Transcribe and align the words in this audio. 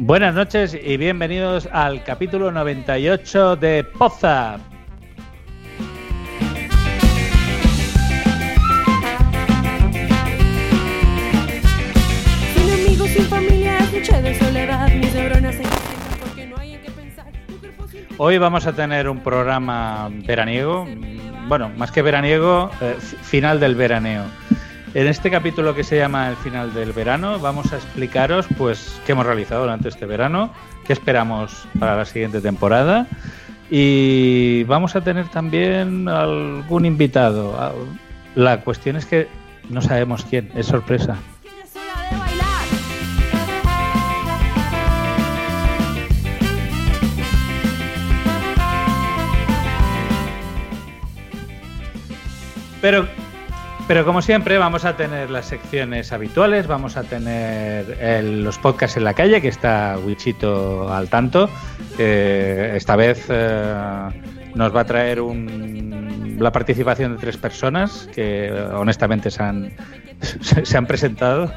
Buenas 0.00 0.34
noches 0.34 0.74
y 0.74 0.96
bienvenidos 0.96 1.68
al 1.72 2.02
capítulo 2.04 2.50
98 2.50 3.56
de 3.56 3.84
Poza. 3.84 4.58
Sin 12.54 12.70
amigos, 12.72 13.08
sin 13.10 13.24
familia, 13.26 13.78
es 13.78 13.92
noche 13.92 14.22
de 14.22 14.38
soledad. 14.38 14.88
Mis 14.92 15.14
neuronas 15.14 15.54
se 15.54 15.62
impacientan 15.62 16.18
porque 16.20 16.46
no 16.46 16.56
hay 16.58 16.74
en 16.74 16.82
qué 16.82 16.90
pensar. 16.90 17.26
Mi 17.48 17.54
cuerpo 17.56 17.86
sin 17.88 18.04
tu- 18.06 18.14
Hoy 18.22 18.38
vamos 18.38 18.66
a 18.66 18.72
tener 18.72 19.08
un 19.08 19.20
programa 19.20 20.08
veraniego, 20.26 20.86
bueno, 21.48 21.70
más 21.76 21.90
que 21.90 22.02
veraniego, 22.02 22.70
eh, 22.80 22.96
final 23.22 23.60
del 23.60 23.74
veraneo. 23.74 24.24
En 24.92 25.06
este 25.06 25.30
capítulo 25.30 25.72
que 25.72 25.84
se 25.84 25.96
llama 25.96 26.28
El 26.28 26.36
final 26.36 26.74
del 26.74 26.92
verano, 26.92 27.38
vamos 27.38 27.72
a 27.72 27.76
explicaros 27.76 28.46
pues 28.58 29.00
qué 29.06 29.12
hemos 29.12 29.24
realizado 29.24 29.62
durante 29.62 29.88
este 29.88 30.04
verano, 30.04 30.52
qué 30.84 30.92
esperamos 30.92 31.68
para 31.78 31.94
la 31.94 32.04
siguiente 32.04 32.40
temporada 32.40 33.06
y 33.70 34.64
vamos 34.64 34.96
a 34.96 35.00
tener 35.00 35.28
también 35.28 36.08
algún 36.08 36.86
invitado. 36.86 37.72
La 38.34 38.62
cuestión 38.62 38.96
es 38.96 39.06
que 39.06 39.28
no 39.68 39.80
sabemos 39.80 40.24
quién, 40.28 40.50
es 40.56 40.66
sorpresa. 40.66 41.16
Pero, 52.80 53.06
pero 53.90 54.04
como 54.04 54.22
siempre, 54.22 54.56
vamos 54.56 54.84
a 54.84 54.96
tener 54.96 55.30
las 55.30 55.46
secciones 55.46 56.12
habituales, 56.12 56.68
vamos 56.68 56.96
a 56.96 57.02
tener 57.02 57.98
el- 58.00 58.44
los 58.44 58.56
podcasts 58.56 58.96
en 58.96 59.02
la 59.02 59.14
calle, 59.14 59.40
que 59.40 59.48
está 59.48 59.96
Wichito 60.04 60.92
al 60.92 61.08
tanto. 61.08 61.50
que 61.96 62.76
esta 62.76 62.94
vez 62.94 63.26
eh, 63.28 63.74
nos 64.54 64.74
va 64.74 64.82
a 64.82 64.84
traer 64.84 65.20
un- 65.20 66.36
la 66.38 66.52
participación 66.52 67.14
de 67.16 67.18
tres 67.20 67.36
personas 67.36 68.08
que 68.14 68.46
eh, 68.46 68.52
honestamente 68.74 69.28
se 69.28 69.42
han, 69.42 69.72
se 70.62 70.76
han 70.78 70.86
presentado. 70.86 71.52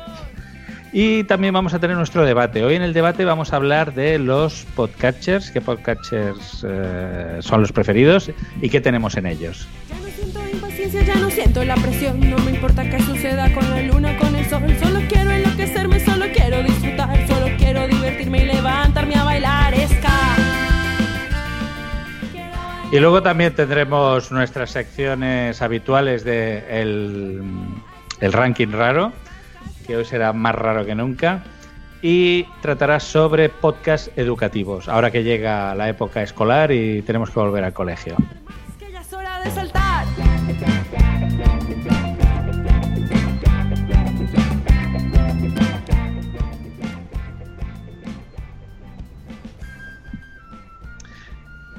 Y 0.92 1.24
también 1.26 1.54
vamos 1.54 1.76
a 1.76 1.80
tener 1.80 1.96
nuestro 1.98 2.26
debate. 2.26 2.64
Hoy 2.64 2.74
en 2.76 2.82
el 2.82 2.94
debate 2.94 3.26
vamos 3.26 3.54
a 3.54 3.58
hablar 3.58 3.94
de 3.94 4.18
los 4.18 4.66
podcatchers, 4.76 5.52
qué 5.52 5.62
podcatchers 5.62 6.66
eh, 6.68 7.38
son 7.42 7.62
los 7.62 7.72
preferidos 7.72 8.32
y 8.60 8.70
qué 8.70 8.82
tenemos 8.82 9.18
en 9.18 9.28
ellos. 9.28 9.68
Impaciencia, 10.94 11.16
ya 11.16 11.20
no 11.20 11.32
siento 11.32 11.64
la 11.64 11.76
presión. 11.76 12.20
No 12.30 12.38
me 12.40 12.52
importa 12.52 12.88
qué 12.88 13.00
suceda 13.02 13.52
con 13.54 13.68
la 13.70 13.82
luna, 13.82 14.16
con 14.18 14.36
el 14.36 14.46
sol. 14.48 14.62
Solo 14.80 15.00
quiero 15.10 15.32
enloquecerme, 15.32 16.00
solo 16.00 16.26
quiero 16.32 16.62
disfrutar. 16.62 17.28
Solo 17.28 17.48
quiero 17.58 17.88
divertirme 17.88 18.44
y 18.44 18.46
levantarme 18.46 19.16
a 19.16 19.24
bailar. 19.24 19.74
Bailar. 19.74 20.40
Y 22.92 23.00
luego 23.00 23.24
también 23.24 23.56
tendremos 23.56 24.32
nuestras 24.32 24.70
secciones 24.70 25.64
habituales 25.64 26.24
de 26.24 26.82
el, 26.82 27.42
el 28.20 28.34
ranking 28.34 28.72
raro, 28.72 29.14
que 29.88 29.98
hoy 29.98 30.06
será 30.06 30.32
más 30.32 30.54
raro 30.54 30.86
que 30.86 30.94
nunca, 30.94 31.44
y 32.04 32.44
tratará 32.62 33.00
sobre 33.00 33.50
podcasts 33.50 34.12
educativos, 34.16 34.88
ahora 34.88 35.10
que 35.10 35.24
llega 35.24 35.74
la 35.74 35.90
época 35.90 36.22
escolar 36.22 36.72
y 36.72 37.02
tenemos 37.02 37.32
que 37.32 37.40
volver 37.40 37.64
al 37.64 37.74
colegio. 37.74 38.16
que 38.78 38.92
ya 38.92 39.02
es 39.02 39.12
hora 39.12 39.40
de 39.40 39.50
saltar. 39.50 39.83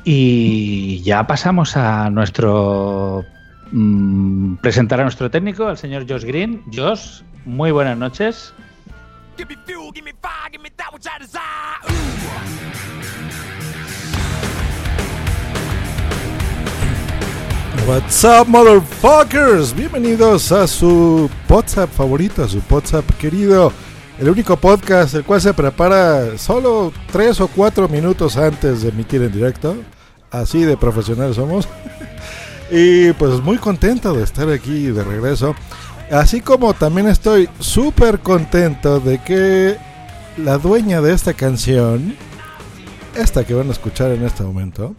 Y 0.05 1.01
ya 1.03 1.27
pasamos 1.27 1.79
a 1.79 2.11
nuestro... 2.11 3.25
mm, 3.73 4.57
presentar 4.57 5.01
a 5.01 5.05
nuestro 5.05 5.31
técnico, 5.31 5.67
al 5.67 5.79
señor 5.79 6.05
Josh 6.07 6.25
Green. 6.25 6.63
Josh, 6.75 7.23
muy 7.47 7.71
buenas 7.71 7.97
noches. 7.97 8.53
What's 17.87 18.25
up, 18.25 18.47
motherfuckers? 18.47 19.75
Bienvenidos 19.75 20.53
a 20.53 20.67
su 20.67 21.31
WhatsApp 21.49 21.91
favorito, 21.91 22.45
a 22.45 22.49
su 22.49 22.63
WhatsApp 22.69 23.11
querido. 23.19 23.73
El 24.19 24.29
único 24.29 24.57
podcast 24.57 25.15
el 25.15 25.25
cual 25.25 25.41
se 25.41 25.55
prepara 25.55 26.37
solo 26.39 26.93
3 27.11 27.41
o 27.41 27.49
4 27.49 27.89
minutos 27.89 28.37
antes 28.37 28.83
de 28.83 28.91
emitir 28.91 29.23
en 29.23 29.33
directo. 29.33 29.77
Así 30.35 30.65
de 30.65 30.77
profesionales 30.77 31.37
somos. 31.37 31.69
y 32.71 33.13
pues 33.13 33.41
muy 33.41 33.57
contento 33.57 34.13
de 34.13 34.25
estar 34.25 34.51
aquí 34.51 34.87
de 34.87 35.05
regreso. 35.05 35.55
Así 36.11 36.41
como 36.41 36.75
también 36.75 37.07
estoy 37.07 37.49
súper 37.61 38.19
contento 38.19 38.99
de 38.99 39.23
que 39.23 39.77
la 40.37 40.59
dueña 40.59 41.01
de 41.01 41.13
esta 41.13 41.35
canción, 41.35 42.17
esta 43.15 43.45
que 43.45 43.55
van 43.55 43.69
a 43.69 43.73
escuchar 43.73 44.11
en 44.11 44.25
este 44.25 44.43
momento, 44.43 44.97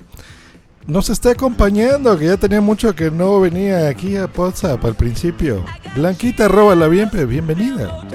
nos 0.88 1.10
está 1.10 1.32
acompañando, 1.32 2.18
que 2.18 2.28
ya 2.28 2.38
tenía 2.38 2.62
mucho 2.62 2.96
que 2.96 3.12
no 3.12 3.42
venía 3.42 3.90
aquí 3.90 4.16
a 4.16 4.30
WhatsApp 4.34 4.86
al 4.86 4.96
principio. 4.96 5.66
Blanquita, 5.96 6.48
bien, 6.88 7.10
pero 7.12 7.28
bienvenida. 7.28 8.08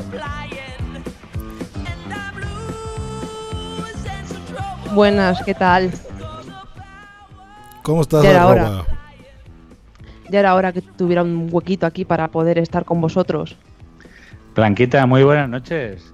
Buenas, 4.95 5.43
¿qué 5.45 5.55
tal? 5.55 5.93
¿Cómo 7.83 8.03
estás, 8.03 8.23
Ya 8.23 8.31
era 8.31 8.47
hora. 8.47 8.85
Ya 10.31 10.41
era 10.41 10.55
hora 10.55 10.73
que 10.73 10.83
tuviera 10.83 11.23
un 11.23 11.49
huequito 11.51 11.87
aquí 11.87 12.05
para 12.05 12.29
poder 12.29 12.59
estar 12.59 12.85
con 12.85 13.01
vosotros. 13.01 13.57
Blanquita, 14.55 15.07
muy 15.07 15.25
buenas 15.25 15.49
noches. 15.49 16.13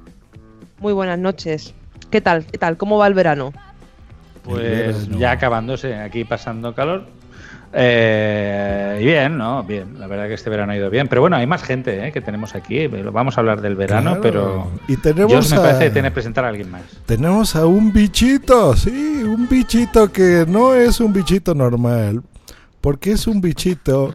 Muy 0.78 0.92
buenas 0.92 1.18
noches. 1.18 1.74
¿Qué 2.10 2.20
tal? 2.20 2.46
¿Qué 2.46 2.58
tal? 2.58 2.76
¿Cómo 2.76 2.98
va 2.98 3.06
el 3.06 3.14
verano? 3.14 3.52
Pues 4.44 5.06
verano. 5.06 5.18
ya 5.18 5.32
acabándose, 5.32 5.96
aquí 5.96 6.24
pasando 6.24 6.74
calor. 6.74 7.06
Eh, 7.72 8.98
y 9.00 9.04
bien, 9.04 9.36
¿no? 9.36 9.62
Bien, 9.62 9.98
la 9.98 10.06
verdad 10.06 10.28
que 10.28 10.34
este 10.34 10.48
verano 10.50 10.72
ha 10.72 10.76
ido 10.76 10.88
bien. 10.90 11.08
Pero 11.08 11.20
bueno, 11.20 11.36
hay 11.36 11.46
más 11.46 11.62
gente 11.62 12.06
¿eh? 12.06 12.12
que 12.12 12.20
tenemos 12.20 12.54
aquí. 12.54 12.86
Vamos 12.86 13.36
a 13.36 13.40
hablar 13.40 13.60
del 13.60 13.74
verano, 13.76 14.20
Claro. 14.20 14.22
pero. 14.22 14.70
Y 14.88 14.96
tenemos 14.96 15.50
me 15.50 15.56
a- 15.56 15.60
parece 15.62 15.84
que 15.84 15.90
tiene 15.90 16.08
que 16.08 16.14
presentar 16.14 16.44
a 16.44 16.48
alguien 16.48 16.70
más. 16.70 16.82
Tenemos 17.06 17.54
a 17.56 17.66
un 17.66 17.92
bichito, 17.92 18.74
sí, 18.76 19.22
un 19.24 19.48
bichito 19.48 20.10
que 20.10 20.44
no 20.48 20.74
es 20.74 21.00
un 21.00 21.12
bichito 21.12 21.54
normal, 21.54 22.22
porque 22.80 23.12
es 23.12 23.26
un 23.26 23.40
bichito 23.40 24.14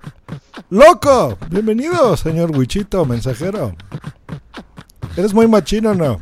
loco. 0.69 1.37
Bienvenido, 1.49 2.15
señor 2.17 2.57
bichito, 2.57 3.05
mensajero. 3.05 3.75
¿Eres 5.17 5.33
muy 5.33 5.47
machino 5.47 5.91
o 5.91 5.95
no? 5.95 6.19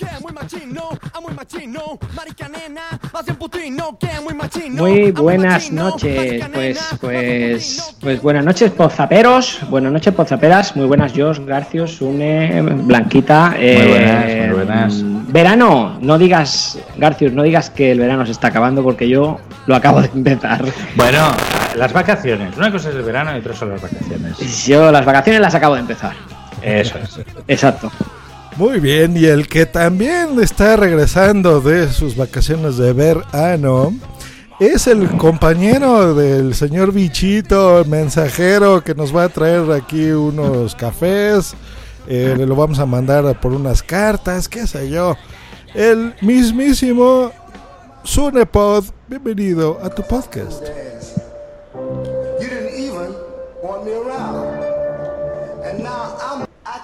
Que 0.00 0.06
muy 0.22 0.32
machino, 0.32 0.88
a 1.12 1.20
muy 1.20 1.34
machino, 1.34 1.98
marica 2.16 2.48
nena, 2.48 2.98
hace 3.12 3.32
un 3.32 3.36
putino, 3.36 3.98
que 3.98 4.08
muy 4.24 4.32
machino. 4.32 4.82
Muy 4.82 4.92
a 4.92 5.02
muy 5.02 5.10
buenas 5.10 5.70
noches, 5.70 6.42
pues, 6.54 6.78
pues, 7.02 7.96
pues 8.00 8.22
buenas 8.22 8.42
noches 8.42 8.70
pozaperos, 8.70 9.60
buenas 9.68 9.92
noches 9.92 10.14
pozaperas, 10.14 10.74
muy 10.74 10.86
buenas 10.86 11.12
Jos, 11.14 11.44
Garcios, 11.44 11.96
Sune, 11.96 12.62
Blanquita. 12.62 13.54
eh, 13.58 14.48
buenas, 14.54 14.94
muy 14.94 15.04
buenas. 15.04 15.30
Verano, 15.30 15.98
no 16.00 16.16
digas, 16.16 16.78
Garcios, 16.96 17.34
no 17.34 17.42
digas 17.42 17.68
que 17.68 17.92
el 17.92 17.98
verano 17.98 18.24
se 18.24 18.32
está 18.32 18.48
acabando 18.48 18.82
porque 18.82 19.06
yo 19.06 19.38
lo 19.66 19.76
acabo 19.76 20.00
de 20.00 20.08
empezar. 20.14 20.64
Bueno, 20.96 21.30
las 21.76 21.92
vacaciones. 21.92 22.56
Una 22.56 22.72
cosa 22.72 22.88
es 22.88 22.94
el 22.94 23.02
verano 23.02 23.36
y 23.36 23.40
otra 23.40 23.54
son 23.54 23.68
las 23.68 23.82
vacaciones. 23.82 24.66
Yo 24.66 24.90
las 24.90 25.04
vacaciones 25.04 25.42
las 25.42 25.54
acabo 25.54 25.74
de 25.74 25.80
empezar. 25.82 26.14
Eso 26.62 26.96
es. 26.96 27.20
Exacto. 27.48 27.92
Muy 28.56 28.80
bien, 28.80 29.16
y 29.16 29.24
el 29.24 29.48
que 29.48 29.64
también 29.64 30.38
está 30.40 30.76
regresando 30.76 31.60
de 31.60 31.88
sus 31.90 32.16
vacaciones 32.16 32.76
de 32.76 32.92
verano 32.92 33.92
es 34.58 34.86
el 34.86 35.08
compañero 35.16 36.14
del 36.14 36.54
señor 36.54 36.92
bichito, 36.92 37.80
el 37.80 37.88
mensajero, 37.88 38.82
que 38.84 38.94
nos 38.94 39.16
va 39.16 39.24
a 39.24 39.28
traer 39.30 39.70
aquí 39.72 40.10
unos 40.10 40.74
cafés. 40.74 41.54
Eh, 42.06 42.34
le 42.36 42.44
lo 42.44 42.54
vamos 42.54 42.78
a 42.78 42.86
mandar 42.86 43.40
por 43.40 43.52
unas 43.52 43.82
cartas, 43.82 44.48
qué 44.48 44.66
sé 44.66 44.90
yo. 44.90 45.16
El 45.74 46.14
mismísimo 46.20 47.32
Sunepod, 48.02 48.84
bienvenido 49.08 49.78
a 49.82 49.88
tu 49.88 50.02
podcast. 50.02 50.62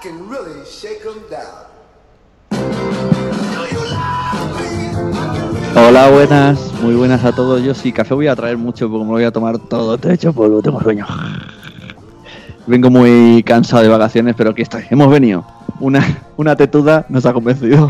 Can 0.06 0.29
really 0.31 0.61
shake 0.64 1.00
'em 1.05 1.20
down. 1.31 1.67
Hola, 5.76 6.08
buenas, 6.08 6.73
muy 6.82 6.94
buenas 6.94 7.25
a 7.25 7.32
todos. 7.32 7.62
Yo 7.62 7.75
sí, 7.75 7.93
café 7.93 8.14
voy 8.14 8.29
a 8.29 8.37
traer 8.37 8.56
mucho 8.56 8.88
porque 8.88 9.03
me 9.05 9.11
lo 9.11 9.17
voy 9.17 9.25
a 9.25 9.31
tomar 9.32 9.58
todo. 9.58 9.97
De 9.97 10.14
hecho, 10.14 10.32
polvo, 10.32 10.62
tengo 10.62 10.81
sueño. 10.81 11.06
Vengo 12.67 12.91
muy 12.91 13.43
cansado 13.44 13.82
de 13.82 13.88
vacaciones, 13.88 14.35
pero 14.37 14.50
aquí 14.50 14.62
estoy. 14.62 14.85
Hemos 14.91 15.11
venido. 15.11 15.44
Una, 15.81 16.03
una 16.37 16.56
tetuda 16.56 17.05
nos 17.09 17.26
ha 17.26 17.32
convencido. 17.32 17.88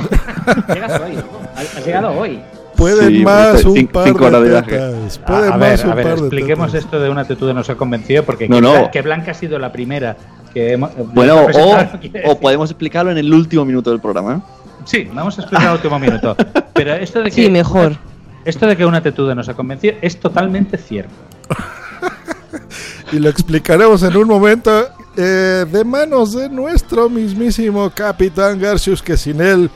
Llegas 0.72 1.00
hoy, 1.00 1.16
has 1.54 1.76
has 1.76 1.86
llegado 1.86 2.12
hoy. 2.19 2.40
Pueden 2.76 3.08
Sí, 3.08 3.24
más 3.24 3.54
estoy 3.56 3.70
un 3.70 3.76
cinco- 3.78 3.92
par 3.92 4.04
cinco 4.08 4.24
horas 4.26 4.40
de 4.42 4.48
de 4.48 4.50
viaje. 4.52 4.70
tetas. 4.70 5.19
A, 5.19 5.26
Pueden 5.26 5.52
a 5.52 5.56
ver, 5.56 5.70
más 5.70 5.84
un 5.84 5.90
a 5.90 5.94
ver, 5.94 6.04
par 6.06 6.14
de 6.16 6.20
expliquemos 6.20 6.72
tetas. 6.72 6.84
esto 6.84 7.00
de 7.00 7.08
una 7.10 7.24
tetuda 7.24 7.54
nos 7.54 7.70
ha 7.70 7.74
convencido 7.76 8.22
porque 8.24 8.48
No, 8.48 8.56
que, 8.56 8.62
no. 8.62 8.90
Que 8.90 9.02
Blanca 9.02 9.30
ha 9.30 9.34
sido 9.34 9.58
la 9.58 9.70
primera 9.72 10.16
que 10.56 10.73
hemos. 10.73 10.91
Bueno, 11.12 11.43
o, 11.43 12.31
o 12.31 12.41
podemos 12.41 12.70
explicarlo 12.70 13.12
en 13.12 13.19
el 13.19 13.31
último 13.31 13.67
minuto 13.67 13.91
del 13.91 14.00
programa. 14.00 14.37
¿eh? 14.37 14.41
Sí, 14.87 15.06
vamos 15.12 15.37
a 15.38 15.43
explicar 15.43 15.67
el 15.67 15.75
último 15.75 15.99
minuto. 15.99 16.35
Pero 16.73 16.94
esto 16.94 17.19
de 17.19 17.25
que. 17.31 17.31
Sí, 17.31 17.50
mejor. 17.50 17.94
Esto 18.43 18.67
de 18.67 18.75
que 18.75 18.87
una 18.87 19.03
tetuda 19.03 19.35
nos 19.35 19.50
ha 19.50 19.55
convencido 19.55 19.97
es 20.00 20.19
totalmente 20.19 20.79
cierto. 20.79 21.12
y 23.12 23.19
lo 23.19 23.29
explicaremos 23.29 24.03
en 24.03 24.17
un 24.17 24.29
momento 24.29 24.87
eh, 25.14 25.67
de 25.70 25.85
manos 25.85 26.32
de 26.32 26.49
nuestro 26.49 27.11
mismísimo 27.11 27.91
Capitán 27.91 28.58
Garcius, 28.58 29.03
que 29.03 29.19
sin 29.19 29.43
él 29.43 29.69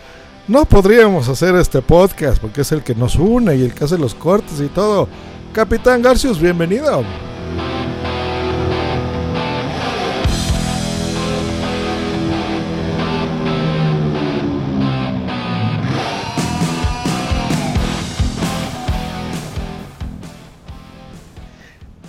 no 0.49 0.65
podríamos 0.65 1.29
hacer 1.29 1.57
este 1.57 1.83
podcast, 1.83 2.41
porque 2.41 2.63
es 2.63 2.73
el 2.73 2.83
que 2.83 2.95
nos 2.95 3.17
une 3.17 3.55
y 3.55 3.65
el 3.65 3.75
que 3.75 3.85
hace 3.85 3.99
los 3.99 4.15
cortes 4.15 4.59
y 4.61 4.69
todo. 4.69 5.09
Capitán 5.53 6.01
Garcius, 6.01 6.41
bienvenido. 6.41 7.05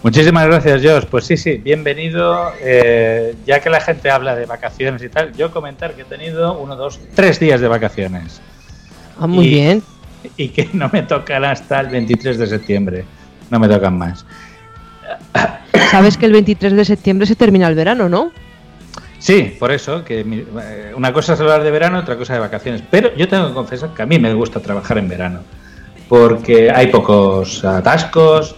Muchísimas 0.03 0.47
gracias, 0.47 0.81
Josh. 0.83 1.05
Pues 1.09 1.25
sí, 1.25 1.37
sí, 1.37 1.57
bienvenido. 1.57 2.51
Eh, 2.59 3.35
ya 3.45 3.59
que 3.59 3.69
la 3.69 3.79
gente 3.81 4.09
habla 4.09 4.35
de 4.35 4.45
vacaciones 4.47 5.03
y 5.03 5.09
tal, 5.09 5.31
yo 5.33 5.51
comentar 5.51 5.93
que 5.93 6.01
he 6.01 6.05
tenido 6.05 6.57
uno, 6.57 6.75
dos, 6.75 6.99
tres 7.15 7.39
días 7.39 7.61
de 7.61 7.67
vacaciones 7.67 8.41
Ah, 9.19 9.27
muy 9.27 9.45
Y- 9.45 9.49
bien. 9.49 9.83
y 10.37 10.49
que 10.49 10.69
no 10.73 10.89
me 10.91 11.03
tocan 11.03 11.43
hasta 11.45 11.79
el 11.81 11.87
23 11.87 12.37
de 12.39 12.47
septiembre. 12.47 13.05
No 13.51 13.59
me 13.59 13.67
tocan 13.67 13.95
más. 13.97 14.25
Sabes 15.91 16.17
que 16.17 16.25
el 16.25 16.31
23 16.31 16.73
de 16.73 16.85
septiembre 16.85 17.27
se 17.27 17.35
termina 17.35 17.67
el 17.67 17.75
verano, 17.75 18.09
¿no? 18.09 18.31
Sí, 19.19 19.55
por 19.59 19.71
eso, 19.71 20.03
que 20.03 20.23
mi- 20.23 20.43
eh, 20.63 20.93
una 20.95 21.13
cosa 21.13 21.33
es 21.33 21.39
hablar 21.41 21.61
de 21.63 21.69
verano, 21.69 21.99
otra 21.99 22.15
cosa 22.15 22.33
de 22.33 22.39
vacaciones. 22.39 22.81
Pero 22.89 23.15
yo 23.15 23.27
tengo 23.27 23.49
que 23.49 23.53
confesar 23.53 23.93
que 23.93 24.01
a 24.01 24.05
mí 24.07 24.17
me 24.17 24.33
gusta 24.33 24.59
trabajar 24.61 24.97
en 24.97 25.07
verano, 25.09 25.41
porque 26.09 26.71
hay 26.71 26.87
pocos 26.87 27.63
atascos, 27.63 28.55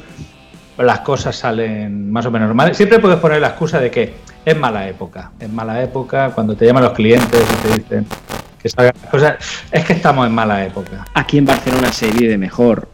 las 0.78 1.00
cosas 1.00 1.36
salen 1.36 2.12
más 2.12 2.26
o 2.26 2.32
menos 2.32 2.48
normales. 2.48 2.78
Siempre 2.78 3.00
puedes 3.00 3.20
poner 3.20 3.42
la 3.42 3.50
excusa 3.50 3.80
de 3.80 3.92
que 3.92 4.14
es 4.46 4.58
mala 4.58 4.88
época, 4.88 5.32
es 5.40 5.50
mala 5.50 5.82
época 5.82 6.32
cuando 6.32 6.56
te 6.56 6.66
llaman 6.66 6.84
los 6.84 6.94
clientes 6.94 7.42
y 7.42 7.68
te 7.68 7.76
dicen 7.76 8.06
que 8.62 8.70
salgan 8.70 8.94
las 9.02 9.12
cosas. 9.12 9.36
Es 9.72 9.86
que 9.86 9.94
estamos 9.94 10.26
en 10.26 10.34
mala 10.34 10.66
época. 10.66 11.06
Aquí 11.14 11.38
en 11.38 11.46
Barcelona 11.46 11.92
se 11.92 12.12
vive 12.12 12.38
mejor. 12.38 12.88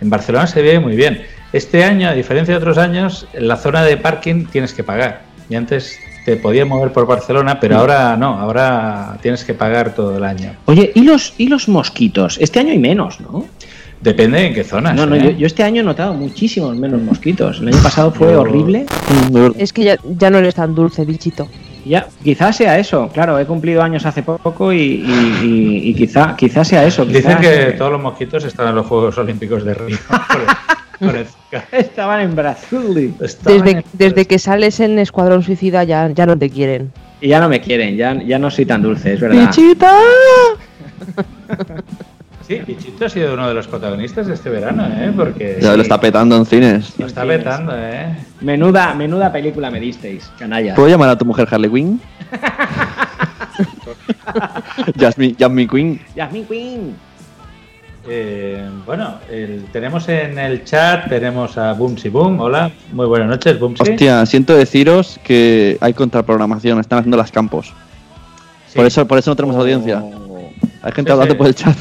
En 0.00 0.10
Barcelona 0.10 0.46
se 0.46 0.62
vive 0.62 0.80
muy 0.80 0.96
bien. 0.96 1.22
Este 1.52 1.84
año, 1.84 2.08
a 2.08 2.12
diferencia 2.12 2.54
de 2.54 2.58
otros 2.58 2.78
años, 2.78 3.26
en 3.32 3.48
la 3.48 3.56
zona 3.56 3.82
de 3.82 3.96
parking 3.96 4.46
tienes 4.46 4.72
que 4.72 4.84
pagar. 4.84 5.22
Y 5.48 5.54
antes 5.54 5.98
te 6.24 6.36
podías 6.36 6.66
mover 6.66 6.92
por 6.92 7.06
Barcelona, 7.06 7.60
pero 7.60 7.78
ahora 7.78 8.16
no, 8.16 8.38
ahora 8.38 9.16
tienes 9.22 9.44
que 9.44 9.54
pagar 9.54 9.94
todo 9.94 10.16
el 10.16 10.24
año. 10.24 10.56
Oye, 10.64 10.90
¿y 10.94 11.02
los, 11.02 11.34
y 11.38 11.46
los 11.46 11.68
mosquitos? 11.68 12.36
Este 12.40 12.58
año 12.58 12.72
hay 12.72 12.80
menos, 12.80 13.20
¿no? 13.20 13.46
Depende 14.06 14.46
en 14.46 14.54
qué 14.54 14.62
zona. 14.62 14.92
No, 14.92 15.04
no, 15.04 15.16
yo, 15.16 15.30
yo 15.30 15.48
este 15.48 15.64
año 15.64 15.80
he 15.80 15.84
notado 15.84 16.14
muchísimos 16.14 16.76
menos 16.78 17.02
mosquitos. 17.02 17.58
El 17.58 17.68
año 17.68 17.82
pasado 17.82 18.12
fue 18.12 18.36
horrible. 18.36 18.86
Es 19.58 19.72
que 19.72 19.82
ya, 19.82 19.96
ya 20.16 20.30
no 20.30 20.38
eres 20.38 20.54
tan 20.54 20.76
dulce, 20.76 21.04
bichito. 21.04 21.48
Ya, 21.84 22.06
quizás 22.22 22.56
sea 22.56 22.78
eso. 22.78 23.08
Claro, 23.12 23.36
he 23.40 23.44
cumplido 23.46 23.82
años 23.82 24.06
hace 24.06 24.22
poco 24.22 24.72
y, 24.72 24.76
y- 24.78 25.38
y- 25.42 25.90
y 25.90 25.94
quizá, 25.94 26.36
quizás 26.36 26.68
sea 26.68 26.86
eso. 26.86 27.04
Dicen 27.04 27.38
que 27.38 27.62
eh, 27.70 27.72
todos 27.72 27.90
los 27.90 28.00
mosquitos 28.00 28.44
están 28.44 28.68
en 28.68 28.76
los 28.76 28.86
Juegos 28.86 29.18
Olímpicos 29.18 29.64
de 29.64 29.74
Río. 29.74 29.98
Por 30.08 30.40
el- 30.40 30.46
por 31.00 31.16
el- 31.16 31.26
estaban 31.72 32.20
en 32.20 32.36
Brasil 32.36 33.12
estaban 33.20 33.58
Desde, 33.64 33.78
en- 33.78 33.84
desde 33.92 34.24
que 34.26 34.38
sales 34.38 34.78
en 34.78 35.00
Escuadrón 35.00 35.42
Suicida 35.42 35.82
ya, 35.84 36.08
ya 36.10 36.26
no 36.26 36.38
te 36.38 36.48
quieren. 36.48 36.92
y 37.20 37.28
ya 37.28 37.40
no 37.40 37.48
me 37.48 37.60
quieren, 37.60 37.96
ya, 37.96 38.14
ya 38.22 38.38
no 38.38 38.50
soy 38.52 38.66
tan 38.66 38.82
dulce, 38.82 39.14
es 39.14 39.20
verdad. 39.20 39.46
¡Bichita! 39.48 39.92
Sí, 42.46 42.60
Bichito 42.66 43.06
ha 43.06 43.08
sido 43.08 43.34
uno 43.34 43.48
de 43.48 43.54
los 43.54 43.66
protagonistas 43.66 44.26
de 44.28 44.34
este 44.34 44.48
verano, 44.50 44.86
¿eh? 44.86 45.12
Porque 45.16 45.58
Ya 45.60 45.74
lo 45.76 45.82
está 45.82 45.98
petando 46.00 46.36
en 46.36 46.46
cines. 46.46 46.94
lo 46.98 47.06
está 47.06 47.24
vetando, 47.24 47.72
¿eh? 47.76 48.14
Menuda, 48.40 48.94
menuda 48.94 49.32
película 49.32 49.68
me 49.70 49.80
disteis, 49.80 50.30
canalla. 50.38 50.74
¿Puedo 50.76 50.88
llamar 50.88 51.08
a 51.08 51.18
tu 51.18 51.24
mujer 51.24 51.48
Harley 51.50 51.68
Quinn? 51.70 52.00
Jasmine, 54.98 55.34
Jasmine 55.38 55.68
Quinn. 55.68 56.00
Jasmine 56.14 56.46
Queen. 56.46 56.96
Eh, 58.08 58.68
bueno, 58.86 59.14
el- 59.30 59.64
tenemos 59.72 60.08
en 60.08 60.38
el 60.38 60.62
chat, 60.64 61.08
tenemos 61.08 61.58
a 61.58 61.72
Boomsy 61.72 62.08
Boom. 62.08 62.38
Hola, 62.40 62.70
muy 62.92 63.06
buenas 63.06 63.28
noches, 63.28 63.58
Boomsy. 63.58 63.82
Hostia, 63.82 64.24
siento 64.26 64.54
deciros 64.54 65.18
que 65.24 65.76
hay 65.80 65.92
contraprogramación, 65.94 66.78
están 66.78 67.00
haciendo 67.00 67.16
las 67.16 67.32
campos. 67.32 67.72
Sí. 68.68 68.76
Por 68.76 68.86
eso, 68.86 69.06
por 69.08 69.18
eso 69.18 69.30
no 69.32 69.36
tenemos 69.36 69.56
audiencia. 69.56 70.04
Hay 70.82 70.92
gente 70.92 71.08
Sí, 71.08 71.12
hablando 71.12 71.34
sí. 71.34 71.38
por 71.38 71.46
el 71.48 71.54
chat. 71.56 71.76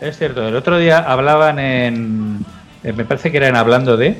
Es 0.00 0.16
cierto, 0.18 0.46
el 0.46 0.54
otro 0.56 0.78
día 0.78 0.98
hablaban 0.98 1.58
en. 1.58 2.38
eh, 2.84 2.92
me 2.92 3.04
parece 3.04 3.30
que 3.30 3.38
eran 3.38 3.56
hablando 3.56 3.96
de. 3.96 4.16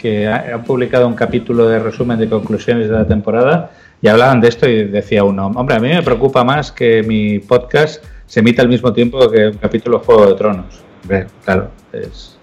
que 0.00 0.28
ha- 0.28 0.54
han 0.54 0.64
publicado 0.64 1.06
un 1.08 1.14
capítulo 1.14 1.68
de 1.68 1.78
resumen 1.78 2.18
de 2.18 2.28
conclusiones 2.28 2.88
de 2.88 2.94
la 2.94 3.06
temporada 3.06 3.70
y 4.02 4.08
hablaban 4.08 4.40
de 4.40 4.48
esto 4.48 4.68
y 4.68 4.84
decía 4.84 5.24
uno: 5.24 5.46
Hombre, 5.54 5.76
a 5.76 5.80
mí 5.80 5.88
me 5.88 6.02
preocupa 6.02 6.44
más 6.44 6.70
que 6.70 7.02
mi 7.02 7.38
podcast 7.40 8.04
se 8.26 8.40
emita 8.40 8.62
al 8.62 8.68
mismo 8.68 8.92
tiempo 8.92 9.30
que 9.30 9.48
un 9.48 9.54
capítulo 9.58 10.00
Juego 10.00 10.26
de 10.26 10.34
Tronos. 10.34 10.82
Claro, 11.44 11.70
es. 11.92 12.35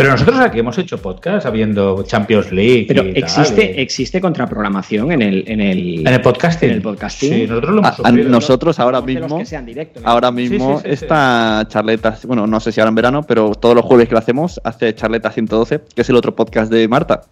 Pero 0.00 0.12
nosotros 0.12 0.40
aquí 0.40 0.58
hemos 0.60 0.78
hecho 0.78 0.96
podcast 0.98 1.44
habiendo 1.46 2.02
Champions 2.04 2.50
League. 2.52 2.86
Pero 2.88 3.02
y 3.02 3.12
tal, 3.12 3.16
existe, 3.22 3.74
y- 3.76 3.80
existe 3.82 4.20
contraprogramación 4.20 5.12
en 5.12 5.20
el, 5.22 5.44
en 5.46 5.60
el, 5.60 6.00
En 6.00 6.14
el 6.14 6.20
podcasting. 6.22 6.70
en 6.70 6.76
el 6.76 6.82
podcasting. 6.82 7.32
Sí, 7.34 7.46
nosotros 7.46 7.72
lo 7.72 7.78
hemos 7.80 7.90
A- 7.90 7.92
a 7.92 7.96
sufrido. 8.08 8.28
nosotros 8.30 8.80
ahora 8.80 9.00
mismo, 9.02 9.38
que 9.38 9.44
sean 9.44 9.66
directos, 9.66 10.02
ahora 10.06 10.30
mismo 10.30 10.78
sí, 10.78 10.84
sí, 10.90 10.96
sí. 10.96 11.04
esta 11.04 11.64
charleta, 11.68 12.16
bueno, 12.26 12.46
no 12.46 12.60
sé 12.60 12.72
si 12.72 12.80
ahora 12.80 12.88
en 12.88 12.94
verano, 12.94 13.22
pero 13.24 13.50
todos 13.54 13.74
los 13.74 13.84
jueves 13.84 14.08
que 14.08 14.14
lo 14.14 14.18
hacemos 14.20 14.60
hace 14.64 14.94
charleta 14.94 15.30
112, 15.30 15.80
que 15.94 16.00
es 16.00 16.08
el 16.08 16.16
otro 16.16 16.34
podcast 16.34 16.72
de 16.72 16.88
Marta, 16.88 17.22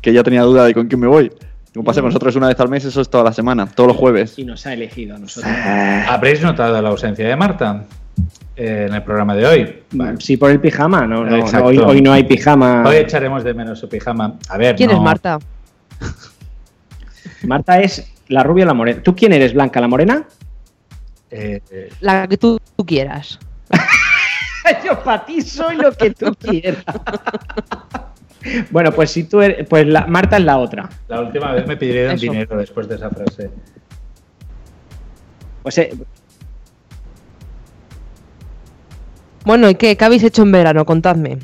que 0.00 0.10
ella 0.10 0.22
tenía 0.24 0.42
duda 0.42 0.64
de 0.64 0.74
con 0.74 0.88
quién 0.88 1.00
me 1.00 1.06
voy. 1.06 1.30
Como 1.72 1.84
pasa 1.84 2.00
con 2.00 2.08
nosotros 2.10 2.36
una 2.36 2.48
vez 2.48 2.58
al 2.60 2.68
mes, 2.68 2.84
eso 2.84 3.00
es 3.00 3.08
toda 3.08 3.24
la 3.24 3.32
semana, 3.32 3.66
todos 3.66 3.88
los 3.88 3.96
jueves. 3.96 4.38
Y 4.38 4.44
nos 4.44 4.64
ha 4.66 4.72
elegido 4.72 5.16
a 5.16 5.18
nosotros. 5.18 5.52
¿Habréis 6.08 6.40
notado 6.42 6.80
la 6.80 6.88
ausencia 6.88 7.26
de 7.26 7.34
Marta 7.36 7.84
en 8.56 8.94
el 8.94 9.02
programa 9.02 9.34
de 9.34 9.46
hoy? 9.46 9.82
Bueno, 9.92 10.20
sí, 10.20 10.36
por 10.36 10.50
el 10.50 10.60
pijama, 10.60 11.06
no, 11.06 11.24
no, 11.24 11.36
Exacto. 11.36 11.58
no, 11.60 11.64
hoy, 11.66 11.78
hoy 11.78 12.00
no 12.02 12.12
hay 12.12 12.24
pijama. 12.24 12.84
Hoy 12.86 12.96
echaremos 12.96 13.42
de 13.44 13.54
menos 13.54 13.78
su 13.78 13.88
pijama. 13.88 14.34
A 14.48 14.56
ver, 14.58 14.76
¿Quién 14.76 14.90
no- 14.90 14.96
es 14.96 15.02
Marta? 15.02 15.38
Marta 17.42 17.80
es 17.80 18.10
la 18.28 18.42
rubia 18.42 18.64
o 18.64 18.68
la 18.68 18.74
morena. 18.74 19.02
¿Tú 19.02 19.14
quién 19.14 19.32
eres, 19.32 19.52
Blanca, 19.54 19.80
la 19.80 19.88
morena? 19.88 20.24
eh, 21.30 21.60
eh, 21.70 21.90
La 22.00 22.26
que 22.28 22.36
tú, 22.36 22.58
tú 22.76 22.86
quieras. 22.86 23.38
Yo 24.84 25.02
para 25.02 25.26
ti 25.26 25.42
soy 25.42 25.76
lo 25.76 25.92
que 25.92 26.10
tú 26.10 26.34
quieras. 26.38 26.84
bueno, 28.70 28.92
pues 28.92 29.10
si 29.10 29.24
tú 29.24 29.42
eres, 29.42 29.66
pues 29.68 29.86
la, 29.86 30.06
Marta 30.06 30.36
es 30.36 30.44
la 30.44 30.58
otra. 30.58 30.88
la 31.08 31.20
última 31.20 31.52
vez 31.52 31.66
me 31.66 31.76
pidieron 31.76 32.14
Eso. 32.14 32.22
dinero 32.22 32.56
después 32.56 32.88
de 32.88 32.94
esa 32.94 33.10
frase. 33.10 33.50
Pues 35.62 35.78
eh, 35.78 35.94
Bueno, 39.44 39.68
¿y 39.70 39.74
qué? 39.74 39.96
¿Qué 39.96 40.04
habéis 40.04 40.22
hecho 40.24 40.42
en 40.42 40.52
verano? 40.52 40.84
Contadme. 40.84 41.38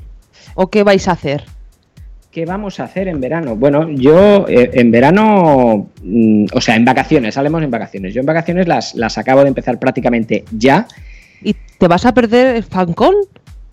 ¿O 0.55 0.69
qué 0.71 0.83
vais 0.83 1.07
a 1.09 1.13
hacer? 1.13 1.45
¿qué 2.33 2.45
vamos 2.47 2.79
a 2.79 2.85
hacer 2.85 3.09
en 3.09 3.21
verano? 3.21 3.57
Bueno, 3.57 3.91
yo 3.91 4.47
eh, 4.49 4.71
en 4.75 4.93
verano, 4.93 5.89
mm, 6.05 6.45
o 6.55 6.61
sea, 6.61 6.77
en 6.77 6.85
vacaciones, 6.85 7.37
hablemos 7.37 7.61
en 7.65 7.73
vacaciones. 7.73 8.15
Yo 8.15 8.21
en 8.21 8.27
vacaciones 8.27 8.69
las, 8.69 8.95
las 8.95 9.19
acabo 9.19 9.43
de 9.43 9.49
empezar 9.49 9.81
prácticamente 9.81 10.45
ya. 10.57 10.87
¿Y 11.43 11.57
te 11.77 11.89
vas 11.89 12.07
a 12.07 12.15
perder 12.15 12.55
el 12.55 12.63
FanCon? 12.63 13.17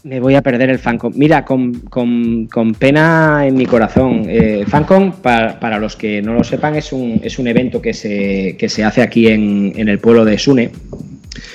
Me 0.04 0.20
voy 0.20 0.34
a 0.34 0.42
perder 0.42 0.72
el 0.72 0.80
FanCon. 0.80 1.14
Mira, 1.16 1.46
con, 1.46 1.72
con- 1.82 2.48
con 2.48 2.74
pena 2.74 3.46
en 3.46 3.54
mi 3.54 3.68
corazón. 3.68 4.24
Eh, 4.28 4.66
FanCon, 4.68 5.12
para, 5.22 5.60
para 5.60 5.78
los 5.78 5.96
que 5.96 6.24
no 6.24 6.34
lo 6.34 6.44
sepan, 6.44 6.76
es 6.76 6.92
un, 6.92 7.22
es 7.24 7.38
un 7.38 7.48
evento 7.48 7.80
que 7.80 7.94
se, 7.94 8.56
que 8.58 8.70
se 8.70 8.84
hace 8.84 9.04
aquí 9.04 9.28
en, 9.28 9.74
en 9.76 9.88
el 9.88 10.00
pueblo 10.00 10.26
de 10.26 10.36
Sune. 10.40 10.72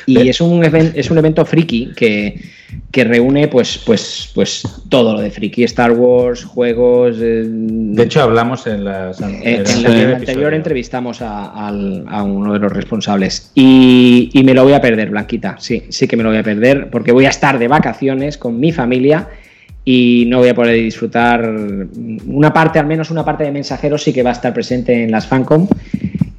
Y 0.06 0.14
Ve- 0.18 0.30
es 0.30 0.40
un, 0.40 0.62
es 0.64 1.10
un 1.10 1.18
evento 1.18 1.44
friki 1.44 1.90
que, 1.96 2.40
que 2.90 3.04
reúne 3.04 3.48
pues, 3.48 3.78
pues, 3.86 4.30
pues 4.34 4.62
todo 4.90 5.14
lo 5.14 5.20
de 5.20 5.30
friki, 5.30 5.64
Star 5.64 5.92
Wars, 5.92 6.44
juegos. 6.44 7.16
eh, 7.20 7.44
De 7.46 8.02
hecho, 8.02 8.22
hablamos 8.22 8.66
en, 8.66 8.84
las, 8.84 9.20
en 9.20 9.30
eh, 9.30 9.40
en 9.42 9.52
el 9.54 9.60
episodio. 9.60 10.14
anterior 10.16 10.54
entrevistamos 10.54 11.22
a, 11.22 11.66
al- 11.68 12.04
a 12.08 12.22
uno 12.22 12.52
de 12.52 12.58
los 12.58 12.72
responsables 12.72 13.50
y, 13.54 14.30
y 14.34 14.44
me 14.44 14.52
lo 14.54 14.64
voy 14.64 14.74
a 14.74 14.80
perder, 14.80 15.10
Blanquita. 15.10 15.56
Sí, 15.58 15.84
sí 15.88 16.06
que 16.06 16.16
me 16.16 16.22
lo 16.22 16.28
voy 16.28 16.38
a 16.38 16.42
perder 16.42 16.90
porque 16.90 17.12
voy 17.12 17.24
a 17.24 17.30
estar 17.30 17.58
de 17.58 17.68
vacaciones 17.68 18.36
con 18.36 18.60
mi 18.60 18.72
familia 18.72 19.28
y 19.84 20.26
no 20.28 20.38
voy 20.38 20.48
a 20.50 20.54
poder 20.54 20.74
disfrutar 20.76 21.50
una 22.26 22.52
parte, 22.52 22.78
al 22.78 22.86
menos 22.86 23.10
una 23.10 23.24
parte 23.24 23.44
de 23.44 23.50
mensajeros 23.52 24.02
sí 24.02 24.12
que 24.12 24.22
va 24.22 24.30
a 24.30 24.34
estar 24.34 24.52
presente 24.54 25.02
en 25.02 25.10
las 25.10 25.26
Fancom 25.26 25.66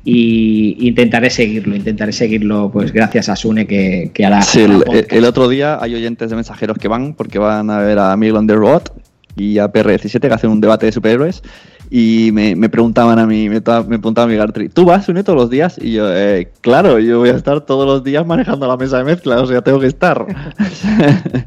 y 0.05 0.87
intentaré 0.87 1.29
seguirlo, 1.29 1.75
intentaré 1.75 2.11
seguirlo 2.11 2.69
pues 2.71 2.91
gracias 2.91 3.29
a 3.29 3.35
Sune 3.35 3.65
que, 3.65 4.11
que 4.13 4.25
hará, 4.25 4.41
Sí, 4.41 4.65
el, 5.09 5.25
otro 5.25 5.47
día 5.47 5.77
hay 5.81 5.95
oyentes 5.95 6.29
de 6.29 6.35
mensajeros 6.35 6.77
que 6.77 6.87
van 6.87 7.13
porque 7.13 7.39
van 7.39 7.69
a 7.69 7.79
ver 7.79 7.99
a 7.99 8.15
Miguel 8.17 8.35
on 8.35 8.47
the 8.47 8.55
Road 8.55 8.83
y 9.37 9.59
a 9.59 9.71
PR17 9.71 10.19
que 10.19 10.33
hacen 10.33 10.49
un 10.49 10.59
debate 10.59 10.87
de 10.87 10.91
superhéroes 10.91 11.41
y 11.89 12.31
me, 12.33 12.55
me 12.55 12.69
preguntaban 12.69 13.19
a 13.19 13.27
mí, 13.27 13.49
me, 13.49 13.55
me 13.59 13.61
preguntaba 13.61 14.27
mi 14.27 14.35
Gartry, 14.35 14.67
¿tú 14.69 14.83
vas 14.83 15.07
une 15.09 15.23
todos 15.23 15.37
los 15.37 15.49
días? 15.49 15.77
Y 15.79 15.93
yo, 15.93 16.11
eh, 16.11 16.51
claro, 16.61 16.99
yo 16.99 17.19
voy 17.19 17.29
a 17.29 17.35
estar 17.35 17.61
todos 17.61 17.85
los 17.85 18.03
días 18.03 18.25
manejando 18.25 18.67
la 18.67 18.77
mesa 18.77 18.97
de 18.97 19.03
mezcla, 19.03 19.39
o 19.39 19.45
sea, 19.45 19.61
tengo 19.61 19.79
que 19.79 19.87
estar. 19.87 20.25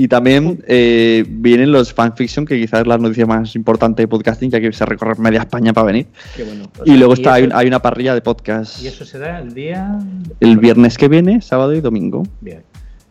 y 0.00 0.06
también 0.06 0.62
eh, 0.68 1.24
vienen 1.28 1.72
los 1.72 1.92
fanfiction, 1.92 2.46
que 2.46 2.58
quizás 2.58 2.82
es 2.82 2.86
la 2.86 2.98
noticia 2.98 3.26
más 3.26 3.56
importante 3.56 4.02
de 4.02 4.08
podcasting, 4.08 4.48
ya 4.50 4.60
que 4.60 4.72
se 4.72 4.86
recorre 4.86 5.20
media 5.20 5.40
España 5.40 5.72
para 5.72 5.86
venir. 5.88 6.06
Qué 6.36 6.44
bueno. 6.44 6.70
Y 6.84 6.96
luego 6.96 7.14
está, 7.14 7.34
hay, 7.34 7.44
eso- 7.44 7.56
hay 7.56 7.66
una 7.66 7.80
parrilla 7.82 8.14
de 8.14 8.20
podcast 8.20 8.80
Y 8.82 8.86
eso 8.86 9.04
será 9.04 9.40
el 9.40 9.52
día. 9.54 9.98
el 10.38 10.56
viernes 10.58 10.96
que 10.96 11.08
viene, 11.08 11.42
sábado 11.42 11.74
y 11.74 11.80
domingo. 11.80 12.22
Bien. 12.40 12.62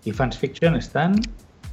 Y 0.05 0.13
Fans 0.13 0.37
Fiction 0.37 0.75
están. 0.75 1.19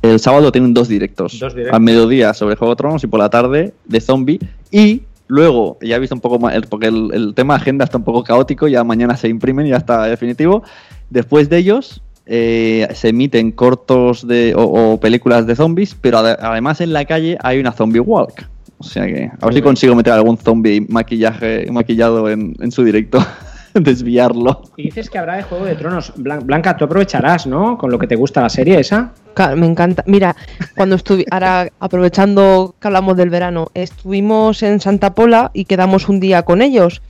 El 0.02 0.18
sábado 0.18 0.50
tienen 0.50 0.74
dos 0.74 0.88
directos. 0.88 1.38
Dos 1.38 1.54
directos. 1.54 1.74
Al 1.76 1.82
mediodía 1.82 2.34
sobre 2.34 2.56
Juego 2.56 2.74
de 2.74 2.76
Tronos 2.76 3.04
y 3.04 3.06
por 3.06 3.20
la 3.20 3.30
tarde 3.30 3.72
de 3.86 4.00
zombie. 4.00 4.40
Y 4.72 5.02
luego, 5.28 5.78
ya 5.80 5.96
he 5.96 5.98
visto 6.00 6.14
un 6.16 6.20
poco 6.20 6.38
más, 6.40 6.54
el- 6.54 6.66
porque 6.66 6.88
el, 6.88 7.10
el 7.14 7.34
tema 7.34 7.54
agenda 7.54 7.84
está 7.84 7.96
un 7.98 8.04
poco 8.04 8.24
caótico, 8.24 8.66
ya 8.68 8.82
mañana 8.84 9.16
se 9.16 9.28
imprimen 9.28 9.66
y 9.66 9.70
ya 9.70 9.76
está 9.76 10.02
definitivo. 10.04 10.64
Después 11.08 11.48
de 11.48 11.58
ellos 11.58 12.02
eh, 12.26 12.88
se 12.94 13.08
emiten 13.08 13.52
cortos 13.52 14.26
de, 14.26 14.54
o, 14.54 14.62
o 14.92 15.00
películas 15.00 15.46
de 15.46 15.54
zombies, 15.56 15.94
pero 16.00 16.18
ade- 16.18 16.38
además 16.40 16.80
en 16.80 16.92
la 16.92 17.04
calle 17.04 17.36
hay 17.42 17.58
una 17.58 17.72
zombie 17.72 18.00
walk. 18.00 18.46
O 18.78 18.84
sea 18.84 19.06
que 19.06 19.30
a 19.40 19.46
ver 19.46 19.54
si 19.54 19.62
consigo 19.62 19.94
meter 19.94 20.12
algún 20.12 20.36
zombie 20.36 20.84
maquillaje, 20.88 21.66
maquillado 21.70 22.28
en, 22.30 22.54
en 22.60 22.70
su 22.72 22.82
directo. 22.84 23.18
Desviarlo. 23.74 24.62
Y 24.76 24.84
dices 24.84 25.10
que 25.10 25.18
habrá 25.18 25.36
de 25.36 25.42
Juego 25.42 25.64
de 25.64 25.74
Tronos. 25.74 26.12
Blan- 26.16 26.44
Blanca, 26.44 26.76
tú 26.76 26.84
aprovecharás, 26.84 27.44
¿no? 27.46 27.76
Con 27.76 27.90
lo 27.90 27.98
que 27.98 28.06
te 28.06 28.14
gusta 28.14 28.40
la 28.40 28.48
serie 28.48 28.78
esa. 28.78 29.12
Me 29.56 29.66
encanta. 29.66 30.04
Mira, 30.06 30.36
cuando 30.76 30.94
estuve, 30.94 31.24
ahora 31.30 31.68
aprovechando 31.80 32.74
que 32.80 32.86
hablamos 32.86 33.16
del 33.16 33.30
verano, 33.30 33.68
estuvimos 33.74 34.62
en 34.62 34.78
Santa 34.80 35.12
Pola 35.14 35.50
y 35.54 35.64
quedamos 35.64 36.08
un 36.08 36.20
día 36.20 36.42
con 36.42 36.62
ellos. 36.62 37.02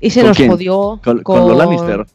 Y 0.00 0.08
se 0.10 0.20
¿Con 0.20 0.28
nos 0.28 0.36
quién? 0.38 0.50
jodió. 0.50 1.00
Con, 1.04 1.22
con 1.22 1.48
los 1.48 1.56
Lannister. 1.58 2.06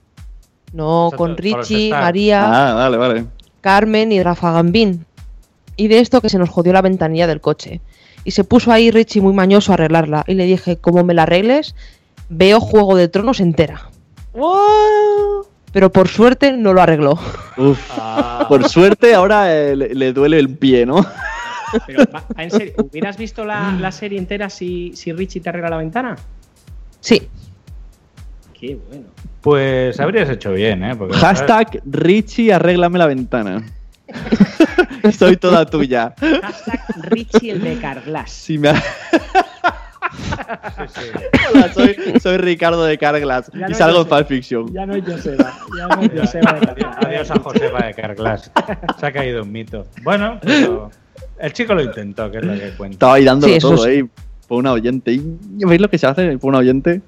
No, 0.73 1.11
con 1.15 1.35
Richie. 1.37 1.89
María, 1.91 2.71
Ah, 2.71 2.73
vale, 2.73 2.97
vale. 2.97 3.25
Carmen 3.61 4.11
y 4.11 4.21
Rafa 4.23 4.51
Gambín. 4.53 5.05
Y 5.75 5.87
de 5.87 5.99
esto 5.99 6.21
que 6.21 6.29
se 6.29 6.37
nos 6.37 6.49
jodió 6.49 6.73
la 6.73 6.81
ventanilla 6.81 7.27
del 7.27 7.41
coche. 7.41 7.81
Y 8.23 8.31
se 8.31 8.43
puso 8.43 8.71
ahí 8.71 8.91
Richie 8.91 9.21
muy 9.21 9.33
mañoso 9.33 9.71
a 9.71 9.75
arreglarla. 9.75 10.23
Y 10.27 10.35
le 10.35 10.45
dije, 10.45 10.77
como 10.77 11.03
me 11.03 11.13
la 11.13 11.23
arregles, 11.23 11.75
veo 12.29 12.59
Juego 12.59 12.95
de 12.95 13.07
Tronos 13.07 13.39
entera. 13.39 13.89
Pero 15.73 15.91
por 15.91 16.07
suerte 16.07 16.51
no 16.53 16.73
lo 16.73 16.81
arregló. 16.81 17.17
Uf. 17.57 17.79
Ah, 17.97 18.45
Por 18.49 18.67
suerte 18.67 19.13
ahora 19.13 19.53
eh, 19.55 19.75
le, 19.75 19.93
le 19.95 20.13
duele 20.13 20.37
el 20.39 20.49
pie, 20.57 20.85
¿no? 20.85 21.05
Pero, 21.87 22.03
en 22.37 22.51
serio, 22.51 22.73
¿hubieras 22.77 23.17
visto 23.17 23.45
la, 23.45 23.71
la 23.79 23.91
serie 23.93 24.19
entera 24.19 24.49
si, 24.49 24.91
si 24.95 25.13
Richie 25.13 25.39
te 25.41 25.47
arregla 25.49 25.69
la 25.69 25.77
ventana? 25.77 26.15
Sí. 26.99 27.29
Qué 28.61 28.75
bueno. 28.87 29.05
Pues 29.41 29.99
habrías 29.99 30.29
hecho 30.29 30.53
bien, 30.53 30.83
¿eh? 30.83 30.95
Porque, 30.95 31.17
Hashtag 31.17 31.81
Richie, 31.85 32.53
arréglame 32.53 32.99
la 32.99 33.07
ventana. 33.07 33.63
Soy 35.17 35.35
toda 35.37 35.65
tuya. 35.65 36.13
Hashtag 36.19 36.81
Richie 37.09 37.51
el 37.51 37.61
de 37.61 37.77
Carglass. 37.79 38.31
Si 38.31 38.57
me 38.59 38.69
ha- 38.69 38.83
Sí, 40.77 40.83
sí. 40.93 41.01
Hola, 41.53 41.73
soy, 41.73 41.95
soy 42.21 42.37
Ricardo 42.37 42.83
de 42.83 42.97
Carglass 42.97 43.49
Ya 43.53 43.67
y 43.67 43.71
no 43.71 43.77
salgo 43.77 43.97
en 43.99 44.03
sé. 44.03 44.09
fanfiction. 44.09 44.73
Ya 44.73 44.85
no 44.85 44.95
es 44.95 45.05
Joseba. 45.05 45.57
Ya 45.77 45.87
no 45.87 46.01
es 46.01 46.11
Joseba 46.21 46.53
de 46.53 46.59
Adiós, 46.59 46.75
Carglass. 46.75 47.05
adiós 47.05 47.31
a 47.31 47.39
Josefa 47.39 47.85
de 47.85 47.93
Carglass. 47.93 48.51
Se 48.99 49.05
ha 49.05 49.11
caído 49.13 49.43
un 49.43 49.51
mito. 49.51 49.87
Bueno, 50.03 50.37
pero 50.41 50.91
el 51.39 51.53
chico 51.53 51.73
lo 51.73 51.81
intentó, 51.83 52.29
que 52.29 52.39
es 52.39 52.43
lo 52.43 52.53
que 52.53 52.69
cuenta. 52.71 52.93
Estaba 52.95 53.13
ahí 53.15 53.23
dándolo 53.23 53.53
Sí, 53.53 53.59
todo 53.59 53.77
sí. 53.77 53.89
ahí 53.89 54.03
por 54.47 54.59
una 54.59 54.73
oyente. 54.73 55.13
¿Y 55.13 55.21
¿Veis 55.65 55.79
lo 55.81 55.89
que 55.89 55.97
se 55.97 56.07
hace 56.07 56.37
por 56.37 56.49
una 56.49 56.57
oyente? 56.59 57.01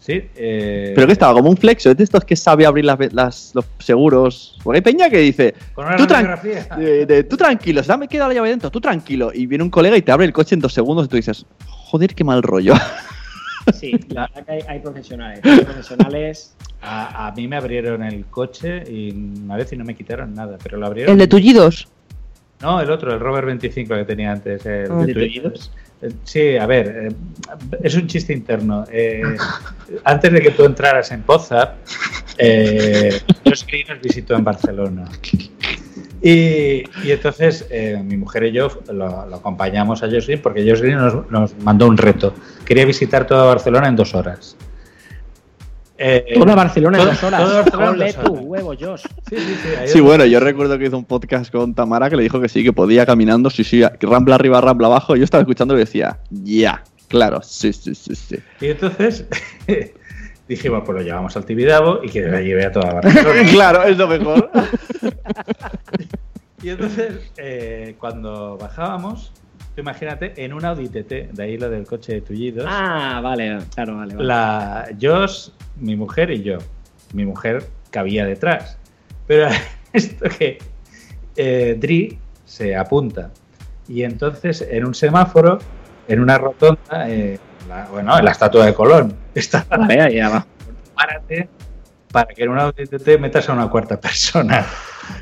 Sí, 0.00 0.22
eh, 0.36 0.92
Pero 0.94 1.06
que 1.06 1.12
estaba 1.14 1.32
como 1.34 1.48
un 1.50 1.56
flexo, 1.56 1.90
es 1.90 1.96
de 1.96 2.04
estos 2.04 2.24
que 2.24 2.36
sabe 2.36 2.66
abrir 2.66 2.84
las, 2.84 2.98
las- 3.12 3.52
los 3.54 3.64
seguros. 3.78 4.58
Porque 4.62 4.78
hay 4.78 4.82
peña 4.82 5.08
que 5.10 5.18
dice, 5.18 5.54
con 5.74 5.86
una 5.86 5.96
tú, 5.96 6.04
tran- 6.06 6.40
de- 6.76 7.06
de- 7.06 7.24
tú 7.24 7.36
tranquilo, 7.36 7.82
se 7.82 7.96
me 7.96 8.06
queda 8.08 8.28
la 8.28 8.34
llave 8.34 8.50
dentro, 8.50 8.70
tú 8.70 8.80
tranquilo. 8.80 9.30
Y 9.34 9.46
viene 9.46 9.64
un 9.64 9.70
colega 9.70 9.96
y 9.96 10.02
te 10.02 10.12
abre 10.12 10.26
el 10.26 10.32
coche 10.32 10.54
en 10.54 10.60
dos 10.60 10.72
segundos 10.74 11.06
y 11.06 11.08
tú 11.08 11.16
dices, 11.16 11.46
joder, 11.66 12.14
qué 12.14 12.24
mal 12.24 12.42
rollo. 12.42 12.74
Sí, 13.72 13.98
la 14.10 14.26
verdad 14.28 14.44
que 14.44 14.52
hay, 14.52 14.60
hay 14.68 14.80
profesionales. 14.80 15.40
Hay 15.42 15.60
profesionales. 15.60 16.54
A, 16.82 17.28
a 17.28 17.32
mí 17.32 17.48
me 17.48 17.56
abrieron 17.56 18.02
el 18.02 18.26
coche 18.26 18.84
y 18.92 19.10
una 19.12 19.56
vez 19.56 19.72
y 19.72 19.76
no 19.78 19.86
me 19.86 19.94
quitaron 19.94 20.34
nada, 20.34 20.58
pero 20.62 20.76
lo 20.76 20.84
abrieron. 20.84 21.12
El 21.12 21.18
de 21.18 21.26
tullidos. 21.28 21.88
No, 22.60 22.78
el 22.82 22.90
otro, 22.90 23.14
el 23.14 23.20
Robert 23.20 23.46
25 23.46 23.94
que 23.94 24.04
tenía 24.04 24.32
antes. 24.32 24.66
El 24.66 24.90
Ah. 24.92 24.96
¿De 25.06 25.14
Twitch. 25.14 25.16
tullidos? 25.40 25.72
Sí, 26.24 26.56
a 26.56 26.66
ver, 26.66 27.08
eh, 27.10 27.14
es 27.82 27.94
un 27.94 28.06
chiste 28.06 28.32
interno. 28.32 28.84
Eh, 28.90 29.22
antes 30.04 30.32
de 30.32 30.40
que 30.40 30.50
tú 30.50 30.64
entraras 30.64 31.10
en 31.12 31.22
Poza, 31.22 31.74
eh, 32.38 33.20
nos 33.44 34.00
visitó 34.02 34.34
en 34.34 34.44
Barcelona. 34.44 35.08
Y, 36.22 36.84
y 37.04 37.10
entonces 37.10 37.66
eh, 37.70 38.00
mi 38.02 38.16
mujer 38.16 38.44
y 38.44 38.52
yo 38.52 38.70
lo, 38.90 39.34
acompañamos 39.34 40.02
a 40.02 40.06
Josh 40.06 40.38
porque 40.42 40.66
Josh 40.66 40.82
nos 41.30 41.54
mandó 41.58 41.86
un 41.86 41.98
reto. 41.98 42.34
Quería 42.64 42.86
visitar 42.86 43.26
toda 43.26 43.44
Barcelona 43.44 43.88
en 43.88 43.96
dos 43.96 44.14
horas. 44.14 44.56
Eh, 45.96 46.34
Toda 46.34 46.54
Barcelona 46.56 46.98
en 46.98 47.04
dos 47.06 47.22
horas. 47.22 47.40
todo 47.40 47.54
Barcelona 47.62 48.08
en 48.08 48.14
tu 48.24 48.32
huevo, 48.34 48.74
Josh. 48.78 49.02
Sí, 49.28 49.36
sí, 49.36 49.54
sí. 49.62 49.68
Sí, 49.86 50.00
bueno, 50.00 50.24
yo 50.24 50.40
recuerdo 50.40 50.76
que 50.78 50.86
hizo 50.86 50.98
un 50.98 51.04
podcast 51.04 51.52
con 51.52 51.72
Tamara 51.74 52.10
que 52.10 52.16
le 52.16 52.24
dijo 52.24 52.40
que 52.40 52.48
sí, 52.48 52.64
que 52.64 52.72
podía 52.72 53.06
caminando, 53.06 53.48
sí, 53.50 53.62
sí, 53.64 53.82
rambla 54.00 54.34
arriba, 54.34 54.60
rambla 54.60 54.88
abajo. 54.88 55.14
Yo 55.14 55.22
estaba 55.24 55.42
escuchando 55.42 55.74
y 55.76 55.78
decía, 55.78 56.18
ya, 56.30 56.82
claro, 57.08 57.40
sí, 57.42 57.72
sí, 57.72 57.94
sí, 57.94 58.14
sí. 58.16 58.36
Y 58.60 58.66
entonces 58.70 59.26
dijimos, 60.48 60.82
pues 60.84 60.98
lo 60.98 61.04
llevamos 61.04 61.36
al 61.36 61.44
Tibidabo 61.44 62.00
y 62.02 62.08
que 62.08 62.22
la 62.22 62.40
lleve 62.40 62.64
a 62.66 62.72
toda 62.72 62.94
Barcelona. 62.94 63.48
claro, 63.52 63.82
es 63.84 63.96
lo 63.96 64.08
mejor. 64.08 64.50
Y 66.62 66.70
entonces, 66.70 67.30
eh, 67.36 67.94
cuando 67.98 68.56
bajábamos, 68.56 69.32
tú 69.74 69.82
imagínate, 69.82 70.32
en 70.42 70.54
un 70.54 70.64
Audi 70.64 70.88
TT, 70.88 71.32
de 71.34 71.42
ahí 71.42 71.58
lo 71.58 71.68
del 71.68 71.86
coche 71.86 72.14
de 72.14 72.20
tullidos, 72.22 72.64
Ah, 72.66 73.20
vale, 73.22 73.58
claro, 73.74 73.96
vale. 73.98 74.14
vale. 74.14 74.26
la 74.26 74.88
Josh, 74.98 75.48
mi 75.76 75.96
mujer 75.96 76.30
y 76.30 76.42
yo. 76.42 76.58
Mi 77.12 77.24
mujer 77.24 77.64
cabía 77.90 78.24
detrás. 78.24 78.78
Pero 79.26 79.48
esto 79.92 80.28
que 80.28 80.58
eh, 81.36 81.76
Dri 81.78 82.18
se 82.44 82.76
apunta. 82.76 83.30
Y 83.88 84.02
entonces, 84.02 84.66
en 84.68 84.86
un 84.86 84.94
semáforo, 84.94 85.58
en 86.08 86.20
una 86.20 86.38
rotonda, 86.38 87.08
eh, 87.08 87.38
la- 87.68 87.86
bueno, 87.86 88.18
en 88.18 88.24
la 88.24 88.30
estatua 88.30 88.64
de 88.66 88.74
Colón, 88.74 89.14
está 89.34 89.66
abajo. 89.70 90.46
párate 90.94 91.48
para 92.12 92.32
que 92.32 92.44
en 92.44 92.50
un 92.50 92.58
Audi 92.60 92.86
TT 92.86 93.18
metas 93.18 93.48
a 93.48 93.52
una 93.52 93.68
cuarta 93.68 94.00
persona. 94.00 94.64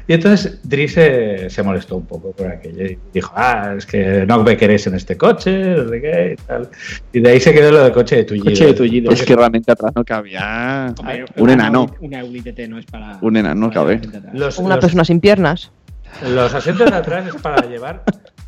Y 0.07 0.15
entonces 0.15 0.59
Dri 0.63 0.89
se, 0.89 1.49
se 1.51 1.63
molestó 1.63 1.97
un 1.97 2.07
poco 2.07 2.33
por 2.33 2.47
aquello 2.49 2.85
y 2.85 2.99
dijo, 3.13 3.33
ah, 3.37 3.75
es 3.77 3.87
que 3.87 4.25
no 4.27 4.43
me 4.43 4.57
queréis 4.57 4.87
en 4.87 4.95
este 4.95 5.17
coche, 5.17 5.59
no 5.77 5.89
sé 5.89 6.01
qué 6.01 6.37
y 6.39 6.43
tal. 6.47 6.69
Y 7.13 7.21
de 7.21 7.31
ahí 7.31 7.41
se 7.41 7.53
quedó 7.53 7.71
lo 7.71 7.83
del 7.85 7.93
coche 7.93 8.17
de 8.17 8.25
tullido. 8.25 8.45
Coche 8.47 8.67
de 8.67 8.75
tullido. 8.75 9.13
Es 9.13 9.23
que 9.25 9.37
realmente 9.37 9.71
atrás 9.73 9.93
no 9.95 10.05
cabía. 10.05 10.93
Hombre, 10.99 11.25
Un 11.37 11.43
una 11.43 11.53
enano. 11.53 11.87
Audi- 11.87 11.97
Una 12.01 12.21
Audi 12.21 12.41
TT 12.43 12.69
no 12.69 12.79
es 12.79 12.87
para. 12.87 13.19
Un 13.21 13.37
enano 13.37 13.69
para 13.71 13.75
cabe. 13.75 14.01
Los, 14.33 14.59
Una 14.59 14.77
los- 14.77 14.85
persona 14.85 15.05
sin 15.05 15.21
piernas. 15.21 15.71
los 16.29 16.53
asientos 16.55 16.91
de 16.91 16.97
atrás 16.97 17.27
es 17.27 17.41
para 17.41 17.67
llevar, 17.67 18.03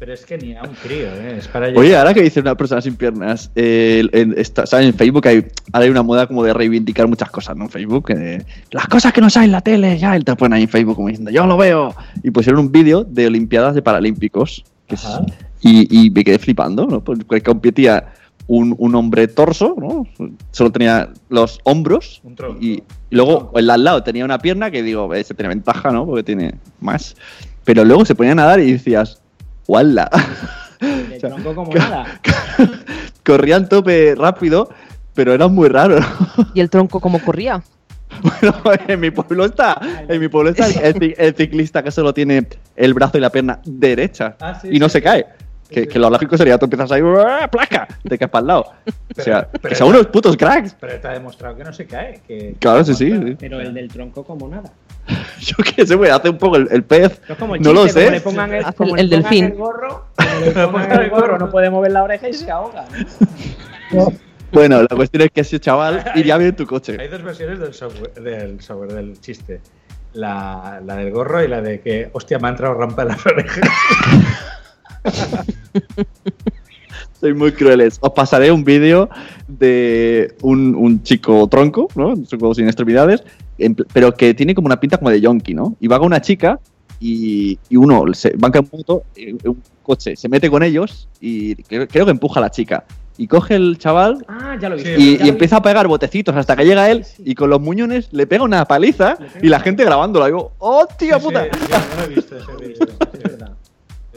pero 0.05 0.13
es 0.13 0.27
que 0.27 0.37
ni 0.37 0.55
a 0.55 0.63
un 0.63 0.75
crío, 0.75 1.07
¿eh? 1.07 1.37
es 1.39 1.49
para. 1.49 1.69
Oye, 1.69 1.97
ahora 1.97 2.13
que 2.13 2.21
dice 2.21 2.39
una 2.39 2.55
persona 2.55 2.83
sin 2.83 2.95
piernas, 2.95 3.51
eh, 3.55 4.07
en, 4.13 4.35
¿sabes? 4.45 4.85
en 4.87 4.93
Facebook 4.93 5.27
hay, 5.27 5.47
ahora 5.73 5.87
hay 5.87 5.91
una 5.91 6.03
moda 6.03 6.27
como 6.27 6.45
de 6.45 6.53
reivindicar 6.53 7.09
muchas 7.09 7.31
cosas, 7.31 7.57
¿no? 7.57 7.65
En 7.65 7.71
Facebook, 7.71 8.11
eh, 8.11 8.45
las 8.71 8.87
cosas 8.87 9.15
que 9.15 9.23
no 9.23 9.31
salen 9.31 9.47
en 9.47 9.53
la 9.53 9.63
tele, 9.63 9.97
ya, 9.99 10.15
y 10.15 10.21
te 10.21 10.37
ponen 10.37 10.53
ahí 10.59 10.65
en 10.65 10.69
Facebook 10.69 10.97
como 10.97 11.09
diciendo, 11.09 11.31
yo 11.31 11.47
lo 11.47 11.57
veo. 11.57 11.95
Y 12.23 12.31
pusieron 12.33 12.61
un 12.61 12.71
vídeo 12.71 13.03
de 13.03 13.29
Olimpiadas 13.29 13.75
de 13.75 13.81
Paralímpicos, 13.81 14.63
que 14.87 14.97
es- 14.97 15.07
Ajá. 15.07 15.25
y, 15.63 15.89
y 16.07 16.11
me 16.11 16.23
quedé 16.23 16.39
flipando, 16.39 16.85
¿no? 16.87 17.03
Porque 17.03 17.41
competía 17.41 18.13
un, 18.47 18.75
un 18.77 18.95
hombre 18.97 19.27
torso, 19.27 19.75
¿no? 19.79 20.07
Solo 20.51 20.71
tenía 20.71 21.09
los 21.31 21.61
hombros 21.65 22.21
y, 22.61 22.73
y 22.73 22.83
luego 23.09 23.53
el 23.57 23.71
al 23.71 23.83
lado 23.85 24.03
tenía 24.03 24.27
una 24.27 24.37
pierna 24.39 24.71
que 24.71 24.83
digo, 24.83 25.15
ese 25.15 25.33
tiene 25.33 25.49
ventaja, 25.49 25.91
¿no? 25.93 26.05
Porque 26.05 26.25
tiene 26.25 26.57
más. 26.83 27.17
Pero 27.65 27.87
luego 27.87 28.05
se 28.05 28.15
ponía 28.15 28.33
a 28.33 28.35
nadar 28.35 28.61
y 28.61 28.73
decías, 28.73 29.23
¡wala! 29.67 30.11
Tronco 31.21 31.55
como 31.55 31.73
nada. 31.75 32.21
corrían 33.25 33.69
tope 33.69 34.15
rápido, 34.17 34.69
pero 35.15 35.33
era 35.33 35.49
muy 35.49 35.69
raro. 35.69 35.99
¿Y 36.55 36.61
el 36.61 36.69
tronco 36.71 37.01
cómo 37.01 37.21
corría? 37.21 37.63
Bueno, 38.23 38.55
en 38.87 39.01
mi 39.01 39.11
pueblo 39.11 39.45
está, 39.45 39.81
en 40.09 40.21
mi 40.21 40.29
pueblo 40.29 40.51
está 40.51 40.67
el, 40.69 40.95
ci- 40.95 41.15
el 41.19 41.35
ciclista 41.35 41.83
que 41.83 41.91
solo 41.91 42.15
tiene 42.15 42.47
el 42.77 42.95
brazo 42.95 43.19
y 43.19 43.21
la 43.21 43.31
pierna 43.31 43.59
derecha 43.65 44.37
Ah, 44.41 44.57
sí, 44.61 44.69
y 44.71 44.79
no 44.79 44.89
sí, 44.89 44.93
se 44.93 44.99
sí. 44.99 45.05
cae. 45.05 45.27
Que, 45.69 45.89
que 45.89 45.99
lo 45.99 46.09
lógico 46.11 46.37
sería 46.37 46.57
tú 46.57 46.67
empiezas 46.67 46.93
ahí, 46.93 47.03
¡ah, 47.05 47.49
placa, 47.51 47.89
te 48.07 48.17
caes 48.17 48.31
para 48.31 48.41
el 48.43 48.47
lado. 48.47 48.73
o 49.19 49.21
sea, 49.23 49.49
pero- 49.51 49.71
que 49.71 49.75
son 49.75 49.89
unos 49.89 50.07
putos 50.07 50.37
cracks. 50.37 50.77
Pero 50.79 51.01
te 51.01 51.09
ha 51.09 51.13
demostrado 51.13 51.57
que 51.57 51.65
no 51.65 51.73
se 51.73 51.87
cae. 51.87 52.21
Que, 52.29 52.55
Claro, 52.61 52.85
sí, 52.85 52.95
sí. 52.95 53.37
Pero 53.41 53.61
el 53.61 53.75
del 53.75 53.89
tronco 53.89 54.23
como 54.23 54.47
nada. 54.49 54.71
Yo 55.41 55.57
qué 55.65 55.87
sé, 55.87 55.95
güey, 55.95 56.11
hace 56.11 56.31
un 56.31 56.39
poco 56.39 56.57
el, 56.57 56.69
el 56.71 56.83
pez. 56.83 57.21
Es 57.29 57.37
como 57.37 57.55
el 57.55 57.63
no 57.63 57.73
lo 57.73 57.85
chiste, 57.85 58.01
como 58.01 58.07
sé. 58.07 58.11
le 58.13 58.21
pongan 58.21 58.55
el, 58.55 58.65
Hace 58.65 58.77
como 58.77 58.97
el 58.97 59.11
le 59.11 59.17
pongan 59.17 59.31
delfín. 59.31 59.45
el 59.45 59.55
gorro, 59.55 60.07
como 60.17 60.41
le 60.41 60.53
pongan 60.69 61.03
el 61.03 61.11
gorro, 61.11 61.39
no 61.39 61.51
puede 61.51 61.71
mover 61.71 61.93
la 61.93 62.03
oreja 62.03 62.29
y 62.29 62.33
se 62.35 62.51
ahoga. 62.51 62.87
Bueno, 64.53 64.83
la 64.83 64.97
cuestión 64.97 65.25
es 65.25 65.33
que 65.33 65.41
ese 65.41 65.59
chaval 65.59 66.13
iría 66.15 66.37
bien 66.39 66.51
en 66.51 66.57
tu 66.57 66.65
coche. 66.65 66.97
Hay 67.01 67.09
dos 67.09 67.25
versiones 67.25 67.59
del 67.59 67.75
software, 67.75 68.15
del, 68.15 68.61
software, 68.61 68.93
del 68.93 69.21
chiste. 69.21 69.61
La, 70.13 70.81
la 70.85 70.95
del 70.95 71.11
gorro 71.11 71.43
y 71.43 71.49
la 71.49 71.61
de 71.61 71.81
que, 71.81 72.09
hostia, 72.13 72.39
me 72.39 72.47
ha 72.47 72.51
entrado 72.53 72.75
rampa 72.75 73.03
en 73.03 73.09
las 73.09 73.27
orejas. 73.27 73.69
Soy 77.21 77.35
muy 77.35 77.51
crueles. 77.51 77.99
Os 78.01 78.13
pasaré 78.13 78.53
un 78.53 78.63
vídeo 78.63 79.11
de 79.49 80.37
un, 80.43 80.77
un 80.77 81.03
chico 81.03 81.49
tronco, 81.49 81.89
¿no? 81.97 82.11
Un 82.11 82.25
chico 82.25 82.55
sin 82.55 82.67
extremidades, 82.67 83.25
en 83.59 83.75
pero 83.75 84.15
que 84.15 84.35
tiene 84.35 84.55
como 84.55 84.67
una 84.67 84.81
pinta 84.81 84.99
como 84.99 85.11
de 85.11 85.21
yonki, 85.21 85.55
¿no? 85.55 85.77
Y 85.81 85.89
va 85.89 85.99
con 85.99 86.07
una 86.07 86.21
chica 86.21 86.59
y, 87.01 87.59
y 87.69 87.77
uno 87.77 88.05
se 88.15 88.33
banca 88.37 88.61
en 88.61 88.69
moto, 88.73 89.03
eh, 89.17 89.35
un 89.45 89.63
coche, 89.83 90.17
se 90.17 90.29
mete 90.29 90.51
con 90.51 90.63
ellos 90.63 91.09
y 91.21 91.55
creo, 91.57 91.87
creo 91.87 92.05
que 92.05 92.11
empuja 92.11 92.41
a 92.41 92.43
la 92.43 92.51
chica. 92.51 92.85
Y 93.17 93.29
coge 93.29 93.55
el 93.55 93.79
chaval 93.79 94.25
Ah, 94.27 94.57
ya 94.61 94.69
lo 94.69 94.77
y, 94.77 94.83
ya 94.83 94.91
y 94.91 95.19
lo 95.19 95.25
he 95.25 95.29
empieza 95.29 95.59
a 95.59 95.63
pegar 95.63 95.87
botecitos 95.87 96.35
hasta 96.35 96.57
que 96.57 96.65
llega 96.65 96.91
él 96.91 97.07
y 97.19 97.37
con 97.37 97.49
los 97.49 97.61
muñones 97.61 98.13
le 98.13 98.27
pega 98.27 98.43
una 98.43 98.65
paliza 98.65 99.17
y 99.41 99.49
la 99.49 99.61
gente 99.61 99.85
grabándolo. 99.85 100.27
Digo, 100.27 100.53
¡hostia 100.59 101.21
puta! 101.21 101.45
Sí, 101.45 101.51
sí, 101.61 101.67
yo 101.71 101.97
no 101.97 102.03
he 102.03 102.09
visto 102.09 102.37
ese 102.37 102.73
es 103.13 103.23
verdad. 103.23 103.53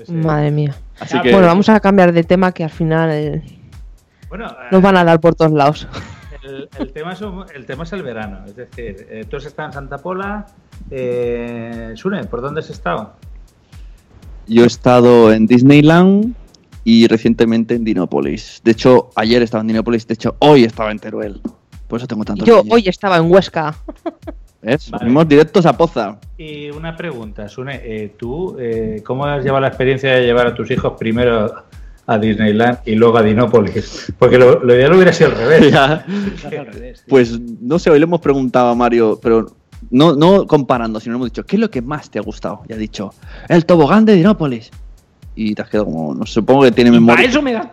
Madre 0.08 0.52
mía. 0.52 0.76
Así 1.00 1.19
que 1.21 1.32
Bueno, 1.32 1.45
vamos 1.47 1.69
a 1.69 1.80
cambiar 1.80 2.12
de 2.12 2.23
tema 2.23 2.52
que 2.52 2.63
al 2.63 2.69
final 2.71 3.10
eh, 3.12 3.43
Bueno, 4.30 4.47
nos 4.71 4.82
van 4.82 4.97
a 4.97 5.04
dar 5.04 5.19
por 5.19 5.36
todos 5.36 5.52
lados. 5.52 5.88
El, 6.48 6.70
el 6.80 6.92
tema 6.94 7.14
es, 7.14 7.22
un- 7.22 7.46
el 7.54 7.66
tema 7.66 7.84
es 7.84 7.94
el 7.94 8.04
verano. 8.04 8.40
Es 8.46 8.56
decir, 8.56 9.08
eh, 9.10 9.26
tú 9.30 9.38
has 9.38 9.46
estado 9.46 9.68
en 9.70 9.74
Santa 9.74 9.98
Pola. 9.98 10.46
Eh, 10.90 11.92
Sune, 11.96 12.24
¿por 12.26 12.42
dónde 12.42 12.62
has 12.62 12.70
estado? 12.70 13.14
Yo 14.48 14.64
he 14.64 14.68
estado 14.68 15.34
en 15.34 15.46
Disneyland 15.46 16.34
y 16.84 17.08
recientemente 17.08 17.76
en 17.76 17.84
Dinópolis. 17.84 18.62
De 18.64 18.72
hecho, 18.72 19.10
ayer 19.16 19.42
estaba 19.42 19.62
en 19.62 19.68
Dinópolis, 19.68 20.08
de 20.08 20.14
hecho, 20.14 20.36
hoy 20.40 20.64
estaba 20.64 20.92
en 20.92 21.00
Teruel. 21.00 21.42
Por 21.88 22.00
eso 22.00 22.08
tengo 22.08 22.24
tanto 22.26 22.46
Yo 22.46 22.64
hoy 22.70 22.88
estaba 22.88 23.18
en 23.18 23.30
Huesca. 23.32 23.76
¿Ves? 24.62 24.90
Vale. 24.90 25.06
Fuimos 25.06 25.28
directos 25.28 25.66
a 25.66 25.78
Poza. 25.78 26.18
Y 26.38 26.70
una 26.72 26.96
pregunta, 26.96 27.48
Sune, 27.48 27.80
eh, 27.84 28.14
¿tú 28.18 28.58
eh, 28.60 29.02
cómo 29.06 29.26
has 29.26 29.44
llevado 29.44 29.62
la 29.62 29.68
experiencia 29.68 30.14
de 30.14 30.26
llevar 30.26 30.48
a 30.48 30.56
tus 30.56 30.72
hijos 30.72 30.94
primero 30.98 31.54
a 32.08 32.17
Disneyland 32.17 32.80
y 32.86 32.96
luego 32.96 33.17
a 33.17 33.24
Dinópolis? 33.24 34.12
Porque 34.17 34.38
lo, 34.38 34.63
lo 34.63 34.74
ideal 34.74 34.93
hubiera 34.93 35.13
sido 35.13 35.30
al 35.32 35.36
revés. 35.38 35.72
Ya. 35.72 36.06
Pues 37.08 37.39
no 37.62 37.78
sé, 37.80 37.89
hoy 37.89 38.00
le 38.00 38.04
hemos 38.06 38.22
preguntado 38.22 38.70
a 38.70 38.76
Mario, 38.76 39.20
pero 39.22 39.48
no, 39.91 40.15
no 40.15 40.48
comparando, 40.48 41.00
sino 41.00 41.15
hemos 41.15 41.28
dicho, 41.30 41.46
¿qué 41.46 41.58
es 41.58 41.60
lo 41.60 41.70
que 41.70 41.82
más 41.82 42.10
te 42.10 42.17
ha 42.20 42.22
gustado? 42.22 42.62
Y 42.67 42.74
ha 42.74 42.78
dicho, 42.78 43.13
el 43.50 43.65
tobogán 43.65 44.06
de 44.06 44.15
Dinópolis. 44.15 44.72
Y 45.39 45.54
te 45.54 45.62
has 45.62 45.70
quedado 45.70 45.86
como, 45.86 46.15
no 46.15 46.26
sé, 46.26 46.34
supongo 46.34 46.63
que 46.63 46.72
tiene 46.72 46.89
Para 46.89 47.00
memoria. 47.00 47.26
eso 47.28 47.41
me 47.43 47.54
lo 47.54 47.70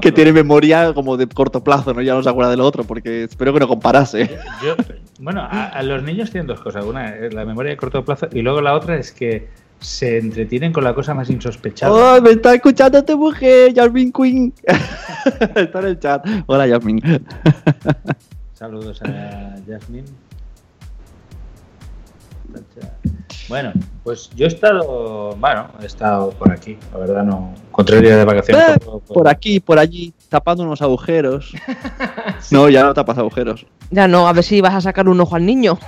que- 0.00 0.12
tiene 0.12 0.32
memoria 0.32 0.94
como 0.94 1.16
de 1.16 1.26
corto 1.26 1.64
plazo, 1.64 1.92
¿no? 1.92 2.00
Ya 2.02 2.14
no 2.14 2.22
se 2.22 2.28
acuerda 2.28 2.52
del 2.52 2.60
otro, 2.60 2.84
porque 2.84 3.24
espero 3.24 3.52
que 3.52 3.58
no 3.58 3.66
comparase. 3.66 4.30
Yo- 4.64 4.76
bueno, 5.18 5.40
a, 5.40 5.64
a 5.64 5.82
los 5.82 6.04
niños 6.04 6.30
tienen 6.30 6.46
dos 6.46 6.60
cosas. 6.60 6.84
Una 6.84 7.16
es 7.16 7.34
la 7.34 7.44
memoria 7.44 7.70
de 7.70 7.76
corto 7.76 8.04
plazo 8.04 8.28
y 8.32 8.42
luego 8.42 8.60
la 8.60 8.74
otra 8.74 8.96
es 8.96 9.10
que 9.10 9.48
se 9.80 10.18
entretienen 10.18 10.72
con 10.72 10.84
la 10.84 10.94
cosa 10.94 11.14
más 11.14 11.28
insospechada. 11.30 11.92
¡Oh, 11.92 12.20
me 12.22 12.30
está 12.30 12.54
escuchando 12.54 13.04
tu 13.04 13.16
mujer, 13.18 13.72
Jasmine 13.74 14.12
Queen! 14.12 14.54
está 15.54 15.80
en 15.80 15.84
el 15.86 15.98
chat. 15.98 16.26
Hola, 16.46 16.66
Jasmine. 16.68 17.20
Saludos 18.54 19.00
a 19.02 19.54
Jasmine. 19.68 20.04
Bueno, 23.48 23.72
pues 24.02 24.30
yo 24.34 24.46
he 24.46 24.48
estado, 24.48 25.36
bueno, 25.36 25.68
he 25.80 25.86
estado 25.86 26.30
por 26.30 26.50
aquí, 26.50 26.76
la 26.92 26.98
verdad 26.98 27.22
no 27.22 27.54
día 28.00 28.16
de 28.16 28.24
vacaciones. 28.24 28.68
Eh, 28.70 28.78
por- 28.80 29.00
por- 29.02 29.14
Por 29.14 29.28
aquí, 29.28 29.60
por 29.60 29.78
allí, 29.78 30.12
tapando 30.28 30.64
unos 30.64 30.82
agujeros. 30.82 31.52
No, 32.50 32.68
ya 32.68 32.84
no 32.84 32.94
tapas 32.94 33.18
agujeros. 33.18 33.66
Ya 33.90 34.06
no, 34.06 34.28
a 34.28 34.32
ver 34.32 34.44
si 34.44 34.60
vas 34.60 34.74
a 34.74 34.80
sacar 34.80 35.08
un 35.08 35.20
ojo 35.20 35.34
al 35.34 35.44
niño. 35.44 35.78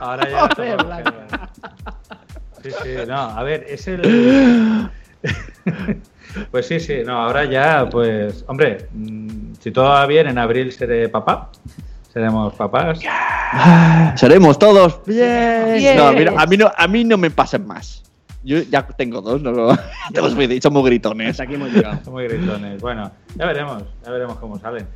Ahora 0.00 0.28
ya. 0.30 0.48
todo 0.48 0.76
lo 0.76 0.88
que- 0.88 1.34
Sí, 2.62 2.70
sí, 2.82 2.90
no, 3.06 3.14
a 3.16 3.42
ver, 3.42 3.66
es 3.68 3.86
el. 3.88 4.90
Pues 6.50 6.66
sí, 6.66 6.80
sí, 6.80 6.94
no, 7.06 7.16
ahora 7.16 7.44
ya, 7.44 7.88
pues, 7.88 8.44
hombre, 8.48 8.88
mm, 8.92 9.52
si 9.60 9.70
todo 9.70 9.84
va 9.84 10.04
bien, 10.06 10.26
en 10.26 10.36
abril 10.38 10.72
seré 10.72 11.08
papá. 11.08 11.50
Seremos 12.12 12.54
papás. 12.54 12.98
Seremos 14.16 14.58
todos. 14.58 15.00
Bien. 15.06 15.96
No, 15.96 16.12
mira, 16.12 16.32
a 16.36 16.44
mí 16.46 16.56
no, 16.56 16.72
a 16.76 16.88
mí 16.88 17.04
no 17.04 17.16
me 17.18 17.30
pasen 17.30 17.64
más. 17.66 18.02
Yo 18.42 18.58
ya 18.62 18.84
tengo 18.86 19.20
dos, 19.20 19.40
no, 19.42 19.76
te 20.12 20.20
los 20.20 20.36
he 20.36 20.48
dicho, 20.48 20.68
somos 20.68 20.84
gritones. 20.84 21.30
Hasta 21.30 21.44
aquí 21.44 21.54
hemos 21.54 21.70
llegado. 21.72 22.00
Son 22.04 22.12
muy 22.14 22.24
gritones. 22.26 22.80
Bueno, 22.80 23.10
ya 23.36 23.46
veremos, 23.46 23.84
ya 24.04 24.10
veremos 24.10 24.36
cómo 24.38 24.58
salen. 24.58 24.86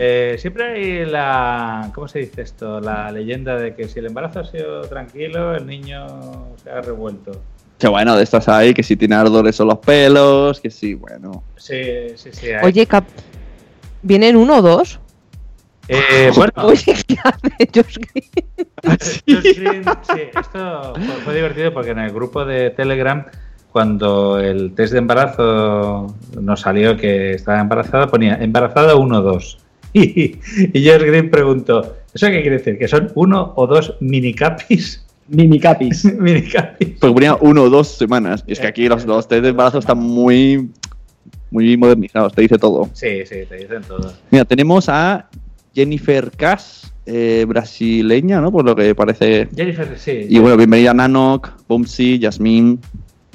Eh, 0.00 0.36
siempre 0.38 0.64
hay 0.64 1.04
la. 1.06 1.90
¿Cómo 1.92 2.06
se 2.06 2.20
dice 2.20 2.42
esto? 2.42 2.80
La 2.80 3.10
leyenda 3.10 3.56
de 3.56 3.74
que 3.74 3.88
si 3.88 3.98
el 3.98 4.06
embarazo 4.06 4.38
ha 4.38 4.44
sido 4.44 4.82
tranquilo, 4.82 5.56
el 5.56 5.66
niño 5.66 6.06
se 6.62 6.70
ha 6.70 6.80
revuelto. 6.80 7.32
Que 7.78 7.88
bueno, 7.88 8.16
de 8.16 8.22
estas 8.22 8.48
hay, 8.48 8.74
que 8.74 8.84
si 8.84 8.96
tiene 8.96 9.16
ardores 9.16 9.56
son 9.56 9.66
los 9.66 9.78
pelos, 9.78 10.60
que 10.60 10.70
sí, 10.70 10.94
bueno. 10.94 11.42
Sí, 11.56 11.82
sí, 12.14 12.30
sí. 12.30 12.46
hay. 12.52 12.64
Oye, 12.64 12.86
Cap, 12.86 13.04
¿vienen 14.02 14.36
uno 14.36 14.58
o 14.58 14.62
dos? 14.62 15.00
Eh, 15.88 16.30
bueno, 16.36 16.52
Oye, 16.58 16.94
¿qué 17.06 17.16
hace 17.24 17.68
Josh 17.74 17.98
Green? 17.98 18.68
Josh 19.26 19.58
Green, 19.58 19.84
sí, 19.84 20.20
esto 20.32 20.92
fue, 20.94 21.14
fue 21.24 21.34
divertido 21.34 21.74
porque 21.74 21.90
en 21.90 21.98
el 21.98 22.12
grupo 22.12 22.44
de 22.44 22.70
Telegram, 22.70 23.26
cuando 23.72 24.38
el 24.38 24.74
test 24.76 24.92
de 24.92 25.00
embarazo 25.00 26.14
nos 26.40 26.60
salió 26.60 26.96
que 26.96 27.32
estaba 27.32 27.58
embarazada, 27.58 28.06
ponía 28.06 28.36
embarazada 28.40 28.94
1-2. 28.94 29.58
Y, 29.94 30.36
y 30.72 30.86
Josh 30.86 31.02
Green 31.02 31.30
preguntó, 31.30 31.96
¿eso 32.12 32.26
qué 32.26 32.42
quiere 32.42 32.58
decir? 32.58 32.78
¿Que 32.78 32.88
son 32.88 33.10
uno 33.14 33.52
o 33.56 33.66
dos 33.66 33.94
minicapis? 34.00 35.04
Minicapis. 35.28 36.04
minicapis. 36.18 36.88
Porque 37.00 37.14
ponía 37.14 37.36
uno 37.36 37.64
o 37.64 37.70
dos 37.70 37.88
semanas. 37.88 38.44
Y 38.46 38.52
es 38.52 38.60
que 38.60 38.66
aquí 38.66 38.88
los, 38.88 39.04
los 39.04 39.28
test 39.28 39.42
de 39.42 39.50
embarazo 39.50 39.78
están 39.78 39.98
muy, 39.98 40.70
muy 41.50 41.76
modernizados, 41.76 42.32
te 42.32 42.42
dice 42.42 42.58
todo. 42.58 42.88
Sí, 42.92 43.26
sí, 43.26 43.36
te 43.48 43.56
dicen 43.56 43.82
todo. 43.86 44.12
Mira, 44.30 44.44
tenemos 44.44 44.88
a 44.88 45.28
Jennifer 45.74 46.30
Cass, 46.30 46.92
eh, 47.06 47.44
brasileña, 47.46 48.40
¿no? 48.40 48.50
Por 48.50 48.64
lo 48.64 48.74
que 48.74 48.94
parece. 48.94 49.48
Jennifer, 49.54 49.98
sí. 49.98 50.26
Y 50.28 50.38
bueno, 50.38 50.56
bienvenida 50.56 50.90
a 50.90 50.94
Nanok, 50.94 51.50
Bumsy, 51.68 52.18
Yasmin. 52.18 52.80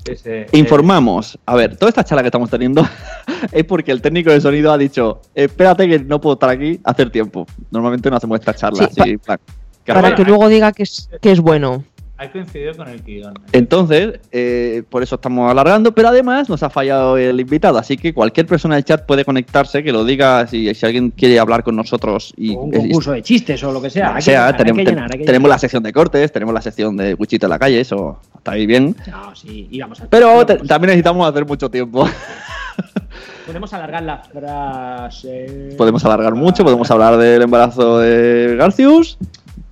Sí, 0.05 0.15
sí. 0.15 0.29
Informamos. 0.57 1.37
A 1.45 1.55
ver, 1.55 1.75
toda 1.77 1.89
esta 1.89 2.03
charla 2.03 2.21
que 2.23 2.27
estamos 2.27 2.49
teniendo 2.49 2.87
es 3.51 3.63
porque 3.65 3.91
el 3.91 4.01
técnico 4.01 4.31
de 4.31 4.41
sonido 4.41 4.71
ha 4.71 4.77
dicho: 4.77 5.21
Espérate 5.35 5.87
que 5.87 5.99
no 5.99 6.19
puedo 6.21 6.33
estar 6.33 6.49
aquí 6.49 6.79
a 6.83 6.91
hacer 6.91 7.09
tiempo. 7.09 7.45
Normalmente 7.71 8.09
no 8.09 8.17
hacemos 8.17 8.39
esta 8.39 8.53
charla 8.53 8.89
Sí, 8.91 9.01
así, 9.01 9.17
Para 9.17 9.39
cargada. 9.83 10.15
que 10.15 10.23
luego 10.23 10.47
diga 10.49 10.71
que 10.71 10.83
es, 10.83 11.09
que 11.21 11.31
es 11.31 11.39
bueno. 11.39 11.83
Ha 12.15 12.31
coincidido 12.31 12.75
con 12.75 12.87
el 12.87 13.01
guion. 13.01 13.33
Entonces, 13.51 14.19
eh, 14.31 14.83
por 14.87 15.01
eso 15.01 15.15
estamos 15.15 15.49
alargando, 15.49 15.93
pero 15.93 16.09
además 16.09 16.47
nos 16.47 16.61
ha 16.61 16.69
fallado 16.69 17.17
el 17.17 17.39
invitado, 17.39 17.79
así 17.79 17.97
que 17.97 18.13
cualquier 18.13 18.45
persona 18.45 18.75
del 18.75 18.85
chat 18.85 19.05
puede 19.05 19.25
conectarse, 19.25 19.83
que 19.83 19.91
lo 19.91 20.05
diga 20.05 20.45
si, 20.45 20.73
si 20.75 20.85
alguien 20.85 21.09
quiere 21.09 21.39
hablar 21.39 21.63
con 21.63 21.75
nosotros 21.75 22.31
y 22.37 22.55
O 22.55 22.61
un 22.61 22.71
concurso 22.71 23.13
de 23.13 23.23
chistes 23.23 23.63
o 23.63 23.71
lo 23.71 23.81
que 23.81 23.89
sea. 23.89 24.09
o 24.09 24.11
Hay 24.11 24.15
que 24.17 24.21
sea, 24.21 24.51
llenar, 24.51 24.57
tenemos, 24.57 24.85
llenar, 25.25 25.49
la 25.49 25.57
sección 25.57 25.81
de 25.81 25.91
cortes, 25.91 26.31
tenemos 26.31 26.53
la 26.53 26.61
sección 26.61 26.95
de 26.95 27.15
Wichito 27.15 27.47
en 27.47 27.49
la 27.49 27.59
calle, 27.59 27.79
eso 27.79 28.19
está 28.37 28.51
ahí 28.51 28.67
bien. 28.67 28.95
No, 29.09 29.35
sí, 29.35 29.67
y 29.71 29.79
vamos 29.79 29.99
a 29.99 30.07
Pero 30.07 30.45
también 30.45 30.89
necesitamos 30.89 31.27
hacer 31.27 31.45
mucho 31.47 31.69
tiempo. 31.69 32.07
Podemos 33.45 33.73
alargar 33.73 34.03
la 34.03 34.17
frase. 34.19 35.75
podemos 35.77 36.05
alargar 36.05 36.33
mucho, 36.33 36.63
podemos 36.63 36.89
hablar 36.89 37.17
del 37.17 37.41
embarazo 37.41 37.99
de 37.99 38.55
Garcius, 38.57 39.17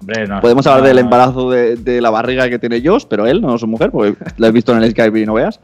Hombre, 0.01 0.27
no. 0.27 0.41
podemos 0.41 0.65
hablar 0.67 0.81
no, 0.81 0.87
del 0.87 0.97
embarazo 0.97 1.49
de, 1.51 1.75
de 1.75 2.01
la 2.01 2.09
barriga 2.09 2.49
que 2.49 2.59
tiene 2.59 2.81
Josh, 2.83 3.05
pero 3.07 3.27
él, 3.27 3.39
no 3.39 3.57
su 3.57 3.67
mujer, 3.67 3.91
porque 3.91 4.17
la 4.37 4.47
he 4.47 4.51
visto 4.51 4.75
en 4.75 4.83
el 4.83 4.91
Skype 4.91 5.19
y 5.19 5.25
no 5.25 5.35
veas. 5.35 5.59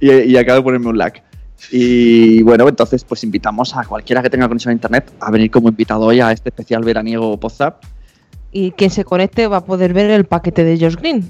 y, 0.00 0.10
y 0.10 0.36
acabo 0.36 0.56
de 0.56 0.62
ponerme 0.62 0.88
un 0.88 0.98
lag. 0.98 1.22
Y 1.70 2.42
bueno, 2.42 2.66
entonces 2.68 3.04
pues 3.04 3.22
invitamos 3.24 3.76
a 3.76 3.84
cualquiera 3.84 4.22
que 4.22 4.30
tenga 4.30 4.48
conexión 4.48 4.70
a 4.70 4.72
internet 4.72 5.12
a 5.20 5.30
venir 5.30 5.50
como 5.50 5.68
invitado 5.68 6.06
hoy 6.06 6.20
a 6.20 6.32
este 6.32 6.48
especial 6.48 6.82
veraniego 6.82 7.34
WhatsApp. 7.34 7.84
Y 8.50 8.70
quien 8.72 8.90
se 8.90 9.04
conecte 9.04 9.46
va 9.46 9.58
a 9.58 9.64
poder 9.64 9.92
ver 9.92 10.10
el 10.10 10.24
paquete 10.24 10.64
de 10.64 10.78
Josh 10.78 10.96
Green. 10.96 11.28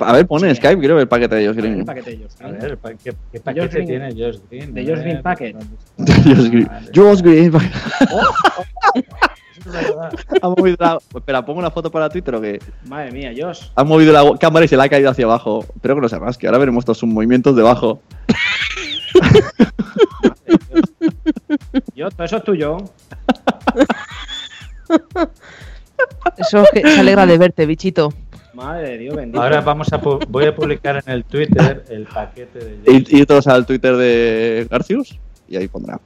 A 0.00 0.12
ver, 0.12 0.26
pone 0.26 0.48
en 0.48 0.56
Skype, 0.56 0.78
quiero 0.78 0.94
ver 0.96 1.02
el 1.02 1.08
paquete 1.08 1.34
de 1.36 1.46
Josh 1.46 1.56
El 1.58 1.62
Green. 1.62 1.84
paquete 1.84 2.10
de 2.10 2.16
Josh 2.18 2.32
A 2.40 2.48
Green. 2.48 2.58
ver, 2.60 2.78
¿pa- 2.78 2.94
¿qué, 2.94 3.14
qué 3.32 3.40
paquete 3.40 3.68
Green. 3.68 3.86
tiene 3.86 4.10
Josh 4.12 4.38
Green? 4.50 4.74
De 4.74 4.80
A 4.80 4.84
Josh 4.84 4.94
ver, 4.94 5.02
Green 5.04 5.22
Packet. 5.22 5.56
Josh 5.98 6.48
Green. 6.50 6.68
Josh 6.94 7.20
Green. 7.22 7.52
Ha 10.42 10.48
movido 10.48 10.76
la... 10.78 10.96
Espera, 11.12 11.44
pongo 11.44 11.58
una 11.58 11.72
foto 11.72 11.90
para 11.90 12.08
Twitter 12.08 12.32
o 12.36 12.40
qué. 12.40 12.60
Madre 12.86 13.10
mía, 13.10 13.32
Josh. 13.36 13.64
Ha 13.74 13.82
movido 13.82 14.12
la 14.12 14.38
cámara 14.38 14.64
y 14.64 14.68
se 14.68 14.76
la 14.76 14.84
ha 14.84 14.88
caído 14.88 15.10
hacia 15.10 15.24
abajo. 15.24 15.64
Espero 15.74 15.96
que 15.96 16.02
no 16.02 16.08
se 16.08 16.16
rasque. 16.20 16.46
Ahora 16.46 16.58
veremos 16.58 16.84
todos 16.84 16.98
sus 16.98 17.08
movimientos 17.08 17.56
debajo. 17.56 18.00
Yo, 21.96 22.08
todo 22.10 22.24
eso 22.24 22.36
es 22.36 22.44
tuyo. 22.44 22.76
Eso 26.36 26.62
es 26.62 26.70
que 26.72 26.80
se 26.88 27.00
alegra 27.00 27.26
de 27.26 27.38
verte, 27.38 27.66
bichito. 27.66 28.12
Madre 28.56 28.88
de 28.90 28.98
Dios, 28.98 29.14
bendito. 29.16 29.42
Ahora 29.42 29.60
vamos 29.60 29.92
a 29.92 29.98
voy 29.98 30.46
a 30.46 30.54
publicar 30.56 31.02
en 31.06 31.12
el 31.12 31.24
Twitter 31.24 31.84
el 31.90 32.04
paquete 32.04 32.58
de 32.58 33.04
ir 33.10 33.26
todos 33.26 33.46
al 33.46 33.66
Twitter 33.66 33.94
de 33.96 34.66
Garcius 34.70 35.18
y 35.48 35.56
ahí 35.56 35.68
pondrá. 35.68 36.00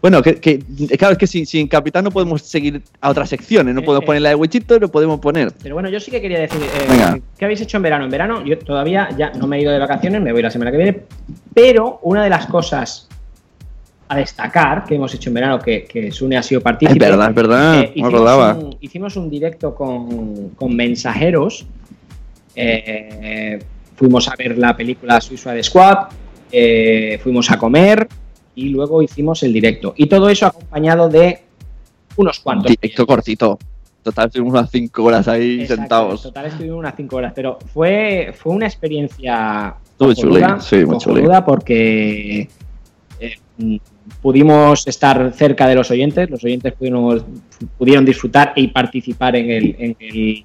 Bueno, 0.00 0.22
que, 0.22 0.36
que- 0.36 0.58
claro, 0.98 1.12
es 1.14 1.18
que 1.18 1.26
sin, 1.26 1.46
sin 1.46 1.66
Capitán 1.66 2.04
no 2.04 2.12
podemos 2.12 2.42
seguir 2.42 2.80
a 3.00 3.10
otras 3.10 3.28
secciones. 3.28 3.74
No 3.74 3.80
Eh, 3.80 3.84
podemos 3.84 4.04
eh. 4.04 4.06
poner 4.06 4.22
la 4.22 4.28
de 4.28 4.34
Wichito, 4.36 4.78
no 4.78 4.88
podemos 4.88 5.18
poner. 5.18 5.52
Pero 5.60 5.74
bueno, 5.74 5.88
yo 5.88 5.98
sí 5.98 6.12
que 6.12 6.20
quería 6.20 6.38
decir, 6.40 6.60
eh, 6.62 6.86
Venga. 6.88 7.18
¿qué 7.36 7.44
habéis 7.44 7.60
hecho 7.62 7.76
en 7.78 7.82
verano? 7.82 8.04
En 8.04 8.10
verano 8.10 8.44
yo 8.44 8.56
todavía 8.58 9.08
ya 9.18 9.32
no 9.32 9.48
me 9.48 9.56
he 9.58 9.62
ido 9.62 9.72
de 9.72 9.78
vacaciones, 9.80 10.22
me 10.22 10.32
voy 10.32 10.42
la 10.42 10.50
semana 10.50 10.70
que 10.70 10.76
viene, 10.76 11.00
pero 11.52 11.98
una 12.02 12.22
de 12.22 12.30
las 12.30 12.46
cosas 12.46 13.08
a 14.08 14.16
destacar 14.16 14.84
que 14.84 14.94
hemos 14.94 15.12
hecho 15.12 15.30
en 15.30 15.34
verano, 15.34 15.58
que, 15.58 15.82
que 15.84 16.12
Sune 16.12 16.36
ha 16.36 16.42
sido 16.44 16.60
Es 16.60 16.64
partícipe, 16.64 17.04
verdad, 17.04 17.30
es 17.30 17.34
verdad. 17.34 17.74
eh, 17.74 17.76
no 17.76 17.82
me 17.82 17.88
hicimos, 17.90 18.14
acordaba. 18.14 18.54
un, 18.54 18.76
hicimos 18.80 19.16
un 19.16 19.28
directo 19.30 19.74
con, 19.74 20.50
con 20.50 20.76
mensajeros, 20.76 21.66
eh, 22.56 23.58
fuimos 23.94 24.28
a 24.28 24.34
ver 24.36 24.56
la 24.58 24.76
película 24.76 25.20
Suicide 25.20 25.62
Squad, 25.62 26.08
eh, 26.50 27.18
fuimos 27.22 27.50
a 27.50 27.58
comer 27.58 28.08
y 28.54 28.68
luego 28.68 29.02
hicimos 29.02 29.42
el 29.42 29.52
directo. 29.52 29.94
Y 29.96 30.06
todo 30.06 30.28
eso 30.28 30.46
acompañado 30.46 31.08
de 31.08 31.40
unos 32.16 32.40
cuantos. 32.40 32.70
Directo 32.70 33.06
cortito. 33.06 33.58
Total, 34.02 34.26
estuvimos 34.26 34.52
unas 34.52 34.70
5 34.70 35.02
horas 35.02 35.26
ahí 35.26 35.62
Exacto, 35.62 35.82
sentados. 35.82 36.24
En 36.24 36.30
total 36.30 36.46
estuvimos 36.46 36.78
unas 36.78 36.94
5 36.96 37.16
horas, 37.16 37.32
pero 37.34 37.58
fue, 37.74 38.32
fue 38.38 38.52
una 38.52 38.66
experiencia 38.66 39.74
Muy 39.98 40.14
cojonuda, 40.14 40.58
chuli, 40.58 40.60
sí, 40.60 40.86
muy 40.86 40.98
chuli. 40.98 41.14
cojonuda 41.22 41.44
porque 41.44 42.48
eh, 43.18 43.80
pudimos 44.22 44.86
estar 44.86 45.32
cerca 45.32 45.66
de 45.66 45.74
los 45.74 45.90
oyentes, 45.90 46.30
los 46.30 46.44
oyentes 46.44 46.72
pudieron, 46.74 47.24
pudieron 47.76 48.04
disfrutar 48.04 48.52
y 48.54 48.68
participar 48.68 49.34
en 49.34 49.50
el, 49.50 49.76
en 49.78 49.96
el 49.98 50.44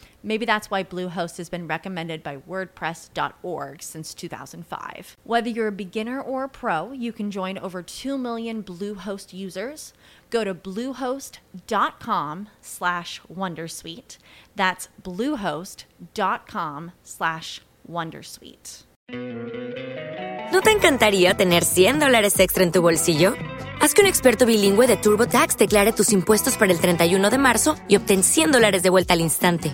Maybe 0.23 0.45
that's 0.45 0.69
why 0.69 0.83
Bluehost 0.83 1.37
has 1.37 1.49
been 1.49 1.67
recommended 1.67 2.21
by 2.21 2.37
WordPress.org 2.37 3.81
since 3.81 4.13
2005. 4.13 5.17
Whether 5.23 5.49
you're 5.49 5.67
a 5.67 5.71
beginner 5.71 6.21
or 6.21 6.43
a 6.43 6.49
pro, 6.49 6.91
you 6.91 7.11
can 7.11 7.31
join 7.31 7.57
over 7.57 7.81
2 7.81 8.17
million 8.17 8.63
Bluehost 8.63 9.33
users. 9.33 9.93
Go 10.29 10.43
to 10.43 10.53
bluehost.com 10.53 12.49
slash 12.61 13.21
Wondersuite. 13.27 14.17
That's 14.55 14.89
bluehost.com 15.03 16.91
slash 17.03 17.61
Wondersuite. 17.89 18.85
¿No 20.51 20.61
te 20.61 20.71
encantaría 20.71 21.33
tener 21.33 21.63
100 21.63 21.99
dólares 21.99 22.39
extra 22.39 22.63
en 22.63 22.71
tu 22.71 22.81
bolsillo? 22.81 23.33
Haz 23.81 23.93
que 23.93 24.01
un 24.01 24.07
experto 24.07 24.45
bilingüe 24.45 24.85
de 24.85 24.97
TurboTax 24.97 25.57
declare 25.57 25.91
tus 25.91 26.11
impuestos 26.11 26.55
para 26.55 26.71
el 26.71 26.79
31 26.79 27.29
de 27.29 27.37
marzo 27.37 27.75
y 27.87 27.95
obtén 27.95 28.23
100 28.23 28.51
dólares 28.51 28.83
de 28.83 28.89
vuelta 28.89 29.13
al 29.13 29.21
instante. 29.21 29.73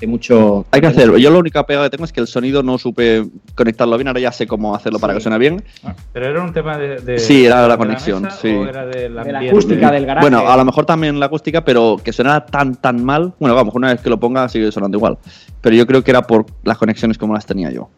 de 0.00 0.06
mucho. 0.06 0.64
Hay 0.70 0.80
que 0.80 0.86
hacerlo. 0.86 1.18
Yo 1.18 1.30
la 1.30 1.38
única 1.38 1.66
pega 1.66 1.82
que 1.84 1.90
tengo 1.90 2.04
es 2.04 2.12
que 2.12 2.20
el 2.20 2.26
sonido 2.28 2.62
no 2.62 2.78
supe 2.78 3.24
conectarlo 3.54 3.96
bien. 3.96 4.08
Ahora 4.08 4.20
ya 4.20 4.32
sé 4.32 4.46
cómo 4.46 4.74
hacerlo 4.74 4.98
para 4.98 5.14
que 5.14 5.20
suene 5.20 5.38
bien. 5.38 5.64
Ah, 5.82 5.94
Pero 6.12 6.26
era 6.26 6.42
un 6.42 6.52
tema 6.52 6.78
de. 6.78 6.96
de- 7.00 7.18
Sí, 7.18 7.44
era 7.46 7.62
de 7.62 7.68
la 7.68 7.76
conexión, 7.76 8.22
mesa 8.22 8.36
sí. 8.36 8.48
o 8.48 8.66
era 8.66 8.86
del 8.86 9.14
De 9.14 9.32
la 9.32 9.38
acústica 9.40 9.90
del 9.90 10.06
garaje. 10.06 10.24
Bueno, 10.28 10.48
a 10.48 10.56
lo 10.56 10.64
mejor 10.64 10.86
también 10.86 11.18
la 11.18 11.26
acústica, 11.26 11.64
pero 11.64 11.96
que 12.02 12.12
sonara 12.12 12.46
tan, 12.46 12.76
tan 12.76 13.04
mal. 13.04 13.34
Bueno, 13.40 13.54
vamos, 13.54 13.74
una 13.74 13.88
vez 13.92 14.00
que 14.00 14.10
lo 14.10 14.20
ponga 14.20 14.48
sigue 14.48 14.70
sonando 14.70 14.96
igual. 14.98 15.18
Pero 15.60 15.74
yo 15.74 15.86
creo 15.86 16.04
que 16.04 16.10
era 16.12 16.22
por 16.22 16.46
las 16.62 16.78
conexiones 16.78 17.18
como 17.18 17.34
las 17.34 17.44
tenía 17.46 17.70
yo. 17.70 17.88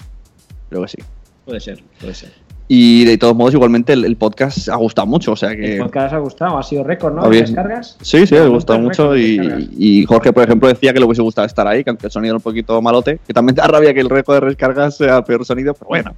Creo 0.70 0.82
que 0.82 0.88
sí. 0.88 0.98
Puede 1.44 1.60
ser, 1.60 1.82
puede 2.00 2.14
ser. 2.14 2.32
Y 2.72 3.04
de 3.04 3.18
todos 3.18 3.35
modos, 3.35 3.52
igualmente 3.52 3.94
el, 3.94 4.04
el 4.04 4.14
podcast 4.14 4.68
ha 4.68 4.76
gustado 4.76 5.04
mucho. 5.04 5.33
O 5.33 5.37
sea 5.37 5.56
que. 5.56 5.72
El 5.74 5.80
podcast 5.80 6.14
ha 6.14 6.18
gustado, 6.18 6.56
ha 6.56 6.62
sido 6.62 6.85
récord, 6.85 7.12
¿no? 7.12 7.22
Ha 7.22 7.24
¿De 7.24 7.30
bien. 7.30 7.44
descargas? 7.44 7.96
Sí, 8.00 8.28
sí, 8.28 8.37
gustó 8.46 8.74
récord 8.74 8.85
mucho. 8.85 9.16
Y, 9.16 9.70
y 9.76 10.04
Jorge, 10.04 10.33
por 10.33 10.44
ejemplo, 10.44 10.68
decía 10.68 10.92
que 10.92 11.00
le 11.00 11.04
hubiese 11.04 11.20
gustado 11.20 11.48
estar 11.48 11.66
ahí, 11.66 11.83
que 11.83 11.90
aunque 11.90 12.06
el 12.06 12.12
sonido 12.12 12.30
era 12.30 12.37
un 12.37 12.42
poquito 12.42 12.80
malote, 12.80 13.18
que 13.26 13.35
también 13.35 13.56
da 13.56 13.66
rabia 13.66 13.92
que 13.92 13.98
el 13.98 14.09
récord 14.09 14.40
de 14.40 14.46
descargas 14.46 14.96
sea 14.96 15.24
peor 15.24 15.44
sonido, 15.44 15.74
pero 15.74 15.88
bueno. 15.88 16.14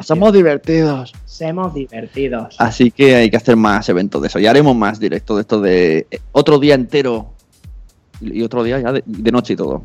Somos 0.00 0.32
divertidos. 0.32 1.12
Somos 1.26 1.74
divertidos. 1.74 2.56
Así 2.58 2.90
que 2.90 3.16
hay 3.16 3.28
que 3.28 3.36
hacer 3.36 3.56
más 3.56 3.86
eventos 3.90 4.22
de 4.22 4.28
eso. 4.28 4.38
Ya 4.38 4.48
haremos 4.48 4.74
más 4.74 4.98
directos 4.98 5.36
de 5.36 5.40
esto 5.42 5.60
de 5.60 6.06
eh, 6.10 6.18
otro 6.32 6.58
día 6.58 6.76
entero 6.76 7.34
y 8.22 8.40
otro 8.40 8.64
día 8.64 8.80
ya 8.80 8.90
de, 8.90 9.02
de 9.04 9.32
noche 9.32 9.52
y 9.52 9.56
todo. 9.56 9.84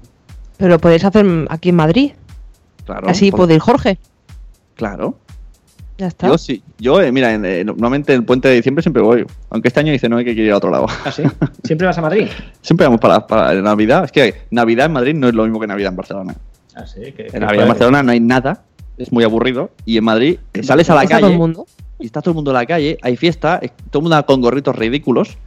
Pero 0.56 0.70
lo 0.70 0.80
podéis 0.80 1.04
hacer 1.04 1.26
aquí 1.50 1.68
en 1.68 1.76
Madrid. 1.76 2.12
Claro. 2.86 3.10
Así 3.10 3.32
puede 3.32 3.56
ir 3.56 3.60
Jorge. 3.60 4.00
Claro. 4.76 5.18
Ya 6.00 6.08
está. 6.08 6.28
Yo 6.28 6.38
sí. 6.38 6.64
Yo, 6.80 7.00
eh, 7.02 7.12
mira, 7.12 7.34
en- 7.34 7.46
eh, 7.46 7.64
normalmente 7.64 8.14
en 8.14 8.22
el 8.22 8.26
puente 8.26 8.48
de 8.48 8.56
diciembre 8.56 8.82
siempre 8.82 9.04
voy. 9.04 9.26
Aunque 9.52 9.68
este 9.68 9.82
año 9.82 9.92
dice 9.92 10.10
no 10.10 10.18
hay 10.18 10.26
que 10.26 10.32
ir 10.32 10.52
a 10.52 10.58
otro 10.58 10.72
lado. 10.72 10.88
¿Ah, 11.06 11.12
sí? 11.12 11.22
¿Siempre 11.64 11.86
vas 11.86 11.98
a 11.98 12.02
Madrid? 12.02 12.28
Siempre 12.62 12.88
vamos 12.88 13.00
para, 13.02 13.28
para 13.28 13.54
Navidad. 13.62 14.06
Es 14.06 14.12
que 14.12 14.34
Navidad 14.50 14.88
en 14.88 14.94
Madrid 14.94 15.14
no 15.14 15.28
es 15.28 15.36
lo 15.36 15.44
mismo 15.44 15.60
que 15.60 15.68
Navidad 15.68 15.92
en 15.92 15.98
Barcelona. 15.98 16.36
Ah, 16.76 16.88
sí, 16.88 17.12
que- 17.12 17.28
En 17.34 17.42
Navidad 17.42 17.64
en 17.64 17.68
Barcelona 17.70 18.02
no 18.04 18.12
hay 18.12 18.20
nada. 18.20 18.64
Es 18.98 19.12
muy 19.12 19.24
aburrido. 19.24 19.72
Y 19.86 19.98
en 19.98 20.04
Madrid 20.06 20.40
eh, 20.54 20.64
sales 20.64 20.90
a 20.90 20.96
la 20.96 21.04
¿Está 21.04 21.16
calle. 21.16 21.22
todo 21.24 21.32
el 21.34 21.38
mundo? 21.38 21.68
y 22.02 22.06
está 22.06 22.22
todo 22.22 22.32
el 22.32 22.36
mundo 22.36 22.52
en 22.52 22.56
la 22.56 22.66
calle, 22.66 22.98
hay 23.02 23.18
fiesta, 23.18 23.60
todo 23.92 24.00
el 24.00 24.04
mundo 24.10 24.26
con 24.26 24.40
gorritos 24.40 24.74
ridículos 24.74 25.38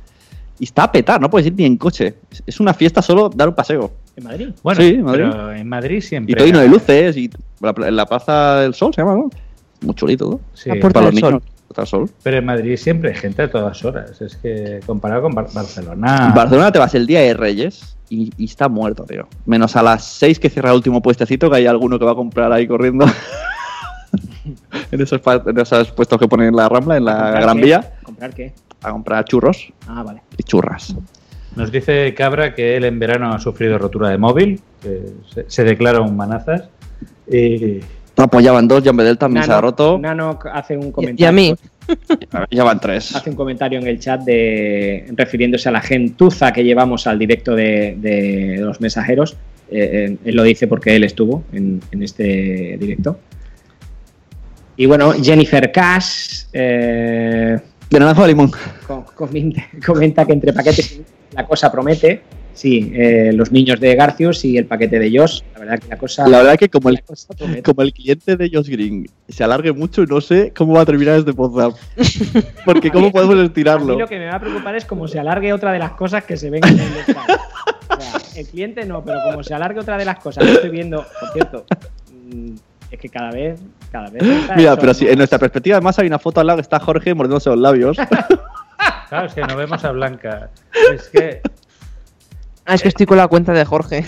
y 0.58 0.64
está 0.64 0.82
a 0.84 0.92
petar, 0.92 1.18
no 1.18 1.30
puedes 1.30 1.46
ir 1.46 1.54
ni 1.56 1.64
en 1.64 1.78
coche. 1.78 2.16
Es- 2.46 2.60
una 2.60 2.74
fiesta 2.74 3.00
solo 3.00 3.30
dar 3.34 3.48
un 3.48 3.54
paseo. 3.54 3.90
¿En 4.16 4.24
Madrid? 4.24 4.48
Bueno, 4.62 4.80
Sí, 4.82 4.88
en 4.88 5.02
Madrid. 5.02 5.24
pero 5.30 5.52
en 5.54 5.66
Madrid 5.66 6.00
siempre. 6.02 6.32
Y 6.32 6.34
todo 6.36 6.44
lleno 6.46 6.58
de 6.58 6.68
luces 6.68 7.16
y 7.16 7.30
la, 7.62 7.72
la 7.90 8.04
Plaza 8.04 8.56
del 8.60 8.74
Sol 8.74 8.92
se 8.92 9.00
llama, 9.00 9.14
¿no? 9.14 9.30
Muy 9.82 9.94
chulito, 9.94 10.30
¿no? 10.30 10.40
Sí, 10.54 10.70
Para 10.80 11.06
los 11.06 11.14
niños. 11.14 11.42
Sol. 11.86 12.10
Pero 12.22 12.36
en 12.36 12.44
Madrid 12.44 12.76
siempre 12.76 13.10
hay 13.12 13.16
gente 13.16 13.40
a 13.40 13.50
todas 13.50 13.82
horas. 13.82 14.20
Es 14.20 14.36
que 14.36 14.80
comparado 14.84 15.22
con 15.22 15.32
Bar- 15.34 15.46
Barcelona. 15.54 16.26
En 16.28 16.34
Barcelona 16.34 16.70
te 16.70 16.78
vas 16.78 16.94
el 16.94 17.06
día 17.06 17.20
de 17.20 17.32
Reyes 17.32 17.96
y, 18.10 18.30
y 18.36 18.44
está 18.44 18.68
muerto, 18.68 19.04
tío. 19.04 19.26
Menos 19.46 19.74
a 19.74 19.82
las 19.82 20.04
6 20.04 20.38
que 20.38 20.50
cierra 20.50 20.68
el 20.68 20.76
último 20.76 21.00
puestecito, 21.00 21.48
que 21.50 21.56
hay 21.56 21.66
alguno 21.66 21.98
que 21.98 22.04
va 22.04 22.12
a 22.12 22.14
comprar 22.14 22.52
ahí 22.52 22.66
corriendo. 22.66 23.06
en, 24.90 25.00
esos, 25.00 25.20
en 25.46 25.58
esos 25.58 25.90
puestos 25.92 26.18
que 26.18 26.28
ponen 26.28 26.48
en 26.48 26.56
la 26.56 26.68
Rambla, 26.68 26.96
en 26.98 27.04
la 27.06 27.12
¿Comprar 27.16 27.42
Gran 27.42 27.56
qué? 27.56 27.64
Vía, 27.64 27.92
¿Comprar 28.02 28.34
qué? 28.34 28.52
a 28.82 28.90
comprar 28.90 29.24
churros 29.24 29.72
Ah, 29.86 30.02
vale. 30.02 30.20
y 30.36 30.42
churras. 30.42 30.94
Nos 31.56 31.70
dice 31.72 32.12
Cabra 32.14 32.54
que 32.54 32.76
él 32.76 32.84
en 32.84 32.98
verano 32.98 33.32
ha 33.32 33.38
sufrido 33.38 33.78
rotura 33.78 34.08
de 34.10 34.18
móvil, 34.18 34.60
que 34.82 35.06
se, 35.32 35.44
se 35.48 35.64
declara 35.64 36.00
un 36.00 36.16
manazas. 36.16 36.64
Y 37.30 37.80
Apoyaban 38.24 38.66
dos, 38.68 38.82
Jan 38.84 38.96
Bedel 38.96 39.18
también 39.18 39.44
se 39.44 39.52
ha 39.52 39.60
roto. 39.60 39.98
Nano 39.98 40.38
hace 40.52 40.76
un 40.76 40.88
Y, 40.88 40.92
comentario. 40.92 41.24
y 41.24 41.28
a 41.28 41.32
mí. 41.32 41.54
Ya 42.50 42.62
van 42.64 42.78
tres. 42.80 43.14
Hace 43.16 43.30
un 43.30 43.36
comentario 43.36 43.78
en 43.80 43.86
el 43.86 43.98
chat 43.98 44.20
de 44.22 45.06
refiriéndose 45.16 45.68
a 45.68 45.72
la 45.72 45.80
gentuza 45.80 46.52
que 46.52 46.62
llevamos 46.62 47.06
al 47.08 47.18
directo 47.18 47.54
de, 47.56 47.96
de 47.98 48.56
los 48.60 48.80
mensajeros. 48.80 49.32
Eh, 49.70 50.06
eh, 50.10 50.16
él 50.24 50.34
lo 50.36 50.42
dice 50.44 50.66
porque 50.68 50.94
él 50.94 51.02
estuvo 51.04 51.42
en, 51.52 51.80
en 51.90 52.02
este 52.02 52.76
directo. 52.78 53.18
Y 54.76 54.86
bueno, 54.86 55.12
Jennifer 55.12 55.70
Cash 55.72 56.44
eh, 56.52 57.58
De 57.90 57.98
naranja 58.00 58.22
o 58.22 58.26
limón. 58.26 58.50
co- 58.86 59.04
comenta, 59.14 59.62
comenta 59.84 60.24
que 60.24 60.32
entre 60.32 60.52
paquetes 60.52 60.92
y 60.92 61.34
la 61.34 61.44
cosa 61.46 61.70
promete. 61.70 62.22
Sí, 62.54 62.92
eh, 62.94 63.30
los 63.32 63.50
niños 63.50 63.80
de 63.80 63.94
Garcius 63.94 64.44
y 64.44 64.58
el 64.58 64.66
paquete 64.66 64.98
de 64.98 65.18
Josh. 65.18 65.40
La 65.54 65.60
verdad 65.60 65.78
que 65.78 65.88
la 65.88 65.96
cosa, 65.96 66.28
La 66.28 66.38
verdad 66.38 66.56
que 66.56 66.68
como 66.68 66.90
el, 66.90 67.02
como 67.64 67.82
el 67.82 67.92
cliente 67.92 68.36
de 68.36 68.50
Josh 68.52 68.68
Green 68.68 69.06
se 69.28 69.42
alargue 69.42 69.72
mucho, 69.72 70.04
no 70.04 70.20
sé 70.20 70.52
cómo 70.54 70.74
va 70.74 70.82
a 70.82 70.86
terminar 70.86 71.18
este 71.18 71.32
podcast. 71.32 71.78
Porque 72.64 72.90
cómo 72.90 73.10
podemos 73.10 73.34
A 73.36 73.38
mí 73.38 73.44
estirarlo. 73.46 73.98
lo 73.98 74.06
que 74.06 74.18
me 74.18 74.26
va 74.26 74.34
a 74.36 74.40
preocupar 74.40 74.74
es 74.76 74.84
cómo 74.84 75.08
se 75.08 75.18
alargue 75.18 75.52
otra 75.52 75.72
de 75.72 75.78
las 75.78 75.92
cosas 75.92 76.24
que 76.24 76.36
se 76.36 76.50
ven 76.50 76.62
en 76.66 76.78
el 76.78 77.06
chat. 77.06 77.16
O 77.18 78.00
sea, 78.00 78.40
el 78.40 78.46
cliente 78.46 78.84
no, 78.84 79.02
pero 79.04 79.18
como 79.24 79.42
se 79.42 79.54
alargue 79.54 79.80
otra 79.80 79.96
de 79.96 80.04
las 80.04 80.18
cosas 80.18 80.44
que 80.44 80.52
estoy 80.52 80.70
viendo, 80.70 81.06
por 81.20 81.32
cierto, 81.32 81.64
mm, 82.34 82.54
es 82.90 82.98
que 83.00 83.08
cada 83.08 83.30
vez, 83.30 83.60
cada 83.90 84.10
vez. 84.10 84.22
Mira, 84.56 84.76
pero 84.76 84.92
si 84.92 85.04
más- 85.04 85.12
en 85.12 85.18
nuestra 85.18 85.38
perspectiva 85.38 85.76
además 85.76 85.98
hay 85.98 86.06
una 86.06 86.18
foto 86.18 86.40
al 86.40 86.46
lado 86.46 86.58
que 86.58 86.62
está 86.62 86.78
Jorge 86.80 87.14
mordiéndose 87.14 87.48
los 87.50 87.58
labios. 87.58 87.96
claro, 89.08 89.26
es 89.26 89.32
que 89.34 89.40
no 89.42 89.56
vemos 89.56 89.82
a 89.84 89.90
Blanca. 89.92 90.50
Es 90.94 91.08
que. 91.08 91.40
Ah, 92.64 92.74
es 92.74 92.82
que 92.82 92.88
estoy 92.88 93.06
con 93.06 93.16
la 93.18 93.26
cuenta 93.28 93.52
de 93.52 93.64
Jorge. 93.64 94.04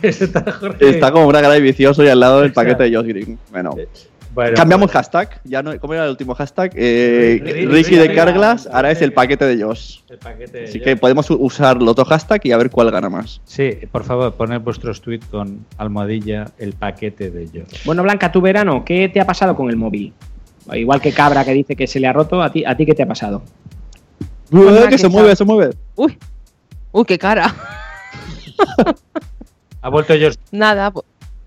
que 0.00 0.08
está 0.08 0.52
Jorge. 0.52 0.88
Está 0.90 1.10
como 1.10 1.26
una 1.26 1.40
cara 1.40 1.54
de 1.54 1.60
vicioso 1.60 2.02
y 2.04 2.08
al 2.08 2.20
lado 2.20 2.40
del 2.42 2.52
paquete 2.52 2.84
de 2.84 2.96
Josh 2.96 3.06
Green. 3.06 3.38
Bueno. 3.50 3.74
Bueno, 4.34 4.54
Cambiamos 4.56 4.86
pues, 4.90 4.94
hashtag. 4.94 5.40
Ya 5.44 5.62
no, 5.62 5.78
¿Cómo 5.78 5.92
era 5.92 6.04
el 6.04 6.10
último 6.10 6.34
hashtag? 6.34 6.72
Eh, 6.74 7.38
Ricky- 7.42 7.52
Ricky- 7.52 7.66
Ricky 7.66 7.96
de 7.96 8.14
Carglass, 8.14 8.66
ahora 8.72 8.90
es 8.90 9.02
el 9.02 9.12
paquete 9.12 9.44
de 9.44 9.62
Josh. 9.62 9.98
el 10.08 10.16
paquete 10.16 10.56
de 10.58 10.64
Así 10.64 10.78
Josh. 10.78 10.84
que 10.84 10.96
podemos 10.96 11.26
usar 11.28 11.76
el 11.76 11.86
otro 11.86 12.06
hashtag 12.06 12.40
y 12.44 12.52
a 12.52 12.56
ver 12.56 12.70
cuál 12.70 12.90
gana 12.90 13.10
más. 13.10 13.42
Sí, 13.44 13.76
por 13.90 14.04
favor, 14.04 14.32
poned 14.32 14.60
vuestros 14.62 15.02
tweets 15.02 15.26
con 15.26 15.66
almohadilla 15.76 16.46
el 16.56 16.72
paquete 16.72 17.30
de 17.30 17.46
yo. 17.50 17.62
Bueno, 17.84 18.02
Blanca, 18.04 18.32
tu 18.32 18.40
verano, 18.40 18.86
¿qué 18.86 19.10
te 19.10 19.20
ha 19.20 19.26
pasado 19.26 19.54
con 19.54 19.68
el 19.68 19.76
móvil? 19.76 20.14
Igual 20.72 21.02
que 21.02 21.12
Cabra 21.12 21.44
que 21.44 21.52
dice 21.52 21.76
que 21.76 21.86
se 21.86 22.00
le 22.00 22.06
ha 22.06 22.14
roto, 22.14 22.40
¿a 22.40 22.50
ti, 22.50 22.64
a 22.64 22.74
ti 22.74 22.86
qué 22.86 22.94
te 22.94 23.02
ha 23.02 23.06
pasado? 23.08 23.42
nada, 24.50 24.84
que 24.84 24.90
que 24.92 24.98
se 24.98 25.06
está- 25.06 25.08
mueve, 25.10 25.36
se 25.36 25.44
mueve. 25.44 25.74
Uy. 25.94 26.16
Uy, 26.92 27.04
qué 27.04 27.18
cara. 27.18 27.54
Ha 29.80 29.88
vuelto 29.88 30.14
George. 30.14 30.38
Nada, 30.52 30.90
po- 30.90 31.04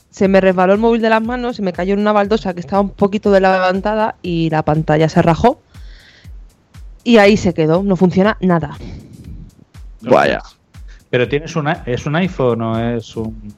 se 0.10 0.27
me 0.27 0.41
resbaló 0.41 0.73
el 0.73 0.79
móvil 0.79 1.01
de 1.01 1.10
las 1.10 1.21
manos, 1.21 1.55
se 1.58 1.62
me 1.62 1.73
cayó 1.73 1.93
en 1.93 1.99
una 1.99 2.12
baldosa 2.12 2.53
que 2.53 2.60
estaba 2.60 2.81
un 2.81 2.89
poquito 2.89 3.31
de 3.31 3.41
levantada 3.41 4.15
y 4.21 4.49
la 4.49 4.63
pantalla 4.63 5.10
se 5.10 5.21
rajó. 5.21 5.60
Y 7.03 7.17
ahí 7.17 7.38
se 7.38 7.53
quedó, 7.53 7.84
no 7.84 7.95
funciona 7.95 8.38
nada. 8.41 8.77
Vaya. 10.01 10.41
Pero 11.10 11.27
tienes 11.29 11.55
una, 11.55 11.84
es 11.86 12.05
un 12.05 12.15
iPhone 12.15 12.62
o 12.62 12.79
es 12.79 13.15
un, 13.15 13.53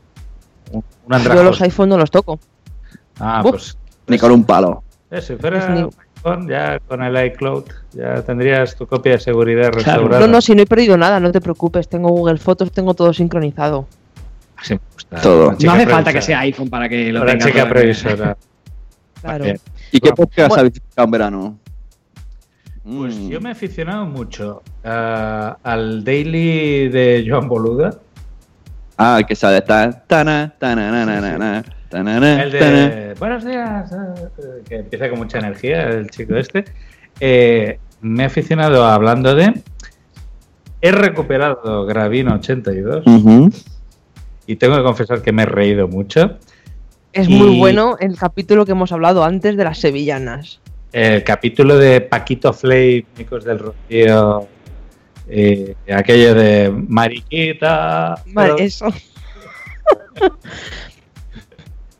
un, 0.71 0.83
un 1.05 1.23
Yo 1.23 1.43
los 1.43 1.61
iPhone 1.61 1.89
no 1.89 1.97
los 1.97 2.11
toco. 2.11 2.39
Ah, 3.19 3.41
Uf. 3.43 3.49
pues 3.51 3.77
Ni 4.07 4.17
con 4.19 4.31
un 4.31 4.43
palo. 4.43 4.83
eh, 5.09 5.21
si 5.21 5.35
iPhone, 6.31 6.47
ya 6.49 6.79
con 6.87 7.03
el 7.03 7.25
iCloud, 7.27 7.63
ya 7.93 8.21
tendrías 8.23 8.75
tu 8.75 8.85
copia 8.87 9.13
de 9.13 9.19
seguridad 9.19 9.71
restaurada. 9.71 10.19
No, 10.25 10.27
no, 10.27 10.41
si 10.41 10.53
no 10.55 10.61
he 10.61 10.65
perdido 10.65 10.97
nada, 10.97 11.19
no 11.19 11.31
te 11.31 11.41
preocupes. 11.41 11.87
Tengo 11.87 12.09
Google 12.09 12.37
Fotos, 12.37 12.71
tengo 12.71 12.93
todo 12.93 13.13
sincronizado. 13.13 13.87
Sí 14.61 14.73
me 14.73 14.79
gusta. 14.93 15.21
Todo. 15.21 15.55
No 15.63 15.71
hace 15.71 15.87
falta 15.87 16.11
que 16.13 16.21
sea 16.21 16.39
iPhone 16.41 16.69
para 16.69 16.89
que 16.89 17.11
lo 17.11 17.23
La 17.23 17.31
tenga 17.31 17.45
chica 17.45 17.69
previsora. 17.69 18.37
Claro. 19.19 19.45
Bien. 19.45 19.59
¿Y 19.91 19.99
qué 19.99 20.11
podcast 20.11 20.49
bueno. 20.49 20.61
habéis 20.61 20.79
en 20.95 21.11
verano? 21.11 21.57
Pues 22.83 23.15
Mm. 23.15 23.29
yo 23.29 23.41
me 23.41 23.49
he 23.49 23.51
aficionado 23.51 24.05
mucho 24.05 24.61
ah, 24.85 25.57
al 25.63 26.03
daily 26.03 26.87
de 26.87 27.25
Joan 27.27 27.49
Boluda. 27.49 27.95
Ah, 28.95 29.19
que 29.27 29.35
sale. 29.35 29.61
Ta, 29.61 30.03
tana, 30.05 30.53
tana, 30.59 30.91
na, 30.91 31.19
na, 31.19 31.37
na, 31.37 31.63
El 31.91 32.51
de 32.51 33.15
Buenos 33.17 33.45
días, 33.45 33.91
ah, 33.93 34.13
que 34.67 34.75
empieza 34.77 35.09
con 35.09 35.19
mucha 35.19 35.39
energía, 35.39 35.83
el 35.87 36.09
chico 36.09 36.35
este. 36.35 36.65
Eh, 37.19 37.79
me 38.01 38.23
he 38.23 38.25
aficionado 38.25 38.83
a 38.83 38.93
hablando 38.93 39.33
de. 39.35 39.53
He 40.81 40.91
recuperado 40.91 41.85
Gravino 41.85 42.35
82 42.35 43.07
Ujú. 43.07 43.49
y 44.45 44.55
tengo 44.57 44.75
que 44.77 44.83
confesar 44.83 45.21
que 45.21 45.31
me 45.31 45.43
he 45.43 45.45
reído 45.45 45.87
mucho. 45.87 46.37
Es 47.13 47.27
Y- 47.29 47.33
muy 47.33 47.57
bueno 47.57 47.95
el 47.99 48.17
capítulo 48.17 48.65
que 48.65 48.73
hemos 48.73 48.91
hablado 48.91 49.23
antes 49.23 49.55
de 49.57 49.63
las 49.63 49.79
sevillanas. 49.79 50.59
El 50.91 51.23
capítulo 51.23 51.77
de 51.77 52.01
Paquito 52.01 52.53
Flay, 52.53 53.05
Micos 53.17 53.43
del 53.45 53.59
Rocío, 53.59 54.47
eh, 55.27 55.75
aquello 55.91 56.35
de 56.35 56.69
Mariquita. 56.87 58.15
Vale, 58.27 58.53
pero 58.53 58.57
eso. 58.57 58.87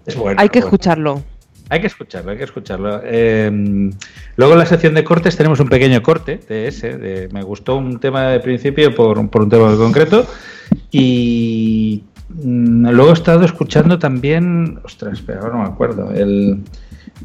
es 0.08 0.16
bueno. 0.18 0.42
Hay 0.42 0.50
que 0.50 0.60
bueno. 0.60 0.68
escucharlo. 0.68 1.22
Hay 1.70 1.82
que 1.82 1.88
escucharlo, 1.88 2.32
hay 2.32 2.38
que 2.38 2.46
escucharlo. 2.46 3.02
Eh, 3.04 3.52
luego 4.38 4.54
en 4.54 4.60
la 4.60 4.66
sección 4.66 4.94
de 4.94 5.04
cortes 5.04 5.36
tenemos 5.36 5.60
un 5.60 5.68
pequeño 5.68 6.02
corte 6.02 6.40
de 6.48 6.68
ese. 6.70 6.98
De, 6.98 7.28
me 7.34 7.44
gustó 7.44 7.76
un 7.76 8.00
tema 8.00 8.30
de 8.30 8.40
principio 8.40 8.96
por, 8.96 9.20
un- 9.20 9.28
por 9.28 9.42
un 9.44 9.50
tema 9.50 9.76
concreto. 9.76 10.26
Y 10.92 12.06
mm, 12.30 12.88
luego 12.92 13.10
he 13.10 13.14
estado 13.14 13.44
escuchando 13.44 14.00
también. 14.00 14.80
Ostras, 14.86 15.20
espera, 15.20 15.42
ahora 15.42 15.58
no 15.58 15.64
me 15.64 15.68
acuerdo. 15.70 16.12
El, 16.14 16.62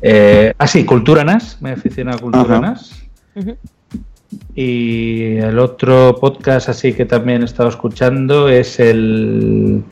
eh, 0.01 0.53
ah, 0.59 0.67
sí, 0.67 0.85
Cultura 0.85 1.23
NAS. 1.23 1.59
Me 1.63 1.71
he 1.71 1.73
aficionado 1.75 2.19
a 2.19 2.21
Cultura 2.21 2.43
Ajá. 2.57 2.61
NAS. 2.61 3.01
Y 4.55 5.37
el 5.37 5.59
otro 5.59 6.17
podcast 6.21 6.69
así 6.69 6.95
que 6.95 7.05
también 7.05 7.43
he 7.43 7.45
estado 7.45 7.69
escuchando 7.69 8.49
es 8.49 8.81
el... 8.81 9.83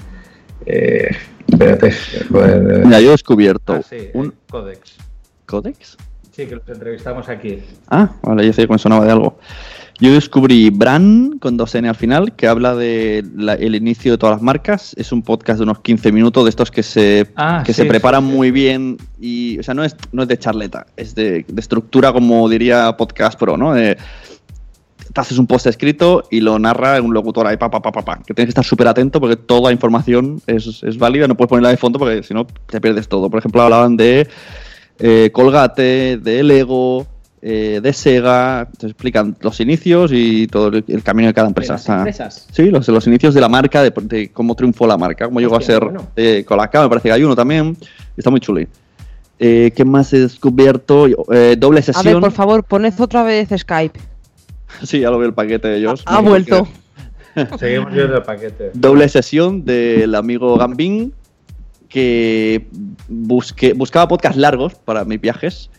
eh, 0.66 1.10
espérate. 1.52 1.92
Mira, 2.84 3.00
yo 3.00 3.08
he 3.08 3.12
descubierto 3.12 3.74
ah, 3.74 3.82
sí, 3.88 4.08
un 4.14 4.26
el 4.26 4.32
Codex. 4.50 4.96
¿Codex? 5.46 5.96
Sí, 6.32 6.46
que 6.46 6.54
los 6.56 6.68
entrevistamos 6.68 7.28
aquí. 7.28 7.58
Ah, 7.88 8.10
vale, 8.22 8.46
yo 8.46 8.52
sé 8.52 8.66
que 8.66 8.72
me 8.72 8.78
sonaba 8.78 9.04
de 9.04 9.10
algo. 9.12 9.38
Yo 9.98 10.14
descubrí 10.14 10.70
Bran 10.70 11.38
con 11.40 11.58
dos 11.58 11.74
N 11.74 11.86
al 11.86 11.94
final, 11.94 12.32
que 12.34 12.46
habla 12.46 12.74
de 12.74 13.22
la- 13.36 13.52
el 13.54 13.74
inicio 13.74 14.12
de 14.12 14.18
todas 14.18 14.36
las 14.36 14.42
marcas. 14.42 14.94
Es 14.96 15.12
un 15.12 15.20
podcast 15.22 15.58
de 15.58 15.64
unos 15.64 15.80
15 15.80 16.10
minutos 16.10 16.44
de 16.44 16.50
estos 16.50 16.70
que 16.70 16.82
se, 16.82 17.26
Ah, 17.36 17.62
que 17.66 17.74
sí, 17.74 17.82
se 17.82 17.88
preparan 17.88 18.22
sí, 18.24 18.30
sí. 18.30 18.36
muy 18.36 18.50
bien. 18.50 18.96
Y, 19.20 19.58
o 19.58 19.62
sea, 19.62 19.74
no 19.74 19.84
es, 19.84 19.94
no 20.12 20.22
es 20.22 20.28
de 20.28 20.38
charleta, 20.38 20.86
es 20.96 21.14
de, 21.14 21.44
de 21.46 21.60
estructura, 21.60 22.12
como 22.14 22.48
diría 22.48 22.96
Podcast 22.96 23.38
Pro, 23.38 23.58
¿no? 23.58 23.74
De- 23.74 23.98
te 25.12 25.20
haces 25.20 25.38
un 25.38 25.46
post 25.46 25.66
escrito 25.66 26.24
y 26.30 26.40
lo 26.40 26.58
narra 26.58 27.00
un 27.02 27.12
locutor 27.12 27.46
ahí, 27.46 27.56
pa, 27.56 27.70
pa, 27.70 27.80
pa, 27.82 27.90
pa, 27.92 28.02
pa, 28.04 28.16
que 28.26 28.34
tienes 28.34 28.46
que 28.46 28.50
estar 28.60 28.64
súper 28.64 28.88
atento 28.88 29.20
porque 29.20 29.36
toda 29.36 29.70
la 29.70 29.72
información 29.72 30.40
es, 30.46 30.82
es 30.82 30.98
válida, 30.98 31.26
no 31.26 31.36
puedes 31.36 31.48
ponerla 31.48 31.70
de 31.70 31.76
fondo 31.76 31.98
porque 31.98 32.22
si 32.22 32.32
no 32.34 32.46
te 32.46 32.80
pierdes 32.80 33.08
todo. 33.08 33.28
Por 33.30 33.38
ejemplo, 33.40 33.62
hablaban 33.62 33.96
de 33.96 34.28
eh, 34.98 35.30
Colgate, 35.32 36.18
de 36.18 36.42
Lego, 36.42 37.06
eh, 37.42 37.80
de 37.82 37.92
Sega, 37.92 38.68
te 38.78 38.86
explican 38.86 39.34
los 39.40 39.58
inicios 39.60 40.10
y 40.12 40.46
todo 40.46 40.68
el, 40.68 40.84
el 40.86 41.02
camino 41.02 41.28
de 41.28 41.34
cada 41.34 41.48
empresa. 41.48 41.72
las 41.74 41.80
Está- 41.82 41.96
empresas? 41.98 42.46
Sí, 42.52 42.70
los, 42.70 42.86
los 42.88 43.06
inicios 43.06 43.32
de 43.34 43.40
la 43.40 43.48
marca, 43.48 43.82
de, 43.82 43.92
de 44.02 44.30
cómo 44.30 44.54
triunfó 44.54 44.86
la 44.86 44.96
marca, 44.98 45.24
cómo 45.26 45.40
llegó 45.40 45.56
a 45.56 45.60
ser 45.62 45.82
bueno. 45.82 46.06
eh, 46.16 46.44
Colacao, 46.46 46.82
me 46.82 46.88
parece 46.90 47.08
que 47.08 47.12
hay 47.14 47.24
uno 47.24 47.34
también. 47.34 47.76
Está 48.16 48.30
muy 48.30 48.40
chuli. 48.40 48.68
Eh, 49.42 49.72
¿Qué 49.74 49.86
más 49.86 50.12
he 50.12 50.20
descubierto? 50.20 51.06
Eh, 51.32 51.56
doble 51.58 51.80
A 51.80 51.82
sesión. 51.82 52.04
ver, 52.04 52.20
por 52.20 52.32
favor, 52.32 52.62
poned 52.62 52.92
otra 53.00 53.22
vez 53.22 53.48
Skype. 53.56 53.98
Sí, 54.82 55.00
ya 55.00 55.10
lo 55.10 55.18
veo 55.18 55.28
el 55.28 55.34
paquete 55.34 55.68
de 55.68 55.78
ellos. 55.78 56.02
Ha 56.06 56.20
vuelto. 56.20 56.66
Seguimos 57.58 57.92
viendo 57.92 58.16
el 58.16 58.22
paquete. 58.22 58.70
Doble 58.74 59.08
sesión 59.08 59.64
del 59.64 60.14
amigo 60.14 60.56
Gambin 60.56 61.12
que 61.88 62.68
buscaba 63.08 64.06
podcasts 64.06 64.38
largos 64.38 64.74
para 64.76 65.04
mis 65.04 65.20
viajes 65.20 65.70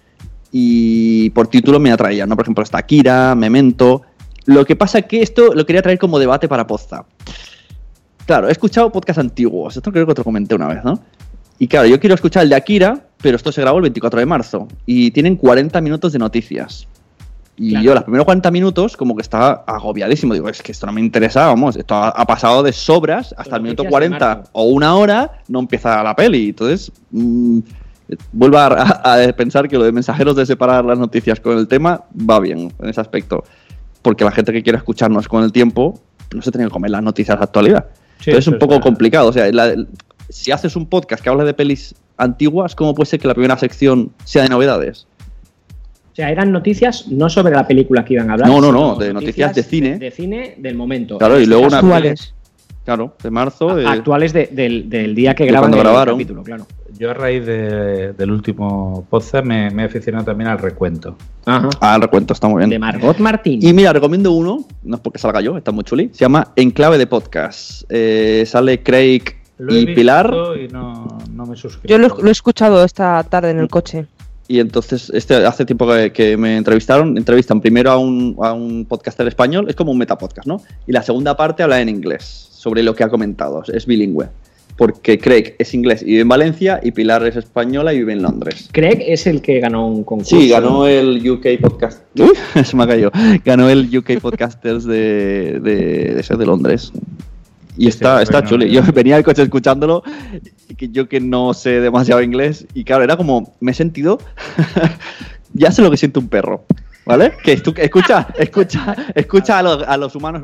y 0.52 1.30
por 1.30 1.48
título 1.48 1.80
me 1.80 1.92
atraían, 1.92 2.28
¿no? 2.28 2.36
Por 2.36 2.44
ejemplo, 2.44 2.64
está 2.64 2.80
Akira, 2.80 3.34
Memento. 3.34 4.02
Lo 4.46 4.66
que 4.66 4.76
pasa 4.76 5.00
es 5.00 5.06
que 5.06 5.22
esto 5.22 5.54
lo 5.54 5.66
quería 5.66 5.82
traer 5.82 5.98
como 5.98 6.20
debate 6.20 6.50
para 6.50 6.68
Poza. 6.68 7.06
Claro, 8.26 8.50
he 8.50 8.52
escuchado 8.52 8.92
podcasts 8.92 9.20
antiguos, 9.20 9.78
esto 9.78 9.92
creo 9.92 10.06
que 10.06 10.14
te 10.14 10.20
lo 10.20 10.26
comenté 10.26 10.56
una 10.56 10.68
vez, 10.68 10.84
¿no? 10.84 11.02
Y 11.58 11.68
claro, 11.68 11.88
yo 11.88 12.00
quiero 12.00 12.16
escuchar 12.16 12.44
el 12.44 12.50
de 12.50 12.56
Akira, 12.56 13.06
pero 13.22 13.38
esto 13.38 13.52
se 13.52 13.62
grabó 13.62 13.78
el 13.78 13.84
24 13.84 14.20
de 14.20 14.26
marzo 14.26 14.68
y 14.86 15.12
tienen 15.12 15.38
40 15.38 15.80
minutos 15.80 16.12
de 16.12 16.20
noticias. 16.20 16.88
Y 17.64 17.70
Claro. 17.72 17.86
yo, 17.86 17.94
los 17.94 18.04
primeros 18.04 18.26
40 18.26 18.50
minutos, 18.50 18.98
como 18.98 19.16
que 19.16 19.22
estaba 19.22 19.64
agobiadísimo. 19.68 20.34
Digo, 20.34 20.50
es 20.50 20.62
que 20.64 20.72
esto 20.72 20.88
no 20.88 20.94
me 20.94 21.02
interesa, 21.02 21.46
vamos, 21.46 21.76
esto 21.76 21.94
ha, 21.94 22.10
ha 22.10 22.26
pasado 22.26 22.64
de 22.64 22.74
sobras 22.74 23.36
hasta 23.38 23.58
el 23.58 23.62
minuto 23.62 23.84
noticias 23.84 24.02
de 24.02 24.18
40 24.18 24.36
marzo. 24.36 24.50
o 24.54 24.64
una 24.64 24.96
hora, 24.96 25.32
no 25.48 25.60
empieza 25.60 26.02
la 26.02 26.16
peli. 26.16 26.50
Entonces, 26.50 26.92
mm, 27.12 27.60
vuelvo 28.34 28.58
a, 28.58 29.18
pensar 29.38 29.68
que 29.70 29.78
lo 29.78 29.84
de 29.84 29.92
mensajeros 29.92 30.36
de 30.36 30.46
separar 30.46 30.84
las 30.86 30.98
noticias 30.98 31.40
con 31.40 31.58
el 31.58 31.68
tema 31.68 32.04
va 32.18 32.40
bien 32.40 32.74
en 32.80 32.90
ese 32.90 33.00
aspecto. 33.00 33.44
Porque 34.02 34.24
la 34.26 34.32
gente 34.32 34.52
que 34.52 34.64
quiere 34.64 34.78
escucharnos 34.80 35.28
con 35.28 35.44
el 35.44 35.52
tiempo 35.52 36.00
no 36.34 36.42
se 36.42 36.50
tiene 36.52 36.66
que 36.66 36.72
comer 36.72 36.90
las 36.92 37.04
noticias 37.04 37.38
de 37.38 37.44
actualidad. 37.44 37.86
Sí, 38.20 38.32
Entonces 38.32 38.48
es 38.48 38.54
un 38.54 38.58
poco 38.60 38.72
verdad. 38.74 38.84
complicado. 38.84 39.28
O 39.30 39.34
sea, 39.34 39.52
la- 39.52 39.76
si 40.30 40.52
haces 40.52 40.76
un 40.76 40.88
podcast 40.88 41.22
que 41.22 41.30
habla 41.30 41.44
de 41.44 41.54
pelis 41.54 41.94
antiguas, 42.18 42.74
¿cómo 42.76 42.96
puede 42.96 43.06
ser 43.08 43.20
que 43.20 43.28
la 43.28 43.34
primera 43.34 43.58
sección 43.58 44.12
sea 44.24 44.44
de 44.44 44.50
novedades? 44.50 45.06
O 46.12 46.16
sea, 46.16 46.30
eran 46.30 46.52
noticias 46.52 47.08
no 47.08 47.30
sobre 47.30 47.54
la 47.56 47.66
película 47.68 48.04
que 48.04 48.16
iban 48.16 48.30
a 48.30 48.34
hablar. 48.34 48.50
No, 48.50 48.60
no, 48.60 48.72
no, 48.72 48.96
de 48.96 49.14
noticias 49.14 49.56
de 49.56 49.64
cine. 49.64 49.98
De, 49.98 50.12
cine 50.12 50.56
del 50.58 50.76
momento. 50.76 51.18
Claro, 51.18 51.40
y 51.40 51.46
luego 51.46 51.66
Actuales. 51.74 52.34
Claro, 52.84 53.16
de 53.22 53.30
marzo. 53.30 53.76
de- 53.76 53.86
Actuales 53.86 54.34
de- 54.34 54.50
del, 54.52 54.90
del 54.90 55.14
día 55.16 55.36
que 55.36 55.46
graban 55.46 55.70
cuando 55.70 55.78
el 55.78 55.84
grabaron. 55.84 56.16
capítulo, 56.16 56.44
claro. 56.44 56.66
Yo 56.98 57.12
a 57.12 57.14
raíz 57.14 57.46
de- 57.46 58.14
del 58.14 58.32
último 58.32 59.06
podcast 59.10 59.46
me, 59.46 59.70
me 59.70 59.84
he 59.84 59.86
aficionado 59.86 60.26
también 60.26 60.50
al 60.50 60.58
recuento. 60.58 61.16
Ajá. 61.46 61.70
Ah, 61.80 61.96
el 61.96 62.02
recuento 62.02 62.34
está 62.34 62.48
muy 62.48 62.58
bien. 62.60 62.70
De 62.72 62.80
Margot 62.80 63.18
Martín. 63.20 63.60
Y 63.66 63.72
mira, 63.72 63.94
recomiendo 63.94 64.32
uno, 64.32 64.66
no 64.84 64.96
es 64.96 65.02
porque 65.02 65.20
salga 65.20 65.42
yo, 65.42 65.58
está 65.58 65.72
muy 65.72 65.84
chuli. 65.84 66.10
Se 66.12 66.20
llama 66.26 66.48
Enclave 66.56 66.98
de 66.98 67.08
Podcast. 67.08 67.84
Eh, 67.90 68.44
sale 68.48 68.82
Craig 68.84 69.22
Lo 69.60 69.74
he 69.74 69.78
y 69.80 69.86
visto 69.86 69.96
Pilar. 70.00 70.34
Y 70.60 70.68
no, 70.74 71.20
no 71.32 71.46
me 71.46 71.56
suscribo. 71.56 71.88
Yo 71.88 71.98
lo, 72.00 72.08
lo 72.22 72.28
he 72.30 72.32
escuchado 72.32 72.84
esta 72.84 73.24
tarde 73.24 73.52
en 73.52 73.60
el 73.60 73.70
coche. 73.70 74.08
Y 74.52 74.60
entonces, 74.60 75.10
este 75.16 75.36
hace 75.46 75.64
tiempo 75.66 75.88
que, 75.88 76.12
que 76.12 76.36
me 76.36 76.58
entrevistaron. 76.58 77.18
Entrevistan 77.18 77.62
primero 77.62 77.90
a 77.90 77.98
un, 77.98 78.36
a 78.42 78.52
un 78.52 78.84
podcaster 78.86 79.26
español, 79.26 79.68
es 79.70 79.78
como 79.78 79.94
un 79.94 79.98
metapodcast, 79.98 80.46
¿no? 80.46 80.62
Y 80.86 80.92
la 80.92 81.02
segunda 81.04 81.38
parte 81.38 81.64
habla 81.64 81.80
en 81.80 81.88
inglés, 81.88 82.50
sobre 82.52 82.84
lo 82.84 82.94
que 82.94 83.06
ha 83.06 83.08
comentado. 83.10 83.64
Es 83.74 83.86
bilingüe. 83.86 84.28
Porque 84.76 85.18
Craig 85.20 85.56
es 85.58 85.74
inglés 85.74 86.02
y 86.02 86.08
vive 86.08 86.22
en 86.22 86.28
Valencia, 86.28 86.82
y 86.84 86.92
Pilar 86.92 87.26
es 87.26 87.38
española 87.38 87.94
y 87.94 88.00
vive 88.00 88.12
en 88.12 88.24
Londres. 88.24 88.68
Craig 88.74 88.98
es 89.08 89.26
el 89.26 89.42
que 89.42 89.62
ganó 89.62 89.88
un 89.88 90.04
concurso. 90.04 90.38
Sí, 90.38 90.50
ganó 90.50 90.86
el 90.86 91.30
UK 91.30 91.62
Podcast. 91.62 92.02
Uy, 92.20 92.32
se 92.66 92.76
me 92.76 92.84
ha 92.84 92.88
caído. 92.88 93.10
Ganó 93.46 93.70
el 93.70 93.96
UK 93.98 94.20
Podcasters 94.20 94.84
de, 94.84 95.60
de, 95.62 95.76
de, 96.14 96.20
ese 96.20 96.36
de 96.36 96.46
Londres. 96.46 96.92
Y 97.78 97.88
está, 97.88 98.18
Sí, 98.18 98.24
está 98.24 98.42
bueno, 98.42 98.50
chuli. 98.50 98.70
ya. 98.74 98.86
Yo 98.86 98.92
venía 98.92 99.16
del 99.16 99.24
coche 99.24 99.44
escuchándolo, 99.44 100.04
que 100.76 100.90
yo 100.90 101.08
que 101.08 101.20
no 101.20 101.54
sé 101.54 101.82
demasiado 101.82 102.22
inglés, 102.22 102.66
y 102.74 102.84
claro, 102.84 103.04
era 103.04 103.18
como, 103.18 103.56
me 103.60 103.72
he 103.72 103.76
sentido, 103.76 104.20
ya 105.54 105.72
sé 105.72 105.82
lo 105.82 105.92
que 105.92 105.98
siente 105.98 106.20
un 106.20 106.28
perro, 106.28 106.66
¿vale? 107.06 107.34
Que 107.44 107.54
escucha, 107.54 108.28
escucha, 108.38 108.96
escucha 109.16 109.60
a 109.60 109.64
los, 109.64 109.84
a 109.84 109.98
los 109.98 110.16
humanos. 110.16 110.42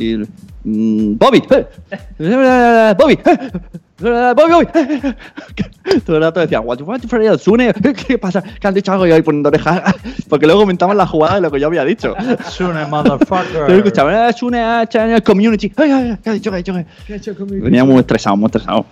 Bla, 0.00 0.26
bla, 0.26 0.26
bla, 0.26 0.48
bla, 0.50 0.60
bla, 0.60 0.60
Y 0.64 0.68
mm, 0.68 1.18
Bobby, 1.18 1.42
eh, 1.50 2.94
Bobby, 2.98 3.18
eh, 3.24 4.32
Bobby, 4.34 4.52
Bobby. 4.52 4.66
Todo 6.06 6.16
el 6.16 6.22
rato 6.22 6.40
decía, 6.40 6.60
what 6.60 6.78
you 6.78 6.84
want 6.86 7.06
for 7.06 7.38
Sune, 7.38 7.72
¿qué 8.06 8.18
pasa? 8.18 8.42
Que 8.42 8.66
han 8.66 8.74
dicho 8.74 8.92
algo 8.92 9.06
y 9.06 9.12
ahí 9.12 9.22
poniendo 9.22 9.48
orejas. 9.48 9.94
Porque 10.28 10.46
luego 10.46 10.62
comentaban 10.62 10.96
la 10.96 11.06
jugada 11.06 11.36
de 11.36 11.40
lo 11.42 11.50
que 11.50 11.60
yo 11.60 11.66
había 11.66 11.84
dicho. 11.84 12.14
Sune, 12.48 12.86
motherfucker. 12.86 13.68
Yo 13.68 13.76
escuchaba, 13.76 14.28
"Ah, 14.28 14.32
Sune, 14.32 15.22
community. 15.22 15.72
Ay, 15.76 15.90
ay, 15.90 16.10
ay, 16.10 16.18
¿qué 16.22 16.30
ha 16.30 16.32
dicho? 16.32 16.50
¿Qué 16.50 16.54
ha 16.56 16.58
dicho? 16.58 16.74
¿Qué 17.06 17.12
ha 17.12 17.16
dicho? 17.16 17.34
Venía 17.38 17.84
muy 17.84 17.98
estresado, 18.00 18.36
muy 18.36 18.46
estresado. 18.46 18.86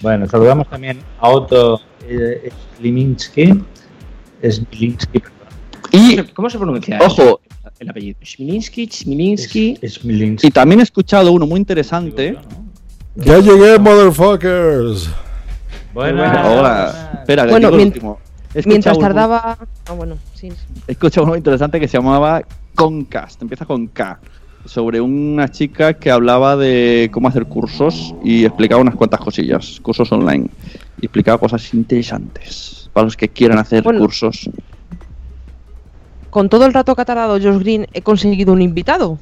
Bueno, 0.00 0.26
saludamos 0.26 0.68
también 0.68 0.98
a 1.20 1.28
Otto 1.28 1.80
eh, 2.06 2.50
Sliminski. 2.78 3.54
Perdón. 4.40 5.52
Y, 5.92 6.16
¿Cómo 6.34 6.50
se 6.50 6.58
pronuncia? 6.58 6.98
ojo, 7.00 7.40
El 7.78 7.90
apellido. 7.90 8.18
Smilinski, 8.24 8.86
Smilinski. 8.90 9.76
Smilinski. 9.86 10.46
y 10.46 10.50
también 10.50 10.80
he 10.80 10.82
escuchado 10.84 11.32
uno 11.32 11.46
muy 11.46 11.58
interesante. 11.58 12.36
Ya 13.16 13.38
llegué, 13.38 13.78
motherfuckers. 13.78 15.10
Buenas. 15.92 16.46
Hola. 16.46 17.10
Espera, 17.20 17.44
que 17.44 17.50
Bueno, 17.50 17.70
digo 17.70 17.82
último. 17.82 18.18
Mientras 18.54 18.66
escuchado 18.66 18.98
uno- 18.98 19.06
tardaba. 19.08 19.58
Ah, 19.86 19.92
bueno, 19.92 20.16
sí. 20.34 20.48
He 20.86 20.92
escuchado 20.92 21.26
uno 21.26 21.36
interesante 21.36 21.80
que 21.80 21.88
se 21.88 21.96
llamaba 21.98 22.42
Concast, 22.74 23.40
empieza 23.42 23.64
con 23.66 23.86
K, 23.88 24.20
sobre 24.64 25.00
una 25.00 25.50
chica 25.50 25.94
que 25.94 26.10
hablaba 26.10 26.56
de 26.56 27.10
cómo 27.12 27.28
hacer 27.28 27.46
cursos 27.46 28.14
y 28.22 28.44
explicaba 28.44 28.80
unas 28.80 28.94
cuantas 28.94 29.20
cosillas, 29.20 29.78
cursos 29.82 30.10
online, 30.12 30.48
y 31.00 31.06
explicaba 31.06 31.38
cosas 31.38 31.72
interesantes 31.74 32.88
para 32.92 33.04
los 33.06 33.16
que 33.16 33.28
quieran 33.28 33.58
hacer 33.58 33.82
Bueno. 33.82 34.00
cursos. 34.00 34.48
Con 36.32 36.48
todo 36.48 36.64
el 36.64 36.72
rato 36.72 36.96
que 36.96 37.02
ha 37.02 37.04
tardado 37.04 37.34
Josh 37.34 37.58
Green, 37.58 37.86
he 37.92 38.00
conseguido 38.00 38.54
un 38.54 38.62
invitado. 38.62 39.18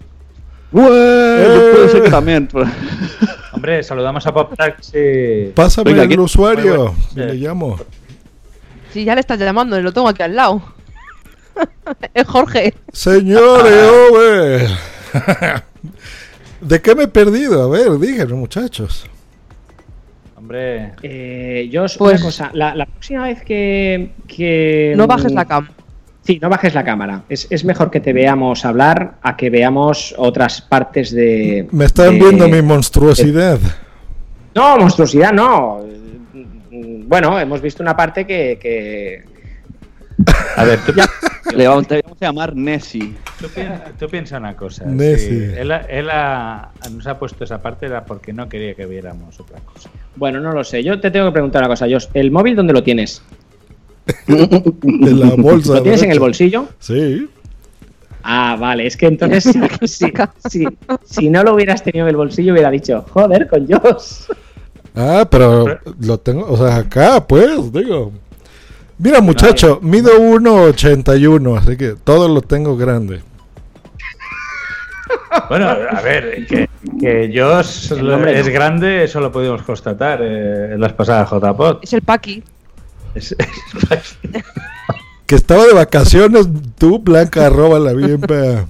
Yo 0.73 2.03
también. 2.09 2.49
Hombre, 3.53 3.83
saludamos 3.83 4.25
a 4.29 4.33
Pop 4.33 4.55
Taxi. 4.57 5.51
Pásame 5.57 5.91
Venga, 5.91 6.03
el 6.05 6.09
¿quién- 6.09 6.21
usuario. 6.21 6.95
Bueno. 7.15 7.33
le 7.33 7.35
llamo. 7.35 7.77
Sí, 8.93 9.03
ya 9.03 9.17
le 9.17 9.21
estás 9.23 9.41
llamando, 9.41 9.81
lo 9.81 9.93
tengo 9.93 10.07
aquí 10.07 10.23
al 10.23 10.37
lado. 10.37 10.63
es 12.15 12.29
Jorge. 12.29 12.75
Señores, 12.93 13.91
ove. 14.13 14.69
¿De 16.61 16.81
qué 16.81 16.95
me 16.95 17.03
he 17.03 17.09
perdido? 17.09 17.65
A 17.65 17.69
ver, 17.69 17.99
díganme, 17.99 18.35
muchachos. 18.35 19.05
Hombre, 20.37 20.93
Eh, 21.03 21.69
yo 21.73 21.83
os 21.83 21.97
Pues- 21.99 22.21
una 22.21 22.25
cosa, 22.29 22.51
la, 22.55 22.77
la 22.77 22.87
próxima 22.87 23.25
vez 23.25 23.43
que, 23.43 24.13
que- 24.29 24.95
No 24.97 25.09
bajes 25.09 25.33
la 25.33 25.45
cam. 25.45 25.69
Sí, 26.23 26.39
no 26.41 26.49
bajes 26.51 26.75
la 26.75 26.85
cámara. 26.85 27.23
Es, 27.29 27.47
es 27.51 27.65
mejor 27.65 27.91
que 27.91 28.01
te 28.01 28.13
veamos 28.13 28.65
hablar 28.65 29.15
a 29.23 29.37
que 29.37 29.49
veamos 29.51 30.15
otras 30.19 30.61
partes 30.61 31.11
de. 31.13 31.67
Me 31.73 31.87
están 31.87 32.13
de- 32.13 32.19
viendo 32.25 32.49
mi 32.49 32.61
monstruosidad. 32.63 33.59
No, 34.55 34.77
monstruosidad, 34.79 35.33
no. 35.33 35.81
Bueno, 36.73 37.39
hemos 37.41 37.61
visto 37.63 37.83
una 37.83 37.97
parte 37.97 38.27
que. 38.27 38.59
que- 38.61 39.25
a 40.57 40.65
ver, 40.65 40.79
tú, 40.85 40.93
Le 41.57 41.67
vamos, 41.67 41.87
te 41.89 42.03
vamos 42.03 42.19
a 42.21 42.25
llamar 42.27 42.55
Nessie. 42.55 43.15
tú 43.41 43.49
piensa, 43.49 43.85
tú 43.99 44.07
piensa 44.09 44.37
una 44.39 44.55
cosa. 44.55 44.85
Nessie. 44.85 45.53
Si 45.53 45.59
él, 45.59 45.73
ha- 45.73 45.87
él 45.89 46.09
ha- 46.11 46.71
nos 46.93 47.07
ha 47.07 47.19
puesto 47.19 47.45
esa 47.45 47.61
parte 47.63 47.87
era 47.87 48.05
porque 48.05 48.33
no 48.33 48.49
quería 48.49 48.75
que 48.75 48.85
viéramos 48.87 49.41
otra 49.41 49.59
cosa. 49.61 49.89
Bueno, 50.17 50.39
no 50.41 50.53
lo 50.53 50.63
sé. 50.63 50.85
Yo 50.85 51.01
te 51.01 51.11
tengo 51.11 51.27
que 51.27 51.33
preguntar 51.33 51.63
una 51.63 51.69
cosa, 51.69 51.87
Josh. 51.91 52.07
¿El 52.13 52.31
móvil 52.31 52.55
dónde 52.55 52.75
lo 52.75 52.83
tienes? 52.83 53.23
De 54.27 55.13
la 55.13 55.35
bolsa. 55.37 55.75
¿Lo 55.75 55.83
tienes 55.83 56.03
en 56.03 56.13
el 56.13 56.21
bolsillo? 56.21 56.69
Sí. 56.79 57.29
Ah, 58.23 58.57
vale, 58.59 58.87
es 58.87 58.97
que 58.97 59.07
entonces 59.07 59.45
sí, 59.45 59.61
sí, 59.87 60.13
sí, 60.49 60.67
si 61.05 61.31
no 61.31 61.43
lo 61.43 61.55
hubieras 61.55 61.83
tenido 61.83 62.05
en 62.05 62.11
el 62.11 62.17
bolsillo 62.17 62.53
hubiera 62.53 62.71
dicho, 62.71 63.05
joder, 63.11 63.49
con 63.49 63.67
Joss. 63.67 64.27
Ah, 64.95 65.27
pero 65.31 65.79
lo 66.01 66.19
tengo, 66.19 66.47
o 66.47 66.57
sea, 66.57 66.77
acá, 66.77 67.27
pues, 67.27 67.73
digo. 67.73 68.13
Mira, 68.99 69.23
muchacho, 69.23 69.79
mido 69.81 70.11
1,81, 70.21 71.59
así 71.59 71.77
que 71.79 71.95
todo 72.05 72.29
lo 72.29 72.43
tengo 72.43 72.77
grande. 72.77 73.23
Bueno, 75.49 75.69
a 75.69 76.01
ver, 76.03 76.47
que, 76.47 76.69
que 77.01 77.33
Josh 77.35 77.93
es 77.93 78.03
no. 78.03 78.19
grande, 78.53 79.05
eso 79.05 79.21
lo 79.21 79.33
pudimos 79.33 79.63
constatar 79.63 80.21
eh, 80.23 80.75
en 80.75 80.81
las 80.81 80.93
pasadas 80.93 81.31
JPOT. 81.31 81.85
Es 81.85 81.93
el 81.93 82.03
Paki. 82.03 82.43
Es- 83.15 83.37
Que 85.27 85.35
estaba 85.37 85.65
de 85.67 85.75
vacaciones, 85.75 86.49
tú, 86.79 86.99
Blanca, 86.99 87.49
róbala 87.49 87.93
bien, 87.93 88.21
pa. 88.21 88.67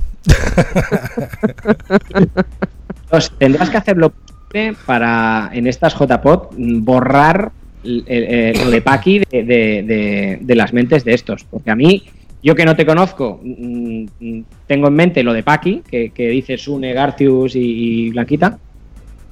Entonces, 3.04 3.32
tendrás 3.38 3.70
que 3.70 3.76
hacer 3.76 3.96
lo 3.96 4.10
posible 4.10 4.76
para, 4.86 5.50
en 5.52 5.66
estas 5.66 5.94
JPOT, 5.94 6.54
borrar 6.56 7.50
lo 7.82 8.70
de 8.70 8.82
Paki 8.84 9.20
de, 9.20 9.42
de- 9.44 9.82
de- 9.82 10.38
de 10.40 10.54
las 10.54 10.72
mentes 10.72 11.04
de 11.04 11.14
estos. 11.14 11.44
Porque 11.44 11.70
a 11.70 11.76
mí, 11.76 12.04
yo 12.42 12.54
que 12.54 12.64
no 12.64 12.76
te 12.76 12.84
conozco, 12.86 13.40
mm, 13.42 14.04
mm, 14.20 14.40
tengo 14.66 14.88
en 14.88 14.94
mente 14.94 15.22
lo 15.22 15.32
de 15.32 15.42
Paki, 15.42 15.82
que, 15.88 16.10
que 16.10 16.28
dice 16.28 16.58
Sune, 16.58 16.92
Garcius 16.92 17.56
y, 17.56 17.60
y 18.06 18.10
Blanquita. 18.10 18.58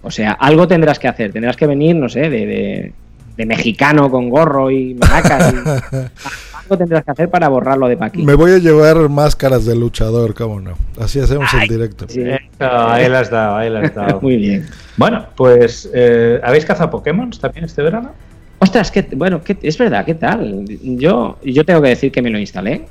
O 0.03 0.11
sea, 0.11 0.33
algo 0.33 0.67
tendrás 0.67 0.99
que 0.99 1.09
hacer. 1.09 1.33
Tendrás 1.33 1.57
que 1.57 1.67
venir, 1.67 1.95
no 1.97 2.09
sé, 2.09 2.31
de, 2.31 2.93
de- 3.39 3.47
mexicano 3.47 4.11
con 4.11 4.29
gorro 4.29 4.71
y 4.71 4.95
maracas. 4.95 5.55
y- 5.55 5.57
algo 6.63 6.77
tendrás 6.77 7.03
que 7.05 7.11
hacer 7.13 7.31
para 7.31 7.49
borrar 7.49 7.79
lo 7.79 7.89
de 7.89 7.97
Paki. 7.97 8.23
Me 8.25 8.35
voy 8.35 8.51
a 8.53 8.59
llevar 8.59 9.09
máscaras 9.09 9.65
de 9.65 9.75
luchador, 9.75 10.35
cómo 10.35 10.61
no. 10.61 10.73
Así 11.01 11.19
hacemos 11.19 11.49
el 11.55 11.67
directo. 11.69 12.05
Sí. 12.09 12.23
Ahí 12.59 13.09
las 13.09 13.23
has 13.23 13.31
dado, 13.31 13.57
ahí 13.57 13.71
las 13.71 13.85
has 13.85 13.95
dado. 13.95 14.21
Muy 14.21 14.37
bien. 14.37 14.67
Bueno, 14.99 15.25
pues, 15.35 15.89
eh, 15.95 16.39
¿habéis 16.45 16.67
cazado 16.67 16.91
Pokémon 16.91 17.31
también 17.31 17.65
este 17.65 17.81
verano? 17.83 18.11
Ostras, 18.59 18.91
que 18.91 19.03
bueno, 19.17 19.41
que, 19.43 19.57
es 19.63 19.79
verdad, 19.79 20.05
¿qué 20.05 20.15
tal? 20.15 20.65
Yo, 20.67 21.39
yo 21.45 21.65
tengo 21.65 21.81
que 21.81 21.89
decir 21.91 22.13
que 22.13 22.21
me 22.21 22.29
lo 22.29 22.39
instalé. 22.39 22.87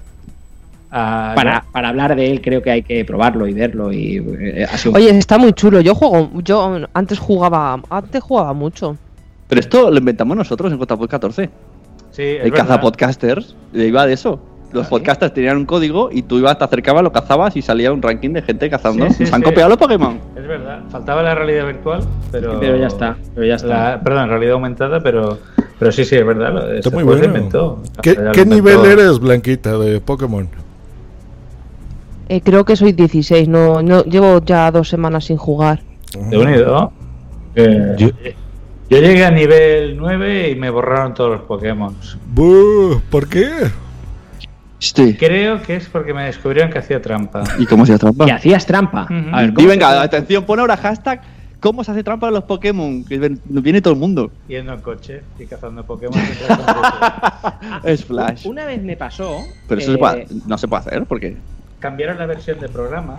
Ah, 0.90 1.34
Para, 1.36 1.66
para 1.74 1.90
hablar 1.90 2.16
de 2.16 2.32
él 2.32 2.42
creo 2.42 2.62
que 2.62 2.72
hay 2.72 2.82
que 2.82 3.04
probarlo 3.04 3.46
y 3.46 3.52
verlo 3.54 3.92
y 3.92 4.18
eh, 4.40 4.66
Oye, 4.94 5.10
está 5.18 5.38
muy 5.38 5.52
chulo. 5.52 5.82
Yo 5.82 5.94
juego, 5.94 6.32
yo 6.42 6.80
antes 6.94 7.20
jugaba, 7.20 7.82
antes 7.90 8.24
jugaba 8.24 8.54
mucho. 8.54 8.96
Pero 9.48 9.60
esto 9.62 9.90
lo 9.92 9.98
inventamos 9.98 10.36
nosotros 10.36 10.72
en 10.72 10.80
JPod 10.80 11.08
14. 11.08 11.50
Sí, 12.12 12.22
es 12.24 12.44
El 12.46 12.52
verdad. 12.52 12.68
cazapodcasters 12.68 13.56
iba 13.74 14.06
de 14.06 14.14
eso. 14.14 14.40
Los 14.74 14.88
podcasters 14.88 15.34
tenían 15.34 15.56
un 15.56 15.66
código 15.66 16.10
y 16.12 16.24
tú 16.24 16.40
ibas, 16.40 16.58
te 16.58 16.66
acercabas, 16.66 17.02
lo 17.02 17.12
cazabas 17.14 17.56
y 17.56 17.62
salía 17.62 17.94
un 17.94 18.02
ranking 18.02 18.32
de 18.32 18.42
gente 18.42 18.70
cazando. 18.70 19.08
Sí, 19.08 19.14
sí, 19.20 19.26
Se 19.26 19.34
han 19.34 19.42
sí. 19.42 19.46
copiado 19.46 19.70
los 19.70 19.78
Pokémon. 19.78 20.20
Es 20.36 20.46
verdad, 20.46 20.82
faltaba 20.90 21.24
la 21.24 21.34
realidad 21.36 21.66
virtual, 21.66 22.02
pero. 22.34 22.60
Pero 22.60 22.76
ya 22.76 22.88
está, 22.88 23.16
pero 23.34 23.48
ya 23.48 23.56
está. 23.56 23.68
La- 23.92 24.02
perdón, 24.02 24.28
realidad 24.28 24.54
aumentada, 24.56 25.00
pero. 25.00 25.40
Pero 25.80 25.92
sí, 25.92 26.04
sí, 26.04 26.16
es 26.18 26.26
verdad. 26.26 26.76
Está 26.76 26.90
muy 26.90 27.04
bueno. 27.04 27.24
inventó. 27.24 27.82
¿Qué, 28.02 28.12
inventó. 28.12 28.46
nivel 28.46 28.84
eres, 28.86 29.20
Blanquita, 29.20 29.78
de 29.78 30.02
Pokémon? 30.02 30.50
Eh, 32.28 32.42
creo 32.42 32.66
que 32.66 32.76
soy 32.76 32.92
16, 32.92 33.48
no, 33.48 33.82
no 33.82 34.04
llevo 34.04 34.42
ya 34.44 34.70
dos 34.72 34.90
semanas 34.90 35.26
sin 35.26 35.38
jugar. 35.38 35.82
De 36.30 36.38
unido. 36.38 36.92
Eh, 37.56 38.36
yo, 38.90 38.98
llegué 39.00 39.26
a 39.26 39.32
nivel 39.32 39.98
9 39.98 40.50
y 40.52 40.56
me 40.56 40.70
borraron 40.70 41.14
todos 41.14 41.32
los 41.32 41.42
Pokémon. 41.42 41.96
Buh, 42.34 43.02
¿Por 43.10 43.28
qué? 43.28 43.50
Sí. 44.80 45.16
Creo 45.18 45.62
que 45.64 45.76
es 45.76 45.90
porque 45.90 46.14
me 46.14 46.24
descubrieron 46.26 46.72
que 46.72 46.78
hacía 46.80 47.02
trampa. 47.02 47.44
¿Y 47.60 47.66
cómo 47.66 47.84
hace 47.84 47.98
trampa? 47.98 48.26
que 48.26 48.32
hacías 48.32 48.66
trampa. 48.66 49.08
A 49.32 49.42
ver, 49.42 49.50
Y 49.50 49.54
¿cómo 49.54 49.68
venga, 49.68 49.92
se- 49.92 49.98
atención, 50.06 50.44
pon 50.46 50.60
ahora 50.60 50.78
hashtag 50.78 51.22
¿Cómo 51.60 51.84
se 51.84 51.90
hace 51.90 52.04
trampa 52.04 52.28
en 52.28 52.36
los 52.36 52.44
Pokémon? 52.44 53.04
Que 53.04 53.18
viene 53.50 53.82
todo 53.82 53.96
el 53.96 54.00
mundo. 54.00 54.30
Yendo 54.48 54.74
en 54.74 54.82
coche 54.82 55.24
y 55.40 55.46
cazando 55.48 55.84
Pokémon. 55.84 56.14
conduce. 56.48 56.48
Es 57.92 58.06
Flash. 58.06 58.46
Una 58.46 58.64
vez 58.66 58.84
me 58.84 58.96
pasó. 58.96 59.40
Pero 59.68 59.82
eso 59.82 59.90
eh, 59.90 59.94
se 59.96 59.98
puede- 59.98 60.28
no 60.46 60.58
se 60.60 60.68
puede 60.68 60.82
hacer 60.82 61.06
porque. 61.06 61.36
Cambiaron 61.80 62.20
la 62.20 62.28
versión 62.28 62.60
de 62.60 62.70
programa 62.70 63.18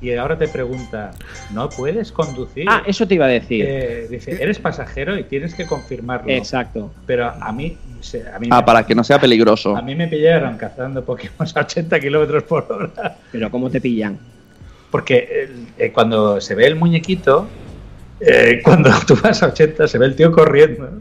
y 0.00 0.12
ahora 0.14 0.36
te 0.38 0.48
pregunta: 0.48 1.12
¿no 1.52 1.68
puedes 1.68 2.12
conducir? 2.12 2.66
Ah, 2.68 2.82
eso 2.86 3.06
te 3.06 3.14
iba 3.14 3.24
a 3.26 3.28
decir. 3.28 3.64
Eh, 3.68 4.06
dice, 4.10 4.42
eres 4.42 4.58
pasajero 4.58 5.18
y 5.18 5.24
tienes 5.24 5.54
que 5.54 5.66
confirmarlo. 5.66 6.30
Exacto. 6.30 6.92
Pero 7.06 7.26
a 7.28 7.52
mí, 7.52 7.76
se- 8.00 8.28
a 8.28 8.38
mí, 8.38 8.48
Ah, 8.50 8.58
me, 8.60 8.62
para 8.66 8.84
que 8.86 8.94
no 8.94 9.02
sea 9.04 9.18
peligroso. 9.20 9.76
a 9.76 9.82
mí 9.82 9.94
me 9.94 10.08
pillaron 10.08 10.56
cazando 10.56 11.04
Pokémon 11.04 11.48
a 11.54 11.60
80 11.60 11.98
kilómetros 12.00 12.42
por 12.44 12.66
hora. 12.70 13.16
Pero 13.32 13.50
¿cómo 13.50 13.70
te 13.70 13.80
pillan? 13.80 14.18
Porque 14.90 15.46
el- 15.48 15.66
eh, 15.78 15.92
cuando 15.92 16.40
se 16.40 16.54
ve 16.54 16.66
el 16.66 16.76
muñequito, 16.76 17.48
eh, 18.20 18.60
cuando 18.64 18.90
tú 19.06 19.16
vas 19.22 19.42
a 19.42 19.46
80, 19.48 19.86
se 19.88 19.98
ve 19.98 20.06
el 20.06 20.16
tío 20.16 20.32
corriendo. 20.32 21.00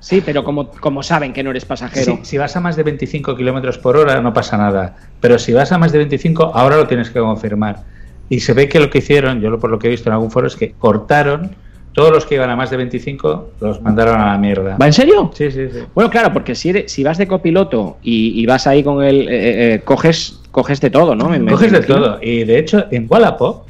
Sí, 0.00 0.22
pero 0.24 0.42
como, 0.44 0.70
como 0.70 1.02
saben 1.02 1.32
que 1.32 1.42
no 1.42 1.50
eres 1.50 1.64
pasajero. 1.64 2.18
Si, 2.22 2.24
si 2.24 2.38
vas 2.38 2.56
a 2.56 2.60
más 2.60 2.76
de 2.76 2.82
25 2.82 3.36
kilómetros 3.36 3.78
por 3.78 3.96
hora, 3.96 4.20
no 4.20 4.32
pasa 4.32 4.56
nada. 4.56 4.96
Pero 5.20 5.38
si 5.38 5.52
vas 5.52 5.72
a 5.72 5.78
más 5.78 5.92
de 5.92 5.98
25, 5.98 6.52
ahora 6.54 6.76
lo 6.76 6.86
tienes 6.86 7.10
que 7.10 7.20
confirmar. 7.20 7.84
Y 8.28 8.40
se 8.40 8.52
ve 8.52 8.68
que 8.68 8.78
lo 8.80 8.88
que 8.90 8.98
hicieron, 8.98 9.40
yo 9.40 9.50
lo- 9.50 9.58
por 9.58 9.70
lo 9.70 9.78
que 9.78 9.88
he 9.88 9.90
visto 9.90 10.08
en 10.08 10.14
algún 10.14 10.30
foro, 10.30 10.46
es 10.46 10.56
que 10.56 10.72
cortaron 10.72 11.54
todos 11.92 12.12
los 12.12 12.24
que 12.24 12.36
iban 12.36 12.48
a 12.48 12.54
más 12.54 12.70
de 12.70 12.76
25, 12.76 13.50
los 13.60 13.82
mandaron 13.82 14.20
a 14.20 14.26
la 14.26 14.38
mierda. 14.38 14.76
¿Va 14.80 14.86
en 14.86 14.92
serio? 14.92 15.32
Sí, 15.34 15.50
sí, 15.50 15.68
sí. 15.72 15.80
Bueno, 15.94 16.08
claro, 16.08 16.32
porque 16.32 16.54
si, 16.54 16.68
eres- 16.70 16.92
si 16.92 17.02
vas 17.02 17.18
de 17.18 17.26
copiloto 17.26 17.98
y, 18.02 18.40
y 18.40 18.46
vas 18.46 18.66
ahí 18.68 18.84
con 18.84 19.02
el. 19.02 19.28
eh, 19.28 19.74
eh, 19.74 19.80
coges, 19.84 20.40
coges 20.52 20.80
de 20.80 20.90
todo, 20.90 21.16
¿no? 21.16 21.28
Me- 21.28 21.50
Coges 21.50 21.72
me 21.72 21.80
de 21.80 21.86
todo. 21.86 22.18
Y 22.22 22.44
de 22.44 22.58
hecho, 22.60 22.86
en 22.92 23.06
Wallapop 23.10 23.66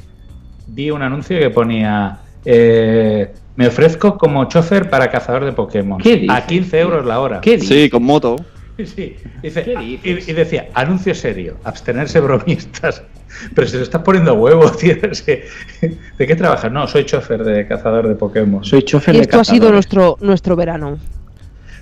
vi 0.73 0.89
un 0.91 1.01
anuncio 1.01 1.37
que 1.39 1.49
ponía: 1.49 2.19
eh, 2.45 3.31
Me 3.55 3.67
ofrezco 3.67 4.17
como 4.17 4.45
chofer 4.45 4.89
para 4.89 5.09
cazador 5.11 5.45
de 5.45 5.51
Pokémon. 5.51 5.99
¿Qué 5.99 6.17
dices? 6.17 6.29
A 6.35 6.45
15 6.45 6.79
euros 6.79 7.05
la 7.05 7.19
hora. 7.19 7.41
¿Qué 7.41 7.57
dices? 7.57 7.67
Sí, 7.83 7.89
con 7.89 8.03
moto. 8.03 8.35
Sí, 8.81 9.15
dice, 9.43 9.63
¿Qué 9.63 9.75
ah, 9.77 9.83
y, 9.83 10.33
decía, 10.33 10.69
anuncio 10.73 11.13
serio, 11.13 11.57
abstenerse 11.65 12.19
bromistas. 12.19 13.03
Pero 13.53 13.67
se 13.67 13.77
lo 13.77 13.83
está 13.83 14.03
poniendo 14.03 14.31
a 14.31 14.33
huevo, 14.33 14.71
tío. 14.79 14.95
¿De 14.95 16.25
qué 16.27 16.35
trabajas? 16.35 16.71
No, 16.71 16.87
soy 16.87 17.05
chofer 17.05 17.43
de 17.43 17.67
cazador 17.67 18.07
de 18.07 18.15
Pokémon. 18.15 18.63
Soy 18.63 18.81
chofer 18.81 19.13
Y 19.13 19.17
de 19.19 19.23
esto 19.25 19.39
ha 19.39 19.43
sido 19.43 19.71
nuestro, 19.71 20.17
nuestro 20.21 20.55
verano. 20.55 20.97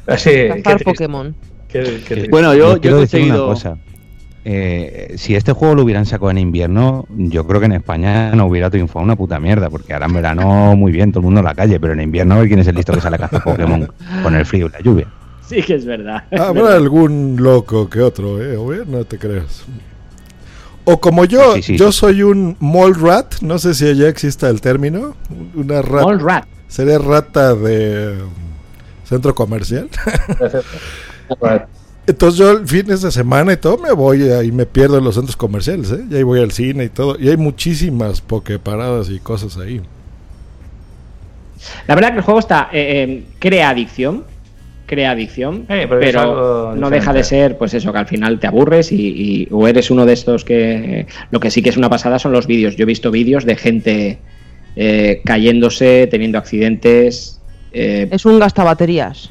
Así, 0.07 0.29
qué 0.31 0.61
Cazar 0.61 0.83
Pokémon. 0.83 1.33
qué- 1.69 2.01
qué. 2.05 2.27
Bueno, 2.29 2.53
yo, 2.53 2.75
yo 2.77 2.97
he 2.97 3.01
decir 3.01 3.21
una 3.23 3.37
conseguido. 3.37 3.47
cosa. 3.47 3.77
Eh, 4.51 5.13
si 5.17 5.35
este 5.35 5.53
juego 5.53 5.75
lo 5.75 5.83
hubieran 5.83 6.07
sacado 6.07 6.31
en 6.31 6.39
invierno, 6.39 7.05
yo 7.15 7.45
creo 7.45 7.59
que 7.59 7.67
en 7.67 7.73
España 7.73 8.31
no 8.31 8.47
hubiera 8.47 8.71
triunfado 8.71 9.05
una 9.05 9.15
puta 9.15 9.39
mierda, 9.39 9.69
porque 9.69 9.93
ahora 9.93 10.07
en 10.07 10.13
verano 10.13 10.75
muy 10.75 10.91
bien, 10.91 11.11
todo 11.11 11.19
el 11.19 11.25
mundo 11.25 11.41
en 11.41 11.45
la 11.45 11.53
calle, 11.53 11.79
pero 11.79 11.93
en 11.93 12.01
invierno 12.01 12.33
a 12.33 12.39
ver 12.39 12.47
quién 12.47 12.59
es 12.59 12.65
el 12.65 12.75
listo 12.75 12.91
que 12.93 12.99
sale 12.99 13.17
a 13.17 13.19
cazar 13.19 13.43
Pokémon 13.43 13.87
con 14.23 14.33
el 14.33 14.43
frío 14.47 14.65
y 14.65 14.69
la 14.71 14.79
lluvia. 14.79 15.07
Sí, 15.47 15.61
que 15.61 15.75
es 15.75 15.85
verdad. 15.85 16.23
Habrá 16.31 16.73
algún 16.75 17.35
loco 17.37 17.87
que 17.91 18.01
otro, 18.01 18.41
¿eh? 18.41 18.57
O, 18.57 18.73
No 18.85 19.05
te 19.05 19.19
creas. 19.19 19.65
O 20.85 20.99
como 20.99 21.25
yo, 21.25 21.53
Sí, 21.57 21.61
sí, 21.61 21.77
yo 21.77 21.91
sí. 21.91 21.99
soy 21.99 22.23
un 22.23 22.57
mall 22.59 22.95
rat, 22.95 23.41
no 23.41 23.59
sé 23.59 23.75
si 23.75 23.87
allá 23.87 24.09
exista 24.09 24.49
el 24.49 24.61
término. 24.61 25.15
Una 25.53 25.83
rata. 25.83 26.05
All 26.05 26.19
rat. 26.19 26.45
Sería 26.67 26.97
rata 26.97 27.53
de 27.53 28.15
centro 29.03 29.35
comercial. 29.35 29.89
Entonces 32.09 32.39
yo 32.39 32.65
fines 32.65 33.01
de 33.01 33.11
semana 33.11 33.53
y 33.53 33.57
todo 33.57 33.77
me 33.77 33.91
voy 33.91 34.23
y 34.43 34.51
me 34.51 34.65
pierdo 34.65 34.97
en 34.97 35.03
los 35.03 35.15
centros 35.15 35.35
comerciales, 35.35 35.91
¿eh? 35.91 36.03
Y 36.09 36.15
ahí 36.15 36.23
voy 36.23 36.39
al 36.41 36.51
cine 36.51 36.85
y 36.85 36.89
todo. 36.89 37.15
Y 37.19 37.29
hay 37.29 37.37
muchísimas 37.37 38.19
pokeparadas 38.21 39.09
y 39.09 39.19
cosas 39.19 39.57
ahí. 39.57 39.81
La 41.87 41.95
verdad 41.95 42.11
que 42.11 42.17
el 42.17 42.23
juego 42.23 42.39
está. 42.39 42.69
eh, 42.71 43.03
eh, 43.03 43.23
crea 43.39 43.69
adicción. 43.69 44.23
Crea 44.85 45.11
adicción. 45.11 45.65
Eh, 45.69 45.85
pero 45.99 46.73
no 46.75 46.89
deja 46.89 47.13
de 47.13 47.23
ser, 47.23 47.57
pues 47.59 47.73
eso, 47.75 47.91
que 47.93 47.99
al 47.99 48.07
final 48.07 48.39
te 48.39 48.47
aburres 48.47 48.91
y, 48.91 48.95
y- 48.95 49.47
o 49.51 49.67
eres 49.67 49.91
uno 49.91 50.05
de 50.05 50.13
estos 50.13 50.43
que. 50.43 51.05
Lo 51.31 51.39
que 51.39 51.51
sí 51.51 51.61
que 51.61 51.69
es 51.69 51.77
una 51.77 51.89
pasada 51.89 52.17
son 52.17 52.31
los 52.31 52.47
vídeos. 52.47 52.75
Yo 52.75 52.83
he 52.83 52.85
visto 52.87 53.11
vídeos 53.11 53.45
de 53.45 53.55
gente 53.55 54.17
eh, 54.75 55.21
cayéndose, 55.25 56.07
teniendo 56.09 56.37
accidentes. 56.39 57.39
eh, 57.71 58.07
Es 58.09 58.25
un 58.25 58.39
gastabaterías. 58.39 59.29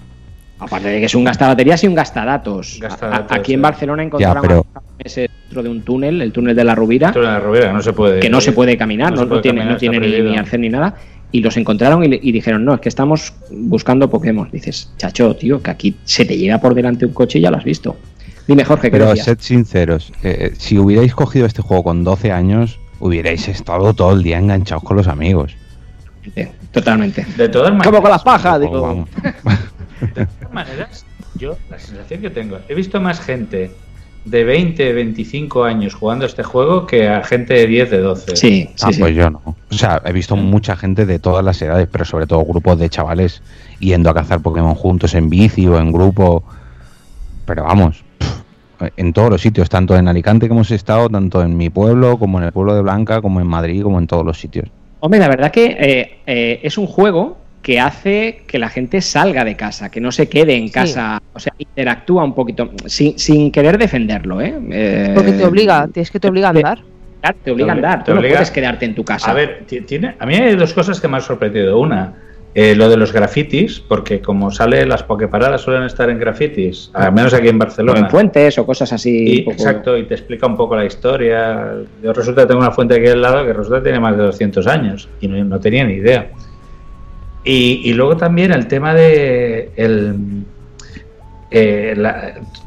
Aparte 0.60 0.88
de 0.88 0.98
que 1.00 1.06
es 1.06 1.14
un 1.14 1.24
gastabaterías 1.24 1.82
y 1.84 1.86
un 1.86 1.94
gastadatos. 1.94 2.78
Gastadatos, 2.80 3.30
A- 3.30 3.34
Aquí 3.36 3.52
en 3.54 3.60
sí. 3.60 3.62
Barcelona 3.62 4.02
encontraron 4.02 4.42
pero- 4.42 4.66
dentro 4.98 5.62
de 5.62 5.68
un 5.68 5.82
túnel, 5.82 6.20
el 6.20 6.32
túnel 6.32 6.56
de 6.56 6.64
la 6.64 6.74
Rubira, 6.74 7.08
Esto 7.08 7.20
es 7.20 7.26
la 7.26 7.38
Rubira, 7.40 7.72
no 7.72 7.80
se 7.80 7.92
puede. 7.92 8.20
que 8.20 8.28
no 8.28 8.40
se 8.40 8.52
puede 8.52 8.76
caminar, 8.76 9.10
no, 9.12 9.16
se 9.18 9.22
no 9.22 9.28
puede 9.28 9.42
tiene, 9.42 9.58
caminar, 9.60 9.72
no 9.74 9.78
tiene 9.78 9.96
está 9.98 10.08
ni, 10.24 10.30
ni 10.30 10.36
arcén 10.36 10.60
ni 10.62 10.68
nada. 10.68 10.94
Y 11.30 11.42
los 11.42 11.56
encontraron 11.58 12.02
y, 12.04 12.32
dijeron, 12.32 12.64
no, 12.64 12.74
es 12.74 12.80
que 12.80 12.88
estamos 12.88 13.34
buscando 13.50 14.08
Pokémon. 14.10 14.48
Dices, 14.50 14.90
chacho, 14.96 15.36
tío, 15.36 15.62
que 15.62 15.70
aquí 15.70 15.94
se 16.04 16.24
te 16.24 16.36
llega 16.38 16.58
por 16.58 16.74
delante 16.74 17.04
un 17.06 17.12
coche 17.12 17.38
y 17.38 17.42
ya 17.42 17.50
lo 17.50 17.58
has 17.58 17.64
visto. 17.64 17.96
Dime, 18.46 18.64
Jorge, 18.64 18.88
¿qué 18.88 18.92
Pero 18.92 19.08
decías? 19.10 19.26
sed 19.26 19.38
sinceros, 19.40 20.10
eh, 20.22 20.52
si 20.56 20.78
hubierais 20.78 21.14
cogido 21.14 21.44
este 21.44 21.60
juego 21.60 21.84
con 21.84 22.02
12 22.02 22.32
años, 22.32 22.80
hubierais 22.98 23.46
estado 23.46 23.92
todo 23.92 24.14
el 24.14 24.22
día 24.22 24.38
enganchados 24.38 24.82
con 24.82 24.96
los 24.96 25.06
amigos. 25.06 25.54
Totalmente. 26.72 27.24
De 27.36 27.48
todas 27.48 27.70
maneras. 27.70 27.86
Como 27.88 28.02
con 28.02 28.10
las 28.10 28.22
pajas, 28.22 28.56
Oh, 28.56 28.58
digo. 28.60 29.08
De 30.00 30.26
todas 30.26 30.52
maneras, 30.52 31.06
yo, 31.36 31.56
la 31.70 31.78
sensación 31.78 32.20
que 32.20 32.30
tengo, 32.30 32.58
he 32.68 32.74
visto 32.74 33.00
más 33.00 33.20
gente 33.20 33.70
de 34.24 34.44
20, 34.44 34.92
25 34.92 35.64
años 35.64 35.94
jugando 35.94 36.26
este 36.26 36.42
juego 36.42 36.86
que 36.86 37.08
a 37.08 37.22
gente 37.24 37.54
de 37.54 37.66
10, 37.66 37.90
de 37.90 37.98
12. 37.98 38.36
Sí, 38.36 38.68
sí, 38.74 38.84
Ah, 38.86 38.92
sí. 38.92 39.00
pues 39.00 39.14
yo 39.14 39.30
no. 39.30 39.40
O 39.70 39.74
sea, 39.74 40.02
he 40.04 40.12
visto 40.12 40.36
mucha 40.36 40.76
gente 40.76 41.06
de 41.06 41.18
todas 41.18 41.44
las 41.44 41.60
edades, 41.62 41.88
pero 41.90 42.04
sobre 42.04 42.26
todo 42.26 42.44
grupos 42.44 42.78
de 42.78 42.88
chavales 42.90 43.42
yendo 43.78 44.10
a 44.10 44.14
cazar 44.14 44.40
Pokémon 44.40 44.74
juntos 44.74 45.14
en 45.14 45.30
bici 45.30 45.66
o 45.66 45.78
en 45.78 45.92
grupo. 45.92 46.42
Pero 47.46 47.64
vamos, 47.64 48.04
pff, 48.18 48.90
en 48.96 49.12
todos 49.14 49.30
los 49.30 49.40
sitios, 49.40 49.68
tanto 49.70 49.96
en 49.96 50.08
Alicante 50.08 50.46
que 50.46 50.52
hemos 50.52 50.70
estado, 50.72 51.08
tanto 51.08 51.42
en 51.42 51.56
mi 51.56 51.70
pueblo, 51.70 52.18
como 52.18 52.38
en 52.38 52.44
el 52.44 52.52
pueblo 52.52 52.74
de 52.74 52.82
Blanca, 52.82 53.22
como 53.22 53.40
en 53.40 53.46
Madrid, 53.46 53.82
como 53.82 53.98
en 53.98 54.06
todos 54.06 54.26
los 54.26 54.38
sitios. 54.38 54.68
Hombre, 55.00 55.20
la 55.20 55.28
verdad 55.28 55.50
que 55.52 55.64
eh, 55.78 56.18
eh, 56.26 56.60
es 56.62 56.76
un 56.76 56.86
juego 56.86 57.38
que 57.68 57.78
hace 57.78 58.44
que 58.46 58.58
la 58.58 58.70
gente 58.70 59.02
salga 59.02 59.44
de 59.44 59.54
casa, 59.54 59.90
que 59.90 60.00
no 60.00 60.10
se 60.10 60.26
quede 60.26 60.54
en 60.56 60.70
casa, 60.70 61.20
o 61.34 61.38
sea, 61.38 61.52
interactúa 61.58 62.24
un 62.24 62.34
poquito, 62.34 62.70
sin, 62.86 63.18
sin 63.18 63.52
querer 63.52 63.76
defenderlo, 63.76 64.40
¿eh? 64.40 64.54
Eh, 64.70 65.12
Porque 65.14 65.32
te 65.32 65.44
obliga, 65.44 65.86
tienes 65.92 66.10
que 66.10 66.18
te 66.18 66.28
obliga 66.28 66.46
a 66.46 66.50
andar. 66.52 66.78
Claro, 67.20 67.36
te 67.44 67.50
obliga 67.50 67.72
a 67.72 67.76
andar, 67.76 67.98
te 67.98 68.04
tú 68.06 68.14
no 68.14 68.20
obliga- 68.20 68.36
puedes 68.36 68.50
quedarte 68.50 68.86
en 68.86 68.94
tu 68.94 69.04
casa. 69.04 69.30
A 69.30 69.34
ver, 69.34 69.64
ti- 69.66 69.82
tiene, 69.82 70.14
a 70.18 70.24
mí 70.24 70.34
hay 70.36 70.56
dos 70.56 70.72
cosas 70.72 70.98
que 70.98 71.08
me 71.08 71.16
han 71.16 71.22
sorprendido. 71.22 71.78
Una, 71.78 72.14
eh, 72.54 72.74
lo 72.74 72.88
de 72.88 72.96
los 72.96 73.12
grafitis, 73.12 73.80
porque 73.86 74.22
como 74.22 74.50
sale, 74.50 74.86
las 74.86 75.02
pokeparadas 75.02 75.60
suelen 75.60 75.82
estar 75.82 76.08
en 76.08 76.18
grafitis, 76.18 76.90
al 76.94 77.12
menos 77.12 77.34
aquí 77.34 77.48
en 77.48 77.56
o 77.56 77.58
Barcelona. 77.58 77.98
en 78.00 78.08
puentes 78.08 78.56
o 78.58 78.64
cosas 78.64 78.90
así. 78.94 79.10
Y- 79.10 79.38
un 79.40 79.44
poco- 79.44 79.56
Exacto, 79.58 79.98
y 79.98 80.04
te 80.04 80.14
explica 80.14 80.46
un 80.46 80.56
poco 80.56 80.74
la 80.74 80.86
historia. 80.86 81.70
Yo 82.02 82.14
resulta 82.14 82.40
que 82.40 82.46
tengo 82.48 82.60
una 82.62 82.70
fuente 82.70 82.94
aquí 82.94 83.08
al 83.08 83.20
lado 83.20 83.44
que 83.44 83.52
resulta 83.52 83.80
que 83.80 83.84
tiene 83.84 84.00
más 84.00 84.16
de 84.16 84.22
200 84.22 84.66
años 84.66 85.06
y 85.20 85.28
no, 85.28 85.44
no 85.44 85.60
tenía 85.60 85.84
ni 85.84 85.92
idea. 85.92 86.30
Y, 87.50 87.80
y 87.84 87.94
luego 87.94 88.16
también 88.16 88.52
el 88.52 88.66
tema 88.66 88.92
de 88.94 89.70
el, 89.76 90.44
eh, 91.50 91.94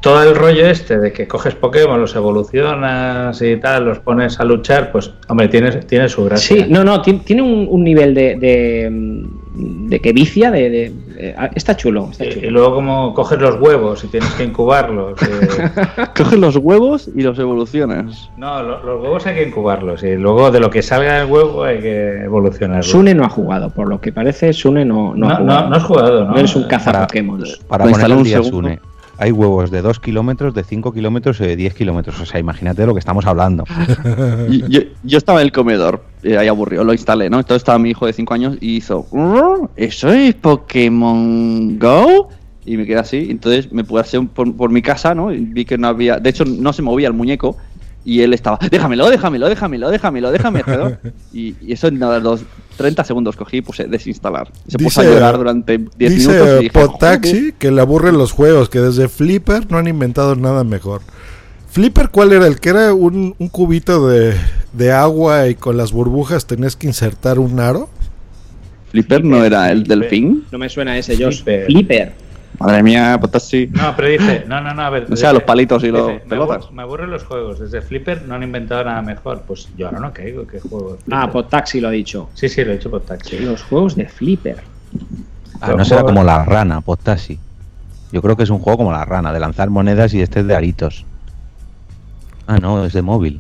todo 0.02 0.24
el 0.24 0.36
rollo 0.36 0.66
este 0.66 0.98
de 0.98 1.14
que 1.14 1.28
coges 1.28 1.54
Pokémon, 1.54 2.02
los 2.02 2.16
evolucionas 2.16 3.40
y 3.44 3.58
tal, 3.58 3.86
los 3.86 4.00
pones 4.00 4.40
a 4.40 4.44
luchar, 4.44 4.92
pues 4.92 5.12
hombre, 5.28 5.48
tiene, 5.50 5.72
tiene 5.84 6.10
su 6.10 6.26
gracia. 6.26 6.56
Sí, 6.56 6.66
no, 6.68 6.84
no, 6.84 7.00
ti- 7.02 7.22
tiene 7.24 7.44
un, 7.44 7.68
un 7.70 7.84
nivel 7.84 8.16
de, 8.16 8.36
de, 8.38 8.90
mm, 8.90 9.41
de 9.54 10.00
que 10.00 10.14
vicia, 10.14 10.50
de, 10.50 10.70
de- 10.70 10.94
eh, 11.18 11.36
está 11.56 11.76
chulo, 11.76 12.08
está 12.12 12.26
Y, 12.26 12.30
chulo. 12.34 12.48
y 12.48 12.50
luego 12.52 12.76
como 12.76 13.14
coges 13.14 13.40
los 13.40 13.60
huevos 13.60 14.04
y 14.04 14.08
tienes 14.08 14.30
que 14.36 14.46
incubarlos. 14.46 15.22
eh, 15.24 15.70
Coges 16.18 16.40
los 16.40 16.56
huevos 16.56 17.10
y 17.14 17.22
los 17.22 17.38
evolucionas. 17.38 18.30
no, 18.38 18.64
lo- 18.64 18.82
los 18.84 19.02
huevos 19.04 19.26
hay 19.28 19.36
que 19.36 19.48
incubarlos 19.48 20.04
y 20.04 20.16
luego 20.16 20.52
de 20.52 20.60
lo 20.62 20.70
que 20.70 20.82
salga 20.82 21.20
del 21.20 21.30
huevo 21.30 21.64
hay 21.66 21.80
que 21.80 22.22
evolucionarlo. 22.24 22.84
Sune 22.84 23.14
no 23.14 23.26
ha 23.26 23.30
jugado, 23.30 23.70
por 23.70 23.90
lo 23.90 24.00
que 24.00 24.14
parece, 24.14 24.54
Sune 24.54 24.86
no, 24.86 25.14
no, 25.16 25.28
No, 25.28 25.30
ha 25.30 25.36
jugado. 25.38 25.62
no, 25.64 25.70
no 25.70 25.76
has 25.76 25.84
jugado, 25.84 26.26
¿no? 26.26 26.32
No 26.32 26.38
eres 26.38 26.56
un 26.56 26.64
Para- 26.64 26.78
caza-Pokémon. 26.78 27.44
Para 27.68 27.86
Lo 27.86 27.92
poner 27.92 28.06
al 28.12 28.24
día, 28.24 28.38
segundo. 28.44 28.58
Sune, 28.70 28.80
hay 29.22 29.32
huevos 29.32 29.70
de 29.70 29.84
2 29.84 30.00
kilómetros, 30.00 30.56
de 30.56 30.64
5 30.64 30.92
kilómetros 30.94 31.40
y 31.42 31.46
de 31.46 31.56
10 31.56 31.76
kilómetros. 31.76 32.20
O 32.20 32.26
sea, 32.26 32.40
imagínate 32.40 32.82
de 32.82 32.88
lo 32.88 32.94
que 32.94 33.00
estamos 33.00 33.24
hablando. 33.28 33.66
Yo, 34.50 34.82
estaba 35.18 35.42
en 35.42 35.46
el 35.46 35.52
comedor, 35.52 36.04
eh, 36.24 36.40
ahí 36.40 36.48
aburrido, 36.48 36.84
lo 36.84 36.92
instalé, 36.92 37.30
¿no? 37.30 37.38
Entonces 37.38 37.62
estaba 37.62 37.78
mi 37.78 37.92
hijo 37.92 38.08
de 38.08 38.14
5 38.14 38.34
años 38.34 38.58
y 38.60 38.78
hizo, 38.78 39.06
"Mm, 39.12 39.68
¿eso 39.76 40.12
es 40.12 40.34
Pokémon 40.34 41.78
Go? 41.78 42.30
Y 42.66 42.78
me 42.78 42.86
quedé 42.88 42.98
así, 42.98 43.28
entonces 43.30 43.72
me 43.72 43.84
pude 43.84 44.02
hacer 44.02 44.28
por, 44.28 44.56
por 44.56 44.72
mi 44.72 44.82
casa, 44.82 45.14
¿no? 45.14 45.32
Y 45.32 45.38
vi 45.38 45.66
que 45.66 45.78
no 45.78 45.90
había, 45.90 46.18
de 46.18 46.30
hecho 46.32 46.44
no 46.44 46.74
se 46.74 46.82
movía 46.82 47.08
el 47.08 47.14
muñeco 47.14 47.58
y 48.04 48.22
él 48.22 48.34
estaba, 48.34 48.58
déjamelo, 48.72 49.08
déjamelo, 49.08 49.50
déjamelo, 49.50 49.92
déjamelo, 49.92 50.32
déjame 50.32 50.60
alrededor". 50.60 51.00
Y, 51.32 51.56
y 51.62 51.74
eso 51.74 51.90
en 51.90 52.00
los 52.00 52.44
30 52.78 53.04
segundos 53.04 53.36
cogí 53.36 53.58
y 53.58 53.62
puse 53.62 53.86
desinstalar. 53.86 54.52
Y 54.68 54.72
se 54.72 54.78
puso 54.80 55.02
a 55.02 55.04
Dice- 55.04 55.14
llorar 55.16 55.38
durante 55.38 55.78
10 55.98 56.12
minutos 56.18 56.60
Dice 56.60 56.72
Potaxi 56.74 57.54
que 57.58 57.72
le 57.72 57.82
aburren 57.82 58.18
los 58.18 58.32
juegos, 58.32 58.70
que 58.70 58.80
desde 58.80 59.08
Flipper 59.08 59.70
no 59.72 59.78
han 59.78 59.88
inventado 59.88 60.36
nada 60.36 60.64
mejor. 60.64 61.02
Flipper, 61.70 62.10
¿cuál 62.10 62.34
era? 62.34 62.48
El 62.48 62.60
que 62.60 62.70
era 62.70 62.94
un, 62.94 63.34
un 63.38 63.48
cubito 63.48 64.08
de, 64.08 64.34
de 64.74 64.92
agua 64.92 65.48
y 65.48 65.56
con 65.56 65.78
las 65.78 65.92
burbujas 65.94 66.46
tenías 66.46 66.76
que 66.76 66.88
insertar 66.88 67.40
un 67.40 67.60
aro. 67.60 67.90
¿Flipper 68.90 69.24
no 69.24 69.46
era 69.46 69.72
el 69.72 69.86
Flipper. 69.86 70.00
delfín? 70.00 70.44
No 70.52 70.58
me 70.58 70.68
suena 70.68 70.98
ese, 70.98 71.16
yo. 71.16 71.30
Flipper. 71.32 71.66
Flipper. 71.68 72.14
Madre 72.62 72.84
mía, 72.84 73.18
Potaxi. 73.20 73.68
No, 73.72 73.94
pero 73.96 74.08
dice, 74.08 74.44
no, 74.48 74.62
no, 74.62 74.74
no, 74.74 74.82
a 74.82 74.90
ver. 74.90 75.04
O 75.04 75.16
sea, 75.16 75.30
dice- 75.30 75.34
los 75.34 75.44
palitos 75.44 75.84
y 75.84 75.88
los 75.88 76.08
dice, 76.08 76.20
me, 76.24 76.30
pelotas. 76.30 76.58
aburren, 76.58 76.76
me 76.76 76.82
aburren 76.84 77.10
los 77.12 77.24
juegos. 77.24 77.60
Desde 77.60 77.82
Flipper 77.82 78.24
no 78.24 78.36
han 78.36 78.44
inventado 78.44 78.84
nada 78.84 79.02
mejor. 79.02 79.42
Pues 79.48 79.70
yo 79.78 79.88
ahora 79.88 80.00
no 80.00 80.14
caigo. 80.14 80.46
¿Qué 80.48 80.60
juego? 80.60 80.98
Ah? 81.12 81.30
Potaxi 81.32 81.80
lo 81.82 81.88
ha 81.88 81.92
dicho. 81.92 82.30
Sí, 82.34 82.50
sí, 82.50 82.64
lo 82.64 82.72
he 82.72 82.76
hecho 82.76 82.90
por 82.90 83.02
taxi. 83.02 83.40
Los 83.40 83.64
juegos 83.64 83.96
de 83.96 84.08
Flipper. 84.08 84.58
Ah, 85.60 85.74
no 85.78 85.86
será 85.86 86.04
como 86.04 86.24
la 86.24 86.44
rana, 86.44 86.82
Postasi. 86.82 87.40
Yo 88.12 88.22
creo 88.22 88.36
que 88.36 88.44
es 88.44 88.50
un 88.50 88.60
juego 88.60 88.78
como 88.80 88.92
la 88.92 89.06
rana, 89.06 89.32
de 89.32 89.40
lanzar 89.40 89.70
monedas 89.70 90.14
y 90.14 90.22
este 90.22 90.42
es 90.42 90.48
de 90.48 90.56
aritos. 90.56 91.06
Ah, 92.48 92.58
no, 92.58 92.84
es 92.84 92.94
de 92.94 93.02
móvil. 93.02 93.40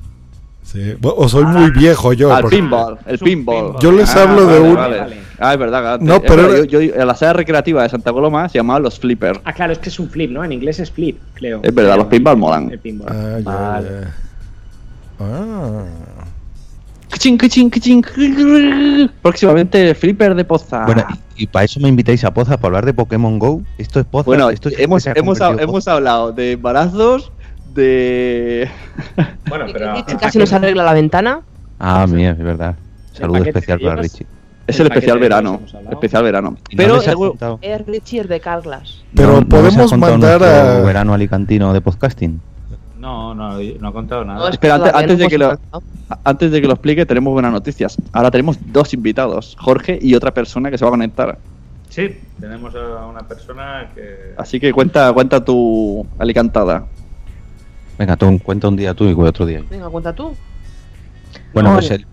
Sí. 0.71 0.95
O 1.01 1.27
soy 1.27 1.43
muy 1.45 1.69
viejo 1.71 2.13
yo. 2.13 2.33
Al 2.33 2.43
porque- 2.43 2.55
pinball, 2.57 2.97
el 3.05 3.19
pinball. 3.19 3.75
Yo 3.81 3.91
les 3.91 4.15
Ah, 4.15 4.23
hablo 4.23 4.45
de 4.47 4.59
vale, 4.59 4.69
un... 4.69 4.75
vale. 4.75 5.17
Ah, 5.37 5.53
es 5.53 5.59
verdad. 5.59 5.93
antes- 5.95 6.07
No, 6.07 6.15
es 6.15 6.21
pero 6.21 6.47
verdad, 6.47 6.63
yo, 6.63 6.79
yo- 6.81 6.93
en 6.95 7.07
la 7.07 7.15
sala 7.15 7.33
recreativa 7.33 7.83
de 7.83 7.89
Santa 7.89 8.13
Coloma 8.13 8.47
se 8.47 8.57
llamaba 8.59 8.79
los 8.79 8.97
flipper. 8.99 9.41
Ah, 9.43 9.51
claro, 9.53 9.73
es 9.73 9.79
que 9.79 9.89
es 9.89 9.99
un 9.99 10.09
flip, 10.09 10.31
¿no? 10.31 10.43
En 10.45 10.51
inglés 10.53 10.79
es 10.79 10.89
flip, 10.91 11.17
creo. 11.33 11.59
Es 11.63 11.73
verdad, 11.75 11.97
los 11.97 12.07
pinball 12.07 12.37
molan. 12.37 12.71
El 12.71 12.79
pinball. 12.79 13.09
Ah, 13.11 13.39
ya, 13.39 13.51
Vale. 13.51 13.89
ya. 13.89 14.13
Ah. 15.19 15.83
Próximamente 19.21 19.93
flipper 19.95 20.35
de 20.35 20.45
poza. 20.45 20.85
Bueno, 20.85 21.05
y, 21.35 21.47
para 21.47 21.65
eso 21.65 21.79
me 21.79 21.89
invitáis 21.89 22.23
a 22.23 22.33
Pozas 22.33 22.55
para 22.57 22.67
hablar 22.67 22.85
de 22.85 22.93
Pokémon 22.93 23.37
Go. 23.39 23.61
Esto 23.77 23.99
es 23.99 24.05
Pozas. 24.05 24.25
Bueno, 24.27 24.49
esto 24.49 24.69
es- 24.69 24.79
hemos, 24.79 25.05
hemos, 25.07 25.39
hemos 25.41 25.87
hablado 25.87 26.31
de 26.31 26.53
embarazos, 26.53 27.31
de... 27.73 28.69
Bueno, 29.49 29.65
pero. 29.73 29.95
Richie 29.95 30.17
casi 30.17 30.39
nos 30.39 30.53
arregla 30.53 30.83
la 30.83 30.93
ventana. 30.93 31.41
Ah, 31.79 32.05
mía, 32.07 32.31
es 32.31 32.43
verdad. 32.43 32.75
Saludo 33.13 33.43
especial 33.43 33.79
para. 33.79 33.95
Richie. 34.01 34.25
Es 34.67 34.79
El 34.79 34.85
el 34.85 34.91
especial 34.93 35.19
verano. 35.19 35.59
Especial 35.89 36.23
verano. 36.23 36.51
No 36.51 36.57
Pero 36.77 37.01
el 37.01 37.57
Es 37.61 37.85
Richie 37.85 38.23
de 38.23 38.39
Carglass. 38.39 39.03
Pero 39.13 39.41
no- 39.41 39.49
podemos 39.49 39.91
contado 39.91 40.11
mandar 40.11 40.43
a... 40.43 40.81
verano 40.81 41.13
alicantino 41.13 41.73
de 41.73 41.81
podcasting. 41.81 42.39
No, 42.97 43.33
no, 43.33 43.57
no 43.57 43.89
he 43.89 43.93
contado 43.93 44.23
nada. 44.23 44.49
Espera, 44.49 44.75
antes, 44.75 44.93
antes 44.93 45.17
de 45.17 45.27
que 45.27 45.37
lo, 45.39 45.59
antes 46.23 46.51
de 46.51 46.61
que 46.61 46.67
lo 46.67 46.73
explique, 46.73 47.05
tenemos 47.05 47.33
buenas 47.33 47.51
noticias. 47.51 47.97
Ahora 48.13 48.29
tenemos 48.29 48.57
dos 48.71 48.93
invitados, 48.93 49.57
Jorge 49.59 49.97
y 49.99 50.13
otra 50.13 50.31
persona 50.31 50.69
que 50.69 50.77
se 50.77 50.85
va 50.85 50.89
a 50.89 50.91
conectar. 50.91 51.37
Sí, 51.89 52.15
tenemos 52.39 52.73
a 52.75 53.07
una 53.07 53.27
persona 53.27 53.89
que. 53.95 54.35
Así 54.37 54.59
que 54.59 54.71
cuenta, 54.71 55.11
cuenta 55.13 55.43
tu 55.43 56.05
alicantada. 56.19 56.85
Venga, 58.01 58.15
tú 58.15 58.39
cuenta 58.43 58.67
un 58.67 58.75
día 58.75 58.95
tú 58.95 59.05
y 59.07 59.13
otro 59.13 59.45
día. 59.45 59.61
Venga, 59.69 59.87
cuenta 59.87 60.11
tú. 60.11 60.35
Bueno, 61.53 61.69
No, 61.69 61.75
pues 61.75 61.91
el, 61.91 62.07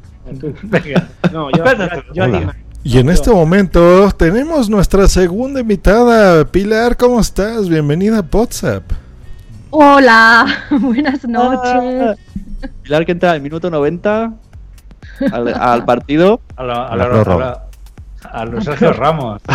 Venga. 0.64 1.09
No, 1.32 1.51
yo, 1.51 1.64
yo, 1.64 2.12
yo 2.12 2.24
a 2.24 2.55
Y 2.84 2.99
en 2.99 3.09
este 3.09 3.30
momento 3.30 4.11
tenemos 4.11 4.68
nuestra 4.68 5.09
segunda 5.09 5.61
invitada. 5.61 6.45
Pilar, 6.45 6.95
¿cómo 6.99 7.18
estás? 7.20 7.70
Bienvenida 7.70 8.18
a 8.18 8.24
WhatsApp. 8.30 8.82
Hola, 9.70 10.45
buenas 10.78 11.26
noches. 11.26 12.18
Pilar 12.82 13.07
que 13.07 13.12
entra 13.12 13.30
al 13.30 13.41
minuto 13.41 13.70
90 13.70 14.34
al, 15.32 15.49
al 15.55 15.84
partido. 15.86 16.43
A, 16.55 16.64
a, 16.93 16.97
La 16.97 17.07
prórroga. 17.09 17.49
a 17.49 17.51
lo- 17.62 17.67
a 18.24 18.44
los 18.44 18.64
Sergio 18.64 18.92
Ramos. 18.92 19.40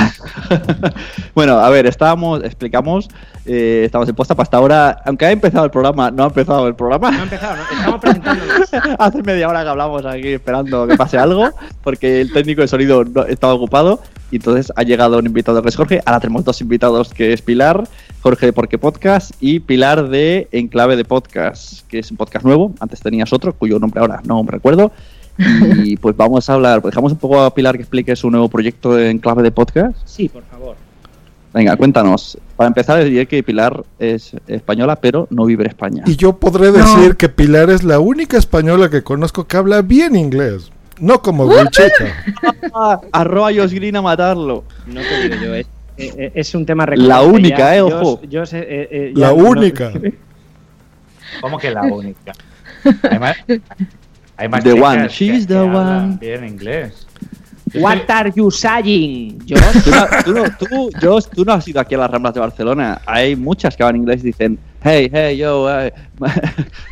Bueno, 1.35 1.59
a 1.59 1.69
ver, 1.69 1.87
estábamos, 1.87 2.43
explicamos, 2.43 3.09
eh, 3.45 3.83
estamos 3.85 4.07
en 4.07 4.15
posta 4.15 4.35
hasta 4.37 4.57
ahora, 4.57 5.01
aunque 5.05 5.25
ha 5.25 5.31
empezado 5.31 5.65
el 5.65 5.71
programa, 5.71 6.11
no 6.11 6.23
ha 6.23 6.27
empezado 6.27 6.67
el 6.67 6.71
No 6.71 6.73
ha 6.73 6.77
programa. 6.77 7.23
empezado, 7.23 7.55
¿no? 7.55 7.63
Estamos 7.63 8.01
presentándonos. 8.01 8.73
Hace 8.99 9.23
media 9.23 9.49
hora 9.49 9.63
que 9.63 9.69
hablamos 9.69 10.05
aquí 10.05 10.27
esperando 10.29 10.87
que 10.87 10.95
pase 10.95 11.17
algo, 11.17 11.49
porque 11.83 12.21
el 12.21 12.31
técnico 12.31 12.61
de 12.61 12.67
sonido 12.67 13.03
no, 13.03 13.23
estaba 13.23 13.53
ocupado. 13.53 13.99
Y 14.29 14.37
entonces 14.37 14.71
ha 14.75 14.83
llegado 14.83 15.19
un 15.19 15.25
invitado 15.25 15.61
que 15.61 15.69
es 15.69 15.75
Jorge. 15.75 16.01
Ahora 16.05 16.19
tenemos 16.19 16.43
dos 16.43 16.59
invitados 16.61 17.13
que 17.13 17.33
es 17.33 17.41
Pilar, 17.41 17.83
Jorge 18.21 18.47
de 18.47 18.53
Porque 18.53 18.77
Podcast 18.77 19.31
y 19.39 19.59
Pilar 19.59 20.09
de 20.09 20.47
Enclave 20.51 20.95
de 20.95 21.05
Podcast, 21.05 21.87
que 21.87 21.99
es 21.99 22.09
un 22.11 22.17
podcast 22.17 22.45
nuevo. 22.45 22.73
Antes 22.79 22.99
tenías 23.01 23.31
otro, 23.33 23.53
cuyo 23.53 23.79
nombre 23.79 24.01
ahora 24.01 24.21
no 24.23 24.43
me 24.43 24.51
recuerdo. 24.51 24.91
Y 25.37 25.97
pues 25.97 26.15
vamos 26.15 26.49
a 26.49 26.53
hablar, 26.53 26.81
pues 26.81 26.91
dejamos 26.91 27.11
un 27.11 27.17
poco 27.17 27.41
a 27.41 27.53
Pilar 27.53 27.75
que 27.75 27.81
explique 27.81 28.15
su 28.15 28.29
nuevo 28.29 28.49
proyecto 28.49 28.93
de 28.95 29.09
Enclave 29.09 29.43
de 29.43 29.51
Podcast. 29.51 29.95
Sí, 30.05 30.29
por 30.29 30.43
favor. 30.43 30.75
Venga, 31.53 31.75
cuéntanos. 31.75 32.37
Para 32.55 32.67
empezar, 32.67 33.03
diré 33.03 33.25
que 33.27 33.43
Pilar 33.43 33.83
es 33.99 34.31
española, 34.47 34.95
pero 34.95 35.27
no 35.29 35.45
vive 35.45 35.63
en 35.63 35.69
España. 35.69 36.03
Y 36.05 36.15
yo 36.15 36.37
podré 36.37 36.71
decir 36.71 37.15
que 37.15 37.29
Pilar 37.29 37.69
es 37.69 37.83
la 37.83 37.99
única 37.99 38.37
española 38.37 38.89
que 38.89 39.03
conozco 39.03 39.45
que 39.45 39.57
habla 39.57 39.81
bien 39.81 40.15
inglés. 40.15 40.71
No 40.99 41.21
como 41.21 41.45
Wichita. 41.45 41.91
Ah, 42.73 43.01
arroba 43.11 43.51
Green 43.51 43.95
a 43.95 44.01
matarlo. 44.01 44.63
No 44.87 45.01
te 45.01 45.29
digo 45.29 45.43
yo, 45.43 45.53
es, 45.55 45.67
eh, 45.97 46.31
es 46.35 46.53
un 46.55 46.65
tema 46.65 46.85
La 46.85 46.91
recurrente 47.19 47.25
única, 47.35 47.57
ya. 47.57 47.75
eh, 47.75 47.77
Yo- 47.79 48.01
ojo. 48.01 48.21
Yo, 48.29 48.45
sé, 48.45 48.59
eh, 48.59 48.87
eh, 48.91 49.13
ya 49.15 49.27
La 49.31 49.33
no- 49.35 49.49
única. 49.49 49.91
¿Cómo 51.41 51.57
que 51.57 51.71
la 51.71 51.81
única? 51.83 52.33
Hay 53.09 53.19
más, 53.19 53.35
hay 54.37 54.47
más 54.49 54.63
The 54.63 54.73
one, 54.73 55.03
que- 55.03 55.09
she's 55.09 55.45
que 55.47 55.53
the 55.53 55.59
hablan 55.59 56.03
one. 56.03 56.17
Bien 56.19 56.43
inglés. 56.43 57.07
What 57.75 58.09
are 58.09 58.31
you 58.35 58.51
saying, 58.51 59.39
Josh? 59.49 59.83
Tú 59.83 59.91
no, 59.91 60.05
tú, 60.23 60.33
no, 60.33 60.43
tú, 60.57 60.89
Josh, 61.01 61.25
tú 61.33 61.43
no 61.43 61.53
has 61.53 61.67
ido 61.67 61.79
aquí 61.79 61.95
a 61.95 61.97
las 61.97 62.11
Ramblas 62.11 62.33
de 62.35 62.39
Barcelona. 62.39 63.01
Hay 63.07 63.35
muchas 63.35 63.75
que 63.75 63.81
hablan 63.81 64.01
inglés 64.01 64.21
y 64.21 64.27
dicen 64.27 64.59
hey, 64.83 65.09
hey, 65.11 65.37
yo, 65.37 65.63
uh, 65.63 65.89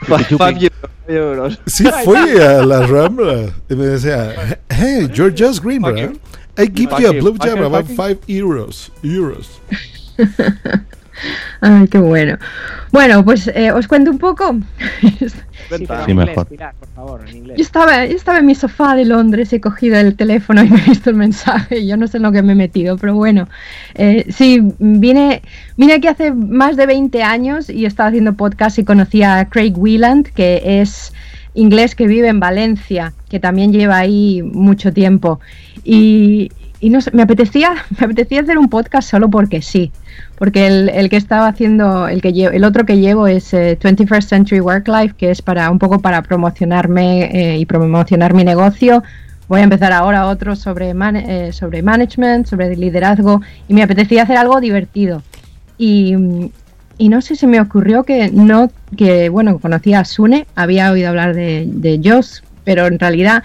five, 0.08 0.24
five 0.38 0.72
euros. 1.08 1.60
Sí, 1.68 1.86
fui 2.04 2.38
a 2.42 2.66
la 2.66 2.88
Rambla 2.88 3.54
y 3.70 3.76
me 3.76 3.86
decía, 3.86 4.58
hey, 4.70 5.10
you're 5.14 5.34
just 5.36 5.62
green, 5.62 5.84
you. 5.84 6.20
I 6.58 6.66
give 6.66 6.92
you 7.00 7.08
a 7.08 7.12
blue 7.14 7.38
you, 7.44 7.66
about 7.66 7.86
5 7.88 8.20
euros. 8.28 8.92
Euros. 9.04 9.62
Ay, 11.62 11.88
qué 11.88 11.98
bueno. 12.00 12.38
Bueno, 12.92 13.24
pues 13.24 13.48
eh, 13.54 13.72
os 13.72 13.88
cuento 13.88 14.12
un 14.12 14.18
poco. 14.18 14.58
Sí, 15.02 15.86
pero 15.88 16.02
en 16.02 16.06
Sí, 16.06 16.12
inglés, 16.12 16.28
mejor. 16.28 16.48
Pilar, 16.48 16.74
por 16.78 16.90
favor, 16.90 17.22
en 17.30 17.38
inglés. 17.38 17.58
Yo 17.58 17.64
estaba, 17.64 18.06
yo 18.06 18.16
estaba 18.16 18.40
en 18.40 18.46
mi 18.46 18.56
sofá 18.56 18.96
de 18.96 19.06
Londres, 19.06 19.54
he 19.54 19.62
cogido 19.62 19.98
el 19.98 20.16
teléfono 20.16 20.64
y 20.64 20.70
me 20.72 20.78
he 20.80 20.90
visto 20.90 21.10
el 21.10 21.16
mensaje. 21.16 21.86
Yo 21.86 21.96
no 21.98 22.08
sé 22.08 22.18
en 22.18 22.24
lo 22.24 22.32
que 22.32 22.42
me 22.42 22.52
he 22.54 22.56
metido, 22.56 22.98
pero 22.98 23.16
bueno. 23.16 23.48
Eh, 23.96 24.26
sí, 24.30 24.62
vine, 24.80 25.42
vine 25.78 25.94
aquí 25.94 26.08
hace 26.08 26.34
más 26.34 26.76
de 26.76 26.86
20 26.86 27.24
años 27.24 27.70
y 27.70 27.86
estaba 27.86 28.10
haciendo 28.10 28.34
podcast 28.34 28.78
y 28.80 28.84
conocí 28.84 29.24
a 29.24 29.46
Craig 29.50 29.74
Wheeland, 29.78 30.28
que 30.34 30.62
es 30.82 31.14
inglés 31.54 31.96
que 31.96 32.08
vive 32.08 32.28
en 32.28 32.40
Valencia, 32.40 33.14
que 33.30 33.40
también 33.40 33.72
lleva 33.72 33.98
ahí 33.98 34.42
mucho 34.44 34.92
tiempo. 34.92 35.40
Y, 35.84 36.52
y 36.82 36.90
no 36.90 37.00
sé, 37.00 37.12
me 37.12 37.22
apetecía, 37.24 37.74
me 38.00 38.06
apetecía 38.06 38.42
hacer 38.42 38.58
un 38.58 38.70
podcast 38.70 39.10
solo 39.10 39.30
porque 39.30 39.62
sí. 39.62 39.92
Porque 40.42 40.66
el, 40.66 40.90
el 40.90 41.08
que 41.12 41.18
estaba 41.18 41.46
haciendo, 41.48 42.08
el 42.08 42.20
que 42.20 42.34
llevo, 42.34 42.52
el 42.52 42.64
otro 42.64 42.84
que 42.84 42.98
llevo 42.98 43.28
es 43.28 43.54
eh, 43.54 43.78
21st 43.80 44.24
Century 44.24 44.60
Work 44.60 44.88
Life, 44.88 45.14
que 45.16 45.30
es 45.30 45.40
para 45.40 45.70
un 45.70 45.78
poco 45.78 46.00
para 46.00 46.24
promocionarme 46.24 47.26
eh, 47.26 47.60
y 47.60 47.66
promocionar 47.68 48.34
mi 48.34 48.44
negocio. 48.44 49.04
Voy 49.48 49.60
a 49.60 49.66
empezar 49.66 49.92
ahora 49.94 50.26
otro 50.26 50.56
sobre, 50.56 50.96
man- 50.96 51.16
eh, 51.16 51.54
sobre 51.54 51.84
management, 51.84 52.48
sobre 52.48 52.76
liderazgo, 52.76 53.40
y 53.68 53.76
me 53.76 53.84
apetecía 53.84 54.24
hacer 54.24 54.38
algo 54.38 54.60
divertido. 54.60 55.22
Y, 55.78 56.16
no 56.98 57.22
sé, 57.22 57.36
se 57.36 57.46
me 57.46 57.62
ocurrió 57.62 58.04
que 58.04 58.32
no, 58.32 58.72
que 58.98 59.30
bueno, 59.30 59.60
conocía 59.60 60.00
a 60.00 60.06
Sune, 60.06 60.48
había 60.56 60.92
oído 60.92 61.10
hablar 61.10 61.36
de, 61.36 61.66
de 61.68 62.00
pero 62.64 62.88
en 62.88 62.98
realidad 62.98 63.44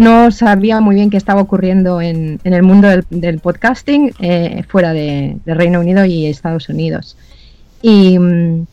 no 0.00 0.30
sabía 0.30 0.80
muy 0.80 0.94
bien 0.94 1.10
qué 1.10 1.18
estaba 1.18 1.42
ocurriendo 1.42 2.00
en, 2.00 2.40
en 2.42 2.54
el 2.54 2.62
mundo 2.62 2.88
del, 3.10 3.38
podcasting 3.38 4.12
eh, 4.18 4.64
fuera 4.66 4.92
de, 4.92 5.36
Reino 5.44 5.78
Unido 5.78 6.04
y 6.06 6.26
Estados 6.26 6.68
Unidos. 6.70 7.16
Y, 7.82 8.18
mm, 8.18 8.66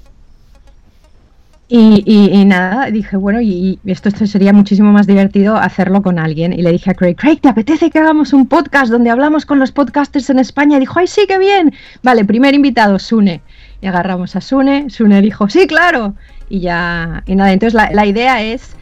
y, 1.70 2.46
nada, 2.46 2.90
dije, 2.92 3.18
bueno, 3.18 3.42
y, 3.42 3.78
esto, 3.86 4.08
esto 4.08 4.26
sería 4.26 4.54
muchísimo 4.54 4.94
más 4.94 5.06
divertido 5.06 5.58
hacerlo 5.58 6.02
con 6.02 6.18
alguien. 6.18 6.54
Y 6.54 6.62
le 6.62 6.72
dije 6.72 6.92
a 6.92 6.94
Craig, 6.94 7.16
Craig, 7.16 7.42
¿te 7.42 7.50
apetece 7.50 7.90
que 7.90 8.00
hagamos 8.00 8.32
un 8.32 8.48
podcast 8.48 8.90
donde 8.90 9.10
hablamos 9.10 9.46
con 9.46 9.60
los 9.60 9.74
podcasters 9.74 10.30
en 10.30 10.40
España? 10.40 10.78
Y 10.78 10.80
dijo, 10.80 10.98
ay, 10.98 11.08
sí, 11.08 11.26
qué 11.28 11.38
bien. 11.38 11.74
Vale, 12.04 12.24
primer 12.24 12.56
invitado, 12.56 13.00
Sune. 13.00 13.42
Y 13.82 13.88
agarramos 13.88 14.38
a 14.38 14.42
Sune. 14.42 14.90
Sune 14.90 15.22
dijo, 15.22 15.50
sí, 15.50 15.68
claro. 15.68 16.16
Y 16.48 16.62
ya, 16.62 17.22
y 17.26 17.36
nada, 17.36 17.52
entonces 17.52 17.74
la, 17.74 17.92
la 17.92 18.06
idea 18.06 18.42
es 18.42 18.78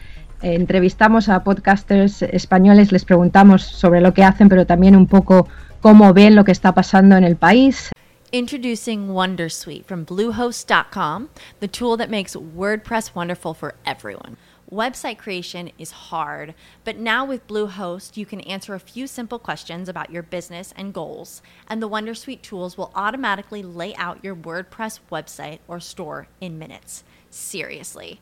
Eh, 0.46 0.54
entrevistamos 0.54 1.28
a 1.28 1.44
podcasters 1.44 2.22
españoles, 2.22 2.92
les 2.92 3.04
preguntamos 3.04 3.64
sobre 3.64 4.00
lo 4.00 4.14
que 4.14 4.24
hacen, 4.24 4.48
pero 4.48 4.68
también 4.68 4.96
un 4.96 5.08
poco 5.08 5.48
cómo 5.82 6.14
ven 6.14 6.36
lo 6.36 6.44
que 6.44 6.52
está 6.52 6.72
pasando 6.72 7.18
en 7.18 7.24
el 7.24 7.36
país. 7.36 7.90
Introducing 8.32 9.10
Wondersuite 9.10 9.86
from 9.86 10.06
Bluehost.com, 10.06 11.30
the 11.62 11.68
tool 11.68 11.98
that 11.98 12.12
makes 12.12 12.36
WordPress 12.36 13.16
wonderful 13.16 13.56
for 13.56 13.74
everyone. 13.88 14.38
Website 14.72 15.18
creation 15.18 15.72
is 15.80 16.12
hard, 16.12 16.54
but 16.84 16.98
now 16.98 17.26
with 17.26 17.48
Bluehost, 17.48 18.16
you 18.16 18.28
can 18.28 18.42
answer 18.42 18.76
a 18.76 18.80
few 18.80 19.08
simple 19.08 19.40
questions 19.40 19.90
about 19.90 20.12
your 20.12 20.22
business 20.22 20.76
and 20.78 20.94
goals, 20.94 21.42
and 21.68 21.82
the 21.82 21.90
Wondersuite 21.90 22.44
tools 22.44 22.78
will 22.78 22.92
automatically 22.94 23.64
lay 23.64 23.96
out 23.96 24.24
your 24.24 24.36
WordPress 24.36 25.00
website 25.12 25.58
or 25.68 25.80
store 25.80 26.28
in 26.40 26.60
minutes. 26.60 27.04
Seriously. 27.32 28.22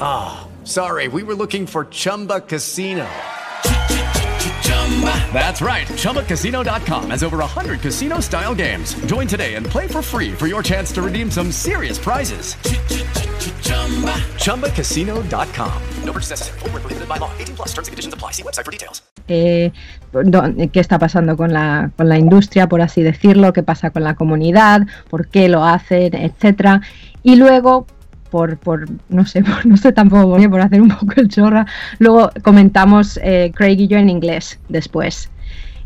Ah, 0.00 0.46
sorry, 0.64 1.08
we 1.08 1.22
were 1.22 1.34
looking 1.34 1.66
for 1.66 1.84
Chumba 1.86 2.40
Casino. 2.40 3.06
That's 5.32 5.60
right. 5.60 5.86
ChumbaCasino.com 5.86 7.10
has 7.10 7.22
over 7.22 7.38
100 7.38 7.80
casino 7.80 8.20
style 8.20 8.54
games. 8.54 8.94
Join 9.06 9.26
today 9.28 9.54
and 9.54 9.64
play 9.66 9.86
for 9.86 10.02
free 10.02 10.32
for 10.32 10.46
your 10.48 10.62
chance 10.62 10.90
to 10.92 11.02
redeem 11.02 11.30
some 11.30 11.52
serious 11.52 11.98
prizes. 11.98 12.56
ChumbaCasino.com. 14.38 15.72
No 16.04 16.12
purchase 16.12 16.30
necessary. 16.30 16.58
Void 16.60 16.72
where 16.72 16.80
prohibited 16.80 17.08
by 17.08 17.18
law. 17.18 17.30
18 17.38 17.54
plus 17.56 17.68
terms 17.74 17.88
and 17.88 17.92
conditions 17.92 18.14
apply. 18.14 18.32
See 18.32 18.42
website 18.42 18.64
for 18.64 18.72
details. 18.72 19.02
eh, 19.28 19.70
do- 20.12 20.70
qué 20.72 20.80
está 20.80 20.98
pasando 20.98 21.36
con 21.36 21.52
la, 21.52 21.90
con 21.96 22.08
la 22.08 22.16
industria, 22.18 22.66
por 22.66 22.80
así 22.80 23.02
decirlo, 23.02 23.52
qué 23.52 23.62
pasa 23.62 23.90
con 23.90 24.02
la 24.04 24.14
comunidad, 24.14 24.86
por 25.10 25.28
qué 25.28 25.48
lo 25.50 25.64
hacen, 25.66 26.14
etcétera. 26.14 26.80
Y 27.22 27.36
luego, 27.36 27.86
por, 28.30 28.56
por 28.58 28.86
no 29.08 29.26
sé, 29.26 29.42
por- 29.44 29.66
no 29.66 29.76
sé 29.76 29.92
tampoco 29.92 30.28
por 30.30 30.50
por 30.50 30.60
hacer 30.60 30.80
un 30.80 30.88
poco 30.88 31.12
el 31.16 31.28
chorra, 31.28 31.66
luego 31.98 32.30
comentamos 32.42 33.18
eh, 33.22 33.52
Craig 33.54 33.80
y 33.80 33.88
yo 33.88 33.98
en 33.98 34.08
inglés 34.10 34.58
después. 34.68 35.30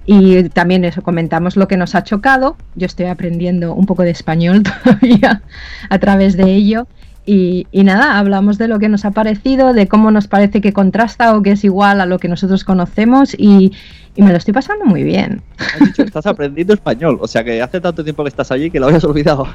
Y 0.05 0.49
también 0.49 0.85
eso, 0.85 1.01
comentamos 1.03 1.57
lo 1.57 1.69
que 1.69 1.77
nos 1.77 1.95
ha 1.95 2.03
chocado. 2.03 2.57
Yo 2.75 2.87
estoy 2.87 3.07
aprendiendo 3.07 3.73
un 3.73 3.87
poco 3.87 4.03
de 4.03 4.11
español 4.11 4.63
todavía 4.85 5.43
a 5.89 5.99
través 6.01 6.37
de 6.37 6.53
ello. 6.53 6.89
Y, 7.25 7.69
y 7.71 7.85
nada, 7.85 8.19
hablamos 8.19 8.59
de 8.59 8.67
lo 8.67 8.81
que 8.81 8.89
nos 8.89 9.05
ha 9.05 9.13
parecido, 9.13 9.73
de 9.75 9.87
cómo 9.87 10.11
nos 10.11 10.27
parece 10.27 10.61
que 10.61 10.73
contrasta 10.73 11.37
o 11.37 11.43
que 11.45 11.53
es 11.53 11.63
igual 11.63 12.01
a 12.01 12.07
lo 12.07 12.19
que 12.19 12.27
nosotros 12.27 12.65
conocemos 12.65 13.33
y, 13.39 13.73
y 14.17 14.23
me 14.23 14.33
lo 14.33 14.39
estoy 14.39 14.53
pasando 14.53 14.85
muy 14.87 15.05
bien. 15.05 15.41
Has 15.57 15.79
dicho 15.87 16.03
que 16.03 16.09
estás 16.09 16.27
aprendiendo 16.27 16.75
español, 16.75 17.19
o 17.21 17.29
sea 17.29 17.45
que 17.45 17.63
hace 17.63 17.81
tanto 17.81 18.03
tiempo 18.03 18.25
que 18.25 18.29
estás 18.29 18.51
allí 18.51 18.73
que 18.73 18.81
lo 18.81 18.87
habías 18.87 19.05
olvidado. 19.05 19.47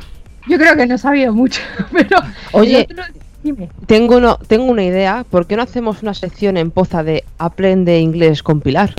Yo 0.49 0.57
creo 0.57 0.75
que 0.75 0.85
no 0.87 0.95
he 0.95 0.97
sabido 0.97 1.33
mucho, 1.33 1.61
pero... 1.91 2.17
Oye, 2.51 2.87
otro- 2.89 3.03
dime. 3.43 3.69
tengo, 3.85 4.17
uno, 4.17 4.37
tengo 4.47 4.65
una 4.65 4.83
idea. 4.83 5.25
¿Por 5.29 5.45
qué 5.47 5.55
no 5.55 5.63
hacemos 5.63 6.01
una 6.03 6.13
sección 6.13 6.57
en 6.57 6.71
poza 6.71 7.03
de 7.03 7.23
Aprende 7.37 7.99
inglés 7.99 8.43
con 8.43 8.61
Pilar? 8.61 8.95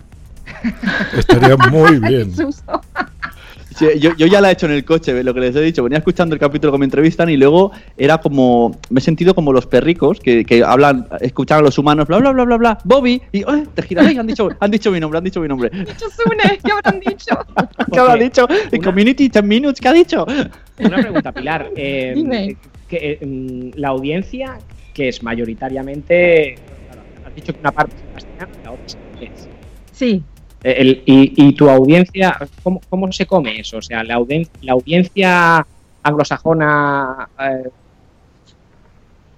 Estaría 1.17 1.57
muy 1.57 1.99
bien. 2.01 2.33
Sí, 3.79 3.87
yo, 4.01 4.15
yo 4.17 4.27
ya 4.27 4.41
la 4.41 4.51
he 4.51 4.53
hecho 4.55 4.67
en 4.67 4.73
el 4.73 4.85
coche, 4.85 5.23
lo 5.23 5.33
que 5.33 5.41
les 5.41 5.55
he 5.55 5.61
dicho. 5.61 5.83
Venía 5.85 5.99
escuchando 5.99 6.35
el 6.35 6.41
capítulo 6.41 6.73
que 6.73 6.79
me 6.79 6.85
entrevistan 6.85 7.29
y 7.31 7.37
luego 7.37 7.71
era 7.97 8.19
como. 8.19 8.77
Me 8.91 8.99
he 8.99 9.03
sentido 9.03 9.35
como 9.35 9.53
los 9.53 9.67
perricos 9.67 10.19
que, 10.21 10.45
que 10.45 10.65
hablan, 10.65 11.07
escuchan 11.21 11.59
a 11.59 11.63
los 11.63 11.79
humanos, 11.79 12.07
bla, 12.09 12.19
bla, 12.19 12.33
bla, 12.33 12.45
bla, 12.45 12.57
bla. 12.57 12.79
Bobby, 12.85 13.23
y 13.31 13.45
¡ay! 13.47 13.65
te 13.75 13.83
giras, 13.83 14.07
han 14.17 14.27
dicho, 14.27 14.49
han 14.59 14.71
dicho 14.71 14.91
mi 14.91 14.99
nombre, 15.01 15.19
han 15.19 15.25
dicho 15.25 15.41
mi 15.41 15.49
nombre. 15.49 15.71
Sune, 15.71 16.59
¿qué 16.65 16.73
habrán 16.73 17.01
dicho? 17.01 17.35
¿Qué 17.93 17.99
habrá 18.01 18.17
dicho? 18.17 18.49
En 18.73 18.83
community 18.83 19.29
10 19.29 19.45
minutes, 19.45 19.81
¿qué 19.81 19.89
ha 19.89 19.93
dicho? 19.93 20.27
Una 20.79 20.97
pregunta, 20.99 21.33
Pilar. 21.33 21.71
eh, 21.77 22.13
Dime. 22.15 22.57
que, 22.89 23.19
eh, 23.21 23.27
mm, 23.27 23.79
la 23.79 23.89
audiencia, 23.89 24.59
que 24.95 25.09
es 25.09 25.23
mayoritariamente. 25.23 26.57
claro, 26.87 27.03
has 27.27 27.35
dicho 27.35 27.53
que 27.53 27.61
una 27.61 27.73
parte 27.73 27.95
es 27.97 28.03
en 28.03 28.13
castellano 28.15 28.53
y 28.61 28.65
la 28.65 28.71
otra 28.73 28.85
es 28.87 28.99
inglés. 29.15 29.49
Sí, 29.93 30.23
el- 30.63 31.03
y, 31.07 31.49
y 31.49 31.53
tu 31.53 31.69
audiencia, 31.69 32.37
¿cómo, 32.63 33.13
se 33.13 33.27
come 33.27 33.61
eso? 33.61 33.79
O 33.79 33.83
sea, 33.83 34.03
la, 34.03 34.17
audien- 34.19 34.49
la 34.63 34.73
audiencia 34.73 35.67
anglosajona 36.03 37.29
eh, 37.41 37.69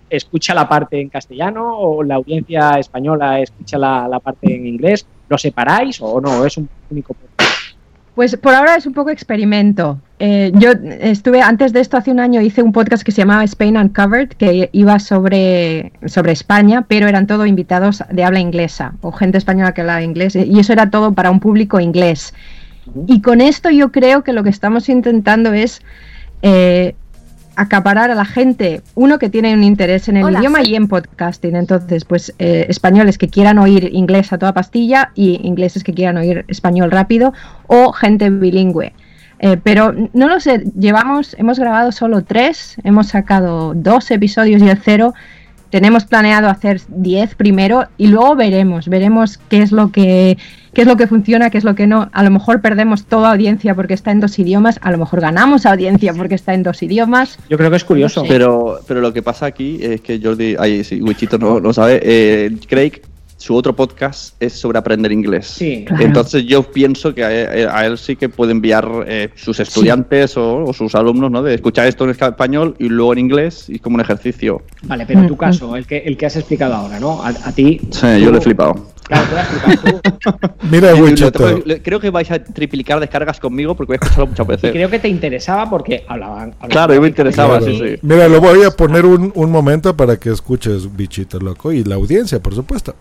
escucha 0.08 0.54
la 0.54 0.68
parte 0.68 1.00
en 1.00 1.08
castellano 1.08 1.78
o 1.78 2.02
la 2.02 2.16
audiencia 2.16 2.70
española 2.78 3.40
escucha 3.40 3.78
la, 3.78 4.08
la 4.08 4.20
parte 4.20 4.54
en 4.54 4.66
inglés. 4.66 5.06
¿Lo 5.28 5.38
separáis 5.38 6.00
o 6.00 6.20
no? 6.20 6.44
¿Es 6.44 6.56
un 6.56 6.68
único? 6.90 7.14
Pues 8.20 8.36
por 8.36 8.54
ahora 8.54 8.76
es 8.76 8.84
un 8.84 8.92
poco 8.92 9.08
experimento. 9.08 9.98
Eh, 10.18 10.52
yo 10.52 10.72
estuve, 10.72 11.40
antes 11.40 11.72
de 11.72 11.80
esto, 11.80 11.96
hace 11.96 12.10
un 12.10 12.20
año, 12.20 12.42
hice 12.42 12.60
un 12.62 12.70
podcast 12.70 13.02
que 13.02 13.12
se 13.12 13.22
llamaba 13.22 13.44
Spain 13.44 13.78
Uncovered, 13.78 14.28
que 14.28 14.68
iba 14.72 14.98
sobre, 14.98 15.90
sobre 16.04 16.32
España, 16.32 16.84
pero 16.86 17.08
eran 17.08 17.26
todo 17.26 17.46
invitados 17.46 18.04
de 18.10 18.22
habla 18.22 18.38
inglesa 18.38 18.92
o 19.00 19.10
gente 19.10 19.38
española 19.38 19.72
que 19.72 19.80
hablaba 19.80 20.02
inglés, 20.02 20.36
y 20.36 20.60
eso 20.60 20.74
era 20.74 20.90
todo 20.90 21.14
para 21.14 21.30
un 21.30 21.40
público 21.40 21.80
inglés. 21.80 22.34
Y 23.06 23.22
con 23.22 23.40
esto 23.40 23.70
yo 23.70 23.90
creo 23.90 24.22
que 24.22 24.34
lo 24.34 24.44
que 24.44 24.50
estamos 24.50 24.90
intentando 24.90 25.54
es 25.54 25.80
eh, 26.42 26.96
acaparar 27.57 28.11
a 28.11 28.14
la 28.14 28.24
gente, 28.24 28.82
uno 28.94 29.18
que 29.18 29.28
tiene 29.28 29.53
un 29.55 29.64
interés 29.64 30.09
en 30.09 30.16
el 30.16 30.24
Hola, 30.24 30.38
idioma 30.38 30.62
y 30.62 30.74
en 30.74 30.88
podcasting, 30.88 31.57
entonces 31.57 32.05
pues 32.05 32.34
eh, 32.38 32.66
españoles 32.68 33.18
que 33.18 33.28
quieran 33.28 33.59
oír 33.59 33.90
inglés 33.92 34.32
a 34.32 34.38
toda 34.38 34.55
pastilla 34.55 35.11
y 35.14 35.40
ingleses 35.46 35.84
que 35.84 35.92
quieran 35.92 36.16
oír 36.16 36.44
español 36.48 36.90
rápido 36.90 37.32
o 37.66 37.92
gente 37.92 38.30
bilingüe. 38.30 38.92
Eh, 39.42 39.57
pero 39.62 39.94
no 40.12 40.28
lo 40.28 40.38
sé, 40.38 40.64
llevamos, 40.78 41.34
hemos 41.38 41.59
grabado 41.59 41.92
solo 41.92 42.22
tres, 42.24 42.76
hemos 42.84 43.09
sacado 43.09 43.72
dos 43.74 44.11
episodios 44.11 44.62
y 44.62 44.68
el 44.68 44.78
cero. 44.78 45.14
Tenemos 45.70 46.04
planeado 46.04 46.48
hacer 46.48 46.80
10 46.88 47.34
primero 47.36 47.86
y 47.96 48.08
luego 48.08 48.36
veremos, 48.36 48.88
veremos 48.88 49.38
qué 49.48 49.62
es 49.62 49.72
lo 49.72 49.92
que 49.92 50.36
qué 50.72 50.82
es 50.82 50.86
lo 50.86 50.96
que 50.96 51.06
funciona, 51.06 51.50
qué 51.50 51.58
es 51.58 51.64
lo 51.64 51.74
que 51.74 51.86
no. 51.86 52.08
A 52.12 52.22
lo 52.22 52.30
mejor 52.30 52.60
perdemos 52.60 53.04
toda 53.04 53.32
audiencia 53.32 53.74
porque 53.74 53.94
está 53.94 54.10
en 54.10 54.20
dos 54.20 54.38
idiomas, 54.38 54.78
a 54.82 54.90
lo 54.90 54.98
mejor 54.98 55.20
ganamos 55.20 55.66
audiencia 55.66 56.14
porque 56.14 56.34
está 56.34 56.54
en 56.54 56.62
dos 56.62 56.82
idiomas. 56.82 57.38
Yo 57.48 57.58
creo 57.58 57.70
que 57.70 57.76
es 57.76 57.84
curioso. 57.84 58.24
Pero, 58.28 58.80
pero 58.86 59.00
lo 59.00 59.12
que 59.12 59.22
pasa 59.22 59.46
aquí 59.46 59.78
es 59.80 60.00
que 60.00 60.20
Jordi, 60.22 60.56
ahí 60.58 60.84
sí, 60.84 61.02
Wichito 61.02 61.38
no 61.38 61.60
lo 61.60 61.72
sabe, 61.72 62.00
eh, 62.02 62.56
Craig, 62.68 63.02
su 63.41 63.55
otro 63.57 63.74
podcast 63.74 64.34
es 64.38 64.53
sobre 64.53 64.78
aprender 64.78 65.11
inglés. 65.12 65.47
Sí. 65.47 65.84
Claro. 65.86 66.05
Entonces 66.05 66.45
yo 66.45 66.62
pienso 66.62 67.14
que 67.14 67.24
a, 67.24 67.28
a 67.74 67.86
él 67.86 67.97
sí 67.97 68.14
que 68.14 68.28
puede 68.28 68.53
enviar 68.53 68.86
eh, 69.07 69.30
sus 69.34 69.59
estudiantes 69.61 70.36
o, 70.36 70.64
o 70.64 70.72
sus 70.74 70.95
alumnos, 70.95 71.30
¿no? 71.30 71.43
De 71.43 71.55
escuchar 71.55 71.86
esto 71.86 72.05
en 72.05 72.11
español 72.11 72.76
y 72.78 72.88
luego 72.91 73.14
en 73.14 73.20
inglés 73.20 73.64
y 73.68 73.78
como 73.78 73.95
un 73.95 74.03
ejercicio. 74.03 74.62
Vale, 74.82 75.07
pero 75.07 75.20
en 75.20 75.24
Mm, 75.24 75.28
tu 75.28 75.36
caso, 75.38 75.74
el 75.74 75.86
que, 75.86 75.99
el 75.99 76.18
que 76.18 76.26
has 76.26 76.36
explicado 76.36 76.74
ahora, 76.74 77.01
¿no? 77.01 77.22
A, 77.22 77.28
a 77.28 77.53
ti. 77.53 77.80
Sí, 77.91 78.20
yo 78.20 78.30
lo 78.30 78.36
he 78.38 78.41
flipado. 78.43 78.88
Claro, 79.11 79.36
has 79.38 79.48
flipado 79.48 80.00
tú. 80.00 80.56
Mira, 80.70 80.94
Y 80.94 81.00
Wichito. 81.02 81.32
tengo- 81.32 81.62
le- 81.64 81.82
creo 81.82 81.98
que 82.00 82.11
vais 82.11 82.30
a 82.30 82.42
triplicar 82.42 83.00
descargas 83.00 83.40
conmigo 83.40 83.74
porque 83.74 83.88
voy 83.90 83.98
a 84.00 84.04
escucharlo 84.04 84.26
muchas 84.28 84.46
Y 84.46 84.48
veces. 84.48 84.72
creo 84.72 84.88
que 84.88 84.98
te 85.00 85.08
interesaba 85.08 85.68
porque 85.68 86.04
hablaban. 86.08 86.50
hablaban 86.54 86.70
Claro, 86.70 86.94
yo 86.94 87.00
me 87.02 87.08
interesaba, 87.08 87.58
Claro. 87.58 87.72
sí, 87.74 87.78
sí. 87.78 87.98
Mira, 88.02 88.28
lo 88.28 88.40
voy 88.40 88.62
a 88.62 88.70
poner 88.70 89.04
un, 89.04 89.32
un 89.34 89.50
momento 89.50 89.96
para 89.96 90.16
que 90.16 90.30
escuches, 90.30 90.94
bichito 90.96 91.38
loco, 91.40 91.72
y 91.72 91.82
la 91.84 91.96
audiencia, 91.96 92.40
por 92.40 92.54
supuesto. 92.54 92.94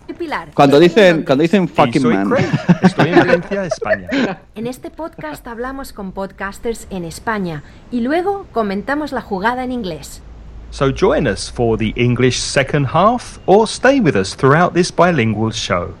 Cuando 0.54 0.78
dicen, 0.78 1.22
cuando 1.24 1.42
dicen 1.42 1.68
fucking 1.68 2.02
soy 2.02 2.14
man. 2.14 2.30
Craig. 2.30 2.46
Estoy 2.82 3.08
en 3.08 3.18
Valencia, 3.18 3.64
España. 3.64 4.08
En 4.54 4.66
este 4.66 4.90
podcast 4.90 5.46
hablamos 5.46 5.92
con 5.92 6.12
podcasters 6.12 6.86
en 6.90 7.04
España 7.04 7.62
y 7.90 8.00
luego 8.00 8.46
comentamos 8.52 9.12
la 9.12 9.22
jugada 9.22 9.64
en 9.64 9.72
inglés. 9.72 10.20
So 10.70 10.92
join 10.94 11.26
us 11.26 11.50
for 11.50 11.78
the 11.78 11.92
English 11.96 12.36
second 12.38 12.86
half 12.92 13.38
or 13.46 13.66
stay 13.66 14.00
with 14.00 14.14
us 14.16 14.36
throughout 14.36 14.74
this 14.74 14.94
bilingual 14.94 15.50
show, 15.52 15.94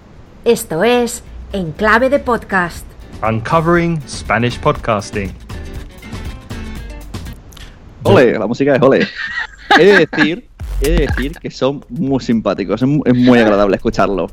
Esto 0.44 0.84
es 0.84 1.22
En 1.52 1.72
Clave 1.72 2.08
de 2.10 2.18
Podcast. 2.18 2.84
uncovering 3.28 4.00
Spanish 4.08 4.58
podcasting. 4.58 5.30
Ole, 8.02 8.38
la 8.38 8.46
música 8.46 8.76
es 8.76 8.82
ole. 8.82 9.06
He 9.78 9.84
de 9.84 10.06
decir, 10.06 10.48
he 10.80 10.90
de 10.90 11.06
decir 11.06 11.32
que 11.38 11.50
son 11.50 11.84
muy 11.90 12.20
simpáticos, 12.20 12.80
es 12.80 12.88
mu- 12.88 13.02
es 13.04 13.14
muy 13.14 13.38
agradable 13.38 13.76
escucharlo. 13.76 14.28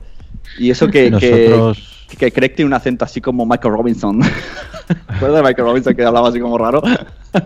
Y 0.58 0.70
eso 0.72 0.88
que, 0.88 1.12
Nosotros- 1.12 2.06
que, 2.10 2.16
que 2.18 2.32
Craig 2.32 2.56
tiene 2.56 2.68
un 2.68 2.74
acento 2.74 3.04
así 3.04 3.20
como 3.20 3.46
Michael 3.46 3.74
Robinson. 3.74 4.22
¿Recuerdas 5.10 5.42
de 5.42 5.50
Michael 5.50 5.68
Robinson 5.68 5.96
que 5.96 6.06
hablaba 6.06 6.30
así 6.30 6.40
como 6.40 6.58
raro? 6.58 6.82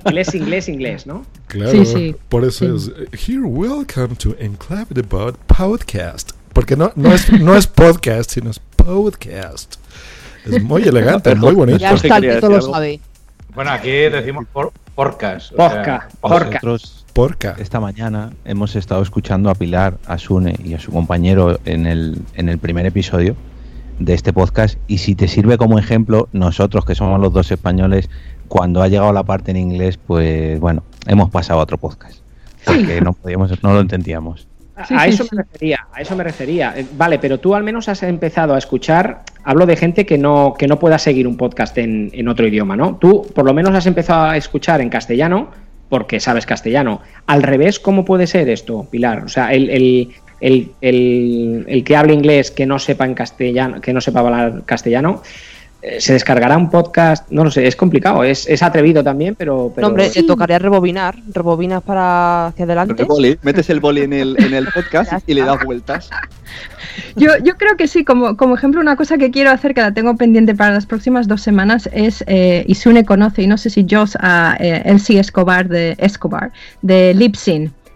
Inglés, 0.05 0.35
inglés, 0.35 0.69
inglés, 0.69 1.07
¿no? 1.07 1.25
Claro, 1.47 1.71
Sí, 1.71 1.85
sí. 1.87 2.15
por 2.29 2.45
eso 2.45 2.75
es 2.75 2.91
Here, 3.27 3.41
welcome 3.41 4.15
to 4.17 4.35
Enclave 4.39 4.93
the 4.93 5.03
Pod 5.03 5.35
Podcast. 5.47 6.33
Porque 6.53 6.75
no, 6.75 6.91
no, 6.95 7.13
es, 7.13 7.31
no 7.31 7.55
es 7.55 7.67
podcast, 7.67 8.31
sino 8.31 8.49
es 8.49 8.59
podcast. 8.59 9.75
Es 10.45 10.61
muy 10.63 10.83
elegante, 10.83 11.35
muy 11.35 11.53
bonito. 11.53 11.79
Ya 11.79 11.91
está, 11.91 12.17
el 12.17 12.39
lo 12.39 12.61
sabe. 12.61 12.99
Bueno, 13.53 13.71
aquí 13.71 13.89
decimos 13.89 14.45
por, 14.51 14.71
porcas. 14.95 15.51
o 15.51 15.55
sea, 15.55 15.69
Porca, 15.69 16.07
porca. 16.21 16.45
Nosotros 16.45 17.05
Porca. 17.13 17.55
esta 17.59 17.79
mañana 17.79 18.31
hemos 18.45 18.75
estado 18.75 19.01
escuchando 19.01 19.49
a 19.49 19.55
Pilar, 19.55 19.97
a 20.05 20.17
Sune 20.17 20.55
y 20.63 20.73
a 20.73 20.79
su 20.79 20.91
compañero 20.91 21.59
en 21.65 21.85
el, 21.85 22.21
en 22.35 22.47
el 22.47 22.57
primer 22.57 22.85
episodio 22.85 23.35
de 23.99 24.13
este 24.13 24.33
podcast. 24.33 24.77
Y 24.87 24.99
si 24.99 25.15
te 25.15 25.27
sirve 25.27 25.57
como 25.57 25.77
ejemplo, 25.77 26.29
nosotros 26.31 26.85
que 26.85 26.95
somos 26.95 27.19
los 27.19 27.33
dos 27.33 27.51
españoles, 27.51 28.09
cuando 28.47 28.81
ha 28.81 28.87
llegado 28.87 29.13
la 29.13 29.23
parte 29.23 29.51
en 29.51 29.57
inglés, 29.57 29.97
pues 29.97 30.59
bueno, 30.59 30.83
hemos 31.07 31.29
pasado 31.29 31.59
a 31.59 31.63
otro 31.63 31.77
podcast. 31.77 32.19
Porque 32.65 33.01
no 33.01 33.13
podíamos, 33.13 33.51
no 33.63 33.73
lo 33.73 33.81
entendíamos. 33.81 34.47
A, 34.81 34.85
Sí, 34.85 34.93
a 34.95 34.99
sí, 35.03 35.09
eso 35.09 35.23
sí. 35.23 35.35
me 35.35 35.43
refería, 35.43 35.87
a 35.93 36.01
eso 36.01 36.15
me 36.15 36.23
refería. 36.23 36.73
Eh, 36.75 36.85
Vale, 36.97 37.19
pero 37.19 37.39
tú 37.39 37.55
al 37.55 37.63
menos 37.63 37.87
has 37.89 38.03
empezado 38.03 38.53
a 38.53 38.57
escuchar, 38.57 39.23
hablo 39.43 39.65
de 39.65 39.75
gente 39.75 40.05
que 40.05 40.17
no, 40.17 40.53
que 40.57 40.67
no 40.67 40.79
pueda 40.79 40.97
seguir 40.97 41.27
un 41.27 41.37
podcast 41.37 41.77
en, 41.77 42.09
en 42.13 42.27
otro 42.27 42.47
idioma, 42.47 42.75
¿no? 42.75 42.97
Tú 42.97 43.27
por 43.33 43.45
lo 43.45 43.53
menos 43.53 43.73
has 43.75 43.85
empezado 43.85 44.25
a 44.25 44.37
escuchar 44.37 44.81
en 44.81 44.89
castellano 44.89 45.49
porque 45.89 46.19
sabes 46.19 46.45
castellano. 46.45 47.01
Al 47.27 47.43
revés, 47.43 47.79
¿cómo 47.79 48.05
puede 48.05 48.25
ser 48.27 48.47
esto, 48.49 48.87
Pilar? 48.89 49.23
O 49.25 49.27
sea, 49.29 49.53
el, 49.53 49.69
el, 49.69 50.09
el, 50.39 50.71
el- 50.81 51.83
que 51.83 51.95
hable 51.97 52.13
inglés 52.13 52.49
que 52.51 52.65
no 52.65 52.79
sepa 52.79 53.05
en 53.05 53.13
castellano, 53.13 53.81
que 53.81 53.93
no 53.93 53.99
sepa 54.01 54.21
hablar 54.21 54.63
castellano, 54.65 55.21
se 55.99 56.13
descargará 56.13 56.57
un 56.57 56.69
podcast, 56.69 57.29
no 57.31 57.43
lo 57.43 57.51
sé, 57.51 57.67
es 57.67 57.75
complicado, 57.75 58.23
es, 58.23 58.47
es 58.47 58.61
atrevido 58.61 59.03
también, 59.03 59.35
pero, 59.35 59.71
pero 59.73 59.87
No, 59.87 59.89
hombre, 59.89 60.09
te 60.09 60.23
tocaría 60.23 60.59
rebobinar, 60.59 61.15
rebobinas 61.33 61.81
para 61.81 62.47
hacia 62.47 62.65
adelante. 62.65 63.01
El 63.01 63.07
boli, 63.07 63.39
metes 63.41 63.69
el 63.69 63.79
boli 63.79 64.01
en 64.01 64.13
el, 64.13 64.35
en 64.39 64.53
el 64.53 64.67
podcast 64.67 65.11
y 65.27 65.33
le 65.33 65.41
das 65.41 65.63
vueltas. 65.63 66.09
Yo, 67.15 67.31
yo 67.43 67.57
creo 67.57 67.77
que 67.77 67.87
sí, 67.87 68.03
como, 68.03 68.37
como 68.37 68.55
ejemplo, 68.55 68.79
una 68.81 68.95
cosa 68.95 69.17
que 69.17 69.31
quiero 69.31 69.49
hacer, 69.49 69.73
que 69.73 69.81
la 69.81 69.93
tengo 69.93 70.15
pendiente 70.15 70.53
para 70.55 70.73
las 70.73 70.85
próximas 70.85 71.27
dos 71.27 71.41
semanas, 71.41 71.89
es, 71.93 72.23
eh, 72.27 72.63
y 72.67 72.75
Sune 72.75 73.05
conoce, 73.05 73.43
y 73.43 73.47
no 73.47 73.57
sé 73.57 73.69
si 73.69 73.85
Joss, 73.89 74.17
a 74.19 74.57
eh, 74.59 74.83
Elsie 74.85 75.19
Escobar 75.19 75.67
de 75.67 75.95
Escobar, 75.97 76.51
de 76.81 77.13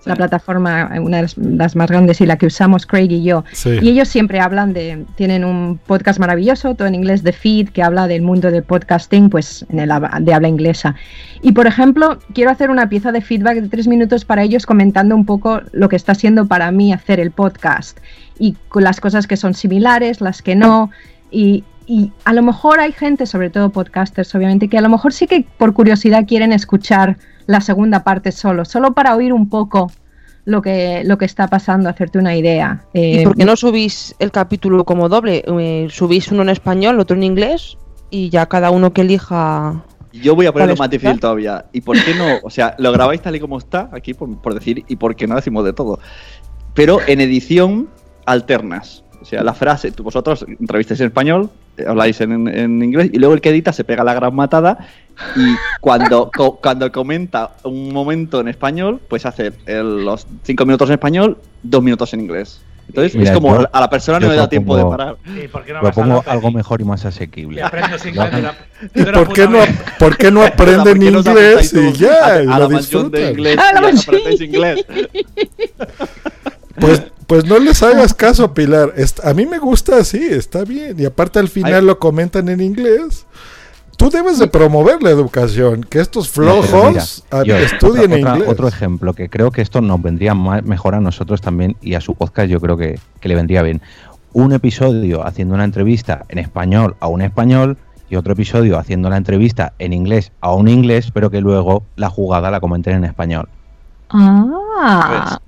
La 0.06 0.16
plataforma, 0.16 0.92
eh, 0.94 1.00
una 1.00 1.18
de 1.18 1.24
las, 1.24 1.38
las 1.38 1.76
más 1.76 1.90
grandes 1.90 2.22
y 2.22 2.26
la 2.26 2.38
que 2.38 2.46
usamos 2.46 2.86
Craig 2.86 3.12
y 3.12 3.24
yo. 3.24 3.44
Sí. 3.52 3.78
Y 3.82 3.90
ellos 3.90 4.08
siempre 4.08 4.40
hablan 4.40 4.74
de, 4.74 5.06
tienen 5.16 5.44
un 5.44 5.80
podcast 5.86 6.20
maravilloso, 6.20 6.76
todo 6.76 6.88
en 6.88 6.96
inglés 6.96 7.24
de 7.24 7.34
Feed, 7.34 7.70
que 7.70 7.84
habla 7.84 8.08
del 8.08 8.22
mundo 8.22 8.52
del 8.52 8.64
podcasting, 8.64 9.30
pues 9.30 9.66
en 9.70 9.80
el, 9.80 9.92
de 10.22 10.34
habla 10.34 10.48
inglesa. 10.48 10.96
Y 11.42 11.52
por 11.52 11.68
ejemplo, 11.68 12.20
quiero 12.34 12.52
hacer 12.52 12.70
una 12.70 12.90
pieza 12.90 13.12
de 13.12 13.22
feedback 13.22 13.62
de 13.62 13.70
tres 13.70 13.88
minutos 13.88 14.26
para 14.26 14.44
ellos 14.44 14.66
comentando 14.66 15.16
un 15.16 15.26
poco 15.26 15.62
lo 15.72 15.90
que 15.90 15.96
está 15.96 16.16
siendo 16.16 16.46
para 16.48 16.72
mí 16.72 16.94
hacer 16.94 17.20
el 17.20 17.32
podcast 17.32 18.00
y 18.40 18.56
con 18.70 18.84
las 18.84 19.00
cosas 19.00 19.28
que 19.28 19.38
son 19.38 19.54
similares, 19.54 20.22
las 20.22 20.42
que 20.42 20.56
no. 20.56 20.92
Y, 21.32 21.64
y 21.88 22.12
a 22.24 22.34
lo 22.34 22.42
mejor 22.42 22.80
hay 22.80 22.92
gente, 22.92 23.26
sobre 23.26 23.50
todo 23.50 23.70
podcasters, 23.70 24.34
obviamente, 24.36 24.68
que 24.68 24.78
a 24.78 24.82
lo 24.82 24.90
mejor 24.90 25.14
sí 25.14 25.28
que 25.28 25.46
por 25.58 25.74
curiosidad 25.74 26.26
quieren 26.28 26.52
escuchar 26.52 27.18
la 27.48 27.62
segunda 27.62 28.04
parte 28.04 28.32
solo, 28.32 28.66
solo 28.66 28.94
para 28.94 29.16
oír 29.16 29.34
un 29.34 29.50
poco 29.50 29.92
lo 30.46 30.62
que, 30.62 31.04
lo 31.06 31.18
que 31.18 31.26
está 31.26 31.48
pasando, 31.48 31.90
hacerte 31.90 32.20
una 32.20 32.36
idea. 32.36 32.84
¿Y 32.94 33.20
Eh, 33.20 33.24
por 33.24 33.36
qué 33.36 33.46
no 33.46 33.56
subís 33.56 34.16
el 34.20 34.32
capítulo 34.32 34.86
como 34.86 35.10
doble? 35.10 35.44
Eh, 35.46 35.88
subís 35.90 36.32
uno 36.32 36.44
en 36.44 36.50
español, 36.50 37.00
otro 37.00 37.16
en 37.18 37.24
inglés 37.24 37.78
y 38.10 38.30
ya 38.30 38.46
cada 38.46 38.70
uno 38.70 38.94
que 38.94 39.02
elija. 39.02 39.84
Yo 40.14 40.36
voy 40.36 40.46
a 40.46 40.54
ponerlo 40.54 40.76
¿Para 40.76 40.88
más 40.88 40.90
difícil 40.92 41.20
todavía. 41.20 41.66
¿Y 41.74 41.82
por 41.82 42.02
qué 42.02 42.14
no? 42.16 42.40
O 42.44 42.50
sea, 42.50 42.76
lo 42.78 42.92
grabáis 42.92 43.22
tal 43.22 43.36
y 43.36 43.40
como 43.40 43.58
está, 43.58 43.90
aquí 43.92 44.14
por, 44.14 44.42
por 44.42 44.54
decir, 44.54 44.86
y 44.88 44.96
por 44.96 45.16
qué 45.16 45.28
no 45.28 45.36
decimos 45.36 45.66
de 45.66 45.74
todo. 45.74 46.00
Pero 46.74 47.00
en 47.08 47.22
edición 47.22 47.90
alternas. 48.26 49.04
O 49.22 49.26
sea, 49.26 49.44
la 49.44 49.54
frase, 49.54 49.92
tú 49.92 50.04
vosotros 50.04 50.46
entrevistáis 50.48 51.00
en 51.02 51.08
español, 51.08 51.50
habláis 51.88 52.20
en, 52.22 52.48
en 52.48 52.82
inglés, 52.84 53.10
y 53.14 53.18
luego 53.20 53.34
el 53.34 53.42
que 53.42 53.50
edita 53.50 53.74
se 53.74 53.84
pega 53.84 54.04
la 54.04 54.14
gran 54.14 54.36
matada, 54.36 54.78
y 55.36 55.56
cuando, 55.82 56.30
co- 56.36 56.58
cuando 56.62 56.92
comenta 56.92 57.52
un 57.64 57.92
momento 57.94 58.40
en 58.42 58.48
español, 58.50 59.00
pues 59.08 59.26
hace 59.26 59.54
el- 59.66 60.04
los 60.06 60.28
cinco 60.44 60.66
minutos 60.66 60.90
en 60.90 60.94
español, 60.94 61.38
dos 61.64 61.82
minutos 61.84 62.14
en 62.14 62.22
inglés. 62.22 62.62
Entonces 62.88 63.16
Mira, 63.16 63.32
es 63.32 63.36
como 63.36 63.62
yo- 63.62 63.68
a 63.72 63.80
la 63.80 63.90
persona 63.90 64.20
no 64.20 64.30
le 64.30 64.36
da 64.36 64.48
tiempo 64.48 64.78
de 64.78 64.86
parar. 64.86 65.16
¿Y 65.26 65.48
por 65.48 65.64
qué 65.64 65.74
no 65.74 65.80
Propongo 65.82 66.24
algo 66.28 66.52
mejor 66.52 66.82
y 66.82 66.84
más 66.84 67.04
asequible. 67.04 67.60
Y 67.60 67.64
aprendes 67.64 68.04
Lo 68.06 68.10
inglés 68.12 68.32
de 68.32 68.38
hagan- 68.38 68.44
la- 68.44 68.56
¿Y 68.94 69.04
de 69.04 69.10
una 69.10 69.18
por 69.24 69.34
qué 69.34 69.48
no, 69.48 69.60
por 70.00 70.18
qué 70.18 70.32
no 70.32 70.44
aprenden 70.44 70.84
¿Por 70.84 71.00
qué 71.00 71.12
no 71.12 71.20
os 71.20 71.26
inglés 71.26 71.74
y 71.74 71.94
ya? 71.94 72.26
a, 72.26 72.44
y 72.44 72.48
a 72.48 72.60
lo 72.60 72.60
la 72.60 72.70
mansión 72.70 73.10
de 73.10 73.30
inglés 73.32 73.58
A 73.58 73.82
la 73.82 73.92
inglés? 74.44 74.86
Pues, 76.80 77.04
pues 77.28 77.46
no 77.46 77.58
les 77.60 77.82
hagas 77.84 78.14
caso, 78.14 78.54
Pilar. 78.54 78.94
Est- 78.98 79.24
a 79.26 79.34
mí 79.34 79.46
me 79.46 79.58
gusta 79.60 79.98
así, 79.98 80.24
está 80.24 80.64
bien. 80.64 81.00
Y 81.00 81.06
aparte 81.06 81.40
al 81.40 81.48
final 81.50 81.74
Ay. 81.76 81.86
lo 81.86 82.00
comentan 82.00 82.50
en 82.50 82.62
inglés. 82.62 83.26
Tú 83.98 84.10
debes 84.10 84.38
de 84.40 84.48
promover 84.48 85.02
la 85.02 85.10
educación, 85.10 85.86
que 85.86 86.02
estos 86.02 86.28
No, 86.38 86.62
flojos 86.62 87.24
mira, 87.32 87.42
a- 87.42 87.44
yo, 87.46 87.56
estudien 87.58 88.12
otra- 88.12 88.18
otra- 88.20 88.32
inglés. 88.34 88.50
Otro 88.50 88.68
ejemplo, 88.68 89.14
que 89.14 89.30
creo 89.30 89.52
que 89.52 89.62
esto 89.62 89.80
nos 89.80 90.02
vendría 90.02 90.34
mejor 90.36 90.96
a 90.96 91.00
nosotros 91.00 91.40
también 91.42 91.78
y 91.82 91.94
a 91.94 92.02
su 92.02 92.14
podcast 92.14 92.50
yo 92.50 92.60
creo 92.60 92.76
que, 92.76 93.00
que 93.22 93.30
le 93.30 93.36
vendría 93.36 93.62
bien. 93.62 93.82
Un 94.34 94.52
episodio 94.52 95.26
haciendo 95.26 95.56
una 95.56 95.64
entrevista 95.64 96.26
en 96.28 96.40
español 96.40 96.98
a 97.00 97.08
un 97.08 97.22
español 97.22 97.78
y 98.10 98.18
otro 98.18 98.34
episodio 98.34 98.78
haciendo 98.78 99.10
la 99.10 99.16
entrevista 99.16 99.72
en 99.80 99.94
inglés 99.94 100.34
a 100.42 100.54
un 100.54 100.68
inglés, 100.68 101.10
pero 101.14 101.32
que 101.32 101.40
luego 101.40 101.84
la 101.96 102.10
jugada 102.10 102.52
la 102.52 102.60
comenten 102.60 102.96
en 102.98 103.06
español. 103.06 103.48
Ah. 104.10 105.40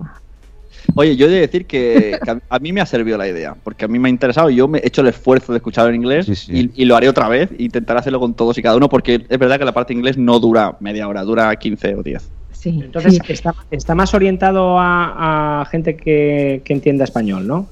Oye, 0.95 1.15
yo 1.15 1.27
he 1.27 1.29
de 1.29 1.39
decir 1.41 1.65
que, 1.65 2.17
que 2.23 2.37
a, 2.49 2.59
mí 2.59 2.73
me 2.73 2.81
ha 2.81 2.85
servido 2.85 3.17
la 3.17 3.27
idea, 3.27 3.55
porque 3.63 3.85
a 3.85 3.87
mí 3.87 3.99
me 3.99 4.07
ha 4.07 4.11
interesado. 4.11 4.49
Yo 4.49 4.67
me 4.67 4.79
he 4.79 4.87
hecho 4.87 5.01
el 5.01 5.07
esfuerzo 5.07 5.53
de 5.53 5.57
escucharlo 5.57 5.89
en 5.89 5.95
inglés 5.95 6.47
Y, 6.49 6.71
y 6.81 6.85
lo 6.85 6.95
haré 6.95 7.09
otra 7.09 7.27
vez. 7.29 7.49
Intentaré 7.57 7.99
hacerlo 7.99 8.19
con 8.19 8.33
todos 8.33 8.57
y 8.57 8.61
cada 8.61 8.75
uno, 8.75 8.89
porque 8.89 9.25
es 9.27 9.39
verdad 9.39 9.59
que 9.59 9.65
la 9.65 9.73
parte 9.73 9.93
de 9.93 9.99
inglés 9.99 10.17
no 10.17 10.39
dura 10.39 10.75
media 10.79 11.07
hora, 11.07 11.23
dura 11.23 11.55
15 11.55 11.95
o 11.95 12.03
10. 12.03 12.29
Sí, 12.51 12.79
Entonces 12.83 13.19
está, 13.27 13.53
está 13.69 13.93
más 13.93 14.13
orientado 14.13 14.79
a, 14.79 15.61
a 15.61 15.65
gente 15.65 15.95
que, 15.95 16.61
que 16.65 16.73
entienda 16.73 17.03
español, 17.03 17.47
¿no? 17.47 17.67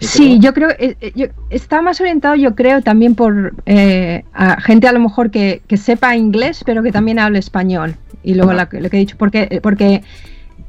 Sí, 0.00 0.38
creo. 0.38 0.40
yo 0.40 0.54
creo 0.54 0.70
eh, 0.78 0.96
eh, 1.00 1.12
yo- 1.14 1.26
está 1.48 1.80
más 1.80 2.00
orientado, 2.00 2.34
yo 2.34 2.54
creo, 2.54 2.82
también 2.82 3.14
por 3.14 3.54
eh, 3.66 4.24
a 4.34 4.60
gente 4.60 4.88
a 4.88 4.92
lo 4.92 5.00
mejor 5.00 5.30
que, 5.30 5.62
que 5.66 5.76
sepa 5.76 6.16
inglés, 6.16 6.62
pero 6.66 6.82
que 6.82 6.92
también 6.92 7.18
hable 7.18 7.38
español. 7.38 7.94
Y 8.22 8.34
luego 8.34 8.52
la- 8.52 8.68
lo 8.70 8.90
que 8.90 8.96
he 8.96 9.00
dicho, 9.00 9.16
porque, 9.18 9.60
porque 9.62 10.02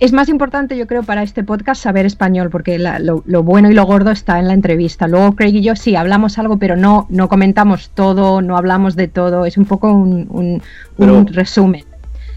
es 0.02 0.12
más 0.12 0.28
importante, 0.28 0.76
yo 0.78 0.88
creo, 0.88 1.04
para 1.04 1.24
este 1.24 1.44
podcast 1.44 1.82
saber 1.82 2.06
español, 2.06 2.50
porque 2.50 2.78
la- 2.78 3.00
lo, 3.00 3.24
lo 3.26 3.44
bueno 3.44 3.70
y 3.72 3.74
lo 3.74 3.86
gordo 3.86 4.12
está 4.12 4.40
en 4.40 4.48
la 4.48 4.54
entrevista. 4.54 5.08
Luego 5.08 5.34
Craig 5.36 5.56
y 5.56 5.62
yo 5.62 5.76
sí 5.78 5.96
hablamos 5.96 6.38
algo, 6.38 6.58
pero 6.58 6.76
no, 6.76 7.06
no 7.10 7.30
comentamos 7.30 7.92
todo, 7.94 8.42
no 8.42 8.58
hablamos 8.58 8.96
de 8.96 9.08
todo. 9.08 9.46
Es 9.46 9.58
un 9.58 9.66
poco 9.66 9.94
un, 9.94 10.26
un- 10.30 10.54
un 10.58 10.62
Pero- 10.98 11.24
resumen. 11.32 11.86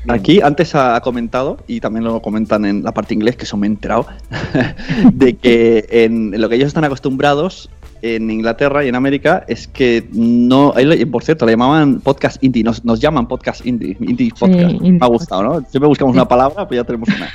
Aquí 0.07 0.43
antes 0.43 0.75
ha 0.75 1.01
comentado, 1.01 1.57
y 1.67 1.81
también 1.81 2.05
lo 2.05 2.21
comentan 2.21 2.67
en 2.67 2.83
la 2.83 2.93
parte 2.93 3.15
inglés, 3.15 3.37
que 3.37 3.45
eso 3.45 3.57
me 3.57 3.67
he 3.67 3.71
enterado, 3.71 4.07
de 5.15 5.35
que 5.37 5.87
en 5.91 6.39
lo 6.39 6.49
que 6.51 6.57
ellos 6.57 6.67
están 6.69 6.85
acostumbrados 6.85 7.71
en 8.05 8.31
Inglaterra 8.31 8.85
y 8.85 8.89
en 8.89 8.97
América 8.97 9.45
es 9.49 9.67
que 9.67 10.07
no. 10.13 10.75
Por 11.11 11.25
cierto, 11.25 11.47
le 11.47 11.53
llamaban 11.53 12.01
podcast 12.01 12.43
indie, 12.45 12.63
nos, 12.63 12.85
nos 12.85 13.01
llaman 13.01 13.27
podcast 13.27 13.65
indie, 13.65 13.97
indie 13.99 14.31
podcast. 14.39 14.75
indie 14.75 14.93
me 14.93 14.99
ha 15.01 15.07
gustado, 15.07 15.43
¿no? 15.43 15.61
Siempre 15.71 15.89
buscamos 15.89 16.15
una 16.15 16.29
palabra, 16.29 16.69
pues 16.69 16.79
ya 16.79 16.85
tenemos 16.85 17.09
una. 17.09 17.31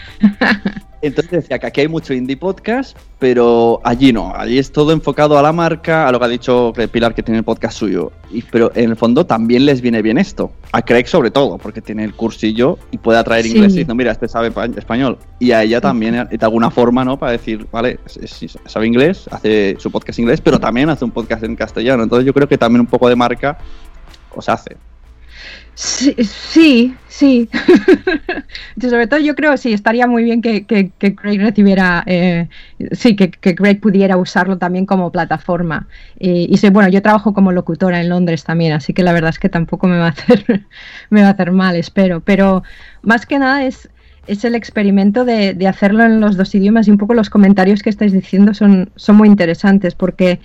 Entonces 1.02 1.32
decía 1.32 1.60
que 1.60 1.68
aquí 1.68 1.82
hay 1.82 1.88
mucho 1.88 2.14
indie 2.14 2.36
podcast, 2.36 2.97
pero 3.20 3.80
allí 3.86 4.12
no. 4.12 4.34
Allí 4.36 4.58
es 4.60 4.70
todo 4.72 4.91
enfocado 4.91 5.38
a 5.38 5.41
la 5.41 5.54
marca, 5.54 6.08
a 6.08 6.12
lo 6.12 6.20
que 6.20 6.26
ha 6.26 6.28
dicho 6.28 6.74
Pilar, 6.91 7.16
que 7.16 7.24
tiene 7.24 7.38
el 7.38 7.45
podcast 7.45 7.78
suyo. 7.78 8.12
Y, 8.32 8.41
pero 8.41 8.70
en 8.76 8.89
el 8.89 8.95
fondo 8.97 9.26
también 9.26 9.66
les 9.66 9.80
viene 9.80 10.02
bien 10.02 10.18
esto. 10.18 10.52
A 10.74 10.82
Craig 10.82 11.08
sobre 11.08 11.32
todo, 11.32 11.58
porque 11.58 11.82
tiene 11.82 12.04
el 12.04 12.14
cursillo 12.14 12.78
y 12.91 12.97
puede 12.97 13.18
atraer 13.18 13.43
Sí. 13.45 13.52
inglés 13.52 13.72
diciendo, 13.74 13.95
mira, 13.95 14.12
este 14.12 14.28
sabe 14.28 14.52
pa- 14.52 14.66
español. 14.66 15.18
Y 15.39 15.52
a 15.52 15.64
ella 15.64 15.80
también, 15.80 16.16
eh, 16.16 16.26
de 16.32 16.45
alguna 16.45 16.70
forma, 16.70 17.06
¿no? 17.06 17.18
Para 17.18 17.32
decir, 17.32 17.66
vale, 17.72 17.97
sabe 18.66 18.86
inglés, 18.88 19.26
hace 19.32 19.78
su 19.80 19.89
podcast 19.91 20.20
inglés, 20.20 20.41
pero 20.41 20.60
también 20.60 20.89
hace 20.89 21.06
un 21.06 21.12
podcast 21.12 21.43
en 21.43 21.56
castellano. 21.56 22.04
Entonces 22.04 22.26
yo 22.26 22.34
creo 22.34 22.47
que 22.47 22.58
también 22.58 22.82
un 22.82 22.88
poco 22.88 23.08
de 23.08 23.16
marca 23.16 23.58
os 24.36 24.50
hace. 24.50 24.76
Sí, 25.80 26.14
sí. 26.26 26.96
sí. 27.08 27.50
Sobre 28.82 29.08
todo 29.08 29.22
yo 29.22 29.34
creo 29.34 29.56
sí, 29.56 29.72
estaría 29.72 30.08
muy 30.08 30.26
bien 30.26 30.42
que, 30.42 30.66
Craig 30.66 31.40
recibiera, 31.40 32.04
eh, 32.06 32.50
sí, 32.92 33.16
que, 33.16 33.32
Craig 33.32 33.80
pudiera 33.80 34.18
usarlo 34.18 34.58
también 34.58 34.86
como 34.86 35.10
plataforma. 35.10 35.88
Eh, 36.20 36.48
y 36.50 36.70
bueno, 36.72 36.90
yo 36.90 37.02
trabajo 37.02 37.34
como 37.34 37.54
locutora 37.54 38.02
en 38.02 38.10
Londres 38.10 38.44
también, 38.44 38.74
así 38.74 38.94
que 38.94 39.04
la 39.04 39.14
verdad 39.14 39.30
es 39.30 39.40
que 39.40 39.48
tampoco 39.48 39.88
me 39.88 39.98
va 39.98 40.08
a 40.08 40.10
hacer, 40.10 40.66
me 41.10 41.22
va 41.22 41.30
a 41.30 41.32
hacer 41.32 41.54
mal, 41.54 41.78
espero. 41.78 42.20
Pero 42.20 42.64
más 43.02 43.26
que 43.26 43.40
nada 43.40 43.64
es, 43.64 43.90
el 44.28 44.56
experimento 44.56 45.24
de, 45.24 45.66
hacerlo 45.66 46.04
en 46.04 46.20
los 46.20 46.36
dos 46.36 46.54
idiomas 46.56 46.90
y 46.90 46.92
un 46.92 46.98
poco 46.98 47.14
los 47.14 47.30
comentarios 47.30 47.84
que 47.84 47.90
estáis 47.90 48.12
diciendo 48.12 48.54
son 48.54 48.92
muy 49.16 49.30
interesantes 49.30 49.96
porque 49.96 50.40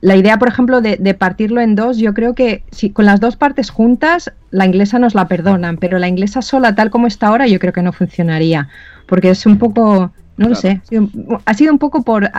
la 0.00 0.14
idea, 0.16 0.38
por 0.38 0.48
ejemplo, 0.48 0.80
de, 0.80 0.96
de 0.96 1.14
partirlo 1.14 1.60
en 1.60 1.74
dos, 1.74 1.98
yo 1.98 2.14
creo 2.14 2.34
que 2.34 2.62
si 2.70 2.90
con 2.90 3.04
las 3.04 3.20
dos 3.20 3.36
partes 3.36 3.70
juntas, 3.70 4.32
la 4.50 4.64
inglesa 4.64 4.98
nos 4.98 5.14
la 5.14 5.26
perdonan, 5.26 5.76
pero 5.76 5.98
la 5.98 6.08
inglesa 6.08 6.40
sola, 6.42 6.74
tal 6.74 6.90
como 6.90 7.06
está 7.06 7.26
ahora, 7.26 7.46
yo 7.46 7.58
creo 7.58 7.72
que 7.72 7.82
no 7.82 7.92
funcionaría. 7.92 8.68
Porque 9.06 9.30
es 9.30 9.46
un 9.46 9.58
poco, 9.58 10.12
no 10.36 10.48
lo 10.48 10.54
sé, 10.54 10.80
ha 10.82 10.86
sido, 10.86 11.08
ha 11.44 11.54
sido 11.54 11.72
un 11.72 11.78
poco 11.78 12.02
por, 12.02 12.30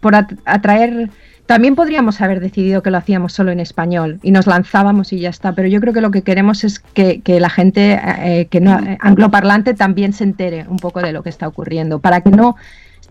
por 0.00 0.14
at- 0.14 0.32
atraer. 0.44 1.10
También 1.44 1.74
podríamos 1.74 2.20
haber 2.20 2.40
decidido 2.40 2.82
que 2.82 2.90
lo 2.90 2.96
hacíamos 2.98 3.32
solo 3.32 3.50
en 3.50 3.60
español 3.60 4.18
y 4.22 4.30
nos 4.30 4.46
lanzábamos 4.46 5.12
y 5.12 5.20
ya 5.20 5.28
está, 5.28 5.54
pero 5.54 5.68
yo 5.68 5.80
creo 5.80 5.92
que 5.92 6.00
lo 6.00 6.10
que 6.10 6.22
queremos 6.22 6.64
es 6.64 6.78
que, 6.78 7.20
que 7.20 7.40
la 7.40 7.50
gente 7.50 8.00
eh, 8.20 8.46
que 8.48 8.60
no 8.60 8.78
eh, 8.78 8.96
angloparlante 9.00 9.74
también 9.74 10.12
se 10.12 10.24
entere 10.24 10.66
un 10.68 10.78
poco 10.78 11.00
de 11.02 11.12
lo 11.12 11.22
que 11.22 11.28
está 11.28 11.46
ocurriendo, 11.48 11.98
para 11.98 12.22
que 12.22 12.30
no 12.30 12.56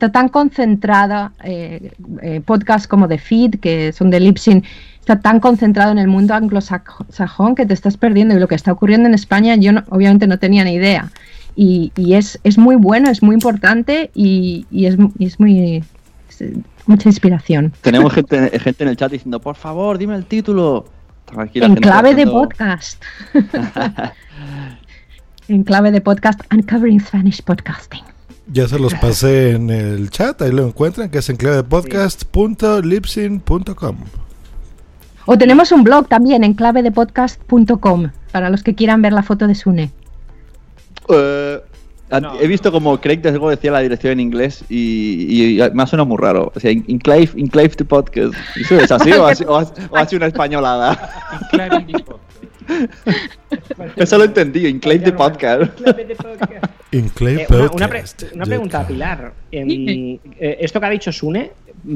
está 0.02 0.12
tan 0.12 0.30
concentrada, 0.30 1.32
eh, 1.44 1.92
eh, 2.24 2.42
podcasts 2.44 2.88
como 2.88 3.08
The 3.08 3.20
Feed, 3.20 3.60
que 3.60 3.94
son 3.94 4.10
de 4.10 4.20
Lipsin, 4.20 4.64
está 5.00 5.20
tan 5.20 5.40
concentrado 5.40 5.92
en 5.92 6.00
el 6.00 6.08
mundo 6.08 6.34
anglosajón 6.34 7.54
que 7.54 7.68
te 7.68 7.76
estás 7.76 7.98
perdiendo. 7.98 8.36
Y 8.36 8.40
lo 8.40 8.48
que 8.48 8.56
está 8.56 8.72
ocurriendo 8.72 9.08
en 9.08 9.14
España, 9.14 9.56
yo 9.58 9.74
no- 9.74 9.84
obviamente 9.90 10.26
no 10.26 10.40
tenía 10.40 10.64
ni 10.64 10.74
idea. 10.74 11.12
Y, 11.56 11.92
y 11.96 12.16
es, 12.16 12.40
es 12.44 12.58
muy 12.58 12.78
bueno, 12.78 13.12
es 13.12 13.22
muy 13.22 13.36
importante 13.36 14.10
y, 14.16 14.66
y 14.72 14.88
es, 14.88 14.98
es 15.20 15.40
muy. 15.40 15.84
es 16.30 16.44
mucha 16.88 17.08
inspiración. 17.08 17.72
Tenemos 17.82 18.12
gente, 18.12 18.58
gente 18.58 18.84
en 18.84 18.90
el 18.90 18.98
chat 18.98 19.12
diciendo, 19.12 19.40
por 19.40 19.56
favor, 19.56 20.00
dime 20.00 20.16
el 20.16 20.26
título. 20.26 20.86
Aquí 21.38 21.60
la 21.60 21.68
En 21.68 21.76
clave 21.76 22.16
de 22.16 22.26
podcast. 22.26 23.04
en 25.48 25.64
clave 25.64 25.92
de 25.92 26.02
podcast, 26.02 26.42
Uncovering 26.52 27.02
Spanish 27.02 27.44
Podcasting. 27.44 28.02
Ya 28.48 28.68
se 28.68 28.80
los 28.80 28.94
pasé 28.96 29.52
en 29.52 29.70
el 29.70 30.10
chat, 30.10 30.42
ahí 30.42 30.52
lo 30.52 30.66
encuentran, 30.68 31.10
que 31.10 31.20
es 31.20 31.30
en 31.30 31.38
clave 31.38 31.56
de 31.58 31.64
podcast.lipsin.com. 31.64 33.98
O 35.26 35.38
tenemos 35.38 35.72
un 35.72 35.84
blog 35.84 36.08
también 36.08 36.44
en 36.44 36.54
clavedepodcast.com 36.56 38.10
para 38.32 38.50
los 38.50 38.64
que 38.64 38.74
quieran 38.76 39.02
ver 39.02 39.14
la 39.14 39.24
foto 39.24 39.48
de 39.48 39.56
Sune. 39.56 39.92
Eh, 41.10 41.62
he 42.42 42.48
visto 42.48 42.72
como 42.72 43.00
Craig 43.00 43.18
desde 43.22 43.38
luego 43.38 43.52
decía 43.52 43.72
la 43.72 43.80
dirección 43.80 44.14
en 44.14 44.20
inglés 44.20 44.64
y, 44.70 45.58
y 45.58 45.62
me 45.74 45.84
ha 45.84 45.88
sonado 45.88 46.08
muy 46.08 46.18
raro. 46.18 46.52
O 46.56 46.60
sea, 46.60 46.72
Enclave, 46.72 47.30
Enclave 47.38 47.70
to 47.70 47.86
Podcast. 47.86 48.34
¿Eso 48.60 48.80
es 48.80 48.92
así 48.92 49.12
o, 49.14 49.26
así- 49.28 49.46
o 49.46 49.64
una 50.16 50.26
españolada? 50.26 51.10
Eso 53.96 54.18
lo 54.18 54.24
entendí, 54.26 54.66
Enclave 54.68 55.00
de 55.00 55.14
Podcast. 55.14 55.62
Enclave 55.80 56.16
Eh, 56.92 57.46
una, 57.50 57.72
una 57.72 57.88
pre- 57.88 58.02
Podcast. 58.02 58.24
una 58.34 58.46
pregunta 58.46 58.80
a 58.82 58.88
Pilar. 58.88 59.34
Eh, 59.52 60.20
esto 60.60 60.80
que 60.80 60.86
ha 60.86 60.90
dicho 60.90 61.12
Sune, 61.12 61.52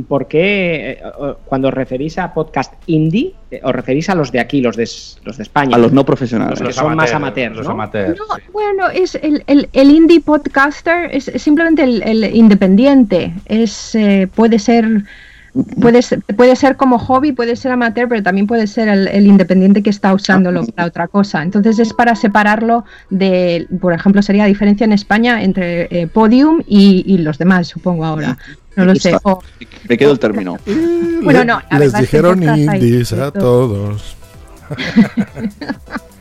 ¿por 0.07 0.27
qué 0.27 0.91
eh, 0.91 1.01
cuando 1.45 1.67
os 1.67 1.73
referís 1.73 2.17
a 2.17 2.33
podcast 2.33 2.73
indie, 2.87 3.33
eh, 3.51 3.59
os 3.63 3.73
referís 3.75 4.09
a 4.09 4.15
los 4.15 4.31
de 4.31 4.39
aquí, 4.39 4.61
los 4.61 4.75
de, 4.77 4.87
los 5.23 5.37
de 5.37 5.43
España? 5.43 5.75
A 5.75 5.79
los 5.79 5.91
no 5.91 6.05
profesionales. 6.05 6.59
Los 6.61 6.69
que 6.69 6.73
son 6.73 6.95
más 6.95 7.11
amateurs, 7.13 7.57
Los 7.57 7.67
¿no? 7.67 7.75
bueno, 8.53 8.89
es 8.89 9.15
el, 9.15 9.43
el- 9.47 9.67
el 9.73 9.91
indie 9.91 10.21
podcaster 10.21 11.09
es, 11.13 11.27
es 11.27 11.41
simplemente 11.41 11.83
el, 11.83 12.01
el 12.01 12.35
independiente. 12.35 13.33
Es 13.45 13.95
eh, 13.95 14.27
puede 14.33 14.59
ser 14.59 15.03
puede 15.79 16.01
ser, 16.01 16.21
puede 16.35 16.55
ser 16.55 16.75
como 16.75 16.99
hobby, 16.99 17.31
puede 17.31 17.55
ser 17.55 17.71
amateur, 17.71 18.07
pero 18.09 18.21
también 18.23 18.47
puede 18.47 18.67
ser 18.67 18.87
el, 18.87 19.07
el 19.07 19.25
independiente 19.27 19.81
que 19.83 19.89
está 19.89 20.13
usándolo 20.13 20.65
para 20.67 20.87
otra 20.87 21.07
cosa. 21.07 21.41
Entonces 21.43 21.79
es 21.79 21.93
para 21.93 22.15
separarlo 22.15 22.85
de, 23.09 23.67
por 23.79 23.93
ejemplo, 23.93 24.21
sería 24.21 24.43
la 24.43 24.47
diferencia 24.49 24.85
en 24.85 24.93
España 24.93 25.41
entre 25.43 25.87
eh, 25.91 26.07
Podium 26.07 26.61
y, 26.67 27.03
y 27.07 27.17
los 27.19 27.37
demás, 27.37 27.67
supongo 27.67 28.03
ahora. 28.05 28.37
No 28.75 28.83
lo 28.85 28.95
sé. 28.95 29.15
O- 29.23 29.41
Me 29.87 29.97
quedo 29.97 30.11
el 30.11 30.19
término. 30.19 30.57
Bueno, 31.23 31.43
no, 31.43 31.61
la 31.71 31.79
Les 31.79 31.91
verdad 31.91 32.01
es 32.03 32.09
que 32.09 32.17
dijeron 32.17 32.43
indies 32.43 33.13
a 33.13 33.31
todo. 33.31 33.95
todos. 33.95 34.15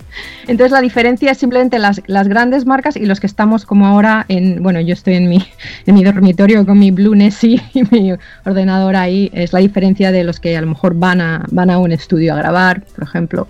Entonces 0.47 0.73
la 0.73 0.81
diferencia 0.81 1.31
es 1.31 1.39
simplemente 1.39 1.79
las, 1.79 2.03
las 2.07 2.29
grandes 2.29 2.67
marcas 2.67 2.97
y 2.97 3.07
los 3.07 3.21
que 3.21 3.27
estamos 3.27 3.65
como 3.65 3.87
ahora 3.87 4.25
en, 4.29 4.63
bueno, 4.63 4.81
yo 4.81 4.93
estoy 4.93 5.15
en 5.15 5.29
mi, 5.29 5.45
en 5.87 5.95
mi 5.95 6.05
dormitorio 6.05 6.65
con 6.67 6.79
mi 6.79 6.91
Blue 6.91 7.15
Nessie 7.15 7.63
y 7.75 7.83
mi 7.91 8.13
ordenador 8.45 8.97
ahí, 8.97 9.31
es 9.33 9.53
la 9.53 9.61
diferencia 9.61 10.13
de 10.13 10.25
los 10.25 10.41
que 10.41 10.57
a 10.57 10.61
lo 10.61 10.69
mejor 10.69 10.95
van 10.95 11.21
a, 11.21 11.45
van 11.51 11.71
a 11.71 11.79
un 11.79 11.93
estudio 11.93 12.35
a 12.35 12.37
grabar, 12.37 12.83
por 12.95 13.05
ejemplo. 13.05 13.49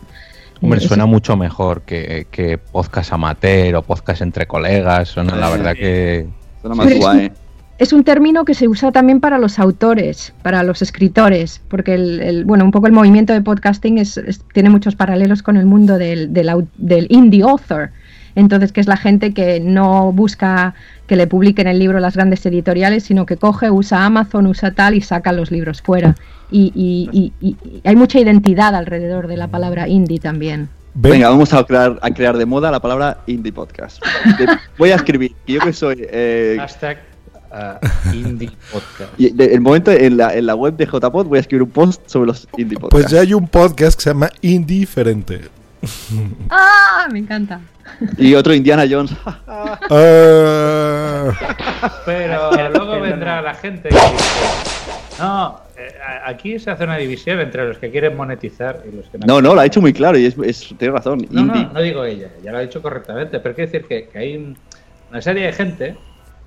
Hombre, 0.61 0.81
Eh, 0.83 0.89
suena 0.89 1.07
mucho 1.07 1.37
mejor 1.37 1.83
que, 1.83 2.27
que 2.31 2.59
podcast 2.59 3.13
amateur 3.13 3.77
o 3.77 3.83
podcast 3.83 4.23
entre 4.23 4.47
colegas. 4.47 5.09
Suena, 5.09 5.37
la 5.37 5.51
verdad 5.51 5.75
que. 5.75 6.27
Suena 6.63 6.75
más 6.75 6.95
guay. 6.95 7.31
Es 7.79 7.93
un 7.93 8.05
término 8.05 8.45
que 8.45 8.55
se 8.55 8.69
usa 8.69 8.93
también 8.93 9.19
para 9.21 9.37
los 9.39 9.59
autores, 9.59 10.33
para 10.43 10.63
los 10.63 10.81
escritores, 10.81 11.61
porque 11.69 11.95
el, 11.95 12.21
el- 12.21 12.45
bueno, 12.45 12.65
un 12.65 12.71
poco 12.71 12.87
el 12.87 12.93
movimiento 12.93 13.33
de 13.33 13.41
podcasting 13.41 13.99
es, 13.99 14.17
es- 14.17 14.41
tiene 14.53 14.71
muchos 14.71 14.95
paralelos 14.95 15.43
con 15.43 15.57
el 15.57 15.67
mundo 15.67 15.99
del, 15.99 16.33
del, 16.33 16.49
au- 16.51 16.69
del 16.79 17.07
indie 17.11 17.43
author. 17.43 17.91
Entonces, 18.37 18.73
que 18.73 18.81
es 18.81 18.87
la 18.89 18.97
gente 18.97 19.33
que 19.33 19.59
no 19.61 20.13
busca 20.13 20.75
que 21.07 21.17
le 21.17 21.27
publiquen 21.27 21.67
el 21.69 21.79
libro 21.79 21.99
las 22.01 22.15
grandes 22.15 22.45
editoriales, 22.47 23.05
sino 23.05 23.27
que 23.27 23.37
coge, 23.37 23.71
usa 23.71 24.05
Amazon, 24.05 24.47
usa 24.47 24.71
tal 24.73 24.95
y 24.95 25.01
saca 25.01 25.33
los 25.33 25.51
libros 25.51 25.83
fuera. 25.83 26.15
Y, 26.53 26.73
y- 26.75 27.09
y- 27.13 27.33
y- 27.41 27.57
y 27.65 27.81
hay 27.89 27.97
mucha 27.97 28.21
identidad 28.21 28.75
alrededor 28.77 29.27
de 29.27 29.37
la 29.37 29.49
palabra 29.49 29.89
indie 29.89 30.19
también. 30.21 30.69
Venga, 30.95 31.29
vamos 31.29 31.53
a 31.53 31.65
crear, 31.65 31.99
a 32.03 32.11
crear 32.11 32.37
de 32.39 32.47
moda 32.47 32.71
la 32.71 32.79
palabra 32.81 33.19
indie 33.27 33.53
podcast. 33.53 34.01
Voy 34.79 34.91
a 34.93 34.95
escribir, 34.97 35.33
que 35.45 35.55
yo 35.55 35.61
que 35.61 35.73
soy... 35.73 35.97
eh, 36.09 36.57
Hashtag 36.59 36.99
a 37.55 37.79
Indie 38.13 38.51
Podcast. 38.73 39.13
Y 39.17 39.31
de- 39.31 39.55
el 39.55 39.61
momento 39.61 39.91
en 39.93 40.17
la, 40.17 40.35
en 40.35 40.47
la 40.47 40.55
web 40.55 40.77
de 40.77 40.87
JPod 40.87 41.27
voy 41.27 41.39
a 41.39 41.41
escribir 41.41 41.63
un 41.63 41.71
post 41.71 42.03
sobre 42.07 42.27
los 42.29 42.49
indie 42.57 42.79
Pues 42.79 42.91
podcasts. 42.91 43.13
ya 43.13 43.21
hay 43.21 43.33
un 43.35 43.47
podcast 43.49 43.97
que 43.99 44.03
se 44.05 44.11
llama 44.11 44.29
Indiferente. 44.43 45.43
¡Ah! 46.51 47.07
Me 47.13 47.19
encanta. 47.21 47.61
Y 48.19 48.35
otro 48.35 48.53
Indiana 48.55 48.85
Jones. 48.91 49.13
Ah, 49.97 51.33
Pero 52.07 52.69
luego 52.71 53.01
vendrá 53.01 53.41
la 53.43 53.55
gente 53.55 53.89
que 53.89 53.95
dice, 53.95 55.19
no, 55.19 55.61
eh, 55.77 55.93
aquí 56.25 56.59
se 56.59 56.71
hace 56.71 56.85
una 56.85 56.97
división 56.97 57.41
entre 57.41 57.67
los 57.69 57.79
que 57.79 57.91
quieren 57.91 58.17
monetizar 58.17 58.83
y 58.91 58.97
los 58.97 59.07
que 59.09 59.19
no. 59.19 59.27
No, 59.27 59.43
no, 59.43 59.55
lo 59.55 59.61
ha 59.61 59.67
hecho 59.67 59.81
muy 59.81 59.93
claro 59.93 60.19
y 60.19 60.27
es, 60.27 60.37
es- 60.45 60.75
tiene 60.79 60.93
razón. 60.95 61.27
No, 61.31 61.41
indie. 61.43 61.63
no, 61.65 61.73
no 61.73 61.81
digo 61.83 62.05
ella, 62.05 62.29
ya 62.43 62.53
lo 62.53 62.59
ha 62.59 62.61
dicho 62.63 62.83
correctamente, 62.83 63.39
pero 63.41 63.55
quiero 63.55 63.71
decir 63.71 63.87
que, 63.89 64.09
que 64.09 64.19
hay 64.19 64.37
un- 64.37 64.57
una 65.11 65.23
serie 65.23 65.47
de 65.47 65.53
gente 65.53 65.97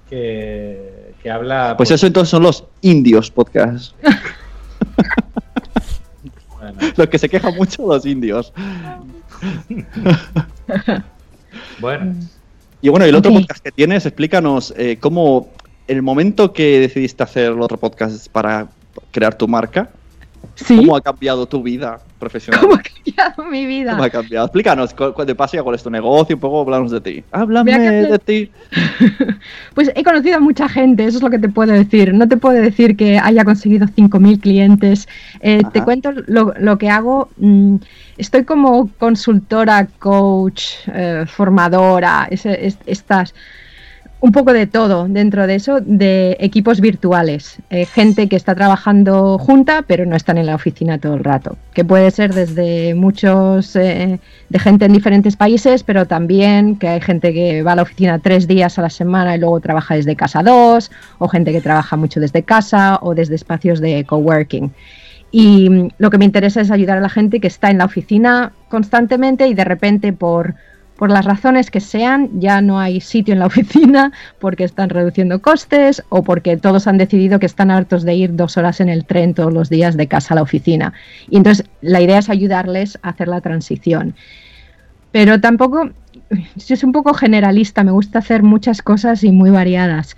que, 0.09 1.13
que 1.21 1.29
habla... 1.29 1.75
Pues 1.77 1.91
eso 1.91 2.07
entonces 2.07 2.29
son 2.29 2.43
los 2.43 2.63
indios 2.81 3.31
podcasts. 3.31 3.93
bueno, 6.59 6.77
Los 6.95 7.07
que 7.07 7.17
se 7.19 7.29
quejan 7.29 7.55
mucho, 7.55 7.87
los 7.87 8.05
indios. 8.05 8.53
bueno, 11.79 12.15
Y 12.81 12.89
bueno, 12.89 13.05
el 13.05 13.15
otro 13.15 13.31
podcast 13.31 13.63
que 13.63 13.71
tienes, 13.71 14.05
explícanos 14.05 14.73
eh, 14.77 14.97
cómo 14.99 15.49
el 15.87 16.01
momento 16.01 16.53
que 16.53 16.79
decidiste 16.79 17.23
hacer 17.23 17.51
el 17.51 17.61
otro 17.61 17.77
podcast 17.77 18.27
para 18.29 18.67
crear 19.11 19.35
tu 19.35 19.47
marca, 19.47 19.89
Sí. 20.55 20.77
¿cómo 20.77 20.95
ha 20.95 21.01
cambiado 21.01 21.45
tu 21.45 21.61
vida 21.61 21.99
profesional? 22.19 22.61
¿Cómo 22.61 22.75
ha 22.75 22.81
cambiado 22.81 23.45
mi 23.51 23.65
vida? 23.65 23.91
¿Cómo 23.91 24.03
ha 24.03 24.09
cambiado? 24.09 24.45
Explícanos, 24.47 24.95
de 25.25 25.35
paso 25.35 25.55
ya 25.57 25.63
cuál 25.63 25.75
es 25.75 25.83
tu 25.83 25.89
negocio, 25.89 26.35
un 26.35 26.39
poco 26.39 26.61
hablamos 26.61 26.91
de 26.91 27.01
ti. 27.01 27.23
Háblame 27.31 27.77
de 27.79 28.19
ti. 28.19 28.51
Pues 29.73 29.91
he 29.95 30.03
conocido 30.03 30.37
a 30.37 30.39
mucha 30.39 30.67
gente, 30.67 31.05
eso 31.05 31.17
es 31.17 31.23
lo 31.23 31.29
que 31.29 31.37
te 31.39 31.49
puedo 31.49 31.71
decir. 31.73 32.13
No 32.13 32.27
te 32.27 32.37
puedo 32.37 32.59
decir 32.59 32.97
que 32.97 33.19
haya 33.19 33.45
conseguido 33.45 33.85
5.000 33.87 34.39
clientes. 34.39 35.07
Eh, 35.39 35.61
te 35.71 35.83
cuento 35.83 36.11
lo, 36.11 36.53
lo 36.59 36.77
que 36.77 36.89
hago. 36.89 37.29
mm, 37.37 37.75
estoy 38.17 38.43
como 38.43 38.89
consultora, 38.97 39.87
coach, 39.99 40.63
eh, 40.91 41.25
formadora, 41.27 42.27
es- 42.31 42.45
estas, 42.87 43.35
un 44.19 44.31
poco 44.31 44.51
de 44.51 44.65
todo 44.65 45.07
dentro 45.07 45.45
de 45.45 45.55
eso, 45.55 45.79
de 45.79 46.37
equipos 46.39 46.81
virtuales. 46.81 47.57
Eh, 47.69 47.85
gente 47.85 48.27
que 48.27 48.35
está 48.35 48.55
trabajando 48.55 49.37
junta, 49.37 49.83
pero 49.85 50.05
no 50.05 50.15
están 50.15 50.37
en 50.37 50.47
la 50.47 50.55
oficina 50.55 50.97
todo 50.97 51.13
el 51.13 51.23
rato. 51.23 51.55
Que 51.73 51.85
puede 51.85 52.09
ser 52.11 52.33
desde 52.33 52.95
muchos, 52.95 53.75
eh, 53.75 54.19
de 54.49 54.59
gente 54.59 54.85
en 54.85 54.93
diferentes 54.93 55.35
países, 55.35 55.83
pero 55.83 56.07
también 56.07 56.77
que 56.77 56.87
hay 56.87 57.01
gente 57.01 57.31
que 57.33 57.61
va 57.61 57.73
a 57.73 57.75
la 57.75 57.83
oficina 57.83 58.17
tres 58.19 58.47
días 58.47 58.79
a 58.79 58.81
la 58.81 58.89
semana 58.89 59.35
y 59.35 59.39
luego 59.39 59.59
trabaja 59.59 59.95
desde 59.95 60.15
casa 60.15 60.41
dos, 60.41 60.89
o 61.19 61.27
gente 61.27 61.51
que 61.51 61.61
trabaja 61.61 61.95
mucho 61.95 62.19
desde 62.19 62.41
casa 62.41 62.97
o 63.01 63.13
desde 63.13 63.35
espacios 63.35 63.79
de 63.79 64.03
coworking. 64.03 64.71
Y 65.31 65.69
mm, 65.69 65.89
lo 65.99 66.09
que 66.09 66.17
me 66.17 66.25
interesa 66.25 66.61
es 66.61 66.71
ayudar 66.71 66.97
a 66.97 67.01
la 67.01 67.09
gente 67.09 67.39
que 67.39 67.47
está 67.47 67.69
en 67.69 67.77
la 67.77 67.85
oficina 67.85 68.51
constantemente 68.69 69.47
y 69.47 69.53
de 69.53 69.63
repente 69.63 70.11
por, 70.13 70.55
por 70.97 71.11
las 71.11 71.25
razones 71.25 71.71
que 71.71 71.79
sean 71.79 72.29
ya 72.39 72.61
no 72.61 72.79
hay 72.79 72.99
sitio 73.01 73.33
en 73.33 73.39
la 73.39 73.45
oficina 73.51 74.11
porque 74.39 74.63
están 74.63 74.89
reduciendo 74.89 75.41
costes 75.41 76.03
o 76.09 76.23
porque 76.23 76.57
todos 76.57 76.87
han 76.87 76.97
decidido 76.97 77.39
que 77.39 77.45
están 77.45 77.71
hartos 77.71 78.03
de 78.03 78.15
ir 78.15 78.35
dos 78.35 78.57
horas 78.57 78.81
en 78.81 78.89
el 78.89 79.05
tren 79.05 79.33
todos 79.33 79.53
los 79.53 79.69
días 79.69 79.95
de 79.95 80.07
casa 80.07 80.33
a 80.33 80.35
la 80.35 80.41
oficina. 80.41 80.93
Y 81.29 81.37
entonces 81.37 81.65
la 81.81 82.01
idea 82.01 82.19
es 82.19 82.29
ayudarles 82.29 82.97
a 83.01 83.09
hacer 83.09 83.27
la 83.27 83.41
transición. 83.41 84.15
Pero 85.11 85.39
tampoco, 85.39 85.89
yo 86.29 86.75
soy 86.75 86.87
un 86.87 86.91
poco 86.91 87.13
generalista, 87.13 87.83
me 87.83 87.91
gusta 87.91 88.19
hacer 88.19 88.43
muchas 88.43 88.81
cosas 88.81 89.23
y 89.23 89.31
muy 89.31 89.49
variadas. 89.49 90.15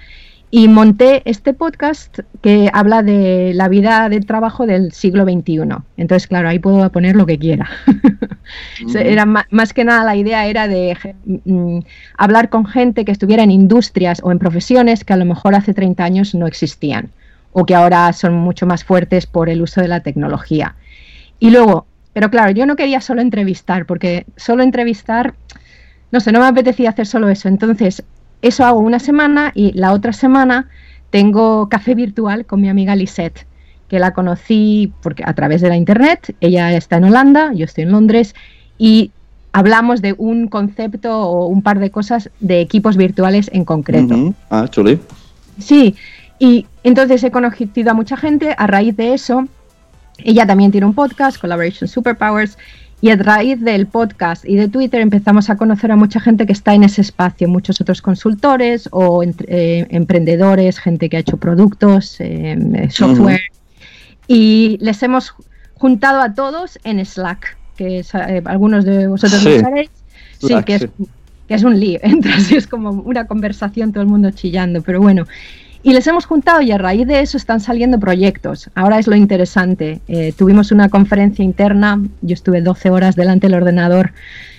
Y 0.51 0.67
monté 0.67 1.21
este 1.25 1.53
podcast 1.53 2.19
que 2.41 2.71
habla 2.73 3.03
de 3.03 3.51
la 3.53 3.67
vida 3.67 4.09
del 4.09 4.25
trabajo 4.25 4.65
del 4.65 4.91
siglo 4.93 5.23
XXI. 5.23 5.61
Entonces, 5.95 6.27
claro, 6.27 6.49
ahí 6.49 6.57
puedo 6.57 6.91
poner 6.91 7.15
lo 7.15 7.27
que 7.27 7.37
quiera. 7.37 7.69
Era 8.95 9.25
más 9.25 9.73
que 9.73 9.85
nada 9.85 10.03
la 10.03 10.15
idea 10.15 10.47
era 10.47 10.67
de 10.67 10.97
mm, 11.45 11.79
hablar 12.17 12.49
con 12.49 12.65
gente 12.65 13.05
que 13.05 13.11
estuviera 13.11 13.43
en 13.43 13.51
industrias 13.51 14.21
o 14.23 14.31
en 14.31 14.39
profesiones 14.39 15.03
que 15.03 15.13
a 15.13 15.17
lo 15.17 15.25
mejor 15.25 15.53
hace 15.53 15.75
30 15.75 16.03
años 16.03 16.33
no 16.33 16.47
existían 16.47 17.11
o 17.51 17.65
que 17.65 17.75
ahora 17.75 18.11
son 18.13 18.33
mucho 18.33 18.65
más 18.65 18.83
fuertes 18.83 19.25
por 19.25 19.49
el 19.49 19.61
uso 19.61 19.81
de 19.81 19.87
la 19.87 20.01
tecnología. 20.01 20.75
Y 21.39 21.49
luego, 21.51 21.85
pero 22.13 22.29
claro, 22.29 22.51
yo 22.51 22.65
no 22.65 22.75
quería 22.75 23.01
solo 23.01 23.21
entrevistar, 23.21 23.85
porque 23.85 24.25
solo 24.35 24.63
entrevistar, 24.63 25.33
no 26.11 26.19
sé, 26.19 26.31
no 26.31 26.39
me 26.39 26.47
apetecía 26.47 26.89
hacer 26.89 27.07
solo 27.07 27.29
eso. 27.29 27.47
Entonces, 27.47 28.03
eso 28.41 28.65
hago 28.65 28.79
una 28.79 28.99
semana 28.99 29.51
y 29.53 29.73
la 29.73 29.93
otra 29.93 30.13
semana 30.13 30.67
tengo 31.09 31.69
café 31.69 31.95
virtual 31.95 32.45
con 32.45 32.61
mi 32.61 32.69
amiga 32.69 32.95
Lisette, 32.95 33.45
que 33.87 33.99
la 33.99 34.13
conocí 34.13 34.93
porque, 35.01 35.23
a 35.25 35.33
través 35.33 35.61
de 35.61 35.69
la 35.69 35.75
internet. 35.75 36.35
Ella 36.39 36.73
está 36.75 36.97
en 36.97 37.05
Holanda, 37.05 37.51
yo 37.53 37.65
estoy 37.65 37.83
en 37.83 37.91
Londres 37.91 38.35
y 38.77 39.11
hablamos 39.51 40.01
de 40.01 40.13
un 40.17 40.47
concepto 40.47 41.17
o 41.17 41.47
un 41.47 41.61
par 41.61 41.79
de 41.79 41.89
cosas 41.89 42.29
de 42.39 42.61
equipos 42.61 42.97
virtuales 42.97 43.49
en 43.53 43.65
concreto. 43.65 44.33
Ah, 44.49 44.67
chuli. 44.69 44.99
Sí, 45.57 45.95
y 46.37 46.67
entonces 46.83 47.23
he 47.23 47.31
conocido 47.31 47.91
a 47.91 47.93
mucha 47.93 48.15
gente 48.15 48.55
a 48.57 48.67
raíz 48.67 48.95
de 48.95 49.13
eso. 49.13 49.47
Ella 50.19 50.45
también 50.45 50.71
tiene 50.71 50.85
un 50.85 50.93
podcast, 50.93 51.39
Collaboration 51.39 51.87
Superpowers, 51.87 52.57
y 53.01 53.09
a 53.11 53.15
raíz 53.15 53.61
del 53.61 53.87
podcast 53.87 54.43
y 54.45 54.55
de 54.55 54.67
Twitter 54.67 54.99
empezamos 55.01 55.49
a 55.49 55.55
conocer 55.55 55.91
a 55.91 55.95
mucha 55.95 56.19
gente 56.19 56.45
que 56.45 56.53
está 56.53 56.73
en 56.73 56.83
ese 56.83 57.01
espacio, 57.01 57.47
muchos 57.47 57.79
otros 57.79 58.01
consultores 58.01 58.89
o 58.91 59.23
entre- 59.23 59.47
eh, 59.79 59.87
emprendedores, 59.89 60.79
gente 60.79 61.09
que 61.09 61.17
ha 61.17 61.21
hecho 61.21 61.37
productos, 61.37 62.17
eh, 62.19 62.87
software, 62.91 63.41
y 64.27 64.77
les 64.81 65.01
hemos 65.03 65.33
juntado 65.75 66.21
a 66.21 66.33
todos 66.33 66.77
en 66.83 67.03
Slack, 67.05 67.57
que 67.77 67.99
es, 67.99 68.13
eh, 68.13 68.41
algunos 68.45 68.83
de 68.83 69.07
vosotros 69.07 69.41
Sí. 69.41 69.49
lo 69.49 69.59
sabéis. 69.61 69.89
Sí, 70.39 70.47
Slack, 70.47 70.65
que 70.65 70.75
es, 70.75 70.87
que 71.47 71.53
es 71.53 71.63
un 71.63 71.79
lío. 71.79 71.99
Entras 72.03 72.51
y 72.51 72.57
es 72.57 72.67
como 72.67 72.89
una 72.91 73.25
conversación, 73.27 73.93
todo 73.93 74.03
el 74.03 74.09
mundo 74.09 74.31
chillando, 74.31 74.81
pero 74.81 74.99
bueno. 74.99 75.25
Y 75.81 75.93
les 75.93 76.05
hemos 76.07 76.25
juntado 76.25 76.61
y 76.61 76.71
a 76.71 76.77
raíz 76.77 77.07
de 77.07 77.21
eso 77.21 77.37
están 77.37 77.61
saliendo 77.61 77.99
proyectos. 77.99 78.69
Ahora 78.75 78.99
es 78.99 79.07
lo 79.07 79.15
interesante. 79.15 80.01
Eh, 80.09 80.33
tuvimos 80.37 80.71
una 80.73 80.89
conferencia 80.89 81.43
interna, 81.43 82.01
yo 82.21 82.33
estuve 82.33 82.61
12 82.61 82.89
horas 82.89 83.15
delante 83.15 83.47
del 83.47 83.55
ordenador 83.55 84.11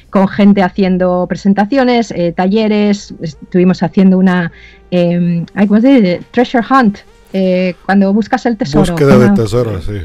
con 0.08 0.26
gente 0.28 0.62
haciendo 0.62 1.26
presentaciones, 1.28 2.10
eh, 2.10 2.32
talleres, 2.34 3.14
estuvimos 3.20 3.82
haciendo 3.82 4.18
una, 4.18 4.50
eh, 4.90 5.44
¿cómo 5.68 5.80
se 5.80 5.88
dice? 5.92 6.22
Treasure 6.32 6.64
Hunt, 6.68 6.98
eh, 7.32 7.74
cuando 7.86 8.12
buscas 8.12 8.44
el 8.46 8.56
tesoro. 8.56 8.92
búsqueda 8.92 9.18
de 9.18 9.24
Una- 9.26 9.34
tesoro, 9.34 9.80
sí. 9.82 10.00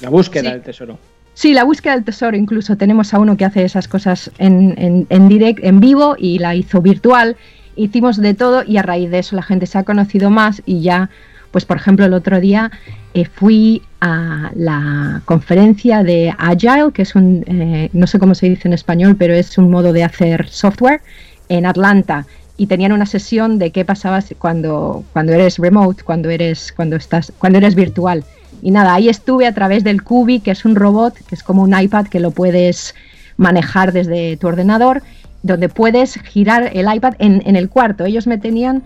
La 0.00 0.08
búsqueda 0.08 0.44
Sí. 0.44 0.50
del 0.52 0.62
tesoro. 0.62 0.98
Sí, 1.34 1.52
la 1.52 1.64
búsqueda 1.64 1.94
del 1.94 2.04
tesoro, 2.04 2.36
incluso 2.36 2.76
tenemos 2.76 3.12
a 3.12 3.18
uno 3.18 3.36
que 3.36 3.44
hace 3.44 3.64
esas 3.64 3.86
cosas 3.86 4.30
en, 4.38 4.74
en, 4.78 5.06
en 5.10 5.28
direct, 5.28 5.62
en 5.62 5.80
vivo, 5.80 6.14
y 6.18 6.38
la 6.38 6.54
hizo 6.54 6.80
virtual. 6.80 7.36
Hicimos 7.80 8.18
de 8.18 8.34
todo 8.34 8.62
y 8.62 8.76
a 8.76 8.82
raíz 8.82 9.10
de 9.10 9.20
eso 9.20 9.34
la 9.34 9.42
gente 9.42 9.64
se 9.64 9.78
ha 9.78 9.84
conocido 9.84 10.28
más 10.28 10.60
y 10.66 10.82
ya, 10.82 11.08
pues 11.50 11.64
por 11.64 11.78
ejemplo, 11.78 12.04
el 12.04 12.12
otro 12.12 12.38
día 12.38 12.70
eh, 13.14 13.24
fui 13.24 13.80
a 14.02 14.50
la 14.54 15.22
conferencia 15.24 16.02
de 16.02 16.34
Agile, 16.36 16.90
que 16.92 17.00
es 17.00 17.14
un, 17.14 17.42
eh, 17.46 17.88
no 17.94 18.06
sé 18.06 18.18
cómo 18.18 18.34
se 18.34 18.50
dice 18.50 18.68
en 18.68 18.74
español, 18.74 19.16
pero 19.18 19.32
es 19.32 19.56
un 19.56 19.70
modo 19.70 19.94
de 19.94 20.04
hacer 20.04 20.46
software 20.50 21.00
en 21.48 21.64
Atlanta 21.64 22.26
y 22.58 22.66
tenían 22.66 22.92
una 22.92 23.06
sesión 23.06 23.58
de 23.58 23.70
qué 23.70 23.86
pasaba 23.86 24.22
cuando, 24.36 25.02
cuando 25.14 25.32
eres 25.32 25.56
remote, 25.56 26.02
cuando 26.02 26.28
eres, 26.28 26.74
cuando 26.76 26.96
estás, 26.96 27.32
cuando 27.38 27.56
eres 27.56 27.74
virtual. 27.74 28.24
Y 28.60 28.72
nada, 28.72 28.92
ahí 28.92 29.08
estuve 29.08 29.46
a 29.46 29.54
través 29.54 29.84
del 29.84 30.02
Cubi, 30.02 30.40
que 30.40 30.50
es 30.50 30.66
un 30.66 30.76
robot, 30.76 31.14
que 31.14 31.34
es 31.34 31.42
como 31.42 31.62
un 31.62 31.74
iPad 31.80 32.08
que 32.08 32.20
lo 32.20 32.30
puedes 32.30 32.94
manejar 33.38 33.92
desde 33.92 34.36
tu 34.36 34.48
ordenador, 34.48 35.02
donde 35.42 35.68
puedes 35.68 36.14
girar 36.22 36.70
el 36.74 36.92
iPad 36.92 37.14
en, 37.18 37.42
en 37.46 37.56
el 37.56 37.68
cuarto. 37.68 38.04
Ellos 38.04 38.26
me 38.26 38.38
tenían, 38.38 38.82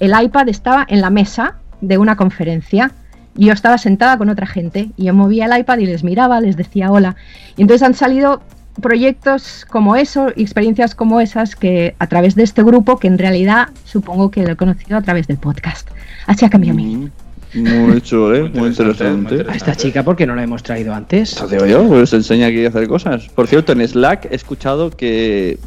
el 0.00 0.12
iPad 0.20 0.48
estaba 0.48 0.86
en 0.88 1.00
la 1.00 1.10
mesa 1.10 1.56
de 1.80 1.98
una 1.98 2.16
conferencia. 2.16 2.92
y 3.36 3.46
Yo 3.46 3.52
estaba 3.52 3.78
sentada 3.78 4.16
con 4.18 4.28
otra 4.28 4.46
gente 4.46 4.90
y 4.96 5.04
yo 5.04 5.14
movía 5.14 5.46
el 5.46 5.60
iPad 5.60 5.78
y 5.78 5.86
les 5.86 6.04
miraba, 6.04 6.40
les 6.40 6.56
decía 6.56 6.90
hola. 6.90 7.16
Y 7.56 7.62
entonces 7.62 7.86
han 7.86 7.94
salido 7.94 8.42
proyectos 8.80 9.66
como 9.68 9.96
eso, 9.96 10.28
experiencias 10.36 10.94
como 10.94 11.20
esas 11.20 11.56
que 11.56 11.94
a 11.98 12.06
través 12.06 12.34
de 12.34 12.42
este 12.42 12.62
grupo, 12.62 12.98
que 12.98 13.06
en 13.06 13.18
realidad 13.18 13.68
supongo 13.84 14.30
que 14.30 14.42
lo 14.42 14.52
he 14.52 14.56
conocido 14.56 14.96
a 14.96 15.02
través 15.02 15.26
del 15.26 15.36
podcast. 15.36 15.88
Así 16.26 16.44
ha 16.44 16.50
cambiado 16.50 16.76
mi 16.76 16.96
vida. 16.96 17.10
Muy 17.54 18.00
chulo, 18.00 18.34
¿eh? 18.34 18.50
Muy 18.54 18.68
interesante. 18.68 19.44
A 19.46 19.54
esta 19.54 19.74
chica, 19.74 20.02
¿por 20.02 20.16
qué 20.16 20.26
no 20.26 20.34
la 20.34 20.42
hemos 20.42 20.62
traído 20.62 20.94
antes? 20.94 21.32
Eso 21.34 21.46
digo 21.46 21.66
yo, 21.66 21.86
pues 21.86 22.14
enseña 22.14 22.46
aquí 22.46 22.64
a 22.64 22.68
hacer 22.68 22.88
cosas. 22.88 23.28
Por 23.28 23.46
cierto, 23.46 23.72
en 23.72 23.86
Slack 23.86 24.28
he 24.30 24.34
escuchado 24.34 24.88
que 24.88 25.58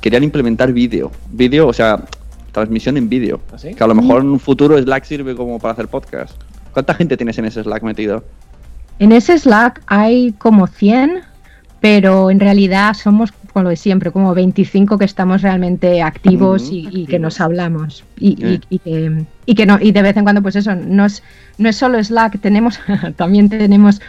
querían 0.00 0.22
implementar 0.24 0.72
vídeo. 0.72 1.10
Vídeo, 1.30 1.66
o 1.68 1.72
sea, 1.72 2.02
transmisión 2.52 2.96
en 2.96 3.08
vídeo. 3.08 3.40
¿Ah, 3.52 3.58
sí? 3.58 3.74
Que 3.74 3.84
a 3.84 3.86
lo 3.86 3.94
mejor 3.94 4.22
en 4.22 4.28
un 4.28 4.40
futuro 4.40 4.78
Slack 4.80 5.04
sirve 5.04 5.34
como 5.34 5.58
para 5.58 5.72
hacer 5.72 5.88
podcast. 5.88 6.34
¿Cuánta 6.72 6.94
gente 6.94 7.16
tienes 7.16 7.38
en 7.38 7.44
ese 7.46 7.62
Slack 7.62 7.82
metido? 7.82 8.24
En 8.98 9.12
ese 9.12 9.38
Slack 9.38 9.82
hay 9.86 10.32
como 10.32 10.66
100, 10.66 11.20
pero 11.80 12.30
en 12.30 12.38
realidad 12.40 12.94
somos 12.94 13.32
con 13.52 13.64
lo 13.64 13.70
de 13.70 13.76
siempre, 13.76 14.12
como 14.12 14.32
25 14.34 14.96
que 14.98 15.04
estamos 15.04 15.42
realmente 15.42 16.02
activos 16.02 16.70
y, 16.70 16.88
y 16.92 17.06
que 17.06 17.18
nos 17.18 17.40
hablamos. 17.40 18.04
Y, 18.18 18.36
y- 18.44 18.54
Eh. 18.54 18.60
y 18.70 18.78
que, 18.78 19.24
y 19.46 19.54
que 19.54 19.66
no, 19.66 19.78
y 19.80 19.90
de 19.90 20.02
vez 20.02 20.16
en 20.16 20.22
cuando, 20.22 20.40
pues 20.42 20.54
eso, 20.54 20.74
no 20.76 21.06
es, 21.06 21.22
no 21.58 21.68
es 21.68 21.76
solo 21.76 22.02
Slack, 22.02 22.38
tenemos, 22.40 22.78
también 23.16 23.48
tenemos 23.48 24.00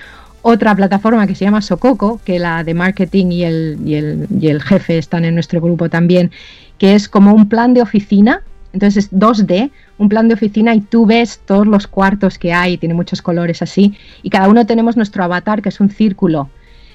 otra 0.42 0.76
plataforma 0.76 1.28
que 1.28 1.36
se 1.36 1.46
llama 1.46 1.62
Sococo, 1.62 2.20
que 2.24 2.40
la 2.40 2.64
de 2.64 2.74
marketing 2.74 3.28
y 3.32 3.44
el, 3.44 3.78
y 3.86 3.96
el, 3.96 4.28
y 4.40 4.48
el 4.48 4.62
jefe 4.62 4.98
están 4.98 5.26
en 5.26 5.36
nuestro 5.36 5.62
grupo 5.62 5.90
también, 5.90 6.32
que 6.78 6.96
es 6.96 7.08
como 7.08 7.34
un 7.34 7.48
plan 7.48 7.74
de 7.74 7.82
oficina. 7.82 8.42
Entonces 8.74 9.06
es 9.06 9.12
2D, 9.12 9.70
un 9.98 10.08
plan 10.08 10.30
de 10.30 10.34
oficina 10.34 10.74
y 10.74 10.80
tú 10.80 11.06
ves 11.06 11.42
todos 11.46 11.68
los 11.68 11.88
cuartos 11.88 12.38
que 12.38 12.54
hay, 12.54 12.78
tiene 12.78 12.96
muchos 12.96 13.22
colores 13.22 13.62
así, 13.62 13.98
y 14.24 14.30
cada 14.30 14.48
uno 14.48 14.66
tenemos 14.66 14.96
nuestro 14.96 15.24
avatar 15.24 15.62
que 15.62 15.70
es 15.70 15.80
un 15.82 15.90
círculo. 15.90 16.50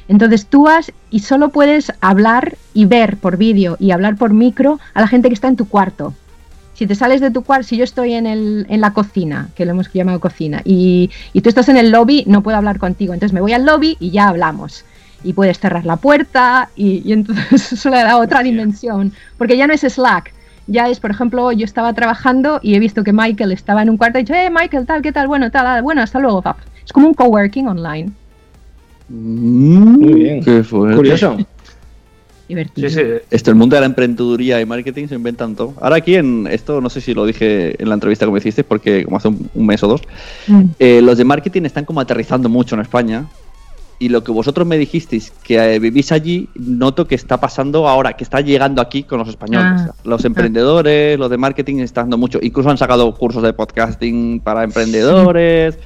Entonces 0.09 0.47
tú 0.47 0.65
vas 0.65 0.93
y 1.11 1.21
solo 1.21 1.51
puedes 1.51 1.93
hablar 2.01 2.57
y 2.73 2.87
ver 2.87 3.17
por 3.19 3.37
vídeo 3.37 3.77
y 3.79 3.91
hablar 3.91 4.17
por 4.17 4.33
micro 4.33 4.79
a 4.95 5.01
la 5.01 5.09
gente 5.09 5.29
que 5.29 5.35
está 5.35 5.49
en 5.49 5.57
tu 5.57 5.69
cuarto. 5.69 6.15
Si 6.77 6.87
te 6.87 6.95
sales 6.95 7.23
de 7.23 7.31
tu 7.31 7.43
cuarto, 7.43 7.67
si 7.67 7.79
yo 7.79 7.85
estoy 7.85 8.13
en, 8.13 8.27
el, 8.27 8.67
en 8.69 8.81
la 8.83 8.93
cocina, 8.93 9.49
que 9.57 9.65
lo 9.65 9.71
hemos 9.71 9.91
llamado 9.93 10.21
cocina, 10.21 10.61
y, 10.63 11.11
y 11.33 11.41
tú 11.41 11.49
estás 11.49 11.71
en 11.71 11.79
el 11.79 11.91
lobby, 11.91 12.25
no 12.27 12.43
puedo 12.43 12.59
hablar 12.59 12.79
contigo. 12.79 13.15
Entonces 13.15 13.33
me 13.33 13.41
voy 13.41 13.55
al 13.55 13.65
lobby 13.65 13.97
y 13.99 14.11
ya 14.11 14.29
hablamos. 14.29 14.85
Y 15.25 15.33
puedes 15.33 15.59
cerrar 15.59 15.87
la 15.87 15.97
puerta 15.97 16.69
y, 16.77 17.03
y 17.09 17.13
entonces 17.15 17.73
eso 17.73 17.89
le 17.89 17.97
da 17.97 18.19
otra 18.19 18.43
dimensión. 18.43 19.13
Porque 19.39 19.57
ya 19.57 19.67
no 19.67 19.73
es 19.73 19.81
Slack. 19.81 20.35
Ya 20.67 20.89
es, 20.91 21.01
por 21.01 21.11
ejemplo, 21.13 21.51
yo 21.53 21.65
estaba 21.65 21.93
trabajando 21.95 22.61
y 22.63 22.75
he 22.75 22.79
visto 22.79 23.03
que 23.05 23.13
Michael 23.13 23.53
estaba 23.53 23.83
en 23.83 23.89
un 23.89 23.97
cuarto 23.97 24.19
y 24.19 24.21
he 24.21 24.25
dicho, 24.25 24.35
eh, 24.35 24.51
Michael, 24.51 24.85
tal, 24.85 25.01
¿qué 25.01 25.13
tal? 25.13 25.29
Bueno, 25.29 25.51
tal, 25.51 25.81
bueno, 25.83 26.03
hasta 26.03 26.19
luego. 26.19 26.43
pa". 26.43 26.57
Es 26.85 26.93
como 26.93 27.07
un 27.07 27.15
coworking 27.15 27.69
online. 27.69 28.11
Muy 29.09 30.15
bien. 30.15 30.41
Mm, 30.41 30.45
Qué 30.45 30.63
fuerte. 30.65 30.97
Curioso. 30.97 31.37
Divertido. 32.49 32.89
Esto, 33.31 33.51
el 33.51 33.57
mundo 33.57 33.75
de 33.77 33.81
la 33.81 33.87
emprendeduría 33.87 34.61
y 34.61 34.67
marketing 34.67 35.09
se 35.09 35.15
inventan 35.17 35.57
todo. 35.57 35.75
Ahora 35.81 35.97
aquí 35.97 36.15
en 36.15 36.47
esto, 36.51 36.81
no 36.81 36.89
sé 36.91 37.01
si 37.01 37.13
lo 37.15 37.27
dije 37.27 37.81
en 37.83 37.89
la 37.89 37.95
entrevista 37.95 38.25
que 38.25 38.33
me 38.33 38.39
hiciste, 38.39 38.63
porque 38.65 39.05
como 39.05 39.17
hace 39.17 39.29
un, 39.29 39.51
un 39.55 39.67
mes 39.67 39.83
o 39.83 39.89
dos, 39.89 40.03
Mm. 40.47 40.63
eh, 40.79 41.01
los 41.03 41.19
de 41.19 41.25
marketing 41.25 41.63
están 41.63 41.85
como 41.85 42.01
aterrizando 42.01 42.49
mucho 42.49 42.75
en 42.77 42.83
España. 42.83 43.27
Y 43.99 44.11
lo 44.11 44.23
que 44.23 44.31
vosotros 44.31 44.67
me 44.67 44.77
dijisteis, 44.77 45.33
que 45.43 45.57
eh, 45.57 45.79
vivís 45.79 46.13
allí, 46.13 46.51
noto 46.55 47.07
que 47.07 47.15
está 47.15 47.41
pasando 47.41 47.89
ahora, 47.89 48.13
que 48.13 48.25
está 48.25 48.43
llegando 48.43 48.83
aquí 48.83 49.05
con 49.05 49.19
los 49.19 49.29
españoles. 49.29 49.85
Ah. 49.89 49.95
Los 50.05 50.23
emprendedores, 50.27 51.19
los 51.19 51.31
de 51.31 51.39
marketing 51.39 51.77
están 51.79 52.05
dando 52.05 52.19
mucho. 52.19 52.39
Incluso 52.43 52.69
han 52.69 52.77
sacado 52.77 53.11
cursos 53.15 53.43
de 53.43 53.55
podcasting 53.55 54.41
para 54.41 54.65
emprendedores. 54.65 55.79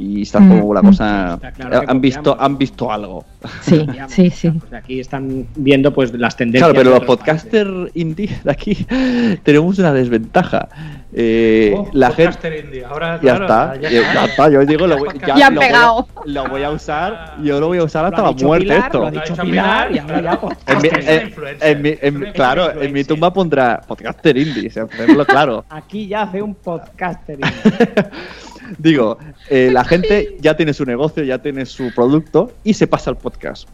Y 0.00 0.22
está 0.22 0.38
Mm, 0.38 0.48
como 0.60 0.74
la 0.74 0.80
mm. 0.82 0.86
cosa. 0.86 1.34
Está 1.34 1.50
claro 1.52 1.80
que 1.80 1.86
han, 1.90 2.00
visto, 2.00 2.36
han 2.38 2.56
visto 2.56 2.92
algo. 2.92 3.24
Sí, 3.62 3.84
sí, 4.06 4.30
sí. 4.30 4.50
Pues 4.50 4.72
aquí 4.72 5.00
están 5.00 5.46
viendo 5.56 5.92
pues 5.92 6.12
las 6.14 6.36
tendencias. 6.36 6.70
Claro, 6.70 6.78
pero 6.84 6.96
los 6.96 7.04
podcasters 7.04 7.90
indie 7.94 8.30
de 8.44 8.50
aquí 8.50 8.86
tenemos 9.42 9.76
una 9.80 9.92
desventaja. 9.92 10.68
Eh, 11.12 11.74
Oh, 11.76 11.88
la 11.94 12.08
gente. 12.08 12.24
podcaster 12.26 12.64
indie. 12.64 12.84
Ahora, 12.84 13.16
Ya 13.16 13.20
claro, 13.20 13.44
está, 13.44 13.74
ya 13.80 13.90
ya, 13.90 14.00
está. 14.00 14.14
ya 14.14 14.24
está. 14.26 14.48
Yo 14.50 14.64
digo, 14.66 14.86
lo, 14.86 14.98
voy- 14.98 15.08
ya, 15.26 15.34
Ya 15.36 15.46
han 15.48 15.54
lo 15.54 15.60
voy 15.60 15.64
a- 15.64 15.68
pegado. 15.72 16.08
lo 16.26 16.48
voy 16.48 16.62
a 16.62 16.70
usar. 16.70 17.34
Yo 17.42 17.58
lo 17.60 17.66
voy 17.66 17.78
a 17.78 17.82
usar 17.84 18.04
hasta 18.04 18.22
la 18.22 18.32
muerte 18.32 18.64
Pilar, 18.66 18.84
esto. 18.84 18.98
lo 19.00 19.06
ha 19.06 19.10
dicho 19.10 19.34
Pilar, 19.36 19.92
y 19.92 19.98
ahora 19.98 20.20
ya, 20.22 20.40
pues, 20.40 22.12
mi- 22.14 22.32
claro, 22.32 22.80
en 22.80 22.92
mi 22.92 23.02
tumba 23.04 23.32
pondrá 23.32 23.80
podcaster 23.86 24.36
indie, 24.36 24.68
o 24.68 24.70
sea, 24.70 24.86
ponerlo 24.86 25.24
claro. 25.26 25.64
Aquí 25.70 26.06
ya 26.06 26.22
hace 26.22 26.40
un 26.42 26.54
podcaster. 26.54 27.38
Digo, 28.76 29.18
eh, 29.48 29.70
la 29.72 29.84
gente 29.92 30.36
ya 30.40 30.56
tiene 30.56 30.74
su 30.74 30.84
negocio, 30.84 31.22
ya 31.24 31.38
tiene 31.40 31.64
su 31.66 31.92
producto 31.94 32.52
y 32.64 32.74
se 32.74 32.86
pasa 32.86 33.10
al 33.10 33.16
podcast. 33.16 33.68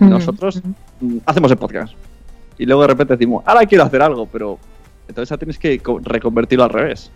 Nosotros 0.00 0.62
mm, 1.00 1.18
hacemos 1.26 1.50
el 1.50 1.56
podcast. 1.58 1.92
Y 2.58 2.66
luego 2.66 2.82
de 2.82 2.88
repente 2.88 3.14
decimos, 3.16 3.42
ahora 3.46 3.66
quiero 3.66 3.84
hacer 3.84 4.02
algo, 4.02 4.26
pero 4.26 4.58
entonces 5.08 5.30
ya 5.30 5.36
tienes 5.38 5.58
que 5.58 5.78
co- 5.80 6.00
reconvertirlo 6.02 6.64
al 6.64 6.70
revés. 6.70 7.10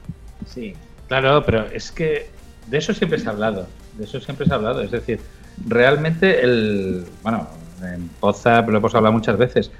Sí. 0.47 0.74
Claro, 1.09 1.43
pero 1.45 1.66
es 1.66 1.91
que 1.93 2.28
de 2.68 2.78
eso 2.78 2.93
siempre 2.95 3.18
se 3.18 3.28
ha 3.28 3.33
hablado. 3.33 3.66
De 3.99 4.05
eso 4.05 4.20
siempre 4.20 4.47
se 4.47 4.53
ha 4.53 4.57
hablado. 4.57 4.80
Es 4.83 4.91
decir, 4.91 5.20
realmente 5.68 6.43
el. 6.43 7.05
Bueno, 7.22 7.47
en 7.83 8.09
WhatsApp 8.20 8.68
lo 8.68 8.78
hemos 8.78 8.95
hablado 8.95 9.12
muchas 9.12 9.37
veces. 9.37 9.70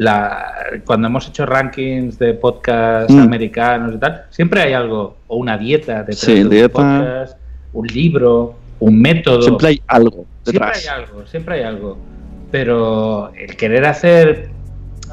La, 0.00 0.54
cuando 0.86 1.08
hemos 1.08 1.28
hecho 1.28 1.44
rankings 1.44 2.18
de 2.18 2.32
podcasts 2.32 3.12
Mm. 3.12 3.20
americanos 3.20 3.94
y 3.96 3.98
tal, 3.98 4.22
siempre 4.30 4.62
hay 4.62 4.72
algo, 4.72 5.16
o 5.26 5.36
una 5.36 5.58
dieta 5.58 5.98
detrás 5.98 6.20
Sí, 6.20 6.36
de 6.36 6.42
un 6.44 6.48
dieta. 6.48 6.72
podcast, 6.72 7.36
un 7.74 7.86
libro, 7.86 8.54
un 8.78 8.98
método. 8.98 9.42
Siempre 9.42 9.68
hay 9.68 9.82
algo 9.86 10.24
Siempre 10.42 10.66
detrás. 10.68 10.78
hay 10.88 11.02
algo, 11.02 11.26
siempre 11.26 11.54
hay 11.56 11.62
algo. 11.64 11.98
Pero 12.50 13.30
el 13.34 13.54
querer 13.56 13.84
hacer 13.84 14.48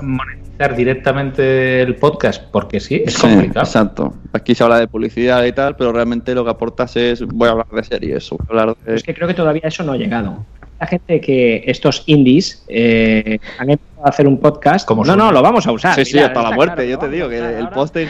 monetizar 0.01 0.73
directamente 0.75 1.81
el 1.81 1.95
podcast, 1.95 2.43
porque 2.49 2.79
sí, 2.79 3.03
es 3.05 3.13
Sí, 3.13 3.21
complicado. 3.21 3.65
exacto. 3.65 4.13
Aquí 4.31 4.55
se 4.55 4.63
habla 4.63 4.79
de 4.79 4.87
publicidad 4.87 5.43
y 5.43 5.51
tal, 5.51 5.75
pero 5.75 5.91
realmente 5.91 6.33
lo 6.33 6.45
que 6.45 6.51
aportas 6.51 6.95
es, 6.95 7.21
voy 7.27 7.49
a 7.49 7.51
hablar 7.51 7.67
de 7.71 7.83
series, 7.83 8.29
voy 8.29 8.39
a 8.57 8.61
hablar 8.61 8.77
de... 8.85 8.95
Es 8.95 9.03
que 9.03 9.13
creo 9.13 9.27
que 9.27 9.33
todavía 9.33 9.63
eso 9.65 9.83
no 9.83 9.91
ha 9.91 9.97
llegado. 9.97 10.45
La 10.79 10.85
gente 10.87 11.19
que 11.19 11.63
estos 11.65 12.03
indies 12.05 12.63
eh, 12.67 13.39
han 13.57 13.71
empezado 13.71 14.05
a 14.05 14.09
hacer 14.09 14.27
un 14.27 14.39
podcast. 14.39 14.87
Como 14.87 15.03
no, 15.03 15.15
no, 15.15 15.31
lo 15.31 15.41
vamos 15.41 15.65
a 15.65 15.71
usar. 15.71 15.95
Sí, 15.95 16.05
sí, 16.05 16.19
hasta 16.19 16.41
la 16.43 16.51
muerte, 16.51 16.75
claro, 16.75 16.89
yo 16.89 16.99
te 16.99 17.09
digo 17.09 17.27
que 17.29 17.37
usar. 17.39 17.53
el 17.53 17.63
Ahora 17.63 17.69
post 17.75 17.95
en 17.97 18.09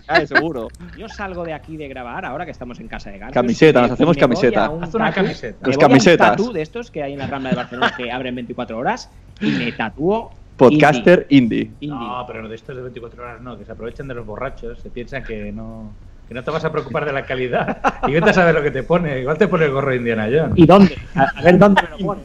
cae 0.06 0.26
seguro. 0.26 0.68
Yo 0.96 1.08
salgo 1.08 1.44
de 1.44 1.52
aquí 1.52 1.76
de 1.76 1.86
grabar, 1.88 2.24
ahora 2.24 2.46
que 2.46 2.50
estamos 2.52 2.80
en 2.80 2.88
casa 2.88 3.10
de 3.10 3.18
Garfield, 3.18 3.34
Camiseta, 3.34 3.82
nos 3.82 3.90
hacemos 3.90 4.16
camiseta. 4.16 4.70
un 4.70 4.84
Haz 4.84 4.94
una 4.94 5.10
tatu- 5.10 5.14
camiseta. 5.16 5.68
un 5.68 5.76
camisetas. 5.76 6.52
de 6.54 6.62
estos 6.62 6.90
que 6.90 7.02
hay 7.02 7.12
en 7.12 7.18
la 7.18 7.26
Rambla 7.26 7.50
de 7.50 7.56
Barcelona 7.56 7.92
que 7.94 8.10
abren 8.10 8.34
24 8.34 8.78
horas 8.78 9.10
y 9.40 9.50
me 9.50 9.72
tatúo 9.72 10.30
Podcaster 10.56 11.26
indie. 11.28 11.70
indie. 11.80 11.88
No, 11.88 12.24
pero 12.26 12.48
de 12.48 12.54
estos 12.56 12.74
de 12.74 12.82
24 12.82 13.22
horas 13.22 13.40
no, 13.40 13.56
que 13.58 13.64
se 13.64 13.72
aprovechan 13.72 14.08
de 14.08 14.14
los 14.14 14.26
borrachos, 14.26 14.80
se 14.80 14.90
piensan 14.90 15.22
que 15.22 15.52
no, 15.52 15.92
que 16.28 16.34
no 16.34 16.44
te 16.44 16.50
vas 16.50 16.64
a 16.64 16.70
preocupar 16.70 17.06
de 17.06 17.12
la 17.12 17.24
calidad. 17.24 17.78
Y 18.06 18.12
vete 18.12 18.30
a 18.30 18.34
saber 18.34 18.54
lo 18.54 18.62
que 18.62 18.70
te 18.70 18.82
pone. 18.82 19.20
Igual 19.20 19.38
te 19.38 19.48
pone 19.48 19.64
el 19.64 19.72
gorro 19.72 19.90
de 19.90 19.96
Indiana 19.96 20.24
Jones. 20.30 20.52
¿Y 20.56 20.66
dónde? 20.66 20.98
A, 21.14 21.42
ver 21.42 21.58
dónde 21.58 21.82
me 21.82 21.88
lo 21.98 22.06
pone. 22.06 22.20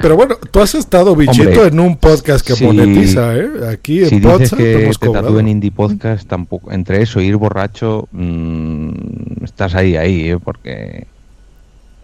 Pero 0.00 0.16
bueno, 0.16 0.36
tú 0.50 0.60
has 0.60 0.74
estado, 0.74 1.14
bichito, 1.14 1.48
Hombre, 1.50 1.66
en 1.66 1.80
un 1.80 1.96
podcast 1.98 2.46
que 2.46 2.54
si- 2.54 2.64
monetiza, 2.64 3.36
¿eh? 3.36 3.48
Aquí 3.70 4.04
en 4.04 4.08
Si 4.08 4.16
dices 4.20 4.32
Podsap 4.32 4.58
que 4.58 4.84
hemos 4.84 4.98
te 4.98 5.06
cobrado. 5.06 5.26
tatúen 5.26 5.48
indie 5.48 5.70
podcast, 5.70 6.26
tampoco. 6.26 6.72
Entre 6.72 7.02
eso 7.02 7.20
ir 7.20 7.36
borracho, 7.36 8.08
mm, 8.12 9.44
estás 9.44 9.74
ahí, 9.74 9.96
ahí, 9.96 10.30
¿eh? 10.30 10.38
Porque. 10.38 11.06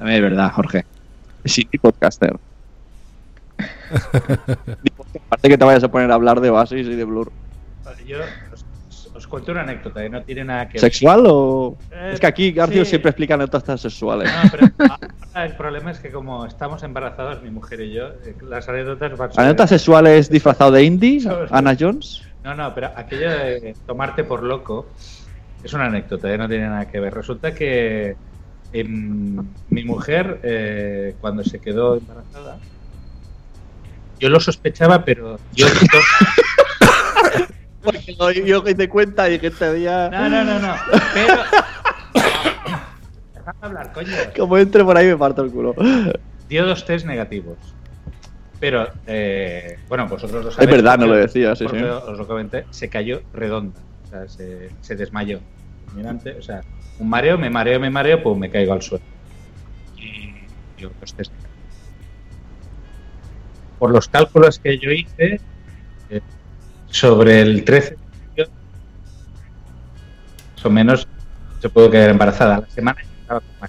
Ver, 0.01 0.15
es 0.17 0.21
verdad, 0.23 0.53
Jorge. 0.53 0.85
Sí, 1.47 1.63
indie 1.65 1.79
podcaster. 1.81 2.37
Aparte 5.27 5.49
que 5.49 5.57
te 5.59 5.65
vayas 5.65 5.85
a 5.85 5.89
poner 5.91 6.11
a 6.11 6.15
hablar 6.15 6.41
de 6.41 6.51
Oasis 6.51 6.87
y 6.87 6.95
de 6.95 7.05
Blur. 7.05 7.33
Yo 8.07 8.19
os, 9.25 9.27
cuento 9.27 9.53
una 9.53 9.63
anécdota 9.63 10.03
que 10.03 10.11
no 10.11 10.23
tiene 10.23 10.45
nada 10.45 10.69
que 10.69 10.75
ver. 10.75 10.81
¿Sexual 10.81 11.25
o...? 11.27 11.77
Eh, 11.91 12.11
Es 12.15 12.21
que 12.21 12.27
aquí 12.27 12.53
García 12.53 12.85
sí. 12.85 12.91
siempre 12.91 13.11
explica 13.11 13.35
anécdotas 13.35 13.81
sexuales. 13.81 14.31
No, 14.33 14.51
pero 14.51 14.71
ahora 15.35 15.47
el 15.47 15.57
problema 15.57 15.91
es 15.91 15.99
que 15.99 16.11
como 16.11 16.47
estamos 16.47 16.83
embarazados, 16.83 17.43
mi 17.43 17.51
mujer 17.51 17.81
y 17.81 17.93
yo, 17.93 18.09
eh, 18.25 18.37
las 18.43 18.69
anécdotas 18.69 19.17
van 19.17 19.31
¿Anécdotas 19.37 19.71
sexuales 19.71 20.31
disfrazado 20.31 20.73
de 20.73 20.85
indie? 20.85 21.21
¿Ana 21.51 21.77
Jones? 21.79 22.23
No, 22.45 22.55
no, 22.55 22.75
pero 22.75 22.91
aquello 22.95 23.31
de 23.31 23.75
tomarte 23.87 24.25
por 24.25 24.43
loco 24.43 24.87
es 25.63 25.73
una 25.73 25.87
anécdota, 25.87 26.33
¿eh? 26.33 26.37
no 26.37 26.49
tiene 26.49 26.69
nada 26.69 26.87
que 26.91 27.01
ver. 27.01 27.15
Resulta 27.15 27.55
que 27.55 28.17
em, 28.73 29.43
mi 29.71 29.85
mujer, 29.85 30.41
eh, 30.43 31.15
cuando 31.21 31.43
se 31.43 31.59
quedó 31.59 31.97
embarazada, 31.97 32.59
yo 34.21 34.29
lo 34.29 34.41
sospechaba, 34.41 35.05
pero 35.05 35.39
yo... 35.55 35.67
Porque 37.85 38.17
lo 38.19 38.31
yo 38.33 38.65
que 38.65 38.75
te 38.75 38.89
cuenta 38.89 39.31
y 39.31 39.39
que 39.39 39.49
este 39.49 39.73
día... 39.75 40.09
No, 40.11 40.29
no, 40.29 40.45
no, 40.45 40.59
no. 40.59 40.75
Pero... 41.13 41.37
Déjame 43.35 43.59
hablar, 43.61 43.93
coño. 43.93 44.09
Como 44.37 44.57
entre 44.59 44.85
por 44.85 44.97
ahí 44.97 45.07
me 45.07 45.17
parto 45.17 45.43
el 45.43 45.51
culo. 45.51 45.75
Dio 46.49 46.65
dos 46.67 46.85
test 46.85 47.07
negativos. 47.07 47.59
Pero, 48.61 48.89
eh, 49.07 49.79
bueno, 49.89 50.07
vosotros 50.09 50.43
lo 50.45 50.49
Es 50.51 50.55
sabéis. 50.57 50.71
verdad, 50.77 50.99
no 50.99 51.07
lo 51.07 51.15
decía, 51.17 51.55
sí, 51.55 51.67
sí. 51.71 51.77
Os 51.77 52.17
lo 52.19 52.27
comenté, 52.27 52.65
se 52.71 52.89
cayó 52.89 53.21
redonda. 53.35 53.79
O 54.05 54.09
sea, 54.09 54.29
se, 54.29 54.71
se 54.81 54.97
desmayó. 54.97 55.41
Mirante, 55.95 56.33
o 56.39 56.43
sea, 56.43 56.63
un 56.99 57.09
mareo, 57.09 57.37
me 57.37 57.51
mareo, 57.51 57.79
me 57.79 57.91
mareo, 57.91 58.23
pues 58.23 58.39
me 58.39 58.51
caigo 58.51 58.73
al 58.73 58.81
suelo. 58.83 59.05
Y 59.99 60.33
dio 60.79 60.91
dos 61.01 61.13
test 61.15 61.33
negativos. 61.33 61.55
Por 63.79 63.91
los 63.91 64.09
cálculos 64.09 64.59
que 64.59 64.79
yo 64.79 64.91
hice, 64.91 65.41
eh, 66.09 66.21
sobre 66.95 67.41
el 67.41 67.65
13 67.65 67.91
de 67.91 67.97
julio, 68.29 68.49
más 70.55 70.65
o 70.65 70.71
menos 70.71 71.09
se 71.61 71.69
pudo 71.69 71.91
quedar 71.91 72.11
embarazada. 72.11 72.61
La 72.61 72.71
semana 72.71 73.01
estaba 73.01 73.41
con. 73.41 73.69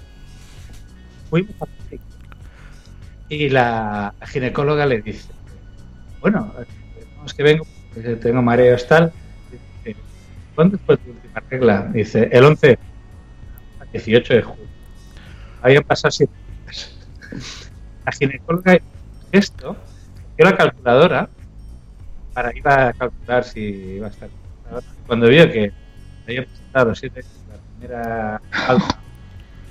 Fuimos 1.28 1.54
a. 1.60 1.66
Y 3.28 3.48
la 3.48 4.14
ginecóloga 4.26 4.86
le 4.86 5.02
dice, 5.02 5.28
bueno, 6.20 6.54
es 7.24 7.34
que 7.34 7.42
vengo, 7.42 7.66
tengo 8.22 8.42
mareos 8.42 8.86
tal. 8.86 9.12
Dice, 9.82 9.98
¿Cuándo 10.54 10.78
fue 10.86 10.96
tu 10.96 11.10
última 11.10 11.42
regla? 11.50 11.90
Dice, 11.92 12.28
el 12.30 12.44
11, 12.44 12.78
al 13.80 13.90
18 13.90 14.34
de 14.34 14.42
julio. 14.42 14.66
Habían 15.62 15.82
pasado 15.82 16.12
siete 16.12 16.32
días. 16.62 16.96
La 18.04 18.12
ginecóloga 18.12 18.78
esto, 19.32 19.76
cogió 20.30 20.44
la 20.44 20.56
calculadora 20.56 21.28
para 22.36 22.54
ir 22.54 22.68
a 22.68 22.92
calcular 22.92 23.44
si 23.44 23.60
iba 23.96 24.08
a 24.08 24.10
estar. 24.10 24.28
Cuando 25.06 25.26
vio 25.28 25.50
que 25.50 25.72
había 26.26 26.44
presentado 26.44 26.94
siete 26.94 27.24
la 27.48 27.56
primera 27.78 28.40
falta, 28.50 28.98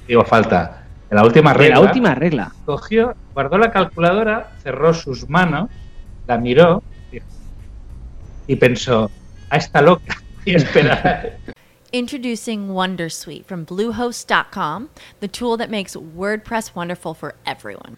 digo 0.07 0.25
falta, 0.25 0.83
de 1.07 1.15
la 1.15 1.23
última 1.23 1.53
regla. 1.53 1.75
la 1.75 1.81
última 1.81 2.15
regla. 2.15 2.51
Cogió, 2.65 3.15
guardó 3.35 3.59
la 3.59 3.71
calculadora, 3.71 4.49
cerró 4.63 4.95
sus 4.95 5.29
manos, 5.29 5.69
la 6.25 6.39
miró 6.39 6.81
dijo- 7.11 7.27
y 8.47 8.55
pensó, 8.55 9.11
a 9.51 9.57
esta 9.57 9.83
loca, 9.83 10.17
y 10.43 10.55
esperar. 10.55 11.37
Introducing 11.91 12.69
Wondersuite 12.69 13.45
from 13.45 13.63
Bluehost.com, 13.63 14.89
the 15.19 15.27
tool 15.27 15.55
that 15.55 15.69
makes 15.69 15.95
WordPress 15.95 16.73
wonderful 16.75 17.13
for 17.13 17.35
everyone. 17.45 17.97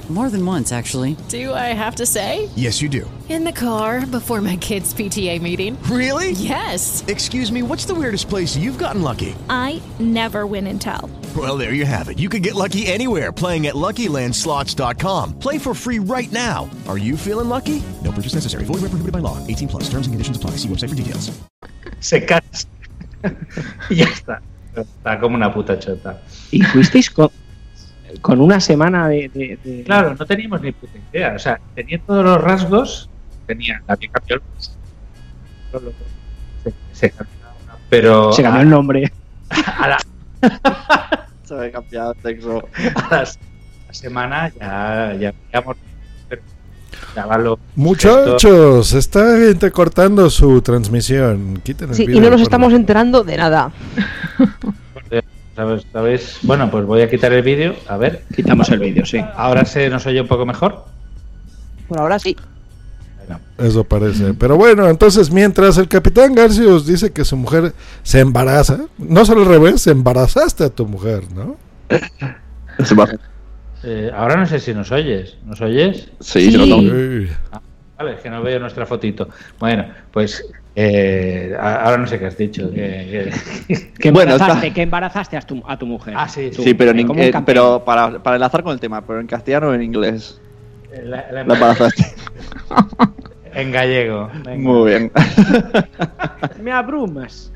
More 0.11 0.29
than 0.29 0.45
once, 0.45 0.73
actually. 0.73 1.15
Do 1.29 1.53
I 1.53 1.71
have 1.71 1.95
to 1.95 2.05
say? 2.05 2.49
Yes, 2.57 2.81
you 2.81 2.89
do. 2.89 3.09
In 3.29 3.45
the 3.45 3.53
car 3.53 4.05
before 4.05 4.41
my 4.41 4.57
kids' 4.57 4.93
PTA 4.93 5.41
meeting. 5.41 5.81
Really? 5.83 6.31
Yes. 6.31 7.05
Excuse 7.07 7.49
me, 7.49 7.63
what's 7.63 7.85
the 7.85 7.95
weirdest 7.95 8.27
place 8.27 8.57
you've 8.57 8.77
gotten 8.77 9.01
lucky? 9.03 9.33
I 9.49 9.81
never 9.99 10.45
win 10.45 10.67
and 10.67 10.81
tell. 10.81 11.09
Well, 11.33 11.57
there 11.57 11.71
you 11.71 11.85
have 11.85 12.09
it. 12.09 12.19
You 12.19 12.27
can 12.27 12.41
get 12.41 12.55
lucky 12.55 12.87
anywhere 12.87 13.31
playing 13.31 13.67
at 13.67 13.75
LuckyLandSlots.com. 13.75 15.39
Play 15.39 15.57
for 15.57 15.73
free 15.73 15.99
right 15.99 16.29
now. 16.33 16.69
Are 16.89 16.97
you 16.97 17.15
feeling 17.15 17.47
lucky? 17.47 17.81
No 18.03 18.11
purchase 18.11 18.33
necessary. 18.33 18.65
Void 18.65 18.81
where 18.81 18.91
prohibited 18.91 19.13
by 19.13 19.19
law. 19.19 19.37
18 19.47 19.69
plus. 19.69 19.83
Terms 19.83 20.07
and 20.07 20.13
conditions 20.13 20.35
apply. 20.35 20.57
See 20.57 20.67
website 20.67 20.89
for 20.89 20.95
details. 20.95 21.31
Se 22.01 22.19
cansa. 22.19 22.65
ya 23.89 24.07
está. 24.07 24.41
Está 24.75 25.19
como 25.19 25.35
una 25.35 25.53
puta 25.53 25.79
chota. 25.79 26.21
Y 26.51 26.61
fuisteis 26.63 27.09
con, 27.09 27.29
con 28.21 28.41
una 28.41 28.59
semana 28.59 29.07
de, 29.07 29.29
de- 29.33 29.59
de- 29.63 29.83
Claro, 29.83 30.15
no 30.17 30.25
teníamos 30.25 30.61
ni 30.61 30.71
puta 30.71 30.93
idea. 31.13 31.33
O 31.35 31.39
sea, 31.39 31.59
tenía 31.75 31.99
todos 32.05 32.23
los 32.25 32.41
rasgos. 32.41 33.09
Tenía, 33.47 33.81
también 33.85 34.11
cambió 34.11 34.35
el 34.35 34.41
se, 36.63 36.73
se 36.93 37.09
cambió, 37.11 37.35
pero 37.89 38.33
Se 38.33 38.43
cambió 38.43 38.59
a- 38.59 38.63
el 38.63 38.69
nombre. 38.69 39.11
A 39.49 39.87
la, 39.87 39.97
Se 41.43 41.53
había 41.55 41.71
cambiado 41.71 42.13
el 42.13 42.21
sexo. 42.21 42.67
a 42.95 43.15
las- 43.15 43.39
la 43.87 43.93
semana 43.93 44.49
ya, 44.59 45.13
ya 45.19 45.33
veíamos. 45.51 45.77
Chaval, 47.15 47.57
Muchachos, 47.75 48.87
se 48.87 48.99
está 48.99 49.35
entrecortando 49.49 50.29
su 50.29 50.61
transmisión. 50.61 51.59
Quiten 51.63 51.89
el 51.89 51.95
Sí, 51.95 52.05
y 52.09 52.19
no 52.19 52.29
nos 52.29 52.41
estamos 52.41 52.71
enterando 52.73 53.23
de 53.23 53.35
nada. 53.37 53.71
¿Sabes? 55.55 55.85
¿Sabes? 55.91 56.39
Bueno, 56.43 56.71
pues 56.71 56.85
voy 56.85 57.01
a 57.01 57.09
quitar 57.09 57.33
el 57.33 57.41
vídeo. 57.41 57.75
A 57.87 57.97
ver. 57.97 58.23
Quitamos 58.35 58.69
el 58.69 58.79
vídeo, 58.79 59.05
sí. 59.05 59.23
Ahora 59.35 59.65
se 59.65 59.89
nos 59.89 60.05
oye 60.05 60.21
un 60.21 60.27
poco 60.27 60.45
mejor. 60.45 60.85
Por 61.87 61.99
ahora 61.99 62.19
sí. 62.19 62.35
Eso 63.57 63.83
parece. 63.83 64.33
Pero 64.33 64.57
bueno, 64.57 64.89
entonces 64.89 65.31
mientras 65.31 65.77
el 65.77 65.87
capitán 65.87 66.33
Garcius 66.33 66.85
dice 66.85 67.11
que 67.11 67.23
su 67.23 67.37
mujer 67.37 67.73
se 68.03 68.19
embaraza, 68.19 68.79
no 68.97 69.25
solo 69.25 69.41
al 69.41 69.47
revés, 69.47 69.85
embarazaste 69.87 70.63
a 70.65 70.69
tu 70.69 70.87
mujer, 70.87 71.23
¿no? 71.33 71.57
Eh, 73.83 74.11
ahora 74.15 74.37
no 74.37 74.45
sé 74.45 74.59
si 74.59 74.73
nos 74.73 74.91
oyes. 74.91 75.37
¿Nos 75.45 75.59
oyes? 75.61 76.09
Sí, 76.19 76.51
yo 76.51 76.59
lo 76.59 76.65
tengo. 76.65 77.31
Ah, 77.51 77.61
vale, 77.97 78.13
es 78.13 78.19
que 78.19 78.29
no 78.29 78.41
veo 78.43 78.59
nuestra 78.59 78.85
fotito. 78.85 79.29
Bueno, 79.59 79.85
pues 80.11 80.45
eh, 80.75 81.55
ahora 81.59 81.97
no 81.97 82.07
sé 82.07 82.17
qué 82.19 82.25
has 82.27 82.37
dicho. 82.37 82.69
Que, 82.71 83.31
que- 83.67 83.91
Que 83.99 84.11
Bueno, 84.11 84.33
embarazaste, 84.33 84.67
está- 84.67 84.75
que 84.75 84.81
embarazaste 84.83 85.37
a 85.37 85.41
tu, 85.41 85.61
a 85.67 85.77
tu 85.77 85.85
mujer. 85.85 86.13
Ah, 86.17 86.27
sí, 86.29 86.49
Sí, 86.53 86.73
pero, 86.73 86.91
en 86.91 86.99
eh, 87.19 87.31
para, 87.85 88.21
para 88.23 88.35
enlazar 88.37 88.63
con 88.63 88.73
el 88.73 88.79
tema, 88.79 89.01
pero 89.05 89.19
en 89.19 89.27
castellano 89.27 89.67
o 89.69 89.73
en 89.73 89.81
inglés. 89.83 90.39
La- 91.03 91.25
la- 91.31 91.43
La 91.43 91.53
embarazaste. 91.53 92.05
en 93.53 93.71
gallego. 93.71 94.29
Venga. 94.45 94.57
Muy 94.71 94.89
bien. 94.89 95.11
Me 96.61 96.71
abrumas. 96.71 97.51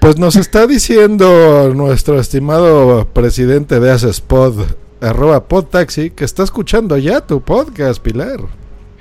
Pues 0.00 0.18
nos 0.18 0.36
está 0.36 0.66
diciendo 0.66 1.72
nuestro 1.74 2.20
estimado 2.20 3.06
presidente 3.06 3.80
de 3.80 3.90
Asespod, 3.90 4.64
arroba 5.00 5.44
podtaxi, 5.48 6.10
que 6.10 6.24
está 6.24 6.42
escuchando 6.42 6.96
ya 6.98 7.20
tu 7.22 7.40
podcast, 7.40 8.02
Pilar. 8.02 8.40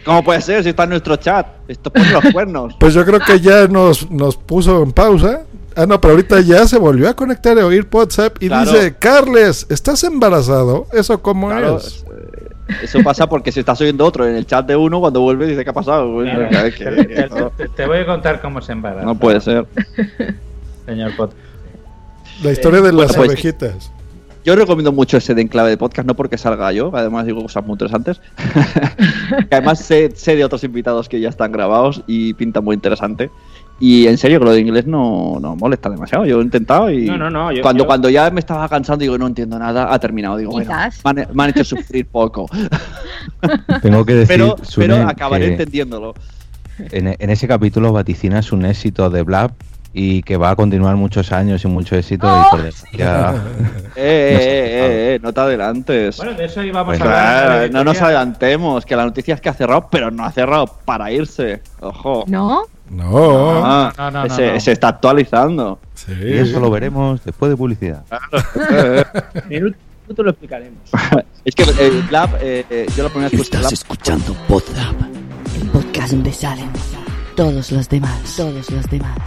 ¿Cómo 0.09 0.23
puede 0.23 0.41
ser 0.41 0.63
si 0.63 0.69
está 0.69 0.83
en 0.83 0.89
nuestro 0.89 1.15
chat? 1.17 1.45
Esto 1.67 1.91
pone 1.91 2.09
los 2.11 2.23
cuernos. 2.33 2.75
Pues 2.79 2.93
yo 2.93 3.05
creo 3.05 3.19
que 3.19 3.39
ya 3.39 3.67
nos, 3.67 4.09
nos 4.09 4.35
puso 4.37 4.81
en 4.83 4.91
pausa. 4.91 5.41
Ah, 5.75 5.85
no, 5.85 6.01
pero 6.01 6.13
ahorita 6.15 6.41
ya 6.41 6.67
se 6.67 6.77
volvió 6.77 7.07
a 7.09 7.13
conectar 7.15 7.57
a 7.59 7.65
oír 7.65 7.87
WhatsApp 7.91 8.35
y 8.41 8.47
Claro. 8.47 8.71
dice, 8.71 8.95
Carles, 8.97 9.65
¿estás 9.69 10.03
embarazado? 10.03 10.87
¿Eso 10.91 11.21
cómo 11.21 11.47
Claro, 11.49 11.77
es? 11.77 12.03
Eso 12.83 13.01
pasa 13.03 13.27
porque 13.27 13.51
si 13.51 13.59
estás 13.61 13.79
oyendo 13.81 14.05
otro 14.05 14.27
en 14.27 14.35
el 14.35 14.45
chat 14.45 14.65
de 14.65 14.75
uno, 14.75 14.99
cuando 14.99 15.21
vuelve 15.21 15.47
dice 15.47 15.63
¿qué 15.63 15.69
ha 15.69 15.73
pasado? 15.73 16.11
Pues, 16.13 16.31
te, 16.49 16.71
te- 16.71 17.29
te- 17.57 17.69
te 17.69 17.85
voy 17.87 17.99
a 17.99 18.05
contar 18.05 18.41
cómo 18.41 18.61
se 18.61 18.71
embaraza. 18.73 19.05
no 19.05 19.15
puede 19.15 19.39
ser. 19.41 19.65
Señor 20.85 21.15
Pot. 21.15 21.33
La 22.43 22.51
historia 22.51 22.81
de 22.81 22.91
las 22.93 23.15
pues, 23.15 23.29
abejitas. 23.29 23.91
Yo 24.45 24.55
recomiendo 24.55 24.91
mucho 24.91 25.17
ese 25.17 25.35
de 25.35 25.41
enclave 25.41 25.69
de 25.69 25.77
podcast, 25.77 26.07
no 26.07 26.15
porque 26.15 26.37
salga 26.37 26.71
yo, 26.71 26.91
además 26.95 27.25
digo 27.25 27.41
cosas 27.41 27.63
muy 27.65 27.73
interesantes. 27.73 28.21
que 29.49 29.55
además 29.55 29.79
sé, 29.79 30.11
sé 30.15 30.35
de 30.35 30.43
otros 30.45 30.63
invitados 30.63 31.09
que 31.09 31.19
ya 31.19 31.29
están 31.29 31.51
grabados 31.51 32.01
y 32.07 32.33
pinta 32.33 32.61
muy 32.61 32.73
interesante. 32.75 33.29
Y 33.81 34.07
en 34.07 34.17
serio, 34.17 34.39
que 34.39 34.45
lo 34.45 34.51
de 34.51 34.59
inglés 34.59 34.85
no, 34.87 35.37
no 35.41 35.55
molesta 35.55 35.89
demasiado. 35.89 36.25
Yo 36.25 36.39
he 36.39 36.43
intentado 36.43 36.91
y 36.91 37.05
No, 37.05 37.17
no, 37.17 37.29
no, 37.29 37.51
yo- 37.51 37.61
cuando, 37.61 37.83
yo- 37.83 37.87
cuando 37.87 38.09
ya 38.09 38.29
me 38.29 38.39
estaba 38.41 38.67
cansando, 38.67 39.01
digo, 39.01 39.17
no 39.17 39.27
entiendo 39.27 39.57
nada, 39.59 39.93
ha 39.93 39.99
terminado. 39.99 40.35
Digo, 40.37 40.51
bueno, 40.51 40.69
me 40.69 41.21
han, 41.21 41.27
me 41.33 41.43
han 41.43 41.49
hecho 41.51 41.63
sufrir 41.63 42.05
poco. 42.07 42.45
Tengo 43.81 44.05
que 44.05 44.13
decir, 44.15 44.27
pero, 44.37 44.55
pero 44.75 45.07
acabaré 45.07 45.45
que 45.45 45.51
entendiéndolo. 45.53 46.13
en, 46.77 47.15
en 47.19 47.29
ese 47.29 47.47
capítulo 47.47 47.91
vaticinas 47.93 48.51
un 48.51 48.65
éxito 48.65 49.09
de 49.09 49.21
Blab 49.23 49.51
y 49.93 50.21
que 50.23 50.37
va 50.37 50.51
a 50.51 50.55
continuar 50.55 50.95
muchos 50.95 51.31
años 51.31 51.63
y 51.65 51.67
mucho 51.67 51.95
éxito. 51.95 52.27
y 52.27 52.49
por 52.51 52.61
desgracia, 52.63 53.33
Eh, 53.95 54.35
eh, 54.35 54.37
eh, 54.41 55.15
eh, 55.15 55.19
no 55.21 55.33
te 55.33 55.41
adelantes. 55.41 56.17
Bueno, 56.17 56.33
de 56.33 56.45
eso 56.45 56.63
íbamos 56.63 56.97
Pues 56.97 57.01
a 57.01 57.03
hablar. 57.03 57.45
Claro, 57.69 57.73
no 57.73 57.83
nos 57.83 58.01
adelantemos, 58.01 58.85
que 58.85 58.95
la 58.95 59.05
noticia 59.05 59.33
es 59.35 59.41
que 59.41 59.49
ha 59.49 59.53
cerrado, 59.53 59.87
pero 59.91 60.11
no 60.11 60.23
ha 60.23 60.31
cerrado 60.31 60.67
para 60.85 61.11
irse. 61.11 61.61
Ojo. 61.79 62.23
¿No? 62.27 62.63
No. 62.89 63.65
Ah, 63.65 63.93
No, 63.97 64.11
no, 64.11 64.27
no, 64.27 64.35
se, 64.35 64.53
no. 64.53 64.59
se 64.59 64.71
está 64.71 64.87
actualizando. 64.89 65.79
Sí. 65.95 66.13
y 66.23 66.33
eso 66.37 66.59
lo 66.59 66.69
veremos 66.71 67.23
después 67.25 67.49
de 67.51 67.57
publicidad. 67.57 68.03
Minuto 69.49 69.77
lo 70.23 70.29
explicaremos. 70.31 70.79
es 71.45 71.55
que 71.55 71.63
el 71.63 72.03
Lab, 72.11 72.29
eh, 72.41 72.65
eh, 72.69 72.85
yo 72.95 73.03
la 73.03 73.09
primera 73.09 73.29
vez 73.29 73.37
que 73.37 73.41
escuché 73.41 73.61
Lab, 73.63 73.73
escuchando 73.73 74.33
Podzap, 74.47 74.95
el 75.55 75.67
podcast 75.69 76.11
donde 76.13 76.31
salen 76.31 76.69
todos 77.35 77.71
los 77.71 77.89
demás, 77.89 78.33
todos 78.35 78.69
los 78.71 78.89
demás. 78.89 79.17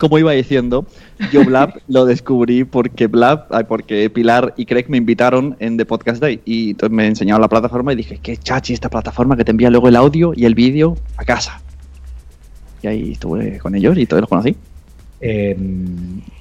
Como 0.00 0.18
iba 0.18 0.32
diciendo, 0.32 0.86
yo 1.30 1.44
Blab 1.44 1.74
lo 1.88 2.06
descubrí 2.06 2.64
porque 2.64 3.06
Blab, 3.06 3.46
porque 3.68 4.08
Pilar 4.08 4.54
y 4.56 4.64
Craig 4.64 4.86
me 4.88 4.96
invitaron 4.96 5.56
en 5.60 5.76
The 5.76 5.84
Podcast 5.84 6.20
Day 6.20 6.40
y 6.44 6.70
entonces 6.70 6.96
me 6.96 7.06
enseñaron 7.06 7.42
la 7.42 7.48
plataforma 7.48 7.92
y 7.92 7.96
dije, 7.96 8.18
qué 8.20 8.36
chachi 8.36 8.72
esta 8.72 8.88
plataforma 8.88 9.36
que 9.36 9.44
te 9.44 9.50
envía 9.50 9.70
luego 9.70 9.88
el 9.88 9.96
audio 9.96 10.32
y 10.34 10.46
el 10.46 10.54
vídeo 10.54 10.96
a 11.18 11.24
casa. 11.24 11.60
Y 12.82 12.86
ahí 12.86 13.12
estuve 13.12 13.58
con 13.58 13.74
ellos 13.74 13.96
y 13.98 14.06
todos 14.06 14.22
los 14.22 14.30
conocí. 14.30 14.56
Eh, 15.20 15.54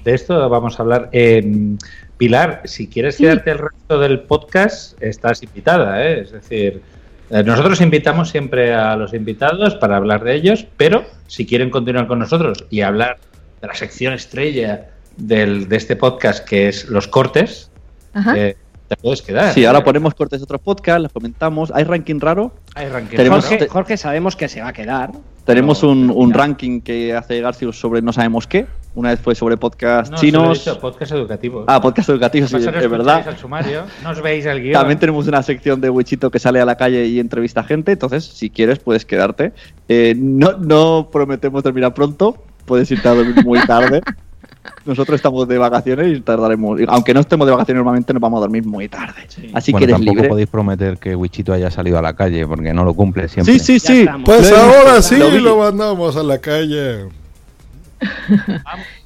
de 0.05 0.13
esto 0.13 0.49
vamos 0.49 0.80
a 0.80 0.84
hablar. 0.84 1.09
Eh, 1.11 1.76
Pilar, 2.17 2.61
si 2.63 2.88
quieres 2.88 3.17
quedarte 3.17 3.51
el 3.51 3.57
resto 3.57 3.99
del 3.99 4.21
podcast, 4.21 5.01
estás 5.03 5.43
invitada. 5.43 6.01
¿eh? 6.05 6.21
Es 6.21 6.31
decir, 6.31 6.81
nosotros 7.30 7.80
invitamos 7.81 8.30
siempre 8.30 8.73
a 8.73 8.95
los 8.95 9.14
invitados 9.14 9.76
para 9.76 9.97
hablar 9.97 10.23
de 10.23 10.35
ellos, 10.35 10.65
pero 10.77 11.03
si 11.27 11.45
quieren 11.45 11.69
continuar 11.69 12.07
con 12.07 12.19
nosotros 12.19 12.65
y 12.69 12.81
hablar 12.81 13.18
de 13.61 13.68
la 13.68 13.76
sección 13.76 14.14
estrella 14.14 14.89
del, 15.18 15.68
de 15.69 15.76
este 15.77 15.95
podcast, 15.95 16.47
que 16.47 16.68
es 16.69 16.89
los 16.89 17.07
cortes, 17.07 17.69
Ajá. 18.14 18.35
eh, 18.38 18.57
te 18.88 18.95
puedes 18.97 19.22
quedar. 19.22 19.53
Sí, 19.53 19.65
ahora 19.65 19.84
ponemos 19.84 20.15
cortes 20.15 20.39
de 20.39 20.45
otros 20.45 20.61
podcasts, 20.61 21.03
los 21.03 21.11
comentamos. 21.11 21.72
¿Hay 21.76 21.84
ranking 21.84 22.19
raro? 22.19 22.51
Hay 22.73 22.89
ranking 22.89 23.18
Tenemos- 23.18 23.45
Jorge, 23.45 23.57
te- 23.57 23.68
Jorge 23.68 23.97
sabemos 23.97 24.35
que 24.35 24.47
se 24.47 24.61
va 24.61 24.69
a 24.69 24.73
quedar. 24.73 25.11
Tenemos 25.45 25.84
un, 25.84 26.11
un 26.14 26.34
ranking 26.34 26.81
que 26.81 27.14
hace 27.14 27.41
Garcius 27.41 27.80
sobre 27.80 28.01
no 28.01 28.11
sabemos 28.14 28.47
qué. 28.47 28.65
Una 28.99 29.11
vez 29.11 29.21
fue 29.21 29.34
sobre 29.34 29.55
podcast 29.55 30.11
No, 30.11 30.17
se 30.17 30.26
lo 30.26 30.27
he 30.27 30.31
chinos. 30.41 30.59
dicho, 30.65 30.77
podcast 30.77 31.13
educativo. 31.13 31.63
Ah, 31.67 31.80
podcast 31.80 32.09
educativo, 32.09 32.47
sí, 32.47 32.57
es 32.57 32.89
verdad. 32.89 33.38
sumario, 33.38 33.84
no 34.03 34.09
os 34.09 34.21
veis 34.21 34.45
el 34.45 34.61
guion. 34.61 34.73
También 34.73 34.99
tenemos 34.99 35.26
una 35.26 35.41
sección 35.41 35.80
de 35.80 35.89
Wichito 35.89 36.30
que 36.30 36.38
sale 36.38 36.59
a 36.59 36.65
la 36.65 36.76
calle 36.76 37.05
y 37.05 37.17
entrevista 37.17 37.63
gente, 37.63 37.93
entonces 37.93 38.26
si 38.26 38.49
quieres 38.49 38.80
puedes 38.80 39.05
quedarte. 39.05 39.53
Eh, 39.88 40.15
no, 40.17 40.57
no 40.57 41.07
prometemos 41.09 41.63
terminar 41.63 41.93
pronto, 41.93 42.43
puedes 42.65 42.91
irte 42.91 43.07
a 43.07 43.13
dormir 43.13 43.45
muy 43.45 43.65
tarde. 43.65 44.01
Nosotros 44.85 45.15
estamos 45.15 45.47
de 45.47 45.57
vacaciones 45.57 46.17
y 46.17 46.19
tardaremos, 46.19 46.81
aunque 46.89 47.13
no 47.13 47.21
estemos 47.21 47.47
de 47.47 47.53
vacaciones 47.53 47.80
normalmente 47.80 48.13
nos 48.13 48.21
vamos 48.21 48.39
a 48.39 48.41
dormir 48.41 48.65
muy 48.65 48.89
tarde. 48.89 49.27
Así 49.53 49.71
bueno, 49.71 49.77
que 49.80 49.84
eres 49.85 49.95
tampoco 49.95 50.15
libre. 50.15 50.30
podéis 50.30 50.49
prometer 50.49 50.97
que 50.97 51.15
Wichito 51.15 51.53
haya 51.53 51.71
salido 51.71 51.97
a 51.97 52.01
la 52.01 52.13
calle 52.13 52.45
porque 52.45 52.73
no 52.73 52.84
lo 52.84 52.93
cumple 52.93 53.30
siempre. 53.30 53.57
Sí, 53.57 53.59
sí, 53.59 53.80
sí. 53.80 54.05
Pues 54.26 54.51
ahora 54.51 55.01
sí 55.01 55.17
lo 55.17 55.57
mandamos 55.57 56.17
a 56.17 56.23
la 56.23 56.39
calle. 56.39 57.07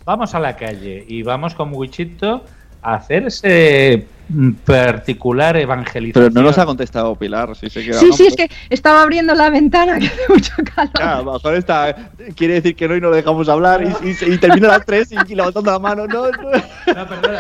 Vamos 0.05 0.33
a 0.35 0.39
la 0.39 0.55
calle 0.55 1.03
y 1.07 1.23
vamos 1.23 1.53
con 1.55 1.73
Wichito 1.73 2.43
a 2.81 2.95
hacer 2.95 3.27
ese 3.27 4.05
mm, 4.27 4.51
particular 4.65 5.55
evangelización. 5.55 6.29
Pero 6.31 6.41
no 6.41 6.45
nos 6.45 6.57
ha 6.57 6.65
contestado 6.65 7.15
Pilar, 7.15 7.55
si 7.55 7.69
se 7.69 7.83
queda. 7.83 7.97
Sí, 7.99 8.07
¿no? 8.09 8.13
sí, 8.13 8.27
es 8.27 8.35
que 8.35 8.49
estaba 8.69 9.01
abriendo 9.01 9.33
la 9.35 9.49
ventana 9.49 9.97
que 9.99 10.07
hace 10.07 10.21
mucho 10.27 10.51
calor. 10.75 10.91
Ya, 10.99 11.17
a 11.17 11.21
lo 11.21 11.33
mejor 11.33 11.55
está, 11.55 11.95
quiere 12.35 12.55
decir 12.55 12.75
que 12.75 12.87
no 12.87 12.95
y 12.95 13.01
no 13.01 13.09
lo 13.09 13.15
dejamos 13.15 13.47
hablar 13.47 13.81
y, 13.83 13.87
y- 14.09 14.33
y 14.33 14.37
termina 14.37 14.67
a 14.67 14.71
las 14.77 14.85
3 14.85 15.11
y, 15.13 15.15
y 15.31 15.35
levantando 15.35 15.71
la 15.71 15.79
mano. 15.79 16.05
No, 16.07 16.29
no. 16.29 16.51
No, 16.51 17.07
perdona. 17.07 17.39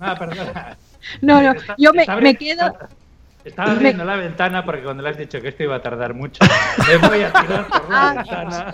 No, 0.00 0.14
perdona. 0.18 0.76
No, 1.20 1.42
no, 1.42 1.54
yo 1.78 1.92
me, 1.92 2.02
Está 2.02 2.16
me 2.16 2.34
quedo. 2.34 2.76
Estaba 3.44 3.72
abriendo 3.72 4.04
la 4.04 4.14
ventana 4.16 4.64
porque 4.64 4.82
cuando 4.82 5.02
le 5.02 5.08
has 5.10 5.18
dicho 5.18 5.40
que 5.40 5.48
esto 5.48 5.64
iba 5.64 5.74
a 5.76 5.82
tardar 5.82 6.14
mucho, 6.14 6.44
me 6.88 6.96
voy 7.08 7.22
a 7.22 7.32
tirar 7.32 7.66
por 7.68 7.90
la 7.90 8.10
Ah, 8.10 8.14
ventana. 8.14 8.72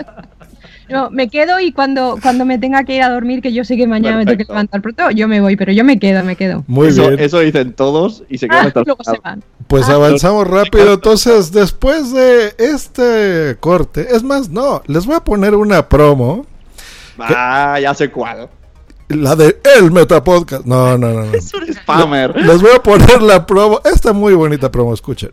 No, 0.89 1.11
me 1.11 1.29
quedo 1.29 1.61
y 1.61 1.73
cuando, 1.73 2.19
cuando 2.23 2.45
me 2.45 2.59
tenga 2.59 2.85
que 2.85 2.95
ir 2.95 3.03
a 3.03 3.11
dormir, 3.11 3.43
que 3.43 3.53
yo 3.53 3.65
sé 3.65 3.77
que 3.77 3.87
mañana 3.87 4.17
me 4.17 4.25
tengo 4.25 4.39
que 4.39 4.45
levantar 4.45 4.81
pronto, 4.81 5.11
yo 5.11 5.29
me 5.29 5.41
voy, 5.41 5.57
pero 5.57 5.71
yo 5.73 5.85
me 5.85 5.99
quedo, 5.99 6.25
me 6.25 6.35
quedo. 6.35 6.65
Muy 6.67 6.89
eso, 6.89 7.09
bien. 7.09 7.21
eso 7.21 7.41
dicen 7.41 7.75
todos 7.75 8.23
y 8.29 8.39
se 8.39 8.49
quedan 8.49 8.65
Ah, 8.65 8.69
hasta 8.69 8.81
el 8.81 8.87
luego 8.87 9.05
se 9.05 9.19
van. 9.19 9.45
Pues 9.67 9.89
avanzamos 9.89 10.47
rápido. 10.47 10.95
Entonces, 10.95 11.53
después 11.53 12.13
de 12.13 12.55
este 12.59 13.57
corte, 13.61 14.07
es 14.11 14.23
más, 14.23 14.49
no, 14.49 14.83
les 14.87 15.05
voy 15.05 15.17
a 15.17 15.21
poner 15.21 15.55
una 15.55 15.89
promo. 15.89 16.47
Ah, 17.19 17.79
ya 17.81 17.93
sé 17.93 18.11
cuál. 18.11 18.49
La 19.09 19.35
de 19.37 19.59
El 19.77 19.91
Metapodcast. 19.91 20.65
No, 20.65 20.97
no, 20.97 21.13
no. 21.13 21.25
no. 21.25 21.33
Spammer. 21.73 22.37
Les 22.37 22.61
voy 22.61 22.73
a 22.75 22.83
poner 22.83 23.23
la 23.23 23.47
promo. 23.47 23.81
Esta 23.85 24.13
muy 24.13 24.35
bonita 24.35 24.71
promo, 24.71 24.95
escuchen. 24.95 25.33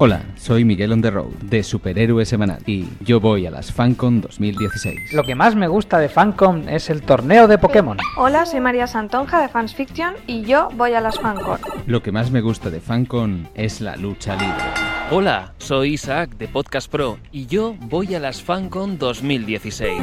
Hola, 0.00 0.22
soy 0.36 0.64
Miguel 0.64 0.92
on 0.92 1.02
the 1.02 1.10
road 1.10 1.32
de 1.42 1.64
Superhéroe 1.64 2.24
Semanal 2.24 2.62
y 2.66 2.88
yo 3.00 3.18
voy 3.18 3.46
a 3.46 3.50
las 3.50 3.72
FanCon 3.72 4.20
2016. 4.20 5.12
Lo 5.12 5.24
que 5.24 5.34
más 5.34 5.56
me 5.56 5.66
gusta 5.66 5.98
de 5.98 6.08
Fancom 6.08 6.68
es 6.68 6.88
el 6.88 7.02
torneo 7.02 7.48
de 7.48 7.58
Pokémon. 7.58 7.98
Hola, 8.16 8.46
soy 8.46 8.60
María 8.60 8.86
Santonja 8.86 9.40
de 9.42 9.48
Fans 9.48 9.74
Fiction 9.74 10.14
y 10.28 10.42
yo 10.42 10.68
voy 10.76 10.92
a 10.92 11.00
las 11.00 11.18
FanCon. 11.18 11.58
Lo 11.86 12.00
que 12.00 12.12
más 12.12 12.30
me 12.30 12.40
gusta 12.40 12.70
de 12.70 12.78
FanCon 12.78 13.48
es 13.56 13.80
la 13.80 13.96
lucha 13.96 14.36
libre. 14.36 14.62
Hola, 15.10 15.54
soy 15.58 15.94
Isaac 15.94 16.36
de 16.36 16.46
Podcast 16.46 16.88
Pro 16.88 17.18
y 17.32 17.46
yo 17.46 17.74
voy 17.80 18.14
a 18.14 18.20
las 18.20 18.40
FanCon 18.40 18.98
2016. 18.98 20.00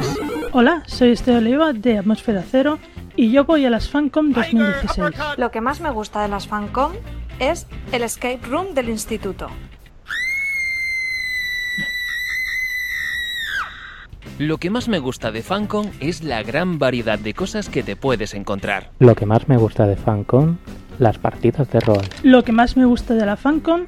Hola, 0.52 0.82
soy 0.86 1.12
Esther 1.12 1.36
Oliva 1.36 1.72
de 1.72 1.96
Atmósfera 1.96 2.44
Cero 2.46 2.78
y 3.16 3.30
yo 3.30 3.46
voy 3.46 3.64
a 3.64 3.70
las 3.70 3.88
FanCom 3.88 4.32
2016. 4.32 5.16
Lo 5.38 5.50
que 5.50 5.62
más 5.62 5.80
me 5.80 5.90
gusta 5.90 6.20
de 6.20 6.28
las 6.28 6.46
FanCon 6.46 6.92
es 7.38 7.66
el 7.92 8.02
escape 8.02 8.40
room 8.46 8.74
del 8.74 8.90
instituto. 8.90 9.48
Lo 14.38 14.58
que 14.58 14.68
más 14.68 14.86
me 14.86 14.98
gusta 14.98 15.32
de 15.32 15.42
FanCon 15.42 15.90
es 15.98 16.22
la 16.22 16.42
gran 16.42 16.78
variedad 16.78 17.18
de 17.18 17.32
cosas 17.32 17.70
que 17.70 17.82
te 17.82 17.96
puedes 17.96 18.34
encontrar. 18.34 18.90
Lo 18.98 19.14
que 19.14 19.24
más 19.24 19.48
me 19.48 19.56
gusta 19.56 19.86
de 19.86 19.96
Fancom, 19.96 20.58
las 20.98 21.16
partidas 21.16 21.70
de 21.70 21.80
rol. 21.80 22.02
Lo 22.22 22.44
que 22.44 22.52
más 22.52 22.76
me 22.76 22.84
gusta 22.84 23.14
de 23.14 23.24
la 23.24 23.38
FanCon 23.38 23.86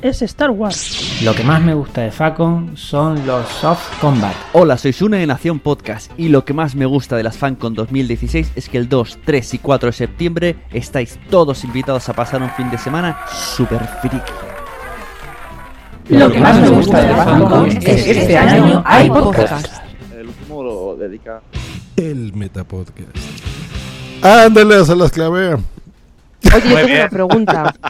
es 0.00 0.22
Star 0.22 0.52
Wars. 0.52 1.20
Lo 1.24 1.34
que 1.34 1.42
más 1.42 1.60
me 1.62 1.74
gusta 1.74 2.02
de 2.02 2.12
Fancom 2.12 2.76
son 2.76 3.26
los 3.26 3.48
soft 3.48 3.98
combat. 4.00 4.36
Hola, 4.52 4.78
soy 4.78 4.92
Sune 4.92 5.18
de 5.18 5.26
Nación 5.26 5.58
Podcast 5.58 6.12
y 6.16 6.28
lo 6.28 6.44
que 6.44 6.54
más 6.54 6.76
me 6.76 6.86
gusta 6.86 7.16
de 7.16 7.24
las 7.24 7.36
FanCon 7.36 7.74
2016 7.74 8.52
es 8.54 8.68
que 8.68 8.78
el 8.78 8.88
2, 8.88 9.18
3 9.24 9.54
y 9.54 9.58
4 9.58 9.88
de 9.88 9.92
septiembre 9.92 10.56
estáis 10.72 11.18
todos 11.28 11.64
invitados 11.64 12.08
a 12.08 12.12
pasar 12.12 12.40
un 12.40 12.50
fin 12.50 12.70
de 12.70 12.78
semana 12.78 13.18
super 13.32 13.84
friki. 14.00 14.18
Lo 16.08 16.30
que 16.30 16.38
más 16.38 16.60
me 16.60 16.68
gusta 16.68 17.02
de 17.02 17.14
Fancom 17.16 17.66
es 17.66 18.04
que 18.04 18.10
este 18.12 18.38
año 18.38 18.80
hay 18.86 19.10
podcast. 19.10 19.87
El 20.58 20.66
último 20.66 20.94
lo 20.94 20.96
dedica. 20.96 21.40
El 21.96 22.32
Metapodcast. 22.32 23.16
Ándale, 24.22 24.84
se 24.84 24.96
las 24.96 25.10
clavé. 25.12 25.54
Oye, 25.54 26.68
yo 26.68 26.76
tengo 26.76 26.94
una 26.94 27.08
pregunta. 27.08 27.74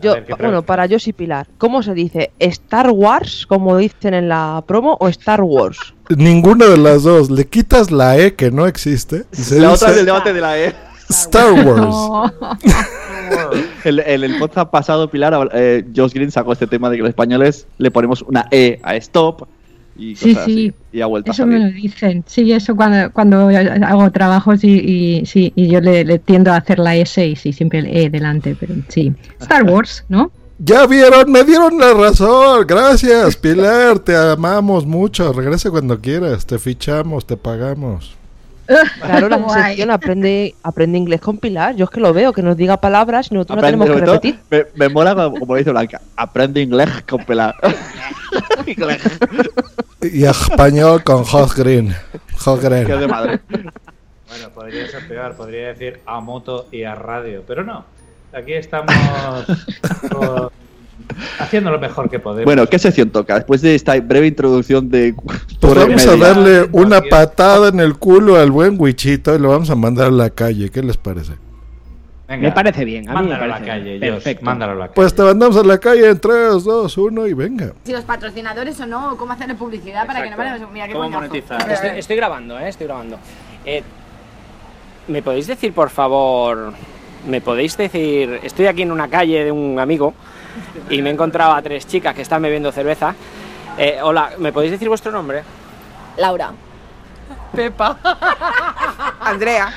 Yo, 0.00 0.12
ver, 0.12 0.24
¿qué 0.24 0.34
bueno, 0.34 0.62
para 0.62 0.86
yo 0.86 0.98
y 1.04 1.12
Pilar, 1.12 1.48
¿cómo 1.58 1.82
se 1.82 1.92
dice? 1.94 2.30
¿Star 2.38 2.90
Wars, 2.90 3.44
como 3.44 3.76
dicen 3.76 4.14
en 4.14 4.28
la 4.28 4.62
promo, 4.64 4.96
o 5.00 5.08
Star 5.08 5.42
Wars? 5.42 5.78
Ninguna 6.16 6.66
de 6.66 6.76
las 6.78 7.02
dos. 7.02 7.28
Le 7.28 7.44
quitas 7.44 7.90
la 7.90 8.16
E 8.16 8.34
que 8.34 8.52
no 8.52 8.68
existe. 8.68 9.24
y 9.32 9.36
se 9.36 9.58
La 9.58 9.72
dice 9.72 9.84
otra 9.84 9.90
es 9.90 9.98
el 9.98 10.06
debate 10.06 10.32
de 10.32 10.40
la 10.40 10.58
E. 10.58 10.74
Star 11.08 11.52
Wars. 11.52 11.96
En 13.84 13.98
el, 14.00 14.24
el 14.24 14.38
podcast 14.38 14.70
pasado, 14.70 15.08
Pilar, 15.08 15.50
eh, 15.52 15.84
Josh 15.94 16.12
Green 16.12 16.30
sacó 16.32 16.52
este 16.52 16.66
tema 16.66 16.90
de 16.90 16.96
que 16.96 17.02
los 17.02 17.10
españoles 17.10 17.66
le 17.78 17.90
ponemos 17.90 18.22
una 18.22 18.46
E 18.50 18.80
a 18.82 18.96
stop 18.96 19.46
y 20.00 20.16
Sí, 20.16 20.34
cosas 20.34 20.44
sí. 20.44 20.66
así. 20.66 20.74
Y 20.92 21.00
ha 21.02 21.06
vuelto 21.06 21.32
Eso 21.32 21.44
a 21.44 21.46
me 21.46 21.58
lo 21.58 21.66
dicen. 21.70 22.24
Sí, 22.26 22.52
eso 22.52 22.74
cuando, 22.76 23.12
cuando 23.12 23.48
hago 23.48 24.10
trabajos 24.10 24.64
y, 24.64 24.68
y 25.22 25.26
sí, 25.26 25.52
y 25.56 25.68
yo 25.68 25.80
le, 25.80 26.04
le 26.04 26.18
tiendo 26.18 26.52
a 26.52 26.56
hacer 26.56 26.78
la 26.78 26.96
S 26.96 27.24
y 27.26 27.36
sí, 27.36 27.52
siempre 27.52 27.80
el 27.80 27.86
E 27.86 28.10
delante, 28.10 28.56
pero 28.58 28.74
sí. 28.88 29.14
Star 29.40 29.64
Wars, 29.70 30.04
¿no? 30.08 30.32
Ya 30.58 30.86
vieron, 30.86 31.30
me 31.32 31.42
dieron 31.44 31.78
la 31.78 31.94
razón. 31.94 32.66
Gracias, 32.66 33.36
Pilar. 33.36 33.98
Te 34.00 34.14
amamos 34.16 34.86
mucho. 34.86 35.32
Regresa 35.32 35.70
cuando 35.70 36.00
quieras. 36.00 36.46
Te 36.46 36.58
fichamos, 36.58 37.26
te 37.26 37.36
pagamos. 37.36 38.19
Claro, 39.00 39.28
la 39.28 39.48
sección 39.48 39.90
aprende, 39.90 40.54
aprende 40.62 40.98
inglés 40.98 41.20
con 41.20 41.38
Pilar. 41.38 41.74
Yo 41.76 41.84
es 41.84 41.90
que 41.90 42.00
lo 42.00 42.12
veo, 42.12 42.32
que 42.32 42.42
nos 42.42 42.56
diga 42.56 42.76
palabras 42.80 43.28
y 43.30 43.34
nosotros 43.34 43.56
no 43.56 43.62
tenemos 43.62 43.88
que 43.88 44.00
todo, 44.02 44.14
repetir. 44.14 44.38
me, 44.50 44.66
me 44.74 44.88
mola 44.88 45.14
como, 45.14 45.56
dice 45.56 45.70
Blanca. 45.70 46.00
Aprende 46.16 46.60
inglés 46.62 46.88
con 47.08 47.24
Pilar. 47.24 47.54
Y 50.02 50.24
español 50.24 51.02
con 51.04 51.24
Josh 51.24 51.52
Green. 51.54 51.94
Josh 52.38 52.60
Green. 52.62 52.86
De 52.86 53.06
madre. 53.06 53.40
Bueno, 53.48 54.50
podría 54.54 54.86
ser 54.88 55.06
peor, 55.08 55.34
podría 55.34 55.68
decir 55.68 56.00
a 56.06 56.20
moto 56.20 56.68
y 56.70 56.84
a 56.84 56.94
radio, 56.94 57.42
pero 57.46 57.64
no. 57.64 57.84
Aquí 58.32 58.52
estamos 58.54 58.94
con- 60.10 60.50
haciendo 61.38 61.70
lo 61.70 61.78
mejor 61.78 62.08
que 62.10 62.18
podemos. 62.18 62.44
Bueno, 62.44 62.66
¿qué 62.66 62.78
sección 62.78 63.10
toca? 63.10 63.34
Después 63.36 63.62
de 63.62 63.74
esta 63.74 63.98
breve 64.00 64.26
introducción 64.28 64.88
de. 64.90 65.14
Pues 65.60 65.74
vamos 65.74 66.06
a 66.06 66.12
Media. 66.12 66.26
darle 66.26 66.68
una 66.72 67.00
patada 67.02 67.68
en 67.68 67.80
el 67.80 67.96
culo 67.96 68.36
al 68.36 68.50
buen 68.50 68.76
Wichito 68.78 69.34
y 69.34 69.38
lo 69.38 69.50
vamos 69.50 69.70
a 69.70 69.74
mandar 69.74 70.08
a 70.08 70.10
la 70.10 70.30
calle. 70.30 70.70
¿Qué 70.70 70.82
les 70.82 70.96
parece? 70.96 71.32
Venga, 72.28 72.48
Me 72.48 72.52
parece 72.52 72.84
bien, 72.84 73.08
a 73.08 73.12
mí 73.14 73.22
me 73.22 73.28
mándalo 73.28 73.44
a 73.44 73.58
la 73.58 73.66
calle, 73.66 73.98
bien. 73.98 74.14
Perfecto. 74.14 74.44
mándalo 74.44 74.72
a 74.72 74.74
la 74.76 74.84
calle. 74.84 74.94
Pues 74.94 75.14
te 75.14 75.22
mandamos 75.22 75.56
a 75.56 75.64
la 75.64 75.78
calle 75.78 76.08
en 76.10 76.20
3, 76.20 76.62
2, 76.62 76.98
1 76.98 77.26
y 77.26 77.34
venga. 77.34 77.72
Si 77.82 77.92
los 77.92 78.04
patrocinadores 78.04 78.78
o 78.80 78.86
no, 78.86 79.16
cómo 79.16 79.32
hacerle 79.32 79.56
publicidad 79.56 80.06
para 80.06 80.22
que 80.22 80.30
no 80.30 80.36
vayamos. 80.36 80.70
Mira 80.72 80.86
qué 80.86 80.94
coñazo. 80.94 81.34
Estoy, 81.34 81.90
estoy 81.98 82.16
grabando, 82.16 82.56
¿eh? 82.58 82.68
Estoy 82.68 82.86
grabando. 82.86 83.18
Eh, 83.64 83.82
¿Me 85.08 85.22
podéis 85.22 85.48
decir, 85.48 85.72
por 85.72 85.90
favor, 85.90 86.72
me 87.28 87.40
podéis 87.40 87.76
decir, 87.76 88.38
estoy 88.44 88.66
aquí 88.66 88.82
en 88.82 88.92
una 88.92 89.08
calle 89.08 89.44
de 89.44 89.50
un 89.50 89.80
amigo 89.80 90.14
y 90.88 91.02
me 91.02 91.10
he 91.10 91.12
encontrado 91.12 91.52
a 91.52 91.62
tres 91.62 91.86
chicas 91.86 92.14
que 92.14 92.22
están 92.22 92.42
bebiendo 92.42 92.72
cerveza. 92.72 93.14
Eh, 93.78 93.98
hola, 94.02 94.30
¿me 94.38 94.52
podéis 94.52 94.72
decir 94.72 94.88
vuestro 94.88 95.12
nombre? 95.12 95.42
Laura. 96.16 96.52
Pepa. 97.54 97.98
Andrea. 99.20 99.72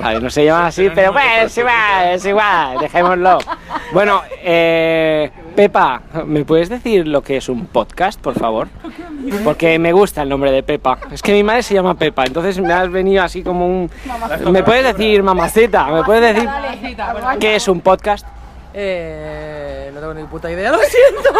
Vale, 0.00 0.20
no 0.20 0.30
se 0.30 0.44
llama 0.44 0.68
así, 0.68 0.88
pero 0.94 1.12
bueno, 1.12 1.42
es 1.44 1.58
igual, 1.58 2.08
es 2.12 2.24
igual, 2.24 2.78
dejémoslo. 2.78 3.38
Bueno, 3.92 4.22
eh, 4.42 5.30
Pepa, 5.54 6.00
¿me 6.24 6.44
puedes 6.44 6.70
decir 6.70 7.06
lo 7.06 7.22
que 7.22 7.36
es 7.36 7.48
un 7.50 7.66
podcast, 7.66 8.18
por 8.18 8.34
favor? 8.34 8.68
Porque 9.44 9.78
me 9.78 9.92
gusta 9.92 10.22
el 10.22 10.30
nombre 10.30 10.50
de 10.50 10.62
Pepa. 10.62 10.98
Es 11.10 11.20
que 11.20 11.32
mi 11.32 11.42
madre 11.42 11.62
se 11.62 11.74
llama 11.74 11.94
Pepa, 11.94 12.24
entonces 12.24 12.58
me 12.58 12.72
has 12.72 12.90
venido 12.90 13.22
así 13.22 13.42
como 13.42 13.66
un... 13.66 13.90
¿Me 14.50 14.62
puedes 14.62 14.84
decir, 14.84 15.22
mamacita? 15.22 15.86
¿Me 15.88 16.02
puedes 16.04 16.34
decir 16.34 16.48
qué 17.38 17.56
es 17.56 17.68
un 17.68 17.80
podcast? 17.82 18.26
Eh, 18.74 19.90
no 19.92 20.00
tengo 20.00 20.14
ni 20.14 20.24
puta 20.24 20.50
idea, 20.50 20.70
lo 20.72 20.78
siento. 20.78 21.30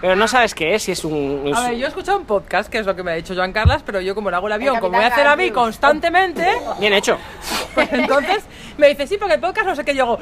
Pero 0.00 0.16
no 0.16 0.26
sabes 0.28 0.54
qué 0.54 0.74
es, 0.74 0.82
si 0.82 0.92
es 0.92 1.04
un... 1.04 1.42
es- 1.46 1.56
A 1.56 1.68
ver, 1.68 1.76
yo 1.78 1.86
he 1.86 1.88
escuchado 1.88 2.18
un 2.18 2.24
podcast, 2.24 2.70
que 2.70 2.78
es 2.78 2.86
lo 2.86 2.96
que 2.96 3.02
me 3.02 3.12
ha 3.12 3.14
dicho 3.14 3.34
Joan 3.34 3.52
Carlas, 3.52 3.82
pero 3.84 4.00
yo 4.00 4.14
como 4.14 4.30
lo 4.30 4.36
hago 4.36 4.46
el 4.46 4.52
avión, 4.54 4.78
como 4.78 4.96
voy 4.96 5.04
a 5.04 5.08
hacer 5.08 5.26
a 5.26 5.36
mí 5.36 5.50
constantemente, 5.50 6.46
Bien 6.78 6.92
hecho. 6.92 7.18
pues 7.74 7.92
entonces 7.92 8.44
me 8.78 8.88
dice, 8.88 9.06
sí, 9.06 9.16
porque 9.18 9.34
el 9.34 9.40
podcast 9.40 9.66
no 9.66 9.74
sé 9.76 9.84
qué, 9.84 9.92
y 9.92 9.96
yo 9.96 10.04
hago... 10.04 10.18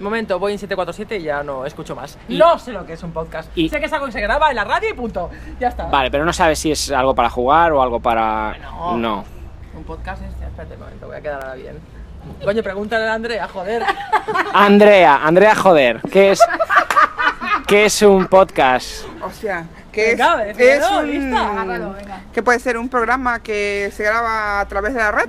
Momento, 0.00 0.38
voy 0.40 0.52
en 0.52 0.58
747 0.58 1.18
y 1.18 1.22
ya 1.22 1.42
no 1.44 1.64
escucho 1.64 1.94
más. 1.94 2.18
Y- 2.28 2.36
no 2.36 2.58
sé 2.58 2.72
lo 2.72 2.84
que 2.84 2.94
es 2.94 3.02
un 3.02 3.12
podcast. 3.12 3.48
y- 3.56 3.68
sé 3.68 3.78
que 3.78 3.86
es 3.86 3.92
algo 3.92 4.06
que 4.06 4.12
se 4.12 4.20
graba 4.20 4.50
en 4.50 4.56
la 4.56 4.64
radio 4.64 4.90
y 4.90 4.92
punto. 4.92 5.30
Ya 5.60 5.68
está. 5.68 5.84
Vale, 5.86 6.10
pero 6.10 6.24
no 6.24 6.32
sabes 6.32 6.58
si 6.58 6.72
es 6.72 6.90
algo 6.90 7.14
para 7.14 7.30
jugar 7.30 7.72
o 7.72 7.80
algo 7.82 8.00
para... 8.00 8.56
No. 8.58 8.96
No. 8.96 9.24
Un 9.76 9.84
podcast 9.84 10.22
es... 10.22 10.30
Espérate 10.42 10.74
un 10.74 10.80
momento, 10.80 11.06
voy 11.06 11.16
a 11.16 11.20
quedar 11.20 11.42
ahora 11.42 11.54
bien. 11.54 11.78
Coño, 12.44 12.62
pregúntale 12.62 13.06
a 13.08 13.14
Andrea, 13.14 13.48
joder. 13.48 13.82
Andrea, 14.52 15.20
Andrea, 15.24 15.54
joder, 15.54 16.00
¿qué 16.12 16.32
es, 16.32 16.40
¿qué 17.66 17.86
es 17.86 18.02
un 18.02 18.26
podcast? 18.26 19.04
O 19.22 19.30
sea, 19.30 19.64
que 19.92 20.12
es, 20.12 20.18
Venga, 20.18 20.44
es 20.46 20.56
decídelo, 20.56 20.98
un, 20.98 21.10
lista. 21.10 21.50
Agárralo, 21.50 21.92
venga. 21.94 22.20
que 22.32 22.42
puede 22.42 22.58
ser 22.58 22.76
un 22.78 22.88
programa 22.88 23.40
que 23.40 23.90
se 23.94 24.02
graba 24.04 24.60
a 24.60 24.66
través 24.68 24.94
de 24.94 25.00
la 25.00 25.10
red. 25.12 25.28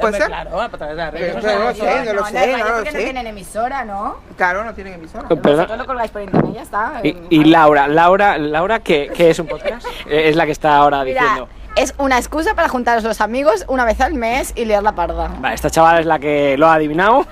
¿Puede 0.00 0.18
ser? 0.18 0.26
Claro, 0.26 0.60
a 0.60 0.68
través 0.68 0.94
de 0.96 1.02
la 1.02 1.10
red. 1.10 1.20
Pero- 1.20 1.40
pero 1.40 1.58
no 1.58 1.64
lo 1.64 1.74
sé, 1.74 2.04
no 2.04 2.12
lo 2.12 2.20
no, 2.20 2.26
sé, 2.28 2.56
no 2.58 2.68
no 2.80 2.84
sé. 2.84 2.98
tienen 2.98 3.26
emisora, 3.26 3.84
¿no? 3.84 4.16
Claro, 4.36 4.62
no 4.62 4.74
tienen 4.74 4.92
emisora. 4.94 5.26
Perdón. 5.26 5.42
Vosotros 5.42 5.78
lo 5.78 5.86
colgáis 5.86 6.10
por 6.10 6.20
internet, 6.22 6.52
ya 6.54 6.62
está. 6.62 6.92
Y, 7.02 7.16
y 7.30 7.44
Laura, 7.44 7.88
Laura, 7.88 8.36
Laura, 8.36 8.80
¿qué, 8.80 9.10
qué 9.14 9.30
es 9.30 9.38
un 9.38 9.46
podcast? 9.46 9.86
Eh, 10.06 10.28
Es 10.28 10.36
la 10.36 10.44
que 10.44 10.52
está 10.52 10.76
ahora 10.76 11.02
Mira, 11.02 11.20
diciendo. 11.22 11.48
Es 11.76 11.94
una 11.98 12.16
excusa 12.18 12.54
para 12.54 12.68
juntaros 12.68 13.04
los 13.04 13.20
amigos 13.20 13.64
una 13.68 13.84
vez 13.84 14.00
al 14.00 14.14
mes 14.14 14.52
y 14.56 14.64
liar 14.64 14.82
la 14.82 14.94
parda. 14.94 15.28
Vale, 15.40 15.54
esta 15.54 15.70
chavala 15.70 16.00
es 16.00 16.06
la 16.06 16.18
que 16.18 16.56
lo 16.58 16.66
ha 16.66 16.74
adivinado. 16.74 17.26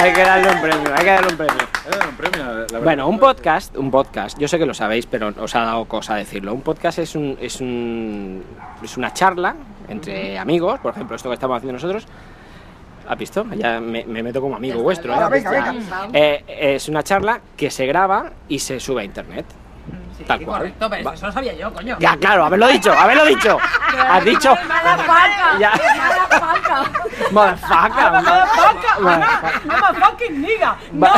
Hay 0.00 0.12
que 0.12 0.22
darle 0.22 0.48
un 0.50 0.60
premio, 0.60 0.94
hay 0.94 1.04
que 1.04 1.10
darle 1.10 1.28
un 1.30 1.36
premio. 1.36 2.82
Bueno, 2.82 3.08
un 3.08 3.18
podcast, 3.18 3.76
un 3.76 3.90
podcast, 3.90 4.38
yo 4.38 4.48
sé 4.48 4.58
que 4.58 4.66
lo 4.66 4.74
sabéis, 4.74 5.06
pero 5.06 5.32
os 5.38 5.54
ha 5.54 5.60
dado 5.64 5.84
cosa 5.86 6.14
decirlo. 6.14 6.54
Un 6.54 6.62
podcast 6.62 6.98
es 6.98 7.14
un, 7.14 7.36
es 7.40 7.60
un 7.60 8.44
es 8.82 8.96
una 8.96 9.12
charla 9.12 9.54
entre 9.88 10.38
amigos, 10.38 10.80
por 10.80 10.92
ejemplo, 10.92 11.16
esto 11.16 11.28
que 11.28 11.34
estamos 11.34 11.56
haciendo 11.56 11.74
nosotros. 11.74 12.06
¿Has 13.08 13.18
visto? 13.18 13.44
Ya 13.56 13.80
me, 13.80 14.04
me 14.04 14.22
meto 14.22 14.40
como 14.40 14.56
amigo 14.56 14.80
vuestro. 14.82 15.12
¿eh? 15.12 15.16
Ah, 15.18 15.28
venga, 15.28 15.50
Ya. 15.52 15.72
venga. 15.72 16.08
Eh, 16.12 16.44
es 16.76 16.88
una 16.88 17.02
charla 17.02 17.40
que 17.56 17.70
se 17.70 17.84
graba 17.86 18.30
y 18.48 18.58
se 18.60 18.78
sube 18.78 19.02
a 19.02 19.04
internet. 19.04 19.44
Tal 20.26 20.40
cual. 20.40 20.58
Correcto, 20.58 20.90
pero 20.90 21.12
eso 21.12 21.26
lo 21.26 21.32
sabía 21.32 21.52
yo, 21.54 21.72
coño. 21.72 21.96
Ya, 21.98 22.16
claro, 22.16 22.44
haberlo 22.44 22.68
dicho, 22.68 22.92
haberlo 22.92 23.24
dicho. 23.26 23.58
Has 24.08 24.24
dicho. 24.24 24.54
Ya. 25.58 25.72
Motherfucker. 27.30 28.12
Motherfucker. 28.12 29.00
Motherfucker. 29.00 29.66
No 29.66 29.94
fucking 30.06 30.42
nigga. 30.42 30.76
No. 30.92 31.08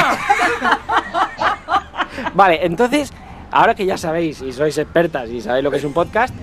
Vale, 2.35 2.65
entonces, 2.65 3.13
ahora 3.51 3.75
que 3.75 3.87
ya 3.87 3.99
sabéis 3.99 4.41
y 4.41 4.53
sois 4.53 4.77
expertas 4.79 5.29
y 5.31 5.41
sabéis 5.41 5.65
lo 5.65 5.71
que 5.71 5.79
es 5.79 5.85
un 5.85 5.93
podcast, 5.93 6.35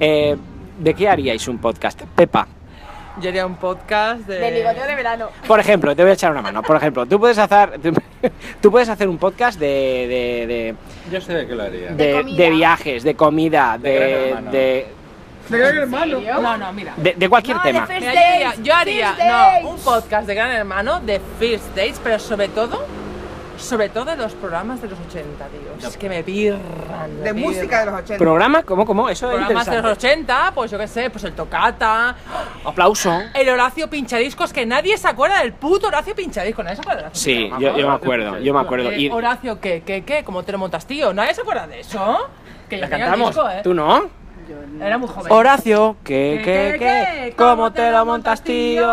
eh, 0.00 0.36
¿de 0.78 0.94
qué 0.94 1.08
haríais 1.08 1.46
un 1.48 1.58
podcast? 1.58 2.00
Pepa, 2.16 2.46
Yo 3.20 3.28
haría 3.30 3.46
un 3.46 3.56
podcast 3.56 4.20
de. 4.20 4.38
De 4.38 4.50
bigoteo 4.50 4.86
de 4.86 4.94
verano. 4.94 5.28
por 5.46 5.58
ejemplo, 5.60 5.94
te 5.96 6.02
voy 6.02 6.10
a 6.10 6.14
echar 6.14 6.30
una 6.30 6.42
mano. 6.42 6.62
Por 6.62 6.76
ejemplo, 6.76 7.04
tú 7.06 7.18
puedes 7.18 7.38
hacer, 7.38 7.80
tú 8.60 8.70
puedes 8.70 8.88
hacer 8.88 9.08
un 9.08 9.18
podcast 9.18 9.58
de, 9.58 9.66
de, 9.66 10.74
Yo 11.10 11.20
sé 11.20 11.32
de 11.34 11.46
qué 11.46 11.54
lo 11.54 11.62
haría. 11.64 11.90
de, 11.90 12.22
de- 12.22 12.34
de 12.34 12.50
viajes, 12.50 13.02
de 13.02 13.14
comida, 13.16 13.76
de, 13.78 14.36
de, 14.50 14.86
¿De 15.48 15.58
Gran 15.58 15.76
Hermano? 15.78 16.20
No, 16.20 16.56
no, 16.58 16.72
mira. 16.72 16.92
de- 16.96 17.14
de 17.14 17.28
cualquier 17.28 17.58
tema. 17.62 17.86
Mira, 17.88 18.00
yo 18.00 18.08
haría, 18.10 18.54
yo 18.62 18.74
haría, 18.74 19.60
no, 19.62 19.70
un 19.70 19.78
podcast 19.80 20.26
de 20.26 20.34
Gran 20.34 20.50
Hermano 20.52 21.00
de 21.00 21.20
First 21.38 21.68
Dates, 21.74 22.00
pero 22.04 22.18
sobre 22.18 22.48
todo, 22.48 22.84
sobre 23.58 23.88
todo 23.88 24.04
de 24.06 24.16
los 24.16 24.32
programas 24.34 24.80
de 24.80 24.88
los 24.88 24.98
80, 25.08 25.44
tío. 25.46 25.88
Es 25.88 25.96
que 25.96 26.08
me 26.08 26.22
pirran. 26.22 26.60
me 27.18 27.22
De 27.22 27.34
pirran. 27.34 27.36
música 27.54 27.80
de 27.80 27.86
los 27.86 27.94
80. 28.00 28.18
¿Programa? 28.18 28.62
¿Cómo, 28.62 28.86
cómo? 28.86 29.08
Eso 29.08 29.26
es 29.30 29.36
Programas 29.36 29.66
de 29.66 29.72
los 29.72 29.76
interesante. 29.92 30.08
80, 30.32 30.52
pues 30.54 30.70
yo 30.70 30.78
qué 30.78 30.88
sé, 30.88 31.10
pues 31.10 31.24
el 31.24 31.32
Tocata, 31.34 32.16
Aplauso. 32.64 33.20
el 33.34 33.48
Horacio 33.48 33.88
Pinchadiscos, 33.90 34.52
que 34.52 34.64
nadie 34.66 34.96
se 34.96 35.08
acuerda 35.08 35.40
del 35.40 35.52
puto 35.52 35.88
Horacio 35.88 36.14
Pinchadiscos, 36.14 36.64
nadie 36.64 36.76
se 36.76 36.82
acuerda 36.82 37.00
de 37.02 37.06
Horacio 37.08 37.22
Sí, 37.22 37.50
yo, 37.60 37.76
yo 37.76 37.88
me 37.88 37.94
acuerdo, 37.94 38.38
yo 38.38 38.54
me 38.54 38.60
acuerdo. 38.60 38.90
Eh, 38.92 39.10
Horacio, 39.12 39.60
¿qué, 39.60 39.82
qué, 39.84 40.04
qué? 40.04 40.24
¿Cómo 40.24 40.42
te 40.42 40.52
lo 40.52 40.58
montas, 40.58 40.86
tío? 40.86 41.12
¿Nadie 41.12 41.34
se 41.34 41.40
acuerda 41.42 41.66
de 41.66 41.80
eso? 41.80 42.28
Que 42.68 42.76
la 42.78 42.88
tenía 42.88 43.06
el 43.06 43.10
cantamos. 43.12 43.34
disco, 43.34 43.50
¿eh? 43.50 43.60
¿Tú 43.62 43.74
no? 43.74 44.08
Era 44.80 44.96
muy 44.98 45.08
joven. 45.08 45.30
Horacio, 45.32 45.96
¿qué, 46.04 46.40
qué, 46.44 46.76
qué? 46.78 47.34
¿Cómo 47.36 47.70
te 47.72 47.90
lo 47.90 48.04
montas, 48.06 48.42
tío? 48.42 48.86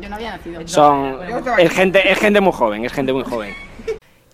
Yo 0.00 0.08
no 0.08 0.14
había 0.14 0.32
nacido. 0.32 0.60
Son. 0.68 1.18
Es 1.58 1.72
gente, 1.72 2.10
es 2.10 2.18
gente 2.18 2.40
muy 2.40 2.52
joven, 2.52 2.84
es 2.84 2.92
gente 2.92 3.12
muy 3.12 3.24
joven. 3.24 3.54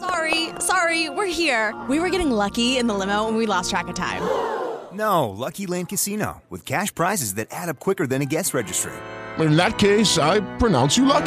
Sorry, 0.00 0.50
sorry, 0.60 1.10
we're 1.10 1.26
here. 1.26 1.74
We 1.88 1.98
were 2.00 2.10
getting 2.10 2.30
lucky 2.30 2.78
in 2.78 2.86
the 2.86 2.94
limo 2.94 3.26
and 3.28 3.36
we 3.36 3.46
lost 3.46 3.70
track 3.70 3.88
of 3.88 3.94
time. 3.94 4.22
No, 4.90 5.28
Lucky 5.28 5.66
Land 5.66 5.90
Casino, 5.90 6.42
with 6.48 6.64
cash 6.64 6.92
prizes 6.94 7.34
that 7.34 7.48
add 7.50 7.68
up 7.68 7.78
quicker 7.78 8.06
than 8.06 8.22
a 8.22 8.24
guest 8.24 8.54
registry. 8.54 8.90
In 9.38 9.54
that 9.54 9.76
case, 9.76 10.16
I 10.18 10.40
pronounce 10.56 10.96
you 10.96 11.04
lucky. 11.04 11.26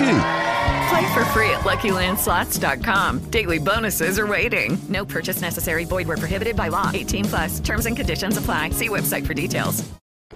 Play 0.89 1.14
for 1.14 1.23
free 1.26 1.49
at 1.52 1.61
LuckyLandSlots.com. 1.61 3.19
Daily 3.30 3.60
bonuses 3.60 4.18
are 4.18 4.26
waiting. 4.27 4.80
No 4.89 5.06
purchase 5.06 5.41
necessary. 5.41 5.85
Void 5.85 6.07
where 6.07 6.18
prohibited 6.18 6.56
by 6.56 6.69
law. 6.69 6.89
18 6.91 7.26
plus. 7.26 7.60
Terms 7.60 7.85
and 7.85 7.95
conditions 7.95 8.35
apply. 8.35 8.72
See 8.72 8.89
website 8.89 9.26
for 9.27 9.35
details. 9.35 9.84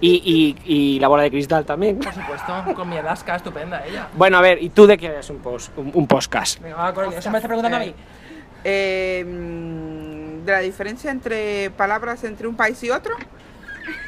Y, 0.00 0.22
y, 0.24 0.56
y 0.64 1.00
la 1.00 1.08
bola 1.08 1.24
de 1.24 1.30
cristal 1.30 1.64
también. 1.66 1.98
Por 1.98 2.14
supuesto, 2.14 2.74
con 2.74 2.88
mi 2.88 2.96
Alaska 2.96 3.36
estupenda 3.36 3.84
ella. 3.84 4.08
Bueno, 4.14 4.38
a 4.38 4.40
ver, 4.40 4.62
¿y 4.62 4.68
tú 4.68 4.86
de 4.86 4.96
qué 4.96 5.06
eres 5.06 5.28
un, 5.30 5.38
post, 5.38 5.76
un, 5.76 5.90
un 5.92 6.06
podcast? 6.06 6.60
Venga, 6.60 6.76
va, 6.76 6.94
Coronel, 6.94 7.18
eso 7.18 7.30
me 7.30 7.38
está 7.38 7.48
preguntando 7.48 7.78
a 7.78 7.80
mí. 7.80 7.94
Eh, 8.68 9.24
mm, 9.24 10.44
de 10.44 10.50
la 10.52 10.58
diferencia 10.58 11.12
entre 11.12 11.70
palabras 11.70 12.24
entre 12.24 12.48
un 12.48 12.56
país 12.56 12.82
y 12.82 12.90
otro. 12.90 13.14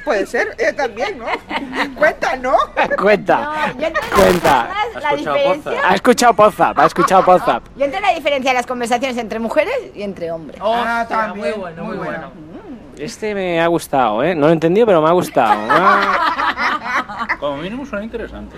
Puede 0.05 0.27
ser, 0.27 0.57
eh, 0.59 0.73
también, 0.73 1.17
¿no? 1.17 1.27
Cuenta, 1.97 2.35
¿no? 2.35 2.57
Cuenta, 3.01 3.67
Yo 3.79 3.87
entiendo 3.87 4.01
cuenta. 4.17 4.69
más 4.95 5.03
la 5.03 5.17
diferencia. 5.17 5.81
Ha 5.89 5.95
escuchado 5.95 6.35
Pozap, 6.35 6.77
ha 6.77 6.87
escuchado 6.87 7.25
Pozap. 7.25 7.63
Yo 7.77 7.85
entiendo 7.85 8.09
la 8.09 8.15
diferencia 8.15 8.51
de 8.51 8.57
las 8.57 8.67
conversaciones 8.67 9.17
entre 9.17 9.39
mujeres 9.39 9.75
y 9.95 10.03
entre 10.03 10.33
hombres. 10.33 10.59
Ah, 10.61 11.07
también. 11.09 11.51
Muy 11.51 11.61
bueno, 11.61 11.85
muy 11.85 11.97
bueno. 11.97 12.33
Este 12.99 13.35
me 13.35 13.61
ha 13.61 13.67
gustado, 13.67 14.23
¿eh? 14.23 14.35
No 14.35 14.43
lo 14.43 14.49
he 14.51 14.53
entendido, 14.53 14.87
pero 14.87 15.01
me 15.03 15.09
ha 15.09 15.13
gustado. 15.13 15.61
Ah, 17.21 17.37
Como 17.41 17.57
mínimo 17.59 17.85
suena 17.85 18.05
interesante. 18.05 18.55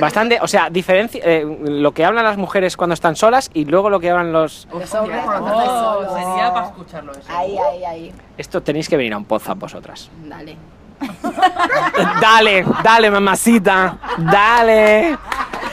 Bastante, 0.00 0.38
o 0.42 0.46
sea, 0.48 0.68
diferencia 0.68 1.20
eh, 1.24 1.46
lo 1.62 1.92
que 1.92 2.04
hablan 2.04 2.24
las 2.24 2.36
mujeres 2.36 2.76
cuando 2.76 2.92
están 2.94 3.16
solas 3.16 3.50
y 3.54 3.64
luego 3.64 3.88
lo 3.90 4.00
que 4.00 4.10
hablan 4.10 4.32
los... 4.32 4.68
Los 4.72 4.94
hombres 4.94 5.20
Oh, 5.22 5.26
cuando 5.26 5.48
están 5.48 5.66
solos. 5.66 6.12
sería 6.12 6.52
para 6.52 6.66
escucharlo 6.66 7.12
eso. 7.12 7.22
Ahí, 7.28 7.56
ahí, 7.56 7.84
ahí. 7.84 8.12
Esto 8.36 8.62
tenéis 8.62 8.88
que 8.88 8.96
venir 8.96 9.14
a 9.14 9.18
un 9.18 9.24
podcast 9.24 9.58
vosotras. 9.58 10.10
Dale. 10.24 10.56
Dale, 12.20 12.64
dale, 12.82 13.10
mamacita. 13.10 13.96
Dale. 14.18 15.16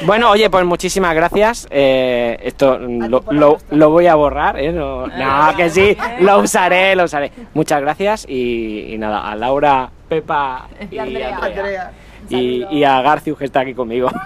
Bueno, 0.05 0.29
oye, 0.29 0.49
pues 0.49 0.63
muchísimas 0.65 1.13
gracias. 1.13 1.67
Eh, 1.69 2.37
esto 2.43 2.77
lo, 2.79 3.23
lo- 3.31 3.57
lo 3.71 3.89
voy 3.89 4.07
a 4.07 4.15
borrar, 4.15 4.57
¿eh? 4.59 4.71
No, 4.71 5.07
no, 5.07 5.55
que 5.57 5.69
sí, 5.69 5.97
lo 6.21 6.39
usaré, 6.39 6.95
lo 6.95 7.03
usaré. 7.05 7.31
Muchas 7.53 7.81
gracias 7.81 8.25
y, 8.27 8.93
y 8.93 8.97
nada, 8.97 9.29
a 9.29 9.35
Laura, 9.35 9.89
Pepa 10.07 10.67
y 10.89 10.97
Andrea. 10.97 11.37
Andrea. 11.41 11.91
Y, 12.29 12.65
y 12.69 12.83
a 12.83 13.01
Garcius 13.01 13.37
que 13.37 13.45
está 13.45 13.61
aquí 13.61 13.73
conmigo. 13.73 14.09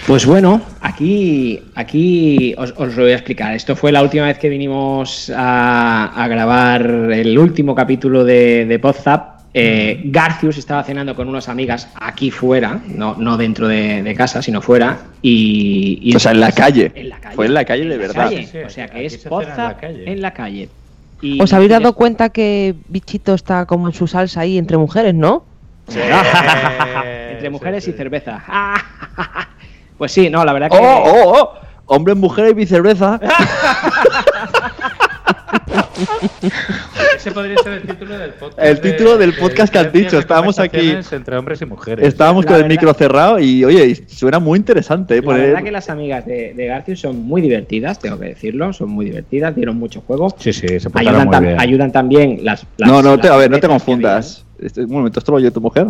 Pues 0.07 0.25
bueno, 0.27 0.61
aquí, 0.81 1.59
aquí 1.73 2.53
os, 2.57 2.73
os 2.77 2.95
lo 2.95 3.03
voy 3.03 3.11
a 3.13 3.15
explicar. 3.15 3.55
Esto 3.55 3.75
fue 3.75 3.91
la 3.91 4.03
última 4.03 4.25
vez 4.27 4.37
que 4.37 4.49
vinimos 4.49 5.31
a, 5.35 6.11
a 6.23 6.27
grabar 6.27 6.85
el 6.85 7.37
último 7.39 7.73
capítulo 7.73 8.23
de, 8.23 8.65
de 8.65 8.77
Podzap. 8.79 9.33
Eh, 9.57 10.01
Garcius 10.05 10.57
estaba 10.57 10.83
cenando 10.83 11.15
con 11.15 11.27
unas 11.29 11.47
amigas 11.49 11.87
aquí 11.95 12.29
fuera, 12.29 12.81
no, 12.87 13.15
no 13.17 13.37
dentro 13.37 13.67
de, 13.67 14.03
de 14.03 14.13
casa, 14.13 14.41
sino 14.43 14.61
fuera. 14.61 14.99
Y, 15.23 15.97
y 16.03 16.15
O 16.15 16.19
sea, 16.19 16.33
en 16.33 16.41
la 16.41 16.51
calle. 16.51 16.91
En 16.93 17.09
la 17.09 17.19
calle. 17.19 17.35
Fue 17.35 17.45
en 17.47 17.53
la 17.55 17.65
calle 17.65 17.85
de 17.85 17.97
verdad. 17.97 18.25
calle, 18.29 18.65
o 18.65 18.69
sea 18.69 18.87
que 18.89 19.05
es 19.05 19.21
se 19.21 19.27
en 19.29 19.33
la 19.57 19.77
calle. 19.77 20.11
en 20.11 20.21
la 20.21 20.33
calle. 20.33 20.69
Y- 21.21 21.41
¿Os 21.41 21.51
habéis 21.53 21.71
dado 21.71 21.93
cuenta 21.93 22.29
que 22.29 22.75
Bichito 22.89 23.33
está 23.33 23.65
como 23.65 23.87
en 23.87 23.93
su 23.93 24.05
salsa 24.07 24.41
ahí 24.41 24.57
entre 24.59 24.77
mujeres, 24.77 25.15
no? 25.15 25.45
Entre 27.31 27.49
mujeres 27.49 27.87
y 27.87 27.91
cerveza. 27.93 28.43
Pues 29.97 30.11
sí, 30.11 30.29
no, 30.29 30.43
la 30.45 30.53
verdad 30.53 30.69
que. 30.71 30.77
¡Oh, 30.77 31.03
oh, 31.05 31.33
oh! 31.39 31.53
Hombre, 31.87 32.15
mujer 32.15 32.49
y 32.49 32.53
viceversa. 32.53 33.19
Ese 37.15 37.31
podría 37.31 37.57
ser 37.59 37.73
el 37.73 37.81
título 37.83 38.17
del 38.17 38.31
podcast. 38.33 38.59
El 38.67 38.81
título 38.81 39.17
del 39.17 39.33
podcast 39.33 39.71
que 39.73 39.79
has 39.79 39.93
dicho. 39.93 40.19
Estábamos 40.19 40.59
aquí. 40.59 40.95
Entre 41.11 41.37
hombres 41.37 41.61
y 41.61 41.65
mujeres. 41.65 42.05
Estábamos 42.07 42.45
La 42.45 42.51
con 42.51 42.61
el 42.61 42.67
micro 42.67 42.93
cerrado 42.93 43.39
y, 43.39 43.63
oye, 43.63 43.95
suena 44.07 44.39
muy 44.39 44.59
interesante. 44.59 45.15
¿eh? 45.15 45.21
La 45.21 45.23
poner- 45.25 45.47
verdad 45.47 45.63
que 45.63 45.71
las 45.71 45.89
amigas 45.89 46.25
de, 46.25 46.53
de 46.53 46.65
Garcius 46.67 46.99
son 47.01 47.21
muy 47.23 47.41
divertidas, 47.41 47.99
tengo 47.99 48.19
que 48.19 48.25
decirlo, 48.27 48.73
son 48.73 48.89
muy 48.89 49.05
divertidas, 49.05 49.55
dieron 49.55 49.77
mucho 49.77 50.01
juego. 50.01 50.29
Sí, 50.37 50.53
sí, 50.53 50.67
se 50.79 50.89
portaron 50.89 51.21
Ayudan, 51.21 51.27
muy 51.27 51.35
tam- 51.37 51.41
bien. 51.41 51.59
ayudan 51.61 51.91
también 51.91 52.39
las, 52.43 52.65
las- 52.77 52.89
No, 52.89 53.01
no, 53.01 53.17
te, 53.19 53.27
a 53.29 53.35
ver, 53.37 53.49
no 53.49 53.59
te 53.59 53.67
confundas. 53.67 54.44
Este, 54.59 54.83
un 54.85 54.91
momento, 54.91 55.19
¿esto 55.19 55.31
lo 55.31 55.37
oye 55.37 55.51
tu 55.51 55.61
mujer? 55.61 55.87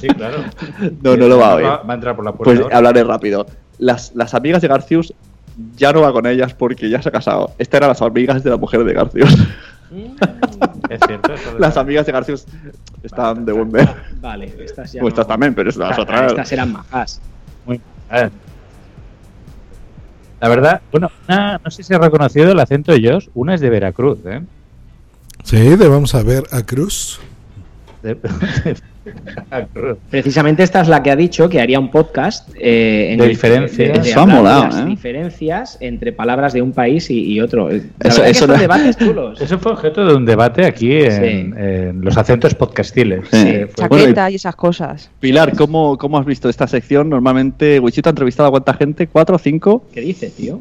Sí, 0.00 0.08
claro. 0.08 0.38
No, 1.02 1.16
no 1.16 1.26
lo 1.28 1.38
va 1.38 1.52
a 1.52 1.54
oír. 1.56 1.66
Va, 1.66 1.82
va 1.82 1.92
a 1.92 1.96
entrar 1.96 2.14
por 2.16 2.24
la 2.24 2.32
puerta. 2.32 2.44
Pues 2.44 2.60
ahora. 2.60 2.76
hablaré 2.76 3.04
rápido. 3.04 3.46
Las, 3.78 4.12
las 4.14 4.34
amigas 4.34 4.62
de 4.62 4.68
Garcius 4.68 5.12
ya 5.76 5.92
no 5.92 6.00
va 6.02 6.12
con 6.12 6.26
ellas 6.26 6.54
porque 6.54 6.88
ya 6.88 7.02
se 7.02 7.08
ha 7.08 7.12
casado. 7.12 7.52
Estas 7.58 7.78
eran 7.78 7.88
las 7.90 8.00
amigas 8.02 8.42
de 8.44 8.50
la 8.50 8.56
mujer 8.56 8.84
de 8.84 8.92
Garcius. 8.94 9.34
Es 10.88 11.00
cierto. 11.06 11.34
eso 11.34 11.54
de 11.54 11.58
las 11.60 11.74
la- 11.74 11.82
amigas 11.82 12.06
de 12.06 12.12
Garcius 12.12 12.46
estaban 13.02 13.44
de 13.44 13.52
buen 13.52 13.72
ver. 13.72 13.88
Vale, 14.20 14.54
estas 14.64 14.92
ya. 14.92 15.00
Pues 15.00 15.12
estas 15.12 15.26
no- 15.26 15.32
también, 15.32 15.54
pero 15.54 15.68
estas 15.70 15.88
Claro, 15.88 16.02
otras. 16.04 16.30
Estas 16.32 16.52
eran 16.52 16.72
majas. 16.72 17.20
Muy 17.66 17.80
mal. 18.10 18.30
La 20.40 20.48
verdad, 20.48 20.80
bueno, 20.90 21.10
una- 21.28 21.60
no 21.62 21.70
sé 21.70 21.82
si 21.82 21.92
has 21.92 22.00
reconocido 22.00 22.52
el 22.52 22.60
acento 22.60 22.92
de 22.92 22.98
ellos. 22.98 23.30
Una 23.34 23.54
es 23.54 23.60
de 23.60 23.68
Veracruz, 23.68 24.18
¿eh? 24.24 24.40
Sí, 25.44 25.56
debemos 25.76 26.14
a 26.14 26.22
ver 26.22 26.44
a 26.52 26.62
Cruz. 26.62 27.20
De- 28.02 28.16
Veracruz. 29.50 29.98
Precisamente 30.10 30.62
esta 30.62 30.80
es 30.82 30.88
la 30.88 31.02
que 31.02 31.10
ha 31.10 31.16
dicho 31.16 31.48
que 31.48 31.60
haría 31.60 31.78
un 31.80 31.90
podcast 31.90 32.48
eh, 32.58 33.12
en 33.12 33.18
De 33.18 33.28
diferencias. 33.28 33.76
de- 33.94 33.98
de 34.00 34.08
Eso 34.10 34.20
ha 34.20 34.22
hablar 34.22 34.36
de 34.36 34.42
molado, 34.42 34.64
las 34.64 34.80
¿eh? 34.80 34.84
diferencias 34.84 35.78
entre 35.80 36.12
palabras 36.12 36.52
de 36.52 36.62
un 36.62 36.72
país 36.72 37.10
y, 37.10 37.24
y 37.32 37.40
otro. 37.40 37.68
La 37.70 37.76
Eso- 37.76 37.84
verdad 37.98 38.00
que 38.00 38.08
eso 38.08 38.30
estos 38.30 38.48
no- 38.48 38.56
debates 38.58 38.96
chulos. 38.98 39.40
Eso 39.42 39.58
fue 39.58 39.72
objeto 39.72 40.06
de 40.06 40.14
un 40.14 40.24
debate 40.26 40.64
aquí 40.66 40.92
en, 40.92 41.12
Sí. 41.12 41.60
en 41.62 42.00
los 42.04 42.16
acentos 42.16 42.54
podcastiles. 42.54 43.24
Sí. 43.30 43.36
Eh, 43.38 43.68
fue- 43.74 43.88
Bueno, 43.88 44.04
Chaqueta 44.04 44.30
y 44.30 44.34
esas 44.36 44.54
cosas. 44.56 45.10
Pilar, 45.20 45.56
¿cómo, 45.56 45.96
¿cómo 45.98 46.18
has 46.18 46.26
visto 46.26 46.48
esta 46.48 46.66
sección? 46.66 47.08
Normalmente, 47.08 47.80
Wichito 47.80 48.08
ha 48.08 48.12
entrevistado 48.12 48.48
a 48.48 48.50
cuánta 48.50 48.74
gente, 48.74 49.06
¿cuatro 49.06 49.36
o 49.36 49.38
cinco? 49.38 49.84
¿Qué 49.92 50.00
dice, 50.02 50.30
tío? 50.30 50.60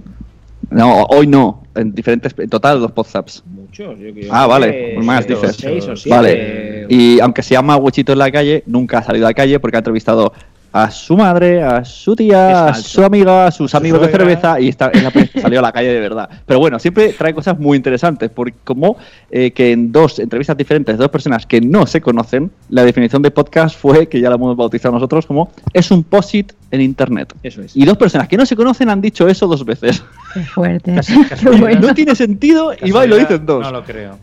No, 0.72 1.04
hoy 1.10 1.26
no, 1.28 1.64
en 1.76 1.94
diferentes, 1.94 2.34
en 2.38 2.50
total 2.50 2.80
dos 2.80 2.92
podcaps. 2.92 3.44
Muchos. 3.46 3.98
Yo 4.00 4.14
creo 4.14 4.30
Ah, 4.32 4.46
vale, 4.48 4.92
pues 4.96 5.06
más 5.06 5.26
seis, 5.26 5.42
dices. 5.42 5.56
seis 5.56 5.88
o 5.88 5.96
siete. 5.96 6.16
Vale. 6.16 6.86
Y 6.90 7.20
aunque 7.20 7.42
se 7.42 7.56
llama 7.56 7.78
Wichito 7.78 8.14
en 8.14 8.20
la 8.20 8.32
calle, 8.32 8.64
nunca 8.68 9.00
ha 9.00 9.04
salido 9.04 9.26
a 9.26 9.30
la 9.30 9.34
calle 9.34 9.60
porque 9.60 9.78
ha 9.78 9.80
entrevistado 9.80 10.34
a 10.72 10.92
su 10.92 11.18
madre, 11.18 11.64
a 11.64 11.84
su 11.84 12.16
tía, 12.16 12.68
a 12.68 12.74
su 12.76 13.04
amiga, 13.04 13.48
a 13.48 13.52
sus 13.52 13.74
amigos 13.74 14.02
de 14.02 14.10
cerveza 14.10 14.60
y 14.60 14.70
esta 14.70 14.90
es 14.94 15.02
la 15.04 15.12
salió 15.42 15.60
a 15.60 15.62
la 15.64 15.72
calle 15.72 15.92
de 15.92 16.00
verdad. 16.00 16.30
Pero 16.46 16.60
bueno, 16.60 16.78
siempre 16.80 17.14
trae 17.14 17.34
cosas 17.34 17.58
muy 17.60 17.76
interesantes, 17.78 18.30
porque 18.30 18.54
como 18.64 18.98
eh, 19.32 19.52
que 19.52 19.72
en 19.72 19.92
dos 19.92 20.20
entrevistas 20.20 20.56
diferentes 20.58 20.96
de 20.98 21.02
dos 21.02 21.10
personas 21.12 21.46
que 21.46 21.60
no 21.62 21.88
se 21.88 22.02
conocen, 22.02 22.52
la 22.70 22.84
definición 22.84 23.22
de 23.22 23.32
podcast 23.32 23.76
fue, 23.78 24.08
que 24.08 24.20
ya 24.22 24.30
la 24.30 24.36
hemos 24.36 24.56
bautizado 24.56 24.94
nosotros, 24.94 25.26
como 25.26 25.52
es 25.74 25.90
un 25.92 26.04
posit 26.04 26.54
en 26.72 26.82
internet. 26.82 27.34
Eso 27.42 27.62
es. 27.62 27.76
Y 27.76 27.86
dos 27.86 27.98
personas 27.98 28.28
que 28.28 28.38
no 28.38 28.46
se 28.46 28.56
conocen 28.56 28.90
han 28.90 29.02
dicho 29.02 29.28
eso 29.28 29.48
dos 29.48 29.66
veces. 29.66 30.04
Qué 30.34 30.42
fuerte. 30.44 30.94
Casi- 30.94 31.14
Qué 31.24 31.30
casualidad. 31.30 31.62
bueno. 31.62 31.88
No 31.88 31.94
tiene 31.96 32.16
sentido 32.16 32.74
y 32.84 32.92
va 32.92 33.06
y 33.06 33.10
lo 33.10 33.16
dicen 33.18 33.46
dos. 33.46 33.64
No 33.64 33.72
lo 33.72 33.84
creo. 33.84 34.18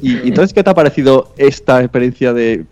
Y, 0.00 0.12
y 0.12 0.28
entonces, 0.28 0.52
¿qué 0.52 0.62
te 0.62 0.70
ha 0.70 0.74
parecido 0.74 1.34
esta 1.36 1.80
experiencia 1.80 2.32
de... 2.32 2.64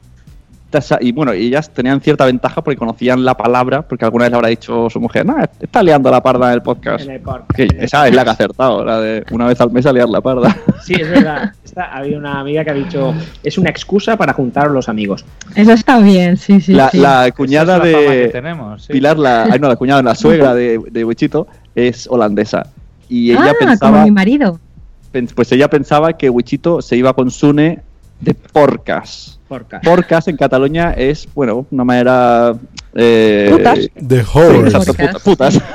tasa- 0.71 0.99
Y 1.01 1.13
bueno, 1.13 1.33
ellas 1.33 1.71
tenían 1.71 2.01
cierta 2.01 2.25
ventaja 2.25 2.63
porque 2.63 2.77
conocían 2.77 3.25
la 3.25 3.37
palabra, 3.37 3.83
porque 3.83 4.05
alguna 4.05 4.25
vez 4.25 4.31
le 4.31 4.37
habrá 4.37 4.49
dicho 4.49 4.89
su 4.89 5.01
mujer, 5.01 5.27
no, 5.27 5.37
está 5.61 5.83
liando 5.83 6.11
la 6.11 6.23
parda 6.23 6.49
en 6.49 6.55
el 6.55 6.63
podcast. 6.63 7.05
En 7.05 7.11
el 7.11 7.21
podcast. 7.21 7.73
Esa 7.79 8.09
es 8.09 8.15
la 8.15 8.25
que 8.25 8.31
ha 8.31 8.33
acertado, 8.33 8.85
la 8.85 9.01
de 9.01 9.25
una 9.33 9.47
vez 9.47 9.61
al 9.61 9.71
mes 9.71 9.85
a 9.87 9.93
liar 9.93 10.09
la 10.09 10.21
parda. 10.21 10.57
Sí, 10.83 10.95
es 10.95 11.11
verdad. 11.11 11.53
Esta, 11.63 11.85
ha 11.85 11.99
habido 11.99 12.19
una 12.19 12.41
amiga 12.41 12.65
que 12.65 12.71
ha 12.71 12.75
dicho 12.75 13.15
es 13.43 13.59
una 13.59 13.69
excusa 13.71 14.17
para 14.17 14.33
juntar 14.33 14.67
a 14.67 14.71
los 14.71 14.89
amigos. 14.89 15.25
Eso 15.55 15.73
está 15.73 15.99
bien, 16.01 16.37
sí, 16.37 16.61
sí. 16.61 16.73
la, 16.73 16.89
sí. 16.91 16.99
la 16.99 17.31
cuñada 17.37 17.77
Esa 17.77 17.87
es 17.87 17.93
la 17.93 17.99
fama 17.99 18.13
que 18.13 18.19
de 18.19 18.29
tenemos, 18.29 18.83
sí. 18.85 18.93
Pilar, 18.93 19.19
la, 19.19 19.45
ay, 19.45 19.59
no, 19.61 19.69
la 19.69 19.77
cuñada, 19.77 20.03
la 20.03 20.15
suegra 20.15 20.55
de, 20.55 20.81
de 20.91 21.05
Wichito, 21.05 21.47
es 21.75 22.09
holandesa. 22.09 22.67
Y 23.09 23.33
ella 23.33 23.51
ah, 23.51 23.57
pensaba, 23.59 23.93
como 23.93 24.05
mi 24.05 24.11
marido. 24.11 24.59
pues 25.35 25.53
ella 25.53 25.69
pensaba 25.69 26.15
que 26.15 26.31
Wichito 26.31 26.81
se 26.81 26.97
iba 26.97 27.13
con 27.13 27.31
Sune 27.31 27.83
de 28.21 28.35
porcas. 28.35 29.39
Porca. 29.49 29.81
Porcas 29.81 30.29
en 30.29 30.37
Cataluña 30.37 30.93
es, 30.93 31.27
bueno, 31.35 31.67
una 31.71 31.85
manera... 31.85 32.55
Eh, 32.95 33.49
Putas. 33.51 33.79
Sí, 33.79 33.91
Horror. 34.35 34.65
exacto, 34.67 34.95
puta- 34.95 35.19
putas. 35.19 35.61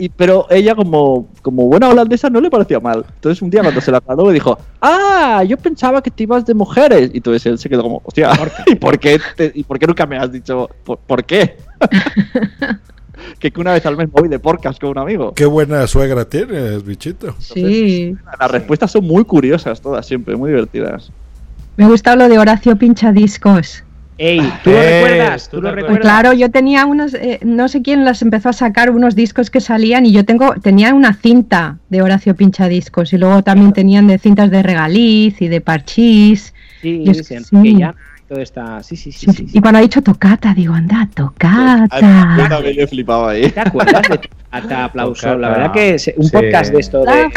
Y- 0.00 0.08
pero 0.08 0.46
ella, 0.50 0.74
como, 0.74 1.28
como 1.40 1.66
buena 1.66 1.88
holandesa, 1.88 2.28
no 2.28 2.40
le 2.40 2.50
parecía 2.50 2.80
mal. 2.80 3.04
Entonces, 3.14 3.40
un 3.42 3.50
día 3.50 3.62
cuando 3.62 3.80
se 3.80 3.92
la 3.92 3.98
aclaró, 3.98 4.26
le 4.26 4.32
dijo: 4.34 4.58
Ah, 4.80 5.44
yo 5.46 5.56
pensaba 5.56 6.02
que 6.02 6.10
te 6.10 6.24
ibas 6.24 6.44
de 6.44 6.52
mujeres. 6.54 7.10
Y 7.14 7.18
entonces 7.18 7.46
él 7.46 7.58
se 7.58 7.68
quedó 7.68 7.82
como: 7.84 8.02
Hostia, 8.04 8.30
¿y 8.66 8.74
por 8.74 8.98
qué, 8.98 9.20
te- 9.36 9.52
¿y 9.54 9.62
por 9.62 9.78
qué 9.78 9.86
nunca 9.86 10.04
me 10.04 10.16
has 10.18 10.32
dicho 10.32 10.68
por, 10.82 10.98
por 10.98 11.22
qué? 11.24 11.58
que, 13.38 13.52
una 13.56 13.72
vez 13.72 13.86
al 13.86 13.96
mes 13.96 14.08
me 14.12 14.20
voy 14.20 14.28
de 14.28 14.38
porcas 14.40 14.78
con 14.80 14.90
un 14.90 14.98
amigo. 14.98 15.32
Qué 15.34 15.46
buena 15.46 15.86
suegra 15.86 16.24
tienes, 16.24 16.84
bichito. 16.84 17.34
Sí. 17.38 18.16
Las 18.40 18.50
respuestas 18.50 18.90
son 18.90 19.04
muy 19.06 19.24
curiosas, 19.24 19.80
todas 19.80 20.04
siempre, 20.06 20.34
muy 20.34 20.50
divertidas. 20.50 21.12
Me 21.76 21.86
gusta 21.86 22.16
lo 22.16 22.28
de 22.28 22.38
Horacio 22.38 22.76
Pinchadiscos. 22.76 23.84
Ey, 24.18 24.40
¿tú 24.62 24.70
lo 24.70 24.76
Eh, 24.80 25.02
recuerdas? 25.02 25.48
¿tú 25.48 25.56
¿Tú 25.56 25.56
te 25.56 25.62
lo 25.62 25.68
acuerdas? 25.70 25.88
Pues 25.90 25.98
recuerdas? 25.98 26.22
claro, 26.22 26.32
yo 26.38 26.50
tenía 26.50 26.86
unos, 26.86 27.14
eh, 27.14 27.40
no 27.42 27.66
sé 27.68 27.82
quién 27.82 28.04
las 28.04 28.22
empezó 28.22 28.50
a 28.50 28.52
sacar, 28.52 28.90
unos 28.90 29.16
discos 29.16 29.50
que 29.50 29.60
salían 29.60 30.04
y 30.06 30.12
yo 30.12 30.24
tengo, 30.24 30.54
tenía 30.62 30.94
una 30.94 31.14
cinta 31.14 31.78
de 31.88 32.02
Horacio 32.02 32.36
Pinchadiscos 32.36 33.12
y 33.14 33.18
luego 33.18 33.42
también 33.42 33.72
tenían 33.72 34.06
de 34.06 34.18
cintas 34.18 34.50
de 34.50 34.62
Regaliz 34.62 35.40
y 35.40 35.48
de 35.48 35.60
Parchís. 35.60 36.52
Sí, 36.82 37.02
Y 37.04 37.10
es- 37.10 37.26
sí, 37.26 37.36
sí. 37.42 37.62
que 37.62 37.74
ya 37.74 37.94
todo 38.28 38.40
está. 38.40 38.82
Sí, 38.82 38.96
sí, 38.96 39.10
sí. 39.10 39.26
Sí, 39.26 39.32
sí, 39.32 39.46
Y 39.54 39.60
cuando 39.60 39.78
ha 39.78 39.82
dicho 39.82 40.02
tocata, 40.02 40.54
digo, 40.54 40.74
anda, 40.74 41.08
tocata. 41.14 42.36
Yo 42.38 42.48
también 42.48 42.76
he 42.78 42.86
flipado 42.86 43.28
ahí. 43.28 43.50
¿Te 43.50 43.60
acuerdas 43.60 44.02
de 44.08 44.18
Tocata, 44.18 44.84
aplauso? 44.84 45.36
La 45.38 45.48
verdad 45.48 45.72
que 45.72 45.98
se- 45.98 46.14
un 46.16 46.24
Sí. 46.26 46.30
podcast 46.32 46.72
de 46.72 46.80
esto 46.80 47.02
de. 47.04 47.28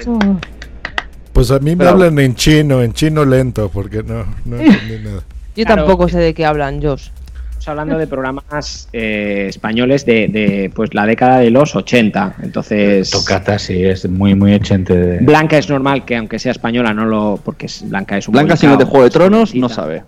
Pues 1.36 1.52
a 1.52 1.60
mí 1.60 1.72
me 1.72 1.78
Pero- 1.80 1.90
hablan 1.90 2.18
en 2.20 2.34
chino, 2.34 2.82
en 2.82 2.94
chino 2.94 3.26
lento, 3.26 3.68
porque 3.70 4.02
no, 4.04 4.26
no 4.46 4.56
entendí 4.58 5.04
nada. 5.04 5.22
Yo 5.54 5.66
Claro. 5.66 5.82
tampoco 5.84 6.08
sé 6.08 6.18
de 6.18 6.34
qué 6.34 6.46
hablan, 6.46 6.82
Josh. 6.82 7.10
Estamos 7.50 7.68
hablando 7.68 7.98
de 7.98 8.08
programas 8.08 8.88
eh, 8.94 9.48
españoles 9.50 10.06
de, 10.06 10.30
de, 10.30 10.72
pues 10.74 10.94
la 10.94 11.06
década 11.06 11.40
de 11.40 11.50
los 11.50 11.76
80. 11.76 12.36
Entonces. 12.42 13.10
Tocata, 13.10 13.60
sí, 13.60 13.84
es 13.84 14.08
muy, 14.10 14.34
muy 14.34 14.54
echente 14.54 14.96
de. 14.96 15.18
Blanca 15.20 15.58
es 15.58 15.70
normal 15.70 16.06
que 16.06 16.16
aunque 16.16 16.40
sea 16.40 16.54
española 16.54 16.94
no 16.94 17.04
lo 17.06 17.38
porque 17.44 17.66
es, 17.66 17.84
Blanca 17.90 18.18
es 18.18 18.30
un 18.30 18.32
Blanca, 18.34 18.56
si 18.56 18.66
no 18.68 18.74
es 18.74 18.80
de 18.80 18.86
Juego 18.86 19.04
de 19.04 19.10
Tronos, 19.10 19.54
no 19.56 19.68
sabe. 19.68 20.04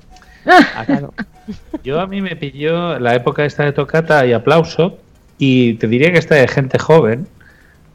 Yo 1.84 2.00
a 2.00 2.08
mí 2.08 2.22
me 2.22 2.38
pilló 2.38 3.00
la 3.00 3.16
época 3.16 3.44
esta 3.44 3.64
de 3.66 3.74
tocata 3.74 4.26
y 4.26 4.32
aplauso 4.32 4.98
y 5.38 5.74
te 5.74 5.88
diría 5.90 6.12
que 6.14 6.20
está 6.20 6.36
de 6.36 6.48
gente 6.48 6.80
joven, 6.80 7.28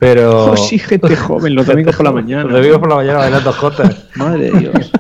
pero... 0.03 0.51
Oh, 0.51 0.57
sí, 0.69 0.81
gente 0.81 1.15
joven, 1.15 1.55
los 1.55 1.65
domingos 1.65 1.95
por 1.95 2.05
la 2.05 2.11
mañana. 2.11 2.43
Los 2.43 2.55
domingos 2.55 2.81
por 2.81 2.89
la 2.89 2.97
mañana 2.97 3.19
bailando 3.19 3.53
jotas. 3.53 4.09
Madre 4.17 4.51
de 4.51 4.59
Dios. 4.59 4.91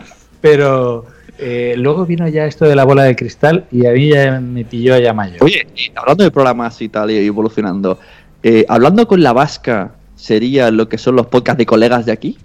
Pero 0.41 1.07
eh, 1.39 1.75
luego 1.77 2.07
vino 2.07 2.29
ya 2.29 2.47
esto 2.47 2.67
de 2.67 2.77
la 2.77 2.85
bola 2.85 3.03
de 3.03 3.17
cristal 3.17 3.65
y 3.73 3.85
a 3.87 3.91
mí 3.91 4.11
ya 4.11 4.39
me 4.39 4.65
pilló 4.65 4.97
ya 4.99 5.13
mayor. 5.13 5.43
Oye, 5.43 5.67
hablando 5.97 6.23
de 6.23 6.31
programas 6.31 6.81
y 6.81 6.89
tal, 6.89 7.11
y 7.11 7.17
evolucionando, 7.27 7.99
eh, 8.45 8.65
hablando 8.69 9.09
con 9.09 9.25
la 9.25 9.33
vasca, 9.33 9.91
¿sería 10.15 10.71
lo 10.71 10.89
que 10.89 10.99
son 10.99 11.17
los 11.17 11.27
podcasts 11.27 11.59
de 11.59 11.67
colegas 11.67 12.07
de 12.07 12.13
aquí? 12.13 12.39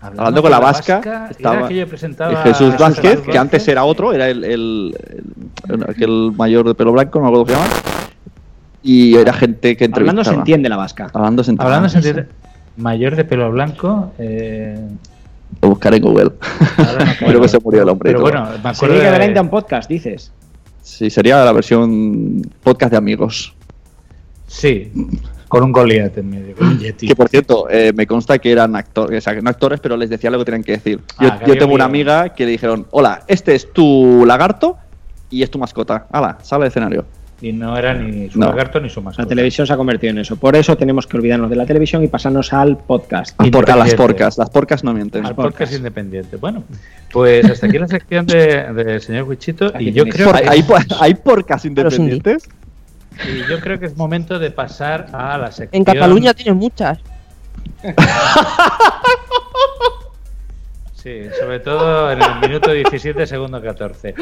Hablando, 0.00 0.40
con 0.40 0.50
la 0.50 0.60
vasca, 0.60 1.28
estaba 1.30 1.68
que 1.68 1.76
yo 1.76 1.86
presentaba 1.86 2.42
Jesús 2.42 2.76
Vázquez, 2.78 3.20
que 3.20 3.38
antes 3.38 3.66
era 3.68 3.84
otro, 3.84 4.12
era 4.12 4.28
el, 4.28 4.44
el, 4.44 6.32
mayor 6.36 6.66
de 6.68 6.74
pelo 6.74 6.92
blanco, 6.92 7.20
no 7.20 7.24
me 7.24 7.28
acuerdo 7.28 7.54
cómo 7.54 7.66
se 7.66 7.74
llama. 7.74 8.03
Y 8.86 9.16
era 9.16 9.32
gente 9.32 9.76
que 9.76 9.86
entrevistaba. 9.86 10.10
Hablando 10.20 10.24
se 10.30 10.34
entiende 10.36 10.68
la 10.68 10.76
vasca. 10.76 11.10
Hablando 11.12 11.42
se 11.42 11.50
entiende. 11.52 11.64
Hablando 11.74 11.88
se 11.88 11.96
entiende, 11.98 12.26
mayor 12.76 13.16
de 13.16 13.24
pelo 13.24 13.50
blanco. 13.50 14.12
Eh, 14.18 14.78
Lo 15.62 15.70
buscaré 15.70 15.96
en 15.96 16.02
Google. 16.02 16.32
Creo 17.18 17.40
que 17.40 17.48
se 17.48 17.58
murió 17.60 17.82
el 17.82 17.88
hombre. 17.88 18.10
Pero 18.10 18.20
bueno, 18.20 18.42
me 18.62 18.68
acuerdo 18.70 18.94
Sería 18.96 19.18
que 19.18 19.32
de- 19.32 19.40
un 19.40 19.48
podcast, 19.48 19.88
dices. 19.88 20.30
Sí, 20.82 21.08
sería 21.08 21.42
la 21.42 21.52
versión 21.52 22.42
podcast 22.62 22.90
de 22.92 22.98
amigos. 22.98 23.54
Sí, 24.46 24.92
con 25.48 25.64
un 25.64 25.72
Goliath 25.72 26.18
en 26.18 26.28
medio, 26.28 26.54
con 26.54 26.66
un 26.68 26.78
Yeti. 26.80 27.08
Que 27.08 27.16
por 27.16 27.30
cierto, 27.30 27.70
eh, 27.70 27.92
me 27.94 28.06
consta 28.06 28.38
que 28.38 28.52
eran 28.52 28.76
actores, 28.76 29.16
o 29.16 29.20
sea, 29.24 29.34
que 29.34 29.40
no 29.40 29.48
actores, 29.48 29.80
pero 29.80 29.96
les 29.96 30.10
decía 30.10 30.30
lo 30.30 30.38
que 30.40 30.44
tenían 30.44 30.62
que 30.62 30.72
decir. 30.72 31.00
Yo, 31.18 31.28
Ah, 31.28 31.40
yo 31.46 31.56
tengo 31.56 31.72
una 31.74 31.86
amiga 31.86 32.28
que 32.34 32.44
le 32.44 32.50
dijeron, 32.50 32.86
hola, 32.90 33.22
este 33.28 33.54
es 33.54 33.72
tu 33.72 34.24
lagarto 34.26 34.76
y 35.30 35.42
es 35.42 35.50
tu 35.50 35.58
mascota. 35.58 36.06
Hala, 36.12 36.36
sale 36.42 36.64
del 36.64 36.68
escenario. 36.68 37.06
Y 37.40 37.52
no 37.52 37.76
era 37.76 37.92
ni 37.94 38.30
su 38.30 38.38
No. 38.38 38.46
lagarto 38.46 38.80
ni 38.80 38.88
su 38.88 39.00
La 39.00 39.04
mascota. 39.06 39.28
televisión 39.28 39.66
se 39.66 39.72
ha 39.72 39.76
convertido 39.76 40.12
en 40.12 40.18
eso. 40.18 40.36
Por 40.36 40.54
eso 40.56 40.76
tenemos 40.76 41.06
que 41.06 41.16
olvidarnos 41.16 41.50
de 41.50 41.56
la 41.56 41.66
televisión 41.66 42.02
y 42.02 42.08
pasarnos 42.08 42.52
al 42.52 42.78
podcast. 42.78 43.34
A, 43.38 43.44
por- 43.50 43.70
a 43.70 43.76
las 43.76 43.94
porcas, 43.94 44.38
las 44.38 44.48
porcas 44.50 44.82
no 44.84 44.94
mienten. 44.94 45.26
Al 45.26 45.34
podcast 45.34 45.72
independiente. 45.74 46.36
Bueno, 46.36 46.62
pues 47.12 47.44
hasta 47.50 47.66
aquí 47.66 47.78
la 47.78 47.88
sección 47.88 48.24
de- 48.26 48.72
del 48.72 49.00
señor 49.00 49.24
Wichito. 49.24 49.72
Y 49.78 49.92
yo 49.92 50.04
creo 50.06 50.30
Por- 50.30 50.40
que 50.40 50.48
¿Hay, 50.48 50.62
por- 50.62 50.80
hay 51.00 51.14
porcas 51.14 51.64
independientes? 51.64 52.48
y 53.28 53.48
yo 53.50 53.60
creo 53.60 53.78
que 53.78 53.86
es 53.86 53.96
momento 53.96 54.38
de 54.38 54.50
pasar 54.50 55.08
a 55.12 55.36
la 55.36 55.48
sección. 55.52 55.70
En 55.72 55.84
Cataluña 55.84 56.34
tienen 56.34 56.56
muchas. 56.56 56.98
Sí, 61.04 61.20
sobre 61.38 61.60
todo 61.60 62.10
en 62.10 62.22
el 62.22 62.40
minuto 62.40 62.72
17, 62.72 63.26
segundo 63.26 63.60
14. 63.60 64.14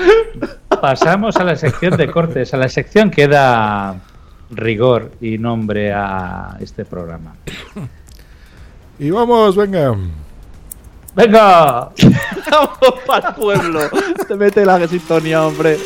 Pasamos 0.81 1.37
a 1.37 1.45
la 1.45 1.55
sección 1.55 1.97
de 1.97 2.11
cortes, 2.11 2.53
a 2.55 2.57
la 2.57 2.69
sección 2.69 3.09
que 3.09 3.29
da 3.29 3.95
rigor 4.51 5.13
y 5.21 5.39
nombre 5.39 5.93
a 5.93 6.57
este 6.59 6.85
programa. 6.85 7.37
Y 8.99 9.11
vamos, 9.11 9.55
venga. 9.55 9.95
¡Venga! 11.15 11.91
Vamos 12.51 13.01
para 13.07 13.29
el 13.29 13.35
pueblo. 13.37 13.81
Te 14.27 14.35
mete 14.35 14.65
la 14.65 14.89
sintonía, 14.89 15.47
hombre. 15.47 15.79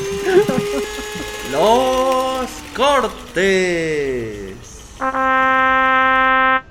Los 1.53 2.49
cortes. 2.75 4.55
A 5.01 6.63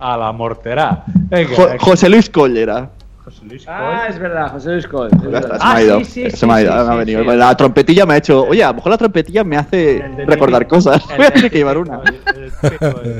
la 0.00 0.32
mortera. 0.32 1.04
Venga, 1.06 1.54
Jo- 1.54 1.68
aquí. 1.68 1.78
José 1.78 2.08
Luis 2.08 2.28
Collera. 2.28 2.90
José 3.30 3.44
Luis 3.46 3.64
Ah, 3.68 4.06
es 4.08 4.18
verdad, 4.18 4.50
José 4.50 4.70
Luis 4.70 4.84
está, 4.84 5.08
se 5.08 5.28
me 5.28 5.72
ha 5.72 5.82
ido. 5.82 6.04
se 6.04 6.46
me 6.46 6.52
ha 6.52 6.62
ido, 6.62 6.72
me 6.84 6.92
ha 6.92 6.96
venido. 6.96 7.22
La 7.22 7.56
trompetilla 7.56 8.04
me 8.04 8.14
ha 8.14 8.16
hecho. 8.16 8.44
Oye, 8.44 8.64
a 8.64 8.68
lo 8.68 8.74
mejor 8.74 8.90
la 8.90 8.98
trompetilla 8.98 9.44
me 9.44 9.56
hace 9.56 10.04
recordar 10.26 10.66
cosas. 10.66 11.06
Voy 11.16 11.26
a 11.26 11.30
tener 11.30 11.50
que 11.50 11.58
llevar 11.58 11.78
una. 11.78 12.00
Sí, 12.04 12.68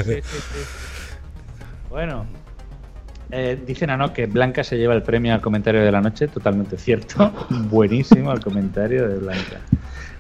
sí, 0.03 0.21
sí. 0.25 0.61
Bueno, 1.89 2.27
eh, 3.31 3.57
dicen 3.65 3.91
a 3.91 3.97
no 3.97 4.13
que 4.13 4.27
Blanca 4.27 4.65
se 4.65 4.77
lleva 4.77 4.95
el 4.95 5.03
premio 5.03 5.33
al 5.33 5.41
comentario 5.41 5.83
de 5.83 5.93
la 5.93 6.01
noche, 6.01 6.27
totalmente 6.27 6.77
cierto. 6.77 7.33
Buenísimo 7.51 8.33
el 8.33 8.41
comentario 8.41 9.09
de 9.09 9.19
Blanca. 9.19 9.61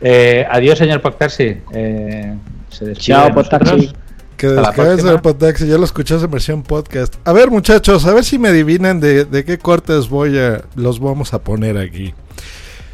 Eh, 0.00 0.46
adiós, 0.48 0.78
señor 0.78 1.00
Poctaxi. 1.00 1.60
Eh, 1.72 2.34
se 2.68 2.84
despide 2.84 3.16
Chao, 3.16 3.30
de. 3.30 3.92
Que 4.40 4.46
descanse 4.46 5.06
el 5.06 5.20
Podtaxi, 5.20 5.66
ya 5.66 5.76
lo 5.76 5.84
escuchaste 5.84 6.24
en 6.24 6.30
versión 6.30 6.62
podcast. 6.62 7.14
A 7.24 7.32
ver, 7.34 7.50
muchachos, 7.50 8.06
a 8.06 8.14
ver 8.14 8.24
si 8.24 8.38
me 8.38 8.48
adivinan 8.48 8.98
de, 8.98 9.26
de 9.26 9.44
qué 9.44 9.58
cortes 9.58 10.08
voy 10.08 10.38
a, 10.38 10.64
los 10.76 10.98
vamos 10.98 11.34
a 11.34 11.42
poner 11.42 11.76
aquí. 11.76 12.14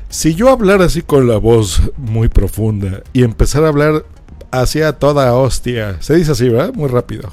Si 0.08 0.34
yo 0.34 0.50
hablara 0.50 0.86
así 0.86 1.02
con 1.02 1.28
la 1.28 1.36
voz 1.36 1.82
muy 1.96 2.28
profunda 2.28 3.04
y 3.12 3.22
empezar 3.22 3.62
a 3.62 3.68
hablar 3.68 4.04
hacia 4.50 4.94
toda 4.94 5.34
hostia, 5.34 5.98
se 6.00 6.16
dice 6.16 6.32
así, 6.32 6.48
¿verdad? 6.48 6.74
Muy 6.74 6.88
rápido. 6.88 7.32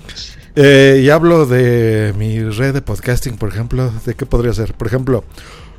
Eh, 0.55 1.01
y 1.03 1.09
hablo 1.09 1.47
de 1.47 2.13
mi 2.15 2.43
red 2.43 2.75
de 2.75 2.83
podcasting, 2.83 3.37
por 3.37 3.49
ejemplo, 3.49 3.91
¿de 4.05 4.13
qué 4.13 4.27
podría 4.27 4.53
ser? 4.53 4.75
Por 4.75 4.85
ejemplo, 4.85 5.23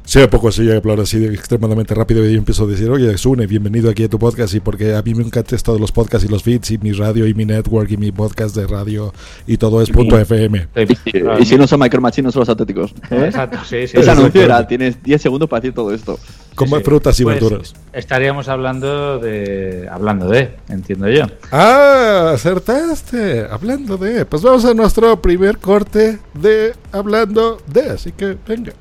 si 0.06 0.20
a 0.20 0.28
poco 0.28 0.48
así 0.48 0.64
yo 0.64 0.76
hablar 0.76 1.00
así 1.00 1.18
de 1.18 1.34
extremadamente 1.34 1.94
rápido 1.94 2.24
y 2.28 2.32
yo 2.32 2.38
empiezo 2.38 2.64
a 2.64 2.66
decir, 2.66 2.90
oye, 2.90 3.16
Sune, 3.16 3.46
bienvenido 3.46 3.88
aquí 3.90 4.04
a 4.04 4.08
tu 4.08 4.18
podcast 4.18 4.54
y 4.54 4.60
porque 4.60 4.94
a 4.94 5.02
mí 5.02 5.14
me 5.14 5.24
encantan 5.24 5.58
todos 5.60 5.80
los 5.80 5.92
podcasts 5.92 6.28
y 6.28 6.30
los 6.30 6.42
feeds 6.42 6.72
y 6.72 6.78
mi 6.78 6.92
radio 6.92 7.26
y 7.26 7.32
mi 7.34 7.44
network 7.46 7.90
y 7.90 7.96
mi 7.96 8.12
podcast 8.12 8.54
de 8.54 8.66
radio 8.66 9.14
y 9.46 9.56
todo 9.56 9.80
es 9.80 9.88
punto 9.90 10.18
FM. 10.18 10.68
Y, 10.76 11.42
y 11.42 11.44
si 11.46 11.56
no 11.56 11.66
son 11.66 11.80
Micro 11.80 12.00
Machine, 12.02 12.26
no 12.26 12.32
son 12.32 12.40
los 12.40 12.48
auténticos. 12.50 12.92
¿Eh? 13.10 13.24
Exacto, 13.26 13.58
sí, 13.68 13.86
sí. 13.88 13.96
Ese 13.98 14.10
anuncio 14.10 14.42
era, 14.42 14.66
tienes 14.66 15.02
10 15.02 15.20
segundos 15.22 15.48
para 15.48 15.60
decir 15.62 15.74
todo 15.74 15.92
esto. 15.92 16.18
Come 16.54 16.78
Sí. 16.78 16.84
frutas 16.84 17.18
y 17.18 17.24
Pues, 17.24 17.40
verduras. 17.40 17.74
Estaríamos 17.92 18.48
hablando 18.48 19.18
de. 19.18 19.88
Hablando 19.90 20.28
de, 20.28 20.54
entiendo 20.68 21.08
yo. 21.08 21.24
Ah, 21.50 22.32
acertaste. 22.34 23.46
Hablando 23.50 23.96
de. 23.96 24.24
Pues 24.26 24.42
vamos 24.42 24.64
a 24.64 24.72
nuestro 24.74 25.20
primer 25.20 25.58
corte 25.58 26.18
de 26.34 26.74
Hablando 26.92 27.58
de. 27.72 27.90
Así 27.90 28.12
que 28.12 28.36
venga. 28.46 28.72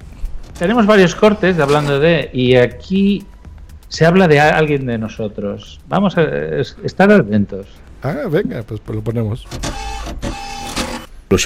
Tenemos 0.57 0.85
varios 0.85 1.15
cortes 1.15 1.57
de 1.57 1.63
hablando 1.63 1.99
de, 1.99 2.29
y 2.33 2.55
aquí 2.55 3.25
se 3.89 4.05
habla 4.05 4.27
de 4.27 4.39
alguien 4.39 4.85
de 4.85 4.97
nosotros. 4.97 5.79
Vamos 5.87 6.17
a 6.17 6.23
es- 6.23 6.75
estar 6.83 7.11
atentos. 7.11 7.67
Ah, 8.01 8.15
venga, 8.29 8.63
pues, 8.63 8.79
pues 8.83 8.95
lo 8.95 9.03
ponemos. 9.03 9.45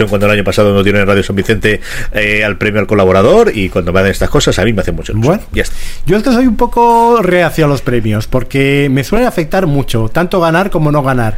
Cuando 0.09 0.25
el 0.25 0.33
año 0.33 0.43
pasado 0.43 0.73
no 0.73 0.83
tiene 0.83 1.05
Radio 1.05 1.23
San 1.23 1.37
Vicente 1.37 1.79
eh, 2.11 2.43
al 2.43 2.57
premio 2.57 2.81
al 2.81 2.87
colaborador 2.87 3.53
y 3.55 3.69
cuando 3.69 3.93
me 3.93 4.01
dan 4.01 4.11
estas 4.11 4.29
cosas 4.29 4.59
a 4.59 4.65
mí 4.65 4.73
me 4.73 4.81
hace 4.81 4.91
mucho 4.91 5.13
ilusión. 5.13 5.37
Bueno. 5.37 5.49
Ya 5.53 5.61
está. 5.63 5.75
Yo 6.05 6.17
es 6.17 6.23
que 6.23 6.31
soy 6.33 6.45
un 6.45 6.57
poco 6.57 7.21
reacio 7.21 7.63
a 7.63 7.69
los 7.69 7.81
premios 7.81 8.27
porque 8.27 8.89
me 8.91 9.05
suelen 9.05 9.25
afectar 9.29 9.65
mucho, 9.65 10.09
tanto 10.09 10.41
ganar 10.41 10.71
como 10.71 10.91
no 10.91 11.03
ganar. 11.03 11.37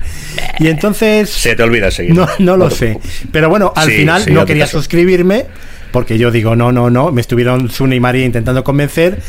Y 0.57 0.67
entonces... 0.67 1.29
Se 1.29 1.55
te 1.55 1.61
olvida 1.61 1.91
seguir. 1.91 2.15
No, 2.15 2.27
no 2.39 2.57
lo 2.57 2.71
sé. 2.71 2.85
preocupes. 2.87 3.21
Pero 3.31 3.49
bueno, 3.49 3.71
al 3.75 3.87
Sí, 3.87 3.97
final 3.97 4.23
sí, 4.23 4.31
no 4.31 4.43
quería 4.47 4.63
caso. 4.65 4.79
suscribirme 4.79 5.45
porque 5.91 6.18
yo 6.18 6.32
digo, 6.32 6.56
no, 6.56 6.72
no, 6.72 6.90
no. 6.90 7.11
Me 7.11 7.22
estuvieron 7.22 7.70
Sune 7.70 7.95
y 7.95 7.99
María 7.99 8.26
intentando 8.26 8.64
convencer. 8.64 9.22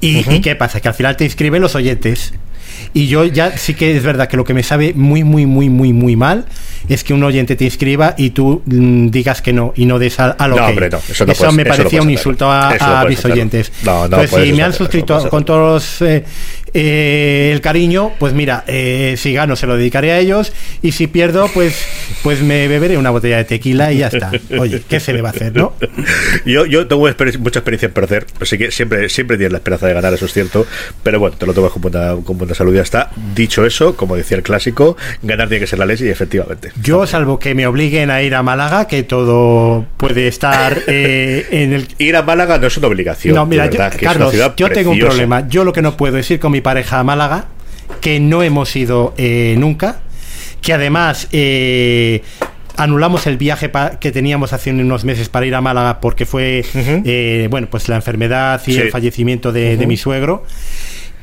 Y, 0.00 0.18
¿y 0.32 0.40
qué 0.40 0.54
pasa? 0.54 0.80
Que 0.80 0.88
al 0.88 0.94
final 0.94 1.16
te 1.16 1.24
inscriben 1.24 1.60
los 1.62 1.74
oyentes. 1.74 2.32
Y 2.94 3.08
yo 3.08 3.24
ya 3.24 3.56
sí 3.58 3.74
que 3.74 3.96
es 3.96 4.02
verdad 4.02 4.28
que 4.28 4.36
lo 4.36 4.44
que 4.44 4.54
me 4.54 4.62
sabe 4.62 4.92
muy, 4.94 5.24
muy, 5.24 5.46
muy, 5.46 5.68
muy, 5.68 5.92
muy 5.92 6.16
mal 6.16 6.46
es 6.88 7.02
que 7.04 7.12
un 7.12 7.22
oyente 7.24 7.56
te 7.56 7.64
inscriba 7.64 8.14
y 8.16 8.30
tú 8.30 8.62
mm, 8.64 9.08
digas 9.08 9.42
que 9.42 9.52
no 9.52 9.72
y 9.76 9.84
no 9.84 9.98
des 9.98 10.18
a, 10.20 10.30
a 10.30 10.48
lo 10.48 10.56
No, 10.56 10.62
que. 10.64 10.68
hombre, 10.70 10.88
no, 10.90 10.98
eso 10.98 11.26
no 11.26 11.34
puedes- 11.34 11.54
me 11.54 11.62
eso 11.62 11.70
parecía 11.76 12.00
un 12.02 12.10
insulto 12.10 12.50
a, 12.50 13.04
mis 13.08 13.22
oyentes. 13.24 13.72
No, 13.84 14.06
no 14.08 14.20
Entonces, 14.22 14.44
si 14.44 14.52
me 14.52 14.62
han 14.62 14.72
suscrito 14.72 15.28
con 15.28 15.44
todos 15.44 16.00
eh, 16.02 16.24
eh, 16.74 17.50
el 17.52 17.60
cariño, 17.60 18.12
pues 18.18 18.32
mira, 18.32 18.64
eh, 18.66 19.14
si 19.16 19.32
gano 19.32 19.56
se 19.56 19.66
lo 19.66 19.76
dedicaré 19.76 20.12
a 20.12 20.18
ellos 20.18 20.52
y 20.82 20.92
si 20.92 21.06
pierdo, 21.06 21.48
pues, 21.52 21.86
pues 22.22 22.42
me 22.42 22.68
beberé 22.68 22.96
una 22.96 23.10
botella 23.10 23.38
de 23.38 23.44
tequila 23.44 23.92
y 23.92 23.98
ya 23.98 24.08
está. 24.08 24.30
Oye, 24.58 24.82
¿qué 24.88 25.00
se 25.00 25.12
le 25.12 25.22
va 25.22 25.30
a 25.30 25.32
hacer, 25.32 25.54
no? 25.54 25.72
Yo, 26.44 26.66
yo 26.66 26.86
tengo 26.86 27.02
mucha 27.40 27.58
experiencia 27.58 27.86
en 27.86 27.92
perder, 27.92 28.26
así 28.40 28.56
que 28.56 28.70
siempre, 28.70 29.08
siempre 29.08 29.36
tienes 29.36 29.52
la 29.52 29.58
esperanza 29.58 29.86
de 29.86 29.94
ganar, 29.94 30.14
eso 30.14 30.24
es 30.26 30.32
cierto. 30.32 30.66
Pero 31.02 31.20
bueno, 31.20 31.36
te 31.36 31.46
lo 31.46 31.52
tomas 31.52 31.72
con 31.72 31.82
buena, 31.82 32.16
con 32.24 32.38
buena 32.38 32.54
salud 32.54 32.72
y 32.72 32.76
ya 32.76 32.82
está. 32.82 33.10
Dicho 33.34 33.66
eso, 33.66 33.96
como 33.96 34.16
decía 34.16 34.36
el 34.36 34.42
clásico, 34.42 34.96
ganar 35.22 35.48
tiene 35.48 35.60
que 35.60 35.66
ser 35.66 35.78
la 35.78 35.86
ley 35.86 35.96
y 36.00 36.08
efectivamente. 36.08 36.72
Yo, 36.82 37.06
salvo 37.06 37.38
que 37.38 37.54
me 37.54 37.66
obliguen 37.66 38.10
a 38.10 38.22
ir 38.22 38.34
a 38.34 38.42
Málaga, 38.42 38.86
que 38.86 39.02
todo 39.02 39.86
puede 39.96 40.28
estar 40.28 40.78
eh, 40.86 41.46
en 41.50 41.72
el... 41.72 41.88
Ir 41.98 42.16
a 42.16 42.22
Málaga 42.22 42.58
no 42.58 42.66
es 42.66 42.76
una 42.76 42.86
obligación. 42.88 43.34
No, 43.34 43.46
mira, 43.46 43.66
verdad, 43.66 43.92
yo- 43.92 43.98
Carlos, 44.00 44.34
yo 44.56 44.70
tengo 44.70 44.92
un 44.92 44.98
problema. 44.98 45.46
Yo 45.48 45.64
lo 45.64 45.72
que 45.72 45.82
no 45.82 45.96
puedo 45.96 46.18
es 46.18 46.30
ir 46.30 46.38
con 46.38 46.52
mi 46.52 46.57
pareja 46.60 46.98
a 47.00 47.04
Málaga, 47.04 47.46
que 48.00 48.20
no 48.20 48.42
hemos 48.42 48.74
ido 48.76 49.14
eh, 49.16 49.54
nunca, 49.58 50.00
que 50.62 50.72
además 50.72 51.28
eh, 51.32 52.22
anulamos 52.76 53.26
el 53.26 53.36
viaje 53.38 53.68
pa- 53.68 53.98
que 53.98 54.12
teníamos 54.12 54.52
hace 54.52 54.70
unos 54.70 55.04
meses 55.04 55.28
para 55.28 55.46
ir 55.46 55.54
a 55.54 55.60
Málaga 55.60 56.00
porque 56.00 56.26
fue, 56.26 56.64
eh, 56.74 57.48
bueno, 57.50 57.68
pues 57.70 57.88
la 57.88 57.96
enfermedad 57.96 58.60
y 58.66 58.72
Sí. 58.72 58.78
el 58.80 58.90
fallecimiento 58.90 59.52
de, 59.52 59.76
mi 59.86 59.96
suegro. 59.96 60.44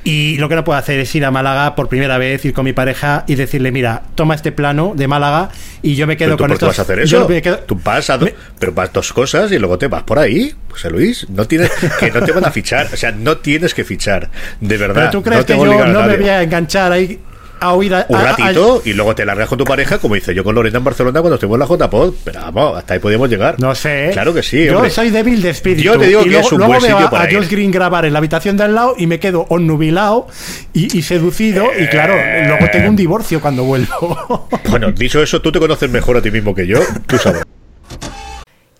Y 0.07 0.37
lo 0.37 0.47
que 0.47 0.55
no 0.55 0.63
puedo 0.63 0.77
hacer 0.77 0.99
es 0.99 1.13
ir 1.15 1.25
a 1.25 1.31
Málaga 1.31 1.73
por 1.73 1.89
primera 1.89 2.19
vez, 2.19 2.45
ir 2.45 2.53
con 2.53 2.63
mi 2.63 2.73
pareja 2.73 3.23
y 3.25 3.33
decirle, 3.33 3.71
mira, 3.71 4.03
toma 4.13 4.35
este 4.35 4.51
plano 4.51 4.93
de 4.95 5.07
Málaga 5.07 5.49
y 5.81 5.95
yo 5.95 6.05
me 6.05 6.15
quedo 6.15 6.27
¿Pero 6.27 6.37
tú 6.37 6.43
con 6.43 6.47
por 6.49 6.57
qué 6.59 6.65
estos... 6.65 6.67
vas 6.69 6.79
a 6.79 6.81
hacer 6.83 7.05
yo 7.07 7.17
eso? 7.21 7.27
me 7.29 7.41
quedo- 7.41 7.57
Tú 7.65 7.79
vas 7.83 8.09
a 8.11 8.19
pero 8.59 8.71
vas 8.71 8.93
dos 8.93 9.11
cosas 9.11 9.51
y 9.51 9.57
luego 9.57 9.79
te 9.79 9.87
vas 9.87 10.03
por 10.03 10.19
ahí, 10.19 10.53
José 10.69 10.91
Luis. 10.91 11.27
No 11.31 11.45
tienes 11.47 11.71
que 11.99 12.11
no 12.11 12.21
te 12.21 12.31
van 12.31 12.45
a 12.45 12.51
fichar, 12.51 12.87
o 12.93 12.95
sea, 12.95 13.11
no 13.13 13.37
tienes 13.37 13.73
que 13.73 13.83
fichar, 13.83 14.29
de 14.61 14.77
verdad. 14.77 14.93
Pero 14.95 15.09
tú 15.09 15.23
crees 15.23 15.39
no 15.41 15.45
que 15.47 15.57
yo 15.57 15.85
no 15.87 16.03
me 16.03 16.17
voy 16.17 16.29
a 16.29 16.43
enganchar 16.43 16.91
ahí 16.91 17.19
a 17.65 17.73
oír 17.73 17.93
a, 17.93 18.05
un 18.09 18.15
a- 18.15 18.19
a- 18.19 18.23
ratito 18.35 18.81
y 18.85 18.93
luego 18.93 19.13
te 19.15 19.25
largas 19.25 19.47
con 19.49 19.57
tu 19.57 19.63
pareja, 19.65 19.97
como 19.99 20.15
hice 20.15 20.33
yo 20.33 20.43
con 20.43 20.55
Lorena 20.55 20.77
en 20.77 20.83
Barcelona 20.83 21.21
cuando 21.21 21.35
estuvimos 21.35 21.55
en 21.71 21.77
la 21.79 21.85
JPod. 21.87 22.13
Pero 22.23 22.39
vamos, 22.51 22.77
hasta 22.77 22.93
ahí 22.93 22.99
podíamos 22.99 23.29
llegar. 23.29 23.59
No 23.59 23.73
sé. 23.75 24.09
Claro 24.13 24.33
que 24.33 24.43
sí. 24.43 24.65
Yo 24.65 24.75
hombre. 24.77 24.89
soy 24.91 25.09
débil 25.09 25.41
de 25.41 25.49
espíritu. 25.49 25.83
Yo 25.83 25.97
te 25.99 26.07
digo 26.07 26.21
y 26.21 26.23
que 26.25 26.29
luego, 26.31 26.45
es 26.47 26.51
un 26.51 26.57
luego 26.59 26.71
buen 26.73 26.81
veo 26.83 26.91
sitio 26.91 27.07
a, 27.07 27.09
para 27.09 27.23
a 27.23 27.33
Josh. 27.33 27.49
Green 27.49 27.71
grabar 27.71 28.05
en 28.05 28.13
la 28.13 28.19
habitación 28.19 28.57
de 28.57 28.63
al 28.63 28.75
lado 28.75 28.95
y 28.97 29.07
me 29.07 29.19
quedo 29.19 29.45
onnubilado 29.49 30.27
y, 30.73 30.97
y 30.97 31.01
seducido. 31.01 31.67
Y 31.79 31.87
claro, 31.87 32.15
luego 32.47 32.65
tengo 32.71 32.89
un 32.89 32.95
divorcio 32.95 33.41
cuando 33.41 33.63
vuelvo. 33.63 34.47
Bueno, 34.69 34.91
dicho 34.91 35.21
eso, 35.21 35.41
tú 35.41 35.51
te 35.51 35.59
conoces 35.59 35.89
mejor 35.89 36.17
a 36.17 36.21
ti 36.21 36.31
mismo 36.31 36.53
que 36.53 36.67
yo. 36.67 36.79
Tú 37.07 37.17
sabes. 37.17 37.43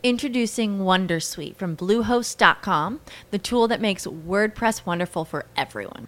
Introducing 0.03 0.79
Wondersuite 0.81 1.55
from 1.57 1.75
Bluehost.com, 1.75 2.99
the 3.31 3.39
tool 3.39 3.67
that 3.67 3.81
makes 3.81 4.05
WordPress 4.05 4.85
wonderful 4.85 5.25
for 5.25 5.45
everyone. 5.57 6.07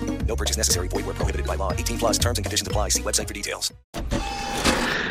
No 0.27 0.35
purchase 0.35 0.57
necessary. 0.57 0.87
Void 0.87 1.05
where 1.05 1.15
prohibited 1.15 1.45
by 1.45 1.55
law. 1.57 1.71
18 1.77 1.97
plus 1.97 2.17
terms 2.19 2.37
and 2.39 2.45
conditions 2.45 2.67
apply. 2.67 2.89
See 2.89 3.01
website 3.03 3.27
for 3.27 3.33
details. 3.33 3.73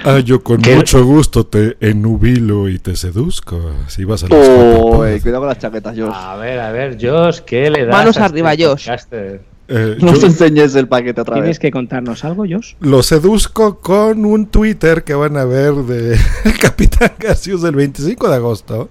Ah, 0.02 0.18
yo 0.20 0.42
con 0.42 0.62
¿Qué? 0.62 0.76
mucho 0.76 1.04
gusto 1.04 1.44
te 1.44 1.76
enubilo 1.80 2.68
y 2.70 2.78
te 2.78 2.96
seduzco. 2.96 3.60
Si 3.88 4.04
vas 4.04 4.24
a 4.24 4.28
los 4.28 4.38
Oh, 4.48 5.04
eh, 5.04 5.20
cuidado 5.20 5.40
con 5.42 5.48
las 5.48 5.58
chaquetas, 5.58 5.94
Josh. 5.98 6.10
A 6.14 6.36
ver, 6.36 6.58
a 6.58 6.72
ver, 6.72 6.96
Josh, 6.98 7.40
¿qué 7.40 7.68
le 7.70 7.84
das? 7.84 7.94
Manos 7.94 8.16
a 8.16 8.24
arriba, 8.24 8.52
este 8.54 8.64
Josh. 8.66 8.84
podcaster? 8.86 9.42
Eh, 9.68 9.96
No 10.00 10.14
yo 10.14 10.20
te 10.20 10.26
enseñes 10.26 10.74
el 10.74 10.88
paquete 10.88 11.20
otra 11.20 11.34
¿Tienes 11.34 11.50
vez. 11.50 11.58
que 11.58 11.70
contarnos 11.70 12.24
algo, 12.24 12.44
Josh? 12.48 12.74
lo 12.80 13.02
seduzco 13.02 13.78
con 13.78 14.24
un 14.24 14.46
Twitter 14.46 15.04
que 15.04 15.12
van 15.14 15.36
a 15.36 15.44
ver 15.44 15.74
de 15.74 16.14
el 16.46 16.58
Capitán 16.58 17.12
Garcius 17.18 17.60
del 17.60 17.74
25 17.76 18.26
de 18.30 18.34
agosto. 18.36 18.88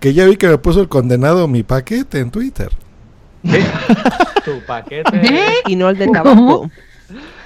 Que 0.00 0.14
ya 0.14 0.24
vi 0.26 0.36
que 0.38 0.48
me 0.48 0.56
puso 0.58 0.80
el 0.80 0.88
condenado 0.88 1.46
mi 1.46 1.62
paquete 1.62 2.20
en 2.20 2.30
Twitter. 2.30 2.70
Tu 4.44 4.60
paquete. 4.66 5.20
Y 5.66 5.76
no 5.76 5.90
el 5.90 5.98
de 5.98 6.08
tabaco. 6.08 6.70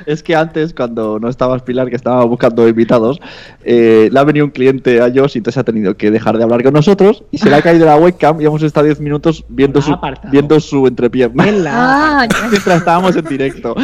Es 0.07 0.23
que 0.23 0.35
antes, 0.35 0.75
cuando 0.75 1.21
no 1.21 1.29
estabas 1.29 1.63
Pilar, 1.63 1.89
que 1.89 1.97
estaba 1.97 2.25
buscando 2.25 2.67
invitados, 2.69 3.21
eh, 3.63 4.09
le 4.11 4.19
ha 4.19 4.25
venido 4.25 4.45
un 4.45 4.51
cliente 4.51 5.01
a 5.01 5.05
Josh 5.05 5.37
y 5.37 5.39
entonces 5.39 5.59
ha 5.59 5.65
tenido 5.65 5.97
que 5.97 6.11
dejar 6.11 6.37
de 6.37 6.43
hablar 6.43 6.63
con 6.63 6.73
nosotros 6.73 7.23
y 7.31 7.39
se 7.39 7.49
le 7.49 7.57
ha 7.57 7.63
caído 7.63 7.87
la 7.87 7.97
webcam 7.97 8.41
y 8.41 8.45
hemos 8.45 8.63
estado 8.63 8.87
10 8.87 9.01
minutos 9.01 9.45
viendo 9.49 9.81
su, 9.81 9.97
viendo 10.31 10.59
su 10.59 10.87
entrepierna. 10.87 11.45
Ah. 11.69 12.27
Mientras 12.51 12.79
estábamos 12.79 13.15
en 13.17 13.25
directo. 13.25 13.77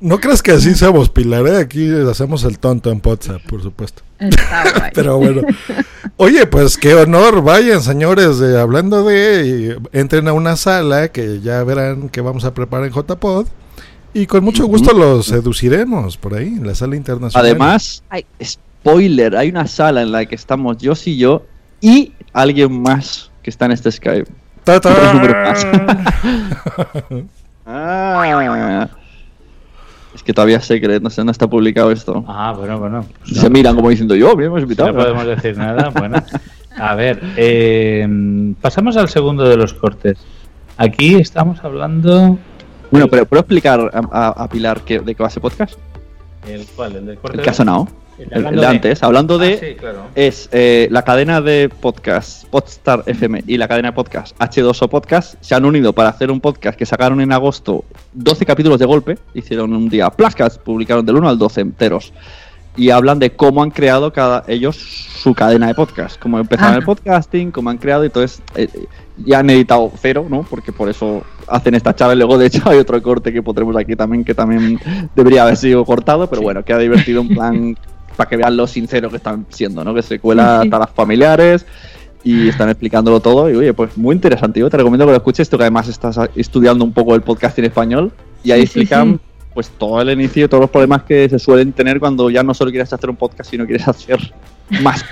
No 0.00 0.20
crees 0.20 0.42
que 0.42 0.52
así 0.52 0.74
seamos, 0.74 1.08
Pilar, 1.08 1.46
¿eh? 1.48 1.56
Aquí 1.56 1.90
hacemos 2.08 2.44
el 2.44 2.60
tonto 2.60 2.92
en 2.92 3.02
WhatsApp, 3.04 3.42
por 3.48 3.62
supuesto. 3.62 4.02
Pero 4.94 5.18
bueno. 5.18 5.42
Oye, 6.16 6.46
pues 6.46 6.76
qué 6.76 6.94
honor. 6.94 7.42
Vayan, 7.42 7.82
señores, 7.82 8.38
de, 8.38 8.60
hablando 8.60 9.04
de... 9.04 9.76
y 9.92 9.98
entren 9.98 10.28
a 10.28 10.32
una 10.32 10.54
sala 10.56 11.08
que 11.08 11.40
ya 11.40 11.64
verán 11.64 12.10
que 12.10 12.20
vamos 12.20 12.44
a 12.44 12.54
preparar 12.54 12.86
en 12.86 12.92
JPod. 12.92 13.48
Y 14.14 14.26
con 14.26 14.44
mucho 14.44 14.66
gusto 14.66 14.92
los 14.92 15.26
seduciremos 15.26 16.16
por 16.16 16.34
ahí, 16.34 16.46
en 16.46 16.66
la 16.66 16.74
sala 16.74 16.96
internacional. 16.96 17.44
Además, 17.44 18.02
spoiler, 18.42 19.36
hay 19.36 19.50
una 19.50 19.66
sala 19.66 20.00
en 20.02 20.12
la 20.12 20.24
que 20.26 20.34
estamos 20.34 20.78
Josh 20.80 21.08
y 21.08 21.18
yo 21.18 21.44
y 21.80 22.12
alguien 22.32 22.82
más 22.82 23.30
que 23.42 23.50
está 23.50 23.66
en 23.66 23.72
este 23.72 23.92
Skype. 23.92 24.30
Ah. 27.70 28.88
Es 30.14 30.22
que 30.22 30.32
todavía 30.32 30.60
sé 30.60 30.80
que 30.80 31.00
no, 31.00 31.10
sé, 31.10 31.22
no 31.24 31.30
está 31.30 31.46
publicado 31.46 31.90
esto. 31.92 32.24
Ah, 32.26 32.54
bueno, 32.56 32.78
bueno. 32.78 33.04
Se 33.24 33.48
miran 33.50 33.76
como 33.76 33.90
diciendo 33.90 34.14
yo, 34.16 34.34
bien 34.34 34.48
hemos 34.48 34.60
Si 34.60 34.62
invitado. 34.64 34.92
no 34.92 34.98
podemos 34.98 35.26
decir 35.26 35.56
nada, 35.56 35.90
bueno. 35.94 36.22
A 36.78 36.94
ver, 36.94 37.20
eh, 37.36 38.54
pasamos 38.60 38.96
al 38.96 39.08
segundo 39.08 39.44
de 39.48 39.56
los 39.56 39.74
cortes. 39.74 40.18
Aquí 40.76 41.16
estamos 41.16 41.62
hablando. 41.64 42.38
Bueno, 42.90 43.08
pero 43.08 43.26
¿puedo 43.26 43.40
explicar 43.40 43.90
a, 43.92 44.00
a- 44.10 44.44
a 44.44 44.48
Pilar 44.48 44.80
qué- 44.82 45.00
de 45.00 45.14
qué 45.14 45.22
va 45.22 45.28
ese 45.28 45.40
podcast? 45.40 45.74
¿El 46.46 46.64
cuál? 46.74 46.96
¿El 46.96 47.06
del 47.06 47.18
corte? 47.18 47.36
El 47.38 47.42
que 47.44 47.50
ha 47.50 47.54
sonado. 47.54 47.88
El 48.18 48.26
El, 48.32 48.34
hablando 48.34 48.48
el 48.48 48.54
de 48.56 48.60
de- 48.60 48.66
antes. 48.66 49.02
Hablando 49.02 49.34
Ah, 49.36 49.38
de. 49.38 49.58
sí, 49.58 49.74
claro. 49.78 50.02
Es 50.14 50.48
eh, 50.52 50.88
la 50.90 51.02
cadena 51.02 51.40
de 51.40 51.68
podcast, 51.68 52.46
Podstar 52.48 53.02
FM 53.06 53.44
y 53.46 53.56
la 53.56 53.68
cadena 53.68 53.88
de 53.90 53.94
podcast 53.94 54.36
H2O 54.38 54.88
Podcast 54.88 55.34
se 55.40 55.54
han 55.54 55.64
unido 55.64 55.92
para 55.92 56.08
hacer 56.08 56.30
un 56.30 56.40
podcast 56.40 56.78
que 56.78 56.84
sacaron 56.86 57.20
en 57.20 57.32
agosto 57.32 57.84
12 58.14 58.44
capítulos 58.44 58.78
de 58.78 58.86
golpe. 58.86 59.18
Hicieron 59.34 59.72
un 59.72 59.88
día 59.88 60.10
plascas, 60.10 60.58
publicaron 60.58 61.06
del 61.06 61.16
1 61.16 61.28
al 61.28 61.38
12 61.38 61.60
enteros. 61.60 62.12
Y 62.76 62.90
hablan 62.90 63.18
de 63.18 63.30
cómo 63.34 63.64
han 63.64 63.72
creado 63.72 64.12
cada 64.12 64.44
ellos 64.46 64.76
su 64.76 65.34
cadena 65.34 65.66
de 65.66 65.74
podcast. 65.74 66.16
Cómo 66.20 66.38
empezaron 66.38 66.76
el 66.76 66.84
podcasting, 66.84 67.50
cómo 67.50 67.70
han 67.70 67.78
creado. 67.78 68.04
y 68.04 68.06
Entonces, 68.06 68.40
eh, 68.54 68.68
eh, 68.72 68.84
ya 69.24 69.40
han 69.40 69.50
editado 69.50 69.90
cero, 70.00 70.26
¿no? 70.30 70.44
Porque 70.48 70.70
por 70.70 70.88
eso 70.88 71.24
hacen 71.48 71.74
esta 71.74 71.96
charla. 71.96 72.14
Y 72.14 72.18
luego, 72.18 72.38
de 72.38 72.46
hecho, 72.46 72.62
hay 72.70 72.78
otro 72.78 73.02
corte 73.02 73.32
que 73.32 73.42
pondremos 73.42 73.76
aquí 73.76 73.96
también, 73.96 74.22
que 74.24 74.32
también 74.32 74.78
debería 75.16 75.42
haber 75.42 75.56
sido 75.56 75.84
cortado. 75.84 76.28
Pero 76.30 76.42
bueno, 76.42 76.64
queda 76.64 76.78
divertido 76.78 77.20
en 77.22 77.28
plan 77.30 77.76
para 78.18 78.28
que 78.28 78.36
vean 78.36 78.54
lo 78.56 78.66
sincero 78.66 79.08
que 79.08 79.16
están 79.16 79.46
siendo, 79.48 79.82
¿no? 79.84 79.94
Que 79.94 80.02
se 80.02 80.18
cuela 80.18 80.56
Sí, 80.56 80.62
sí. 80.62 80.66
hasta 80.68 80.78
las 80.80 80.90
familiares 80.90 81.64
y 82.24 82.48
están 82.48 82.68
explicándolo 82.68 83.20
todo. 83.20 83.48
Y 83.50 83.54
oye, 83.56 83.72
pues 83.72 83.96
muy 83.96 84.14
interesante. 84.14 84.60
Yo 84.60 84.68
te 84.68 84.76
recomiendo 84.76 85.06
que 85.06 85.12
lo 85.12 85.16
escuches, 85.16 85.48
tú 85.48 85.56
que 85.56 85.62
además 85.62 85.88
estás 85.88 86.18
estudiando 86.34 86.84
un 86.84 86.92
poco 86.92 87.14
el 87.14 87.22
podcast 87.22 87.58
en 87.60 87.66
español. 87.66 88.12
Y 88.42 88.50
ahí 88.50 88.60
Sí, 88.60 88.64
explican 88.80 89.14
sí. 89.14 89.20
pues 89.54 89.70
todo 89.70 90.00
el 90.02 90.10
inicio, 90.10 90.48
todos 90.48 90.62
los 90.62 90.70
problemas 90.70 91.04
que 91.04 91.28
se 91.28 91.38
suelen 91.38 91.72
tener 91.72 92.00
cuando 92.00 92.28
ya 92.28 92.42
no 92.42 92.52
solo 92.54 92.70
quieres 92.72 92.92
hacer 92.92 93.08
un 93.08 93.16
podcast, 93.16 93.48
sino 93.50 93.64
quieres 93.66 93.86
hacer 93.88 94.18
más. 94.82 95.04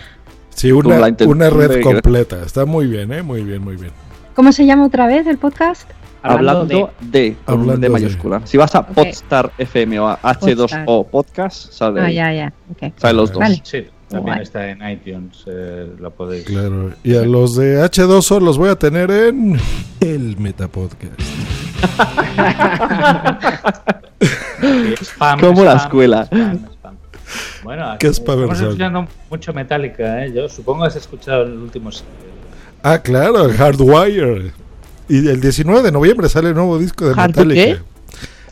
Sí, 0.50 0.72
una, 0.72 0.96
una 1.26 1.50
red 1.50 1.80
completa. 1.82 2.42
Está 2.44 2.64
muy 2.64 2.86
bien, 2.86 3.12
¿eh? 3.12 3.22
Muy 3.22 3.42
bien, 3.42 3.62
muy 3.62 3.76
bien. 3.76 3.92
¿Cómo 4.34 4.52
se 4.52 4.66
llama 4.66 4.84
otra 4.86 5.06
vez 5.06 5.26
el 5.26 5.38
podcast? 5.38 5.88
Hablando, 6.22 6.90
de, 7.00 7.36
con 7.44 7.54
Hablando 7.60 7.72
D 7.76 7.80
de. 7.80 7.88
mayúscula. 7.90 8.40
Si 8.44 8.56
vas 8.56 8.74
a 8.74 8.80
Ok. 8.80 8.94
Podstar 8.94 9.52
FM 9.58 10.00
o 10.00 10.08
a 10.08 10.18
H2O 10.20 11.06
Podcast, 11.08 11.72
sale, 11.72 12.00
Ah, 12.00 12.10
ya, 12.10 12.32
ya. 12.32 12.52
ok. 12.72 12.92
sale 12.96 13.14
los 13.14 13.30
dos. 13.30 13.38
Vale. 13.40 13.60
Sí, 13.62 13.86
también 14.08 14.38
está 14.38 14.68
en 14.68 14.88
iTunes. 14.90 15.44
eh, 15.46 15.88
lo 15.98 16.10
podéis. 16.10 16.44
Claro. 16.44 16.92
Y 17.04 17.14
a 17.16 17.22
los 17.22 17.54
de 17.56 17.80
H2O 17.82 18.40
los 18.40 18.58
voy 18.58 18.70
a 18.70 18.76
tener 18.76 19.10
en 19.10 19.58
el 20.00 20.36
Metapodcast. 20.38 21.20
Spam, 25.00 25.40
Como 25.40 25.64
la 25.64 25.72
spam, 25.72 25.86
escuela. 25.86 26.22
spam, 26.24 26.66
spam. 26.72 26.96
Bueno, 27.62 27.96
¿Qué 27.98 28.06
es 28.08 28.18
estamos 28.18 28.60
escuchando 28.60 29.06
mucho 29.30 29.52
Metallica, 29.52 30.24
¿eh? 30.24 30.32
Yo 30.34 30.48
supongo 30.48 30.82
que 30.82 30.88
has 30.88 30.96
escuchado 30.96 31.42
el 31.44 31.52
último. 31.58 31.90
Ah, 32.82 32.98
claro, 32.98 33.48
Hardwire. 33.56 34.52
Y 35.08 35.28
el 35.28 35.40
19 35.40 35.82
de 35.82 35.92
noviembre 35.92 36.28
sale 36.28 36.48
el 36.48 36.54
nuevo 36.54 36.78
disco 36.78 37.06
de 37.06 37.12
¿Hard 37.12 37.28
Metallica. 37.36 37.82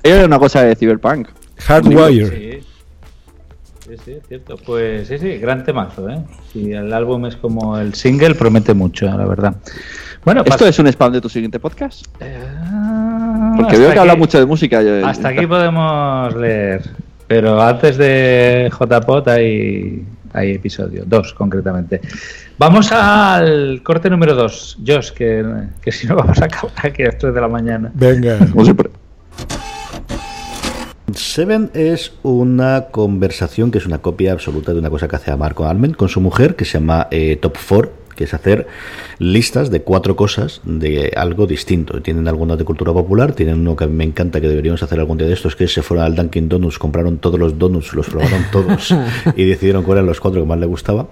Era 0.03 0.25
una 0.27 0.39
cosa 0.39 0.63
de 0.63 0.77
Cyberpunk. 0.77 1.29
Hardwire. 1.59 2.29
Sí. 2.61 2.67
Sí, 3.89 3.97
sí, 4.05 4.13
es 4.13 4.27
cierto. 4.29 4.57
Pues 4.65 5.09
sí, 5.09 5.19
sí, 5.19 5.37
gran 5.39 5.63
temazo, 5.65 6.09
¿eh? 6.09 6.19
Si 6.53 6.73
el 6.73 6.93
álbum 6.93 7.27
es 7.27 7.37
como 7.37 7.77
el 7.79 7.93
single, 7.95 8.35
promete 8.35 8.73
mucho, 8.73 9.05
la 9.07 9.27
verdad. 9.27 9.57
Bueno, 10.25 10.43
¿Esto 10.47 10.67
es 10.67 10.79
un 10.79 10.87
spam 10.87 11.13
de 11.13 11.21
tu 11.21 11.29
siguiente 11.29 11.59
podcast? 11.61 12.07
Ah, 12.21 13.55
Porque 13.59 13.77
veo 13.77 13.93
que 13.93 13.99
habla 13.99 14.17
mucho 14.17 14.39
de 14.39 14.47
música. 14.47 14.81
yo- 14.83 15.07
Hasta 15.07 15.29
aquí 15.29 15.47
podemos 15.47 16.35
leer. 16.35 16.83
Pero 17.27 17.61
antes 17.61 17.97
de 17.99 18.71
JPOT 18.73 19.29
hay, 19.29 20.03
hay 20.35 20.53
episodio, 20.53 21.05
dos 21.07 21.33
concretamente. 21.33 22.01
Vamos 22.59 22.93
al 22.93 23.83
corte 23.83 24.11
número 24.11 24.35
dos, 24.35 24.77
Josh, 24.87 25.13
que, 25.13 25.45
que 25.81 25.93
si 25.93 26.07
no 26.07 26.17
vamos 26.17 26.43
a 26.43 26.47
acabar 26.47 26.73
aquí 26.83 27.03
a 27.03 27.07
las 27.07 27.19
3 27.19 27.35
de 27.35 27.41
la 27.41 27.49
mañana. 27.49 27.91
Venga. 27.95 28.39
Seven 31.13 31.71
es 31.75 32.13
una 32.23 32.87
conversación 32.91 33.71
que 33.71 33.79
es 33.79 33.87
una 33.87 33.99
copia 33.99 34.33
absoluta 34.33 34.73
de 34.73 34.81
una 34.81 34.91
cosa 34.91 35.07
que 35.07 35.17
hace 35.17 35.35
Marco 35.37 35.67
Almen 35.67 35.95
con 35.95 36.09
su 36.09 36.21
mujer 36.21 36.57
que 36.57 36.65
se 36.65 36.79
llama 36.79 37.07
eh, 37.11 37.37
Top 37.37 37.57
4, 37.69 37.93
que 38.15 38.25
es 38.25 38.35
hacer 38.35 38.67
listas 39.19 39.71
de 39.71 39.83
cuatro 39.83 40.17
cosas 40.17 40.61
de 40.65 41.13
algo 41.17 41.47
distinto. 41.47 42.01
Tienen 42.01 42.29
algunas 42.29 42.59
de 42.59 42.65
cultura 42.65 42.93
popular, 42.93 43.33
tienen 43.33 43.61
uno 43.61 43.77
que 43.77 43.87
me 43.87 44.05
encanta 44.05 44.41
que 44.41 44.49
deberíamos 44.49 44.83
hacer 44.83 44.99
algún 45.01 45.19
día 45.19 45.27
de 45.27 45.35
estos, 45.35 45.57
que 45.57 45.69
se 45.69 45.83
fueron 45.83 46.07
al 46.07 46.15
Dunkin' 46.15 46.49
Donuts, 46.49 46.79
compraron 46.79 47.19
todos 47.19 47.39
los 47.39 47.59
donuts, 47.59 47.95
los 47.95 48.09
probaron 48.09 48.45
todos 48.53 48.95
y 49.37 49.45
decidieron 49.45 49.83
cuáles 49.83 50.01
eran 50.01 50.07
los 50.07 50.21
cuatro 50.21 50.41
que 50.41 50.49
más 50.49 50.59
les 50.59 50.69
gustaba. 50.69 51.09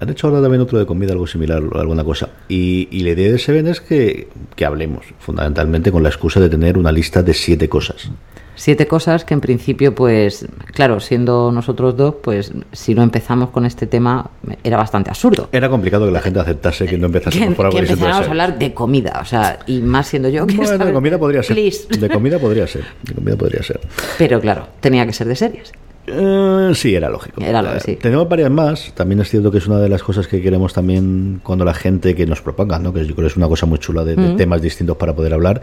Han 0.00 0.10
hecho 0.10 0.26
ahora 0.26 0.42
también 0.42 0.60
otro 0.60 0.78
de 0.78 0.86
comida, 0.86 1.12
algo 1.12 1.28
similar, 1.28 1.62
alguna 1.74 2.02
cosa. 2.02 2.28
Y, 2.48 2.88
y 2.90 3.04
la 3.04 3.10
idea 3.10 3.30
de 3.30 3.38
Seven 3.38 3.68
es 3.68 3.80
que, 3.80 4.28
que 4.56 4.64
hablemos, 4.64 5.06
fundamentalmente 5.20 5.92
con 5.92 6.02
la 6.02 6.08
excusa 6.08 6.40
de 6.40 6.48
tener 6.48 6.76
una 6.76 6.90
lista 6.90 7.22
de 7.22 7.34
siete 7.34 7.68
cosas. 7.68 8.10
Siete 8.62 8.86
cosas 8.86 9.24
que 9.24 9.34
en 9.34 9.40
principio, 9.40 9.92
pues, 9.92 10.46
claro, 10.72 11.00
siendo 11.00 11.50
nosotros 11.50 11.96
dos, 11.96 12.14
pues 12.22 12.52
si 12.70 12.94
no 12.94 13.02
empezamos 13.02 13.50
con 13.50 13.66
este 13.66 13.88
tema 13.88 14.30
era 14.62 14.76
bastante 14.76 15.10
absurdo. 15.10 15.48
Era 15.50 15.68
complicado 15.68 16.06
que 16.06 16.12
la 16.12 16.20
gente 16.20 16.38
aceptase 16.38 16.86
que 16.86 16.96
no 16.96 17.06
empezase 17.06 17.40
Que, 17.40 17.50
por 17.50 17.66
algo 17.66 17.76
que 17.76 17.86
empezáramos 17.86 18.24
a 18.24 18.30
hablar 18.30 18.60
de 18.60 18.72
comida, 18.72 19.18
o 19.20 19.24
sea, 19.24 19.58
y 19.66 19.80
más 19.80 20.06
siendo 20.06 20.28
yo 20.28 20.46
que 20.46 20.54
Bueno, 20.54 20.84
de 20.84 20.92
comida 20.92 21.18
podría 21.18 21.42
ser. 21.42 21.56
Please. 21.56 21.88
De 21.88 22.08
comida 22.08 22.38
podría 22.38 22.68
ser. 22.68 22.84
De 23.02 23.14
comida 23.14 23.34
podría 23.34 23.64
ser. 23.64 23.80
Pero 24.16 24.40
claro, 24.40 24.68
tenía 24.78 25.04
que 25.06 25.12
ser 25.12 25.26
de 25.26 25.34
series. 25.34 25.72
Eh, 26.06 26.72
sí, 26.74 26.94
era 26.94 27.08
lógico. 27.08 27.40
Era 27.40 27.60
Eh, 27.76 27.80
sí. 27.84 27.96
Tenemos 27.96 28.28
varias 28.28 28.50
más. 28.50 28.92
También 28.94 29.20
es 29.20 29.28
cierto 29.30 29.50
que 29.52 29.58
es 29.58 29.66
una 29.68 29.78
de 29.78 29.88
las 29.88 30.02
cosas 30.02 30.26
que 30.26 30.42
queremos 30.42 30.72
también 30.72 31.40
cuando 31.44 31.64
la 31.64 31.74
gente 31.74 32.14
que 32.16 32.26
nos 32.26 32.40
proponga, 32.42 32.78
¿no? 32.80 32.92
que 32.92 33.00
yo 33.06 33.14
creo 33.14 33.26
que 33.26 33.30
es 33.32 33.36
una 33.36 33.46
cosa 33.48 33.66
muy 33.66 33.78
chula 33.78 34.02
de, 34.04 34.16
de 34.16 34.32
Mm. 34.32 34.36
temas 34.36 34.60
distintos 34.62 34.96
para 34.96 35.14
poder 35.14 35.32
hablar 35.34 35.60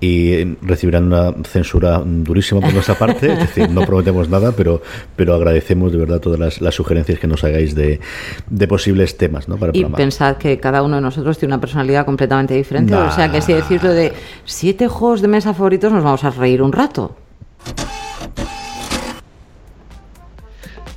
y 0.00 0.44
recibirán 0.62 1.04
una 1.04 1.32
censura 1.44 2.02
durísima 2.04 2.60
por 2.60 2.72
nuestra 2.74 2.96
parte. 2.96 3.32
Es 3.32 3.38
decir, 3.38 3.70
no 3.70 3.80
prometemos 3.86 4.28
nada, 4.28 4.52
pero, 4.52 4.82
pero 5.16 5.34
agradecemos 5.34 5.90
de 5.92 5.98
verdad 5.98 6.20
todas 6.20 6.38
las, 6.38 6.60
las 6.60 6.74
sugerencias 6.74 7.18
que 7.18 7.26
nos 7.26 7.42
hagáis 7.44 7.74
de, 7.74 8.00
de 8.48 8.68
posibles 8.68 9.16
temas 9.16 9.48
¿no? 9.48 9.56
para 9.56 9.72
Y 9.74 9.84
pensad 9.86 10.36
que 10.36 10.58
cada 10.60 10.82
uno 10.82 10.96
de 10.96 11.02
nosotros 11.02 11.38
tiene 11.38 11.54
una 11.54 11.60
personalidad 11.60 12.04
completamente 12.04 12.54
diferente. 12.54 12.92
Nah. 12.92 13.08
O 13.08 13.12
sea, 13.12 13.32
que 13.32 13.40
si 13.40 13.52
decís 13.54 13.82
lo 13.82 13.92
de 13.92 14.12
siete 14.44 14.86
juegos 14.86 15.22
de 15.22 15.28
mesa 15.28 15.54
favoritos, 15.54 15.90
nos 15.92 16.04
vamos 16.04 16.24
a 16.24 16.30
reír 16.30 16.60
un 16.62 16.72
rato. 16.72 17.16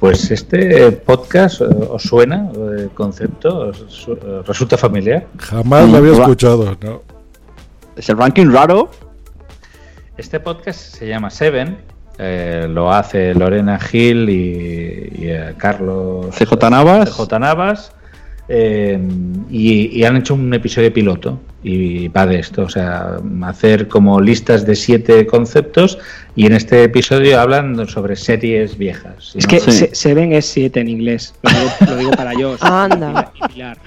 Pues 0.02 0.32
este 0.32 0.92
podcast 0.94 1.62
eh, 1.62 1.66
os 1.88 2.02
suena, 2.02 2.50
el 2.56 2.90
concepto, 2.90 3.70
os 3.70 4.08
eh, 4.08 4.42
resulta 4.48 4.76
familiar. 4.76 5.28
Jamás 5.38 5.88
lo 5.88 5.98
había 5.98 6.14
escuchado, 6.14 6.76
¿no? 6.82 7.04
¿Es 7.96 8.10
el 8.10 8.18
ranking 8.18 8.48
raro? 8.48 8.90
Este 10.18 10.40
podcast 10.40 10.80
se 10.80 11.08
llama 11.08 11.30
Seven, 11.30 11.78
eh, 12.18 12.66
lo 12.68 12.92
hace 12.92 13.36
Lorena 13.36 13.80
Gil 13.80 14.28
y, 14.28 15.24
y, 15.24 15.54
Carlos 15.58 16.36
CJ 16.36 16.72
Navas. 16.72 17.12
CJ 17.12 17.40
Navas, 17.40 17.92
eh, 18.54 19.00
y, 19.50 19.98
y 20.00 20.04
han 20.04 20.18
hecho 20.18 20.34
un 20.36 20.54
episodio 20.54 20.92
piloto 20.92 21.40
y 21.64 22.08
va 22.10 22.26
de 22.26 22.40
esto, 22.40 22.64
o 22.64 22.70
sea, 22.70 23.18
hacer 23.44 23.88
como 23.88 24.20
listas 24.20 24.66
de 24.66 24.76
siete 24.76 25.26
conceptos 25.28 25.98
y 26.36 26.48
en 26.48 26.54
este 26.54 26.84
episodio 26.84 27.40
hablan 27.40 27.88
sobre 27.88 28.16
series 28.16 28.78
viejas. 28.78 29.34
Es 29.36 29.46
que 29.48 29.60
se- 29.60 29.94
Seven 29.96 30.34
es 30.34 30.46
7 30.48 30.80
en 30.80 30.90
inglés. 30.90 31.34
Lo 31.44 31.50
digo, 31.52 31.72
lo 31.92 31.98
digo 31.98 32.12
para 32.12 32.34
yo. 32.34 32.56
Anda. 32.62 33.32
Y 33.36 33.48
Pilar. 33.54 33.78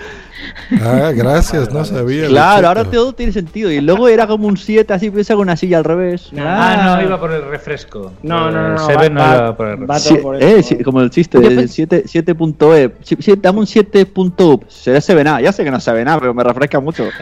Ah, 0.83 1.11
gracias, 1.15 1.73
no 1.73 1.85
sabía. 1.85 2.27
Claro, 2.27 2.69
ahora 2.69 2.85
todo 2.85 3.13
tiene 3.13 3.33
sentido. 3.33 3.71
Y 3.71 3.81
luego 3.81 4.09
era 4.09 4.27
como 4.27 4.47
un 4.49 4.57
7, 4.57 4.93
así 4.93 5.11
piensa 5.11 5.35
con 5.35 5.43
una 5.43 5.57
silla 5.57 5.79
al 5.79 5.85
revés. 5.85 6.31
Ah, 6.39 6.97
no, 6.99 7.07
iba 7.07 7.19
por 7.21 7.33
el 7.33 7.45
refresco. 7.45 8.13
No, 8.23 8.51
no, 8.51 8.63
no, 8.63 8.75
no, 8.75 8.87
Seven 8.87 9.17
va- 9.17 9.19
no 9.19 9.21
va- 9.21 9.35
iba 9.37 9.57
por 9.57 9.67
el 9.67 9.73
refresco. 9.79 9.93
va 9.93 9.99
Sí, 9.99 10.15
por 10.17 10.43
eh, 10.43 10.63
sí, 10.63 10.83
como 10.83 11.01
el 11.01 11.11
chiste, 11.11 11.39
el 11.39 11.59
pens- 11.59 11.69
7, 11.69 12.05
7.e. 12.07 12.93
Si- 13.03 13.17
si- 13.21 13.37
Dame 13.37 13.59
un 13.61 13.67
7.up. 13.67 14.65
Será 14.69 15.01
7A. 15.01 15.41
Ya 15.43 15.53
sé 15.53 15.65
que 15.65 15.71
no 15.71 15.77
es 15.79 15.85
7A, 15.87 16.19
pero 16.19 16.35
me 16.35 16.43
refresca 16.45 16.81
mucho. 16.81 17.05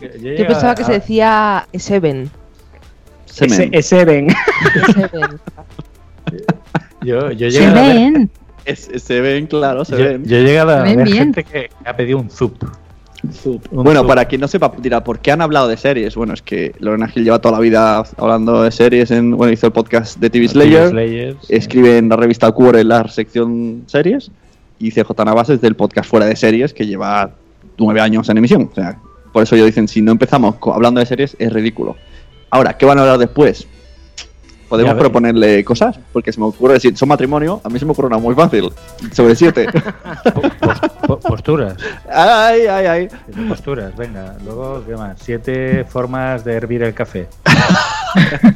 Yo 0.00 0.46
pensaba 0.46 0.74
que 0.74 0.84
se 0.84 0.92
decía 0.92 1.66
Seven. 1.74 2.30
Semen. 3.26 3.70
Ese- 3.74 3.82
Seven. 3.96 4.28
Seven. 4.94 5.40
Yo, 7.02 7.30
yo 7.30 7.46
he 7.46 7.50
Se 7.50 7.60
llegado 7.60 7.78
a 7.78 7.82
ver- 7.94 8.28
Es- 8.66 8.90
se 9.02 9.20
ven, 9.20 9.46
claro, 9.46 9.84
se 9.84 9.92
yo- 9.96 10.04
ven. 10.04 10.24
yo 10.24 10.36
he 10.36 10.42
llegado 10.42 10.72
a 10.72 10.82
ver 10.82 10.96
bien. 11.04 11.16
gente 11.16 11.44
que 11.44 11.70
ha 11.84 11.96
pedido 11.96 12.18
un 12.18 12.28
zup. 12.30 12.62
Un 13.44 13.60
Bueno, 13.84 14.06
para 14.06 14.24
quien 14.26 14.40
no 14.40 14.46
sepa, 14.48 14.72
dirá, 14.78 15.02
¿por 15.02 15.18
qué 15.18 15.32
han 15.32 15.40
hablado 15.40 15.66
de 15.68 15.76
series? 15.76 16.14
Bueno, 16.14 16.34
es 16.34 16.42
que 16.42 16.74
Lorena 16.78 17.08
Gil 17.08 17.24
lleva 17.24 17.40
toda 17.40 17.54
la 17.54 17.60
vida 17.60 18.04
hablando 18.18 18.62
de 18.62 18.70
series. 18.70 19.10
En, 19.10 19.32
bueno, 19.36 19.52
hizo 19.52 19.66
el 19.66 19.72
podcast 19.72 20.18
de 20.18 20.30
TV 20.30 20.46
Slayer. 20.48 21.36
Sí. 21.42 21.54
escribe 21.54 21.98
en 21.98 22.08
la 22.08 22.16
revista 22.16 22.50
Cuore 22.52 22.84
la 22.84 23.08
sección 23.08 23.82
series. 23.86 24.30
Y 24.78 24.90
CJ 24.90 25.24
Navas 25.24 25.48
es 25.50 25.60
del 25.60 25.74
podcast 25.74 26.08
Fuera 26.08 26.26
de 26.26 26.36
Series, 26.36 26.72
que 26.74 26.86
lleva 26.86 27.30
nueve 27.78 28.00
años 28.00 28.28
en 28.28 28.36
emisión. 28.38 28.68
O 28.70 28.74
sea, 28.74 28.98
por 29.32 29.42
eso 29.42 29.54
ellos 29.56 29.66
dicen, 29.66 29.88
si 29.88 30.02
no 30.02 30.12
empezamos 30.12 30.56
hablando 30.72 31.00
de 31.00 31.06
series, 31.06 31.34
es 31.38 31.52
ridículo. 31.52 31.96
Ahora, 32.50 32.76
¿qué 32.76 32.84
van 32.86 32.98
a 32.98 33.02
hablar 33.02 33.18
después? 33.18 33.66
Podemos 34.68 34.94
proponerle 34.94 35.64
cosas, 35.64 35.96
porque 36.12 36.32
se 36.32 36.40
me 36.40 36.46
ocurre 36.46 36.74
decir, 36.74 36.96
son 36.96 37.08
matrimonio, 37.08 37.60
a 37.62 37.68
mí 37.68 37.78
se 37.78 37.84
me 37.84 37.92
ocurre 37.92 38.08
una 38.08 38.18
muy 38.18 38.34
fácil, 38.34 38.72
sobre 39.12 39.36
siete. 39.36 39.66
Po- 41.06 41.20
Posturas. 41.20 41.76
ay, 42.12 42.66
ay, 42.66 42.86
ay. 42.86 43.08
Siete 43.26 43.48
Posturas, 43.48 43.96
venga. 43.96 44.36
Luego, 44.44 44.82
¿qué 44.84 44.96
más? 44.96 45.18
Siete 45.22 45.84
formas 45.84 46.44
de 46.44 46.52
hervir 46.54 46.82
el 46.82 46.94
café. 46.94 47.28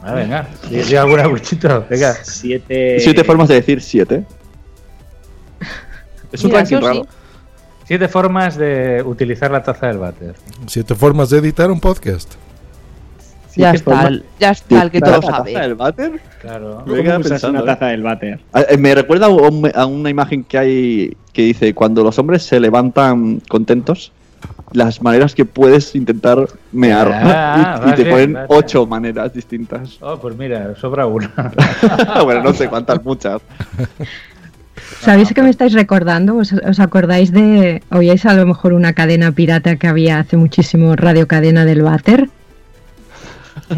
Ah, 0.00 0.12
venga. 0.14 0.46
¿Di 0.70 0.94
alguna 0.94 1.26
buchito? 1.26 1.84
Venga. 1.90 2.14
Siete. 2.22 3.00
Siete 3.00 3.24
formas 3.24 3.48
de 3.48 3.56
decir 3.56 3.82
siete. 3.82 4.24
Es 6.30 6.42
un 6.44 6.50
Mira, 6.50 6.60
ranking 6.60 6.76
eso 6.76 6.86
sí. 6.86 6.92
raro. 6.98 7.06
Siete 7.84 8.08
formas 8.08 8.56
de 8.56 9.02
utilizar 9.04 9.50
la 9.50 9.62
taza 9.62 9.88
del 9.88 9.98
váter. 9.98 10.34
Siete 10.66 10.94
formas 10.94 11.30
de 11.30 11.38
editar 11.38 11.70
un 11.70 11.80
podcast. 11.80 12.34
Ya 13.56 13.70
está, 13.72 14.06
el- 14.08 14.24
ya 14.38 14.50
está, 14.50 14.82
el 14.82 14.90
que 14.90 15.00
todo 15.00 15.12
¿La 15.12 15.20
taza 15.20 15.36
sabe. 15.38 15.58
del 15.58 15.74
váter? 15.74 16.20
Claro. 16.40 16.82
Me 16.86 16.98
¿Cómo 16.98 17.18
usas 17.18 17.28
pensando, 17.28 17.62
una 17.62 17.72
eh. 17.72 17.74
taza 17.74 17.86
del 17.86 18.02
váter? 18.02 18.40
A- 18.52 18.60
eh, 18.62 18.76
Me 18.78 18.94
recuerda 18.94 19.26
a, 19.26 19.28
un- 19.30 19.70
a 19.74 19.86
una 19.86 20.10
imagen 20.10 20.44
que 20.44 20.58
hay 20.58 21.16
que 21.32 21.42
dice 21.42 21.74
cuando 21.74 22.02
los 22.04 22.18
hombres 22.18 22.42
se 22.42 22.60
levantan 22.60 23.40
contentos, 23.48 24.12
las 24.72 25.02
maneras 25.02 25.34
que 25.34 25.44
puedes 25.44 25.94
intentar 25.94 26.46
mear. 26.72 27.10
Ah, 27.12 27.82
y, 27.86 27.90
y 27.90 27.92
te 27.94 28.04
ponen 28.10 28.32
vale. 28.34 28.46
ocho 28.50 28.86
maneras 28.86 29.32
distintas. 29.32 29.98
Oh, 30.00 30.16
pues 30.18 30.36
mira, 30.36 30.74
sobra 30.76 31.06
una. 31.06 31.32
bueno, 32.24 32.42
no 32.42 32.52
sé 32.52 32.68
cuántas, 32.68 33.02
muchas. 33.04 33.40
¿Sabéis 35.00 35.32
que 35.32 35.42
me 35.42 35.50
estáis 35.50 35.72
recordando? 35.72 36.36
¿Os, 36.36 36.52
os 36.52 36.80
acordáis 36.80 37.32
de... 37.32 37.82
¿Oíais 37.90 38.24
a 38.26 38.34
lo 38.34 38.46
mejor 38.46 38.72
una 38.72 38.92
cadena 38.92 39.32
pirata 39.32 39.76
que 39.76 39.86
había 39.86 40.18
hace 40.18 40.36
muchísimo, 40.36 40.94
Radio 40.96 41.26
Cadena 41.26 41.64
del 41.64 41.82
Váter? 41.82 42.28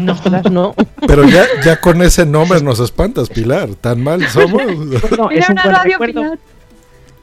Ostras, 0.09 0.51
no. 0.51 0.73
Pero 1.07 1.27
ya, 1.27 1.45
ya 1.63 1.79
con 1.79 2.01
ese 2.01 2.25
nombre 2.25 2.61
nos 2.61 2.79
espantas, 2.79 3.29
Pilar. 3.29 3.69
¿Tan 3.79 4.01
mal 4.01 4.25
somos? 4.27 4.61
No, 5.17 5.31
Era 5.31 5.41
es 5.41 5.49
un 5.49 5.55
buen 5.55 5.83
recuerdo. 5.83 6.37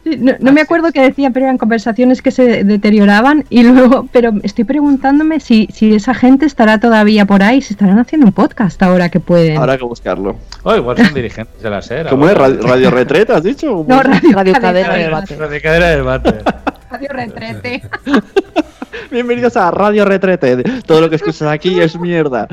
No, 0.05 0.33
no 0.41 0.53
me 0.53 0.63
acuerdo 0.63 0.91
qué 0.93 1.03
decía, 1.03 1.31
pero 1.31 1.45
eran 1.47 1.59
conversaciones 1.59 2.23
que 2.23 2.31
se 2.31 2.65
deterioraban 2.65 3.45
y 3.51 3.63
luego, 3.63 4.09
pero 4.11 4.33
estoy 4.43 4.65
preguntándome 4.65 5.39
si, 5.39 5.69
si 5.73 5.95
esa 5.95 6.15
gente 6.15 6.47
estará 6.47 6.81
todavía 6.81 7.27
por 7.27 7.43
ahí, 7.43 7.61
si 7.61 7.75
estarán 7.75 7.99
haciendo 7.99 8.27
un 8.27 8.33
podcast 8.33 8.83
ahora 8.83 9.11
que 9.11 9.21
pueden. 9.21 9.59
Habrá 9.59 9.77
que 9.77 9.85
buscarlo. 9.85 10.37
Oh, 10.63 10.75
igual 10.75 10.97
son 10.97 11.13
dirigentes 11.13 11.61
de 11.63 11.69
la 11.69 11.83
SER. 11.83 12.09
¿Cómo 12.09 12.27
es? 12.29 12.39
¿Radio, 12.39 12.63
radio 12.63 12.91
Retreta, 12.91 13.37
has 13.37 13.43
dicho? 13.43 13.85
No, 13.87 14.03
radio, 14.03 14.33
Radio 14.33 14.53
cadena 14.55 14.95
del 14.95 15.11
Váter. 15.11 15.39
Radio 15.39 15.61
cadena 15.63 15.87
del 15.89 16.03
váter. 16.03 16.45
Radio 16.91 17.09
retrete. 17.11 17.83
Bienvenidos 19.11 19.57
a 19.57 19.71
Radio 19.71 20.05
Retrete. 20.05 20.63
Todo 20.87 21.01
lo 21.03 21.11
que 21.11 21.17
escuchas 21.17 21.43
aquí 21.43 21.81
es 21.81 21.99
mierda. 21.99 22.47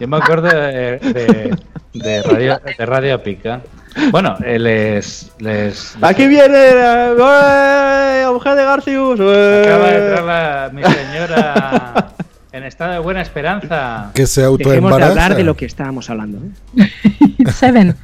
Yo 0.00 0.08
me 0.08 0.16
acuerdo 0.16 0.48
de, 0.48 0.98
de, 0.98 1.56
de 1.94 2.22
radio, 2.22 2.60
de 2.78 2.86
Radio 2.86 3.22
Pica. 3.22 3.60
Bueno, 4.10 4.36
eh, 4.44 4.58
les, 4.58 5.32
les, 5.38 5.96
Aquí 6.02 6.26
viene 6.28 6.74
la, 6.74 8.22
¡eh! 8.22 8.26
mujer 8.32 8.54
de 8.54 8.64
Garcius. 8.64 9.18
¡eh! 9.20 9.62
acaba 9.66 9.86
de 9.90 9.96
entrar 9.98 10.24
la- 10.24 10.70
mi 10.72 10.82
señora 10.84 12.08
en 12.58 12.64
estado 12.64 12.92
de 12.92 12.98
buena 12.98 13.22
esperanza. 13.22 14.10
Que 14.14 14.26
se 14.26 14.42
Dejemos 14.42 14.58
de 14.58 14.64
autoembaraza. 14.70 15.10
hablar 15.10 15.36
de 15.36 15.44
lo 15.44 15.56
que 15.56 15.64
estábamos 15.64 16.10
hablando. 16.10 16.38
¿eh? 16.76 16.88
Seven. 17.52 17.96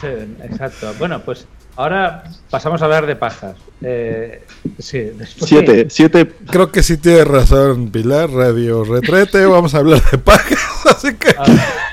Sí, 0.00 0.06
exacto. 0.44 0.94
Bueno, 0.98 1.20
pues 1.24 1.46
ahora 1.76 2.24
pasamos 2.50 2.80
a 2.82 2.84
hablar 2.84 3.06
de 3.06 3.16
pajas. 3.16 3.56
Eh, 3.82 4.42
sí, 4.78 4.98
después 5.16 5.48
Siete, 5.48 5.86
siete. 5.90 6.26
Creo 6.50 6.70
que 6.70 6.82
sí 6.82 6.96
tiene 6.98 7.24
razón, 7.24 7.90
Pilar, 7.90 8.30
Radio 8.30 8.84
Retrete. 8.84 9.44
Vamos 9.46 9.74
a 9.74 9.78
hablar 9.78 10.02
de 10.10 10.18
pajas, 10.18 10.58
así 10.86 11.14
que 11.14 11.34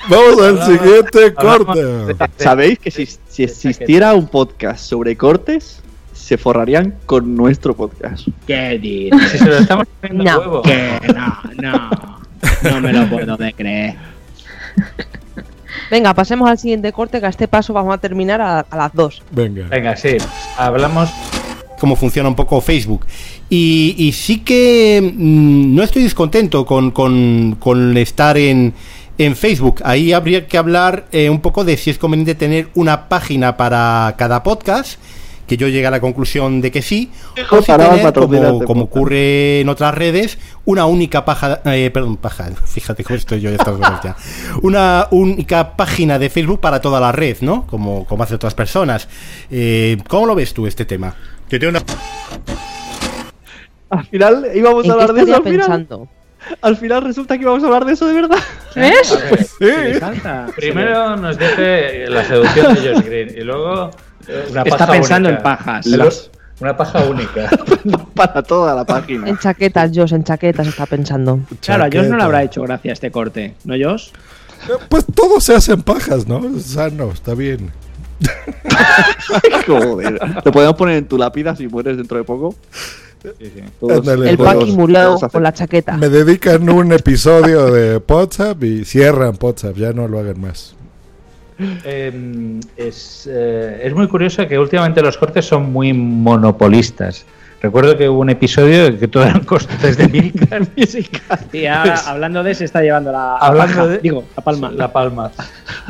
vamos 0.09 0.41
al 0.41 0.63
siguiente 0.65 1.33
corte. 1.33 1.83
de- 1.83 2.15
¿Sabéis 2.37 2.79
que 2.79 2.91
si, 2.91 3.05
si 3.05 3.43
existiera 3.43 4.13
un 4.13 4.27
podcast 4.27 4.83
sobre 4.83 5.15
cortes, 5.15 5.81
se 6.25 6.37
forrarían 6.39 6.95
con 7.05 7.35
nuestro 7.35 7.75
podcast? 7.75 8.27
¿Qué 8.47 8.79
dices? 8.79 9.31
Si 9.31 9.37
se 9.37 9.45
lo 9.45 9.57
estamos 9.57 9.85
poniendo 10.01 10.23
No, 10.31 10.39
huevo. 10.39 10.61
que 10.63 10.99
no, 11.13 11.39
no. 11.61 12.19
No 12.63 12.81
me 12.81 12.91
lo 12.93 13.07
puedo 13.09 13.37
de 13.37 13.53
creer. 13.53 13.95
Venga, 15.91 16.13
pasemos 16.13 16.49
al 16.49 16.57
siguiente 16.57 16.91
corte, 16.91 17.19
que 17.19 17.27
a 17.27 17.29
este 17.29 17.47
paso 17.47 17.73
vamos 17.73 17.93
a 17.93 17.97
terminar 17.99 18.41
a, 18.41 18.59
a 18.61 18.75
las 18.77 18.93
2. 18.93 19.21
Venga. 19.31 19.67
Venga, 19.67 19.95
sí. 19.95 20.17
Hablamos. 20.57 21.09
cómo 21.79 21.95
funciona 21.95 22.27
un 22.29 22.35
poco 22.35 22.59
Facebook. 22.61 23.05
Y, 23.49 23.93
y 23.97 24.11
sí 24.13 24.39
que 24.39 25.13
mm, 25.15 25.75
no 25.75 25.83
estoy 25.83 26.03
descontento 26.03 26.65
con, 26.65 26.89
con- 26.91 27.55
con 27.59 27.95
estar 27.97 28.35
en, 28.37 28.73
en 29.19 29.35
Facebook. 29.35 29.81
Ahí 29.85 30.11
habría 30.11 30.47
que 30.47 30.57
hablar 30.57 31.05
eh, 31.11 31.29
un 31.29 31.39
poco 31.41 31.63
de 31.63 31.77
si 31.77 31.91
es 31.91 31.99
conveniente 31.99 32.33
tener 32.33 32.69
una 32.73 33.07
página 33.07 33.55
para 33.57 34.15
cada 34.17 34.41
podcast, 34.41 34.99
que 35.47 35.57
yo 35.57 35.67
llegue 35.67 35.85
a 35.87 35.91
la 35.91 35.99
conclusión 35.99 36.61
de 36.61 36.71
que 36.71 36.81
sí, 36.81 37.11
o 37.51 37.61
si 37.61 37.71
tener, 37.71 38.13
como, 38.13 38.63
como 38.63 38.83
ocurre 38.83 39.61
en 39.61 39.69
otras 39.69 39.93
redes, 39.93 40.37
una 40.65 40.85
única 40.85 41.25
paja, 41.25 41.61
eh, 41.65 41.89
perdón, 41.93 42.17
paja, 42.17 42.49
fíjate 42.65 43.03
cómo 43.03 43.17
estoy 43.17 43.41
yo 43.41 43.49
estas 43.49 43.77
cosas 43.77 44.01
ya. 44.03 44.15
Una 44.61 45.07
única 45.11 45.75
página 45.75 46.19
de 46.19 46.29
Facebook 46.29 46.59
para 46.59 46.81
toda 46.81 46.99
la 46.99 47.11
red, 47.11 47.37
¿no? 47.41 47.67
Como, 47.67 48.05
como 48.05 48.23
hacen 48.23 48.35
otras 48.35 48.53
personas. 48.53 49.07
Eh, 49.51 49.97
¿Cómo 50.07 50.25
lo 50.25 50.35
ves 50.35 50.53
tú 50.53 50.67
este 50.67 50.85
tema? 50.85 51.15
Que 51.47 51.59
tiene 51.59 51.77
una... 51.77 51.85
Al 53.89 54.05
final 54.07 54.49
íbamos 54.53 54.85
¿En 54.85 54.91
a 54.91 54.93
hablar 54.95 55.13
de 55.13 55.21
eso. 55.21 55.35
Al 55.35 55.43
final, 55.43 56.07
al 56.61 56.77
final 56.77 57.03
resulta 57.03 57.37
que 57.37 57.43
íbamos 57.43 57.63
a 57.63 57.67
hablar 57.67 57.85
de 57.85 57.93
eso 57.93 58.07
de 58.07 58.13
verdad. 58.13 58.39
¿Ves? 58.75 59.17
Me 59.59 59.91
encanta. 59.91 60.47
Primero 60.55 61.15
nos 61.15 61.37
dice 61.37 62.05
la 62.09 62.23
seducción 62.23 62.75
de 62.75 62.81
Josh 62.81 63.05
Green 63.05 63.29
y 63.35 63.41
luego 63.41 63.91
una 64.51 64.61
Está 64.63 64.87
pensando 64.87 65.29
única. 65.29 65.37
en 65.39 65.43
pajas. 65.43 66.29
Una 66.59 66.77
paja 66.77 67.03
única. 67.09 67.49
para 68.13 68.41
toda 68.43 68.73
la 68.75 68.85
página. 68.85 69.27
En 69.27 69.37
chaquetas, 69.37 69.91
Josh, 69.93 70.13
en 70.13 70.23
chaquetas 70.23 70.67
está 70.67 70.85
pensando. 70.85 71.39
Claro, 71.61 71.83
a 71.83 71.87
Josh 71.87 72.07
no 72.07 72.17
le 72.17 72.23
habrá 72.23 72.43
hecho 72.43 72.61
gracia 72.63 72.93
este 72.93 73.11
corte, 73.11 73.55
¿no, 73.65 73.75
Josh? 73.81 74.09
Pues 74.89 75.05
todo 75.13 75.39
se 75.41 75.53
hace 75.53 75.73
en 75.73 75.83
pajas, 75.83 76.27
¿no? 76.27 76.41
Sano, 76.59 77.11
está 77.11 77.33
bien. 77.35 77.71
Joder. 79.67 80.19
Lo 80.43 80.51
podemos 80.51 80.75
poner 80.75 80.97
en 80.97 81.07
tu 81.07 81.17
lápida 81.17 81.55
si 81.55 81.67
mueres 81.67 81.97
dentro 81.97 82.17
de 82.17 82.23
poco. 82.23 82.55
Todos- 83.79 83.99
Ándale, 83.99 84.29
El 84.29 84.37
todos- 84.37 84.53
Paki 84.55 84.71
mulado 84.73 85.07
todos 85.09 85.23
hacen- 85.23 85.29
con 85.31 85.43
la 85.43 85.53
chaqueta. 85.53 85.97
Me 85.97 86.09
dedican 86.09 86.69
un 86.69 86.91
episodio 86.93 87.71
de 87.71 87.97
WhatsApp 88.07 88.63
y 88.63 88.85
cierran 88.85 89.35
WhatsApp, 89.41 89.75
ya 89.75 89.93
no 89.93 90.07
lo 90.07 90.19
hagan 90.19 90.39
más. 90.39 90.75
Eh, 91.59 92.59
es, 92.75 93.29
eh, 93.31 93.81
es 93.83 93.93
muy 93.93 94.07
curioso 94.07 94.47
que 94.47 94.59
últimamente 94.59 95.01
los 95.01 95.17
cortes 95.17 95.45
son 95.45 95.71
muy 95.71 95.93
monopolistas. 95.93 97.25
Recuerdo 97.61 97.97
que 97.97 98.07
hubo 98.09 98.19
un 98.19 98.29
episodio 98.29 98.99
que 98.99 99.07
todo 99.07 99.23
eran 99.23 99.43
cortes 99.45 99.97
de 99.97 100.07
Milcar. 100.07 100.67
Y 101.53 101.65
ahora, 101.65 101.95
hablando 102.05 102.43
de, 102.43 102.53
se 102.53 102.65
está 102.65 102.81
llevando 102.81 103.11
la, 103.11 103.17
la 103.17 103.37
Hablando 103.37 103.87
de- 103.87 103.97
Digo, 103.99 104.23
la 104.35 104.43
palma. 104.43 104.71
La 104.71 104.91
palma. 104.91 105.31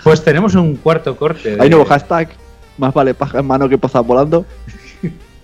Pues 0.03 0.23
tenemos 0.23 0.55
un 0.55 0.75
cuarto 0.77 1.15
corte. 1.17 1.55
de- 1.55 1.61
Hay 1.61 1.69
nuevo 1.69 1.85
hashtag. 1.85 2.29
Más 2.77 2.93
vale 2.93 3.13
paja 3.13 3.39
en 3.39 3.45
mano 3.47 3.67
que 3.67 3.77
pozas 3.77 4.05
volando. 4.05 4.45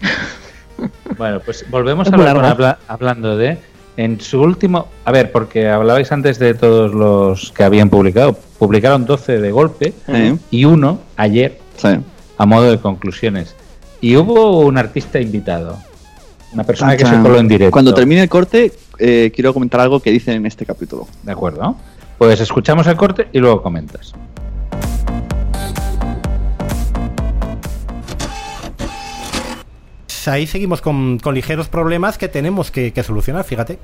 Bueno, 1.17 1.39
pues 1.41 1.63
volvemos 1.69 2.11
a 2.11 2.15
hablar 2.15 2.37
habla- 2.43 2.79
hablando 2.87 3.37
de. 3.37 3.59
En 3.97 4.19
su 4.21 4.41
último. 4.41 4.87
A 5.05 5.11
ver, 5.11 5.31
porque 5.31 5.67
hablabais 5.69 6.11
antes 6.11 6.39
de 6.39 6.53
todos 6.53 6.93
los 6.93 7.51
que 7.51 7.63
habían 7.63 7.89
publicado. 7.89 8.33
Publicaron 8.57 9.05
12 9.05 9.39
de 9.39 9.51
golpe 9.51 9.93
y 10.49 10.65
uno 10.65 10.99
ayer 11.17 11.59
Sí. 11.77 11.89
a 12.37 12.45
modo 12.45 12.71
de 12.71 12.79
conclusiones. 12.79 13.55
Y 13.99 14.15
hubo 14.15 14.59
un 14.59 14.77
artista 14.77 15.19
invitado. 15.19 15.77
Una 16.53 16.63
persona 16.63 16.97
que 16.97 17.05
se 17.05 17.19
coló 17.21 17.37
en 17.39 17.47
directo. 17.47 17.71
Cuando 17.71 17.93
termine 17.93 18.23
el 18.23 18.29
corte, 18.29 18.71
eh, 18.97 19.31
quiero 19.33 19.53
comentar 19.53 19.79
algo 19.81 19.99
que 19.99 20.11
dicen 20.11 20.35
en 20.35 20.45
este 20.45 20.65
capítulo. 20.65 21.07
De 21.23 21.31
acuerdo. 21.31 21.75
Pues 22.17 22.39
escuchamos 22.39 22.85
el 22.87 22.95
corte 22.97 23.27
y 23.33 23.39
luego 23.39 23.61
comentas. 23.63 24.13
Ahí 30.27 30.47
seguimos 30.47 30.81
con, 30.81 31.19
con 31.19 31.35
ligeros 31.35 31.67
problemas 31.67 32.17
que 32.17 32.27
tenemos 32.27 32.71
que, 32.71 32.93
solucionar, 33.03 33.43
fíjate. 33.43 33.79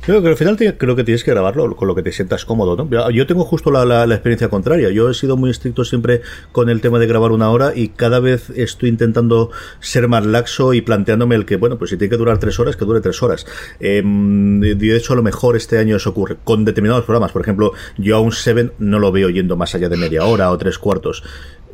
Creo 0.00 0.20
que 0.20 0.28
al 0.28 0.36
final 0.36 0.56
creo 0.56 0.96
que 0.96 1.04
tienes 1.04 1.22
que 1.22 1.30
grabarlo 1.30 1.76
con 1.76 1.86
lo 1.86 1.94
que 1.94 2.02
te 2.02 2.10
sientas 2.10 2.44
cómodo. 2.44 2.88
Yo- 2.90 3.10
Yo 3.10 3.26
tengo 3.26 3.44
justo 3.44 3.70
la, 3.70 3.84
la- 3.84 4.14
experiencia 4.14 4.48
contraria. 4.48 4.90
Yo 4.90 5.08
he 5.10 5.14
sido 5.14 5.36
muy 5.36 5.50
estricto 5.50 5.84
siempre 5.84 6.22
con 6.50 6.68
el 6.70 6.80
tema 6.80 6.98
de 6.98 7.06
grabar 7.06 7.30
una 7.30 7.50
hora 7.50 7.72
y 7.76 7.88
cada 7.88 8.18
vez 8.18 8.50
estoy 8.50 8.88
intentando 8.88 9.50
ser 9.80 10.08
más 10.08 10.26
laxo 10.26 10.74
y 10.74 10.80
planteándome 10.80 11.36
el 11.36 11.44
que, 11.46 11.56
bueno, 11.56 11.78
pues 11.78 11.90
si 11.90 11.96
tiene 11.96 12.10
que 12.10 12.16
durar 12.16 12.38
tres 12.38 12.58
horas, 12.58 12.76
que 12.76 12.84
dure 12.84 13.00
tres 13.00 13.22
horas. 13.22 13.46
Em, 13.80 14.60
de 14.60 14.96
hecho, 14.96 15.12
a 15.12 15.16
lo 15.16 15.22
mejor 15.22 15.56
este 15.56 15.78
año 15.78 15.96
eso 15.96 16.10
ocurre 16.10 16.36
con 16.42 16.64
determinados 16.64 17.04
programas. 17.04 17.30
Por 17.32 17.42
ejemplo, 17.42 17.72
yo 17.96 18.16
a 18.16 18.20
un 18.20 18.32
Seven 18.32 18.72
no 18.78 18.98
lo 18.98 19.12
veo 19.12 19.28
yendo 19.28 19.56
más 19.56 19.74
allá 19.74 19.88
de 19.88 19.96
media 19.96 20.24
hora 20.24 20.50
o 20.50 20.58
tres 20.58 20.78
cuartos. 20.78 21.22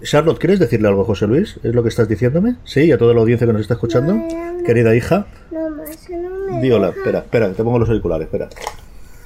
Charlotte, 0.02 0.38
¿quieres 0.38 0.58
decirle 0.58 0.88
algo 0.88 1.02
a 1.02 1.04
José 1.04 1.26
Luis? 1.26 1.58
¿Es 1.62 1.74
lo 1.74 1.82
que 1.82 1.88
estás 1.88 2.08
diciéndome? 2.08 2.56
¿Sí? 2.64 2.82
¿Y 2.82 2.92
a 2.92 2.98
toda 2.98 3.14
la 3.14 3.20
audiencia 3.20 3.46
que 3.46 3.52
nos 3.52 3.62
está 3.62 3.74
escuchando? 3.74 4.16
Querida 4.64 4.94
hija. 4.94 5.26
No, 5.50 5.82
es 5.84 5.96
que 6.06 6.16
no 6.16 6.30
me 6.30 6.60
Di 6.60 6.70
hola, 6.70 6.88
deja. 6.88 6.98
espera, 6.98 7.18
espera, 7.20 7.52
te 7.52 7.62
pongo 7.64 7.78
los 7.78 7.88
auriculares, 7.88 8.26
espera. 8.26 8.48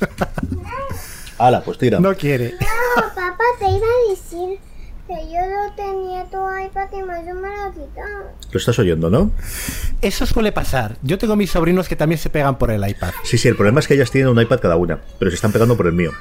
Ala, 1.38 1.62
pues 1.62 1.78
tira. 1.78 2.00
No 2.00 2.14
quiere. 2.14 2.52
No, 2.52 3.02
papá, 3.14 3.44
te 3.58 3.64
iba 3.66 3.86
a 3.86 4.10
decir 4.10 4.58
que 5.06 5.14
yo 5.32 5.40
no 5.40 5.74
tenía 5.74 6.24
tu 6.26 6.38
iPad 6.38 6.88
y 6.98 7.02
más 7.02 7.26
yo 7.26 7.34
me 7.34 7.48
lo 7.48 7.70
quitado. 7.72 8.30
Lo 8.50 8.58
estás 8.58 8.78
oyendo, 8.78 9.10
¿no? 9.10 9.32
Eso 10.00 10.26
suele 10.26 10.52
pasar. 10.52 10.96
Yo 11.02 11.18
tengo 11.18 11.36
mis 11.36 11.50
sobrinos 11.50 11.88
que 11.88 11.96
también 11.96 12.18
se 12.18 12.30
pegan 12.30 12.58
por 12.58 12.70
el 12.70 12.88
iPad. 12.88 13.10
Sí, 13.24 13.38
sí, 13.38 13.48
el 13.48 13.56
problema 13.56 13.80
es 13.80 13.88
que 13.88 13.94
ellas 13.94 14.10
tienen 14.10 14.30
un 14.30 14.40
iPad 14.40 14.60
cada 14.60 14.76
una, 14.76 15.00
pero 15.18 15.30
se 15.30 15.34
están 15.34 15.52
pegando 15.52 15.76
por 15.76 15.86
el 15.86 15.92
mío. 15.92 16.12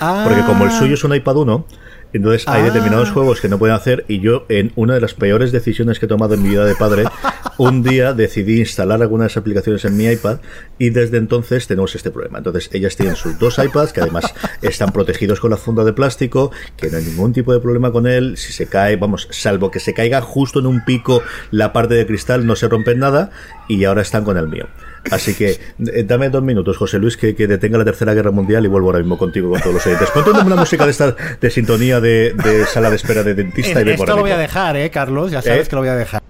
Ah. 0.00 0.24
Porque 0.26 0.42
como 0.44 0.64
el 0.64 0.70
suyo 0.70 0.94
es 0.94 1.04
un 1.04 1.14
iPad 1.14 1.36
1, 1.36 1.66
entonces 2.12 2.46
hay 2.48 2.62
Ah. 2.62 2.64
determinados 2.64 3.10
juegos 3.10 3.40
que 3.40 3.48
no 3.48 3.58
pueden 3.58 3.76
hacer 3.76 4.04
y 4.08 4.20
yo 4.20 4.44
en 4.48 4.72
una 4.76 4.94
de 4.94 5.00
las 5.00 5.14
peores 5.14 5.52
decisiones 5.52 5.98
que 5.98 6.06
he 6.06 6.08
tomado 6.08 6.34
en 6.34 6.42
mi 6.42 6.50
vida 6.50 6.64
de 6.64 6.74
padre, 6.74 7.04
un 7.58 7.82
día 7.82 8.12
decidí 8.12 8.58
instalar 8.58 9.00
algunas 9.02 9.36
aplicaciones 9.36 9.84
en 9.84 9.96
mi 9.96 10.06
iPad 10.06 10.38
y 10.78 10.90
desde 10.90 11.18
entonces 11.18 11.66
tenemos 11.66 11.94
este 11.94 12.10
problema. 12.10 12.38
Entonces 12.38 12.70
ellas 12.72 12.96
tienen 12.96 13.16
sus 13.16 13.38
dos 13.38 13.58
iPads 13.58 13.92
que 13.92 14.00
además 14.00 14.34
están 14.62 14.92
protegidos 14.92 15.40
con 15.40 15.50
la 15.50 15.56
funda 15.56 15.84
de 15.84 15.92
plástico, 15.92 16.50
que 16.76 16.90
no 16.90 16.98
hay 16.98 17.04
ningún 17.04 17.32
tipo 17.32 17.52
de 17.52 17.60
problema 17.60 17.92
con 17.92 18.06
él, 18.06 18.36
si 18.36 18.52
se 18.52 18.66
cae, 18.66 18.96
vamos, 18.96 19.28
salvo 19.30 19.70
que 19.70 19.80
se 19.80 19.94
caiga 19.94 20.20
justo 20.20 20.60
en 20.60 20.66
un 20.66 20.84
pico 20.84 21.22
la 21.50 21.72
parte 21.72 21.94
de 21.94 22.06
cristal 22.06 22.46
no 22.46 22.56
se 22.56 22.68
rompe 22.68 22.94
nada 22.94 23.30
y 23.68 23.84
ahora 23.84 24.02
están 24.02 24.24
con 24.24 24.36
el 24.36 24.48
mío. 24.48 24.66
Así 25.10 25.34
que 25.34 25.50
eh, 25.50 26.04
dame 26.04 26.28
dos 26.28 26.42
minutos, 26.42 26.76
José 26.76 26.98
Luis, 26.98 27.16
que, 27.16 27.34
que 27.34 27.46
detenga 27.46 27.78
la 27.78 27.84
Tercera 27.84 28.14
Guerra 28.14 28.30
Mundial 28.30 28.64
y 28.64 28.68
vuelvo 28.68 28.88
ahora 28.88 28.98
mismo 28.98 29.16
contigo 29.18 29.50
con 29.50 29.60
todos 29.60 29.74
los 29.74 29.86
oyentes. 29.86 30.10
Ponte 30.10 30.30
una 30.30 30.56
música 30.56 30.84
de 30.84 30.90
esta 30.90 31.16
de 31.40 31.50
sintonía 31.50 32.00
de, 32.00 32.34
de 32.34 32.66
sala 32.66 32.90
de 32.90 32.96
espera 32.96 33.22
de 33.22 33.34
dentista 33.34 33.80
y 33.80 33.84
vengo 33.84 34.04
Esto 34.04 34.16
lo 34.16 34.22
voy 34.22 34.30
a 34.32 34.36
dejar, 34.38 34.76
eh, 34.76 34.90
Carlos. 34.90 35.30
Ya 35.30 35.42
sabes 35.42 35.66
¿Eh? 35.66 35.70
que 35.70 35.76
lo 35.76 35.82
voy 35.82 35.90
a 35.90 35.96
dejar. 35.96 36.20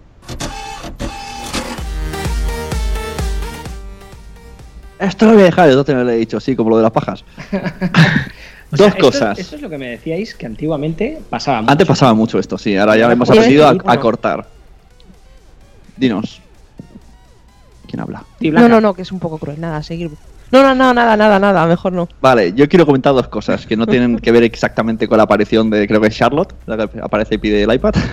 Esto 4.98 5.26
lo 5.26 5.32
voy 5.32 5.42
a 5.42 5.44
dejar, 5.46 5.70
yo 5.70 5.82
te 5.82 5.94
lo 5.94 6.08
he 6.08 6.16
dicho, 6.16 6.38
sí, 6.40 6.54
como 6.54 6.70
lo 6.70 6.76
de 6.76 6.82
las 6.82 6.92
pajas. 6.92 7.24
O 8.72 8.76
Dos 8.76 8.86
sea, 8.86 8.88
esto- 8.90 9.04
cosas. 9.06 9.36
Esto 9.40 9.56
es 9.56 9.62
lo 9.62 9.68
que 9.68 9.78
me 9.78 9.88
decíais 9.88 10.32
que 10.36 10.46
antiguamente 10.46 11.18
pasaba 11.28 11.60
mucho. 11.60 11.72
Antes 11.72 11.88
pasaba 11.88 12.14
mucho 12.14 12.38
esto, 12.38 12.56
sí, 12.56 12.76
ahora 12.76 12.96
ya 12.96 13.10
hemos 13.10 13.28
aprendido 13.28 13.66
a, 13.66 13.98
cortar. 13.98 14.46
Dinos. 15.96 16.40
¿Quién 17.90 18.00
habla? 18.00 18.22
No, 18.40 18.68
no, 18.68 18.80
no, 18.80 18.94
que 18.94 19.02
es 19.02 19.10
un 19.10 19.18
poco 19.18 19.36
cruel. 19.38 19.60
Nada, 19.60 19.82
seguir. 19.82 20.12
No, 20.52 20.62
no, 20.62 20.74
no, 20.76 20.94
nada, 20.94 21.16
nada, 21.16 21.40
nada, 21.40 21.66
mejor 21.66 21.92
no. 21.92 22.08
Vale, 22.20 22.52
yo 22.52 22.68
quiero 22.68 22.86
comentar 22.86 23.12
dos 23.12 23.26
cosas 23.26 23.66
que 23.66 23.76
no 23.76 23.84
tienen 23.88 24.18
que 24.18 24.30
ver 24.30 24.44
exactamente 24.44 25.08
con 25.08 25.16
la 25.16 25.24
aparición 25.24 25.70
de, 25.70 25.88
creo 25.88 26.00
que 26.00 26.06
es 26.06 26.14
Charlotte, 26.14 26.54
la 26.66 26.86
que 26.86 27.00
aparece 27.00 27.34
y 27.34 27.38
pide 27.38 27.62
el 27.62 27.72
iPad. 27.72 27.94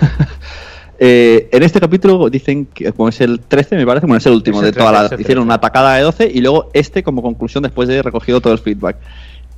Eh, 1.00 1.48
en 1.52 1.62
este 1.62 1.78
capítulo 1.78 2.28
dicen 2.28 2.66
que, 2.66 2.92
como 2.92 3.08
es 3.08 3.20
el 3.20 3.38
13, 3.38 3.76
me 3.76 3.86
parece, 3.86 4.04
bueno, 4.04 4.18
es 4.18 4.26
el 4.26 4.32
último 4.32 4.58
Es 4.58 4.66
el 4.66 4.74
de 4.74 4.80
toda 4.80 4.90
13, 4.90 5.14
la. 5.14 5.20
Hicieron 5.20 5.44
13. 5.44 5.46
una 5.46 5.54
atacada 5.54 5.94
de 5.94 6.02
12 6.02 6.28
y 6.34 6.40
luego 6.40 6.70
este 6.72 7.04
como 7.04 7.22
conclusión 7.22 7.62
después 7.62 7.86
de 7.86 8.02
recogido 8.02 8.40
todo 8.40 8.52
el 8.52 8.58
feedback. 8.58 8.96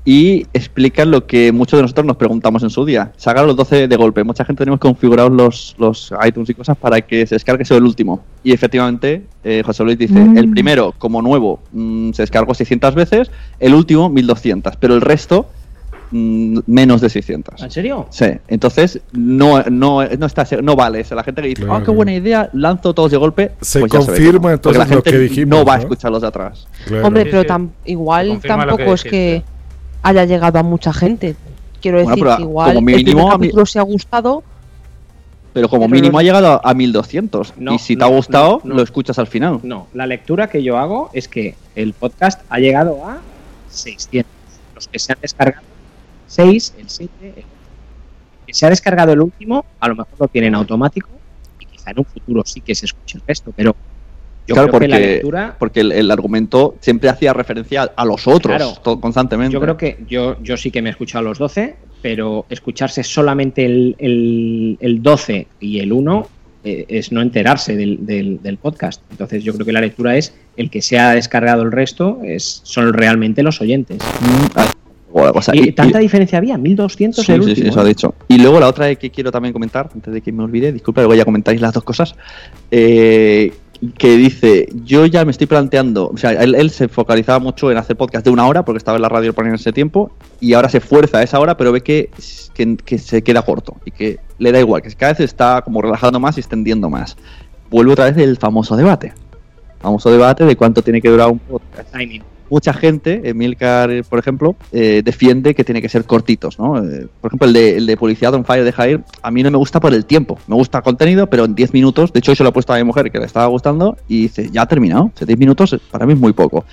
Y 0.04 0.46
explican 0.54 1.10
lo 1.10 1.26
que 1.26 1.52
muchos 1.52 1.76
de 1.78 1.82
nosotros 1.82 2.06
nos 2.06 2.16
preguntamos 2.16 2.62
en 2.62 2.70
su 2.70 2.84
día. 2.86 3.12
Sacar 3.18 3.44
los 3.44 3.54
12 3.54 3.86
de 3.86 3.96
golpe. 3.96 4.24
Mucha 4.24 4.44
gente 4.46 4.60
tenemos 4.60 4.80
configurados 4.80 5.30
los, 5.30 5.76
los 5.78 6.12
iTunes 6.26 6.48
y 6.48 6.54
cosas 6.54 6.76
para 6.78 7.00
que 7.02 7.26
se 7.26 7.34
descargue 7.34 7.64
solo 7.66 7.78
el 7.78 7.84
último. 7.84 8.22
Y 8.42 8.52
efectivamente, 8.52 9.24
eh, 9.44 9.62
José 9.64 9.84
Luis 9.84 9.98
dice, 9.98 10.14
Mm. 10.18 10.38
el 10.38 10.50
primero, 10.50 10.94
como 10.98 11.20
nuevo, 11.20 11.60
mm, 11.72 12.12
se 12.12 12.22
descargó 12.22 12.54
600 12.54 12.94
veces, 12.94 13.30
el 13.60 13.74
último 13.74 14.08
1200, 14.08 14.76
pero 14.76 14.94
el 14.94 15.00
resto 15.02 15.46
mm, 16.12 16.60
menos 16.66 17.00
de 17.00 17.08
600. 17.08 17.62
¿En 17.62 17.70
serio? 17.70 18.06
Sí, 18.10 18.24
entonces 18.48 19.00
no, 19.12 19.62
no, 19.70 20.04
no, 20.04 20.26
está, 20.26 20.44
no 20.62 20.74
vale. 20.74 21.02
O 21.02 21.04
sea, 21.04 21.16
la 21.16 21.22
gente 21.22 21.40
que 21.42 21.48
dice, 21.48 21.62
Claro, 21.62 21.78
oh, 21.78 21.84
qué 21.84 21.90
buena 21.92 22.12
idea, 22.14 22.50
lanzo 22.52 22.92
todos 22.94 23.12
de 23.12 23.16
golpe. 23.16 23.52
Se 23.60 23.78
pues 23.80 23.92
ya 23.92 24.00
se 24.00 24.10
ve 24.10 24.16
confirma 24.16 24.48
no. 24.48 24.54
entonces 24.54 24.78
la 24.78 24.84
lo 24.86 24.90
gente 24.90 25.10
que 25.12 25.18
dijimos, 25.18 25.58
no 25.60 25.64
va 25.64 25.74
a 25.74 25.78
escuchar 25.78 26.10
los 26.10 26.22
de 26.22 26.26
atrás. 26.28 26.66
Claro. 26.86 27.06
Hombre, 27.06 27.26
pero 27.26 27.44
tam- 27.44 27.68
Se 27.84 27.92
igual 27.92 28.28
lo 28.28 28.40
que 28.40 28.48
tampoco 28.48 28.92
es 28.94 29.04
que 29.04 29.44
haya 30.02 30.24
llegado 30.24 30.58
a 30.58 30.62
mucha 30.62 30.92
gente. 30.92 31.36
Quiero 31.80 31.98
Bueno, 31.98 32.10
decir 32.10 32.24
pero 32.24 32.36
que 32.36 32.42
igual 32.42 32.74
como 32.74 32.88
el 32.90 32.96
mínimo 32.96 33.20
a 33.20 33.24
mí- 33.38 33.46
capítulo 33.46 33.66
se 33.66 33.78
ha 33.78 33.82
gustado. 33.82 34.42
Pero 35.52 35.68
como 35.68 35.82
Pero 35.86 35.94
mínimo 35.94 36.12
los- 36.12 36.20
ha 36.20 36.22
llegado 36.22 36.60
a, 36.64 36.70
a 36.70 36.74
1200. 36.74 37.54
No, 37.56 37.74
y 37.74 37.78
si 37.78 37.94
te 37.96 38.00
no, 38.00 38.06
ha 38.06 38.08
gustado, 38.08 38.60
no, 38.62 38.70
no. 38.70 38.74
lo 38.76 38.82
escuchas 38.82 39.18
al 39.18 39.26
final. 39.26 39.60
No, 39.62 39.88
la 39.94 40.06
lectura 40.06 40.48
que 40.48 40.62
yo 40.62 40.78
hago 40.78 41.10
es 41.12 41.26
que 41.28 41.56
el 41.74 41.92
podcast 41.92 42.42
ha 42.48 42.58
llegado 42.60 43.04
a 43.04 43.20
600. 43.68 44.30
Los 44.74 44.88
que 44.88 44.98
se 44.98 45.12
han 45.12 45.18
descargado, 45.20 45.64
6, 46.28 46.74
el 46.78 46.88
7, 46.88 47.12
el 47.22 47.32
8. 47.38 47.46
Que 48.46 48.54
se 48.54 48.66
ha 48.66 48.70
descargado 48.70 49.12
el 49.12 49.20
último, 49.20 49.64
a 49.80 49.88
lo 49.88 49.96
mejor 49.96 50.14
lo 50.18 50.28
tienen 50.28 50.54
automático 50.54 51.08
y 51.58 51.66
quizá 51.66 51.90
en 51.90 51.98
un 51.98 52.04
futuro 52.04 52.42
sí 52.44 52.60
que 52.60 52.74
se 52.74 52.86
escuche 52.86 53.18
el 53.18 53.24
resto, 53.26 53.52
pero 53.56 53.74
yo 54.46 54.54
claro, 54.54 54.68
creo 54.68 54.72
porque, 54.72 54.86
que 54.86 54.90
la 54.92 54.98
lectura 54.98 55.56
porque 55.58 55.80
el, 55.80 55.92
el 55.92 56.10
argumento 56.10 56.74
siempre 56.80 57.08
hacía 57.08 57.32
referencia 57.32 57.82
a 57.94 58.04
los 58.04 58.26
otros 58.26 58.56
Claro. 58.56 58.72
to- 58.82 59.00
constantemente. 59.00 59.52
Yo 59.52 59.60
creo 59.60 59.76
que 59.76 59.98
yo, 60.08 60.36
yo 60.42 60.56
sí 60.56 60.70
que 60.70 60.82
me 60.82 60.88
he 60.88 60.92
escuchado 60.92 61.22
los 61.24 61.38
12, 61.38 61.76
pero 62.02 62.46
escucharse 62.50 63.02
solamente 63.04 63.64
el, 63.64 63.94
el, 63.98 64.76
el 64.80 65.02
12 65.02 65.46
y 65.60 65.78
el 65.80 65.92
1 65.92 66.28
eh, 66.64 66.84
es 66.88 67.12
no 67.12 67.22
enterarse 67.22 67.76
del, 67.76 68.04
del- 68.04 68.42
del 68.42 68.56
podcast. 68.58 69.02
Entonces 69.10 69.44
yo 69.44 69.52
creo 69.54 69.64
que 69.64 69.72
la 69.72 69.80
lectura 69.80 70.16
es 70.16 70.34
el 70.56 70.68
que 70.70 70.82
se 70.82 70.98
ha 70.98 71.10
descargado 71.14 71.62
el 71.62 71.70
resto 71.72 72.20
es, 72.24 72.60
son 72.64 72.92
realmente 72.92 73.42
los 73.42 73.60
oyentes. 73.60 73.98
O 75.12 75.24
la 75.24 75.32
cosa. 75.32 75.54
¿Y, 75.56 75.68
Y- 75.68 75.72
tanta 75.72 75.98
y- 76.00 76.02
diferencia 76.02 76.38
había? 76.38 76.56
1200 76.56 77.24
Sí, 77.24 77.32
el 77.32 77.40
sí, 77.40 77.44
sí, 77.44 77.50
último. 77.52 77.70
eso 77.70 77.80
ha 77.80 77.84
dicho. 77.84 78.14
Y 78.28 78.38
luego 78.38 78.60
la 78.60 78.68
otra 78.68 78.94
que 78.94 79.10
quiero 79.10 79.32
también 79.32 79.52
comentar, 79.52 79.90
antes 79.92 80.12
de 80.14 80.20
que 80.20 80.30
me 80.32 80.42
olvide, 80.44 80.72
disculpa, 80.72 81.00
luego 81.00 81.14
ya 81.14 81.24
comentáis 81.24 81.60
las 81.60 81.72
dos 81.72 81.82
cosas, 81.82 82.14
eh, 82.70 83.52
que 83.96 84.16
dice, 84.16 84.68
yo 84.84 85.06
ya 85.06 85.24
me 85.24 85.30
estoy 85.30 85.46
planteando, 85.46 86.08
o 86.08 86.16
sea, 86.16 86.32
él, 86.32 86.54
él 86.54 86.70
se 86.70 86.88
focalizaba 86.88 87.38
mucho 87.38 87.70
en 87.70 87.78
hacer 87.78 87.96
podcast 87.96 88.24
de 88.24 88.30
una 88.30 88.46
hora, 88.46 88.64
porque 88.64 88.76
estaba 88.76 88.96
en 88.96 89.02
la 89.02 89.08
radio 89.08 89.32
por 89.32 89.46
ese 89.46 89.72
tiempo, 89.72 90.12
y 90.38 90.52
ahora 90.52 90.68
se 90.68 90.80
fuerza 90.80 91.18
a 91.18 91.22
esa 91.22 91.40
hora, 91.40 91.56
pero 91.56 91.72
ve 91.72 91.82
que, 91.82 92.10
que, 92.84 92.98
se 92.98 93.22
queda 93.22 93.42
corto, 93.42 93.76
y 93.86 93.90
que 93.90 94.20
le 94.38 94.52
da 94.52 94.60
igual, 94.60 94.82
que 94.82 94.92
cada 94.94 95.12
vez 95.12 95.20
está 95.20 95.62
como 95.62 95.80
relajando 95.80 96.20
más 96.20 96.36
y 96.36 96.40
extendiendo 96.40 96.90
más. 96.90 97.16
Vuelve 97.70 97.92
otra 97.92 98.10
vez 98.10 98.16
el 98.18 98.36
famoso 98.36 98.76
debate. 98.76 99.14
Famoso 99.80 100.10
debate 100.10 100.44
de 100.44 100.56
cuánto 100.56 100.82
tiene 100.82 101.00
que 101.00 101.08
durar 101.08 101.30
un 101.30 101.38
podcast. 101.38 101.94
Mucha 102.50 102.72
gente, 102.72 103.22
Emilcar, 103.28 103.90
eh, 103.90 104.02
por 104.02 104.18
ejemplo, 104.18 104.56
eh, 104.72 105.02
defiende 105.04 105.54
que 105.54 105.64
tiene 105.64 105.80
que 105.80 105.88
ser 105.88 106.04
cortitos, 106.04 106.58
¿no? 106.58 106.78
Eh, 106.78 107.06
por 107.20 107.28
ejemplo, 107.30 107.46
el 107.46 107.52
de, 107.54 107.76
el 107.78 107.86
de 107.86 107.96
Publicidad 107.96 108.34
on 108.34 108.44
Fire 108.44 108.64
de 108.64 108.72
Jair, 108.72 109.00
a 109.22 109.30
mí 109.30 109.42
no 109.42 109.50
me 109.50 109.56
gusta 109.58 109.80
por 109.80 109.94
el 109.94 110.04
tiempo. 110.04 110.38
Me 110.46 110.54
gusta 110.56 110.82
contenido, 110.82 111.28
pero 111.28 111.44
en 111.44 111.54
10 111.54 111.72
minutos, 111.72 112.12
de 112.12 112.18
hecho, 112.18 112.32
yo 112.32 112.44
lo 112.44 112.50
he 112.50 112.52
puesto 112.52 112.72
a 112.72 112.76
mi 112.76 112.84
mujer 112.84 113.10
que 113.10 113.18
le 113.18 113.24
estaba 113.26 113.46
gustando 113.46 113.96
y 114.08 114.22
dice, 114.22 114.50
ya 114.50 114.62
ha 114.62 114.66
terminado. 114.66 115.04
O 115.04 115.12
sea, 115.14 115.26
10 115.26 115.38
minutos 115.38 115.72
eh, 115.72 115.80
para 115.90 116.04
mí 116.06 116.12
es 116.12 116.18
muy 116.18 116.32
poco. 116.32 116.64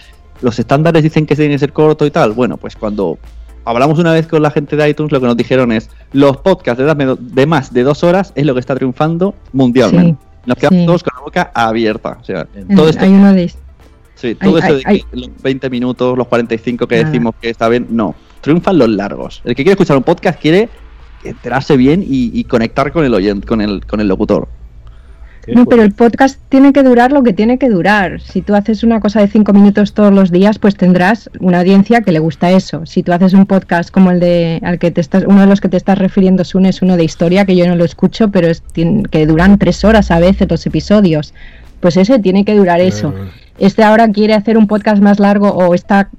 Los 0.41 0.59
estándares 0.59 1.01
dicen 1.03 1.25
que 1.25 1.35
tiene 1.35 1.53
que 1.53 1.59
ser 1.59 1.71
corto 1.73 2.05
y 2.05 2.11
tal. 2.11 2.33
Bueno, 2.33 2.57
pues 2.57 2.75
cuando 2.75 3.17
hablamos 3.65 3.99
una 3.99 4.13
vez 4.13 4.27
con 4.27 4.41
la 4.41 4.51
gente 4.51 4.75
de 4.75 4.89
iTunes, 4.89 5.11
lo 5.11 5.19
que 5.19 5.25
nos 5.27 5.37
dijeron 5.37 5.71
es, 5.71 5.89
los 6.13 6.37
podcasts 6.37 6.83
de, 7.19 7.45
más- 7.45 7.73
de 7.73 7.83
dos 7.83 8.03
horas 8.03 8.31
es 8.35 8.45
lo 8.45 8.53
que 8.53 8.59
está 8.59 8.75
triunfando 8.75 9.35
mundialmente. 9.53 10.23
Nos 10.45 10.57
quedamos 10.57 10.79
sí. 10.79 10.85
todos 10.85 11.03
con 11.03 11.11
la 11.17 11.21
boca 11.23 11.51
abierta. 11.53 12.17
O 12.21 12.23
sea, 12.23 12.47
Eh, 12.55 12.65
todo 12.75 12.87
esto 12.87 13.03
Hay 13.03 13.09
uno 13.11 13.33
de 13.33 13.51
Sí, 14.17 14.35
todo 14.35 14.57
Ay, 14.57 14.61
eso 14.63 14.75
de 14.75 14.81
ay. 14.85 15.01
que 15.09 15.17
los 15.17 15.29
20 15.41 15.69
minutos, 15.69 16.17
los 16.17 16.27
45 16.27 16.87
que 16.87 16.97
Nada. 16.97 17.09
decimos 17.09 17.35
que 17.39 17.49
está 17.49 17.69
bien, 17.69 17.87
no. 17.89 18.13
Triunfan 18.41 18.77
los 18.77 18.89
largos. 18.89 19.41
El 19.45 19.51
que 19.55 19.63
quiere 19.63 19.71
escuchar 19.71 19.95
un 19.97 20.03
podcast 20.03 20.39
quiere 20.41 20.67
enterarse 21.23 21.77
bien 21.77 22.01
y, 22.03 22.31
y 22.37 22.43
conectar 22.43 22.91
con 22.91 23.05
el 23.05 23.13
oyente, 23.13 23.47
con 23.47 23.61
el, 23.61 23.85
con 23.85 23.99
el 24.01 24.07
locutor. 24.07 24.47
No, 25.53 25.65
pero 25.65 25.81
el 25.83 25.93
podcast 25.93 26.41
tiene 26.49 26.73
que 26.73 26.83
durar 26.83 27.13
lo 27.13 27.23
que 27.23 27.31
tiene 27.31 27.57
que 27.57 27.69
durar. 27.69 28.19
Si 28.19 28.41
tú 28.41 28.53
haces 28.53 28.83
una 28.83 28.99
cosa 28.99 29.21
de 29.21 29.29
cinco 29.29 29.53
minutos 29.53 29.93
todos 29.93 30.11
los 30.13 30.29
días, 30.29 30.59
pues 30.59 30.75
tendrás 30.75 31.29
una 31.39 31.59
audiencia 31.61 32.01
que 32.01 32.11
le 32.11 32.19
gusta 32.19 32.51
eso. 32.51 32.85
Si 32.85 33.01
tú 33.01 33.13
haces 33.13 33.31
un 33.33 33.45
podcast 33.45 33.89
como 33.89 34.11
el 34.11 34.19
de 34.19 34.59
al 34.61 34.77
que 34.77 34.91
te 34.91 34.99
estás, 34.99 35.23
uno 35.25 35.39
de 35.39 35.47
los 35.47 35.61
que 35.61 35.69
te 35.69 35.77
estás 35.77 35.97
refiriendo, 35.99 36.43
Sun, 36.43 36.65
es 36.65 36.81
uno 36.81 36.97
de 36.97 37.05
historia 37.05 37.45
que 37.45 37.55
yo 37.55 37.65
no 37.65 37.77
lo 37.77 37.85
escucho, 37.85 38.29
pero 38.29 38.47
es 38.49 38.61
tien- 38.73 39.07
que 39.07 39.25
duran 39.25 39.57
tres 39.57 39.85
horas 39.85 40.11
a 40.11 40.19
veces 40.19 40.49
los 40.49 40.65
episodios. 40.65 41.33
Pues 41.79 41.95
ese 41.95 42.19
tiene 42.19 42.43
que 42.43 42.53
durar 42.55 42.81
eso. 42.81 43.13
Este 43.57 43.83
ahora 43.83 44.09
quiere 44.11 44.33
hacer 44.33 44.57
un 44.57 44.67
podcast 44.67 45.01
más 45.01 45.19
largo 45.19 45.49
o 45.49 45.73
está 45.73 46.09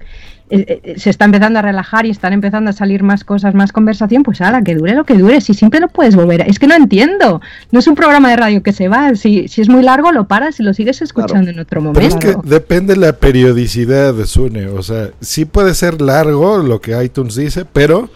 eh, 0.50 0.80
eh, 0.82 0.94
se 0.98 1.10
está 1.10 1.26
empezando 1.26 1.58
a 1.58 1.62
relajar 1.62 2.06
y 2.06 2.10
están 2.10 2.32
empezando 2.32 2.70
a 2.70 2.72
salir 2.72 3.02
más 3.02 3.22
cosas, 3.22 3.54
más 3.54 3.70
conversación, 3.70 4.22
pues 4.22 4.40
ahora 4.40 4.62
que 4.62 4.74
dure 4.74 4.94
lo 4.94 5.04
que 5.04 5.14
dure, 5.14 5.42
si 5.42 5.52
siempre 5.52 5.78
lo 5.78 5.88
puedes 5.88 6.16
volver. 6.16 6.48
Es 6.48 6.58
que 6.58 6.66
no 6.66 6.74
entiendo. 6.74 7.42
No 7.70 7.80
es 7.80 7.86
un 7.86 7.94
programa 7.94 8.30
de 8.30 8.36
radio 8.36 8.62
que 8.62 8.72
se 8.72 8.88
va. 8.88 9.14
Si, 9.14 9.48
si 9.48 9.60
es 9.60 9.68
muy 9.68 9.82
largo, 9.82 10.10
lo 10.10 10.26
paras 10.26 10.58
y 10.58 10.62
lo 10.62 10.72
sigues 10.72 11.02
escuchando 11.02 11.50
en 11.50 11.58
otro 11.58 11.82
Pero 11.92 12.06
es 12.06 12.14
momento. 12.14 12.42
que 12.42 12.48
depende 12.48 12.96
la 12.96 13.12
periodicidad 13.12 14.14
de 14.14 14.26
Sune. 14.26 14.68
O 14.68 14.82
sea, 14.82 15.10
sí 15.20 15.44
puede 15.44 15.74
ser 15.74 16.00
largo 16.00 16.58
lo 16.58 16.80
que 16.80 17.02
iTunes 17.02 17.34
dice, 17.34 17.66
pero 17.70 18.08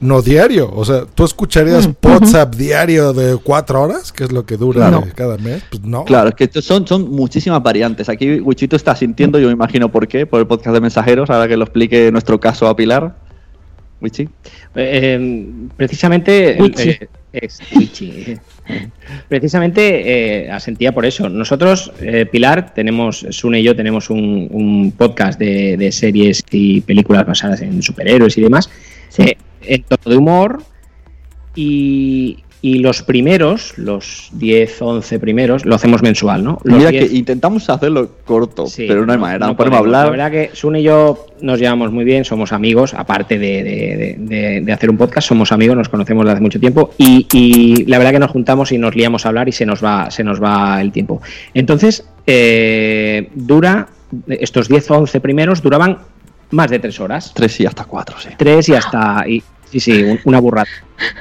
no 0.00 0.22
diario. 0.22 0.70
O 0.74 0.84
sea, 0.84 1.04
¿tú 1.14 1.24
escucharías 1.24 1.88
Mm, 1.88 1.92
WhatsApp 2.02 2.54
diario 2.54 3.12
de 3.12 3.36
cuatro 3.38 3.82
horas? 3.82 4.12
Que 4.12 4.24
es 4.24 4.32
lo 4.32 4.44
que 4.46 4.56
dura 4.56 4.88
Claro. 4.88 5.04
cada 5.14 5.38
mes. 5.38 5.62
Pues 5.70 5.82
no. 5.82 6.04
Claro, 6.04 6.30
es 6.30 6.34
que 6.34 6.62
son, 6.62 6.86
son 6.86 7.10
muchísimas 7.10 7.62
variantes. 7.62 8.08
Aquí 8.08 8.40
Wichito 8.40 8.76
está 8.76 8.94
sintiendo, 8.96 9.38
yo 9.38 9.46
me 9.48 9.52
imagino 9.54 9.90
por 9.90 10.06
qué, 10.08 10.26
por 10.26 10.40
el 10.40 10.46
podcast 10.46 10.74
de 10.74 10.80
mensajeros, 10.80 11.30
ahora 11.30 11.48
que 11.48 11.56
lo 11.56 11.64
explique 11.64 12.10
nuestro 12.12 12.38
caso 12.40 12.66
a 12.68 12.76
Pilar. 12.76 13.16
Wichi. 14.00 14.22
Eh, 14.24 14.28
eh, 14.74 15.50
precisamente 15.76 16.58
Wichi. 16.60 16.90
eh, 16.90 17.08
es 17.42 17.60
Wichi. 17.74 18.38
precisamente 19.28 20.44
eh, 20.44 20.50
asentía 20.50 20.92
por 20.92 21.06
eso. 21.06 21.28
Nosotros, 21.28 21.92
eh, 22.00 22.26
Pilar, 22.26 22.74
tenemos, 22.74 23.26
Sune 23.30 23.60
y 23.60 23.62
yo 23.62 23.76
tenemos 23.76 24.10
un, 24.10 24.48
un 24.50 24.92
podcast 24.92 25.38
de, 25.38 25.76
de 25.76 25.92
series 25.92 26.42
y 26.50 26.80
películas 26.80 27.26
basadas 27.26 27.60
en 27.62 27.82
superhéroes 27.82 28.36
y 28.38 28.42
demás, 28.42 28.70
eh, 29.18 29.36
en 29.62 29.82
tono 29.82 30.10
de 30.10 30.16
humor. 30.16 30.62
Y, 31.54 32.44
y 32.68 32.78
los 32.80 33.02
primeros, 33.02 33.78
los 33.78 34.28
10, 34.32 34.82
11 34.82 35.18
primeros, 35.20 35.64
lo 35.64 35.74
hacemos 35.76 36.02
mensual, 36.02 36.42
¿no? 36.42 36.58
Los 36.64 36.78
Mira 36.78 36.90
10 36.90 37.10
que 37.10 37.16
intentamos 37.16 37.70
hacerlo 37.70 38.08
corto, 38.24 38.66
Sí, 38.66 38.86
pero 38.88 39.06
no 39.06 39.12
hay 39.12 39.18
manera, 39.18 39.46
no, 39.46 39.56
podemos 39.56 39.78
podemos. 39.78 39.96
hablar. 39.96 40.04
La 40.06 40.10
verdad 40.10 40.30
que 40.32 40.50
Sun 40.56 40.74
y 40.76 40.82
yo 40.82 41.26
nos 41.42 41.60
llevamos 41.60 41.92
muy 41.92 42.04
bien, 42.04 42.24
somos 42.24 42.52
amigos, 42.52 42.92
aparte 42.94 43.38
de, 43.38 43.62
de- 43.62 43.96
de- 43.96 44.16
de- 44.18 44.60
de 44.62 44.72
hacer 44.72 44.90
un 44.90 44.96
podcast, 44.96 45.28
somos 45.28 45.52
amigos, 45.52 45.76
nos 45.76 45.88
conocemos 45.88 46.24
desde 46.24 46.32
hace 46.32 46.42
mucho 46.42 46.58
tiempo 46.58 46.90
y, 46.98 47.26
y 47.32 47.84
la 47.84 47.98
verdad 47.98 48.12
que 48.12 48.18
nos 48.18 48.30
juntamos 48.32 48.72
y 48.72 48.78
nos 48.78 48.96
liamos 48.96 49.24
a 49.26 49.28
hablar 49.28 49.48
y 49.48 49.52
se 49.52 49.64
nos 49.66 49.84
va, 49.84 50.10
se 50.10 50.24
nos 50.24 50.42
va 50.42 50.80
el 50.80 50.90
tiempo. 50.90 51.20
Entonces, 51.54 52.04
eh, 52.26 53.28
dura, 53.34 53.88
estos 54.28 54.68
10 54.68 54.90
o 54.90 54.94
11 54.98 55.20
primeros 55.20 55.62
duraban 55.62 55.98
más 56.50 56.70
de 56.70 56.78
3 56.78 57.00
horas. 57.00 57.32
Tres 57.34 57.58
y 57.60 57.66
hasta 57.66 57.84
cuatro, 57.84 58.16
sí. 58.18 58.28
3 58.36 58.68
y 58.68 58.74
hasta... 58.74 59.24
Y, 59.28 59.42
sí, 59.70 59.80
sí, 59.80 60.02
un- 60.02 60.20
una 60.24 60.40
burrada. 60.40 60.66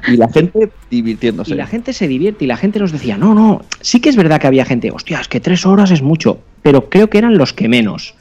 Y 0.08 0.18
la 0.18 0.30
gente 0.30 0.70
divirtiéndose. 0.90 1.52
Y 1.52 1.56
la 1.56 1.68
gente 1.68 1.94
se 1.94 2.08
divierte 2.08 2.46
y 2.46 2.48
la 2.48 2.58
gente 2.58 2.80
nos 2.80 2.92
decía, 2.92 3.18
no, 3.18 3.34
no, 3.34 3.62
sí 3.82 4.00
que 4.00 4.10
es 4.10 4.16
verdad 4.16 4.40
que 4.40 4.48
había 4.48 4.66
gente, 4.66 4.92
hostia, 4.92 5.20
es 5.20 5.28
que 5.28 5.40
tres 5.40 5.66
horas 5.66 5.92
es 5.92 6.02
mucho, 6.02 6.40
pero 6.62 6.90
creo 6.90 7.10
que 7.10 7.18
eran 7.18 7.38
los 7.38 7.54
que 7.54 7.68
menos. 7.68 8.16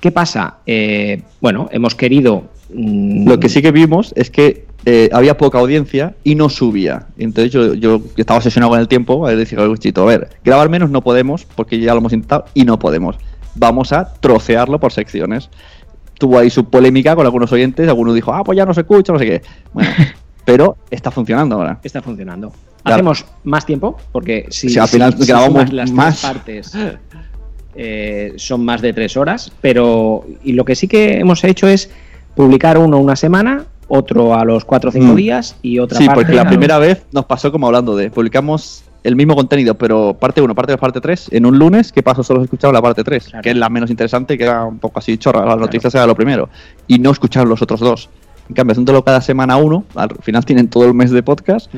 ¿Qué 0.00 0.10
pasa? 0.10 0.58
Eh, 0.66 1.22
bueno, 1.40 1.68
hemos 1.72 1.94
querido... 1.94 2.50
mm, 2.74 3.28
Lo 3.28 3.38
que 3.38 3.48
sí 3.48 3.60
que 3.62 3.70
vimos 3.70 4.12
es 4.16 4.30
que 4.30 4.64
eh, 4.86 5.10
había 5.12 5.36
poca 5.36 5.58
audiencia 5.58 6.14
y 6.24 6.34
no 6.36 6.48
subía. 6.48 7.06
Entonces 7.18 7.52
yo, 7.52 7.74
yo 7.74 8.00
estaba 8.16 8.38
obsesionado 8.38 8.70
con 8.70 8.80
el 8.80 8.88
tiempo, 8.88 9.28
le 9.28 9.36
dije 9.36 9.56
al 9.56 9.68
Wichito, 9.68 10.02
a 10.02 10.06
ver, 10.06 10.30
grabar 10.42 10.70
menos 10.70 10.88
no 10.90 11.02
podemos 11.02 11.44
porque 11.44 11.78
ya 11.78 11.92
lo 11.92 11.98
hemos 11.98 12.14
intentado 12.14 12.46
y 12.54 12.64
no 12.64 12.78
podemos. 12.78 13.16
Vamos 13.56 13.92
a 13.92 14.14
trocearlo 14.14 14.80
por 14.80 14.92
secciones. 14.92 15.50
Tuvo 16.20 16.38
ahí 16.38 16.50
su 16.50 16.66
polémica 16.66 17.16
con 17.16 17.24
algunos 17.26 17.50
oyentes, 17.50 17.88
alguno 17.88 18.12
dijo, 18.14 18.32
ah, 18.32 18.44
pues 18.44 18.56
ya 18.56 18.64
no 18.64 18.72
se 18.74 18.82
escucha, 18.82 19.12
no 19.12 19.18
sé 19.18 19.24
qué. 19.26 19.42
Bueno, 19.72 19.90
pero 20.44 20.76
está 20.90 21.10
funcionando 21.10 21.56
ahora. 21.56 21.80
Está 21.82 22.00
funcionando. 22.02 22.52
Claro. 22.84 22.94
Hacemos 22.96 23.24
más 23.42 23.66
tiempo, 23.66 23.96
porque 24.12 24.46
si, 24.50 24.78
al 24.78 24.86
final 24.88 25.14
si- 25.18 25.26
grabamos 25.26 25.72
las 25.72 25.90
más. 25.90 26.22
partes 26.22 26.72
eh, 27.74 28.32
son 28.36 28.64
más 28.64 28.80
de 28.82 28.92
tres 28.92 29.16
horas, 29.16 29.52
pero 29.60 30.24
y 30.44 30.52
lo 30.52 30.64
que 30.64 30.74
sí 30.74 30.88
que 30.88 31.18
hemos 31.18 31.42
hecho 31.44 31.68
es 31.68 31.90
publicar 32.34 32.78
uno 32.78 32.98
una 32.98 33.16
semana, 33.16 33.64
otro 33.88 34.34
a 34.34 34.44
los 34.44 34.64
cuatro 34.64 34.90
o 34.90 34.92
cinco 34.92 35.12
Mm. 35.12 35.16
días 35.16 35.56
y 35.62 35.78
otra 35.78 35.98
Sí, 35.98 36.06
parte 36.06 36.20
porque 36.22 36.36
la 36.36 36.46
primera 36.46 36.78
vez 36.78 37.04
nos 37.12 37.24
pasó 37.26 37.50
como 37.52 37.66
hablando 37.66 37.96
de, 37.96 38.10
publicamos 38.10 38.84
el 39.02 39.16
mismo 39.16 39.34
contenido, 39.34 39.74
pero 39.74 40.14
parte 40.14 40.40
1, 40.40 40.54
parte 40.54 40.72
2, 40.72 40.80
parte 40.80 41.00
3, 41.00 41.28
en 41.32 41.46
un 41.46 41.58
lunes, 41.58 41.92
¿qué 41.92 42.02
pasó? 42.02 42.22
Solo 42.22 42.42
escucharon 42.42 42.74
la 42.74 42.82
parte 42.82 43.02
3, 43.02 43.32
que 43.42 43.50
es 43.50 43.56
la 43.56 43.68
menos 43.68 43.90
interesante, 43.90 44.36
que 44.36 44.44
era 44.44 44.64
un 44.64 44.78
poco 44.78 44.98
así 44.98 45.16
chorra, 45.16 45.44
las 45.46 45.58
noticias 45.58 45.94
era 45.94 46.06
lo 46.06 46.14
primero, 46.14 46.48
y 46.86 46.98
no 46.98 47.10
escucharon 47.10 47.48
los 47.48 47.62
otros 47.62 47.80
dos. 47.80 48.08
En 48.48 48.54
cambio, 48.54 48.72
haciéndolo 48.72 49.04
cada 49.04 49.20
semana 49.20 49.56
uno, 49.56 49.84
al 49.94 50.10
final 50.22 50.44
tienen 50.44 50.68
todo 50.68 50.84
el 50.84 50.92
mes 50.92 51.10
de 51.12 51.22
podcast 51.22 51.72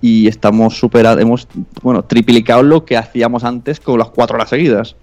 y 0.00 0.26
estamos 0.26 0.76
superados, 0.76 1.22
hemos, 1.22 1.48
bueno, 1.82 2.02
triplicado 2.04 2.62
lo 2.62 2.84
que 2.84 2.96
hacíamos 2.96 3.44
antes 3.44 3.80
con 3.80 3.98
las 3.98 4.08
cuatro 4.08 4.36
horas 4.36 4.50
seguidas. 4.50 4.96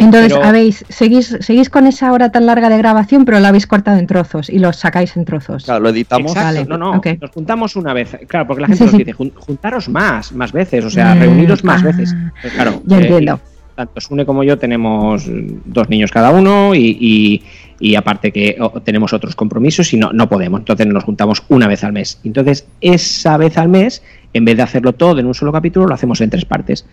Entonces, 0.00 0.32
Pero- 0.32 0.44
habéis, 0.44 0.84
seguís, 0.88 1.36
seguís 1.40 1.70
con 1.70 1.86
esa 1.86 2.12
hora 2.12 2.32
tan 2.32 2.46
larga 2.46 2.68
de 2.68 2.78
grabación, 2.78 3.24
pero 3.24 3.38
la 3.40 3.48
habéis 3.48 3.66
cortado 3.66 3.98
en 3.98 4.06
trozos 4.06 4.48
y 4.50 4.58
los 4.58 4.76
sacáis 4.76 5.16
en 5.16 5.24
trozos. 5.24 5.64
Claro, 5.64 5.80
lo 5.80 5.88
editamos. 5.90 6.32
Exacto, 6.32 6.46
Vale, 6.54 6.64
no, 6.66 6.78
no, 6.78 7.00
nos 7.20 7.30
juntamos 7.30 7.76
una 7.76 7.92
vez. 7.92 8.16
Claro, 8.26 8.46
porque 8.46 8.62
la 8.62 8.66
gente 8.68 8.78
Sí, 8.78 8.84
nos 8.84 8.92
sí. 8.92 8.98
dice, 8.98 9.12
"Jun- 9.12 9.32
juntaros 9.34 9.88
más, 9.88 10.32
más 10.32 10.52
veces, 10.52 10.84
o 10.84 10.90
sea, 10.90 11.14
Mm, 11.14 11.20
reuniros 11.20 11.62
más 11.64 11.82
ah, 11.82 11.86
veces. 11.86 12.14
Pues 12.40 12.52
claro, 12.54 12.82
ya 12.86 12.98
eh, 12.98 13.00
entiendo. 13.02 13.40
tanto 13.76 14.00
Sune 14.00 14.26
como 14.26 14.42
yo 14.44 14.58
tenemos 14.58 15.24
dos 15.64 15.88
niños 15.88 16.10
cada 16.10 16.30
uno 16.30 16.74
y, 16.74 16.96
y- 17.00 17.42
y 17.78 17.94
aparte 17.94 18.30
que 18.30 18.56
o- 18.60 18.80
tenemos 18.82 19.12
otros 19.14 19.34
compromisos 19.34 19.92
y 19.94 19.96
no, 19.96 20.12
no 20.12 20.28
podemos, 20.28 20.60
entonces 20.60 20.86
nos 20.86 21.04
juntamos 21.04 21.42
una 21.48 21.66
vez 21.66 21.82
al 21.84 21.92
mes. 21.94 22.20
Entonces, 22.24 22.66
esa 22.82 23.36
vez 23.38 23.56
al 23.56 23.68
mes, 23.68 24.02
en 24.34 24.44
vez 24.44 24.56
de 24.56 24.62
hacerlo 24.62 24.92
todo 24.92 25.18
en 25.18 25.26
un 25.26 25.34
solo 25.34 25.50
capítulo, 25.52 25.86
lo 25.86 25.94
hacemos 25.94 26.20
en 26.20 26.28
tres 26.30 26.44
partes. 26.44 26.84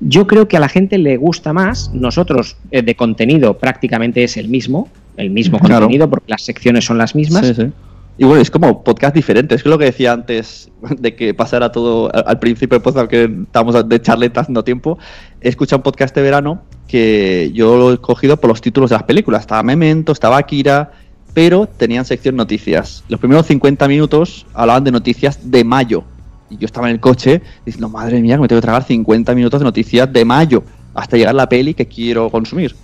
Yo 0.00 0.26
creo 0.26 0.48
que 0.48 0.56
a 0.56 0.60
la 0.60 0.68
gente 0.68 0.98
le 0.98 1.16
gusta 1.16 1.52
más. 1.52 1.90
Nosotros, 1.94 2.56
eh, 2.70 2.82
de 2.82 2.94
contenido, 2.94 3.58
prácticamente 3.58 4.24
es 4.24 4.36
el 4.36 4.48
mismo, 4.48 4.88
el 5.16 5.30
mismo 5.30 5.58
Claro. 5.58 5.82
contenido, 5.82 6.10
porque 6.10 6.26
las 6.28 6.42
secciones 6.42 6.84
son 6.84 6.98
las 6.98 7.14
mismas. 7.14 7.46
Sí, 7.46 7.54
sí. 7.54 7.72
Y 8.16 8.24
bueno, 8.24 8.40
es 8.42 8.50
como 8.50 8.84
podcast 8.84 9.14
diferente. 9.14 9.54
Es 9.56 9.62
que 9.62 9.68
lo 9.68 9.78
que 9.78 9.86
decía 9.86 10.12
antes 10.12 10.70
de 10.98 11.14
que 11.16 11.34
pasara 11.34 11.72
todo 11.72 12.10
al, 12.14 12.38
principio 12.38 12.76
del 12.78 12.82
podcast, 12.82 13.08
que 13.10 13.24
estábamos 13.24 13.88
de 13.88 14.00
charleta 14.02 14.40
haciendo 14.40 14.62
tiempo. 14.62 14.98
He 15.40 15.48
escuchado 15.48 15.78
un 15.78 15.82
podcast 15.82 16.14
de 16.14 16.22
verano 16.22 16.62
que 16.86 17.50
yo 17.54 17.76
lo 17.76 17.92
he 17.92 17.98
cogido 17.98 18.36
por 18.38 18.50
los 18.50 18.60
títulos 18.60 18.90
de 18.90 18.96
las 18.96 19.02
películas. 19.04 19.40
Estaba 19.42 19.62
Memento, 19.62 20.12
estaba 20.12 20.36
Akira, 20.38 20.92
pero 21.32 21.66
tenían 21.66 22.04
sección 22.04 22.36
noticias. 22.36 23.02
Los 23.08 23.18
primeros 23.18 23.46
50 23.46 23.88
minutos 23.88 24.46
hablaban 24.54 24.84
de 24.84 24.92
noticias 24.92 25.50
de 25.50 25.64
mayo. 25.64 26.04
Y 26.50 26.58
yo 26.58 26.66
estaba 26.66 26.88
en 26.88 26.94
el 26.94 27.00
coche 27.00 27.40
diciendo, 27.64 27.88
madre 27.88 28.20
mía, 28.20 28.36
que 28.36 28.42
me 28.42 28.48
tengo 28.48 28.60
que 28.60 28.66
tragar 28.66 28.84
50 28.84 29.34
minutos 29.34 29.60
de 29.60 29.64
noticias 29.64 30.12
de 30.12 30.24
mayo 30.24 30.62
hasta 30.94 31.16
llegar 31.16 31.34
la 31.34 31.48
peli 31.48 31.74
que 31.74 31.86
quiero 31.86 32.30
consumir. 32.30 32.74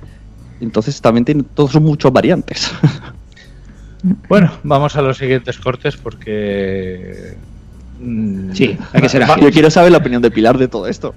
Entonces 0.60 1.00
también 1.00 1.24
tiene, 1.24 1.42
todos 1.54 1.72
son 1.72 1.84
muchos 1.84 2.12
variantes. 2.12 2.70
Bueno, 4.30 4.50
vamos 4.62 4.96
a 4.96 5.02
los 5.02 5.18
siguientes 5.18 5.58
cortes 5.58 5.96
porque. 5.96 7.34
mm, 8.00 8.52
Sí, 8.54 8.78
hay 8.94 9.02
que 9.02 9.08
ser. 9.10 9.26
Yo 9.40 9.50
quiero 9.50 9.70
saber 9.70 9.92
la 9.92 9.98
opinión 9.98 10.22
de 10.22 10.30
Pilar 10.30 10.56
de 10.56 10.68
todo 10.68 10.86
esto. 10.86 11.14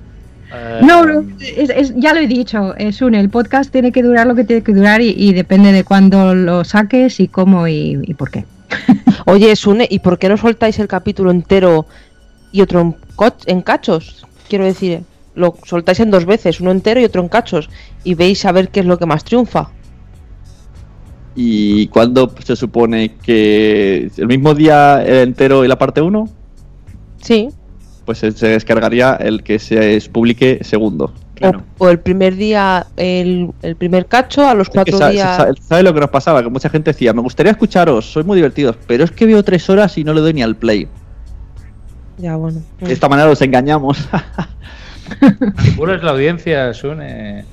eh, 0.54 0.82
No, 0.84 1.06
no, 1.06 1.26
es- 1.40 1.70
es- 1.70 1.94
ya 1.96 2.14
lo 2.14 2.20
he 2.20 2.28
dicho, 2.28 2.76
es 2.76 3.02
un, 3.02 3.16
el 3.16 3.30
podcast 3.30 3.72
tiene 3.72 3.94
que 3.94 4.04
durar 4.04 4.28
lo 4.28 4.36
que 4.36 4.44
tiene 4.44 4.64
que 4.64 4.74
durar 4.74 5.02
y, 5.02 5.16
y 5.18 5.32
depende 5.32 5.72
de 5.72 5.86
cuándo 5.86 6.36
lo 6.36 6.66
saques 6.66 7.22
y 7.22 7.30
cómo 7.30 7.70
y, 7.70 8.00
y 8.04 8.14
por 8.16 8.30
qué. 8.32 8.44
Oye, 9.28 9.56
Sune, 9.56 9.88
¿y 9.90 10.00
por 10.00 10.20
qué 10.20 10.28
no 10.28 10.36
soltáis 10.36 10.78
el 10.80 10.90
capítulo 10.90 11.32
entero 11.32 11.86
y 12.54 12.62
otro 12.62 12.80
en, 12.80 12.96
en 13.48 13.62
cachos? 13.62 14.26
Quiero 14.48 14.64
decir, 14.64 15.02
lo 15.36 15.58
soltáis 15.66 16.00
en 16.00 16.12
dos 16.12 16.26
veces, 16.26 16.62
uno 16.62 16.72
entero 16.72 17.02
y 17.02 17.04
otro 17.06 17.22
en 17.22 17.28
cachos, 17.28 17.70
y 18.06 18.14
veis 18.14 18.46
a 18.46 18.54
ver 18.54 18.70
qué 18.70 18.80
es 18.80 18.86
lo 18.86 18.98
que 18.98 19.06
más 19.06 19.26
triunfa. 19.26 19.70
¿Y 21.36 21.88
cuándo 21.88 22.32
se 22.46 22.56
supone 22.56 23.16
que 23.16 24.12
el 24.18 24.28
mismo 24.28 24.54
día 24.54 25.04
el 25.04 25.30
entero 25.30 25.66
y 25.66 25.68
la 25.68 25.78
parte 25.80 26.00
1? 26.02 26.30
Sí. 27.22 27.50
Pues 28.06 28.20
se 28.20 28.32
descargaría 28.48 29.16
el 29.16 29.42
que 29.44 29.58
se 29.58 30.00
publique 30.12 30.60
segundo. 30.64 31.12
O, 31.42 31.86
o 31.86 31.90
el 31.90 32.00
primer 32.00 32.36
día, 32.36 32.86
el, 32.96 33.50
el 33.64 33.76
primer 33.76 34.06
cacho, 34.06 34.48
a 34.48 34.54
los 34.54 34.70
cuatro 34.70 34.98
días. 35.10 35.38
sa- 35.38 35.50
¿Sabes 35.68 35.84
lo 35.84 35.94
que 35.94 36.00
nos 36.02 36.10
pasaba? 36.12 36.44
Que 36.44 36.50
mucha 36.50 36.70
gente 36.70 36.92
decía, 36.92 37.12
me 37.14 37.22
gustaría 37.22 37.52
escucharos, 37.52 38.06
sois 38.06 38.26
muy 38.26 38.36
divertidos, 38.36 38.78
pero 38.88 39.04
es 39.04 39.12
que 39.12 39.26
veo 39.26 39.42
tres 39.44 39.68
horas 39.70 39.98
y 39.98 40.04
no 40.04 40.14
le 40.14 40.22
doy 40.22 40.34
ni 40.34 40.44
al 40.44 40.56
play. 40.56 40.88
Ya, 42.24 42.38
bueno. 42.38 42.62
De 42.80 42.94
esta 42.94 43.10
manera 43.10 43.28
los 43.28 43.42
engañamos. 43.42 44.08
Manipulas 45.58 46.02
la 46.04 46.12
audiencia, 46.12 46.74
Sune. 46.74 47.44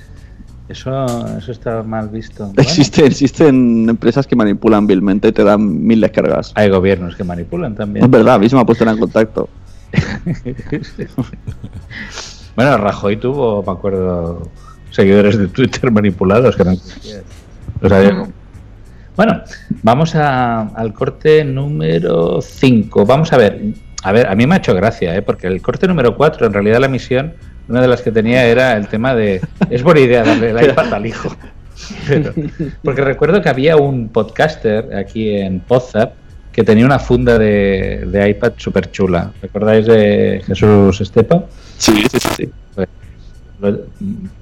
Eso, 0.69 1.37
eso 1.37 1.51
está 1.51 1.83
mal 1.83 2.07
visto. 2.07 2.45
Bueno, 2.45 2.61
Existen, 2.61 3.05
existen 3.05 3.89
empresas 3.89 4.25
que 4.25 4.37
manipulan 4.37 4.87
vilmente 4.87 5.27
y 5.27 5.31
te 5.33 5.43
dan 5.43 5.85
mil 5.85 5.99
descargas. 5.99 6.53
hay 6.55 6.69
gobiernos 6.69 7.17
que 7.17 7.25
manipulan 7.25 7.75
también. 7.75 8.05
Es 8.05 8.09
verdad, 8.09 8.35
a 8.35 8.39
mí 8.39 8.47
se 8.47 8.55
me 8.55 8.61
ha 8.61 8.65
puesto 8.65 8.89
en 8.89 8.97
contacto. 8.97 9.49
bueno, 12.55 12.77
Rajoy 12.77 13.17
tuvo, 13.17 13.61
me 13.63 13.71
acuerdo, 13.73 14.47
seguidores 14.91 15.37
de 15.37 15.47
Twitter 15.49 15.91
manipulados 15.91 16.55
que 16.55 16.63
no. 16.63 16.71
Lo 17.81 17.89
sabía. 17.89 18.25
Bueno, 19.17 19.41
vamos 19.83 20.15
a- 20.15 20.61
al 20.69 20.93
corte 20.93 21.43
número 21.43 22.41
5. 22.41 23.05
Vamos 23.05 23.33
a 23.33 23.37
ver. 23.37 23.61
A 24.03 24.11
ver, 24.11 24.27
a 24.27 24.35
mí 24.35 24.47
me 24.47 24.55
ha 24.55 24.57
hecho 24.57 24.73
gracia, 24.73 25.15
¿eh? 25.15 25.21
porque 25.21 25.47
el 25.47 25.61
corte 25.61 25.87
número 25.87 26.15
4, 26.15 26.47
en 26.47 26.53
realidad 26.53 26.79
la 26.79 26.87
misión, 26.87 27.33
una 27.67 27.81
de 27.81 27.87
las 27.87 28.01
que 28.01 28.11
tenía 28.11 28.45
era 28.45 28.75
el 28.75 28.87
tema 28.87 29.13
de. 29.15 29.41
Es 29.69 29.83
buena 29.83 29.99
idea 30.01 30.23
darle 30.23 30.49
el 30.51 30.69
iPad 30.71 30.93
al 30.93 31.05
hijo. 31.05 31.35
Pero- 32.07 32.33
porque 32.83 33.01
recuerdo 33.01 33.41
que 33.41 33.49
había 33.49 33.75
un 33.77 34.09
podcaster 34.09 34.95
aquí 34.95 35.35
en 35.35 35.59
Podzap 35.61 36.13
que 36.51 36.63
tenía 36.63 36.85
una 36.85 36.99
funda 36.99 37.37
de, 37.39 38.03
de 38.07 38.29
iPad 38.29 38.53
súper 38.57 38.91
chula. 38.91 39.31
¿Recordáis 39.41 39.85
de 39.87 40.41
Jesús 40.45 40.99
Estepa? 40.99 41.45
Sí, 41.77 42.03
sí, 42.11 42.19
sí. 42.37 42.51
Pues, 42.75 42.87
lo- 43.61 43.79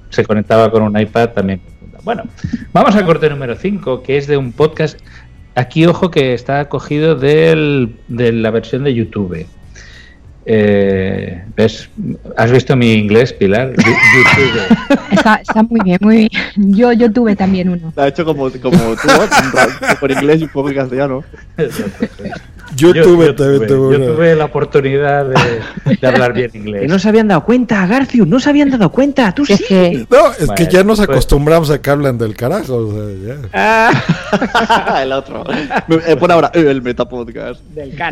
se 0.08 0.24
conectaba 0.24 0.70
con 0.70 0.82
un 0.82 0.98
iPad 0.98 1.28
también. 1.30 1.60
Bueno, 2.02 2.24
vamos 2.72 2.96
al 2.96 3.04
corte 3.04 3.28
número 3.30 3.54
5, 3.54 4.02
que 4.02 4.16
es 4.16 4.26
de 4.26 4.36
un 4.36 4.52
podcast. 4.52 4.98
Aquí, 5.54 5.84
ojo, 5.86 6.10
que 6.10 6.32
está 6.32 6.68
cogido 6.68 7.16
del, 7.16 7.96
de 8.08 8.32
la 8.32 8.50
versión 8.50 8.84
de 8.84 8.94
YouTube. 8.94 9.46
Eh, 10.46 11.44
¿Ves? 11.56 11.88
¿Has 12.36 12.50
visto 12.50 12.74
mi 12.76 12.92
inglés, 12.94 13.32
Pilar? 13.32 13.70
YouTube. 13.76 14.98
Está, 15.10 15.34
está 15.36 15.62
muy 15.62 15.80
bien, 15.84 15.98
muy 16.00 16.16
bien. 16.16 16.28
Yo, 16.56 16.92
yo 16.92 17.12
tuve 17.12 17.36
también 17.36 17.68
uno. 17.68 17.92
Lo 17.94 18.02
ha 18.02 18.08
hecho 18.08 18.24
como, 18.24 18.50
como 18.50 18.78
tú, 18.96 19.08
por 20.00 20.10
inglés 20.10 20.40
y 20.40 20.44
un 20.44 20.50
poco 20.50 20.70
en 20.70 20.76
castellano. 20.76 21.22
Yo, 22.76 22.92
tuve, 22.94 23.32
también 23.34 23.58
tuve, 23.58 23.66
tuve 23.66 23.98
yo 23.98 24.14
tuve 24.14 24.34
la 24.36 24.44
oportunidad 24.46 25.26
de, 25.26 25.96
de 26.00 26.06
hablar 26.06 26.32
bien 26.32 26.50
inglés. 26.54 26.80
Que 26.82 26.88
no 26.88 26.98
se 26.98 27.08
habían 27.08 27.28
dado 27.28 27.44
cuenta, 27.44 27.84
Garcius, 27.86 28.26
no 28.28 28.38
se 28.40 28.48
habían 28.48 28.70
dado 28.70 28.90
cuenta, 28.90 29.32
tú 29.34 29.44
sí. 29.44 30.06
No, 30.08 30.30
es 30.30 30.38
que 30.38 30.46
Bueno, 30.46 30.70
ya 30.70 30.84
nos 30.84 30.98
pues- 30.98 31.08
acostumbramos 31.10 31.70
a 31.70 31.82
que 31.82 31.90
hablan 31.90 32.16
del 32.16 32.34
carajo. 32.36 32.76
o 32.76 32.92
sea, 32.92 33.38
ya. 33.52 35.02
el 35.02 35.12
otro. 35.12 35.44
Eh, 36.06 36.16
pon 36.16 36.30
ahora 36.30 36.50
el 36.54 36.80
Metapodcast. 36.80 37.60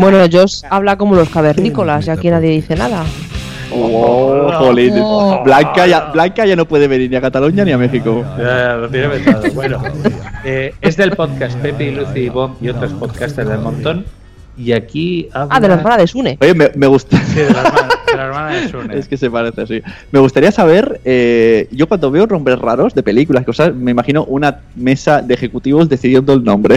Bueno, 0.01 0.21
ellos 0.21 0.65
habla 0.69 0.99
como 0.99 1.15
los 1.15 1.29
cavernícolas 1.31 2.07
y 2.09 2.11
aquí 2.19 2.31
nadie 2.31 2.51
dice 2.51 2.75
nada. 2.75 3.05
Oh, 3.71 4.51
jolín. 4.59 4.95
Oh. 4.97 5.43
Blanca, 5.45 5.87
ya, 5.87 6.07
Blanca 6.07 6.47
ya 6.47 6.57
no 6.57 6.67
puede 6.67 6.89
venir 6.89 7.11
ni 7.11 7.17
a 7.17 7.21
Cataluña 7.21 7.65
ni 7.65 7.73
a 7.73 7.79
México. 7.79 8.25
Ya, 8.39 8.45
ya, 8.45 8.77
lo 8.77 8.89
tiene. 8.89 9.09
Bueno, 9.55 9.83
eh, 10.45 10.75
es 10.81 10.97
del 10.97 11.13
podcast 11.13 11.59
Pepe 11.59 11.85
y 11.85 11.91
Lucy 11.93 12.21
y 12.21 12.29
Bob 12.29 12.57
y 12.61 12.69
otros 12.71 12.93
podcasters 12.93 13.49
del 13.49 13.61
montón. 13.61 14.05
Y 14.57 14.73
aquí 14.73 15.29
habla... 15.33 15.55
Ah, 15.55 15.61
de 15.61 15.69
la 15.69 15.75
hermana 15.75 15.97
de 15.99 16.07
Sune. 16.07 16.39
Oye, 16.41 16.55
me, 16.55 16.71
me 16.75 16.87
gusta. 16.89 17.17
Sí, 17.19 17.39
de 17.41 17.51
la 17.51 17.61
hermana 17.61 17.89
de, 18.07 18.17
la 18.17 18.25
hermana 18.25 18.57
de 18.57 18.69
Sune. 18.69 18.99
Es 18.99 19.07
que 19.07 19.17
se 19.17 19.31
parece, 19.31 19.67
sí. 19.67 19.83
Me 20.11 20.19
gustaría 20.19 20.51
saber, 20.51 21.01
eh, 21.05 21.69
yo 21.71 21.87
cuando 21.87 22.11
veo 22.11 22.27
nombres 22.27 22.59
raros 22.59 22.95
de 22.95 23.03
películas, 23.05 23.45
cosas, 23.45 23.73
me 23.75 23.93
imagino 23.93 24.25
una 24.25 24.61
mesa 24.75 25.23
de 25.23 25.35
ejecutivos 25.35 25.89
decidiendo 25.89 26.33
el 26.33 26.43
nombre. 26.43 26.77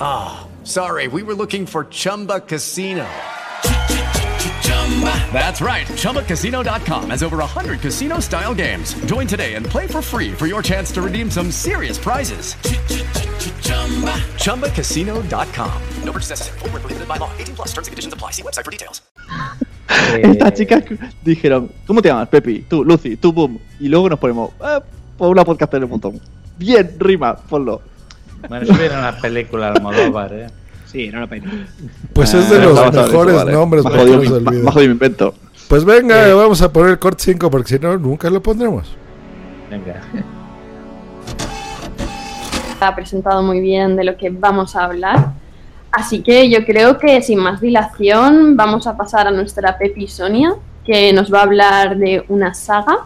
Ah, 0.00 0.46
sorry, 0.64 1.08
we 1.08 1.22
were 1.22 1.34
looking 1.34 1.66
for 1.66 1.84
Chumba 1.86 2.40
Casino. 2.40 3.06
That's 5.32 5.60
right. 5.60 5.86
ChumbaCasino.com 5.86 7.10
has 7.10 7.22
over 7.22 7.38
100 7.38 7.80
casino 7.80 8.20
style 8.20 8.54
games. 8.54 8.94
Join 9.06 9.26
today 9.26 9.54
and 9.54 9.66
play 9.66 9.88
for 9.88 10.00
free 10.00 10.32
for 10.32 10.46
your 10.46 10.62
chance 10.62 10.92
to 10.92 11.02
redeem 11.02 11.30
some 11.30 11.50
serious 11.50 11.98
prizes. 11.98 12.54
ChumbaCasino.com. 14.38 15.82
No 16.04 16.12
purchase 16.12 16.30
necessary. 16.30 16.58
Void 16.60 16.72
where 16.72 16.80
prohibited 16.80 17.08
by 17.08 17.16
law. 17.16 17.30
18 17.38 17.54
plus 17.56 17.72
terms 17.72 17.88
and 17.88 17.92
conditions 17.92 18.14
apply. 18.14 18.30
See 18.32 18.42
website 18.42 18.64
for 18.64 18.70
details. 18.70 19.02
Estas 19.88 20.54
chicas 20.54 20.84
dijeron, 21.24 21.70
¿cómo 21.86 22.00
te 22.00 22.08
llamas? 22.08 22.28
Pepi, 22.28 22.64
tú, 22.68 22.84
Lucy, 22.84 23.16
tú, 23.16 23.32
Boom. 23.32 23.58
Y 23.80 23.88
luego 23.88 24.08
nos 24.08 24.18
ponemos, 24.18 24.50
eh, 24.60 24.80
por 25.18 25.28
una 25.28 25.44
podcast 25.44 25.74
en 25.74 25.84
un 25.84 25.90
montón. 25.90 26.20
Bien, 26.56 26.96
rima, 26.98 27.36
ponlo. 27.36 27.82
Bueno, 28.48 28.64
eso 28.64 28.74
viene 28.74 28.98
una 28.98 29.16
película 29.18 29.68
Almodóvar, 29.72 30.32
¿eh? 30.34 30.46
Sí, 30.86 31.06
era 31.06 31.18
una 31.18 31.26
película. 31.26 31.52
Pues 32.12 32.34
es 32.34 32.48
de 32.50 32.56
Ah, 32.56 32.60
los 32.64 32.92
mejores 32.94 33.34
vale. 33.34 33.52
nombres. 33.52 33.84
No 33.84 34.72
se 34.72 34.78
mi- 34.80 34.84
invento. 34.84 35.34
Pues 35.68 35.84
venga, 35.84 36.32
vamos 36.34 36.60
a 36.62 36.72
poner 36.72 36.90
el 36.92 36.98
corte 36.98 37.24
5 37.24 37.50
porque 37.50 37.68
si 37.68 37.78
no, 37.78 37.96
nunca 37.98 38.28
lo 38.30 38.42
pondremos. 38.42 38.94
Venga. 39.70 40.00
ha 42.80 42.94
presentado 42.94 43.42
muy 43.42 43.60
bien 43.60 43.96
de 43.96 44.04
lo 44.04 44.16
que 44.16 44.28
vamos 44.28 44.76
a 44.76 44.84
hablar. 44.84 45.32
Así 45.90 46.22
que 46.22 46.50
yo 46.50 46.66
creo 46.66 46.98
que 46.98 47.22
sin 47.22 47.38
más 47.38 47.60
dilación 47.60 48.56
vamos 48.56 48.86
a 48.86 48.94
pasar 48.96 49.26
a 49.26 49.30
nuestra 49.30 49.78
Pepi 49.78 50.06
Sonia, 50.06 50.54
que 50.84 51.12
nos 51.14 51.32
va 51.32 51.38
a 51.40 51.42
hablar 51.44 51.96
de 51.96 52.24
una 52.28 52.52
saga, 52.52 52.98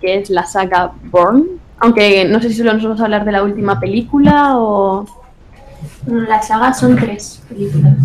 que 0.00 0.18
es 0.18 0.30
la 0.30 0.46
saga 0.46 0.92
Born. 1.04 1.46
Aunque 1.80 2.24
no 2.24 2.40
sé 2.40 2.48
si 2.48 2.56
solo 2.56 2.72
nos 2.72 2.82
vamos 2.82 3.00
a 3.00 3.04
hablar 3.04 3.24
de 3.24 3.32
la 3.32 3.42
última 3.42 3.78
película 3.78 4.58
o... 4.58 5.06
La 6.06 6.42
saga 6.42 6.72
son 6.72 6.96
tres 6.96 7.42
películas. 7.48 7.96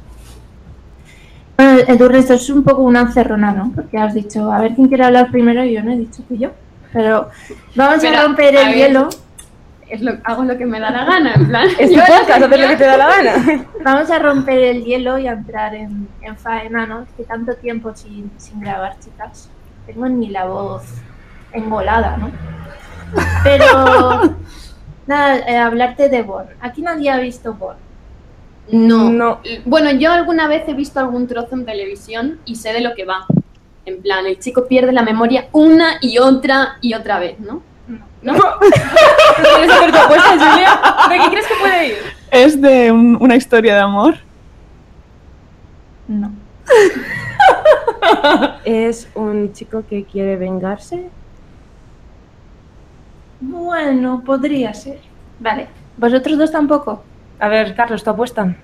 Bueno, 1.56 1.82
Edurne, 1.86 2.18
esto 2.18 2.34
es 2.34 2.50
un 2.50 2.64
poco 2.64 2.82
una 2.82 3.02
encerrona, 3.02 3.52
¿no? 3.52 3.70
Porque 3.72 3.96
has 3.96 4.12
dicho, 4.12 4.52
a 4.52 4.60
ver 4.60 4.74
quién 4.74 4.88
quiere 4.88 5.04
hablar 5.04 5.30
primero 5.30 5.64
y 5.64 5.74
yo 5.74 5.84
no 5.84 5.92
he 5.92 5.96
dicho 5.96 6.24
que 6.28 6.36
yo. 6.36 6.50
Pero 6.92 7.28
vamos 7.76 7.98
Pero, 8.00 8.18
a 8.18 8.22
romper 8.24 8.56
a 8.56 8.60
ver, 8.60 8.68
el 8.70 8.74
hielo. 8.74 9.08
Es 9.88 10.00
lo, 10.00 10.14
hago 10.24 10.42
lo 10.42 10.58
que 10.58 10.66
me 10.66 10.80
da 10.80 10.90
la 10.90 11.04
gana, 11.04 11.34
en 11.34 11.46
plan. 11.46 11.68
Es 11.78 11.90
tu 11.90 11.96
yo 11.96 12.02
podcast, 12.08 12.40
lo 12.40 12.46
hacer 12.46 12.60
lo 12.60 12.68
que 12.68 12.76
te 12.76 12.84
da 12.84 12.96
la 12.96 13.08
gana. 13.08 13.66
Vamos 13.84 14.10
a 14.10 14.18
romper 14.18 14.58
el 14.58 14.84
hielo 14.84 15.16
y 15.18 15.28
a 15.28 15.32
entrar 15.32 15.76
en, 15.76 16.08
en 16.22 16.36
faena, 16.36 16.86
¿no? 16.86 17.02
Es 17.02 17.08
que 17.16 17.22
tanto 17.22 17.54
tiempo 17.54 17.94
sin, 17.94 18.32
sin 18.36 18.58
grabar, 18.58 18.98
chicas. 18.98 19.48
Tengo 19.86 20.08
ni 20.08 20.30
la 20.30 20.46
voz 20.46 20.82
engolada, 21.54 22.16
¿no? 22.18 22.30
Pero, 23.42 24.36
nada, 25.06 25.38
eh, 25.38 25.56
hablarte 25.56 26.08
de 26.08 26.22
Born. 26.22 26.48
Aquí 26.60 26.82
nadie 26.82 27.10
ha 27.10 27.18
visto 27.18 27.54
Born. 27.54 27.78
No. 28.70 29.40
Bueno, 29.64 29.90
yo 29.92 30.10
alguna 30.12 30.48
vez 30.48 30.64
he 30.68 30.74
visto 30.74 30.98
algún 31.00 31.26
trozo 31.26 31.54
en 31.54 31.64
televisión 31.66 32.38
y 32.44 32.56
sé 32.56 32.72
de 32.72 32.80
lo 32.80 32.94
que 32.94 33.04
va. 33.04 33.26
En 33.86 34.00
plan, 34.00 34.24
el 34.26 34.38
chico 34.38 34.66
pierde 34.66 34.92
la 34.92 35.02
memoria 35.02 35.48
una 35.52 35.98
y 36.00 36.16
otra 36.18 36.76
y 36.80 36.94
otra 36.94 37.18
vez, 37.18 37.38
¿no? 37.40 37.62
¿No? 38.22 38.32
¿Quieres 39.52 39.70
hacer 39.70 39.92
tu 39.92 39.98
apuesta, 39.98 40.30
Julia? 40.30 40.80
¿De 41.10 41.18
qué 41.24 41.30
crees 41.30 41.46
que 41.46 41.54
puede 41.60 41.86
ir? 41.88 41.94
¿Es 42.30 42.58
de 42.60 42.90
un- 42.90 43.18
una 43.20 43.36
historia 43.36 43.74
de 43.74 43.80
amor? 43.82 44.14
No. 46.08 46.32
¿Es 48.64 49.08
un 49.14 49.52
chico 49.52 49.84
que 49.88 50.04
quiere 50.04 50.36
vengarse? 50.36 51.10
Bueno, 53.46 54.22
podría 54.24 54.72
ser. 54.72 54.98
Vale. 55.38 55.66
¿Vosotros 55.96 56.38
dos 56.38 56.50
tampoco? 56.50 57.02
A 57.38 57.48
ver, 57.48 57.74
Carlos, 57.74 58.02
tu 58.02 58.10
apuesta. 58.10 58.54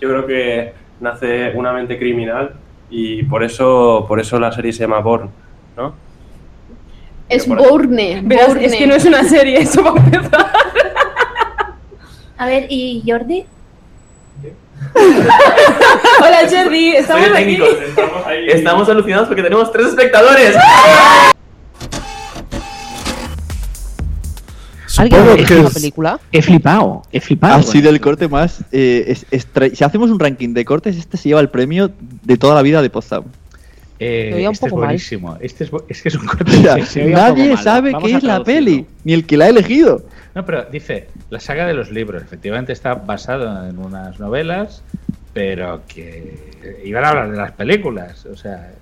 Yo 0.00 0.08
creo 0.08 0.26
que 0.26 0.72
nace 1.00 1.52
una 1.54 1.72
mente 1.72 1.98
criminal 1.98 2.54
y 2.90 3.22
por 3.24 3.42
eso, 3.44 4.04
por 4.08 4.18
eso 4.20 4.38
la 4.40 4.50
serie 4.52 4.72
se 4.72 4.80
llama 4.80 4.98
Born, 5.00 5.30
¿no? 5.76 5.94
Es. 7.28 7.46
Borne. 7.48 8.20
Verás, 8.24 8.56
es 8.56 8.74
que 8.74 8.86
no 8.86 8.94
es 8.94 9.04
una 9.04 9.22
serie, 9.24 9.58
eso 9.60 9.82
va 9.82 9.92
a 9.92 9.96
empezar. 10.04 10.46
A 12.36 12.46
ver, 12.46 12.66
¿y 12.68 13.02
Jordi? 13.06 13.46
Hola, 14.94 16.38
Jordi, 16.50 16.96
estamos 16.96 17.24
Soy 17.24 17.32
aquí. 17.34 17.44
técnico, 17.44 17.64
estamos 17.64 18.26
ahí. 18.26 18.46
Estamos 18.48 18.88
alucinados 18.88 19.28
porque 19.28 19.42
tenemos 19.42 19.72
tres 19.72 19.86
espectadores. 19.88 20.56
Supongo 24.94 25.34
visto 25.34 25.54
que 25.54 25.62
la 25.62 25.68
es- 25.68 25.74
película? 25.74 26.20
He 26.32 26.42
flipado, 26.42 27.02
he 27.12 27.20
flipado. 27.20 27.54
Ha 27.54 27.62
sido 27.62 27.90
el 27.90 28.00
corte 28.00 28.28
más. 28.28 28.62
eh, 28.72 29.16
es- 29.30 29.46
si 29.74 29.84
hacemos 29.84 30.10
un 30.10 30.18
ranking 30.20 30.54
de 30.54 30.64
cortes, 30.64 30.96
este 30.96 31.16
se 31.16 31.28
lleva 31.28 31.40
el 31.40 31.48
premio 31.48 31.90
de 32.22 32.36
toda 32.36 32.54
la 32.54 32.62
vida 32.62 32.80
de 32.82 32.90
Potsdam. 32.90 33.24
Eh, 34.00 34.46
este 34.50 34.66
es 34.66 34.72
mal. 34.72 34.80
buenísimo. 34.86 35.36
Este 35.40 35.64
es, 35.64 35.70
es 35.88 36.02
que 36.02 36.08
es 36.08 36.14
un 36.16 36.26
corte 36.26 36.44
O 36.50 36.62
sea, 36.62 36.72
buenísimo. 36.72 37.08
nadie 37.10 37.56
sabe 37.56 37.94
qué 38.02 38.14
es 38.16 38.22
la 38.22 38.42
peli, 38.44 38.86
ni 39.04 39.12
el 39.12 39.24
que 39.24 39.36
la 39.36 39.46
ha 39.46 39.48
elegido. 39.48 40.02
No, 40.34 40.44
pero 40.44 40.64
dice, 40.64 41.08
la 41.30 41.38
saga 41.38 41.64
de 41.66 41.74
los 41.74 41.90
libros, 41.92 42.22
efectivamente 42.22 42.72
está 42.72 42.94
basado 42.94 43.68
en 43.68 43.78
unas 43.78 44.18
novelas, 44.18 44.82
pero 45.32 45.82
que 45.86 46.80
iban 46.84 47.04
a 47.04 47.08
hablar 47.10 47.30
de 47.30 47.36
las 47.36 47.52
películas, 47.52 48.26
o 48.26 48.36
sea... 48.36 48.72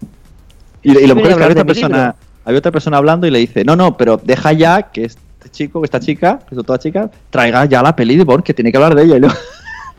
Y, 0.82 0.98
y 0.98 1.06
lo 1.06 1.14
mejor 1.14 1.30
es 1.32 1.36
que 1.36 1.42
había 1.44 1.52
otra, 1.52 1.64
persona, 1.66 2.14
había 2.44 2.58
otra 2.58 2.72
persona 2.72 2.96
hablando 2.96 3.26
y 3.26 3.30
le 3.30 3.38
dice: 3.38 3.64
No, 3.64 3.76
no, 3.76 3.96
pero 3.96 4.20
deja 4.22 4.52
ya 4.52 4.90
que 4.90 5.04
chico, 5.52 5.80
que 5.80 5.84
esta 5.84 6.00
chica, 6.00 6.40
que 6.48 6.54
son 6.56 6.64
todas 6.64 6.80
chicas, 6.82 7.10
traiga 7.30 7.64
ya 7.66 7.82
la 7.82 7.94
peli 7.94 8.16
de 8.16 8.24
Born, 8.24 8.42
que 8.42 8.52
tiene 8.54 8.72
que 8.72 8.78
hablar 8.78 8.94
de 8.96 9.04
ella. 9.04 9.16
Y 9.16 9.20
luego- 9.20 9.34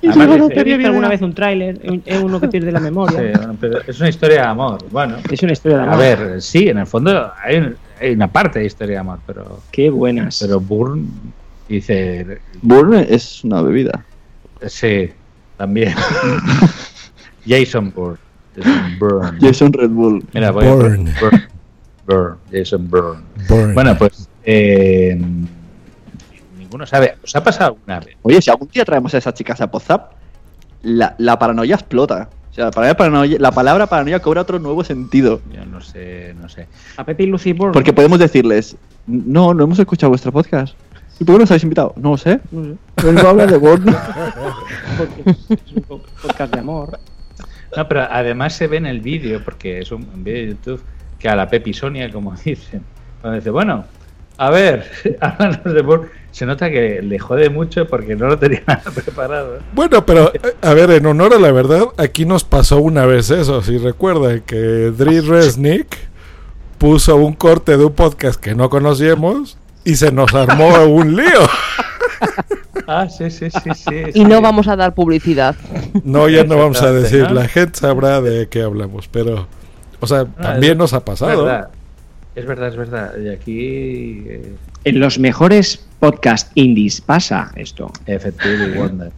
Además 0.05 0.37
no 0.37 0.49
He 0.51 0.63
visto 0.65 0.87
alguna 0.87 1.07
vez 1.07 1.21
un 1.21 1.33
tráiler, 1.33 1.79
es 2.05 2.21
uno 2.21 2.41
que 2.41 2.49
pierde 2.49 2.71
la 2.73 2.79
memoria. 2.81 3.17
Sí, 3.19 3.25
bueno, 3.37 3.55
pero 3.61 3.79
es 3.87 3.99
una 4.01 4.09
historia 4.09 4.41
de 4.41 4.47
amor. 4.47 4.79
Bueno, 4.91 5.15
Es 5.31 5.41
una 5.43 5.53
historia 5.53 5.77
de 5.77 5.83
a 5.83 5.85
amor. 5.87 5.99
ver, 5.99 6.41
sí, 6.41 6.67
en 6.67 6.79
el 6.79 6.87
fondo 6.87 7.31
hay, 7.41 7.57
un- 7.59 7.75
hay 8.01 8.11
una 8.11 8.27
parte 8.27 8.59
de 8.59 8.65
historia 8.65 8.95
de 8.95 8.99
amor, 8.99 9.19
pero... 9.25 9.61
Qué 9.71 9.89
buenas. 9.89 10.39
Pero 10.41 10.59
Bourne 10.59 11.05
dice... 11.69 12.39
Born 12.61 12.95
es 12.95 13.45
una 13.45 13.61
bebida. 13.61 14.03
Sí, 14.67 15.09
también. 15.57 15.93
Jason 17.47 17.91
Bourne. 17.95 18.17
Jason 18.55 18.99
Bourne. 18.99 19.37
Jason 19.41 19.73
Red 19.73 19.89
Bull. 19.89 20.23
Mira, 20.33 20.51
voy 20.51 20.65
Bourne. 20.65 21.11
a 21.15 21.19
Bourne. 21.21 21.47
Bourne. 22.07 22.35
Jason 22.51 22.89
Bourne. 22.89 23.21
Bourne. 23.49 23.73
Bueno, 23.73 23.97
pues 23.97 24.27
eh, 24.43 25.19
ninguno 26.57 26.85
sabe. 26.85 27.15
¿Os 27.23 27.35
ha 27.35 27.43
pasado 27.43 27.75
alguna 27.75 27.99
vez? 27.99 28.15
Oye, 28.21 28.41
si 28.41 28.49
algún 28.49 28.67
día 28.69 28.85
traemos 28.85 29.13
a 29.13 29.17
esas 29.17 29.33
chicas 29.33 29.61
a 29.61 29.69
Podzap, 29.69 30.13
la, 30.81 31.15
la 31.17 31.37
paranoia 31.39 31.75
explota. 31.75 32.29
O 32.51 32.53
sea, 32.53 32.65
la 32.65 32.71
palabra, 32.71 32.97
paranoia, 32.97 33.37
la 33.39 33.51
palabra 33.51 33.87
paranoia 33.87 34.19
cobra 34.19 34.41
otro 34.41 34.59
nuevo 34.59 34.83
sentido. 34.83 35.41
Yo 35.51 35.65
no 35.65 35.81
sé, 35.81 36.35
no 36.39 36.47
sé. 36.49 36.67
A 36.97 37.03
Pepe 37.03 37.23
y 37.23 37.25
Lucy 37.27 37.53
Bourne. 37.53 37.73
Porque 37.73 37.93
podemos 37.93 38.19
decirles: 38.19 38.75
No, 39.07 39.53
no 39.53 39.63
hemos 39.63 39.79
escuchado 39.79 40.09
vuestro 40.11 40.31
podcast. 40.31 40.75
¿Y 41.19 41.23
por 41.25 41.35
qué 41.35 41.39
nos 41.41 41.51
habéis 41.51 41.63
invitado? 41.63 41.93
No 41.95 42.11
lo 42.11 42.17
sé. 42.17 42.39
Vengo 42.51 43.27
a 43.27 43.29
hablar 43.29 43.49
de 43.51 43.57
Born. 43.57 43.85
Porque 44.97 45.29
es 45.53 45.71
un 45.75 45.83
po- 45.83 46.01
podcast 46.21 46.53
de 46.53 46.59
amor. 46.59 46.99
No, 47.75 47.87
pero 47.87 48.01
además 48.01 48.53
se 48.53 48.67
ve 48.67 48.77
en 48.77 48.85
el 48.85 48.99
vídeo, 49.01 49.43
porque 49.43 49.79
es 49.79 49.91
un, 49.91 50.07
un 50.13 50.23
vídeo 50.23 50.41
de 50.41 50.47
YouTube, 50.49 50.83
que 51.17 51.27
a 51.29 51.35
la 51.35 51.47
Pepi 51.47 51.73
Sonia, 51.73 52.11
como 52.11 52.33
dicen, 52.45 52.83
cuando 53.21 53.37
dice, 53.39 53.49
bueno, 53.49 53.85
a 54.37 54.49
ver, 54.49 54.89
háblanos 55.21 55.63
de 55.73 55.81
Bourne, 55.81 56.07
se 56.31 56.45
nota 56.45 56.69
que 56.69 57.01
le 57.01 57.19
jode 57.19 57.49
mucho 57.49 57.85
porque 57.87 58.15
no 58.15 58.27
lo 58.27 58.37
tenía 58.39 58.63
nada 58.67 58.83
preparado. 58.95 59.57
¿eh? 59.57 59.59
Bueno, 59.73 60.05
pero 60.05 60.33
eh, 60.33 60.55
a 60.61 60.73
ver, 60.73 60.91
en 60.91 61.05
honor 61.05 61.33
a 61.33 61.39
la 61.39 61.51
verdad, 61.51 61.83
aquí 61.97 62.25
nos 62.25 62.43
pasó 62.43 62.77
una 62.81 63.05
vez 63.05 63.29
eso. 63.29 63.61
Si 63.61 63.77
recuerdan 63.77 64.41
que 64.41 64.91
Dri 64.97 65.19
Resnick 65.21 65.95
puso 66.77 67.15
un 67.15 67.33
corte 67.33 67.77
de 67.77 67.85
un 67.85 67.93
podcast 67.93 68.39
que 68.39 68.55
no 68.55 68.69
conocíamos 68.69 69.57
y 69.85 69.95
se 69.95 70.11
nos 70.11 70.33
armó 70.33 70.69
un 70.87 71.15
lío. 71.15 71.47
Ah, 72.87 73.07
sí, 73.09 73.29
sí, 73.29 73.49
sí, 73.49 73.69
sí. 73.75 74.03
Y 74.13 74.25
no 74.25 74.41
vamos 74.41 74.67
a 74.67 74.75
dar 74.75 74.93
publicidad. 74.93 75.55
No, 76.03 76.27
ya 76.27 76.43
no 76.43 76.57
vamos 76.57 76.81
a 76.81 76.91
decir, 76.91 77.31
la 77.31 77.47
gente 77.47 77.79
sabrá 77.79 78.19
de 78.21 78.47
qué 78.49 78.61
hablamos, 78.63 79.07
pero, 79.07 79.47
o 79.99 80.07
sea, 80.07 80.21
Ah, 80.37 80.41
también 80.53 80.77
nos 80.77 80.93
ha 80.93 80.97
Es 80.97 81.03
pasado. 81.03 81.45
verdad, 81.45 81.69
es 82.35 82.45
verdad, 82.45 82.67
es 82.69 82.75
verdad. 82.75 83.13
Y 83.23 83.29
aquí... 83.29 84.23
eh, 84.27 84.53
En 84.85 84.99
los 84.99 85.19
mejores 85.19 85.85
podcast 85.99 86.51
indies 86.55 86.99
pasa 87.01 87.51
esto. 87.55 87.91
Effectively 88.07 88.77
Wonder. 88.77 89.11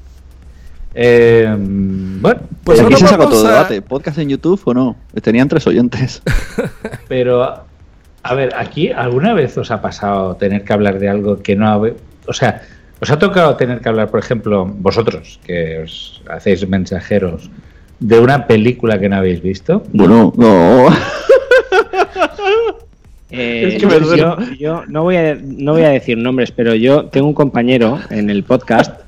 Eh, 0.94 1.54
bueno, 1.58 2.40
Pues 2.64 2.80
aquí 2.80 2.94
ahora 2.94 2.98
se 2.98 3.08
sacó 3.08 3.30
todo 3.30 3.46
a- 3.48 3.52
debate. 3.52 3.82
¿Podcast 3.82 4.18
en 4.20 4.30
YouTube 4.30 4.62
o 4.66 4.74
no? 4.74 4.96
Tenían 5.22 5.48
tres 5.50 5.66
oyentes. 5.68 6.22
pero 7.08 7.64
A 8.24 8.34
ver, 8.34 8.54
aquí 8.56 8.92
alguna 8.92 9.34
vez 9.34 9.58
os 9.58 9.70
ha 9.72 9.82
pasado 9.82 10.36
tener 10.36 10.64
que 10.64 10.74
hablar 10.74 10.98
de 11.00 11.10
algo 11.10 11.42
que 11.44 11.56
no 11.56 11.68
habe- 11.68 11.96
o 12.28 12.34
sea, 12.34 12.62
os 13.02 13.10
ha 13.12 13.20
tocado 13.20 13.56
tener 13.56 13.82
que 13.82 13.90
hablar, 13.90 14.10
por 14.10 14.20
ejemplo, 14.20 14.66
vosotros 14.66 15.40
que 15.46 15.80
os 15.84 16.22
hacéis 16.30 16.68
mensajeros 16.68 17.52
de 18.00 18.20
una 18.20 18.48
película 18.48 18.98
que 19.00 19.10
no 19.10 19.18
habéis 19.18 19.42
visto. 19.42 19.84
Bueno, 19.94 20.34
no. 20.38 20.88
Eh, 23.32 23.70
Es 23.74 23.80
que 23.82 23.88
me 23.88 23.94
yo, 23.94 24.00
duele. 24.36 24.58
yo 24.60 24.84
no, 24.88 25.04
voy 25.04 25.16
a, 25.16 25.36
no 25.42 25.74
voy 25.74 25.84
a 25.84 25.90
decir 25.90 26.18
nombres, 26.18 26.52
pero 26.52 26.76
yo 26.76 27.06
tengo 27.06 27.28
un 27.28 27.34
compañero 27.34 28.00
en 28.10 28.30
el 28.30 28.44
podcast. 28.44 29.02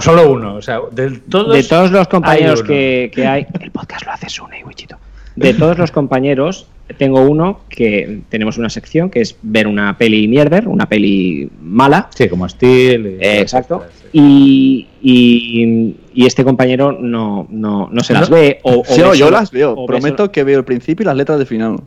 Solo 0.00 0.30
uno, 0.32 0.54
o 0.54 0.62
sea, 0.62 0.78
de 0.92 1.10
todos, 1.28 1.52
de 1.54 1.62
todos 1.62 1.90
los 1.90 2.08
compañeros 2.08 2.60
hay 2.60 2.64
uno. 2.64 2.68
que, 2.68 3.10
que 3.14 3.26
hay. 3.26 3.46
El 3.60 3.70
podcast 3.70 4.06
lo 4.06 4.12
hace 4.12 4.28
Sune 4.30 4.60
y 4.60 4.64
Wichito. 4.64 4.96
De 5.36 5.52
todos 5.52 5.76
los 5.76 5.90
compañeros, 5.90 6.68
tengo 6.96 7.20
uno 7.22 7.60
que 7.68 8.20
tenemos 8.28 8.56
una 8.56 8.70
sección 8.70 9.10
que 9.10 9.20
es 9.20 9.36
ver 9.42 9.66
una 9.66 9.98
peli 9.98 10.28
mierder, 10.28 10.68
una 10.68 10.86
peli 10.86 11.50
mala. 11.60 12.08
Sí, 12.14 12.28
como 12.28 12.48
Steel. 12.48 13.18
Eh, 13.20 13.40
exacto. 13.40 13.82
Y, 14.12 14.86
y, 15.02 15.96
y 16.14 16.24
este 16.26 16.44
compañero 16.44 16.92
no, 16.92 17.46
no, 17.50 17.88
no 17.90 18.04
se 18.04 18.14
las 18.14 18.30
ve. 18.30 18.60
O, 18.62 18.80
o 18.80 18.84
Sí, 18.84 19.00
yo 19.00 19.12
solo- 19.14 19.30
las 19.32 19.50
veo. 19.50 19.84
Prometo 19.86 20.30
que 20.30 20.44
veo 20.44 20.60
el 20.60 20.64
principio 20.64 21.02
y 21.02 21.06
las 21.06 21.16
letras 21.16 21.36
del 21.38 21.48
final. 21.48 21.80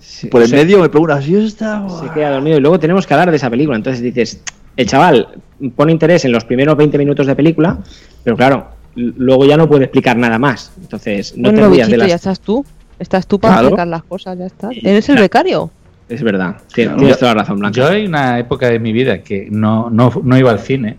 Sí, 0.00 0.28
Por 0.28 0.42
el 0.42 0.48
sí. 0.48 0.54
medio 0.54 0.80
me 0.80 0.88
preguntas, 0.88 1.26
¿y 1.28 1.36
esta? 1.36 1.86
se 1.88 2.08
queda 2.12 2.30
dormido 2.30 2.56
y 2.56 2.60
luego 2.60 2.78
tenemos 2.78 3.06
que 3.06 3.14
hablar 3.14 3.30
de 3.30 3.36
esa 3.36 3.50
película. 3.50 3.76
Entonces 3.76 4.02
dices, 4.02 4.42
el 4.76 4.86
chaval 4.86 5.28
pone 5.76 5.92
interés 5.92 6.24
en 6.24 6.32
los 6.32 6.44
primeros 6.44 6.76
20 6.76 6.96
minutos 6.98 7.26
de 7.26 7.36
película, 7.36 7.78
pero 8.24 8.36
claro, 8.36 8.68
luego 8.94 9.44
ya 9.44 9.56
no 9.56 9.68
puede 9.68 9.84
explicar 9.84 10.16
nada 10.16 10.38
más. 10.38 10.72
Entonces, 10.80 11.36
no 11.36 11.50
bueno, 11.50 11.68
te 11.68 11.74
rías 11.74 11.88
de 11.88 11.96
las... 11.98 12.08
ya 12.08 12.14
estás 12.14 12.40
tú. 12.40 12.64
Estás 12.98 13.26
tú 13.26 13.38
para 13.40 13.54
Claro. 13.54 13.68
explicar 13.68 13.86
las 13.88 14.02
cosas, 14.04 14.38
ya 14.38 14.46
está. 14.46 14.70
Eres 14.72 15.08
el 15.08 15.16
becario. 15.18 15.70
Es 16.08 16.22
verdad, 16.22 16.56
tienes, 16.74 16.96
tienes 16.96 17.18
toda 17.18 17.34
la 17.34 17.42
razón, 17.42 17.60
Blanca. 17.60 17.76
Yo 17.76 17.86
hay 17.88 18.04
una 18.06 18.38
época 18.38 18.68
de 18.68 18.78
mi 18.78 18.92
vida 18.92 19.22
que 19.22 19.48
no, 19.50 19.88
no, 19.90 20.12
no 20.24 20.36
iba 20.38 20.50
al 20.50 20.58
cine, 20.58 20.96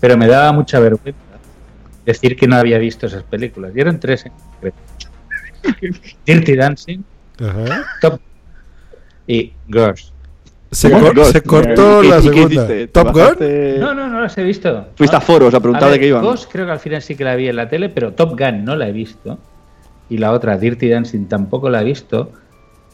pero 0.00 0.16
me 0.16 0.26
daba 0.26 0.50
mucha 0.52 0.80
vergüenza 0.80 1.18
decir 2.06 2.36
que 2.36 2.46
no 2.48 2.56
había 2.56 2.78
visto 2.78 3.06
esas 3.06 3.22
películas. 3.24 3.72
Y 3.76 3.80
eran 3.80 4.00
tres 4.00 4.24
en 4.26 4.32
concreto. 4.32 4.76
Dirty 6.26 6.56
Dancing, 6.56 7.00
Ajá. 7.38 7.84
Top 8.00 8.20
y 9.26 9.52
Girls. 9.68 10.12
Se, 10.70 10.90
cortó 11.42 12.02
¿Y- 12.02 12.08
la 12.08 12.20
segunda. 12.20 12.66
¿Top 12.92 13.12
Gun? 13.12 13.80
No, 13.80 13.94
no, 13.94 14.08
no 14.08 14.20
las 14.20 14.36
he 14.36 14.42
visto. 14.44 14.88
Fuiste 14.96 15.16
a 15.16 15.20
foros 15.20 15.54
a 15.54 15.60
preguntar 15.60 15.84
de 15.84 15.90
ver, 15.92 16.00
qué 16.00 16.08
iban. 16.08 16.22
Ghost 16.22 16.50
creo 16.50 16.66
que 16.66 16.72
al 16.72 16.80
final 16.80 17.00
sí 17.02 17.14
que 17.14 17.24
la 17.24 17.36
vi 17.36 17.48
en 17.48 17.56
la 17.56 17.68
tele, 17.68 17.88
pero 17.88 18.12
Top 18.12 18.38
Gun 18.38 18.64
no 18.64 18.74
la 18.76 18.88
he 18.88 18.92
visto. 18.92 19.38
Y 20.10 20.18
la 20.18 20.32
otra, 20.32 20.58
Dirty 20.58 20.88
Dancing, 20.88 21.26
tampoco 21.26 21.70
la 21.70 21.80
he 21.80 21.84
visto. 21.84 22.32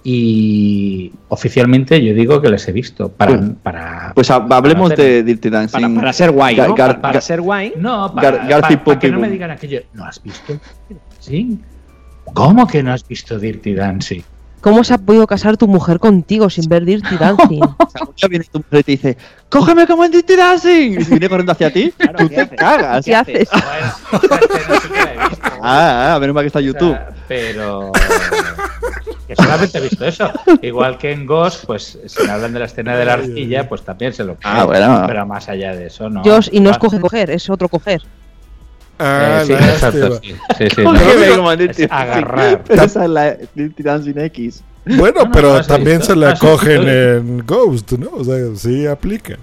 Y 0.04 1.12
oficialmente 1.28 2.04
yo 2.04 2.12
digo 2.14 2.40
que 2.42 2.50
las 2.50 2.66
he 2.68 2.72
visto. 2.72 3.09
Para, 3.10 3.38
Pues- 3.38 3.50
para, 3.62 4.12
Pues 4.14 4.30
ha- 4.30 4.36
hablemos 4.50 4.90
para 4.90 5.02
hacer- 5.02 5.14
de 5.14 5.22
Dirty 5.22 5.48
Dancing. 5.50 5.80
Para, 5.80 5.94
para 5.94 6.12
ser 6.12 6.30
guay, 6.32 6.56
Gar- 6.56 6.68
¿no? 6.68 6.74
Gar- 6.76 7.00
para, 7.00 7.20
ser 7.20 7.40
guay. 7.40 7.72
No, 7.76 8.12
para, 8.14 8.30
Gar- 8.30 8.48
Garci 8.48 8.74
para- 8.76 8.84
para 8.84 8.98
que 8.98 9.10
no 9.10 9.18
me 9.20 9.30
digan 9.30 9.50
aquello. 9.50 9.80
¿No 9.94 10.04
has 10.04 10.22
visto 10.22 10.52
Dirty 10.88 11.00
Dancing? 11.14 11.59
¿Cómo 12.34 12.66
que 12.66 12.82
no 12.82 12.92
has 12.92 13.06
visto 13.06 13.38
Dirty 13.38 13.74
Dancing? 13.74 14.22
¿Cómo 14.62 14.84
se 14.84 14.94
ha 14.94 14.98
podido 14.98 15.26
casar 15.26 15.56
tu 15.59 15.66
mujer 15.68 15.98
contigo 15.98 16.48
sin 16.48 16.68
ver 16.68 16.84
Dirty 16.84 17.16
Dancing? 17.20 17.60
O 17.62 18.12
sea, 18.16 18.28
viene 18.28 18.44
tu 18.51 18.59
mujer 18.59 18.80
y 18.80 18.82
te 18.84 18.93
dice, 18.93 19.16
¡cógeme 19.51 19.86
como 19.86 20.05
en 20.05 20.12
Dirty 20.12 20.36
Dancing! 20.36 21.01
Y 21.01 21.05
si 21.05 21.10
viene 21.10 21.28
corriendo 21.28 21.52
hacia 21.52 21.70
ti, 21.72 21.93
tú 22.16 22.28
te 22.28 22.48
cagas. 22.48 23.05
¿Qué 23.05 23.14
haces? 23.14 23.48
Bueno, 23.51 23.93
esta 24.22 24.68
no 24.74 24.80
sé 24.80 24.89
qué 24.89 24.94
la 25.05 25.12
he 25.14 25.28
visto. 25.28 25.43
Ah, 25.64 26.14
ah, 26.14 26.18
menos 26.18 26.34
mal 26.34 26.43
que 26.43 26.48
está 26.48 26.59
O 26.59 26.62
YouTube. 26.62 26.90
sea, 26.93 27.09
pero 27.28 27.93
que 29.28 29.36
solamente 29.36 29.78
he 29.78 29.80
visto 29.80 30.05
eso. 30.05 30.28
Igual 30.60 30.98
que 30.98 31.12
en 31.12 31.24
Ghost, 31.24 31.66
pues 31.66 31.98
si 32.05 32.22
me 32.24 32.30
hablan 32.32 32.52
de 32.52 32.59
la 32.59 32.64
escena 32.64 32.97
de 32.97 33.05
la 33.05 33.12
arcilla, 33.12 33.68
pues 33.68 33.82
también 33.82 34.12
se 34.12 34.24
lo 34.24 34.34
creo. 34.34 34.52
Ah, 34.52 34.64
bueno. 34.64 35.05
Pero 35.06 35.24
más 35.24 35.48
allá 35.48 35.72
de 35.76 35.86
eso, 35.86 36.10
no. 36.10 36.22
Josh, 36.24 36.48
y 36.51 36.59
no 36.59 36.70
es 36.70 36.76
Ah, 36.76 36.80
coger, 36.80 37.01
coger, 37.01 37.30
es 37.30 37.48
otro 37.48 37.68
coger. 37.68 38.02
Ah, 38.98 39.40
eh, 39.43 39.47
sí, 39.47 39.52
exacto, 39.55 40.20
sí, 40.23 40.35
sí, 40.59 40.66
sí, 40.77 40.82
en 40.82 41.59
Dirty 41.59 41.82
Es 41.85 41.90
agarrar. 41.90 42.62
Pero 42.64 42.82
esa 42.82 43.05
es 43.05 43.10
la 43.10 43.36
Dirty 43.55 43.82
Dancing 43.82 44.19
X. 44.19 44.62
Bueno, 44.85 45.20
No, 45.20 45.24
no, 45.27 45.32
pero 45.32 45.62
también 45.62 46.02
se 46.02 46.14
la 46.14 46.35
cogen 46.36 46.89
en 46.89 47.39
Ghost, 47.47 47.93
¿no? 47.93 48.10
O 48.14 48.24
sea, 48.24 48.36
sí 48.55 48.86
aplica. 48.86 49.36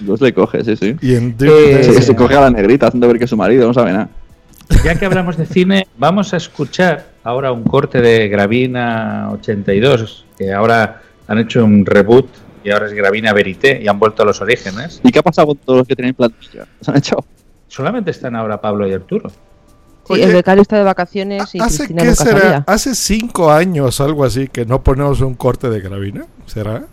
Dos 0.00 0.20
le 0.20 0.32
coge, 0.34 0.64
sí, 0.64 0.76
sí. 0.76 0.96
Y 1.00 1.14
en 1.14 1.36
Eh, 1.40 1.80
Se, 1.84 2.02
se 2.02 2.16
coge 2.16 2.34
a 2.36 2.40
la 2.42 2.50
negrita 2.50 2.88
haciendo 2.88 3.06
ver 3.08 3.18
que 3.18 3.24
es 3.24 3.30
su 3.30 3.36
marido, 3.36 3.66
no 3.66 3.74
sabe 3.74 3.92
nada. 3.92 4.08
Ya 4.84 4.94
que 4.94 5.04
hablamos 5.04 5.36
de 5.36 5.46
cine, 5.46 5.86
vamos 5.98 6.32
a 6.32 6.36
escuchar 6.38 7.06
ahora 7.22 7.52
un 7.52 7.64
corte 7.64 8.00
de 8.00 8.28
Gravina 8.28 9.28
82, 9.32 10.24
que 10.38 10.52
ahora 10.52 11.02
han 11.28 11.38
hecho 11.38 11.64
un 11.64 11.84
reboot 11.84 12.26
y 12.64 12.70
ahora 12.70 12.86
es 12.86 12.92
Gravina 12.94 13.32
Verité 13.32 13.80
y 13.82 13.88
han 13.88 13.98
vuelto 13.98 14.22
a 14.22 14.26
los 14.26 14.40
orígenes. 14.40 15.00
¿Y 15.04 15.10
qué 15.12 15.18
ha 15.18 15.22
pasado 15.22 15.48
con 15.48 15.56
todos 15.58 15.78
los 15.80 15.88
que 15.88 15.94
tienen 15.94 16.14
plantilla? 16.14 16.66
¿Los 16.80 16.88
han 16.88 16.96
echado? 16.96 17.24
Solamente 17.74 18.12
están 18.12 18.36
ahora 18.36 18.60
Pablo 18.60 18.86
y 18.86 18.92
Arturo. 18.92 19.30
Sí, 19.30 20.12
Oye, 20.12 20.24
el 20.24 20.32
becario 20.32 20.62
está 20.62 20.76
de 20.76 20.84
vacaciones 20.84 21.52
y 21.56 21.60
¿Hace 21.60 21.78
Cristina 21.78 22.02
qué 22.02 22.08
nunca 22.10 22.24
será? 22.24 22.40
salía. 22.40 22.64
¿Hace 22.68 22.94
cinco 22.94 23.50
años 23.50 24.00
algo 24.00 24.24
así 24.24 24.46
que 24.46 24.64
no 24.64 24.84
ponemos 24.84 25.20
un 25.22 25.34
corte 25.34 25.68
de 25.68 25.80
gravina? 25.80 26.24
¿Será? 26.46 26.84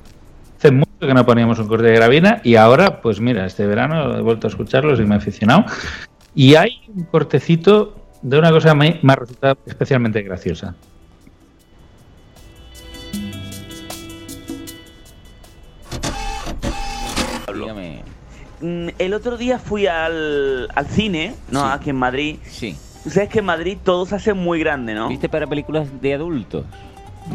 Hace 0.57 0.71
mucho 0.71 0.89
que 0.99 1.13
no 1.13 1.23
poníamos 1.23 1.59
un 1.59 1.67
corte 1.67 1.85
de 1.87 1.95
Gravina 1.95 2.41
y 2.43 2.55
ahora, 2.55 3.01
pues 3.01 3.19
mira, 3.19 3.45
este 3.47 3.65
verano 3.65 4.15
he 4.17 4.21
vuelto 4.21 4.45
a 4.45 4.49
escucharlos 4.49 4.99
y 4.99 5.03
me 5.03 5.15
he 5.15 5.17
aficionado. 5.17 5.65
Y 6.33 6.55
hay 6.55 6.81
un 6.95 7.03
cortecito 7.03 7.95
de 8.21 8.39
una 8.39 8.49
cosa 8.49 8.69
que 8.69 8.75
me 8.75 8.99
me 9.03 9.13
ha 9.13 9.15
resultado 9.17 9.57
especialmente 9.65 10.21
graciosa. 10.21 10.75
El 18.61 19.13
otro 19.13 19.37
día 19.37 19.59
fui 19.59 19.87
al, 19.87 20.69
al 20.73 20.87
cine, 20.87 21.35
¿no? 21.49 21.61
Sí. 21.61 21.69
Aquí 21.71 21.89
en 21.89 21.95
Madrid. 21.95 22.37
Sí. 22.45 22.75
Sabes 23.07 23.29
que 23.29 23.39
en 23.39 23.45
Madrid 23.45 23.77
todo 23.83 24.05
se 24.05 24.15
hace 24.15 24.33
muy 24.33 24.59
grande, 24.59 24.93
¿no? 24.93 25.09
¿Viste 25.09 25.27
para 25.27 25.47
películas 25.47 25.87
de 26.01 26.13
adultos? 26.13 26.65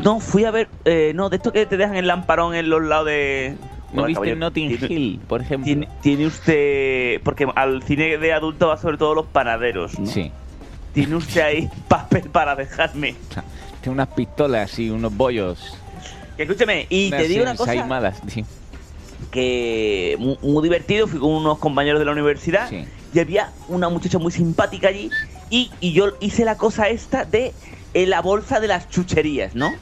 No, 0.03 0.20
fui 0.20 0.44
a 0.44 0.51
ver, 0.51 0.69
eh, 0.85 1.12
no, 1.15 1.28
de 1.28 1.36
esto 1.36 1.53
que 1.53 1.66
te 1.66 1.77
dejan 1.77 1.97
el 1.97 2.07
lamparón 2.07 2.55
en 2.55 2.69
los 2.69 2.82
lados 2.82 3.07
de... 3.07 3.57
¿No 3.93 4.03
Bueno, 4.03 4.20
viste 4.20 4.36
Notting 4.36 4.78
Hill, 4.89 5.20
por 5.27 5.40
ejemplo? 5.40 5.65
Tiene, 5.65 5.89
tiene 6.03 6.27
usted... 6.27 7.20
Porque 7.23 7.48
al 7.55 7.82
cine 7.82 8.19
de 8.19 8.32
adultos 8.32 8.69
va 8.69 8.77
sobre 8.77 8.98
todo 8.98 9.15
los 9.15 9.27
panaderos, 9.27 9.98
¿no? 9.98 10.07
Sí. 10.07 10.31
Tiene 10.93 11.16
usted 11.16 11.40
ahí 11.40 11.70
papel 11.89 12.28
para 12.31 12.55
dejarme. 12.55 13.15
Tiene 13.81 13.94
unas 13.94 14.09
pistolas 14.09 14.78
y 14.78 14.90
unos 14.90 15.16
bollos. 15.16 15.78
Que 16.36 16.43
escúcheme, 16.43 16.86
y 16.90 17.09
unas 17.09 17.23
te 17.23 17.28
digo 17.28 17.43
una 17.43 17.57
cosa... 17.57 17.73
ensaimadas, 17.73 18.23
sí. 18.28 18.44
Que 19.31 20.17
muy, 20.19 20.39
muy 20.43 20.63
divertido, 20.63 21.07
fui 21.07 21.19
con 21.21 21.31
unos 21.33 21.59
compañeros 21.59 21.99
de 21.99 22.05
la 22.07 22.13
universidad 22.13 22.71
y 23.13 23.19
había 23.21 23.53
una 23.69 23.89
muchacha 23.89 24.19
muy 24.19 24.33
simpática 24.33 24.89
allí 24.89 25.11
y, 25.51 25.71
y 25.81 25.93
yo 25.93 26.13
hice 26.21 26.45
la 26.45 26.57
cosa 26.57 26.89
esta 26.89 27.25
de 27.25 27.55
eh, 27.95 28.07
la 28.07 28.21
bolsa 28.21 28.61
de 28.61 28.69
las 28.69 28.89
chucherías, 28.89 29.55
¿no? 29.55 29.75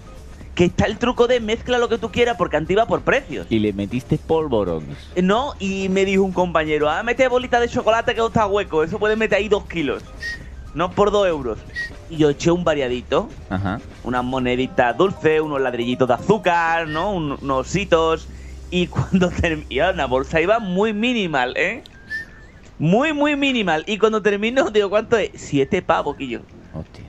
Que 0.55 0.67
está 0.67 0.85
el 0.87 0.99
truco 0.99 1.27
de 1.27 1.41
mezcla 1.41 1.79
lo 1.79 1.89
que 1.89 1.99
tú 1.99 2.13
quieras 2.13 2.37
porque 2.39 2.57
antes 2.57 2.73
iba 2.75 2.87
por 2.87 3.03
precios. 3.03 3.47
Y 3.51 3.59
le 3.59 3.73
metiste 3.73 4.19
polvorones. 4.19 4.99
Eh, 5.17 5.23
No, 5.23 5.55
y 5.59 5.89
me 5.89 6.05
dijo 6.05 6.23
un 6.23 6.33
compañero, 6.33 6.89
ah, 6.89 7.03
mete 7.03 7.27
bolita 7.29 7.59
de 7.59 7.69
chocolate 7.69 8.15
que 8.15 8.25
está 8.25 8.47
hueco, 8.47 8.85
eso 8.85 8.99
puede 8.99 9.17
meter 9.17 9.39
ahí 9.39 9.49
dos 9.49 9.67
kilos. 9.67 10.03
No 10.75 10.91
por 10.93 11.11
dos 11.11 11.27
euros. 11.27 11.59
Y 12.11 12.19
yo 12.19 12.31
eché 12.31 12.51
un 12.51 12.63
variadito, 12.65 13.31
Ajá. 13.49 13.81
unas 14.05 14.23
moneditas 14.25 14.97
dulces, 14.97 15.41
unos 15.41 15.61
ladrillitos 15.61 16.07
de 16.07 16.15
azúcar, 16.15 16.87
¿no? 16.89 17.13
Un- 17.13 17.39
unos 17.41 17.67
ositos. 17.69 18.29
Y 18.75 18.89
cuando 18.89 19.29
terminó, 19.41 19.91
una 19.93 20.07
bolsa 20.07 20.41
iba 20.41 20.59
muy 20.59 20.93
minimal, 20.93 21.55
¿eh? 21.57 21.85
Muy, 22.77 23.13
muy 23.13 23.37
minimal. 23.37 23.85
Y 23.87 23.99
cuando 23.99 24.21
terminó, 24.21 24.69
digo, 24.73 24.91
¿cuánto 24.91 25.17
es? 25.17 25.31
Siete 25.35 25.81
pavos, 25.81 26.17
que 26.17 26.27
yo. 26.27 26.41
Hostia. 26.73 27.05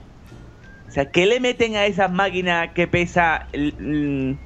O 0.88 0.92
sea, 0.92 1.10
¿qué 1.10 1.26
le 1.26 1.40
meten 1.40 1.74
a 1.74 1.86
esas 1.86 2.10
máquinas 2.12 2.70
que 2.72 2.86
pesa... 2.86 3.48
el- 3.52 4.38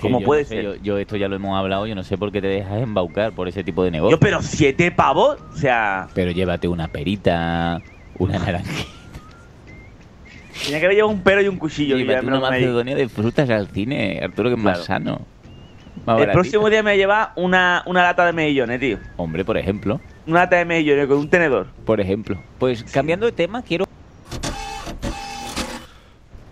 ¿Cómo 0.00 0.20
puede 0.20 0.42
no 0.42 0.48
sé, 0.48 0.54
ser? 0.56 0.64
Yo, 0.64 0.74
yo 0.74 0.98
esto 0.98 1.16
ya 1.16 1.28
lo 1.28 1.36
hemos 1.36 1.56
hablado, 1.56 1.86
yo 1.86 1.94
no 1.94 2.02
sé 2.02 2.18
por 2.18 2.30
qué 2.30 2.42
te 2.42 2.48
dejas 2.48 2.82
embaucar 2.82 3.32
por 3.32 3.48
ese 3.48 3.64
tipo 3.64 3.82
de 3.82 3.92
negocio. 3.92 4.16
Yo, 4.16 4.20
pero 4.20 4.42
siete 4.42 4.90
pavos, 4.90 5.38
o 5.54 5.56
sea... 5.56 6.08
Pero 6.12 6.32
llévate 6.32 6.68
una 6.68 6.88
perita, 6.88 7.80
una 8.18 8.38
naranja. 8.38 8.68
Tenía 10.64 10.80
que 10.80 10.86
haber 10.86 10.96
llevado 10.96 11.14
un 11.14 11.22
pelo 11.22 11.40
y 11.40 11.48
un 11.48 11.56
cuchillo. 11.56 11.96
Llévate 11.96 12.26
una 12.26 12.40
macedonia 12.40 12.96
de 12.96 13.08
frutas 13.08 13.48
al 13.48 13.68
cine, 13.68 14.20
Arturo, 14.22 14.50
que 14.50 14.56
es 14.56 14.60
más 14.60 14.84
sano. 14.84 15.24
Más 16.04 16.20
El 16.20 16.30
próximo 16.30 16.68
día 16.68 16.82
me 16.82 16.96
lleva 16.96 17.32
una, 17.36 17.82
una 17.86 18.02
lata 18.02 18.26
de 18.26 18.32
mejillones, 18.32 18.80
tío. 18.80 18.98
Hombre, 19.16 19.44
por 19.44 19.56
ejemplo. 19.56 20.00
Una 20.26 20.40
lata 20.40 20.56
de 20.56 20.64
mejillones 20.64 21.06
con 21.06 21.18
un 21.18 21.28
tenedor. 21.28 21.66
Por 21.84 22.00
ejemplo. 22.00 22.38
Pues 22.58 22.84
cambiando 22.84 23.26
de 23.26 23.32
tema, 23.32 23.62
quiero. 23.62 23.86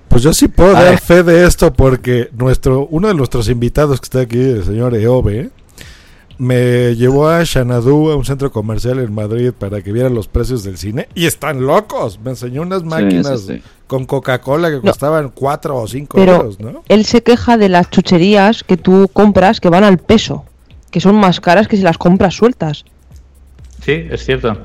Pues 0.09 0.23
yo 0.23 0.33
sí 0.33 0.49
puedo 0.49 0.73
dar 0.73 0.99
fe 0.99 1.23
de 1.23 1.45
esto 1.45 1.73
porque 1.73 2.29
nuestro 2.33 2.87
uno 2.87 3.09
de 3.09 3.15
nuestros 3.15 3.49
invitados 3.49 4.01
que 4.01 4.05
está 4.05 4.21
aquí, 4.21 4.39
el 4.39 4.65
señor 4.65 4.95
Eove, 4.95 5.51
me 6.39 6.95
llevó 6.97 7.29
a 7.29 7.45
Xanadu, 7.45 8.11
a 8.11 8.17
un 8.17 8.25
centro 8.25 8.51
comercial 8.51 8.99
en 8.99 9.13
Madrid, 9.13 9.53
para 9.57 9.83
que 9.83 9.93
vieran 9.93 10.15
los 10.15 10.29
precios 10.29 10.65
del 10.65 10.79
cine. 10.79 11.09
Y 11.15 11.27
están 11.27 11.67
locos. 11.67 12.19
Me 12.23 12.31
enseñó 12.31 12.63
unas 12.63 12.85
máquinas 12.85 13.41
sí, 13.41 13.57
sí. 13.57 13.63
Con 13.87 14.05
Coca-Cola 14.07 14.71
que 14.71 14.77
No. 14.77 14.83
costaban 14.83 15.31
4 15.35 15.77
o 15.77 15.87
5 15.87 16.17
Pero 16.17 16.33
euros, 16.37 16.61
¿no? 16.61 16.83
él 16.89 17.05
se 17.05 17.23
queja 17.23 17.57
de 17.57 17.69
las 17.69 17.91
chucherías 17.91 18.65
que 18.65 18.77
tú 18.77 19.09
compras 19.13 19.61
que 19.61 19.69
van 19.69 19.85
al 19.85 19.99
peso, 19.99 20.45
que 20.91 21.01
son 21.01 21.17
más 21.17 21.41
caras 21.41 21.69
que 21.69 21.77
si 21.77 21.83
las 21.83 21.99
compras 21.99 22.35
sueltas. 22.35 22.85
Sí, 23.83 24.07
es 24.11 24.25
cierto. 24.25 24.57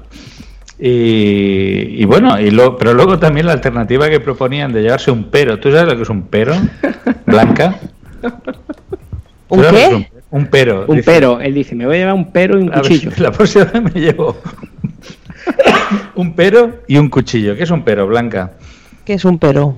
Y, 0.82 2.02
y 2.02 2.06
bueno, 2.06 2.40
y 2.40 2.52
lo, 2.52 2.78
pero 2.78 2.94
luego 2.94 3.20
también 3.20 3.46
la 3.48 3.52
alternativa 3.52 4.10
que 4.10 4.22
proponían 4.22 4.72
de 4.72 4.82
llevarse 4.84 5.12
un 5.12 5.26
pero. 5.26 5.60
¿Tú 5.60 5.70
sabes 5.72 5.88
lo 5.90 5.96
que 5.98 6.04
es 6.04 6.10
un 6.10 6.24
pero? 6.24 6.56
Blanca. 7.26 7.78
¿Tú 8.22 8.30
¿Un 9.50 9.62
qué? 9.64 9.88
Un, 10.32 10.40
un 10.42 10.46
pero. 10.48 10.86
Un 10.88 10.98
Dice, 10.98 11.12
pero. 11.12 11.42
Él 11.42 11.54
dice, 11.54 11.76
me 11.76 11.86
voy 11.86 11.96
a 11.96 12.00
llevar 12.00 12.14
un 12.14 12.32
pero 12.32 12.58
y 12.58 12.62
un 12.64 12.70
ver 12.70 12.82
cuchillo. 12.82 13.12
la 13.18 13.32
próxima 13.32 13.66
vez 13.66 13.82
me 13.94 14.00
llevo 14.00 14.38
un 16.16 16.34
pero 16.34 16.80
y 16.88 16.98
un 16.98 17.10
cuchillo. 17.10 17.56
¿Qué 17.58 17.64
es 17.64 17.72
un 17.72 17.84
pero, 17.84 18.08
Blanca? 18.08 18.54
Que 19.10 19.16
es 19.16 19.26
un 19.26 19.40
pero. 19.40 19.76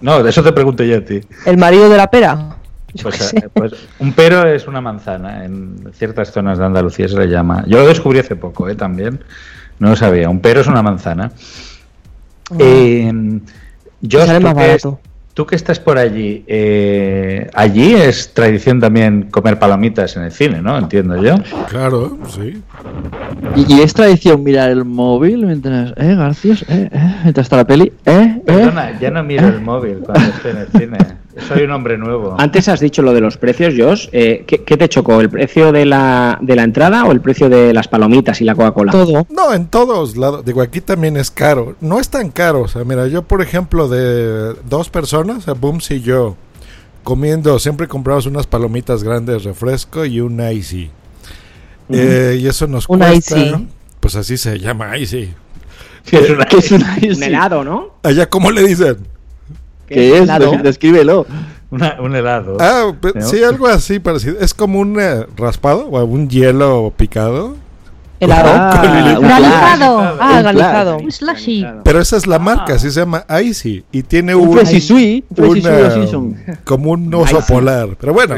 No, 0.00 0.22
de 0.22 0.30
eso 0.30 0.42
te 0.42 0.50
pregunto 0.50 0.82
yo 0.82 0.96
a 0.96 1.00
ti. 1.02 1.20
¿El 1.44 1.58
marido 1.58 1.90
de 1.90 1.98
la 1.98 2.10
pera? 2.10 2.56
Pues, 3.02 3.34
eh, 3.34 3.50
pues 3.52 3.74
un 3.98 4.14
pero 4.14 4.48
es 4.48 4.66
una 4.66 4.80
manzana. 4.80 5.44
En 5.44 5.90
ciertas 5.92 6.32
zonas 6.32 6.56
de 6.56 6.64
Andalucía 6.64 7.06
se 7.06 7.18
le 7.18 7.26
llama. 7.26 7.64
Yo 7.66 7.80
lo 7.80 7.86
descubrí 7.86 8.18
hace 8.20 8.34
poco, 8.34 8.66
¿eh? 8.70 8.74
También. 8.74 9.20
No 9.78 9.90
lo 9.90 9.96
sabía. 9.96 10.30
Un 10.30 10.40
pero 10.40 10.62
es 10.62 10.68
una 10.68 10.82
manzana. 10.82 11.32
Eh, 12.58 13.12
Josh, 14.10 14.22
Ah. 14.22 14.26
sale 14.26 14.40
tú 14.40 14.54
más 14.54 14.86
tú 15.36 15.44
que 15.46 15.54
estás 15.54 15.78
por 15.78 15.98
allí, 15.98 16.44
eh, 16.46 17.50
allí 17.52 17.92
es 17.92 18.32
tradición 18.32 18.80
también 18.80 19.28
comer 19.30 19.58
palomitas 19.58 20.16
en 20.16 20.22
el 20.22 20.32
cine, 20.32 20.62
¿no? 20.62 20.78
Entiendo 20.78 21.22
yo. 21.22 21.34
Claro, 21.68 22.16
sí. 22.34 22.62
Y, 23.54 23.74
y 23.74 23.80
es 23.82 23.92
tradición 23.92 24.42
mirar 24.42 24.70
el 24.70 24.86
móvil 24.86 25.44
mientras, 25.44 25.92
eh, 25.98 26.14
Garcios, 26.14 26.62
eh, 26.70 26.88
eh, 26.90 27.14
mientras 27.24 27.44
está 27.44 27.56
la 27.58 27.66
peli, 27.66 27.92
eh, 28.06 28.12
eh. 28.12 28.35
Perdona, 28.46 28.98
ya 28.98 29.10
no 29.10 29.22
miro 29.24 29.48
el 29.48 29.60
móvil 29.60 29.98
cuando 29.98 30.28
estoy 30.30 30.52
en 30.52 30.56
el 30.58 30.68
cine. 30.68 30.98
Soy 31.48 31.64
un 31.64 31.72
hombre 31.72 31.98
nuevo. 31.98 32.34
Antes 32.38 32.68
has 32.68 32.80
dicho 32.80 33.02
lo 33.02 33.12
de 33.12 33.20
los 33.20 33.36
precios, 33.36 33.74
Josh. 33.76 34.08
Eh, 34.12 34.44
¿qué, 34.46 34.62
qué 34.64 34.76
te 34.78 34.88
chocó? 34.88 35.20
¿El 35.20 35.28
precio 35.28 35.70
de 35.70 35.84
la, 35.84 36.38
de 36.40 36.56
la 36.56 36.62
entrada 36.62 37.04
o 37.04 37.12
el 37.12 37.20
precio 37.20 37.50
de 37.50 37.74
las 37.74 37.88
palomitas 37.88 38.40
y 38.40 38.44
la 38.44 38.54
Coca-Cola? 38.54 38.92
No, 39.28 39.52
en 39.52 39.66
todos 39.66 40.16
lados. 40.16 40.44
Digo, 40.44 40.62
aquí 40.62 40.80
también 40.80 41.16
es 41.18 41.30
caro. 41.30 41.76
No 41.80 42.00
es 42.00 42.08
tan 42.08 42.30
caro. 42.30 42.62
O 42.62 42.68
sea, 42.68 42.84
mira, 42.84 43.06
yo, 43.08 43.22
por 43.22 43.42
ejemplo, 43.42 43.88
de 43.88 44.54
dos 44.66 44.88
personas, 44.88 45.44
Booms 45.60 45.90
y 45.90 46.00
yo, 46.00 46.36
comiendo, 47.04 47.58
siempre 47.58 47.86
compramos 47.86 48.26
unas 48.26 48.46
palomitas 48.46 49.02
grandes, 49.02 49.44
refresco 49.44 50.06
y 50.06 50.20
un 50.20 50.40
icy. 50.40 50.90
Eh, 51.90 52.38
y 52.40 52.46
eso 52.46 52.66
nos 52.66 52.88
Un 52.88 52.98
cuesta. 53.00 53.38
Icy. 53.38 53.68
Pues 54.00 54.16
así 54.16 54.36
se 54.38 54.58
llama 54.58 54.96
icy. 54.96 55.34
¿Qué 56.08 56.18
es 56.18 56.30
una- 56.30 56.44
¿Qué 56.48 56.56
es 56.58 56.70
una 56.72 56.96
Un 57.02 57.22
helado, 57.22 57.64
¿no? 57.64 57.90
Allá, 58.02 58.28
¿cómo 58.28 58.50
le 58.50 58.62
dicen? 58.66 58.96
¿Qué 59.86 60.18
es? 60.18 60.26
Des- 60.26 60.62
Descríbelo. 60.62 61.26
Una- 61.70 61.96
un 62.00 62.14
helado. 62.14 62.56
Ah, 62.60 62.92
sí, 63.20 63.42
algo 63.42 63.66
así 63.66 63.98
parecido. 63.98 64.36
Es 64.40 64.54
como 64.54 64.78
un 64.80 64.98
eh, 65.00 65.26
raspado 65.36 65.86
o 65.88 66.04
un 66.04 66.28
hielo 66.28 66.92
picado. 66.96 67.56
Helado. 68.18 68.48
Ah, 68.50 68.80
flash. 68.82 69.20
Ah, 70.20 70.36
Un 70.36 70.42
granizado. 70.42 70.96
Un 70.98 71.12
slushy. 71.12 71.66
Pero 71.84 72.00
esa 72.00 72.16
es 72.16 72.26
la 72.26 72.38
marca, 72.38 72.74
así 72.74 72.90
se 72.90 73.00
llama 73.00 73.26
Icy. 73.44 73.84
Y 73.92 74.02
tiene 74.04 74.34
Un 74.34 74.48
un, 74.48 74.58
un 74.58 76.36
como 76.64 76.92
un 76.92 77.12
oso 77.14 77.40
polar. 77.46 77.90
Pero 78.00 78.14
bueno. 78.14 78.36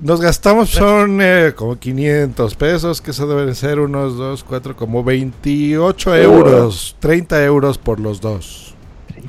Nos 0.00 0.20
gastamos, 0.20 0.70
son 0.70 1.20
eh, 1.22 1.52
como 1.56 1.78
500 1.78 2.54
pesos, 2.56 3.00
que 3.00 3.12
eso 3.12 3.26
deben 3.26 3.54
ser 3.54 3.80
unos 3.80 4.16
2, 4.16 4.44
4, 4.44 4.76
como 4.76 5.02
28 5.04 6.16
euros, 6.16 6.96
30 7.00 7.44
euros 7.44 7.78
por 7.78 8.00
los 8.00 8.20
dos. 8.20 8.74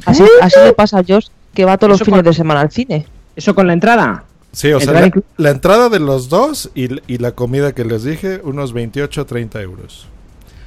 Así, 0.05 0.23
así 0.41 0.59
le 0.63 0.73
pasa 0.73 0.99
a 0.99 1.03
Josh 1.07 1.27
que 1.53 1.65
va 1.65 1.77
todos 1.77 1.91
los 1.91 2.03
fines 2.03 2.19
con- 2.19 2.25
de 2.25 2.33
semana 2.33 2.61
al 2.61 2.71
cine. 2.71 3.05
¿Eso 3.35 3.53
con 3.55 3.67
la 3.67 3.73
entrada? 3.73 4.23
Sí, 4.51 4.71
o 4.71 4.79
sea, 4.79 4.91
¿Entrada 5.03 5.23
la, 5.37 5.43
la 5.43 5.49
entrada 5.51 5.89
de 5.89 5.99
los 5.99 6.29
dos 6.29 6.69
y, 6.75 6.87
y 7.13 7.17
la 7.17 7.33
comida 7.33 7.73
que 7.73 7.83
les 7.85 8.03
dije, 8.03 8.39
unos 8.43 8.71
28, 8.73 9.25
30 9.25 9.61
euros. 9.61 10.07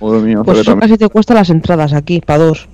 Madre 0.00 0.20
mía, 0.20 0.42
Pues 0.44 0.58
pero 0.58 0.60
eso 0.72 0.78
casi 0.80 0.96
te 0.98 1.08
cuesta 1.08 1.34
las 1.34 1.50
entradas 1.50 1.92
aquí, 1.92 2.20
para 2.20 2.44
dos. 2.44 2.68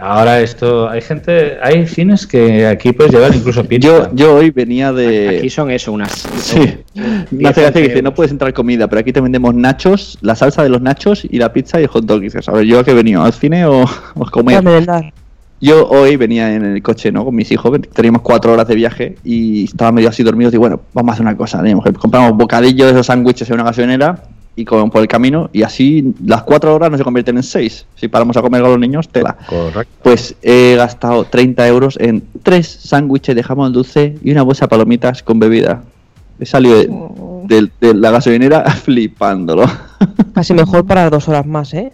Ahora 0.00 0.40
esto, 0.40 0.88
hay 0.88 1.00
gente, 1.00 1.56
hay 1.62 1.86
cines 1.86 2.26
que 2.26 2.66
aquí 2.66 2.92
puedes 2.92 3.12
llevar 3.12 3.34
incluso 3.34 3.64
pizza. 3.64 3.86
Yo, 3.86 4.10
yo 4.14 4.34
hoy 4.36 4.50
venía 4.50 4.92
de. 4.92 5.38
Aquí 5.38 5.50
son 5.50 5.70
eso, 5.70 5.92
unas. 5.92 6.12
Sí. 6.38 6.78
Me 7.30 7.48
hace 7.48 7.62
gracia 7.62 7.82
que 7.82 7.88
dice, 7.88 8.02
no 8.02 8.12
puedes 8.14 8.32
entrar 8.32 8.52
comida, 8.52 8.88
pero 8.88 9.00
aquí 9.00 9.12
te 9.12 9.20
vendemos 9.20 9.54
nachos, 9.54 10.18
la 10.20 10.34
salsa 10.34 10.62
de 10.62 10.68
los 10.68 10.82
nachos 10.82 11.24
y 11.24 11.38
la 11.38 11.52
pizza 11.52 11.80
y 11.80 11.84
el 11.84 11.88
hot 11.88 12.04
dog. 12.04 12.20
Y 12.20 12.24
dices, 12.24 12.48
a 12.48 12.52
ver, 12.52 12.64
¿yo 12.64 12.80
a 12.80 12.84
qué 12.84 12.90
he 12.90 12.94
venido? 12.94 13.22
¿Al 13.22 13.32
cine 13.32 13.64
o, 13.64 13.84
o 14.14 14.26
a 14.26 14.30
comer? 14.30 14.62
Yo 15.60 15.88
hoy 15.88 16.16
venía 16.16 16.54
en 16.54 16.64
el 16.64 16.82
coche, 16.82 17.10
¿no? 17.10 17.24
Con 17.24 17.34
mis 17.34 17.50
hijos, 17.50 17.80
teníamos 17.92 18.22
cuatro 18.22 18.52
horas 18.52 18.68
de 18.68 18.76
viaje 18.76 19.16
y 19.24 19.64
estaba 19.64 19.90
medio 19.90 20.08
así 20.08 20.22
dormido. 20.22 20.50
Y 20.52 20.56
bueno, 20.56 20.82
vamos 20.92 21.10
a 21.10 21.14
hacer 21.14 21.26
una 21.26 21.36
cosa. 21.36 21.62
compramos 21.98 22.36
bocadillos 22.36 22.86
de 22.86 22.92
esos 22.92 23.06
sándwiches 23.06 23.48
en 23.48 23.54
una 23.54 23.64
gasolinera 23.64 24.22
y 24.60 24.64
comemos 24.64 24.90
por 24.90 25.00
el 25.02 25.08
camino. 25.08 25.48
Y 25.52 25.62
así 25.62 26.12
las 26.24 26.42
cuatro 26.42 26.74
horas 26.74 26.90
no 26.90 26.98
se 26.98 27.04
convierten 27.04 27.36
en 27.36 27.42
seis. 27.42 27.86
Si 27.94 28.08
paramos 28.08 28.36
a 28.36 28.42
comer 28.42 28.60
con 28.62 28.70
los 28.72 28.80
niños, 28.80 29.08
tela. 29.08 29.36
Correcto. 29.46 29.92
Pues 30.02 30.34
he 30.42 30.74
gastado 30.76 31.24
30 31.24 31.66
euros 31.68 31.96
en 32.00 32.24
tres 32.42 32.66
sándwiches 32.68 33.34
de 33.36 33.42
jamón 33.42 33.72
dulce 33.72 34.16
y 34.22 34.32
una 34.32 34.42
bolsa 34.42 34.64
de 34.66 34.68
palomitas 34.70 35.22
con 35.22 35.38
bebida. 35.38 35.82
He 36.40 36.46
salido 36.46 36.76
de, 37.46 37.62
de- 37.62 37.70
de 37.80 37.94
la 37.94 38.10
gasolinera 38.10 38.64
flipándolo. 38.84 39.64
Casi 40.34 40.54
mejor 40.54 40.84
para 40.86 41.08
dos 41.10 41.28
horas 41.28 41.46
más, 41.46 41.72
¿eh? 41.74 41.92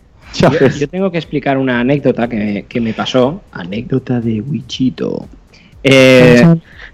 Yo 0.81 0.89
tengo 0.89 1.11
que 1.13 1.19
explicar 1.19 1.59
una 1.59 1.81
anécdota 1.81 2.29
que, 2.29 2.67
que 2.69 2.81
me 2.81 2.93
pasó. 2.93 3.43
Anécdota 3.53 4.21
de 4.21 4.41
Wichito. 4.41 5.29
Eh, 5.83 6.43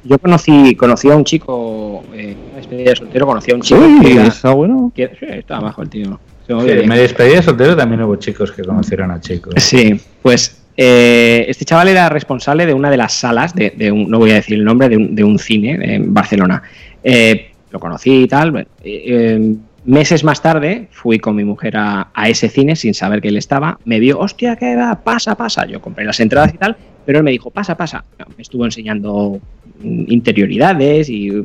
yo 0.05 0.19
conocí, 0.19 0.75
conocí 0.77 1.11
a 1.11 1.17
un 1.17 1.25
chico, 1.25 2.03
eh, 2.15 2.31
en 2.33 2.39
una 2.49 2.57
despedida 2.57 2.91
de 2.91 2.97
soltero, 2.97 3.27
conocí 3.27 3.51
a 3.51 3.55
un 3.55 3.61
chico 3.63 3.81
Uy, 3.81 4.01
que, 4.01 4.13
era- 4.13 4.27
está 4.27 4.51
bueno. 4.53 4.93
que- 4.95 5.09
sí, 5.19 5.27
estaba 5.29 5.63
bajo 5.65 5.83
el 5.83 5.89
tío. 5.91 6.19
Sí, 6.47 6.55
me 6.87 6.99
despedí 6.99 7.35
de 7.37 7.43
soltero, 7.43 7.77
también 7.77 8.03
hubo 8.03 8.17
chicos 8.17 8.51
que 8.51 8.63
conocieron 8.65 9.11
a 9.13 9.21
chicos. 9.21 9.55
Sí, 9.59 10.01
pues 10.21 10.63
eh, 10.77 11.45
este 11.49 11.65
chaval 11.65 11.89
era 11.89 12.09
responsable 12.09 12.67
de 12.67 12.75
una 12.75 12.91
de 12.91 12.97
las 12.97 13.13
salas, 13.13 13.55
de, 13.55 13.71
de 13.77 13.93
un, 13.93 14.11
no 14.11 14.19
voy 14.19 14.31
a 14.33 14.35
decir 14.35 14.55
el 14.59 14.65
nombre, 14.65 14.89
de 14.89 14.97
un, 14.97 15.15
de 15.15 15.23
un 15.23 15.39
cine 15.39 15.79
en 15.95 16.13
Barcelona. 16.13 16.63
Eh, 17.05 17.53
lo 17.71 17.79
conocí 17.79 18.23
y 18.25 18.27
tal. 18.27 18.51
bueno, 18.51 18.67
eh, 18.83 19.03
eh, 19.07 19.55
meses 19.85 20.25
más 20.25 20.43
tarde 20.43 20.89
fui 20.91 21.19
con 21.21 21.37
mi 21.37 21.45
mujer 21.45 21.77
a, 21.77 22.09
a 22.13 22.29
ese 22.29 22.49
cine 22.49 22.75
sin 22.75 22.95
saber 22.95 23.21
que 23.21 23.29
él 23.29 23.37
estaba. 23.37 23.79
Me 23.85 24.01
vio, 24.01 24.19
hostia, 24.19 24.57
¿qué 24.57 24.75
va? 24.75 24.97
Pasa, 25.05 25.37
pasa. 25.37 25.67
Yo 25.67 25.81
compré 25.81 26.05
las 26.05 26.19
entradas 26.19 26.53
y 26.53 26.59
tal, 26.59 26.77
pero 27.07 27.19
él 27.19 27.25
me 27.25 27.31
dijo, 27.31 27.51
pasa, 27.51 27.77
pasa. 27.77 28.05
Me 28.37 28.43
estuvo 28.43 28.65
enseñando 28.65 29.39
interioridades 29.83 31.09
y... 31.09 31.31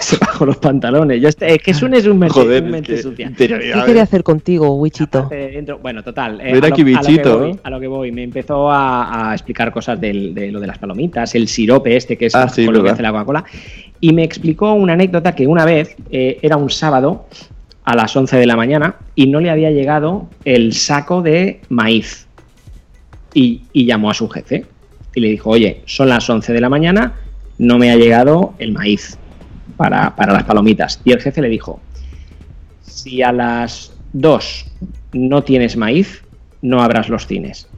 Se 0.00 0.16
bajó 0.16 0.46
los 0.46 0.56
pantalones. 0.56 1.20
Yo 1.20 1.28
este- 1.28 1.52
es 1.54 1.58
que 1.62 1.74
Sun 1.74 1.92
es 1.92 2.06
un 2.06 2.18
mente, 2.18 2.32
Joder, 2.32 2.62
un 2.62 2.68
es 2.68 2.72
mente 2.72 2.94
que 2.94 3.02
sucia. 3.02 3.30
¿Qué 3.36 3.82
quería 3.84 4.02
hacer 4.02 4.22
contigo, 4.22 4.74
Wichito? 4.76 5.28
Eh, 5.30 5.62
bueno, 5.82 6.02
total. 6.02 6.40
eh, 6.40 6.52
Ven 6.54 6.64
a, 6.64 6.68
lo, 6.68 6.74
aquí, 6.74 6.80
a 6.94 7.02
lo 7.02 7.02
que 7.22 7.22
voy, 7.28 7.60
a 7.64 7.70
lo 7.70 7.80
que 7.80 7.86
voy, 7.88 8.12
me 8.12 8.22
empezó 8.22 8.70
a, 8.70 9.30
a 9.30 9.34
explicar 9.34 9.70
cosas 9.72 10.00
del- 10.00 10.32
de 10.34 10.50
lo 10.52 10.60
de 10.60 10.68
las 10.68 10.78
palomitas, 10.78 11.34
el 11.34 11.48
sirope 11.48 11.96
este 11.96 12.16
que 12.16 12.26
es 12.26 12.34
Ah, 12.34 12.48
sí, 12.48 12.64
con 12.64 12.74
lo 12.74 12.82
que 12.82 12.90
hace 12.90 13.02
la 13.02 13.10
Coca-Cola. 13.12 13.44
Y 14.00 14.14
me 14.14 14.22
explicó 14.24 14.72
una 14.72 14.94
anécdota 14.94 15.34
que 15.34 15.46
una 15.46 15.66
vez 15.66 15.96
eh, 16.10 16.38
era 16.40 16.56
un 16.56 16.70
sábado 16.70 17.26
a 17.84 17.94
las 17.94 18.16
11 18.16 18.36
de 18.38 18.46
la 18.46 18.56
mañana 18.56 18.94
y 19.16 19.26
no 19.26 19.40
le 19.40 19.50
había 19.50 19.70
llegado 19.70 20.28
el 20.46 20.72
saco 20.72 21.20
de 21.20 21.60
maíz. 21.68 22.27
Y, 23.34 23.62
y 23.72 23.86
llamó 23.86 24.10
a 24.10 24.14
su 24.14 24.28
jefe 24.28 24.64
y 25.14 25.20
le 25.20 25.28
dijo, 25.28 25.50
oye, 25.50 25.82
son 25.86 26.08
las 26.08 26.28
11 26.28 26.52
de 26.52 26.60
la 26.60 26.68
mañana, 26.68 27.14
no 27.58 27.78
me 27.78 27.90
ha 27.90 27.96
llegado 27.96 28.54
el 28.58 28.72
maíz 28.72 29.18
para, 29.76 30.14
para 30.16 30.32
las 30.32 30.44
palomitas. 30.44 31.00
Y 31.04 31.12
el 31.12 31.20
jefe 31.20 31.40
le 31.40 31.48
dijo, 31.48 31.80
si 32.82 33.22
a 33.22 33.32
las 33.32 33.92
2 34.12 34.66
no 35.12 35.42
tienes 35.42 35.76
maíz, 35.76 36.22
no 36.62 36.82
abras 36.82 37.08
los 37.08 37.26
cines. 37.26 37.68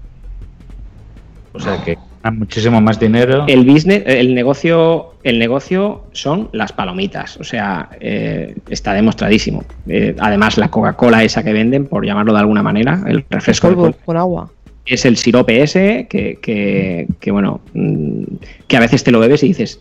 O 1.52 1.60
sea 1.60 1.82
que 1.82 1.98
muchísimo 2.30 2.80
más 2.80 3.00
dinero. 3.00 3.44
El 3.48 3.64
business, 3.64 4.02
el 4.04 4.34
negocio, 4.34 5.14
el 5.22 5.38
negocio 5.38 6.04
son 6.12 6.50
las 6.52 6.72
palomitas. 6.72 7.38
O 7.38 7.44
sea, 7.44 7.88
eh, 7.98 8.56
está 8.68 8.92
demostradísimo. 8.92 9.64
Eh, 9.88 10.14
además, 10.18 10.58
la 10.58 10.68
Coca-Cola 10.68 11.24
esa 11.24 11.42
que 11.42 11.52
venden, 11.52 11.86
por 11.86 12.04
llamarlo 12.04 12.34
de 12.34 12.40
alguna 12.40 12.62
manera, 12.62 13.02
el 13.06 13.24
refresco 13.30 13.68
Polvo 13.68 13.92
con 14.04 14.16
agua. 14.18 14.50
Es 14.86 15.04
el 15.04 15.16
sirope 15.16 15.62
ese 15.62 16.06
que, 16.08 16.38
que, 16.40 17.06
que, 17.20 17.30
bueno, 17.30 17.60
mm, 17.74 18.22
que 18.66 18.76
a 18.76 18.80
veces 18.80 19.04
te 19.04 19.10
lo 19.10 19.20
bebes 19.20 19.42
y 19.42 19.48
dices, 19.48 19.80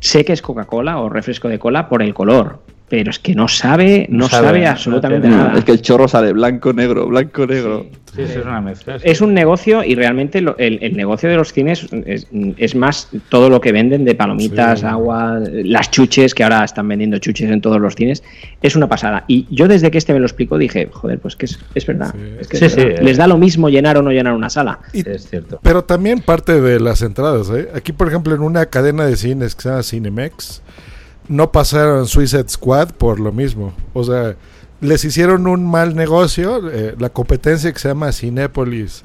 sé 0.00 0.24
que 0.24 0.32
es 0.32 0.42
Coca-Cola 0.42 0.98
o 1.00 1.08
refresco 1.08 1.48
de 1.48 1.58
cola 1.58 1.88
por 1.88 2.02
el 2.02 2.14
color, 2.14 2.60
pero 2.92 3.10
es 3.10 3.18
que 3.18 3.34
no 3.34 3.48
sabe, 3.48 4.06
no, 4.10 4.18
No 4.24 4.28
sabe, 4.28 4.48
sabe, 4.48 4.66
absolutamente 4.66 5.26
No, 5.26 5.36
nada. 5.38 5.58
Es 5.58 5.64
que 5.64 5.72
el 5.72 5.80
chorro 5.80 6.06
sale 6.08 6.34
blanco, 6.34 6.74
negro, 6.74 7.06
blanco, 7.06 7.46
negro. 7.46 7.86
Sí, 8.14 8.26
sí, 8.26 8.32
es 8.38 8.44
una 8.44 8.60
mezcla. 8.60 8.98
sí. 8.98 9.04
Es 9.08 9.22
un 9.22 9.32
negocio 9.32 9.82
y 9.82 9.94
realmente 9.94 10.42
lo- 10.42 10.54
el, 10.58 10.78
el 10.82 10.94
negocio 10.94 11.30
de 11.30 11.36
los 11.36 11.54
cines 11.54 11.88
es, 12.04 12.26
es 12.58 12.74
más 12.74 13.08
todo 13.30 13.48
lo 13.48 13.62
que 13.62 13.72
venden 13.72 14.04
de 14.04 14.14
palomitas, 14.14 14.80
Sí. 14.80 14.84
agua, 14.86 15.40
las 15.64 15.90
chuches, 15.90 16.34
que 16.34 16.42
ahora 16.44 16.62
están 16.64 16.86
vendiendo 16.86 17.16
chuches 17.16 17.50
en 17.50 17.62
todos 17.62 17.80
los 17.80 17.94
cines. 17.94 18.22
Es 18.60 18.76
una 18.76 18.86
pasada. 18.90 19.24
Y 19.26 19.46
yo 19.48 19.68
desde 19.68 19.90
que 19.90 19.96
este 19.96 20.12
me 20.12 20.18
lo 20.18 20.26
explicó 20.26 20.58
dije, 20.58 20.90
joder, 20.92 21.18
pues 21.18 21.34
que 21.34 21.46
es, 21.46 21.58
es 21.74 21.86
verdad. 21.86 22.14
es 22.40 22.46
que 22.48 22.58
es 22.58 22.62
Sí, 22.64 22.68
sí, 22.68 22.76
verdad. 22.84 23.00
eh. 23.00 23.04
Les 23.04 23.16
da 23.16 23.26
lo 23.26 23.38
mismo 23.38 23.70
llenar 23.70 23.96
o 23.96 24.02
no 24.02 24.10
llenar 24.10 24.34
una 24.34 24.50
sala. 24.50 24.80
Y- 24.92 25.08
Es 25.08 25.30
cierto. 25.30 25.58
Pero 25.62 25.82
también 25.84 26.20
parte 26.20 26.60
de 26.60 26.78
las 26.78 27.00
entradas, 27.00 27.48
¿eh? 27.48 27.68
Aquí, 27.74 27.92
por 27.92 28.08
ejemplo, 28.08 28.34
en 28.34 28.42
una 28.42 28.66
cadena 28.66 29.06
de 29.06 29.16
cines 29.16 29.54
que 29.54 29.62
se 29.62 29.68
llama 29.70 29.82
Cinemex, 29.82 30.60
no 31.32 31.50
pasaron 31.52 32.06
Suicide 32.06 32.48
Squad 32.48 32.90
por 32.92 33.18
lo 33.20 33.32
mismo. 33.32 33.72
O 33.94 34.04
sea, 34.04 34.36
les 34.80 35.04
hicieron 35.04 35.46
un 35.46 35.64
mal 35.68 35.94
negocio. 35.96 36.70
eh, 36.70 36.94
la 36.98 37.08
competencia 37.10 37.72
que 37.72 37.78
se 37.78 37.88
llama 37.88 38.12
Cinépolis 38.12 39.02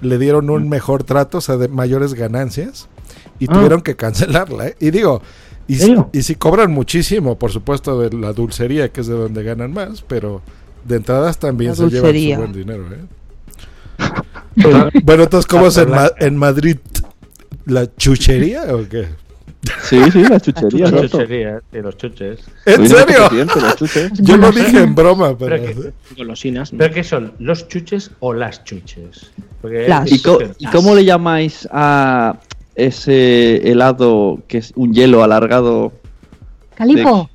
le 0.00 0.18
dieron 0.18 0.50
un 0.50 0.68
mejor 0.68 1.04
trato, 1.04 1.38
o 1.38 1.40
sea, 1.40 1.56
de 1.56 1.68
mayores 1.68 2.14
ganancias. 2.14 2.88
Y 3.38 3.46
Ah. 3.48 3.54
tuvieron 3.54 3.80
que 3.82 3.96
cancelarla, 3.96 4.68
¿eh? 4.68 4.76
Y 4.80 4.90
digo, 4.90 5.22
y, 5.66 5.74
si- 5.76 5.80
serio? 5.86 6.10
y 6.12 6.22
si 6.22 6.34
cobran 6.34 6.70
muchísimo, 6.72 7.38
por 7.38 7.50
supuesto, 7.52 8.00
de 8.00 8.16
la 8.16 8.32
dulcería, 8.32 8.90
que 8.90 9.00
es 9.02 9.06
de 9.06 9.14
donde 9.14 9.42
ganan 9.42 9.72
más, 9.72 10.02
pero 10.02 10.42
de 10.84 10.96
entradas 10.96 11.38
también 11.38 11.70
La 11.70 11.76
se 11.76 11.82
llevan 11.82 11.90
su 11.92 12.02
dulcería. 12.06 12.38
buen 12.38 12.52
dinero, 12.52 12.84
¿eh? 12.92 12.98
Bueno, 15.04 15.22
entonces, 15.24 15.46
¿cómo 15.46 15.66
es 15.68 15.76
en, 15.76 15.90
Ma- 15.90 16.10
en 16.18 16.36
Madrid? 16.36 16.76
¿La 17.66 17.94
chuchería 17.96 18.74
o 18.74 18.88
qué? 18.88 19.08
Sí, 19.82 19.98
sí, 20.10 20.22
las 20.24 20.42
chucherías. 20.42 20.90
Sí, 20.90 21.78
los 21.80 21.96
chuches. 21.96 22.40
¿En 22.66 22.88
serio? 22.88 23.28
las 23.32 23.76
chuches. 23.76 24.10
Yo 24.20 24.36
lo 24.36 24.50
dije 24.52 24.78
en 24.78 24.94
broma, 24.94 25.36
pero... 25.36 25.56
Pero 25.62 25.82
que- 25.82 25.92
Golosinas. 26.16 26.70
¿Pero 26.76 26.94
qué 26.94 27.02
son? 27.04 27.32
¿Los 27.38 27.68
chuches 27.68 28.10
o 28.20 28.32
las 28.32 28.62
chuches? 28.64 29.30
Las. 29.62 30.10
¿Y, 30.10 30.14
es- 30.16 30.22
co- 30.22 30.38
y 30.58 30.66
cómo 30.66 30.94
le 30.94 31.04
llamáis 31.04 31.68
a 31.72 32.38
ese 32.74 33.56
helado 33.70 34.38
que 34.48 34.58
es 34.58 34.72
un 34.76 34.92
hielo 34.94 35.22
alargado? 35.22 35.92
Calipo. 36.74 37.28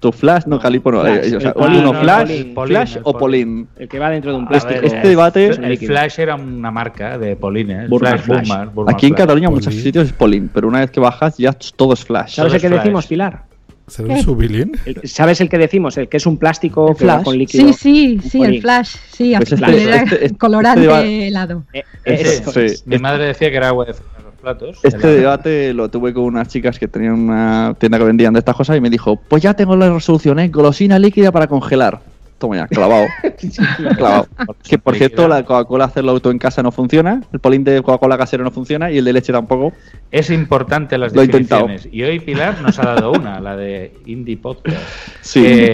¿Tu 0.00 0.10
flash? 0.12 0.44
No, 0.46 0.58
calipo 0.58 0.90
no. 0.90 1.02
Flash, 1.02 1.32
eh, 1.32 1.36
o 1.36 1.40
sea, 1.40 1.48
el 1.50 1.54
polín, 1.54 1.78
uno 1.80 1.92
no, 1.92 1.98
el 1.98 2.04
flash, 2.04 2.26
polín, 2.28 2.54
polín, 2.54 2.76
flash 2.76 2.96
el 2.96 3.02
o 3.04 3.18
polín. 3.18 3.68
El 3.76 3.88
que 3.88 3.98
va 3.98 4.10
dentro 4.10 4.32
de 4.32 4.38
un 4.38 4.44
A 4.46 4.48
plástico. 4.48 4.80
ver, 4.80 4.84
este 4.86 5.08
debate- 5.08 5.46
El. 5.48 5.78
Flash 5.78 6.18
era 6.20 6.34
una 6.36 6.70
marca 6.70 7.18
de 7.18 7.36
polines. 7.36 7.88
Burman 7.90 8.18
Flash, 8.18 8.46
Flash. 8.46 8.58
Aquí 8.88 9.06
en 9.06 9.10
Flash. 9.12 9.18
Cataluña 9.18 9.48
en 9.48 9.54
muchos 9.54 9.74
sitios 9.74 10.06
es 10.06 10.12
polín, 10.14 10.50
pero 10.52 10.68
una 10.68 10.80
vez 10.80 10.90
que 10.90 11.00
bajas 11.00 11.36
ya 11.36 11.52
todo 11.52 11.92
es 11.92 12.02
flash. 12.04 12.34
¿Sabes 12.36 12.54
el 12.54 12.60
que 12.62 12.68
flash. 12.68 12.80
decimos, 12.80 13.06
Pilar? 13.06 13.44
¿Será 13.88 14.14
un 14.14 14.22
subilín? 14.22 14.72
¿Sabes 15.04 15.40
el 15.42 15.48
que 15.50 15.58
decimos? 15.58 15.98
El 15.98 16.08
que 16.08 16.16
es 16.16 16.24
un 16.26 16.38
plástico 16.38 16.94
que 16.94 17.04
flash. 17.04 17.24
con 17.24 17.36
líquido. 17.36 17.66
Sí, 17.66 17.72
sí, 17.74 18.20
sí, 18.26 18.38
polín. 18.38 18.54
el 18.54 18.60
flash. 18.62 18.88
Sí, 19.12 19.34
Pues 19.36 19.52
este- 19.52 19.82
era 19.84 19.96
este- 19.96 20.24
este 20.26 20.38
colorante 20.38 21.26
helado. 21.28 21.64
Eh, 21.74 21.82
Este- 22.04 22.34
eso 22.36 22.52
sí. 22.52 22.60
es. 22.60 22.86
Mi 22.86 22.98
madre 22.98 23.24
decía 23.26 23.50
que 23.50 23.56
era 23.56 23.68
agua 23.68 23.84
de 23.86 23.94
platos. 24.40 24.78
Este 24.82 25.06
debate 25.06 25.72
lo 25.74 25.88
tuve 25.88 26.12
con 26.12 26.24
unas 26.24 26.48
chicas 26.48 26.78
que 26.78 26.88
tenían 26.88 27.14
una 27.14 27.74
tienda 27.78 27.98
que 27.98 28.04
vendían 28.04 28.32
de 28.32 28.38
estas 28.40 28.56
cosas 28.56 28.76
y 28.76 28.80
me 28.80 28.90
dijo, 28.90 29.16
pues 29.16 29.42
ya 29.42 29.54
tengo 29.54 29.76
la 29.76 29.92
resolución, 29.92 30.38
¿eh? 30.38 30.48
Golosina 30.48 30.98
líquida 30.98 31.30
para 31.30 31.46
congelar. 31.46 32.00
Toma 32.38 32.56
ya, 32.56 32.66
clavado. 32.68 33.04
clavado. 33.98 34.26
Que 34.66 34.78
por 34.78 34.96
cierto, 34.96 35.28
la 35.28 35.44
Coca-Cola 35.44 35.84
hacerlo 35.84 36.12
auto 36.12 36.30
en 36.30 36.38
casa 36.38 36.62
no 36.62 36.72
funciona, 36.72 37.22
el 37.34 37.38
polín 37.38 37.64
de 37.64 37.82
Coca-Cola 37.82 38.16
casero 38.16 38.42
no 38.44 38.50
funciona 38.50 38.90
y 38.90 38.96
el 38.96 39.04
de 39.04 39.12
leche 39.12 39.30
tampoco. 39.30 39.74
Es 40.10 40.30
importante 40.30 40.96
las 40.96 41.14
Lo 41.14 41.20
he 41.20 41.26
intentado. 41.26 41.66
definiciones. 41.66 41.94
Y 41.94 42.02
hoy 42.02 42.18
Pilar 42.20 42.62
nos 42.62 42.78
ha 42.78 42.94
dado 42.94 43.12
una, 43.12 43.40
la 43.40 43.56
de 43.56 43.92
Indie 44.06 44.38
Podcast. 44.38 44.78
Sí. 45.20 45.68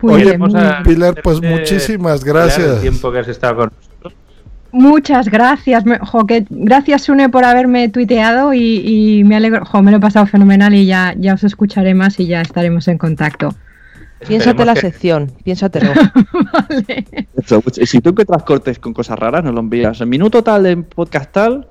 Muy 0.00 0.22
Oye. 0.22 0.38
Pilar, 0.84 1.20
pues 1.20 1.42
muchísimas 1.42 2.20
Pilar, 2.22 2.44
gracias. 2.44 2.76
el 2.76 2.80
tiempo 2.80 3.10
que 3.10 3.18
has 3.18 3.28
estado 3.28 3.56
con 3.56 3.72
nosotros. 3.76 4.12
Muchas 4.70 5.28
gracias, 5.28 5.84
jo, 6.02 6.26
que- 6.26 6.46
gracias 6.50 7.02
Sune 7.04 7.28
por 7.30 7.44
haberme 7.44 7.88
tuiteado 7.88 8.52
y, 8.52 8.82
y 9.20 9.24
me 9.24 9.36
alegro, 9.36 9.64
jo, 9.64 9.82
me 9.82 9.90
lo 9.90 9.96
he 9.96 10.00
pasado 10.00 10.26
fenomenal 10.26 10.74
y 10.74 10.84
ya, 10.86 11.14
ya 11.18 11.34
os 11.34 11.44
escucharé 11.44 11.94
más 11.94 12.20
y 12.20 12.26
ya 12.26 12.42
estaremos 12.42 12.86
en 12.88 12.98
contacto. 12.98 13.54
Piénsate 14.26 14.64
la 14.64 14.74
que- 14.74 14.80
sección, 14.80 15.32
piénsatelo. 15.44 15.92
Eso, 17.36 17.60
pues, 17.60 17.76
si 17.88 18.00
tú 18.00 18.10
encuentras 18.10 18.42
cortes 18.42 18.78
con 18.78 18.92
cosas 18.92 19.18
raras, 19.18 19.44
nos 19.44 19.54
lo 19.54 19.60
envías. 19.60 20.00
En 20.00 20.08
minuto 20.08 20.42
tal, 20.42 20.66
en 20.66 20.84
podcast 20.84 21.32
tal. 21.32 21.68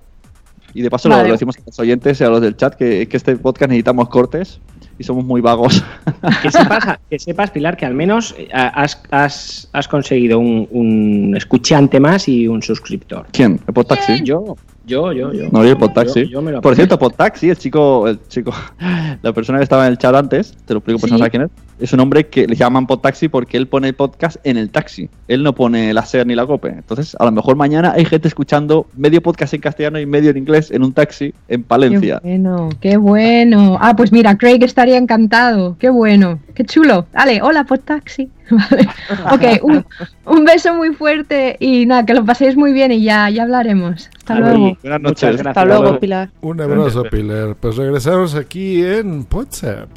Y 0.73 0.81
de 0.81 0.89
paso 0.89 1.09
lo- 1.09 1.15
Vale. 1.15 1.29
lo, 1.29 1.33
decimos 1.35 1.57
a 1.57 1.61
los 1.65 1.79
oyentes 1.79 2.19
y 2.21 2.23
a 2.23 2.29
los 2.29 2.41
del 2.41 2.55
chat 2.55 2.75
que, 2.75 3.07
que 3.07 3.17
este 3.17 3.35
podcast 3.37 3.69
necesitamos 3.69 4.09
cortes 4.09 4.59
y 4.99 5.03
somos 5.03 5.23
muy 5.25 5.41
vagos. 5.41 5.83
Que 6.41 6.51
sepas, 6.51 6.99
que 7.09 7.19
sepas, 7.19 7.51
Pilar, 7.51 7.77
que 7.77 7.85
al 7.85 7.93
menos 7.93 8.35
eh, 8.37 8.47
has, 8.51 9.01
has, 9.11 9.69
has 9.71 9.87
conseguido 9.87 10.39
un, 10.39 10.67
un 10.71 11.35
escuchante 11.37 11.99
más 11.99 12.27
y 12.27 12.47
un 12.47 12.61
suscriptor. 12.61 13.25
¿Quién? 13.31 13.59
¿El 13.67 13.73
Podtaxi? 13.73 14.23
Yo, 14.23 14.55
yo, 14.85 15.11
yo, 15.13 15.31
yo. 15.33 15.45
No, 15.51 15.63
yo 15.63 15.71
el 15.71 15.77
Podtaxi. 15.77 16.27
Yo- 16.27 16.41
yo 16.49 16.61
Por 16.61 16.75
cierto, 16.75 16.97
Podtaxi, 16.99 17.49
el 17.49 17.57
chico, 17.57 18.07
el 18.07 18.19
chico, 18.27 18.51
la 19.21 19.33
persona 19.33 19.59
que 19.59 19.63
estaba 19.63 19.85
en 19.85 19.91
el 19.91 19.97
chat 19.97 20.13
antes, 20.15 20.55
te 20.65 20.73
lo 20.73 20.79
explico 20.79 20.99
por 20.99 21.09
si 21.09 21.13
no 21.13 21.19
sabes 21.19 21.31
quién 21.31 21.43
es, 21.43 21.49
es 21.79 21.93
un 21.93 21.99
hombre 21.99 22.27
que 22.27 22.47
le 22.47 22.55
llaman 22.55 22.87
Podtaxi 22.87 23.27
porque 23.29 23.57
él 23.57 23.67
pone 23.67 23.87
el 23.89 23.93
podcast 23.93 24.37
en 24.43 24.57
el 24.57 24.69
taxi. 24.69 25.09
Él 25.27 25.43
no 25.43 25.53
pone 25.53 25.93
la 25.93 26.05
SER 26.05 26.25
ni 26.25 26.35
la 26.35 26.45
COPE. 26.45 26.69
Entonces, 26.69 27.15
a 27.19 27.25
lo 27.25 27.31
mejor 27.31 27.55
mañana 27.55 27.93
hay 27.95 28.05
gente 28.05 28.27
escuchando 28.27 28.87
medio 28.95 29.21
podcast 29.21 29.53
en 29.53 29.61
castellano 29.61 29.99
y 29.99 30.05
medio 30.05 30.31
en 30.31 30.37
inglés 30.37 30.71
en 30.71 30.83
un 30.83 30.93
taxi 30.93 31.33
en 31.47 31.63
Palencia. 31.63 32.19
Qué 32.23 32.27
bueno, 32.29 32.69
qué 32.81 32.97
bueno. 32.97 33.77
Ah, 33.79 33.95
pues 33.95 34.11
mira, 34.11 34.35
Craig 34.37 34.63
estaría 34.87 34.97
encantado. 34.97 35.75
Qué 35.79 35.89
bueno, 35.89 36.39
qué 36.55 36.63
chulo. 36.63 37.07
Dale, 37.11 37.41
hola, 37.41 37.65
por 37.65 37.79
taxi. 37.79 38.29
Vale. 38.49 38.87
Ok, 39.31 39.63
un, 39.63 39.85
un 40.25 40.45
beso 40.45 40.73
muy 40.75 40.93
fuerte 40.93 41.57
y 41.59 41.85
nada, 41.85 42.05
que 42.05 42.13
lo 42.13 42.23
paséis 42.23 42.55
muy 42.55 42.71
bien 42.71 42.91
y 42.93 43.03
ya, 43.03 43.29
ya 43.29 43.43
hablaremos. 43.43 44.09
Hasta 44.17 44.39
luego. 44.39 44.77
Buenas 44.81 45.01
noches. 45.01 45.21
gracias. 45.23 45.47
Hasta 45.47 45.65
luego, 45.65 45.99
Pilar. 45.99 46.29
Un 46.41 46.61
abrazo, 46.61 47.03
Pilar. 47.03 47.55
Pues 47.59 47.75
regresamos 47.75 48.35
aquí 48.35 48.83
en 48.83 49.27
WhatsApp. 49.29 49.89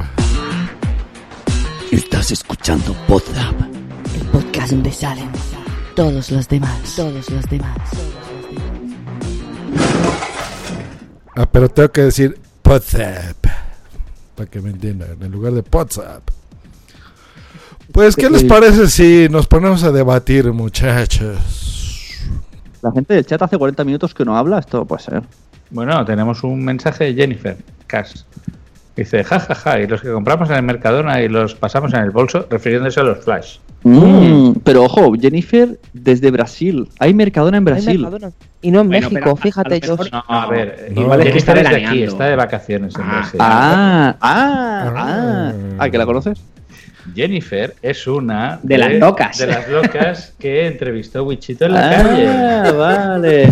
Estás 1.92 2.32
escuchando 2.32 2.94
Podzap. 3.06 3.54
El 4.14 4.26
podcast 4.32 4.72
donde 4.72 4.90
salen 4.90 5.28
todos 5.94 6.30
los 6.32 6.48
demás. 6.48 6.94
Todos 6.96 7.30
los 7.30 7.48
demás. 7.48 7.78
Ah, 11.36 11.46
pero 11.50 11.68
tengo 11.68 11.90
que 11.90 12.02
decir 12.02 12.38
WhatsApp. 12.64 13.39
Para 14.40 14.50
que 14.50 14.62
me 14.62 14.70
entiendan, 14.70 15.18
en 15.20 15.30
lugar 15.30 15.52
de 15.52 15.62
WhatsApp. 15.70 16.22
Pues, 17.92 18.16
¿qué 18.16 18.30
les 18.30 18.42
parece 18.42 18.86
si 18.86 19.28
nos 19.30 19.46
ponemos 19.46 19.84
a 19.84 19.92
debatir, 19.92 20.50
muchachos? 20.50 22.16
La 22.80 22.90
gente 22.90 23.12
del 23.12 23.26
chat 23.26 23.42
hace 23.42 23.58
40 23.58 23.84
minutos 23.84 24.14
que 24.14 24.24
no 24.24 24.38
habla, 24.38 24.60
esto 24.60 24.86
puede 24.86 25.02
ser. 25.02 25.22
Bueno, 25.68 26.02
tenemos 26.06 26.42
un 26.42 26.64
mensaje 26.64 27.04
de 27.04 27.14
Jennifer 27.14 27.58
Cass. 27.86 28.24
Dice, 28.96 29.24
jajaja, 29.24 29.54
ja, 29.54 29.72
ja, 29.72 29.80
y 29.80 29.86
los 29.86 30.00
que 30.00 30.10
compramos 30.10 30.48
en 30.48 30.56
el 30.56 30.62
Mercadona 30.62 31.20
y 31.20 31.28
los 31.28 31.54
pasamos 31.54 31.92
en 31.92 32.00
el 32.00 32.10
bolso, 32.10 32.46
refiriéndose 32.48 32.98
a 32.98 33.02
los 33.02 33.22
flash. 33.22 33.58
Mm, 33.82 34.52
pero 34.62 34.84
ojo, 34.84 35.14
Jennifer 35.18 35.78
desde 35.92 36.30
Brasil. 36.30 36.88
Hay 36.98 37.14
Mercadona 37.14 37.56
en 37.56 37.64
Brasil. 37.64 37.98
Mercadona. 38.00 38.32
Y 38.60 38.70
no 38.70 38.80
en 38.82 38.88
Bueno, 38.88 39.08
México, 39.10 39.36
fíjate, 39.36 39.80
Josh. 39.86 40.10
No, 40.12 40.22
a 40.28 40.46
ver, 40.48 40.92
No. 40.94 41.00
igual 41.02 41.20
es 41.22 41.32
que 41.32 41.38
está 41.38 41.52
es 41.54 41.58
de 41.58 41.64
desde 41.74 41.86
aquí, 41.86 42.02
está 42.02 42.24
de 42.26 42.36
vacaciones 42.36 42.94
en 42.94 43.00
Ah. 43.02 43.10
Brasil. 43.10 43.40
Ah, 43.42 44.16
ah, 44.20 44.92
ah. 44.96 45.52
Ah, 45.78 45.88
¿que 45.90 45.96
la 45.98 46.04
conoces? 46.04 46.38
Jennifer 47.14 47.74
es 47.80 48.06
una 48.06 48.60
De 48.62 48.76
las 48.76 48.92
locas. 48.94 49.38
De 49.38 49.46
las 49.46 49.66
locas 49.68 50.34
que 50.38 50.66
entrevistó 50.66 51.24
Wichito 51.24 51.64
en 51.64 51.72
la 51.72 51.88
Ah, 51.88 52.02
calle. 52.02 52.72
vale. 52.76 53.50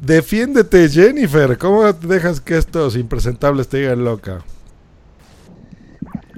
Defiéndete, 0.00 0.88
Jennifer. 0.88 1.56
¿Cómo 1.58 1.90
dejas 1.92 2.40
que 2.40 2.56
estos 2.58 2.96
impresentables 2.96 3.66
te 3.68 3.78
digan 3.78 4.04
loca? 4.04 4.38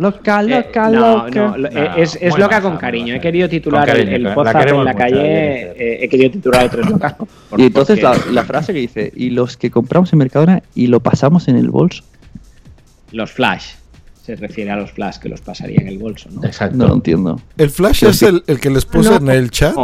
Loca, 0.01 0.41
Eh, 0.41 0.49
loca, 0.49 0.89
no, 0.91 1.27
loca. 1.27 1.31
no, 1.59 1.67
eh, 1.69 1.71
No, 1.73 1.97
es, 1.97 2.19
es 2.21 2.39
loca 2.39 2.61
con 2.63 2.77
cariño. 2.79 3.15
He 3.15 3.21
querido 3.21 3.49
titular 3.49 3.87
cariño, 3.87 4.17
el, 4.17 4.27
el 4.27 4.35
podcast 4.35 4.69
en 4.69 4.77
la 4.77 4.85
mucho, 4.93 4.97
calle. 4.99 5.21
Eh, 5.23 5.99
he 6.05 6.09
querido 6.09 6.31
titular 6.31 6.65
a 6.65 6.69
tres 6.71 6.89
locas. 6.91 7.15
Y 7.59 7.63
entonces 7.65 8.01
la, 8.03 8.45
frase 8.45 8.73
que 8.73 8.79
dice, 8.81 9.13
y 9.15 9.31
los 9.31 9.57
que 9.57 9.71
compramos 9.71 10.13
en 10.13 10.19
Mercadona 10.21 10.63
y 10.75 10.87
lo 10.87 11.01
pasamos 11.01 11.49
en 11.49 11.57
el 11.57 11.69
bolso. 11.71 12.03
Los 13.13 13.31
flash. 13.33 13.75
Se 14.25 14.37
refiere 14.37 14.71
a 14.71 14.77
los 14.77 14.93
flash 14.93 15.17
que 15.19 15.29
los 15.29 15.41
pasaría 15.41 15.79
en 15.81 15.89
el 15.89 15.99
bolso, 15.99 16.29
¿no? 16.33 16.45
Exacto. 16.45 16.77
No 16.77 16.87
lo 16.89 16.95
entiendo. 16.95 17.41
¿El 17.57 17.71
Flash 17.71 18.05
es 18.05 18.23
el, 18.23 18.45
el 18.47 18.61
que 18.61 18.71
les 18.71 18.85
puse 18.85 19.11
No. 19.11 19.17
en 19.17 19.29
el 19.31 19.51
chat? 19.51 19.75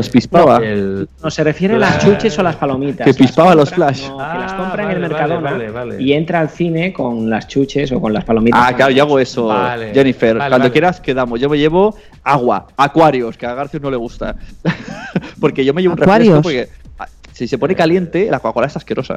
No. 0.00 0.06
Los 0.06 0.08
pispaba. 0.10 0.56
El- 0.58 1.08
No, 1.22 1.30
se 1.30 1.44
refiere 1.44 1.74
a 1.74 1.78
las 1.78 1.98
chuches 1.98 2.38
o 2.38 2.42
las 2.42 2.56
palomitas. 2.56 3.04
Que 3.04 3.10
Las 3.10 3.16
pispaba 3.16 3.54
los 3.54 3.70
flash. 3.70 4.08
no, 4.08 4.16
que 4.16 4.22
las 4.38 4.52
Ah, 4.52 4.56
compra 4.56 4.84
en 4.84 4.90
el 4.92 5.00
Mercadona 5.00 5.50
vale, 5.52 5.70
vale. 5.70 6.02
y 6.02 6.12
entra 6.12 6.40
al 6.40 6.48
cine 6.48 6.92
con 6.92 7.28
las 7.28 7.46
chuches 7.48 7.92
o 7.92 8.00
con 8.00 8.12
las 8.12 8.24
palomitas. 8.24 8.60
Ah, 8.64 8.74
claro, 8.74 8.92
yo 8.92 9.02
hago 9.04 9.18
eso, 9.18 9.46
Vale. 9.46 9.92
Jennifer. 9.92 10.36
Vale, 10.38 10.50
Cuando 10.50 10.64
vale. 10.64 10.72
quieras 10.72 11.00
quedamos. 11.00 11.38
Yo 11.40 11.48
me 11.50 11.58
llevo 11.58 11.94
agua, 12.24 12.66
acuarios, 12.76 13.36
que 13.36 13.46
a 13.46 13.54
Garcius 13.54 13.82
no 13.82 13.90
le 13.90 13.96
gusta. 13.98 14.36
porque 15.40 15.64
yo 15.64 15.74
me 15.74 15.82
llevo 15.82 15.92
un 15.94 15.98
refresco 15.98 16.12
¿Acuarios? 16.38 16.42
porque 16.42 16.68
ah, 16.98 17.06
si 17.32 17.46
se 17.46 17.58
pone 17.58 17.74
caliente, 17.74 18.28
la 18.30 18.38
Coca-Cola 18.40 18.66
es 18.66 18.76
asquerosa. 18.76 19.16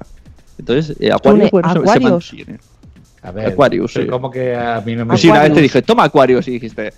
Entonces, 0.59 0.95
eh, 0.99 1.11
acuario 1.11 1.49
Pone 1.49 1.63
no 1.63 1.69
se- 1.69 1.73
se 1.73 1.79
acuarios. 1.79 2.33
mantiene. 2.33 2.59
A 3.23 3.31
ver, 3.31 3.47
Aquarius, 3.47 3.93
sí. 3.93 4.05
como 4.05 4.29
que 4.29 4.53
a 4.55 4.81
mí 4.85 4.95
no 4.95 5.05
me 5.05 5.11
Pues 5.11 5.21
sí, 5.21 5.29
una 5.29 5.43
vez 5.43 5.53
te 5.53 5.61
dije, 5.61 5.81
toma 5.81 6.03
Aquarius 6.03 6.45
y 6.49 6.51
dijiste, 6.51 6.93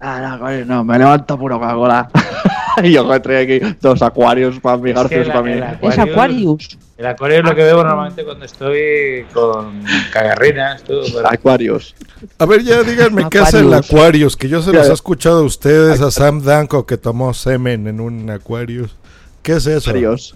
ah, 0.00 0.20
no, 0.20 0.34
Aquarius 0.34 0.66
no, 0.66 0.84
me 0.84 0.96
levanto 0.98 1.36
puro 1.38 1.58
Coca-Cola. 1.58 2.08
y 2.82 2.92
yo 2.92 3.04
me 3.04 3.20
traía 3.20 3.40
aquí 3.58 3.76
dos 3.80 4.02
Aquarius 4.02 4.58
para 4.60 4.76
mi 4.76 4.90
Es 4.90 4.98
que 5.08 5.22
para 5.22 5.42
mí. 5.42 5.52
el 5.52 5.62
Aquarius- 5.62 6.78
El 6.98 7.06
acuario 7.06 7.38
es 7.38 7.44
lo 7.44 7.54
que 7.54 7.62
bebo 7.62 7.82
normalmente 7.84 8.24
cuando 8.24 8.44
estoy 8.46 9.24
con 9.32 9.82
cagarrinas. 10.12 10.82
tú, 10.82 11.00
pero- 11.12 11.28
Aquarius. 11.30 11.94
A 12.38 12.46
ver, 12.46 12.62
ya 12.62 12.82
díganme 12.82 13.28
qué 13.30 13.38
hace 13.38 13.58
el 13.58 13.66
Aquarius. 13.74 13.90
Aquarius, 13.92 14.36
que 14.36 14.48
yo 14.48 14.62
se 14.62 14.72
los 14.72 14.88
he 14.88 14.92
escuchado 14.92 15.40
a 15.40 15.42
ustedes, 15.42 16.00
a 16.00 16.10
Sam 16.10 16.42
Danko 16.42 16.86
que 16.86 16.96
tomó 16.96 17.34
semen 17.34 17.86
en 17.86 18.00
un 18.00 18.30
Aquarius. 18.30 18.96
¿Qué 19.42 19.52
es 19.56 19.66
eso? 19.66 19.90
Aquarius. 19.90 20.34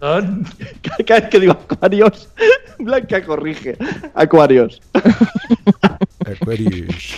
Cada 1.06 1.20
vez 1.20 1.28
que 1.30 1.40
digo 1.40 1.52
Aquarius, 1.68 2.28
Blanca 2.78 3.22
corrige. 3.24 3.76
Aquarius. 4.14 4.80
Aquarius. 6.24 7.14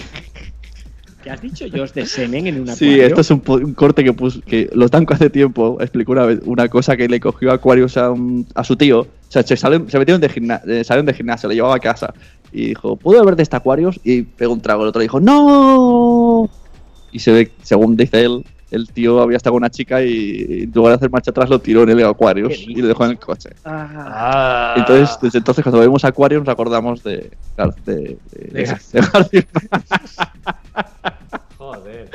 ¿Qué 1.23 1.31
has 1.31 1.43
dicho 1.43 1.67
Josh 1.71 1.91
de 1.93 2.07
semen 2.07 2.47
en 2.47 2.61
una 2.63 2.75
Sí, 2.75 2.99
esto 2.99 3.21
es 3.21 3.31
un, 3.31 3.41
corte 3.75 4.03
que 4.03 4.13
puso, 4.15 4.41
que 4.41 4.71
los 4.73 4.91
Danco 4.91 5.13
hace 5.13 5.29
tiempo 5.29 5.77
explicó 5.81 6.13
una 6.13 6.25
vez 6.25 6.41
una 6.47 6.69
cosa 6.69 6.97
que 6.97 7.09
le 7.09 7.21
cogió 7.21 7.53
Aquarius 7.53 7.97
a, 7.99 8.11
un- 8.11 8.47
a 8.55 8.65
su 8.65 8.75
tío. 8.77 9.01
O 9.01 9.07
sea, 9.29 9.43
se, 9.43 9.55
salen- 9.57 9.89
se 9.91 9.99
metieron 9.99 10.21
de, 10.21 10.29
gimna- 10.31 10.63
eh, 10.67 10.83
salieron 10.83 11.07
de 11.07 11.13
gimnasio, 11.15 11.49
le 11.49 11.57
llevaba 11.57 11.75
a 11.77 11.81
casa. 11.81 12.15
Y 12.53 12.69
dijo, 12.69 12.97
¿puedo 12.97 13.21
beber 13.21 13.37
de 13.37 13.43
este 13.43 13.55
Aquarius? 13.57 14.01
Y 14.03 14.23
pegó 14.23 14.55
un 14.55 14.61
trago. 14.63 14.83
El 14.83 14.89
otro 14.89 15.03
dijo, 15.03 15.21
¡No! 15.21 16.49
Y 17.13 17.19
se 17.19 17.33
ve, 17.33 17.51
según 17.63 17.97
dice 17.97 18.25
él, 18.25 18.45
el 18.71 18.89
tío 18.93 19.21
había 19.21 19.37
estado 19.37 19.53
con 19.55 19.63
una 19.63 19.71
chica 19.71 20.01
y 20.03 20.63
en 20.65 20.73
lugar 20.73 20.93
de 20.93 20.97
hacer 20.97 21.11
marcha 21.11 21.31
atrás 21.31 21.49
lo 21.51 21.61
tiró 21.61 21.83
en 21.83 21.89
el 21.91 22.05
Aquarius 22.07 22.55
y 22.59 22.75
lo 22.77 22.89
dejó 22.89 23.05
en 23.05 23.11
el 23.13 23.19
coche. 23.19 23.51
Ah. 23.65 24.75
Entonces, 24.77 25.19
desde 25.21 25.39
entonces, 25.39 25.63
cuando 25.63 25.81
vemos 25.81 26.05
Aquarius, 26.05 26.45
nos 26.45 26.53
acordamos 26.53 27.03
de. 27.03 27.31
De, 27.57 27.73
de, 27.85 28.19
De 28.33 28.77
de-. 29.33 29.47
Joder. 31.59 32.11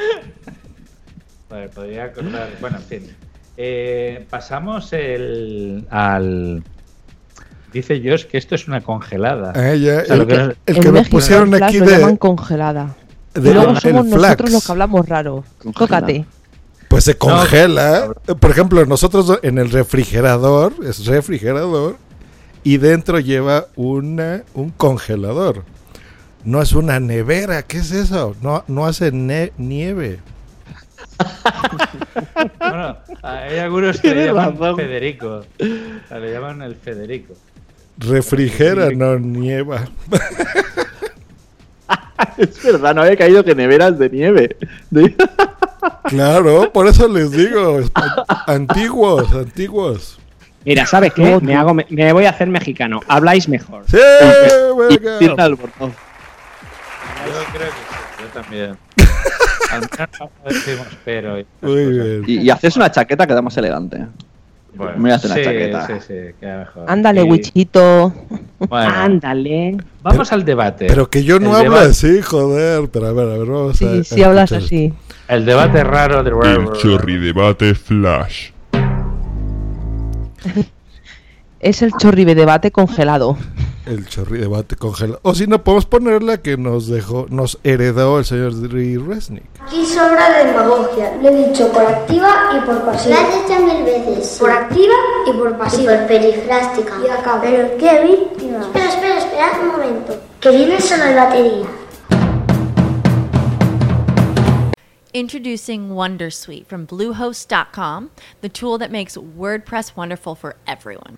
Vale, 1.49 1.69
podría 1.69 2.05
acordar. 2.05 2.49
Bueno, 2.59 2.77
en 2.77 2.83
fin. 2.83 3.15
Eh, 3.57 4.25
pasamos 4.29 4.91
el, 4.93 5.85
al. 5.89 6.63
Dice 7.71 8.01
Josh 8.03 8.25
que 8.25 8.37
esto 8.37 8.55
es 8.55 8.67
una 8.67 8.81
congelada. 8.81 9.51
Ah, 9.55 9.75
ya, 9.75 9.99
O 10.01 10.05
sea, 10.05 10.15
lo 10.15 10.21
el, 10.23 10.27
que- 10.27 10.55
el 10.71 10.79
que 10.79 10.91
México, 10.91 11.17
pusieron 11.17 11.53
aquí 11.61 11.79
de. 11.79 11.85
llaman 11.99 12.17
congelada. 12.17 12.95
de- 13.33 13.49
y 13.49 13.53
luego 13.53 13.75
somos 13.79 14.05
nosotros 14.05 14.51
los 14.51 14.65
que 14.65 14.71
hablamos 14.71 15.07
raro. 15.07 15.43
Tócate. 15.77 16.25
Pues 16.95 17.03
se 17.03 17.17
congela. 17.17 18.13
Por 18.39 18.51
ejemplo, 18.51 18.85
nosotros 18.85 19.39
en 19.43 19.57
el 19.57 19.69
refrigerador, 19.69 20.71
es 20.81 21.05
refrigerador, 21.05 21.97
y 22.63 22.77
dentro 22.77 23.19
lleva 23.19 23.65
una, 23.75 24.43
un 24.53 24.69
congelador. 24.69 25.65
No 26.45 26.61
es 26.61 26.71
una 26.71 27.01
nevera, 27.01 27.63
¿qué 27.63 27.79
es 27.79 27.91
eso? 27.91 28.33
No, 28.41 28.63
no 28.69 28.85
hace 28.85 29.11
ne- 29.11 29.51
nieve. 29.57 30.19
Bueno, 32.59 32.97
hay 33.23 33.59
algunos 33.59 33.99
que 33.99 34.15
le 34.15 34.27
llaman 34.27 34.53
razón. 34.57 34.77
Federico. 34.77 35.41
Le 35.59 36.31
llaman 36.31 36.61
el 36.61 36.75
Federico. 36.77 37.33
Refrigera, 37.97 38.89
no 38.91 39.19
nieva. 39.19 39.89
es 42.37 42.63
verdad, 42.63 42.95
no 42.95 43.01
había 43.01 43.15
caído 43.17 43.43
que 43.43 43.55
neveras 43.55 43.97
de 43.99 44.09
nieve. 44.09 44.55
Claro, 46.05 46.71
por 46.73 46.87
eso 46.87 47.07
les 47.07 47.31
digo, 47.31 47.79
antiguos, 48.47 49.31
antiguos. 49.33 50.17
Mira, 50.63 50.85
¿sabes 50.85 51.13
qué? 51.13 51.39
Me, 51.41 51.55
hago, 51.55 51.75
me, 51.75 51.85
me 51.89 52.11
voy 52.11 52.25
a 52.25 52.31
hacer 52.31 52.47
mexicano. 52.47 53.01
Habláis 53.07 53.47
mejor. 53.47 53.83
Sí. 53.87 53.97
Tiene 55.19 55.35
albornoz. 55.37 55.77
Yo 55.79 57.43
creo 57.53 57.67
que 57.69 57.75
sí, 57.75 58.21
yo 58.21 58.27
también. 58.41 58.77
Al 59.71 59.81
menos 59.81 60.09
no 60.19 60.49
decimos 60.49 60.87
pero. 61.03 61.39
y- 61.39 61.45
Muy 61.61 61.85
bien. 61.91 62.23
Y, 62.25 62.39
y 62.41 62.49
haces 62.49 62.75
una 62.77 62.91
chaqueta 62.91 63.27
queda 63.27 63.41
más 63.43 63.55
elegante. 63.57 64.07
Bueno, 64.75 64.93
Me 64.97 65.01
voy 65.03 65.11
a 65.11 65.15
hacer 65.15 65.31
una 65.31 65.35
sí, 65.39 65.43
chaqueta. 65.43 65.87
Sí, 65.87 65.93
sí, 66.07 66.13
queda 66.39 66.57
mejor. 66.59 66.85
Ándale, 66.87 67.21
Y- 67.21 67.23
Wichito. 67.31 68.13
Bueno, 68.59 68.93
Ándale. 68.93 69.77
vamos 70.01 70.31
al 70.31 70.43
debate. 70.45 70.87
Pero 70.87 71.09
que 71.09 71.23
yo 71.23 71.39
no 71.39 71.51
El 71.51 71.55
hablo 71.67 71.71
debate- 71.77 71.91
así, 71.91 72.21
joder. 72.21 72.89
Pero 72.89 73.07
a 73.07 73.13
ver, 73.13 73.25
a 73.29 73.37
ver, 73.37 73.47
vamos 73.47 73.75
a. 73.75 73.77
Sí, 73.77 73.85
a 73.99 74.03
sí 74.03 74.23
hablas 74.23 74.51
escuchar. 74.51 74.65
así. 74.65 74.93
El 75.27 75.45
debate 75.45 75.83
raro 75.83 76.23
de 76.23 76.29
El 76.31 76.71
chorridebate 76.73 77.73
flash. 77.75 78.49
Es 81.65 81.81
el 81.81 81.93
chorribe 81.93 82.35
debate 82.35 82.71
congelado. 82.71 83.39
El 83.87 84.07
chorri 84.07 84.37
debate 84.37 84.75
congelado. 84.75 85.19
O 85.23 85.33
si 85.33 85.47
no, 85.47 85.63
podemos 85.63 85.87
ponerla 85.87 86.37
que 86.37 86.57
nos 86.57 86.87
dejó, 86.87 87.25
nos 87.29 87.57
heredó 87.63 88.19
el 88.19 88.25
señor 88.25 88.61
Dri 88.61 88.97
Resnick. 88.97 89.45
Aquí 89.61 89.83
sobra 89.83 90.43
demagogia. 90.45 91.17
Lo 91.19 91.29
he 91.29 91.47
dicho 91.47 91.71
por 91.71 91.81
activa 91.81 92.51
y 92.55 92.63
por 92.67 92.85
pasiva. 92.85 93.15
Lo 93.15 93.27
has 93.27 93.47
dicho 93.47 93.59
mil 93.61 93.83
veces. 93.83 94.37
Por 94.39 94.51
activa 94.51 94.93
y 95.25 95.31
por 95.31 95.57
pasiva. 95.57 95.95
Y 95.95 95.97
por 95.97 96.07
perifrástica. 96.07 96.93
Y 97.03 97.09
acá. 97.09 97.39
Pero 97.41 97.75
qué 97.79 98.03
víctima. 98.03 98.59
Espera, 98.67 98.87
espera, 98.87 99.17
espera 99.17 99.59
un 99.59 99.67
momento. 99.69 100.21
Que 100.39 100.51
viene 100.51 100.79
solo 100.79 101.03
de 101.03 101.15
batería. 101.15 101.65
Introducing 105.13 105.89
Wondersuite 105.89 106.67
from 106.67 106.85
Bluehost.com, 106.85 108.11
the 108.41 108.49
tool 108.49 108.77
that 108.77 108.91
makes 108.91 109.17
WordPress 109.17 109.95
wonderful 109.95 110.35
for 110.35 110.57
everyone. 110.67 111.17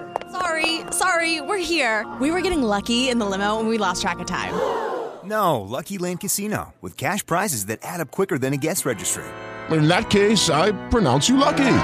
Sorry, 0.31 0.79
sorry, 0.91 1.41
we're 1.41 1.57
here. 1.57 2.07
We 2.21 2.31
were 2.31 2.39
getting 2.39 2.63
lucky 2.63 3.09
in 3.09 3.19
the 3.19 3.25
limo 3.25 3.59
and 3.59 3.67
we 3.67 3.77
lost 3.77 4.01
track 4.01 4.19
of 4.19 4.27
time. 4.27 4.53
No, 5.25 5.61
Lucky 5.61 5.97
Land 5.97 6.21
Casino, 6.21 6.73
with 6.79 6.97
cash 6.97 7.25
prizes 7.25 7.65
that 7.65 7.79
add 7.83 7.99
up 7.99 8.11
quicker 8.11 8.37
than 8.39 8.53
a 8.53 8.57
guest 8.57 8.85
registry. 8.85 9.23
In 9.69 9.87
that 9.89 10.09
case, 10.09 10.49
I 10.49 10.71
pronounce 10.89 11.27
you 11.27 11.35
lucky. 11.37 11.77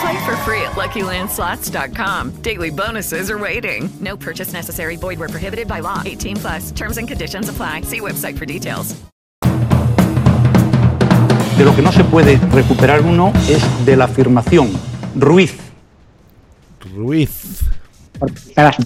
Play 0.00 0.24
for 0.24 0.36
free 0.44 0.60
at 0.62 0.72
LuckyLandSlots.com. 0.76 2.32
Daily 2.42 2.70
bonuses 2.70 3.30
are 3.30 3.38
waiting. 3.38 3.88
No 4.00 4.16
purchase 4.16 4.52
necessary. 4.52 4.96
Void 4.96 5.18
where 5.18 5.28
prohibited 5.28 5.68
by 5.68 5.80
law. 5.80 6.02
18 6.04 6.36
plus. 6.36 6.70
Terms 6.72 6.96
and 6.98 7.06
conditions 7.06 7.48
apply. 7.48 7.82
See 7.82 8.00
website 8.00 8.36
for 8.36 8.46
details. 8.46 8.94
De 11.56 11.64
lo 11.64 11.72
que 11.74 11.82
no 11.82 11.92
se 11.92 12.02
puede 12.04 12.36
recuperar 12.52 13.02
uno 13.02 13.32
es 13.48 13.62
de 13.86 13.96
la 13.96 14.06
afirmación. 14.06 14.72
Ruiz. 15.14 15.63
Ruiz. 16.94 17.60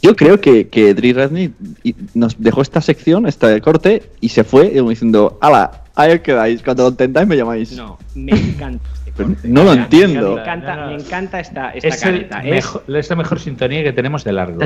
Yo 0.03 0.17
creo 0.17 0.41
que, 0.41 0.69
que 0.69 0.95
Dri 0.95 1.13
Redney 1.13 1.53
y- 1.83 1.95
nos 2.15 2.41
dejó 2.41 2.63
esta 2.63 2.81
sección, 2.81 3.27
este 3.27 3.61
corte, 3.61 4.03
y 4.21 4.31
se 4.31 4.43
fue 4.43 4.71
diciendo, 4.89 5.39
ala, 5.41 5.83
ahí 5.95 6.13
os 6.15 6.21
quedáis, 6.21 6.63
cuando 6.63 6.85
lo 6.85 6.89
entendáis 6.91 7.29
me 7.29 7.37
llamáis. 7.37 7.77
No, 7.77 7.99
me 8.15 8.33
encanta. 8.33 8.89
Pero 9.17 9.35
no 9.43 9.65
lo 9.65 9.73
entiendo. 9.73 10.37
Me 10.37 10.41
encanta, 10.43 10.87
me 10.87 10.95
encanta 10.95 11.41
esta, 11.41 11.71
esta 11.71 11.89
Es, 11.89 11.95
el 11.97 12.01
careta. 12.29 12.39
Es- 12.39 12.51
mejor- 12.65 12.85
es 12.89 13.11
la 13.11 13.17
mejor 13.17 13.41
sintonía 13.41 13.83
que 13.83 13.93
tenemos 13.93 14.23
de 14.25 14.33
largo. 14.33 14.61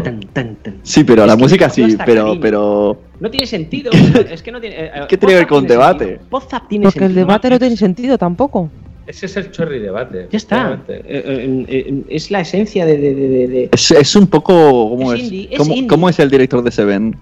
Sí, 0.82 1.04
pero 1.04 1.24
la 1.26 1.32
Es 1.32 1.38
música 1.38 1.70
sí, 1.70 1.96
pero, 2.04 2.24
cariño. 2.24 2.40
pero... 2.40 3.00
No 3.18 3.30
tiene 3.30 3.46
sentido. 3.46 3.90
es 4.30 4.42
que 4.42 4.52
no 4.52 4.60
tiene. 4.60 4.76
eh, 4.86 4.90
¿Qué 5.08 5.16
tiene 5.16 5.32
que 5.34 5.38
ver 5.40 5.48
con 5.48 5.66
debate? 5.66 6.18
sentido. 6.20 6.28
Tiene 6.68 6.82
Porque 6.84 6.98
el 6.98 7.04
sentido. 7.06 7.26
debate 7.26 7.50
no 7.50 7.58
tiene 7.58 7.76
sentido 7.78 8.18
tampoco. 8.18 8.70
Ese 9.06 9.26
es 9.26 9.36
el 9.36 9.50
chorri 9.50 9.78
debate. 9.80 10.28
Ya 10.30 10.36
está. 10.36 10.80
Eh, 10.88 11.02
eh, 11.06 11.64
eh, 11.68 12.02
es 12.08 12.30
la 12.30 12.40
esencia 12.40 12.86
de, 12.86 12.96
de- 12.98 13.14
de- 13.14 13.28
de- 13.28 13.48
de- 13.48 13.68
Es, 13.72 13.90
es 13.90 14.14
un 14.16 14.26
poco. 14.28 14.90
¿Cómo 14.90 15.12
Es 15.12 15.20
es? 15.20 15.24
indie, 15.26 15.48
es 15.50 15.58
¿Cómo, 15.58 15.74
indie. 15.74 15.88
cómo 15.88 16.08
es 16.08 16.18
el 16.20 16.30
director 16.30 16.62
de 16.62 16.70
Seven? 16.70 17.16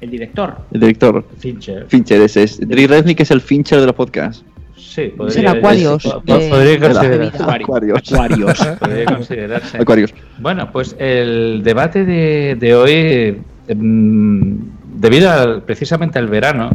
el 0.00 0.10
director. 0.10 0.54
El 0.72 0.80
director. 0.80 1.26
Fincher. 1.38 1.86
Fincher, 1.88 2.20
ese 2.20 2.42
es. 2.44 2.60
Dre 2.60 2.86
Resnick 2.86 3.18
es 3.20 3.30
el 3.30 3.40
Fincher 3.40 3.80
de 3.80 3.86
los 3.86 3.94
podcasts. 3.94 4.44
Sí, 4.76 5.12
Es 5.26 5.36
el 5.36 5.46
Aquarius. 5.48 6.02
de- 6.04 6.10
podría 6.48 6.78
considerarse. 6.80 7.42
Aquarius. 7.42 8.12
Aquarius. 8.12 8.58
Podría 8.80 9.04
considerarse. 9.06 9.78
Aquarius. 9.78 10.14
Bueno, 10.38 10.70
pues 10.70 10.94
el 10.98 11.62
debate 11.64 12.04
de, 12.04 12.56
de 12.58 12.74
hoy, 12.74 13.38
em, 13.68 14.58
debido 14.98 15.30
al- 15.30 15.62
precisamente 15.62 16.18
al 16.18 16.28
verano, 16.28 16.70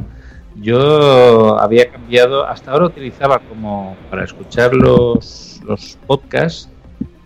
yo 0.60 1.60
había 1.60 1.90
cambiado, 1.90 2.46
hasta 2.46 2.72
ahora 2.72 2.86
utilizaba 2.88 3.40
como 3.40 3.96
para 4.10 4.24
escuchar 4.26 4.74
los, 4.74 5.62
los 5.66 5.98
podcasts, 6.08 6.70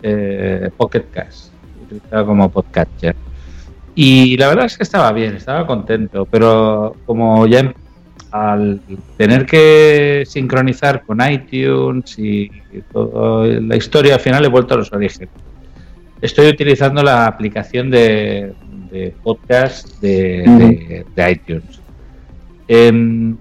eh, 0.02 0.70
Pocket 0.76 1.04
Cast, 1.12 1.52
utilizaba 1.84 2.24
como 2.26 2.48
podcatcher. 2.50 3.16
Y 3.94 4.36
la 4.36 4.48
verdad 4.48 4.66
es 4.66 4.76
que 4.76 4.82
estaba 4.84 5.10
bien, 5.12 5.34
estaba 5.36 5.66
contento, 5.66 6.26
pero 6.26 6.94
como 7.06 7.46
ya 7.46 7.60
em- 7.60 7.72
al 8.30 8.80
tener 9.16 9.46
que 9.46 10.24
sincronizar 10.26 11.02
con 11.04 11.18
iTunes 11.28 12.18
y 12.18 12.50
toda 12.92 13.46
la 13.46 13.76
historia, 13.76 14.14
al 14.14 14.20
final 14.20 14.44
he 14.44 14.48
vuelto 14.48 14.74
a 14.74 14.76
los 14.78 14.92
orígenes. 14.92 15.30
Estoy 16.20 16.48
utilizando 16.48 17.02
la 17.02 17.26
aplicación 17.26 17.90
de, 17.90 18.52
de 18.90 19.14
podcast 19.22 20.00
de, 20.00 20.42
de- 20.44 21.06
de 21.14 21.30
iTunes. 21.32 21.80
Em, 22.68 23.36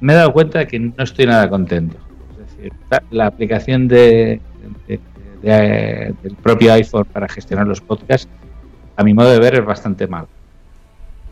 me 0.00 0.12
he 0.12 0.16
dado 0.16 0.32
cuenta 0.32 0.60
de 0.60 0.66
que 0.66 0.78
no 0.78 0.92
estoy 0.98 1.26
nada 1.26 1.48
contento. 1.48 1.96
Es 2.32 2.56
decir, 2.56 2.72
la, 2.90 3.02
la 3.10 3.26
aplicación 3.26 3.88
de, 3.88 4.40
de- 4.86 5.00
de- 5.42 6.14
del 6.22 6.34
propio 6.36 6.72
iPhone 6.72 7.04
para 7.12 7.28
gestionar 7.28 7.66
los 7.66 7.80
podcasts, 7.80 8.28
a 8.96 9.04
mi 9.04 9.14
modo 9.14 9.30
de 9.30 9.38
ver, 9.38 9.54
es 9.54 9.64
bastante 9.64 10.06
mal. 10.08 10.26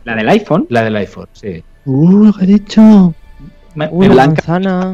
¿La 0.05 0.15
del 0.15 0.29
iPhone? 0.29 0.65
La 0.69 0.83
del 0.83 0.95
iPhone, 0.95 1.27
sí. 1.33 1.61
Uh, 1.85 2.25
lo 2.25 2.33
que 2.33 2.43
he 2.45 2.47
dicho. 2.47 3.13
Me, 3.75 3.89
Uy, 3.91 4.07
me- 4.07 4.13
Blanca. 4.15 4.41
manzana. 4.47 4.93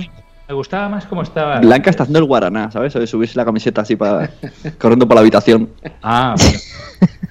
Me 0.54 0.58
gustaba 0.58 0.88
más 0.88 1.08
cómo 1.08 1.24
estaba. 1.24 1.60
Blanca 1.62 1.90
está 1.90 2.04
haciendo 2.04 2.20
el 2.20 2.26
guaraná, 2.26 2.70
¿sabes? 2.70 2.94
De 2.94 3.08
subirse 3.08 3.36
la 3.38 3.44
camiseta 3.46 3.82
así 3.82 3.96
para. 3.96 4.30
corriendo 4.78 5.08
por 5.08 5.16
la 5.16 5.22
habitación. 5.22 5.70
Ah, 6.04 6.36
bueno. 6.38 6.60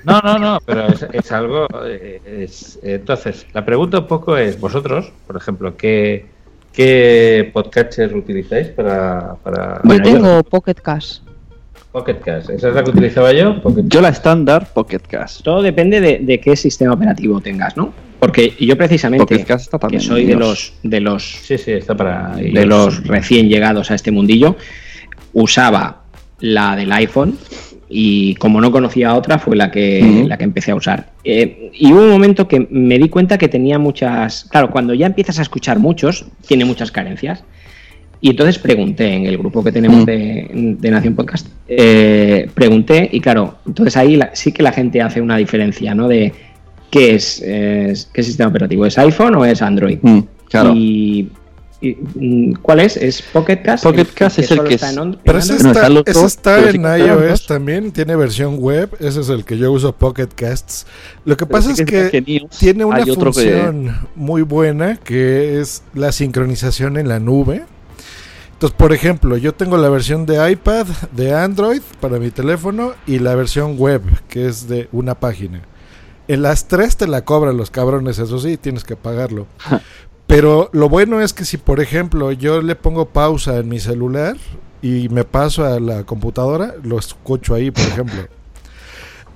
No, 0.05 0.20
no, 0.20 0.39
no, 0.39 0.59
pero 0.67 0.89
es, 0.89 1.07
es 1.12 1.31
algo. 1.31 1.68
eh, 1.86 2.20
es- 2.44 2.81
entonces, 2.83 3.47
la 3.52 3.65
pregunta 3.65 4.01
un 4.01 4.07
poco 4.09 4.36
es: 4.36 4.59
vosotros, 4.59 5.12
por 5.28 5.36
ejemplo, 5.36 5.76
¿qué, 5.76 6.26
qué 6.73 7.49
podcatcher 7.55 8.12
utilizáis 8.17 8.67
para. 8.68 9.36
para 9.44 9.81
Yo 9.84 10.02
tengo 10.02 10.42
Pocket 10.42 10.75
Cash. 10.83 11.20
Pocket 11.92 12.15
Cast. 12.25 12.51
¿Esa 12.51 12.68
es 12.70 12.75
la 12.75 12.83
que 12.83 12.91
utilizaba 12.91 13.33
yo? 13.33 13.62
Pocket 13.62 13.83
Yo 13.86 14.01
la 14.01 14.09
estándar 14.09 14.67
Pocket 14.73 15.02
Cast. 15.09 15.42
Todo 15.42 15.62
depende 15.62 16.01
de, 16.01 16.18
de 16.18 16.41
qué 16.41 16.57
sistema 16.57 16.94
operativo 16.94 17.41
tengas, 17.41 17.76
¿no? 17.76 17.92
Porque 18.23 18.55
yo 18.60 18.78
precisamente, 18.78 19.44
que 19.91 19.99
soy 20.01 20.25
de 20.26 20.36
los, 20.36 20.75
de 20.84 21.01
los 21.01 21.25
Sí, 21.42 21.59
sí, 21.59 21.73
está 21.73 21.97
para. 21.97 22.36
de 22.36 22.65
los 22.67 23.05
recién 23.05 23.49
llegados 23.49 23.91
a 23.91 23.97
este 23.97 24.12
mundillo, 24.12 24.57
usaba 25.33 26.02
la 26.39 26.76
del 26.76 26.92
iPhone 26.92 27.36
y 27.89 28.36
como 28.36 28.60
no 28.60 28.70
conocía 28.70 29.15
otra 29.15 29.39
fue 29.41 29.57
la 29.57 29.73
que, 29.73 30.25
la 30.28 30.39
que 30.39 30.44
empecé 30.44 30.70
a 30.70 30.76
usar. 30.76 31.10
Eh, 31.25 31.70
y 31.75 31.92
hubo 31.92 32.01
un 32.01 32.10
momento 32.10 32.47
que 32.47 32.67
me 32.70 32.97
di 32.99 33.09
cuenta 33.09 33.36
que 33.39 33.49
tenía 33.49 33.78
muchas... 33.81 34.44
Claro, 34.51 34.70
cuando 34.70 34.94
ya 34.94 35.07
empiezas 35.07 35.41
a 35.41 35.42
escuchar 35.42 35.78
muchos, 35.81 36.25
tiene 36.47 36.65
muchas 36.65 36.91
carencias. 36.92 37.42
Y 38.20 38.31
entonces 38.31 38.57
pregunté 38.59 39.12
en 39.15 39.26
el 39.26 39.36
grupo 39.36 39.65
que 39.65 39.73
tenemos 39.73 40.07
de, 40.07 40.49
de 40.78 40.91
Nación 40.92 41.17
Podcast, 41.17 41.49
eh, 41.67 42.49
pregunté 42.55 43.10
y 43.12 43.20
claro, 43.20 43.59
entonces 43.67 43.97
ahí 43.97 44.15
la- 44.15 44.31
sí 44.33 44.52
que 44.52 44.62
la 44.62 44.70
gente 44.70 45.02
hace 45.02 45.20
una 45.20 45.36
diferencia, 45.36 45.92
¿no? 45.92 46.07
De 46.07 46.33
qué 46.93 47.15
es, 47.17 47.41
es- 47.43 48.09
qué 48.12 48.23
sistema 48.23 48.51
operativo, 48.51 48.87
¿es 48.87 48.97
iPhone 48.99 49.35
o 49.35 49.45
es 49.45 49.61
Android? 49.62 49.99
Mm, 50.03 50.21
claro. 50.49 50.73
Y, 50.77 51.33
y, 51.81 51.97
mm, 52.15 52.53
¿Cuál 52.62 52.79
es? 52.79 52.97
¿Es 52.97 53.21
Pocket 53.23 53.57
Cast? 53.65 53.83
Pocket 53.83 54.07
Cast 54.15 54.39
es 54.39 54.51
el 54.53 54.62
que 54.62 54.75
está 54.75 54.91
es- 54.91 54.97
en 54.99 55.19
Pero 55.25 55.39
ese 55.39 55.53
Android? 55.55 55.65
No, 55.65 55.69
está, 55.71 55.81
están 55.81 55.95
los 55.95 56.05
ese 56.07 56.21
dos, 56.21 56.33
está 56.33 56.57
pero 56.57 56.69
en 56.69 57.01
sí 57.01 57.07
iOS 57.33 57.47
también, 57.49 57.91
tiene 57.91 58.15
versión 58.15 58.59
web, 58.59 58.91
ese 59.01 59.21
es 59.23 59.29
el 59.31 59.45
que 59.45 59.59
yo 59.59 59.73
uso, 59.73 59.93
Pocket 59.97 60.29
Casts. 60.37 60.87
Lo 61.25 61.37
que 61.37 61.45
Pero 61.47 61.59
pasa 61.59 61.75
sí 61.75 61.83
es 61.83 61.89
que 61.91 62.47
tiene 62.61 62.85
una 62.85 63.03
que- 63.05 63.15
función 63.15 63.97
muy 64.15 64.43
buena 64.43 64.97
que 64.97 65.61
es 65.61 65.83
la 65.95 66.12
sincronización 66.12 66.99
en 66.99 67.09
la 67.09 67.19
nube. 67.19 67.62
Entonces, 68.53 68.77
por 68.79 68.93
ejemplo, 68.93 69.37
yo 69.39 69.53
tengo 69.53 69.77
la 69.77 69.89
versión 69.89 70.25
de 70.25 70.53
iPad, 70.53 70.87
de 71.17 71.35
Android 71.35 71.81
para 72.01 72.21
mi 72.21 72.31
teléfono 72.31 72.93
y 73.09 73.19
la 73.19 73.35
versión 73.35 73.77
web, 73.77 74.03
que 74.29 74.47
es 74.47 74.69
de 74.69 74.89
una 74.93 75.17
página. 75.17 75.62
En 76.28 76.42
las 76.42 76.68
tres 76.68 76.97
te 76.97 77.07
la 77.07 77.25
cobran 77.25 77.57
los 77.57 77.70
cabrones, 77.70 78.18
eso 78.18 78.39
sí, 78.39 78.57
tienes 78.57 78.84
que 78.84 78.97
pagarlo. 78.97 79.47
Pero 80.26 80.70
lo 80.73 80.89
bueno 80.89 81.20
es 81.20 81.33
que 81.33 81.44
si, 81.44 81.59
por 81.59 81.81
ejemplo, 81.81 82.33
yo 82.33 82.62
le 82.62 82.75
pongo 82.75 83.07
pausa 83.07 83.59
en 83.59 83.68
mi 83.68 83.81
celular 83.81 84.36
y 84.81 85.09
me 85.10 85.25
paso 85.25 85.65
a 85.65 85.78
la 85.78 86.05
computadora, 86.05 86.75
lo 86.83 86.99
escucho 86.99 87.55
ahí, 87.55 87.70
por 87.70 87.84
ejemplo. 87.84 88.28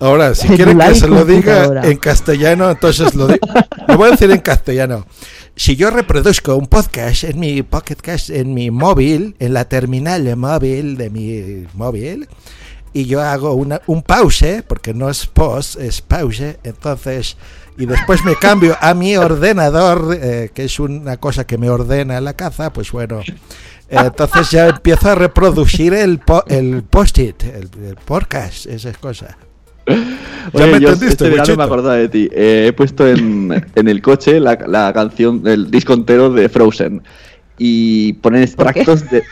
Ahora, 0.00 0.34
si 0.34 0.48
quieren 0.56 0.78
que 0.78 0.94
se 0.94 1.08
lo 1.08 1.24
diga 1.24 1.82
en 1.84 1.98
castellano, 1.98 2.70
entonces 2.70 3.14
lo, 3.14 3.28
lo 3.28 3.96
voy 3.96 4.08
a 4.08 4.10
decir 4.12 4.30
en 4.30 4.40
castellano. 4.40 5.06
Si 5.54 5.76
yo 5.76 5.90
reproduzco 5.90 6.54
un 6.54 6.66
podcast 6.66 7.24
en 7.24 7.40
mi 7.40 7.62
Pocket 7.62 7.96
Cast, 7.96 8.30
en 8.30 8.52
mi 8.52 8.70
móvil, 8.70 9.36
en 9.38 9.54
la 9.54 9.66
terminal 9.66 10.24
de 10.24 10.36
móvil 10.36 10.96
de 10.98 11.10
mi 11.10 11.66
móvil, 11.72 12.28
y 12.96 13.04
yo 13.04 13.20
hago 13.20 13.52
una, 13.54 13.80
un 13.86 14.02
pause, 14.02 14.62
porque 14.66 14.94
no 14.94 15.10
es 15.10 15.26
post, 15.26 15.78
es 15.78 16.00
pause, 16.00 16.58
entonces, 16.64 17.36
y 17.76 17.84
después 17.84 18.24
me 18.24 18.34
cambio 18.36 18.76
a 18.80 18.94
mi 18.94 19.16
ordenador, 19.16 20.16
eh, 20.20 20.50
que 20.54 20.64
es 20.64 20.80
una 20.80 21.18
cosa 21.18 21.46
que 21.46 21.58
me 21.58 21.68
ordena 21.68 22.20
la 22.20 22.32
caza, 22.32 22.72
pues 22.72 22.90
bueno, 22.92 23.20
eh, 23.20 23.34
entonces 23.90 24.50
ya 24.50 24.68
empiezo 24.68 25.10
a 25.10 25.14
reproducir 25.14 25.92
el, 25.92 26.18
po- 26.20 26.44
el 26.48 26.84
post-it, 26.84 27.42
el, 27.44 27.68
el 27.86 27.96
podcast, 27.96 28.64
esas 28.66 28.96
cosas. 28.96 29.36
¿Ya 29.86 29.94
Oye, 30.64 30.72
me 30.72 30.80
yo 30.80 30.88
entendiste, 30.88 31.28
este 31.36 31.56
me 31.56 31.62
acordaba 31.64 31.96
de 31.96 32.08
ti. 32.08 32.28
Eh, 32.32 32.66
he 32.68 32.72
puesto 32.72 33.06
en, 33.06 33.64
en 33.74 33.88
el 33.88 34.00
coche 34.00 34.40
la, 34.40 34.58
la 34.66 34.92
canción, 34.92 35.42
el 35.46 35.70
disco 35.70 35.92
entero 35.92 36.30
de 36.30 36.48
Frozen. 36.48 37.02
Y 37.58 38.14
ponen 38.14 38.42
extractos 38.42 39.08
de. 39.10 39.22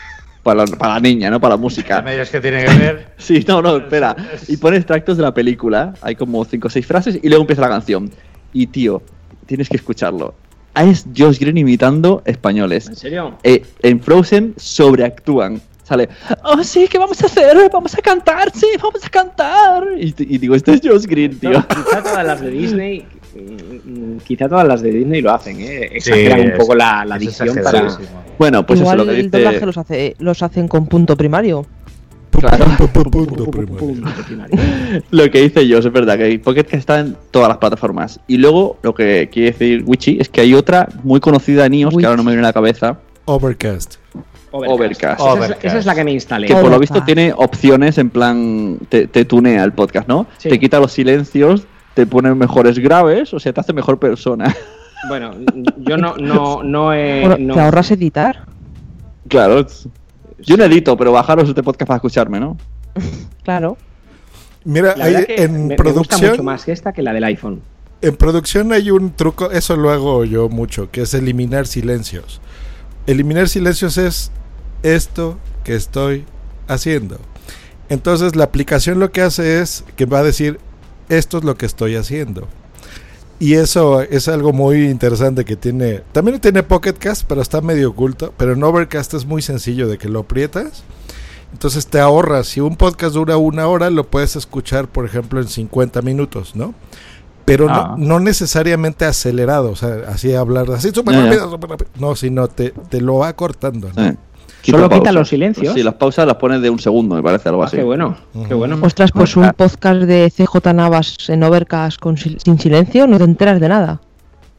Para, 0.45 0.63
la- 0.63 0.77
para 0.77 0.93
la 0.93 0.99
niña, 0.99 1.31
¿no? 1.31 1.39
Para 1.39 1.55
la 1.55 1.57
música. 1.57 2.03
Me 2.03 2.23
que 2.23 2.39
tiene 2.39 2.63
que 2.63 2.73
ver. 2.75 3.07
Sí, 3.17 3.43
no, 3.47 3.63
no, 3.63 3.77
espera. 3.77 4.15
Y 4.47 4.57
pone 4.57 4.77
extractos 4.77 5.17
de 5.17 5.23
la 5.23 5.33
película. 5.33 5.95
Hay 6.03 6.15
como 6.15 6.45
cinco 6.45 6.67
o 6.67 6.69
seis 6.69 6.85
frases 6.85 7.17
y 7.19 7.27
luego 7.29 7.41
empieza 7.41 7.63
la 7.63 7.69
canción. 7.69 8.11
Y 8.53 8.67
tío, 8.67 9.01
tienes 9.47 9.67
que 9.67 9.77
escucharlo. 9.77 10.35
Ah, 10.75 10.83
Es 10.83 11.07
Josh 11.17 11.39
Green 11.39 11.57
imitando 11.57 12.21
españoles. 12.25 12.87
¿En 12.87 12.95
serio? 12.95 13.35
Eh, 13.41 13.63
en 13.81 13.99
Frozen 13.99 14.53
sobreactúan. 14.57 15.59
Sale, 15.83 16.09
oh 16.43 16.63
sí, 16.63 16.87
¿qué 16.89 16.97
vamos 16.99 17.21
a 17.23 17.25
hacer? 17.25 17.57
Vamos 17.73 17.95
a 17.97 18.01
cantar, 18.01 18.51
sí, 18.53 18.67
vamos 18.81 19.03
a 19.03 19.09
cantar. 19.09 19.83
Y, 19.97 20.13
y 20.17 20.37
digo, 20.37 20.53
este 20.53 20.73
es 20.73 20.81
Josh 20.83 21.05
Green, 21.05 21.39
tío. 21.39 21.63
Quizá 21.67 22.03
todas 22.03 22.25
las 22.25 22.39
de 22.41 22.49
Disney, 22.51 23.07
quizá 24.23 24.47
todas 24.47 24.67
las 24.67 24.81
de 24.81 24.91
Disney 24.91 25.21
lo 25.21 25.31
hacen, 25.31 25.59
¿eh? 25.59 25.89
exageran 25.93 26.51
un 26.51 26.57
poco 26.57 26.75
la, 26.75 27.05
la 27.05 27.17
dicción 27.17 27.55
para... 27.63 27.87
Bueno, 28.37 28.65
pues 28.65 28.79
Igual 28.79 28.99
eso 28.99 29.03
es 29.03 29.07
lo 29.07 29.13
que 29.13 29.19
el 29.19 29.31
doblaje 29.31 29.55
dice. 29.55 29.65
los, 29.65 29.77
hace, 29.77 30.15
los 30.19 30.43
hacen 30.43 30.67
con 30.67 30.87
punto 30.87 31.15
primario. 31.15 31.65
Claro. 32.31 32.65
Punto 32.93 33.49
primario. 33.51 33.93
lo 35.11 35.31
que 35.31 35.41
dice 35.41 35.67
yo, 35.67 35.79
es 35.79 35.91
verdad 35.91 36.17
que 36.17 36.37
Pocket 36.39 36.65
está 36.71 36.99
en 36.99 37.15
todas 37.31 37.47
las 37.47 37.57
plataformas. 37.57 38.19
Y 38.27 38.37
luego 38.37 38.77
lo 38.81 38.93
que 38.93 39.29
quiere 39.31 39.51
decir 39.51 39.83
Wichi 39.85 40.17
es 40.19 40.29
que 40.29 40.41
hay 40.41 40.53
otra 40.53 40.89
muy 41.03 41.19
conocida 41.19 41.65
en 41.65 41.75
iOS 41.75 41.95
que 41.95 42.05
ahora 42.05 42.17
no 42.17 42.23
me 42.23 42.31
viene 42.31 42.45
a 42.45 42.49
la 42.49 42.53
cabeza. 42.53 42.99
Overcast. 43.25 43.95
Overcast. 44.51 45.19
Esa, 45.19 45.45
es, 45.45 45.57
esa 45.63 45.77
es 45.79 45.85
la 45.85 45.95
que 45.95 46.03
me 46.03 46.11
instalé. 46.11 46.47
Que 46.47 46.55
por 46.55 46.69
lo 46.69 46.79
visto 46.79 47.03
tiene 47.03 47.33
opciones 47.35 47.97
en 47.97 48.09
plan. 48.09 48.79
Te, 48.89 49.07
te 49.07 49.25
tunea 49.25 49.63
el 49.63 49.73
podcast, 49.73 50.07
¿no? 50.07 50.27
Sí. 50.37 50.49
Te 50.49 50.59
quita 50.59 50.79
los 50.79 50.91
silencios, 50.91 51.67
te 51.95 52.05
pone 52.05 52.33
mejores 52.35 52.77
graves, 52.77 53.33
o 53.33 53.39
sea, 53.39 53.51
te 53.53 53.59
hace 53.61 53.73
mejor 53.73 53.97
persona. 53.99 54.55
Bueno, 55.07 55.31
yo 55.77 55.97
no, 55.97 56.15
no, 56.17 56.63
no 56.63 56.91
he... 56.91 57.19
Bueno, 57.27 57.35
no- 57.39 57.53
¿Te 57.53 57.59
ahorras 57.59 57.91
editar? 57.91 58.45
claro. 59.27 59.63
Yo 60.39 60.57
no 60.57 60.63
edito, 60.63 60.97
pero 60.97 61.11
bajaros 61.11 61.47
este 61.47 61.61
podcast 61.61 61.87
para 61.87 61.97
escucharme, 61.97 62.39
¿no? 62.39 62.57
Claro. 63.43 63.77
Mira, 64.63 64.95
la 64.95 65.05
hay- 65.05 65.25
que 65.25 65.43
en 65.43 65.51
me, 65.51 65.57
me 65.57 65.63
gusta 65.75 65.83
producción 65.83 66.31
mucho 66.31 66.43
más 66.43 66.67
esta 66.67 66.91
que 66.91 67.03
la 67.03 67.13
del 67.13 67.23
iPhone. 67.25 67.61
En 68.01 68.15
producción 68.15 68.71
hay 68.73 68.89
un 68.89 69.11
truco, 69.15 69.51
eso 69.51 69.75
lo 69.75 69.91
hago 69.91 70.25
yo 70.25 70.49
mucho, 70.49 70.89
que 70.89 71.01
es 71.01 71.13
eliminar 71.13 71.67
silencios. 71.67 72.41
Eliminar 73.05 73.47
silencios 73.47 73.99
es 73.99 74.31
esto 74.81 75.37
que 75.63 75.75
estoy 75.75 76.25
haciendo. 76.67 77.19
Entonces 77.89 78.35
la 78.35 78.45
aplicación 78.45 78.99
lo 78.99 79.11
que 79.11 79.21
hace 79.21 79.61
es 79.61 79.83
que 79.95 80.05
va 80.05 80.19
a 80.19 80.23
decir 80.23 80.57
esto 81.09 81.37
es 81.37 81.43
lo 81.43 81.55
que 81.55 81.65
estoy 81.65 81.95
haciendo. 81.95 82.47
Y 83.37 83.55
eso 83.55 84.01
es 84.01 84.27
algo 84.29 84.53
muy 84.53 84.85
interesante 84.89 85.43
que 85.43 85.55
tiene. 85.57 86.03
También 86.13 86.39
tiene 86.39 86.63
Pocket 86.63 86.93
Cast, 86.93 87.25
pero 87.27 87.41
está 87.41 87.59
medio 87.61 87.89
oculto. 87.89 88.33
Pero 88.37 88.53
en 88.53 88.63
Overcast 88.63 89.13
es 89.13 89.25
muy 89.25 89.41
sencillo 89.41 89.87
de 89.89 89.97
que 89.97 90.07
lo 90.07 90.21
aprietas. 90.21 90.83
Entonces 91.51 91.87
te 91.87 91.99
ahorras. 91.99 92.47
Si 92.47 92.61
un 92.61 92.77
podcast 92.77 93.13
dura 93.13 93.35
una 93.37 93.67
hora, 93.67 93.89
lo 93.89 94.05
puedes 94.07 94.35
escuchar, 94.37 94.87
por 94.87 95.05
ejemplo, 95.05 95.41
en 95.41 95.47
50 95.49 96.01
minutos, 96.01 96.55
¿no? 96.55 96.73
Pero 97.43 97.67
Ah. 97.69 97.95
no, 97.97 98.05
no 98.05 98.19
necesariamente 98.21 99.05
acelerado, 99.05 99.69
o 99.69 99.75
sea, 99.75 99.97
así 100.07 100.33
hablar 100.33 100.71
así 100.71 100.89
súper 100.91 101.15
rápido, 101.15 101.51
súper 101.51 101.69
rápido. 101.69 101.89
No, 101.99 102.15
sino 102.15 102.47
te, 102.47 102.71
te 102.89 103.01
lo 103.01 103.17
va 103.17 103.33
cortando. 103.35 103.89
¿no? 103.95 104.15
Solo 104.71 104.83
quita 104.89 104.97
pausa. 104.97 105.11
los 105.13 105.29
silencios. 105.29 105.73
Sí, 105.73 105.83
las 105.83 105.93
pausas 105.95 106.25
las 106.27 106.35
pones 106.35 106.61
de 106.61 106.69
un 106.69 106.79
segundo, 106.79 107.15
me 107.15 107.23
parece 107.23 107.49
algo 107.49 107.63
Ah, 107.63 107.67
así. 107.67 107.77
qué 107.77 107.83
bueno, 107.83 108.15
qué 108.47 108.53
bueno. 108.53 108.77
Ostras, 108.81 109.11
pues 109.11 109.35
un 109.37 109.49
podcast 109.55 110.01
de 110.01 110.29
CJ 110.31 110.73
Navas 110.73 111.29
en 111.29 111.43
Overcast 111.43 111.99
con 111.99 112.15
sil- 112.17 112.37
sin 112.43 112.59
silencio, 112.59 113.07
no 113.07 113.17
te 113.17 113.23
enteras 113.23 113.59
de 113.59 113.69
nada. 113.69 114.01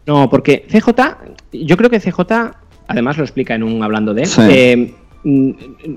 No, 0.07 0.31
porque 0.31 0.65
CJ, 0.71 1.19
yo 1.53 1.77
creo 1.77 1.91
que 1.91 1.99
CJ, 2.01 2.53
además 2.89 3.17
lo 3.19 3.25
explica 3.25 3.55
en 3.55 3.63
un 3.65 3.83
hablando 3.83 4.15
de, 4.15 4.27
Sí. 4.27 4.41
eh, 4.49 4.95
mm, 5.25 5.51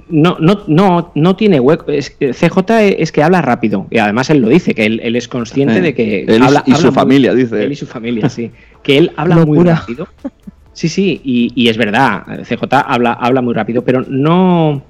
no, 0.09 0.37
no, 0.39 0.61
no, 0.67 1.11
no 1.13 1.35
tiene 1.35 1.59
hueco. 1.59 1.91
Es 1.91 2.09
que 2.09 2.33
CJ 2.33 2.81
es 2.97 3.11
que 3.11 3.21
habla 3.21 3.41
rápido 3.43 3.85
y 3.91 3.99
además 3.99 4.29
él 4.31 4.39
lo 4.39 4.49
dice, 4.49 4.73
que 4.73 4.85
él, 4.87 4.99
él 5.03 5.15
es 5.15 5.27
consciente 5.27 5.75
Sí. 5.75 5.81
de 5.81 5.93
que 5.93 6.21
Él 6.23 6.29
y 6.41 6.43
habla, 6.43 6.63
su- 6.65 6.69
y 6.71 6.73
habla 6.73 6.77
su 6.81 6.87
muy- 6.87 6.95
familia, 6.95 7.33
dice. 7.35 7.63
Él 7.63 7.71
y 7.71 7.75
su 7.75 7.85
familia, 7.85 8.29
sí. 8.29 8.49
Que 8.81 8.97
él 8.97 9.11
habla 9.15 9.45
muy 9.45 9.63
rápido. 9.63 10.07
Sí, 10.73 10.87
sí, 10.89 11.19
y, 11.23 11.51
y 11.55 11.67
es 11.69 11.77
verdad, 11.77 12.23
CJ 12.47 12.63
habla, 12.85 13.13
habla 13.13 13.41
muy 13.41 13.53
rápido, 13.53 13.83
pero 13.83 14.03
no. 14.07 14.81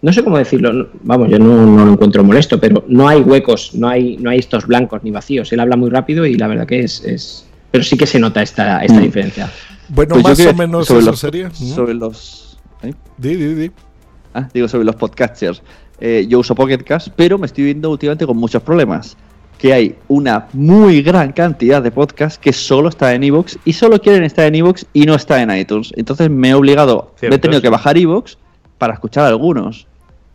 No 0.00 0.12
sé 0.12 0.22
cómo 0.22 0.38
decirlo, 0.38 0.72
no- 0.72 0.86
vamos, 1.02 1.28
yo 1.28 1.40
no, 1.40 1.66
no 1.66 1.84
lo 1.84 1.92
encuentro 1.92 2.22
molesto, 2.22 2.60
pero 2.60 2.84
no 2.86 3.08
hay 3.08 3.20
huecos, 3.20 3.74
no 3.74 3.88
hay, 3.88 4.16
no 4.18 4.30
hay 4.30 4.38
estos 4.38 4.64
blancos 4.66 5.02
ni 5.02 5.10
vacíos. 5.10 5.52
Él 5.52 5.58
habla 5.58 5.76
muy 5.76 5.90
rápido 5.90 6.24
y 6.24 6.34
la 6.34 6.46
verdad 6.46 6.66
que 6.66 6.80
es. 6.80 7.02
es- 7.04 7.44
pero 7.70 7.82
sí 7.84 7.96
que 7.98 8.06
se 8.06 8.18
nota 8.20 8.40
esta, 8.42 8.82
esta 8.84 8.98
Mm. 9.00 9.02
diferencia. 9.02 9.50
Bueno, 9.88 10.14
Pues 10.14 10.24
más 10.24 10.46
o 10.46 10.54
menos 10.54 10.86
sobre 10.86 11.00
eso 11.00 11.10
los- 11.10 11.18
sería. 11.20 11.50
Sobre 11.50 11.94
los. 11.94 12.58
¿eh? 12.82 12.94
Di, 13.16 13.34
di, 13.34 13.54
di. 13.54 13.70
Ah, 14.34 14.48
digo, 14.54 14.68
sobre 14.68 14.84
los 14.84 14.94
podcasters. 14.94 15.62
Eh, 16.00 16.26
yo 16.28 16.38
uso 16.38 16.54
Pocket 16.54 16.78
Cast, 16.84 17.08
pero 17.16 17.36
me 17.38 17.46
estoy 17.46 17.64
viendo 17.64 17.90
últimamente 17.90 18.24
con 18.24 18.36
muchos 18.36 18.62
problemas. 18.62 19.16
Que 19.58 19.72
hay 19.72 19.96
una 20.06 20.46
muy 20.52 21.02
gran 21.02 21.32
cantidad 21.32 21.82
de 21.82 21.90
podcasts 21.90 22.38
que 22.38 22.52
solo 22.52 22.88
está 22.88 23.12
en 23.14 23.24
Evox 23.24 23.58
y 23.64 23.72
solo 23.72 24.00
quieren 24.00 24.22
estar 24.22 24.46
en 24.46 24.54
Evox 24.54 24.86
y 24.92 25.04
no 25.04 25.14
está 25.14 25.42
en 25.42 25.50
iTunes. 25.50 25.92
Entonces 25.96 26.30
me 26.30 26.50
he 26.50 26.54
obligado, 26.54 27.12
me 27.22 27.34
he 27.34 27.38
tenido 27.38 27.58
sí. 27.58 27.62
que 27.62 27.68
bajar 27.68 27.98
Evox 27.98 28.38
para 28.78 28.94
escuchar 28.94 29.26
algunos. 29.26 29.86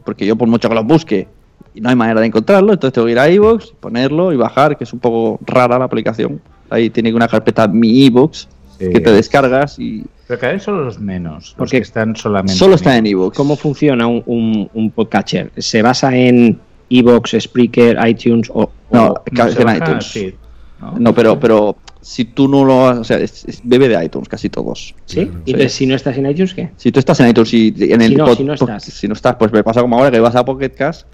Porque 0.03 0.25
yo, 0.25 0.35
por 0.35 0.49
mucho 0.49 0.67
que 0.67 0.75
los 0.75 0.85
busque, 0.85 1.27
y 1.73 1.81
no 1.81 1.89
hay 1.89 1.95
manera 1.95 2.19
de 2.19 2.27
encontrarlo, 2.27 2.73
entonces 2.73 2.93
tengo 2.93 3.05
que 3.05 3.13
ir 3.13 3.19
a 3.19 3.29
Evox, 3.29 3.73
ponerlo 3.79 4.33
y 4.33 4.35
bajar, 4.35 4.77
que 4.77 4.83
es 4.83 4.91
un 4.93 4.99
poco 4.99 5.39
rara 5.45 5.79
la 5.79 5.85
aplicación. 5.85 6.41
Ahí 6.69 6.89
tiene 6.89 7.13
una 7.13 7.27
carpeta 7.27 7.67
Mi 7.67 8.05
Evox 8.05 8.47
que 8.77 8.99
te 8.99 9.11
descargas 9.13 9.79
y 9.79 10.03
Pero 10.27 10.39
cada 10.39 10.53
vez 10.53 10.63
son 10.63 10.83
los 10.83 10.99
menos, 10.99 11.49
los 11.49 11.53
Porque 11.55 11.77
que 11.77 11.83
están 11.83 12.15
solamente. 12.15 12.53
solo 12.53 12.75
está 12.75 12.97
en 12.97 13.05
Evox. 13.07 13.37
¿Cómo 13.37 13.55
funciona 13.55 14.07
un, 14.07 14.21
un, 14.25 14.69
un 14.73 14.91
podcatcher? 14.91 15.51
¿Se 15.57 15.81
basa 15.81 16.13
en 16.15 16.59
Evox, 16.89 17.35
Spreaker, 17.39 17.97
iTunes 18.07 18.49
o.? 18.53 18.69
No, 18.91 19.07
o- 19.13 19.23
se 19.49 19.59
en 19.59 19.65
baja 19.65 19.77
iTunes. 19.77 20.33
¿no? 20.81 20.95
No, 20.99 21.13
pero, 21.15 21.39
pero 21.39 21.77
si 22.01 22.25
tú 22.25 22.47
no 22.49 22.65
lo 22.65 22.89
has- 22.89 22.97
o 22.99 23.03
sea, 23.05 23.17
es- 23.17 23.45
es- 23.45 23.61
bebe 23.63 23.87
de 23.87 24.03
iTunes 24.03 24.27
casi 24.27 24.49
todos. 24.49 24.93
¿Sí? 25.05 25.21
Y 25.45 25.51
entonces, 25.51 25.71
si 25.73 25.85
no 25.87 25.95
estás 25.95 26.17
en 26.17 26.29
iTunes, 26.29 26.53
¿qué? 26.53 26.71
Si 26.75 26.91
tú 26.91 26.99
estás 26.99 27.19
en 27.21 27.29
iTunes 27.29 27.53
y 27.53 27.73
en 27.79 28.01
el 28.01 28.09
Si 28.09 28.15
no, 28.15 28.27
pod- 28.27 28.37
si 28.37 28.43
no 28.43 28.53
pod- 28.55 28.61
estás. 28.75 28.83
si 28.83 29.07
no 29.07 29.13
estás, 29.13 29.35
pues 29.37 29.51
me 29.53 29.63
pasa 29.63 29.81
como 29.81 29.95
ahora 29.97 30.11
que 30.11 30.19
vas 30.19 30.35
a 30.35 30.43
Pocket 30.43 30.71
Cast, 30.71 31.07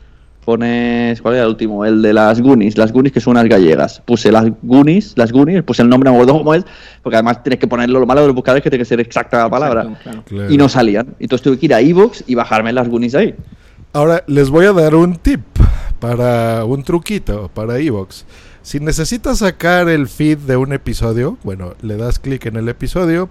pones 0.44 1.22
¿cuál 1.22 1.36
era 1.36 1.44
el 1.44 1.50
último? 1.50 1.86
El 1.86 2.02
de 2.02 2.14
las 2.14 2.42
Goonies, 2.42 2.78
las 2.78 2.92
Goonies 2.92 3.14
que 3.14 3.20
son 3.20 3.32
unas 3.32 3.48
gallegas. 3.48 4.02
Puse 4.04 4.32
las 4.32 4.46
Goonies, 4.64 5.14
las 5.16 5.32
Goonies, 5.32 5.62
puse 5.62 5.84
el 5.84 5.90
nombre, 5.90 6.10
no 6.10 6.16
me 6.18 6.24
acuerdo 6.24 6.40
cómo 6.40 6.56
es, 6.56 6.66
porque 7.04 7.18
además 7.18 7.44
tienes 7.44 7.60
que 7.60 7.68
ponerlo, 7.68 8.00
lo 8.00 8.08
malo 8.08 8.22
de 8.22 8.28
los 8.28 8.36
buscadores 8.36 8.62
es 8.62 8.64
que 8.64 8.70
tiene 8.72 8.82
que 8.82 8.88
ser 8.90 9.00
exacta 9.00 9.38
la 9.38 9.50
palabra. 9.50 9.84
Exacto, 9.84 10.24
claro. 10.28 10.52
Y 10.52 10.58
no 10.58 10.68
salían. 10.68 11.14
Entonces 11.20 11.44
tuve 11.44 11.60
que 11.60 11.68
ir 11.68 11.74
a 11.76 11.82
iVoox 11.82 12.24
y 12.26 12.34
bajarme 12.34 12.74
las 12.74 12.88
Goonies 12.90 13.14
ahí. 13.14 13.36
Ahora 13.94 14.24
les 14.28 14.50
voy 14.50 14.66
a 14.66 14.72
dar 14.74 14.96
un 14.96 15.16
tip 15.18 15.42
para 16.00 16.66
un 16.66 16.84
truquito 16.84 17.50
para 17.54 17.80
Evox. 17.80 18.26
Si 18.62 18.80
necesitas 18.80 19.40
sacar 19.40 19.90
el 19.90 20.08
feed 20.08 20.40
de 20.40 20.58
un 20.58 20.74
episodio, 20.74 21.38
bueno, 21.44 21.74
le 21.82 21.98
das 21.98 22.20
clic 22.20 22.46
en 22.46 22.58
el 22.58 22.70
episodio, 22.70 23.30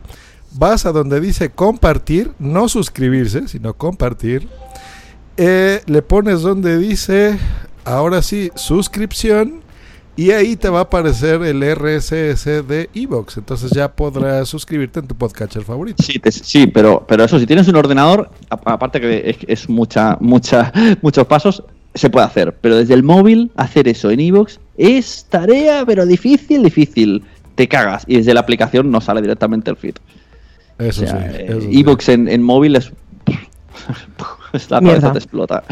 vas 0.52 0.86
a 0.86 0.92
donde 0.92 1.20
dice 1.20 1.50
compartir, 1.50 2.32
no 2.38 2.68
suscribirse, 2.68 3.48
sino 3.48 3.74
compartir. 3.74 4.48
eh, 5.36 5.82
le 5.86 6.02
pones 6.02 6.42
donde 6.42 6.78
dice, 6.78 7.38
ahora 7.84 8.22
sí, 8.22 8.50
suscripción. 8.56 9.62
Y 10.16 10.32
ahí 10.32 10.56
te 10.56 10.68
va 10.68 10.80
a 10.80 10.82
aparecer 10.82 11.42
el 11.42 11.62
RSS 11.62 12.66
de 12.66 12.90
Evox. 12.92 13.36
Entonces 13.38 13.70
ya 13.70 13.94
podrás 13.94 14.48
suscribirte 14.48 14.98
en 14.98 15.06
tu 15.06 15.14
podcatcher 15.16 15.62
favorito. 15.62 16.02
Sí, 16.02 16.20
sí, 16.30 16.66
pero, 16.66 17.04
pero 17.06 17.22
eso, 17.24 17.38
si 17.38 17.46
tienes 17.46 17.68
un 17.68 17.76
ordenador, 17.76 18.28
aparte 18.50 19.00
que 19.00 19.30
es, 19.30 19.36
es 19.46 19.68
mucha, 19.68 20.16
mucha, 20.20 20.72
muchos 21.02 21.24
pasos, 21.28 21.62
se 21.98 22.10
puede 22.10 22.26
hacer. 22.26 22.54
Pero 22.60 22.76
desde 22.76 22.94
el 22.94 23.02
móvil, 23.02 23.50
hacer 23.56 23.88
eso 23.88 24.10
en 24.10 24.20
iVoox 24.20 24.58
es 24.76 25.26
tarea, 25.28 25.84
pero 25.86 26.06
difícil, 26.06 26.62
difícil. 26.62 27.22
Te 27.54 27.66
cagas. 27.68 28.04
Y 28.06 28.16
desde 28.18 28.34
la 28.34 28.40
aplicación 28.40 28.90
no 28.90 29.00
sale 29.00 29.20
directamente 29.20 29.70
el 29.70 29.76
feed. 29.76 29.96
Eso 30.78 31.02
O 31.04 31.06
sea, 31.06 31.20
sí. 31.32 31.36
eh, 31.40 31.58
sí. 31.60 31.68
iVoox 31.80 32.08
en, 32.10 32.28
en 32.28 32.42
móvil 32.42 32.76
es. 32.76 32.92
la 34.70 34.80
cabeza 34.80 34.80
Mierda. 34.80 35.12
te 35.12 35.18
explota. 35.18 35.62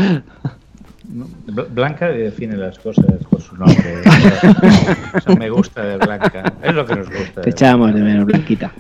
Blanca 1.73 2.09
define 2.09 2.57
las 2.57 2.79
cosas 2.79 3.05
por 3.31 3.41
su 3.41 3.57
nombre. 3.57 4.03
Eso 5.15 5.37
me 5.37 5.49
gusta 5.49 5.85
de 5.85 5.97
Blanca. 5.99 6.53
Es 6.63 6.75
lo 6.75 6.85
que 6.85 6.97
nos 6.97 7.09
gusta. 7.09 7.43
Te 7.43 7.51
echamos 7.51 7.95
de 7.95 8.01
menos, 8.01 8.27
Blanquita. 8.27 8.73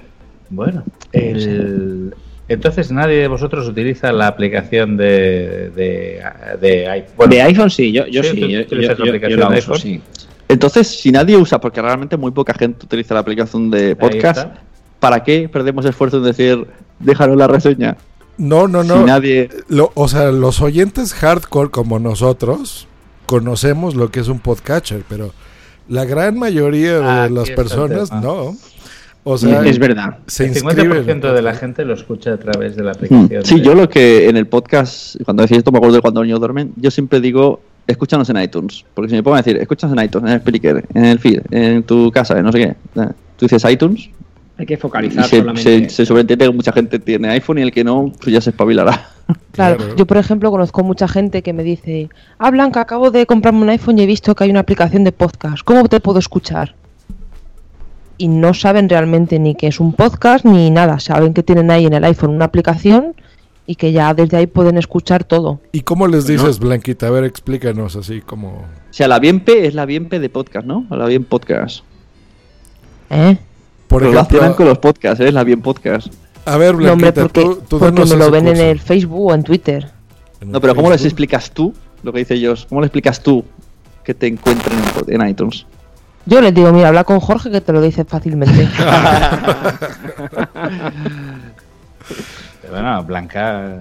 Bueno, 0.50 0.82
el- 1.12 2.14
entonces 2.48 2.90
nadie 2.92 3.16
de 3.16 3.28
vosotros 3.28 3.66
utiliza 3.68 4.12
la 4.12 4.26
aplicación 4.28 4.96
de, 4.96 5.70
de, 5.70 6.22
de 6.60 6.88
iPhone. 6.88 7.30
de 7.30 7.42
iPhone 7.42 7.70
sí, 7.70 7.92
yo, 7.92 8.06
yo 8.06 8.22
sí. 8.22 8.38
yo, 8.40 8.46
la 8.48 8.64
yo- 8.64 8.90
aplicación 8.92 9.30
yo 9.30 9.36
la 9.36 9.48
de 9.50 9.58
uso, 9.58 9.72
iPhone. 9.74 9.78
sí. 9.78 10.02
Entonces, 10.48 10.86
si 10.86 11.10
nadie 11.10 11.36
usa, 11.36 11.60
porque 11.60 11.82
realmente 11.82 12.16
muy 12.16 12.30
poca 12.30 12.54
gente 12.54 12.86
utiliza 12.86 13.14
la 13.14 13.20
aplicación 13.20 13.68
de 13.70 13.96
podcast. 13.96 14.48
¿para 15.00 15.22
qué 15.24 15.48
perdemos 15.48 15.84
esfuerzo 15.84 16.18
en 16.18 16.22
decir, 16.22 16.66
déjanos 17.00 17.36
la 17.36 17.48
reseña? 17.48 17.96
No, 18.38 18.68
no, 18.68 18.84
no. 18.84 18.98
Si 18.98 19.04
nadie. 19.04 19.48
Lo- 19.68 19.90
o 19.94 20.06
sea, 20.08 20.30
los 20.30 20.60
oyentes 20.62 21.14
hardcore 21.14 21.70
como 21.70 21.98
nosotros 21.98 22.86
conocemos 23.26 23.94
lo 23.96 24.10
que 24.12 24.20
es 24.20 24.28
un 24.28 24.38
podcatcher, 24.38 25.02
pero 25.08 25.32
la 25.88 26.04
gran 26.04 26.38
mayoría 26.38 27.24
de 27.24 27.30
las 27.30 27.50
personas 27.50 28.12
no. 28.12 28.54
O 29.28 29.36
sea, 29.36 29.60
es 29.64 29.78
verdad. 29.80 30.18
Se 30.28 30.44
El 30.44 30.50
inscriben. 30.56 31.04
50% 31.04 31.32
de 31.32 31.42
la 31.42 31.52
gente 31.54 31.84
lo 31.84 31.94
escucha 31.94 32.34
a 32.34 32.36
través 32.36 32.76
de 32.76 32.84
la 32.84 32.92
Mm, 32.92 32.94
aplicación. 32.94 33.44
Sí, 33.44 33.56
de- 33.56 33.62
yo 33.62 33.74
lo 33.74 33.88
que 33.88 34.28
en 34.28 34.36
el 34.36 34.46
podcast, 34.46 35.16
cuando 35.24 35.42
decís 35.42 35.58
esto, 35.58 35.72
me 35.72 35.78
acuerdo 35.78 35.96
de 35.96 36.00
cuando 36.00 36.20
los 36.20 36.26
niños 36.28 36.38
duermen, 36.38 36.72
yo 36.76 36.92
siempre 36.92 37.20
digo, 37.20 37.58
escúchanos 37.88 38.30
en 38.30 38.40
iTunes. 38.40 38.84
Porque 38.94 39.08
si 39.10 39.16
me 39.16 39.22
pongo 39.24 39.34
a 39.34 39.38
decir, 39.42 39.56
escúchanos 39.56 39.98
en 39.98 40.04
iTunes, 40.04 40.28
en 40.30 40.34
el 40.34 40.40
Spreaker, 40.42 40.84
en 40.94 41.04
el 41.06 41.18
feed, 41.18 41.40
en 41.50 41.82
tu 41.82 42.10
casa, 42.12 42.38
en 42.38 42.44
no 42.44 42.52
sé 42.52 42.58
qué. 42.58 43.00
eh, 43.02 43.08
Tú 43.36 43.46
dices 43.46 43.64
iTunes 43.70 44.08
Hay 44.58 44.64
que 44.64 44.76
focalizar 44.76 45.24
se, 45.24 45.38
solamente. 45.40 45.88
se, 45.88 45.90
se 45.90 46.06
sobreentiende 46.06 46.46
que 46.46 46.52
mucha 46.52 46.72
gente 46.72 46.98
tiene 47.00 47.28
iPhone 47.30 47.58
y 47.58 47.62
el 47.62 47.72
que 47.72 47.82
no, 47.84 48.12
pues 48.22 48.32
ya 48.32 48.40
se 48.40 48.50
espabilará. 48.50 49.08
Claro, 49.50 49.76
Claro. 49.78 49.96
yo 49.96 50.06
por 50.06 50.18
ejemplo 50.18 50.50
conozco 50.52 50.84
mucha 50.84 51.08
gente 51.08 51.42
que 51.42 51.52
me 51.52 51.64
dice, 51.64 52.10
ah 52.38 52.50
Blanca, 52.52 52.80
acabo 52.82 53.10
de 53.10 53.26
comprarme 53.26 53.62
un 53.62 53.70
iPhone 53.70 53.98
y 53.98 54.02
he 54.02 54.06
visto 54.06 54.34
que 54.36 54.44
hay 54.44 54.50
una 54.50 54.60
aplicación 54.60 55.02
de 55.02 55.10
podcast, 55.10 55.64
¿cómo 55.64 55.88
te 55.88 55.98
puedo 55.98 56.20
escuchar? 56.20 56.74
Y 58.18 58.28
no 58.28 58.54
saben 58.54 58.88
realmente 58.88 59.38
ni 59.38 59.54
que 59.54 59.66
es 59.66 59.78
un 59.78 59.92
podcast 59.92 60.44
ni 60.44 60.70
nada, 60.70 61.00
saben 61.00 61.34
que 61.34 61.42
tienen 61.42 61.70
ahí 61.70 61.86
en 61.86 61.92
el 61.92 62.04
iPhone 62.04 62.30
una 62.30 62.46
aplicación 62.46 63.14
y 63.66 63.74
que 63.74 63.92
ya 63.92 64.14
desde 64.14 64.36
ahí 64.36 64.46
pueden 64.46 64.78
escuchar 64.78 65.24
todo. 65.24 65.60
¿Y 65.72 65.80
cómo 65.80 66.06
les 66.06 66.26
dices, 66.26 66.58
Blanquita? 66.58 67.08
A 67.08 67.10
ver, 67.10 67.24
explícanos 67.24 67.96
así 67.96 68.20
como... 68.20 68.48
O 68.58 68.92
sea, 68.92 69.08
la 69.08 69.18
bien 69.18 69.40
P 69.40 69.66
es 69.66 69.74
la 69.74 69.84
bien 69.84 70.08
P 70.08 70.18
de 70.18 70.28
podcast, 70.28 70.66
¿no? 70.66 70.86
La 70.90 71.06
bien 71.06 71.24
podcast. 71.24 71.82
¿Eh? 73.10 73.36
Por 73.88 74.02
Lo 74.02 74.08
relacionan 74.08 74.46
ejemplo, 74.46 74.56
con 74.56 74.68
los 74.68 74.78
podcasts, 74.78 75.20
¿eh? 75.20 75.32
La 75.32 75.44
bien 75.44 75.62
podcast. 75.62 76.08
a 76.44 76.56
ver, 76.56 76.74
No, 76.76 76.92
hombre, 76.92 77.10
Blanquita, 77.10 77.22
porque, 77.22 77.42
tú, 77.42 77.62
tú 77.68 77.78
porque 77.78 78.04
me 78.04 78.16
lo 78.16 78.30
ven 78.30 78.48
en 78.48 78.56
el 78.56 78.78
Facebook 78.80 79.30
o 79.30 79.34
en 79.34 79.42
Twitter. 79.42 79.90
En 80.40 80.52
No, 80.52 80.60
pero 80.60 80.74
¿cómo 80.74 80.90
les 80.90 81.04
explicas 81.04 81.50
tú 81.50 81.74
lo 82.02 82.12
que 82.12 82.20
dice 82.20 82.34
ellos? 82.34 82.66
¿Cómo 82.68 82.80
le 82.80 82.86
explicas 82.86 83.22
tú 83.22 83.44
que 84.04 84.14
te 84.14 84.28
encuentren 84.28 84.78
en, 85.06 85.20
en 85.20 85.28
iTunes? 85.28 85.66
Yo 86.26 86.40
les 86.40 86.52
digo, 86.54 86.72
mira, 86.72 86.88
habla 86.88 87.04
con 87.04 87.20
Jorge 87.20 87.50
que 87.50 87.60
te 87.60 87.72
lo 87.72 87.80
dice 87.80 88.04
fácilmente. 88.04 88.68
Pero 92.62 92.72
Bueno, 92.72 93.04
Blanca 93.04 93.76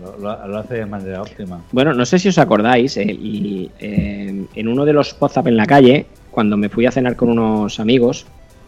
lo, 0.00 0.18
lo- 0.18 0.48
lo 0.48 0.58
hace 0.58 0.74
de 0.76 0.86
manera 0.86 1.22
óptima. 1.22 1.60
Bueno, 1.70 1.92
no 1.92 2.04
sé 2.06 2.18
si 2.18 2.28
os 2.28 2.38
acordáis, 2.38 2.96
el- 2.96 3.70
eh, 3.78 4.46
en 4.54 4.68
uno 4.68 4.84
de 4.84 4.92
los 4.92 5.14
WhatsApp 5.20 5.46
en 5.48 5.56
la 5.56 5.66
calle, 5.66 6.06
cuando 6.30 6.56
me 6.56 6.68
fui 6.68 6.86
a 6.86 6.90
cenar 6.90 7.14
con 7.16 7.28
unos 7.28 7.78
amigos, 7.78 8.26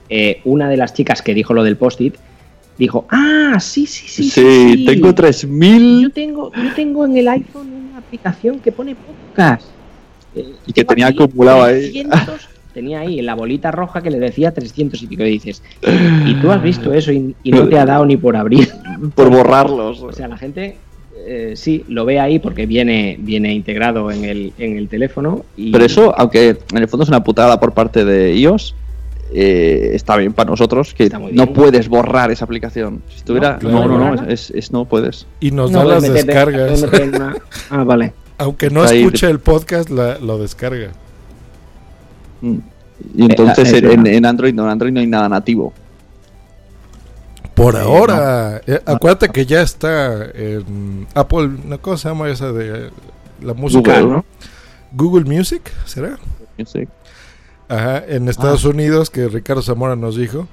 eh, 0.08 0.40
una 0.44 0.68
de 0.68 0.76
las 0.76 0.92
chicas 0.94 1.22
que 1.22 1.32
dijo 1.34 1.54
lo 1.54 1.62
del 1.64 1.76
post-it 1.76 2.14
dijo, 2.76 3.06
ah, 3.10 3.56
sí, 3.60 3.86
sí, 3.86 4.06
sí. 4.08 4.24
Sí, 4.24 4.30
sí, 4.76 4.84
tengo 4.84 5.06
Yo 5.06 5.14
3000 5.14 6.12
tengo, 6.12 6.52
yo 6.52 6.74
tengo 6.74 7.04
en 7.06 7.16
el 7.16 7.28
iPhone 7.28 7.68
una 7.90 7.98
aplicación 7.98 8.58
que 8.60 8.70
pone 8.72 8.94
podcast. 8.96 9.66
Eh, 10.34 10.52
y 10.66 10.72
que 10.72 10.84
tenía 10.84 11.06
acumulado 11.06 11.62
ahí. 11.64 11.90
300 12.04 12.48
tenía 12.74 13.00
ahí 13.00 13.22
la 13.22 13.34
bolita 13.34 13.70
roja 13.70 14.02
que 14.02 14.10
le 14.10 14.18
decía 14.18 14.52
300 14.52 15.00
y 15.02 15.06
pico. 15.06 15.22
Y 15.24 15.30
dices, 15.30 15.62
y 16.26 16.34
tú 16.34 16.50
has 16.50 16.62
visto 16.62 16.92
eso 16.92 17.12
y, 17.12 17.34
y 17.42 17.50
no 17.52 17.68
te 17.68 17.78
ha 17.78 17.86
dado 17.86 18.04
ni 18.04 18.16
por 18.18 18.36
abrir. 18.36 18.68
Por 19.14 19.30
borrarlos. 19.30 20.02
O 20.02 20.12
sea, 20.12 20.28
la 20.28 20.36
gente 20.36 20.76
eh, 21.26 21.54
sí 21.56 21.84
lo 21.88 22.04
ve 22.04 22.20
ahí 22.20 22.38
porque 22.38 22.66
viene, 22.66 23.16
viene 23.20 23.54
integrado 23.54 24.10
en 24.10 24.24
el, 24.24 24.52
en 24.58 24.76
el 24.76 24.88
teléfono. 24.88 25.44
Y... 25.56 25.72
Pero 25.72 25.84
eso, 25.84 26.12
aunque 26.18 26.58
en 26.72 26.78
el 26.78 26.88
fondo 26.88 27.04
es 27.04 27.08
una 27.08 27.22
putada 27.24 27.58
por 27.60 27.72
parte 27.72 28.04
de 28.04 28.34
iOS, 28.36 28.74
eh, 29.32 29.90
está 29.94 30.16
bien 30.16 30.32
para 30.32 30.50
nosotros 30.50 30.94
que 30.94 31.10
no 31.32 31.52
puedes 31.52 31.88
borrar 31.88 32.30
esa 32.30 32.44
aplicación. 32.44 33.02
Si 33.08 33.16
estuviera. 33.16 33.58
No, 33.62 33.70
No, 33.70 33.78
claro. 33.78 33.98
no, 33.98 34.14
no, 34.16 34.28
es, 34.28 34.50
es- 34.50 34.70
no 34.70 34.84
puedes. 34.84 35.26
Y 35.40 35.50
nos 35.50 35.70
No, 35.70 35.78
da 35.80 35.94
las 36.00 36.02
descargas. 36.12 36.82
una- 36.82 37.36
Ah, 37.70 37.84
vale. 37.84 38.12
Aunque 38.38 38.68
no 38.70 38.84
escuche 38.84 39.28
el 39.30 39.38
podcast, 39.40 39.90
la- 39.90 40.18
lo 40.18 40.38
descarga. 40.38 40.90
Y 43.16 43.24
entonces 43.24 43.58
Eh, 43.58 43.62
es 43.78 43.82
en, 43.82 43.90
en- 43.90 44.02
verdad. 44.02 44.06
en 44.18 44.26
Android 44.26 44.54
no, 44.54 44.64
en 44.64 44.70
Android 44.70 44.92
no 44.92 45.00
hay 45.00 45.06
nada 45.06 45.28
nativo. 45.28 45.72
Por 47.54 47.76
ahora, 47.76 48.60
eh, 48.66 48.80
acuérdate 48.84 49.28
que 49.28 49.46
ya 49.46 49.62
está 49.62 50.24
en 50.34 51.06
Apple, 51.14 51.50
¿no? 51.64 51.80
¿cómo 51.80 51.96
se 51.96 52.08
llama 52.08 52.28
esa 52.28 52.52
de 52.52 52.90
la 53.40 53.54
música? 53.54 54.00
Google, 54.00 54.12
¿no? 54.16 54.24
Google 54.92 55.24
Music, 55.24 55.62
¿será? 55.84 56.18
Sí. 56.66 56.88
Ajá, 57.68 58.02
en 58.08 58.28
Estados 58.28 58.64
Unidos, 58.64 59.08
que 59.08 59.28
Ricardo 59.28 59.62
Zamora 59.62 59.94
nos 59.96 60.16
dijo. 60.16 60.48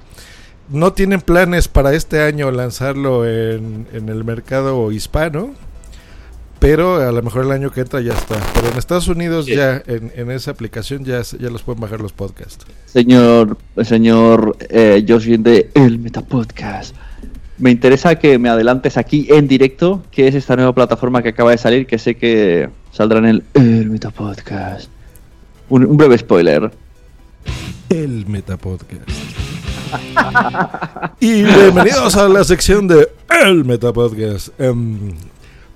No 0.68 0.92
tienen 0.92 1.20
planes 1.20 1.66
para 1.66 1.92
este 1.92 2.22
año 2.22 2.50
lanzarlo 2.52 3.26
en, 3.26 3.86
en 3.92 4.08
el 4.08 4.22
mercado 4.24 4.90
hispano, 4.92 5.50
pero 6.62 6.96
a 6.96 7.10
lo 7.10 7.22
mejor 7.22 7.44
el 7.44 7.50
año 7.50 7.72
que 7.72 7.80
entra 7.80 8.00
ya 8.00 8.12
está. 8.12 8.36
Pero 8.54 8.68
en 8.68 8.78
Estados 8.78 9.08
Unidos 9.08 9.46
ya, 9.46 9.82
en, 9.84 10.12
en 10.14 10.30
esa 10.30 10.52
aplicación 10.52 11.04
ya, 11.04 11.20
ya 11.22 11.50
los 11.50 11.64
pueden 11.64 11.80
bajar 11.80 12.00
los 12.00 12.12
podcasts. 12.12 12.64
Señor, 12.86 13.58
señor 13.82 14.56
eh, 14.70 15.04
de 15.04 15.70
El 15.74 15.98
Metapodcast. 15.98 16.94
Me 17.58 17.72
interesa 17.72 18.14
que 18.14 18.38
me 18.38 18.48
adelantes 18.48 18.96
aquí 18.96 19.26
en 19.28 19.48
directo 19.48 20.04
qué 20.12 20.28
es 20.28 20.36
esta 20.36 20.54
nueva 20.54 20.72
plataforma 20.72 21.20
que 21.20 21.30
acaba 21.30 21.50
de 21.50 21.58
salir, 21.58 21.84
que 21.84 21.98
sé 21.98 22.14
que 22.14 22.70
saldrá 22.92 23.18
en 23.18 23.26
el 23.26 23.42
El 23.54 23.90
Metapodcast. 23.90 24.88
Un, 25.68 25.84
un 25.84 25.96
breve 25.96 26.16
spoiler. 26.16 26.70
El 27.88 28.24
Metapodcast. 28.28 29.10
y 31.20 31.42
bienvenidos 31.42 32.16
a 32.16 32.28
la 32.28 32.44
sección 32.44 32.86
de 32.86 33.08
El 33.28 33.64
Metapodcast. 33.64 34.48
Em, 34.60 35.10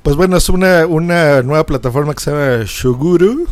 pues 0.07 0.15
bueno, 0.15 0.36
es 0.36 0.49
una, 0.49 0.86
una 0.86 1.43
nueva 1.43 1.67
plataforma 1.67 2.15
que 2.15 2.23
se 2.23 2.31
llama 2.31 2.62
Shuguru. 2.65 3.49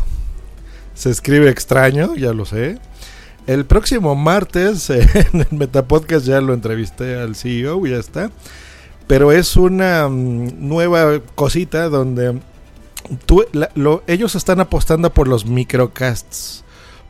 Se 0.93 1.09
escribe 1.09 1.49
extraño, 1.49 2.15
ya 2.15 2.31
lo 2.31 2.45
sé. 2.45 2.79
El 3.45 3.65
próximo 3.65 4.15
martes 4.15 4.89
en 4.89 5.41
el 5.41 5.47
Metapodcast 5.51 6.25
ya 6.25 6.39
lo 6.39 6.53
entrevisté 6.53 7.19
al 7.19 7.35
CEO, 7.35 7.85
ya 7.85 7.97
está. 7.97 8.31
Pero 9.05 9.33
es 9.33 9.57
una 9.57 10.07
mm, 10.07 10.65
nueva 10.65 11.19
cosita 11.35 11.89
donde 11.89 12.39
ellos 14.07 14.35
están 14.35 14.61
apostando 14.61 15.13
por 15.13 15.27
los 15.27 15.45
microcasts. 15.45 16.63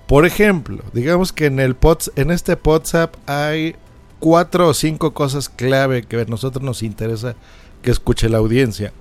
Por 0.07 0.25
ejemplo, 0.25 0.83
digamos 0.91 1.31
que 1.31 1.45
en 1.45 1.59
el 1.59 1.75
pods, 1.75 2.11
en 2.15 2.31
este 2.31 2.57
WhatsApp 2.63 3.13
hay 3.27 3.75
cuatro 4.17 4.69
o 4.69 4.73
cinco 4.73 5.13
cosas 5.13 5.49
clave 5.49 6.01
que 6.01 6.19
a 6.19 6.25
nosotros 6.25 6.63
nos 6.63 6.81
interesa 6.81 7.35
que 7.83 7.91
escuche 7.91 8.27
la 8.27 8.39
audiencia. 8.39 8.91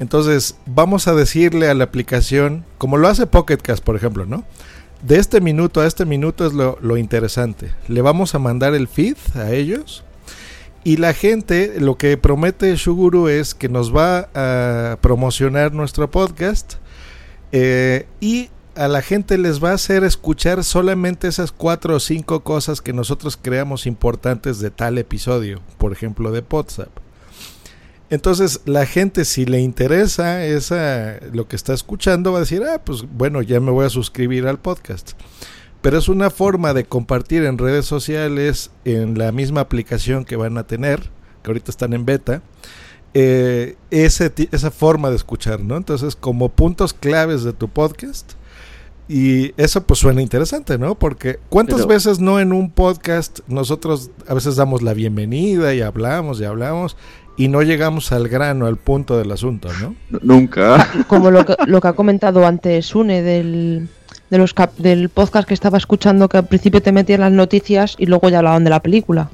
Entonces, 0.00 0.56
vamos 0.64 1.06
a 1.06 1.14
decirle 1.14 1.68
a 1.68 1.74
la 1.74 1.84
aplicación, 1.84 2.64
como 2.78 2.96
lo 2.96 3.06
hace 3.06 3.26
Pocketcast, 3.26 3.84
por 3.84 3.96
ejemplo, 3.96 4.24
¿no? 4.24 4.44
De 5.02 5.18
este 5.18 5.42
minuto 5.42 5.82
a 5.82 5.86
este 5.86 6.06
minuto 6.06 6.46
es 6.46 6.54
lo, 6.54 6.96
interesante. 6.96 7.70
Le 7.86 8.02
vamos 8.02 8.34
a 8.34 8.38
mandar 8.38 8.74
el 8.74 8.88
feed 8.88 9.16
a 9.34 9.52
ellos. 9.52 10.02
Y 10.84 10.96
la 10.96 11.12
gente, 11.12 11.78
lo 11.78 11.98
que 11.98 12.16
promete 12.16 12.74
Shuguru 12.74 13.28
es 13.28 13.54
que 13.54 13.68
nos 13.68 13.94
va 13.94 14.30
a 14.34 14.96
promocionar 15.02 15.74
nuestro 15.74 16.10
podcast. 16.10 16.74
eh, 17.52 18.06
y 18.20 18.48
a 18.76 18.88
la 18.88 19.02
gente 19.02 19.36
les 19.36 19.62
va 19.62 19.72
a 19.72 19.74
hacer 19.74 20.04
escuchar 20.04 20.64
solamente 20.64 21.28
esas 21.28 21.52
cuatro 21.52 21.96
o 21.96 22.00
cinco 22.00 22.40
cosas 22.40 22.80
que 22.80 22.94
nosotros 22.94 23.36
creamos 23.36 23.86
importantes 23.86 24.60
de 24.60 24.70
tal 24.70 24.96
episodio, 24.96 25.60
por 25.76 25.92
ejemplo 25.92 26.32
de 26.32 26.42
WhatsApp. 26.48 26.88
Entonces 28.10 28.60
la 28.64 28.86
gente 28.86 29.24
si 29.24 29.46
le 29.46 29.60
interesa 29.60 30.44
esa 30.44 31.18
lo 31.32 31.46
que 31.46 31.56
está 31.56 31.72
escuchando 31.72 32.32
va 32.32 32.38
a 32.38 32.40
decir, 32.40 32.62
ah, 32.64 32.82
pues 32.84 33.04
bueno, 33.10 33.40
ya 33.40 33.60
me 33.60 33.70
voy 33.70 33.86
a 33.86 33.90
suscribir 33.90 34.46
al 34.46 34.58
podcast. 34.58 35.12
Pero 35.80 35.96
es 35.96 36.08
una 36.08 36.28
forma 36.28 36.74
de 36.74 36.84
compartir 36.84 37.44
en 37.44 37.56
redes 37.56 37.86
sociales, 37.86 38.70
en 38.84 39.16
la 39.16 39.32
misma 39.32 39.62
aplicación 39.62 40.24
que 40.24 40.36
van 40.36 40.58
a 40.58 40.66
tener, 40.66 41.10
que 41.42 41.50
ahorita 41.50 41.70
están 41.70 41.94
en 41.94 42.04
beta, 42.04 42.42
eh, 43.14 43.76
ese, 43.90 44.30
esa 44.52 44.70
forma 44.70 45.08
de 45.08 45.16
escuchar, 45.16 45.60
¿no? 45.60 45.76
Entonces, 45.76 46.16
como 46.16 46.50
puntos 46.50 46.92
claves 46.92 47.44
de 47.44 47.54
tu 47.54 47.68
podcast, 47.68 48.34
y 49.08 49.52
eso 49.60 49.82
pues 49.82 49.98
suena 49.98 50.22
interesante, 50.22 50.78
¿no? 50.78 50.96
Porque 50.96 51.40
¿cuántas 51.48 51.78
Pero- 51.78 51.88
veces 51.88 52.20
no 52.20 52.38
en 52.38 52.52
un 52.52 52.70
podcast 52.70 53.40
nosotros 53.48 54.12
a 54.28 54.34
veces 54.34 54.54
damos 54.54 54.82
la 54.82 54.94
bienvenida 54.94 55.74
y 55.74 55.80
hablamos 55.80 56.40
y 56.40 56.44
hablamos 56.44 56.96
y 57.44 57.48
no 57.48 57.62
llegamos 57.62 58.12
al 58.12 58.28
grano, 58.28 58.66
al 58.66 58.76
punto 58.76 59.16
del 59.18 59.32
asunto, 59.32 59.68
¿no? 59.80 59.94
Nunca. 60.22 60.86
Como 61.08 61.30
lo 61.30 61.44
que, 61.46 61.54
lo 61.66 61.80
que 61.80 61.88
ha 61.88 61.92
comentado 61.94 62.46
antes 62.46 62.86
Sune 62.86 63.22
del, 63.22 63.88
de 64.30 64.38
los 64.38 64.52
cap- 64.54 64.76
del 64.76 65.08
podcast 65.08 65.48
que 65.48 65.54
estaba 65.54 65.78
escuchando, 65.78 66.28
que 66.28 66.36
al 66.38 66.46
principio 66.46 66.82
te 66.82 66.92
metían 66.92 67.20
las 67.20 67.32
noticias 67.32 67.94
y 67.98 68.06
luego 68.06 68.28
ya 68.28 68.38
hablaban 68.38 68.64
de 68.64 68.70
la 68.70 68.80
película. 68.80 69.30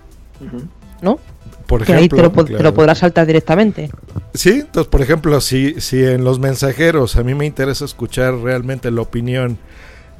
¿No? 1.02 1.18
Por 1.66 1.84
que 1.84 1.94
ahí 1.94 2.08
te 2.08 2.22
lo, 2.22 2.30
te 2.30 2.62
lo 2.62 2.72
podrás 2.74 2.98
saltar 2.98 3.26
directamente. 3.26 3.90
Sí, 4.34 4.50
entonces, 4.60 4.88
por 4.88 5.02
ejemplo, 5.02 5.40
si, 5.40 5.80
si 5.80 6.04
en 6.04 6.22
los 6.22 6.38
mensajeros 6.38 7.16
a 7.16 7.24
mí 7.24 7.34
me 7.34 7.44
interesa 7.44 7.84
escuchar 7.84 8.34
realmente 8.36 8.88
la 8.92 9.00
opinión 9.00 9.58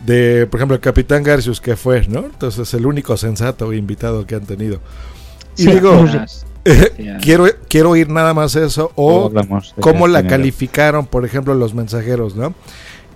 de, 0.04 0.48
por 0.50 0.58
ejemplo, 0.58 0.74
el 0.74 0.80
capitán 0.80 1.22
Garcius, 1.22 1.60
que 1.60 1.76
fue, 1.76 2.04
¿no? 2.08 2.24
Entonces, 2.24 2.74
el 2.74 2.84
único 2.84 3.16
sensato 3.16 3.72
invitado 3.72 4.26
que 4.26 4.34
han 4.34 4.44
tenido. 4.44 4.80
Y 5.56 5.62
Sí, 5.62 5.70
digo, 5.70 6.04
eso 6.04 6.46
eh, 6.66 7.18
quiero, 7.22 7.46
quiero 7.68 7.90
oír 7.90 8.08
nada 8.08 8.34
más 8.34 8.56
eso, 8.56 8.92
o 8.94 9.32
cómo 9.80 10.06
la 10.06 10.26
calificaron, 10.26 11.06
por 11.06 11.24
ejemplo, 11.24 11.54
los 11.54 11.74
mensajeros, 11.74 12.36
¿no? 12.36 12.54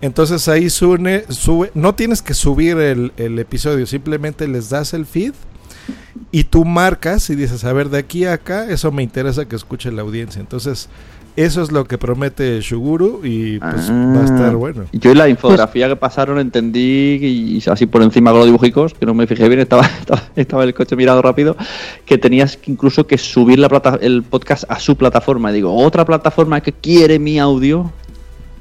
Entonces 0.01 0.49
ahí 0.49 0.71
sube, 0.71 1.27
sube 1.29 1.71
no 1.75 1.95
tienes 1.95 2.23
que 2.23 2.33
subir 2.33 2.79
el, 2.79 3.13
el 3.19 3.39
episodio, 3.39 3.87
simplemente 3.87 4.49
les 4.49 4.71
das 4.71 4.95
el 4.95 5.05
feed 5.05 5.35
y 6.33 6.45
tú 6.45 6.65
marcas 6.65 7.29
y 7.31 7.35
dices, 7.35 7.65
a 7.65 7.73
ver, 7.73 7.91
de 7.91 7.99
aquí 7.99 8.25
a 8.25 8.35
acá, 8.35 8.71
eso 8.71 8.93
me 8.93 9.03
interesa 9.03 9.47
que 9.47 9.57
escuche 9.57 9.91
la 9.91 10.03
audiencia. 10.03 10.41
Entonces, 10.41 10.89
eso 11.43 11.63
es 11.63 11.73
lo 11.73 11.85
que 11.85 11.99
promete 11.99 12.61
Shuguru 12.61 13.21
y 13.25 13.59
pues 13.59 13.91
va 13.91 14.21
a 14.21 14.25
estar 14.25 14.57
bueno. 14.57 14.85
Yo 14.93 15.13
en 15.13 15.19
la 15.19 15.29
infografía 15.29 15.89
que 15.89 15.97
pasaron 15.97 16.39
entendí, 16.39 17.19
y 17.21 17.63
así 17.71 17.87
por 17.87 18.03
encima 18.03 18.31
con 18.31 18.41
los 18.41 18.47
dibujicos, 18.47 18.95
que 18.95 19.07
no 19.07 19.15
me 19.15 19.27
fijé 19.27 19.49
bien, 19.49 19.61
estaba, 19.61 19.83
estaba, 20.01 20.23
estaba 20.37 20.65
el 20.65 20.75
coche 20.75 20.97
mirado 20.97 21.23
rápido, 21.23 21.57
que 22.05 22.19
tenías 22.19 22.57
que 22.57 22.71
incluso 22.71 23.07
que 23.07 23.19
subir 23.19 23.59
la 23.59 23.69
plata, 23.69 23.99
el 24.01 24.23
podcast 24.23 24.65
a 24.69 24.79
su 24.79 24.97
plataforma. 24.97 25.51
Y 25.51 25.55
digo, 25.55 25.75
otra 25.75 26.05
plataforma 26.05 26.61
que 26.61 26.73
quiere 26.73 27.19
mi 27.19 27.39
audio. 27.39 27.91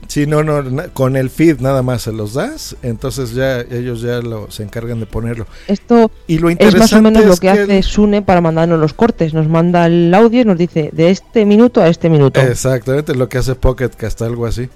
Sí, 0.09 0.25
no, 0.25 0.43
no, 0.43 0.63
na- 0.63 0.87
con 0.87 1.15
el 1.15 1.29
feed 1.29 1.59
nada 1.59 1.83
más 1.83 2.01
se 2.01 2.11
los 2.11 2.33
das, 2.33 2.75
entonces 2.81 3.33
ya 3.35 3.61
ellos 3.61 4.01
ya 4.01 4.21
lo, 4.21 4.49
se 4.49 4.63
encargan 4.63 4.99
de 4.99 5.05
ponerlo. 5.05 5.45
Esto 5.67 6.09
Y 6.25 6.39
lo 6.39 6.49
es 6.49 6.75
más 6.75 6.91
o 6.93 7.01
menos 7.01 7.23
lo 7.25 7.35
que, 7.35 7.41
que 7.41 7.49
hace 7.51 7.83
Sune 7.83 8.23
para 8.23 8.41
mandarnos 8.41 8.79
los 8.79 8.93
cortes. 8.93 9.35
Nos 9.35 9.47
manda 9.47 9.85
el 9.85 10.11
audio 10.15 10.41
y 10.41 10.45
nos 10.45 10.57
dice 10.57 10.89
de 10.93 11.11
este 11.11 11.45
minuto 11.45 11.79
a 11.83 11.87
este 11.89 12.09
minuto. 12.09 12.41
Exactamente, 12.41 13.13
lo 13.13 13.29
que 13.29 13.37
hace 13.37 13.53
Pocket 13.53 13.89
Cast, 13.89 14.23
algo 14.23 14.47
así. 14.47 14.67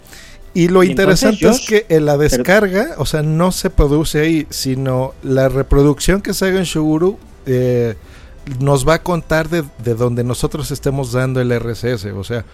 Y 0.53 0.67
lo 0.67 0.83
Y 0.83 0.91
interesante 0.91 1.37
entonces, 1.47 1.63
es 1.63 1.67
que 1.87 1.95
en 1.95 2.05
la 2.05 2.11
pero- 2.15 2.29
descarga, 2.29 2.89
o 2.99 3.07
sea, 3.07 3.23
no 3.23 3.51
se 3.51 3.71
produce 3.71 4.19
ahí, 4.19 4.45
sino 4.51 5.15
la 5.23 5.49
reproducción 5.49 6.21
que 6.21 6.35
se 6.35 6.45
haga 6.45 6.59
en 6.59 6.65
Shuguru 6.65 7.17
eh, 7.47 7.95
nos 8.59 8.87
va 8.87 8.93
a 8.93 9.01
contar 9.01 9.49
de, 9.49 9.63
de 9.83 9.95
donde 9.95 10.23
nosotros 10.23 10.69
estemos 10.69 11.11
dando 11.11 11.41
el 11.41 11.51
RSS. 11.59 12.05
O 12.15 12.23
sea, 12.23 12.45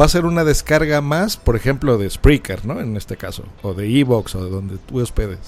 va 0.00 0.04
a 0.06 0.08
ser 0.08 0.24
una 0.24 0.44
descarga 0.44 1.00
más, 1.00 1.36
por 1.36 1.56
ejemplo, 1.56 1.98
de 1.98 2.08
Spreaker, 2.08 2.64
¿no? 2.64 2.80
En 2.80 2.96
este 2.96 3.16
caso, 3.16 3.44
o 3.62 3.74
de 3.74 3.86
Evox, 4.00 4.34
o 4.34 4.44
de 4.44 4.50
donde 4.50 4.76
tú 4.78 5.00
hospedes. 5.00 5.38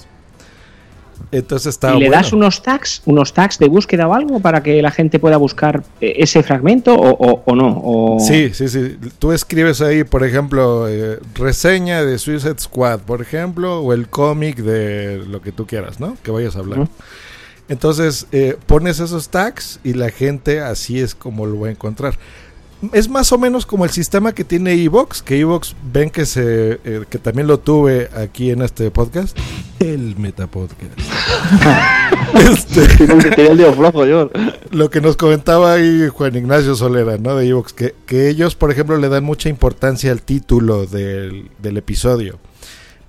Entonces 1.31 1.67
está 1.67 1.95
¿Y 1.95 1.99
le 1.99 2.07
bueno. 2.07 2.21
das 2.21 2.33
unos 2.33 2.61
tags, 2.61 3.01
unos 3.05 3.33
tags 3.33 3.57
de 3.57 3.69
búsqueda 3.69 4.05
o 4.05 4.13
algo 4.13 4.41
para 4.41 4.61
que 4.61 4.81
la 4.81 4.91
gente 4.91 5.17
pueda 5.17 5.37
buscar 5.37 5.81
eh, 6.01 6.15
ese 6.17 6.43
fragmento 6.43 6.93
o, 6.93 7.09
o- 7.11 7.43
o 7.45 7.55
no? 7.55 7.81
O... 7.83 8.17
Sí, 8.19 8.51
sí, 8.53 8.67
sí. 8.67 8.97
Tú 9.17 9.31
escribes 9.31 9.79
ahí, 9.79 10.03
por 10.03 10.25
ejemplo, 10.25 10.89
eh, 10.89 11.19
reseña 11.35 12.03
de 12.03 12.17
Suicide 12.19 12.59
Squad, 12.59 12.99
por 12.99 13.21
ejemplo, 13.21 13.79
o 13.79 13.93
el 13.93 14.09
cómic 14.09 14.57
de 14.57 15.23
lo 15.25 15.41
que 15.41 15.53
tú 15.53 15.65
quieras, 15.65 16.01
¿no? 16.01 16.17
Que 16.21 16.31
vayas 16.31 16.57
a 16.57 16.59
hablar. 16.59 16.79
Ujú. 16.79 16.89
Entonces, 17.69 18.27
eh, 18.33 18.57
pones 18.67 18.99
esos 18.99 19.29
tags 19.29 19.79
y 19.85 19.93
la 19.93 20.09
gente 20.09 20.59
así 20.59 20.99
es 20.99 21.15
como 21.15 21.45
lo 21.45 21.61
va 21.61 21.69
a 21.69 21.71
encontrar. 21.71 22.15
Es 22.93 23.09
más 23.09 23.31
o 23.31 23.37
menos 23.37 23.65
como 23.65 23.85
el 23.85 23.91
sistema 23.91 24.33
que 24.33 24.43
tiene 24.43 24.73
Evox, 24.73 25.21
que 25.21 25.39
Evox 25.39 25.75
ven 25.91 26.09
que 26.09 26.25
se 26.25 26.79
eh, 26.83 27.05
que 27.09 27.17
también 27.17 27.47
lo 27.47 27.59
tuve 27.59 28.09
aquí 28.15 28.51
en 28.51 28.61
este 28.61 28.91
podcast, 28.91 29.37
el 29.79 30.15
Metapodcast. 30.17 30.99
este, 32.51 32.87
lo 34.71 34.89
que 34.89 35.01
nos 35.01 35.15
comentaba 35.15 35.73
ahí 35.73 36.07
Juan 36.09 36.35
Ignacio 36.35 36.75
Solera, 36.75 37.17
¿no? 37.17 37.35
De 37.35 37.47
Evox, 37.47 37.73
que, 37.73 37.95
que 38.05 38.29
ellos, 38.29 38.55
por 38.55 38.71
ejemplo, 38.71 38.97
le 38.97 39.09
dan 39.09 39.23
mucha 39.23 39.49
importancia 39.49 40.11
al 40.11 40.21
título 40.21 40.85
del, 40.85 41.49
del 41.59 41.77
episodio, 41.77 42.39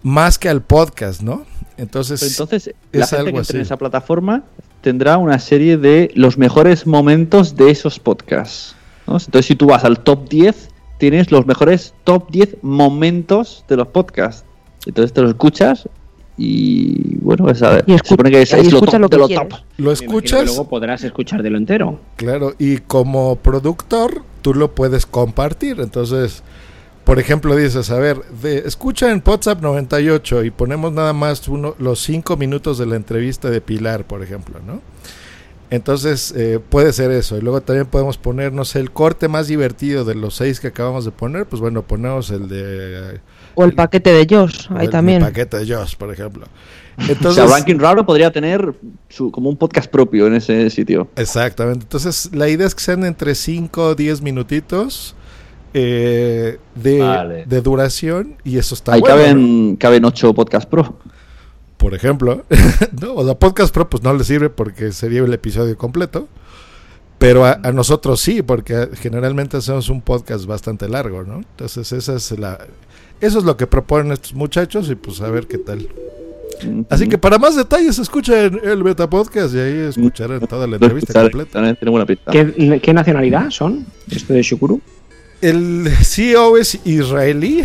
más 0.03 0.39
que 0.39 0.49
al 0.49 0.63
podcast, 0.63 1.23
¿no? 1.23 1.45
Entonces, 1.77 2.23
Entonces, 2.23 2.75
la 2.93 3.05
es 3.05 3.11
gente 3.11 3.17
algo 3.17 3.33
que 3.33 3.39
entre 3.41 3.59
en 3.59 3.63
esa 3.63 3.77
plataforma 3.77 4.45
tendrá 4.81 5.19
una 5.19 5.39
serie 5.39 5.77
de 5.77 6.11
los 6.15 6.39
mejores 6.39 6.87
momentos 6.87 7.57
de 7.57 7.71
esos 7.71 7.99
podcasts. 7.99 8.77
¿No? 9.07 9.15
Entonces, 9.15 9.47
si 9.47 9.57
tú 9.57 9.67
vas 9.67 9.85
al 9.85 10.01
top 10.01 10.29
10, 10.29 10.71
tienes 10.99 11.31
los 11.31 11.47
mejores 11.47 11.95
top 12.05 12.31
10 12.31 12.59
momentos 12.63 13.65
de 13.69 13.77
los 13.77 13.89
podcasts. 13.89 14.45
Entonces 14.87 15.13
te 15.13 15.23
lo 15.23 15.29
escuchas 15.29 15.89
y 16.39 17.17
bueno, 17.19 17.49
esa, 17.49 17.83
Y 17.87 17.93
se 17.99 18.09
supone 18.09 18.31
que 18.31 18.43
es, 18.43 18.53
y 18.53 18.57
es 18.57 18.73
lo 18.73 18.79
escucha 18.79 18.93
top 18.93 19.01
lo 19.01 19.09
que 19.09 19.17
de 19.17 19.21
lo 19.21 19.29
top. 19.29 19.51
Lo 19.79 19.91
imagino 19.91 19.99
que 19.99 20.05
escuchas, 20.05 20.47
luego 20.47 20.69
podrás 20.69 21.03
escuchártelo 21.05 21.57
entero. 21.57 21.99
claro, 22.17 22.55
y 22.59 22.79
como 22.79 23.37
productor 23.37 24.23
tú 24.43 24.55
lo 24.55 24.75
puedes 24.75 25.07
compartir. 25.07 25.81
Entonces, 25.81 26.43
por 27.05 27.19
ejemplo, 27.19 27.57
dices, 27.57 27.91
a 27.91 27.99
ver, 27.99 28.23
de, 28.43 28.59
escucha 28.59 29.11
en 29.11 29.23
WhatsApp 29.25 29.63
98 29.63 30.45
y 30.45 30.51
ponemos 30.51 30.93
nada 30.93 31.13
más 31.13 31.49
uno, 31.49 31.75
los 31.79 32.01
cinco 32.01 32.37
minutos 32.37 32.79
de 32.79 32.87
la 32.87 32.97
entrevista 32.97 33.49
de 33.49 33.61
Pilar, 33.61 34.05
por 34.05 34.23
ejemplo, 34.23 34.61
¿no? 34.67 34.83
Entonces, 35.71 36.33
eh, 36.37 36.61
puede 36.69 36.93
ser 36.93 37.11
eso. 37.11 37.37
Y 37.37 37.41
luego 37.41 37.61
también 37.61 37.87
podemos 37.87 38.19
poner, 38.19 38.53
no 38.53 38.65
sé, 38.65 38.79
el 38.79 38.93
corte 38.93 39.29
más 39.29 39.49
divertido 39.49 40.05
de 40.05 40.15
los 40.15 40.37
seis 40.37 40.61
que 40.61 40.69
acabamos 40.69 41.05
de 41.05 41.11
poner. 41.11 41.47
Pues 41.47 41.61
bueno, 41.61 41.83
ponemos 41.83 42.31
el 42.31 42.49
de... 42.49 43.21
O 43.55 43.65
el 43.65 43.73
paquete 43.73 44.13
de 44.13 44.27
Josh, 44.29 44.67
ahí 44.71 44.85
el, 44.87 44.91
también. 44.91 45.23
el 45.23 45.29
paquete 45.29 45.59
de 45.59 45.75
Josh, 45.75 45.97
por 45.97 46.13
ejemplo. 46.13 46.47
o 46.99 47.03
sea, 47.03 47.13
Entonces, 47.15 47.51
Ranking 47.51 47.79
Raro 47.79 48.07
podría 48.07 48.31
tener 48.31 48.75
su, 49.09 49.31
como 49.31 49.49
un 49.49 49.57
podcast 49.57 49.91
propio 49.91 50.27
en 50.27 50.35
ese 50.35 50.71
sitio. 50.71 51.09
Exactamente. 51.17 51.85
Entonces, 51.85 52.31
la 52.33 52.49
idea 52.49 52.67
es 52.67 52.75
que 52.75 52.83
sean 52.83 53.05
entre 53.05 53.35
5 53.35 53.83
o 53.83 53.95
10 53.95 54.23
minutitos 54.23 55.17
eh, 55.75 56.59
de, 56.75 56.99
Vale. 57.01 57.45
de 57.47 57.61
duración 57.61 58.37
y 58.45 58.59
eso 58.59 58.75
está 58.75 58.95
Ahí 58.95 59.01
bueno. 59.01 59.17
¿no? 59.17 59.23
caben, 59.23 59.77
caben 59.77 60.05
8 60.05 60.33
podcast 60.33 60.69
pro. 60.69 60.97
Por 61.77 61.95
ejemplo. 61.95 62.45
no, 63.01 63.15
o 63.15 63.25
sea, 63.25 63.35
Podcast 63.35 63.73
Pro 63.73 63.89
pues 63.89 64.03
no 64.03 64.13
le 64.15 64.25
sirve 64.25 64.51
porque 64.51 64.93
sería 64.93 65.21
el 65.21 65.33
episodio 65.33 65.77
completo. 65.77 66.29
Pero 67.19 67.47
a, 67.47 67.61
a 67.63 67.73
nosotros 67.73 68.21
sí, 68.21 68.43
porque 68.43 68.91
generalmente 69.01 69.57
hacemos 69.57 69.89
un 69.89 70.03
podcast 70.03 70.45
bastante 70.45 70.89
largo, 70.89 71.23
¿no? 71.25 71.37
Entonces, 71.37 71.91
esa 71.93 72.15
es 72.15 72.31
la... 72.39 72.59
Eso 73.21 73.39
es 73.39 73.45
lo 73.45 73.57
que 73.57 73.67
proponen 73.67 74.13
estos 74.13 74.35
muchachos 74.35 74.91
y 74.91 74.95
pues 74.95 75.23
a 75.23 75.31
ver 75.31 75.47
qué 75.47 75.57
tal. 75.57 75.89
Así 76.89 77.09
que 77.09 77.19
para 77.19 77.39
más 77.39 77.57
detalles 77.57 77.99
escuchen 77.99 78.61
el 78.63 78.83
Beta 78.83 79.09
Podcast 79.09 79.55
y 79.55 79.59
ahí 79.59 79.79
escucharán 79.89 80.41
toda 80.41 80.67
la 80.67 80.77
entrevista 80.77 81.23
completa. 81.23 81.53
también 81.53 81.77
tiene 81.77 81.91
buena 81.91 82.07
pinta. 82.07 82.31
¿Qué, 82.31 82.81
qué 82.83 82.95
nacionalidad 82.95 83.51
son? 83.51 83.87
Esto 84.11 84.33
de 84.33 84.43
Shukuru. 84.43 84.81
El 85.43 85.91
CEO 86.03 86.57
es 86.57 86.79
israelí, 86.85 87.63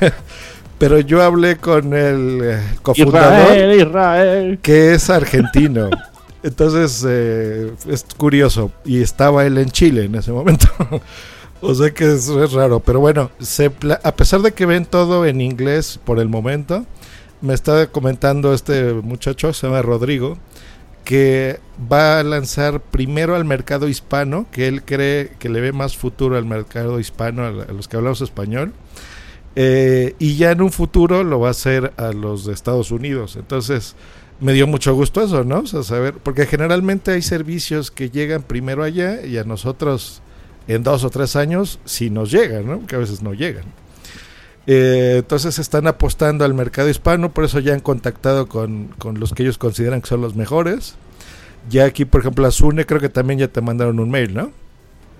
pero 0.78 1.00
yo 1.00 1.22
hablé 1.22 1.56
con 1.56 1.94
el 1.94 2.40
eh, 2.42 2.60
cofundador 2.82 3.56
Israel, 3.56 3.80
Israel. 3.80 4.58
que 4.62 4.94
es 4.94 5.10
argentino. 5.10 5.90
Entonces 6.42 7.04
eh, 7.08 7.72
es 7.88 8.06
curioso 8.16 8.70
y 8.84 9.02
estaba 9.02 9.44
él 9.46 9.58
en 9.58 9.70
Chile 9.70 10.04
en 10.04 10.14
ese 10.14 10.32
momento. 10.32 10.68
o 11.60 11.74
sea 11.74 11.90
que 11.90 12.12
es, 12.12 12.28
es 12.28 12.52
raro, 12.52 12.80
pero 12.80 13.00
bueno, 13.00 13.30
se 13.40 13.70
a 14.02 14.14
pesar 14.14 14.42
de 14.42 14.52
que 14.52 14.66
ven 14.66 14.84
todo 14.84 15.26
en 15.26 15.40
inglés 15.40 15.98
por 16.04 16.20
el 16.20 16.28
momento, 16.28 16.86
me 17.40 17.54
está 17.54 17.88
comentando 17.88 18.54
este 18.54 18.92
muchacho, 18.92 19.52
se 19.52 19.66
llama 19.66 19.82
Rodrigo, 19.82 20.38
que 21.04 21.60
va 21.90 22.18
a 22.18 22.22
lanzar 22.22 22.80
primero 22.80 23.36
al 23.36 23.44
mercado 23.44 23.88
hispano, 23.88 24.46
que 24.50 24.68
él 24.68 24.82
cree 24.82 25.32
que 25.38 25.48
le 25.48 25.60
ve 25.60 25.72
más 25.72 25.96
futuro 25.96 26.36
al 26.36 26.44
mercado 26.44 26.98
hispano, 26.98 27.44
a 27.44 27.50
los 27.72 27.88
que 27.88 27.96
hablamos 27.96 28.20
español, 28.20 28.72
eh, 29.58 30.14
y 30.18 30.36
ya 30.36 30.52
en 30.52 30.60
un 30.60 30.70
futuro 30.70 31.24
lo 31.24 31.40
va 31.40 31.48
a 31.48 31.52
hacer 31.52 31.94
a 31.96 32.12
los 32.12 32.44
de 32.44 32.52
Estados 32.52 32.90
Unidos. 32.90 33.36
Entonces, 33.36 33.96
me 34.38 34.52
dio 34.52 34.66
mucho 34.66 34.94
gusto 34.94 35.22
eso, 35.22 35.44
¿no? 35.44 35.60
O 35.60 35.66
sea, 35.66 35.82
saber, 35.82 36.14
porque 36.14 36.44
generalmente 36.44 37.12
hay 37.12 37.22
servicios 37.22 37.90
que 37.90 38.10
llegan 38.10 38.42
primero 38.42 38.84
allá 38.84 39.24
y 39.24 39.38
a 39.38 39.44
nosotros 39.44 40.20
en 40.68 40.82
dos 40.82 41.04
o 41.04 41.10
tres 41.10 41.36
años 41.36 41.80
sí 41.86 42.10
nos 42.10 42.30
llegan, 42.30 42.66
¿no? 42.66 42.86
Que 42.86 42.96
a 42.96 42.98
veces 42.98 43.22
no 43.22 43.32
llegan. 43.32 43.64
Eh, 44.66 45.16
entonces 45.18 45.58
están 45.58 45.86
apostando 45.86 46.44
al 46.44 46.52
mercado 46.52 46.90
hispano, 46.90 47.32
por 47.32 47.44
eso 47.44 47.58
ya 47.58 47.72
han 47.72 47.80
contactado 47.80 48.48
con, 48.48 48.88
con 48.98 49.18
los 49.18 49.32
que 49.32 49.42
ellos 49.42 49.56
consideran 49.56 50.02
que 50.02 50.08
son 50.08 50.20
los 50.20 50.34
mejores. 50.34 50.96
Ya 51.70 51.86
aquí, 51.86 52.04
por 52.04 52.20
ejemplo, 52.20 52.46
a 52.46 52.50
Sune 52.50 52.84
creo 52.84 53.00
que 53.00 53.08
también 53.08 53.38
ya 53.38 53.48
te 53.48 53.62
mandaron 53.62 54.00
un 54.00 54.10
mail, 54.10 54.34
¿no? 54.34 54.52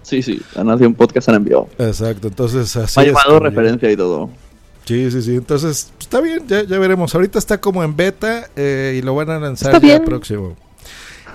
Sí, 0.06 0.22
sí, 0.22 0.40
han 0.54 0.68
nacido 0.68 0.88
un 0.88 0.94
podcast, 0.94 1.28
han 1.28 1.34
enviado. 1.34 1.66
Exacto, 1.78 2.28
entonces 2.28 2.76
así 2.76 3.00
ha 3.00 3.04
ya- 3.04 3.38
referencia 3.40 3.90
y 3.90 3.96
todo. 3.96 4.30
Sí, 4.84 5.10
sí, 5.10 5.20
sí. 5.20 5.34
Entonces, 5.34 5.90
pues, 5.96 6.06
está 6.06 6.20
bien, 6.20 6.44
ya, 6.46 6.62
ya 6.62 6.78
veremos. 6.78 7.12
Ahorita 7.12 7.40
está 7.40 7.60
como 7.60 7.82
en 7.82 7.96
beta 7.96 8.46
eh, 8.54 8.94
y 8.96 9.02
lo 9.02 9.16
van 9.16 9.30
a 9.30 9.40
lanzar 9.40 9.74
Está 9.74 9.84
ya 9.84 9.94
bien. 9.94 10.04
próximo. 10.04 10.54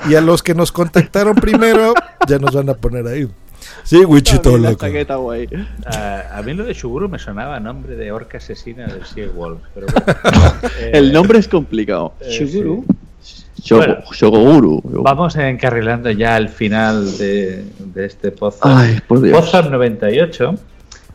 Y 0.09 0.16
a 0.16 0.22
los 0.22 0.41
que 0.41 0.56
nos 0.56 0.72
contactaron 0.72 1.35
primero, 1.35 1.93
ya 2.30 2.40
nos 2.40 2.56
van 2.56 2.69
a 2.69 2.75
poner 2.75 3.06
ahí. 3.08 3.27
Sí, 3.83 3.98
Wichito, 4.06 4.58
La 4.58 4.69
loco. 4.72 4.85
chaqueta, 4.85 5.17
guay. 5.17 5.50
A, 5.85 6.38
a 6.38 6.41
mí 6.41 6.53
lo 6.53 6.64
de 6.64 6.74
Shuguru 6.74 7.09
me 7.09 7.19
sonaba 7.19 7.58
a 7.58 7.59
nombre 7.59 7.98
de 7.98 8.11
orca 8.14 8.38
asesina 8.38 8.88
del 8.88 9.06
Sea 9.06 9.27
Wolf. 9.35 9.59
Pero 9.75 9.88
bueno. 9.91 10.53
Eh, 10.80 10.91
El 10.93 11.11
nombre 11.11 11.38
es 11.40 11.50
complicado. 11.50 12.14
eh, 12.22 12.30
Shuguru. 12.32 12.85
Shogo- 13.64 13.77
Bueno. 13.85 13.95
Shogoguru. 14.11 14.81
Vamos 15.03 15.35
encarrilando 15.35 16.09
ya 16.11 16.35
al 16.35 16.49
final 16.49 17.17
de, 17.17 17.64
de 17.93 18.06
este 18.06 18.31
Dios. 18.31 19.40
Podzap 19.40 19.69
98. 19.69 20.56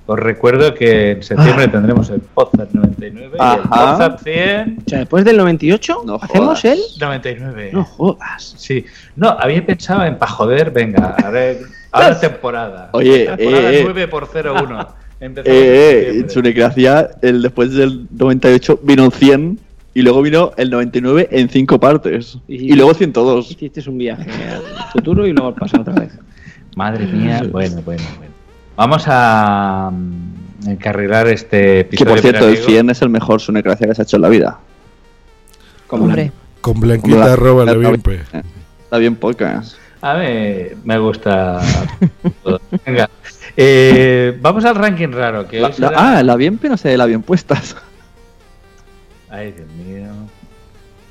Os 0.09 0.19
recuerdo 0.21 0.73
que 0.73 1.11
en 1.13 1.23
septiembre 1.25 1.67
tendremos 1.67 2.09
el 2.11 2.21
Podzap 2.21 2.71
99 2.73 3.31
y 3.33 3.35
el 3.35 3.41
Ajá. 3.41 3.63
Podzap 3.99 4.21
100. 4.23 4.79
O 4.87 4.89
sea, 4.89 4.99
después 5.01 5.25
del 5.25 5.37
98, 5.39 6.03
No 6.07 6.15
¿hacemos 6.23 6.61
jodas. 6.61 6.65
el? 6.65 6.79
99. 7.01 7.71
No 7.73 7.85
jodas. 7.85 8.55
Sí. 8.57 8.85
No, 9.17 9.31
había 9.31 9.67
pensado 9.67 10.05
en 10.05 10.17
pa' 10.17 10.29
joder, 10.29 10.71
venga, 10.71 11.17
a 11.17 11.31
ver, 11.31 11.59
ahora 11.91 12.21
temporada. 12.21 12.91
Oye, 12.93 13.27
temporada 13.37 13.73
eh, 13.73 13.79
eh. 13.81 13.85
9 13.85 14.07
por 14.09 14.29
01. 14.33 14.89
Empezamos 15.19 15.59
en 15.59 15.65
Eh, 15.65 15.67
eh, 15.67 15.91
en 15.91 16.05
septiembre. 16.05 16.31
su 16.35 16.43
necracia, 16.43 17.11
el 17.23 17.43
después 17.43 17.73
del 17.73 18.07
98 18.13 18.79
vino 18.85 19.05
en 19.07 19.11
100 19.11 19.61
y 19.99 20.03
luego 20.03 20.21
vino 20.21 20.53
el 20.59 20.69
99 20.71 21.29
en 21.31 21.49
5 21.49 21.81
partes. 21.81 22.39
Y- 22.47 22.73
Y 22.73 22.77
luego 22.77 22.93
102. 22.93 23.51
Hiciste 23.51 23.89
un 23.89 23.97
viaje 23.97 24.31
al 24.51 24.91
futuro 24.93 25.27
y 25.27 25.33
luego 25.33 25.49
al 25.49 25.55
pasado 25.55 25.83
otra 25.83 25.95
vez. 25.95 26.13
Madre 26.77 27.07
mía, 27.07 27.43
bueno, 27.51 27.81
bueno, 27.83 28.03
bueno. 28.19 28.33
Vamos 28.77 29.05
a 29.07 29.91
mm, 29.91 30.69
encarrilar 30.69 31.27
este 31.29 31.59
Que 31.59 31.81
episodio. 31.81 32.11
por 32.13 32.21
cierto, 32.21 32.45
el 32.45 32.51
veraniego. 32.57 32.67
100 32.71 32.91
es 32.91 33.01
el 33.03 33.09
mejor 33.09 33.41
su 33.41 33.53
necracia 33.53 33.87
que 33.87 33.95
se 33.95 34.03
ha 34.03 34.05
hecho 34.05 34.17
en 34.17 34.23
la 34.23 34.29
vida. 34.29 34.59
Hombre, 35.89 36.33
Con 36.61 36.79
Blanquita 36.81 37.15
Como 37.17 37.25
la- 37.27 37.33
arroba 37.33 37.65
la 37.65 37.73
la- 37.73 37.79
bien, 37.79 38.03
pues. 38.03 38.21
Está 38.85 38.99
bien 38.99 39.17
podcast. 39.17 39.77
A 40.03 40.15
mí 40.19 40.27
me 40.85 40.99
gusta. 40.99 41.61
todo. 42.43 42.61
Venga, 42.85 43.09
eh, 43.57 44.37
vamos 44.43 44.65
al 44.67 44.75
ranking 44.75 45.09
raro. 45.13 45.49
Que 45.49 45.61
La- 45.61 45.73
la- 45.79 45.93
ah, 45.97 46.23
la 46.23 46.37
bien 46.37 46.59
pero 46.59 46.77
se 46.77 46.97
la 46.99 47.07
bien 47.07 47.23
puestas. 47.23 47.77
Ay, 49.31 49.53
Dios 49.53 49.67
mío. 49.87 50.07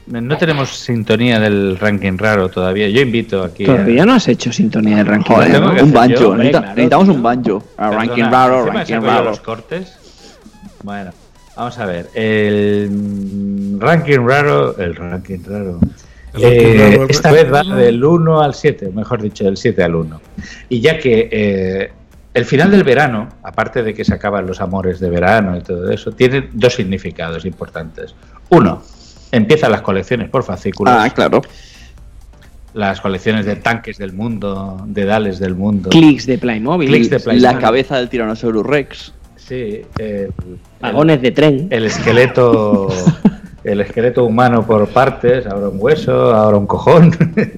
No 0.07 0.37
tenemos 0.37 0.69
sintonía 0.77 1.39
del 1.39 1.79
ranking 1.79 2.17
raro 2.17 2.47
todavía. 2.49 2.87
Yo 2.89 3.01
invito 3.01 3.43
aquí. 3.43 3.63
a- 3.63 3.67
Todavía 3.67 4.05
no 4.05 4.13
has 4.13 4.27
hecho 4.27 4.51
sintonía 4.53 4.97
del 4.97 5.07
ranking. 5.07 5.33
Joder, 5.33 5.51
que 5.75 5.83
un 5.83 5.91
banjo. 5.91 6.13
yo, 6.19 6.29
hombre, 6.29 6.43
Necesita- 6.45 6.59
claro, 6.59 6.75
necesitamos 6.75 7.09
un 7.09 7.23
banjo. 7.23 7.63
Ah, 7.77 7.89
Perdona, 7.89 7.97
ranking 8.05 8.23
raro, 8.31 8.65
ranking 8.67 9.01
raro. 9.01 9.23
los 9.25 9.39
cortes. 9.39 9.97
Bueno, 10.83 11.11
vamos 11.57 11.77
a 11.79 11.85
ver. 11.87 12.09
El 12.13 12.89
mm, 12.91 13.79
ranking 13.79 14.19
raro. 14.27 14.77
El 14.77 14.95
ranking 14.95 15.39
raro. 15.43 15.79
El 16.35 16.41
ranking 16.43 16.59
Eh, 16.59 16.77
raro, 16.91 17.03
el 17.05 17.09
esta 17.09 17.29
ranking 17.31 17.43
vez 17.43 17.53
va 17.53 17.63
raro. 17.63 17.75
del 17.75 18.03
1 18.05 18.41
al 18.41 18.53
7, 18.53 18.91
mejor 18.93 19.21
dicho, 19.23 19.43
del 19.45 19.57
7 19.57 19.81
al 19.83 19.95
1. 19.95 20.21
Y 20.69 20.81
ya 20.81 20.99
que 20.99 21.29
eh, 21.31 21.91
el 22.35 22.43
final 22.45 22.69
del 22.69 22.83
verano, 22.83 23.29
aparte 23.43 23.81
de 23.81 23.93
que 23.93 24.03
se 24.03 24.13
acaban 24.13 24.45
los 24.45 24.59
amores 24.59 24.99
de 24.99 25.09
verano 25.09 25.57
y 25.57 25.61
todo 25.61 25.89
eso, 25.89 26.11
tiene 26.11 26.49
dos 26.51 26.73
significados 26.75 27.45
importantes. 27.45 28.13
Uno, 28.49 28.83
empiezan 29.31 29.71
las 29.71 29.81
colecciones 29.81 30.29
por 30.29 30.43
fascículos. 30.43 30.93
Ah, 30.95 31.09
claro. 31.09 31.41
Las 32.73 32.99
colecciones 32.99 33.45
de 33.45 33.55
tanques 33.55 33.97
del 33.97 34.11
mundo, 34.11 34.83
de 34.85 35.05
dales 35.05 35.39
del 35.39 35.55
mundo. 35.55 35.89
Clics 35.91 36.25
de 36.25 36.37
Playmobil. 36.37 36.89
Clics 36.89 37.09
de 37.09 37.19
Play- 37.21 37.39
La 37.39 37.57
cabeza 37.57 37.95
del 37.95 38.09
Tyrannosaurus 38.09 38.65
Rex. 38.65 39.13
Sí, 39.37 39.81
eh, 39.97 40.29
Vagones 40.81 41.21
de 41.21 41.31
tren. 41.31 41.67
el 41.69 41.85
esqueleto 41.85 42.89
el 43.63 43.79
esqueleto 43.79 44.25
humano 44.25 44.65
por 44.67 44.87
partes, 44.89 45.47
ahora 45.47 45.69
un 45.69 45.77
hueso, 45.79 46.35
ahora 46.35 46.57
un 46.57 46.67
cojón. 46.67 47.15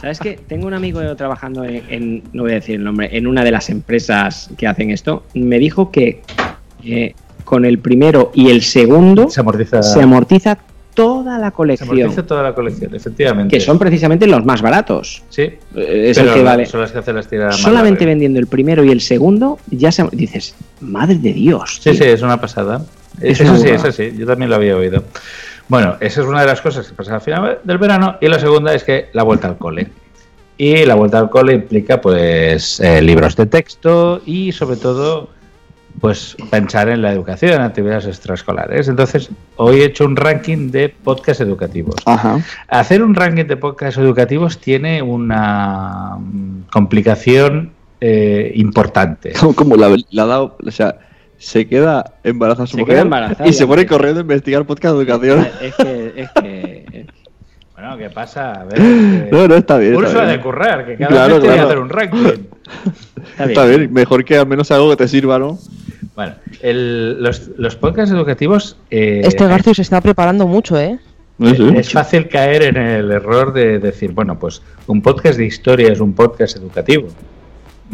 ¿Sabes 0.00 0.18
qué? 0.18 0.38
Tengo 0.46 0.66
un 0.66 0.74
amigo 0.74 1.00
trabajando 1.16 1.64
en, 1.64 1.82
en- 1.88 2.22
no 2.32 2.42
voy 2.44 2.52
a 2.52 2.54
decir 2.56 2.76
el 2.76 2.84
nombre, 2.84 3.08
en 3.16 3.26
una 3.26 3.44
de 3.44 3.50
las 3.50 3.68
empresas 3.70 4.50
que 4.56 4.66
hacen 4.66 4.90
esto. 4.90 5.24
Me 5.34 5.58
dijo 5.58 5.90
que 5.90 6.22
eh, 6.84 7.14
con 7.44 7.64
el 7.64 7.78
primero 7.78 8.30
y 8.34 8.50
el 8.50 8.62
segundo 8.62 9.28
Se 9.28 9.40
amortiza, 9.40 9.82
se 9.82 10.00
amortiza 10.02 10.58
toda 10.94 11.38
la 11.38 11.48
se 11.48 11.52
colección. 11.52 11.90
amortiza 11.90 12.24
toda 12.24 12.42
la 12.42 12.54
colección, 12.54 12.94
efectivamente. 12.94 13.56
Que 13.56 13.60
son 13.60 13.78
precisamente 13.78 14.26
los 14.26 14.44
más 14.44 14.62
baratos. 14.62 15.22
Sí. 15.28 15.42
Eh, 15.42 15.58
Es 15.74 16.16
Pero 16.18 16.30
el 16.30 16.34
que 16.36 16.42
vale. 16.42 16.66
son 16.66 16.80
las 16.80 16.92
que 16.92 16.98
hacen 16.98 17.16
las 17.16 17.26
tiradas 17.28 17.54
más 17.56 17.60
Solamente 17.62 18.06
vendiendo 18.06 18.38
el 18.38 18.46
primero 18.46 18.84
y 18.84 18.90
el 18.90 19.00
segundo, 19.00 19.58
ya 19.70 19.90
se, 19.92 20.04
dices, 20.12 20.54
madre 20.80 21.16
de 21.18 21.32
Dios. 21.32 21.80
Sí, 21.82 21.90
tío". 21.90 21.94
sí, 21.94 22.04
es 22.04 22.22
una 22.22 22.40
pasada. 22.40 22.84
Es 23.20 23.40
eso 23.40 23.50
una 23.52 23.60
sí, 23.60 23.68
eso 23.68 23.92
sí, 23.92 24.12
yo 24.16 24.26
también 24.26 24.50
lo 24.50 24.56
había 24.56 24.76
oído. 24.76 25.04
Bueno, 25.68 25.96
esa 26.00 26.20
es 26.20 26.26
una 26.26 26.42
de 26.42 26.46
las 26.46 26.60
cosas 26.60 26.88
que 26.88 26.94
pasa 26.94 27.14
al 27.14 27.20
final 27.20 27.60
del 27.64 27.78
verano. 27.78 28.16
Y 28.20 28.28
la 28.28 28.38
segunda 28.38 28.74
es 28.74 28.84
que 28.84 29.08
la 29.12 29.22
vuelta 29.22 29.48
al 29.48 29.58
cole. 29.58 29.88
Y 30.56 30.84
la 30.84 30.94
vuelta 30.94 31.18
al 31.18 31.30
cole 31.30 31.54
implica, 31.54 32.00
pues, 32.00 32.78
eh, 32.80 33.02
libros 33.02 33.34
de 33.36 33.46
texto 33.46 34.22
y, 34.24 34.52
sobre 34.52 34.76
todo, 34.76 35.30
pues, 36.00 36.36
pensar 36.50 36.88
en 36.88 37.02
la 37.02 37.12
educación, 37.12 37.52
en 37.52 37.62
actividades 37.62 38.06
extraescolares. 38.06 38.88
Entonces, 38.88 39.30
hoy 39.56 39.80
he 39.80 39.86
hecho 39.86 40.04
un 40.04 40.16
ranking 40.16 40.70
de 40.70 40.90
podcasts 40.90 41.40
educativos. 41.40 41.96
Ajá. 42.04 42.40
Hacer 42.68 43.02
un 43.02 43.14
ranking 43.14 43.46
de 43.46 43.56
podcasts 43.56 43.98
educativos 43.98 44.58
tiene 44.58 45.02
una 45.02 46.18
complicación 46.70 47.72
eh, 48.00 48.52
importante. 48.54 49.32
Como, 49.56 49.76
la, 49.76 49.96
la 50.10 50.22
ha 50.22 50.26
dado, 50.26 50.56
o 50.64 50.70
sea, 50.70 50.98
se 51.44 51.66
queda 51.66 52.14
embarazada 52.24 52.66
su 52.66 52.76
Se 52.76 52.80
mujer 52.80 52.94
queda 52.94 53.02
embarazada, 53.02 53.48
y 53.48 53.52
se 53.52 53.66
pone 53.66 53.86
corriendo 53.86 54.20
a 54.20 54.22
investigar 54.22 54.64
podcast 54.64 54.94
de 54.96 55.02
educación. 55.02 55.46
Es 55.60 55.74
que, 55.74 56.12
es 56.16 56.30
que 56.40 57.06
Bueno, 57.74 57.98
¿qué 57.98 58.08
pasa? 58.10 58.52
A 58.52 58.64
ver, 58.64 58.80
No, 59.30 59.46
no, 59.46 59.54
está 59.56 59.76
bien. 59.78 59.96
Bien. 60.00 60.26
de 60.28 60.40
currar, 60.40 60.86
que 60.86 60.96
cada 60.96 61.10
Claro, 61.10 61.34
vez 61.34 61.42
tiene 61.42 61.56
que 61.56 61.62
claro. 61.62 61.68
hacer 61.68 61.78
un 61.80 61.88
ranking. 61.90 62.44
Está 63.38 63.64
bien. 63.66 63.92
mejor 63.92 64.24
que 64.24 64.38
al 64.38 64.46
menos 64.46 64.70
algo 64.70 64.90
que 64.90 64.96
te 64.96 65.08
sirva, 65.08 65.38
¿no? 65.38 65.58
Bueno, 66.16 66.34
el- 66.62 67.22
los, 67.22 67.50
los 67.58 67.76
podcasts 67.76 68.14
educativos. 68.14 68.76
eh, 68.90 69.22
Este 69.24 69.46
Garcio 69.46 69.74
se 69.74 69.82
está 69.82 70.00
preparando 70.00 70.46
mucho, 70.46 70.78
¿eh? 70.78 70.98
Es 71.40 71.90
fácil 71.90 72.28
caer 72.28 72.62
en 72.62 72.76
el 72.76 73.10
error 73.10 73.52
de 73.52 73.80
decir, 73.80 74.12
bueno, 74.12 74.38
pues 74.38 74.62
un 74.86 75.02
podcast 75.02 75.36
de 75.36 75.44
historia 75.46 75.92
es 75.92 75.98
un 76.00 76.14
podcast 76.14 76.56
educativo. 76.56 77.08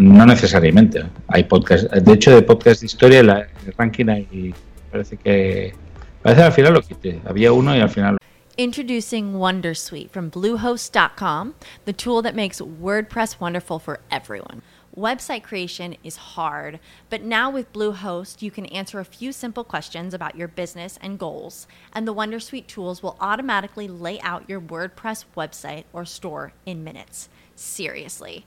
No 0.01 0.25
necesariamente. 0.25 1.05
Hay 1.29 1.45
podcast, 1.45 1.93
de 1.93 2.13
hecho, 2.15 2.35
de 2.35 2.41
podcast 2.41 2.81
de 2.81 2.87
historia, 2.87 3.23
la, 3.23 3.41
el 3.41 3.75
ranking 3.77 4.07
parece 4.91 5.19
que, 5.19 5.75
parece 6.23 6.41
que 6.41 6.47
al 6.47 6.53
final 6.53 6.73
lo 6.73 6.81
quité. 6.81 7.21
Había 7.27 7.53
uno 7.53 7.77
y 7.77 7.81
al 7.81 7.91
final 7.91 8.17
Introducing 8.57 9.35
Wondersuite 9.35 10.11
from 10.11 10.31
Bluehost.com, 10.31 11.55
the 11.85 11.93
tool 11.93 12.23
that 12.23 12.35
makes 12.35 12.63
WordPress 12.63 13.41
wonderful 13.41 13.79
for 13.79 14.01
everyone. 14.11 14.63
Website 14.97 15.43
creation 15.43 15.95
is 16.03 16.17
hard, 16.17 16.81
but 17.11 17.23
now 17.23 17.51
with 17.51 17.71
Bluehost, 17.75 18.41
you 18.41 18.51
can 18.51 18.65
answer 18.67 19.01
a 19.01 19.05
few 19.05 19.33
simple 19.33 19.65
questions 19.65 20.15
about 20.15 20.35
your 20.35 20.49
business 20.49 20.99
and 21.03 21.19
goals, 21.19 21.67
and 21.93 22.09
the 22.09 22.15
Wondersuite 22.15 22.67
tools 22.67 23.03
will 23.03 23.19
automatically 23.21 23.87
lay 23.87 24.19
out 24.23 24.49
your 24.49 24.63
WordPress 24.63 25.27
website 25.37 25.85
or 25.93 26.07
store 26.07 26.55
in 26.65 26.83
minutes. 26.83 27.29
Seriously. 27.55 28.47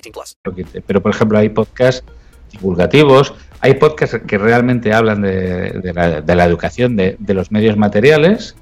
18 0.00 0.12
plus. 0.12 0.36
lo 0.44 0.54
quité. 0.54 0.80
Pero, 0.80 1.02
por 1.02 1.12
ejemplo, 1.12 1.38
hay 1.38 1.48
podcasts 1.48 2.04
divulgativos, 2.52 3.34
hay 3.60 3.74
podcasts 3.74 4.20
que 4.26 4.38
realmente 4.38 4.92
hablan 4.92 5.22
de, 5.22 5.92
la, 5.94 6.44
educación, 6.44 6.96
de, 6.96 7.16
los 7.34 7.50
medios 7.50 7.76
materiales, 7.76 8.56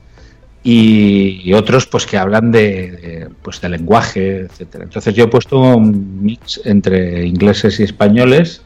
y, 0.62 1.40
y 1.44 1.52
otros 1.52 1.86
pues 1.86 2.06
que 2.06 2.18
hablan 2.18 2.50
de, 2.50 3.28
pues, 3.42 3.60
de 3.60 3.68
lenguaje, 3.68 4.40
etcétera. 4.40 4.84
Entonces 4.84 5.14
yo 5.14 5.24
he 5.24 5.28
puesto 5.28 5.60
un 5.60 6.24
mix 6.24 6.60
entre 6.64 7.24
ingleses 7.24 7.78
y 7.78 7.84
españoles 7.84 8.62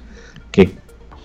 que, 0.51 0.71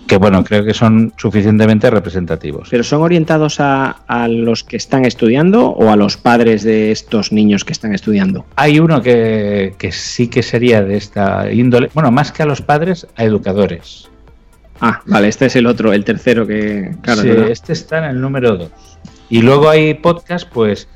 que 0.06 0.16
bueno, 0.16 0.44
creo 0.44 0.64
que 0.64 0.74
son 0.74 1.12
suficientemente 1.16 1.90
representativos. 1.90 2.68
¿Pero 2.70 2.84
son 2.84 3.02
orientados 3.02 3.60
a, 3.60 4.02
a 4.06 4.28
los 4.28 4.64
que 4.64 4.76
están 4.76 5.04
estudiando 5.04 5.70
o 5.70 5.90
a 5.90 5.96
los 5.96 6.16
padres 6.16 6.62
de 6.62 6.92
estos 6.92 7.32
niños 7.32 7.64
que 7.64 7.72
están 7.72 7.94
estudiando? 7.94 8.46
Hay 8.56 8.78
uno 8.78 9.02
que, 9.02 9.74
que 9.78 9.92
sí 9.92 10.28
que 10.28 10.42
sería 10.42 10.82
de 10.82 10.96
esta 10.96 11.52
índole, 11.52 11.90
bueno, 11.94 12.10
más 12.10 12.32
que 12.32 12.42
a 12.42 12.46
los 12.46 12.62
padres, 12.62 13.06
a 13.16 13.24
educadores. 13.24 14.08
Ah, 14.80 15.00
vale, 15.06 15.28
este 15.28 15.46
es 15.46 15.56
el 15.56 15.66
otro, 15.66 15.92
el 15.92 16.04
tercero 16.04 16.46
que... 16.46 16.94
Claro, 17.00 17.22
Sí, 17.22 17.30
este 17.50 17.72
está 17.72 17.98
en 17.98 18.04
el 18.04 18.20
número 18.20 18.56
2. 18.56 18.70
Y 19.30 19.42
luego 19.42 19.68
hay 19.68 19.94
podcasts, 19.94 20.48
pues, 20.52 20.88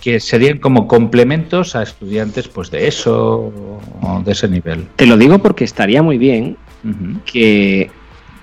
que 0.00 0.20
serían 0.20 0.58
como 0.58 0.86
complementos 0.86 1.74
a 1.74 1.82
estudiantes, 1.82 2.48
pues, 2.48 2.70
de 2.70 2.86
eso 2.86 3.52
o 4.02 4.22
de 4.24 4.32
ese 4.32 4.48
nivel. 4.48 4.86
Te 4.96 5.06
lo 5.06 5.16
digo 5.16 5.38
porque 5.38 5.64
estaría 5.64 6.02
muy 6.02 6.18
bien 6.18 6.56
que, 7.24 7.90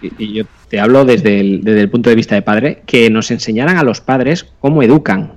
y- 0.02 0.34
yo 0.34 0.44
te 0.70 0.80
hablo 0.80 1.06
desde 1.06 1.40
el, 1.40 1.64
desde 1.64 1.82
el 1.82 1.90
punto 1.90 2.10
de 2.10 2.16
vista 2.16 2.36
de 2.36 2.42
padre, 2.42 2.82
que 2.86 3.10
nos 3.10 3.30
enseñaran 3.32 3.78
a 3.78 3.84
los 3.84 4.02
padres 4.02 4.46
cómo 4.60 4.82
educan. 4.84 5.34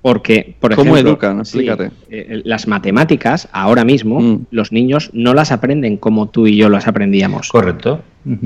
Porque, 0.00 0.54
por 0.60 0.74
¿Cómo 0.76 0.92
ejemplo, 0.94 1.10
educan? 1.12 1.44
sí, 1.44 1.58
Explícate. 1.58 1.90
eh, 2.08 2.42
las 2.44 2.68
matemáticas, 2.68 3.48
ahora 3.52 3.84
mismo, 3.84 4.40
los 4.50 4.70
niños 4.70 5.10
no 5.12 5.34
las 5.34 5.50
aprenden 5.50 5.96
como 5.96 6.28
tú 6.28 6.46
y 6.46 6.56
yo 6.56 6.68
las 6.68 6.86
aprendíamos. 6.86 7.48
Correcto. 7.48 8.00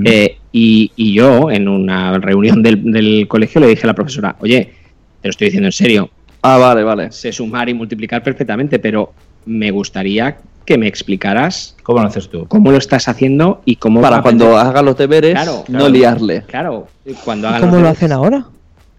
Eh, 0.05 0.39
y, 0.51 0.91
y 0.97 1.13
yo, 1.13 1.51
en 1.51 1.69
una 1.69 2.19
reunión 2.19 2.63
del, 2.63 2.91
del 2.91 3.29
colegio, 3.29 3.61
le 3.61 3.67
dije 3.69 3.83
a 3.85 3.89
la 3.89 3.95
profesora, 3.95 4.37
oye, 4.41 4.73
te 5.21 5.29
lo 5.29 5.31
estoy 5.31 5.47
diciendo 5.49 5.69
en 5.69 5.73
serio. 5.73 6.11
Ah, 6.41 6.57
vale, 6.57 6.83
vale. 6.83 7.13
Sé 7.13 7.31
sumar 7.33 7.69
y 7.69 7.75
multiplicar 7.75 8.23
perfectamente, 8.23 8.79
pero 8.79 9.13
me 9.45 9.71
gustaría 9.71 10.39
que 10.65 10.79
me 10.79 10.87
explicaras 10.87 11.77
¿Cómo 11.83 12.01
lo 12.01 12.07
haces 12.09 12.29
tú? 12.29 12.47
cómo 12.49 12.71
lo 12.71 12.79
estás 12.79 13.09
haciendo 13.09 13.61
y 13.65 13.77
cómo 13.77 14.01
Para 14.01 14.23
cuando 14.23 14.57
haga 14.57 14.83
los 14.83 14.97
deberes, 14.97 15.33
Claro, 15.35 15.65
no 15.69 15.79
claro. 15.79 15.89
liarle. 15.89 16.43
Claro, 16.47 16.87
cuando 17.25 17.49
hagan 17.49 17.61
¿Cómo 17.61 17.73
los 17.75 17.83
lo 17.83 17.89
hacen 17.89 18.13
ahora? 18.13 18.47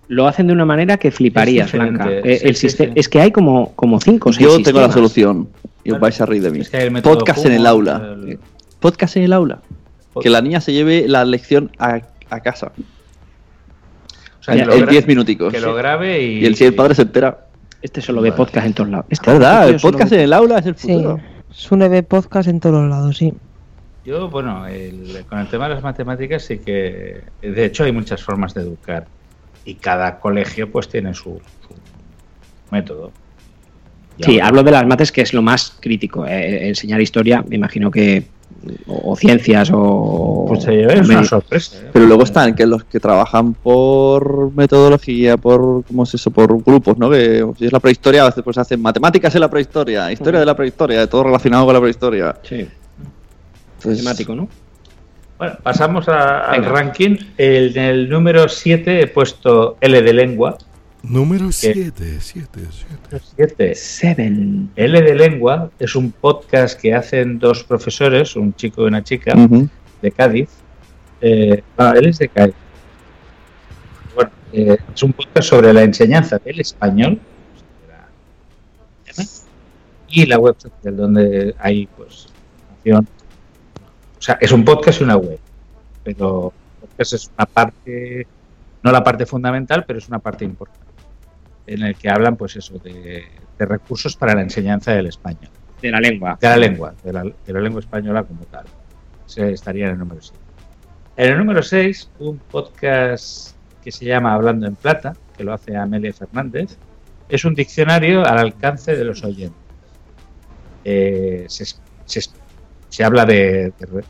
Lo 0.10 0.28
hacen 0.28 0.48
de 0.48 0.54
una 0.54 0.66
manera 0.66 0.98
que 0.98 1.12
fliparías, 1.12 1.72
Blanca. 1.72 2.08
Eh, 2.10 2.40
sí, 2.56 2.68
el 2.68 2.72
sí. 2.72 2.90
Es 2.96 3.08
que 3.10 3.22
hay 3.22 3.32
como, 3.32 3.72
como 3.76 4.00
cinco 4.02 4.30
o 4.30 4.34
seis 4.34 4.48
Yo 4.48 4.62
tengo 4.62 4.82
la 4.82 4.92
solución. 4.92 5.48
Y 5.86 5.92
os 5.92 6.00
vais 6.00 6.20
a 6.22 6.26
reír 6.26 6.44
de 6.44 6.52
mí. 6.52 6.60
que 6.66 6.78
el 6.84 7.02
Podcast 7.02 7.46
en 7.46 7.54
el 7.54 7.66
aula. 7.66 8.16
Podcast 8.80 9.16
en 9.18 9.24
el 9.24 9.34
aula. 9.34 9.60
Que 10.22 10.30
la 10.30 10.42
niña 10.42 10.60
se 10.62 10.74
lleve 10.74 11.06
la 11.08 11.24
lección 11.26 11.72
a, 11.80 12.02
a 12.30 12.40
casa. 12.42 12.72
O 14.40 14.44
sea, 14.44 14.56
gra- 14.56 14.88
10 14.88 15.08
minuticos. 15.08 15.54
Que 15.54 15.60
lo 15.62 15.74
grabe 15.74 16.22
y... 16.22 16.40
Y 16.40 16.46
el, 16.46 16.56
si 16.56 16.66
el 16.66 16.76
padre 16.76 16.96
se 16.96 17.04
entera. 17.04 17.48
Este 17.82 18.02
solo 18.02 18.22
ve 18.22 18.32
podcast 18.34 18.66
en 18.68 18.74
todos 18.74 18.90
lados. 18.90 19.06
Este 19.10 19.30
Es 19.32 19.34
verdad, 19.40 19.70
el 19.70 19.80
podcast 19.80 20.12
ve- 20.12 20.18
en 20.18 20.24
el 20.24 20.34
aula 20.34 20.60
es 20.60 20.66
el 20.66 20.76
futuro. 20.76 21.20
Ve 21.90 22.04
podcast 22.04 22.50
en 22.50 22.60
todos 22.60 22.90
lados, 22.90 23.18
sí. 23.18 23.34
Yo, 24.06 24.30
bueno, 24.30 24.68
el- 24.68 25.26
con 25.30 25.40
el 25.40 25.48
tema 25.48 25.68
de 25.70 25.76
las 25.76 25.84
matemáticas 25.84 26.44
sí 26.44 26.60
que... 26.60 27.24
De 27.42 27.66
hecho, 27.66 27.84
hay 27.84 27.92
muchas 27.92 28.22
formas 28.22 28.54
de 28.54 28.62
educar. 28.62 29.08
Y 29.66 29.76
cada 29.76 30.20
colegio 30.20 30.70
pues 30.72 30.90
tiene 30.90 31.14
su, 31.14 31.42
su 31.68 31.76
método. 32.70 33.12
Sí, 34.20 34.40
hablo 34.40 34.62
de 34.62 34.72
las 34.72 34.86
mates 34.86 35.12
que 35.12 35.22
es 35.22 35.34
lo 35.34 35.42
más 35.42 35.78
crítico. 35.80 36.26
Eh, 36.28 36.68
enseñar 36.68 37.02
historia, 37.02 37.44
me 37.48 37.56
imagino 37.56 37.90
que. 37.90 38.24
O, 38.88 39.12
o 39.12 39.16
ciencias 39.16 39.70
o. 39.74 40.46
Pues 40.48 40.64
se 40.64 40.72
lleva 40.72 40.94
o 40.94 40.98
una 41.00 41.22
medi- 41.22 41.26
sorpresa. 41.26 41.78
¿eh? 41.78 41.90
Pero 41.92 42.06
luego 42.06 42.24
están 42.24 42.56
que 42.56 42.66
los 42.66 42.84
que 42.86 43.00
trabajan 43.00 43.54
por 43.54 44.52
metodología, 44.54 45.38
por 45.38 45.84
¿cómo 45.86 46.04
es 46.04 46.14
eso? 46.14 46.32
Por 46.32 46.64
grupos, 46.64 46.98
¿no? 46.98 47.10
Que 47.10 47.46
si 47.58 47.66
es 47.66 47.72
la 47.74 47.80
prehistoria, 47.80 48.24
a 48.24 48.26
veces 48.28 48.44
pues 48.44 48.58
hacen 48.58 48.82
matemáticas 48.82 49.34
en 49.36 49.42
la 49.42 49.50
prehistoria, 49.50 50.12
historia 50.12 50.40
de 50.40 50.46
la 50.46 50.56
prehistoria, 50.56 51.08
todo 51.08 51.24
relacionado 51.26 51.66
con 51.66 51.74
la 51.74 51.82
prehistoria. 51.82 52.36
Sí. 52.44 52.68
Entonces, 53.78 54.04
Temático, 54.04 54.34
¿no? 54.36 54.48
Bueno, 55.38 55.56
pasamos 55.62 56.08
a- 56.08 56.42
al 56.52 56.64
ranking. 56.64 57.18
El- 57.38 57.76
En 57.78 57.84
el 57.84 58.10
número 58.10 58.48
7 58.48 59.02
he 59.02 59.08
puesto 59.08 59.78
L 59.82 60.02
de 60.02 60.14
lengua. 60.14 60.58
Número 61.04 61.48
Que- 61.48 61.52
7, 61.52 62.18
7, 62.22 62.60
7. 63.10 63.22
7. 63.36 63.76
Seven. 63.76 64.72
L 64.76 65.02
de 65.02 65.16
lengua 65.16 65.70
es 65.78 65.96
un 65.96 66.12
podcast 66.14 66.80
que 66.80 66.94
hacen 66.96 67.40
dos 67.40 67.66
profesores, 67.66 68.38
un 68.38 68.54
chico 68.56 68.84
y 68.84 68.88
una 68.88 69.04
chica, 69.04 69.34
de 70.02 70.12
Cádiz. 70.12 70.50
Eh, 71.20 71.62
ah, 71.78 71.94
él 71.98 72.08
es 72.08 72.20
de 72.20 72.30
Cádiz. 72.30 72.56
Bueno, 74.16 74.32
eh, 74.54 74.78
es 74.96 75.04
un 75.04 75.12
podcast 75.12 75.50
sobre 75.50 75.74
la 75.74 75.84
enseñanza 75.84 76.40
del 76.40 76.62
español 76.62 77.20
y 80.08 80.26
la 80.26 80.38
web 80.40 80.56
social 80.58 80.96
donde 80.96 81.54
hay 81.60 81.88
pues 81.98 82.28
información. 82.86 83.08
O 84.18 84.22
sea, 84.22 84.38
es 84.40 84.52
un 84.54 84.64
podcast 84.64 85.02
y 85.02 85.04
una 85.04 85.18
web, 85.18 85.40
pero 86.04 86.54
el 86.82 86.88
podcast 86.88 87.14
es 87.14 87.32
una 87.38 87.46
parte, 87.46 88.26
no 88.84 88.92
la 88.92 89.04
parte 89.04 89.26
fundamental, 89.26 89.84
pero 89.86 90.00
es 90.00 90.08
una 90.08 90.20
parte 90.20 90.46
importante 90.46 90.83
en 91.68 91.84
el 91.84 91.96
que 91.96 92.10
hablan 92.10 92.36
pues 92.36 92.56
eso 92.56 92.78
de, 92.80 93.24
de 93.58 93.66
recursos 93.66 94.16
para 94.16 94.36
la 94.36 94.42
enseñanza 94.42 94.92
del 94.94 95.08
español 95.08 95.50
De 95.82 95.92
la 95.92 96.00
lengua. 96.00 96.38
de 96.42 96.48
la 96.50 96.58
lengua, 96.58 96.94
de 97.04 97.14
la, 97.14 97.24
de 97.24 97.54
la 97.54 97.60
lengua 97.62 97.80
española 97.80 98.24
como 98.24 98.44
tal. 98.46 98.66
Se 99.26 99.52
estaría 99.52 99.86
en 99.86 99.92
el 99.92 100.00
número 100.00 100.22
7. 100.22 100.38
En 101.18 101.32
el 101.32 101.38
número 101.38 101.62
6, 101.64 102.10
un 102.20 102.38
podcast 102.40 103.56
que 103.84 103.92
se 103.92 104.06
llama 104.06 104.34
Hablando 104.34 104.66
en 104.68 104.76
Plata, 104.76 105.14
que 105.38 105.44
lo 105.44 105.54
hace 105.54 105.76
Amelia 105.78 106.12
Fernández, 106.14 106.78
es 107.30 107.46
un 107.46 107.54
diccionario 107.56 108.26
al 108.26 108.38
alcance 108.40 108.96
de 108.96 109.04
los 109.06 109.24
oyentes. 109.24 109.58
Eh, 110.84 111.46
se, 111.48 111.66
se- 112.06 112.30
se 112.90 113.04
habla 113.04 113.26
de, 113.26 113.72
de- 113.80 114.04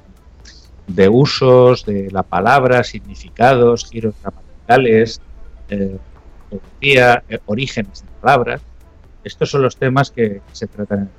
de 0.87 1.07
usos 1.09 1.85
de 1.85 2.09
la 2.11 2.23
palabra, 2.23 2.83
significados, 2.83 3.85
giros 3.89 4.15
gramaticales, 4.21 5.21
eh, 5.69 5.97
ortografía, 6.55 7.23
eh, 7.29 7.39
orígenes 7.45 8.01
de 8.03 8.07
palabras. 8.21 8.61
Estos 9.23 9.49
son 9.49 9.61
los 9.61 9.75
temas 9.77 10.11
que 10.11 10.41
se 10.51 10.67
tratan 10.67 10.99
en 10.99 11.09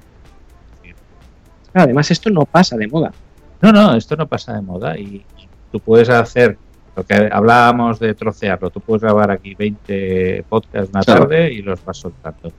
Claro, 1.72 1.86
además, 1.86 2.10
esto 2.10 2.30
no 2.30 2.44
pasa 2.44 2.76
de 2.76 2.86
moda. 2.86 3.12
No, 3.60 3.72
no, 3.72 3.94
esto 3.96 4.14
no 4.16 4.26
pasa 4.28 4.52
de 4.54 4.60
moda 4.62 4.96
y, 4.98 5.02
y 5.38 5.48
tú 5.72 5.80
puedes 5.80 6.08
hacer 6.08 6.56
lo 6.94 7.02
que 7.04 7.14
hablábamos 7.32 7.98
de 7.98 8.14
trocearlo. 8.14 8.70
Tú 8.70 8.80
puedes 8.80 9.02
grabar 9.02 9.30
aquí 9.32 9.54
20 9.54 10.44
podcasts 10.48 10.90
una 10.90 11.00
Claro. 11.02 11.22
tarde 11.22 11.52
y 11.52 11.62
los 11.62 11.84
vas 11.84 11.96
soltando. 11.96 12.52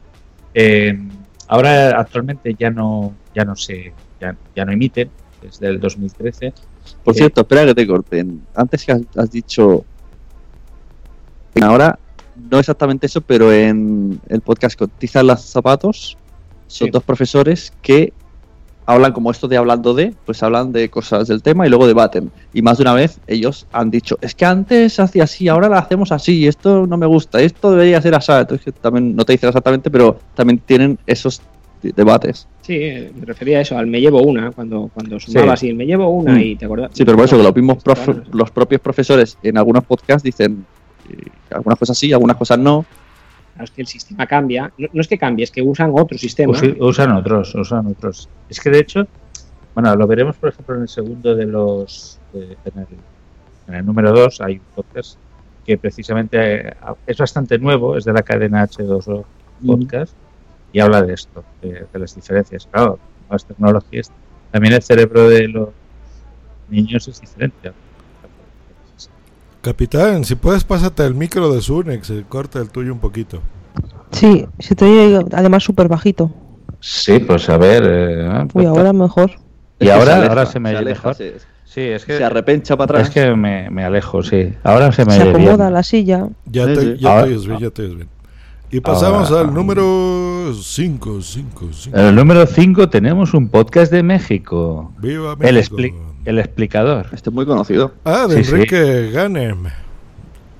Eh, 0.53 0.97
ahora 1.47 1.97
actualmente 1.99 2.53
ya 2.57 2.69
no 2.71 3.13
ya 3.33 3.45
no 3.45 3.55
se 3.55 3.93
ya, 4.19 4.35
ya 4.55 4.65
no 4.65 4.71
emiten 4.73 5.09
desde 5.41 5.67
el 5.67 5.79
2013. 5.79 6.53
Por 7.03 7.13
Eh, 7.13 7.17
cierto, 7.17 7.41
espera 7.41 7.65
que 7.65 7.75
te 7.75 7.87
corten. 7.87 8.41
Antes 8.55 8.83
que 8.83 8.91
has, 8.91 9.01
has 9.15 9.31
dicho. 9.31 9.85
Ahora, 11.61 11.97
no 12.51 12.59
exactamente 12.59 13.07
eso, 13.07 13.21
pero 13.21 13.51
en 13.51 14.19
el 14.29 14.41
podcast 14.41 14.77
Cotizan 14.77 15.27
las 15.27 15.43
zapatos, 15.45 16.17
son 16.67 16.87
Sí. 16.87 16.91
dos 16.91 17.03
profesores 17.03 17.71
que 17.81 18.11
hablan 18.87 19.13
como 19.13 19.31
esto 19.31 19.47
de 19.47 19.57
hablando 19.57 19.93
de, 19.95 20.13
pues 20.25 20.43
hablan 20.43 20.71
de 20.71 20.89
cosas 20.89 21.27
del 21.27 21.41
tema 21.41 21.65
y 21.65 21.69
luego 21.69 21.87
debaten. 21.87 22.31
Y 22.53 22.61
más 22.61 22.77
de 22.77 22.83
una 22.83 22.93
vez 22.93 23.19
ellos 23.25 23.65
han 23.71 23.89
dicho, 23.89 24.17
es 24.21 24.35
que 24.35 24.45
antes 24.45 24.99
hacía 24.99 25.23
así, 25.23 25.47
ahora 25.47 25.67
lo 25.69 25.75
hacemos 25.75 26.11
así, 26.11 26.45
esto 26.47 26.85
no 26.85 26.95
me 26.97 27.07
gusta, 27.07 27.41
esto 27.41 27.71
debería 27.71 27.99
ser 28.01 28.13
así. 28.13 28.31
Entonces 28.31 28.73
también, 28.81 29.15
no 29.15 29.25
te 29.25 29.33
dicen 29.33 29.49
exactamente, 29.49 29.89
pero 29.89 30.19
también 30.35 30.59
tienen 30.59 30.99
esos 31.07 31.41
de- 31.81 31.93
debates. 31.93 32.47
Sí, 32.61 32.77
me 33.15 33.25
refería 33.25 33.57
a 33.59 33.61
eso, 33.61 33.75
al 33.77 33.87
me 33.87 33.99
llevo 34.01 34.21
una, 34.21 34.51
cuando, 34.51 34.89
cuando 34.93 35.19
sumabas 35.19 35.63
y 35.63 35.73
me 35.73 35.85
llevo 35.85 36.09
una 36.09 36.33
Mm. 36.33 36.39
y 36.41 36.55
te 36.55 36.65
acuerdas. 36.65 36.91
Sí, 36.93 37.05
pero 37.05 37.17
por 37.17 37.25
eso 37.25 37.37
que 37.37 37.43
los 37.43 37.55
mismos 37.55 37.77
profe- 37.83 38.23
los 38.33 38.51
propios 38.51 38.81
profesores 38.81 39.37
en 39.41 39.57
algunos 39.57 39.83
podcasts 39.83 40.23
dicen 40.23 40.63
eh, 41.09 41.27
algunas 41.51 41.77
cosas 41.79 41.97
sí, 41.97 42.11
algunas 42.13 42.37
cosas 42.37 42.57
no. 42.59 42.85
claro, 43.53 43.63
es 43.65 43.71
que 43.71 43.81
el 43.81 43.87
sistema 43.87 44.25
cambia. 44.27 44.71
No, 44.77 44.87
no 44.93 45.01
es 45.01 45.07
que 45.07 45.17
cambie, 45.17 45.43
es 45.43 45.51
que 45.51 45.61
usan 45.61 45.91
otro 45.93 46.17
sistema. 46.17 46.53
Usan 46.79 47.11
otros, 47.11 47.53
usan 47.55 47.87
otros. 47.87 48.29
Es 48.49 48.59
que 48.59 48.69
de 48.69 48.79
hecho, 48.79 49.07
bueno, 49.73 49.95
lo 49.95 50.07
veremos 50.07 50.35
por 50.37 50.49
ejemplo 50.49 50.75
en 50.75 50.81
el 50.83 50.87
segundo 50.89 51.35
de 51.35 51.45
los, 51.45 52.19
de- 52.33 52.57
en, 52.65 52.79
el, 52.79 52.87
en 53.67 53.73
el 53.75 53.85
número 53.85 54.11
2 54.11 54.41
hay 54.41 54.55
un 54.55 54.65
podcast 54.75 55.17
que 55.65 55.77
precisamente 55.77 56.67
eh, 56.69 56.73
es 57.07 57.17
bastante 57.17 57.57
nuevo, 57.57 57.97
es 57.97 58.05
de 58.05 58.13
la 58.13 58.21
cadena 58.21 58.63
H2O 58.67 59.23
Podcast 59.65 60.13
y 60.73 60.79
habla 60.79 61.01
de 61.01 61.13
esto, 61.13 61.43
de, 61.61 61.85
de 61.91 61.99
las 61.99 62.13
diferencias. 62.15 62.67
Claro, 62.71 62.99
las 63.29 63.45
tecnologías, 63.45 64.11
también 64.51 64.73
el 64.73 64.83
cerebro 64.83 65.27
de 65.29 65.47
los 65.47 65.69
niños 66.69 67.07
es 67.07 67.19
diferente. 67.21 67.71
Capitán, 69.65 70.23
si 70.25 70.35
puedes, 70.35 70.63
pásate 70.63 71.03
el 71.05 71.15
micro 71.15 71.51
de 71.51 71.59
Sunex, 71.59 72.13
corta 72.29 72.59
el 72.59 72.69
tuyo 72.69 72.93
un 72.93 72.99
poquito. 72.99 73.41
Sí, 74.11 74.45
se 74.59 74.75
te 74.75 74.85
oye 74.85 75.25
además 75.33 75.63
súper 75.63 75.87
bajito. 75.87 76.29
Sí, 76.79 77.17
pues 77.17 77.49
a 77.49 77.57
ver. 77.57 77.83
eh, 77.83 78.47
Uy, 78.53 78.65
ahora 78.65 78.93
mejor. 78.93 79.31
Y 79.79 79.89
ahora, 79.89 80.05
se 80.05 80.11
aleja, 80.13 80.29
ahora 80.29 80.45
se 80.45 80.59
me 80.59 80.69
se 80.69 80.77
aleja, 80.77 80.99
mejor. 81.09 81.15
se- 81.15 81.33
sí, 81.63 81.81
es 81.81 82.05
que 82.05 82.15
se 82.15 82.23
arrepencha 82.23 82.77
para 82.77 82.85
atrás. 83.01 83.07
Es 83.07 83.13
que 83.13 83.35
me, 83.35 83.71
me 83.71 83.83
alejo, 83.83 84.21
sí. 84.21 84.53
Ahora 84.63 84.91
se 84.91 85.03
me 85.03 85.13
Se 85.13 85.23
bien. 85.23 85.35
acomoda 85.35 85.71
la 85.71 85.81
silla. 85.81 86.27
Ya 86.45 86.65
Sí, 86.67 86.73
te, 86.75 86.81
sí. 86.81 86.97
ya 86.99 87.09
Ahora- 87.09 87.23
te 87.23 87.29
oyes 87.31 87.47
bien, 87.47 87.59
ya 87.59 87.69
te 87.71 87.81
oyes 87.81 87.95
bien. 87.95 88.09
Y 88.75 88.81
pasamos 88.81 89.31
Ahora- 89.31 89.47
al 89.47 89.53
número 89.53 90.51
5, 90.53 91.21
5, 91.21 91.69
5. 91.71 91.97
En 91.97 92.05
el 92.07 92.15
número 92.15 92.45
5 92.45 92.89
tenemos 92.89 93.33
un 93.33 93.47
podcast 93.47 93.89
de 93.89 94.03
México. 94.03 94.91
Viva 94.99 95.37
El, 95.39 95.55
México. 95.55 95.77
expli- 95.77 95.93
el 96.25 96.39
explicador. 96.39 97.05
Este 97.13 97.29
es 97.29 97.33
muy 97.33 97.45
conocido. 97.45 97.93
Ah, 98.03 98.25
de 98.27 98.37
Sí, 98.37 98.43
sí. 98.43 98.51
Enrique 98.55 99.11
Ganem. 99.13 99.63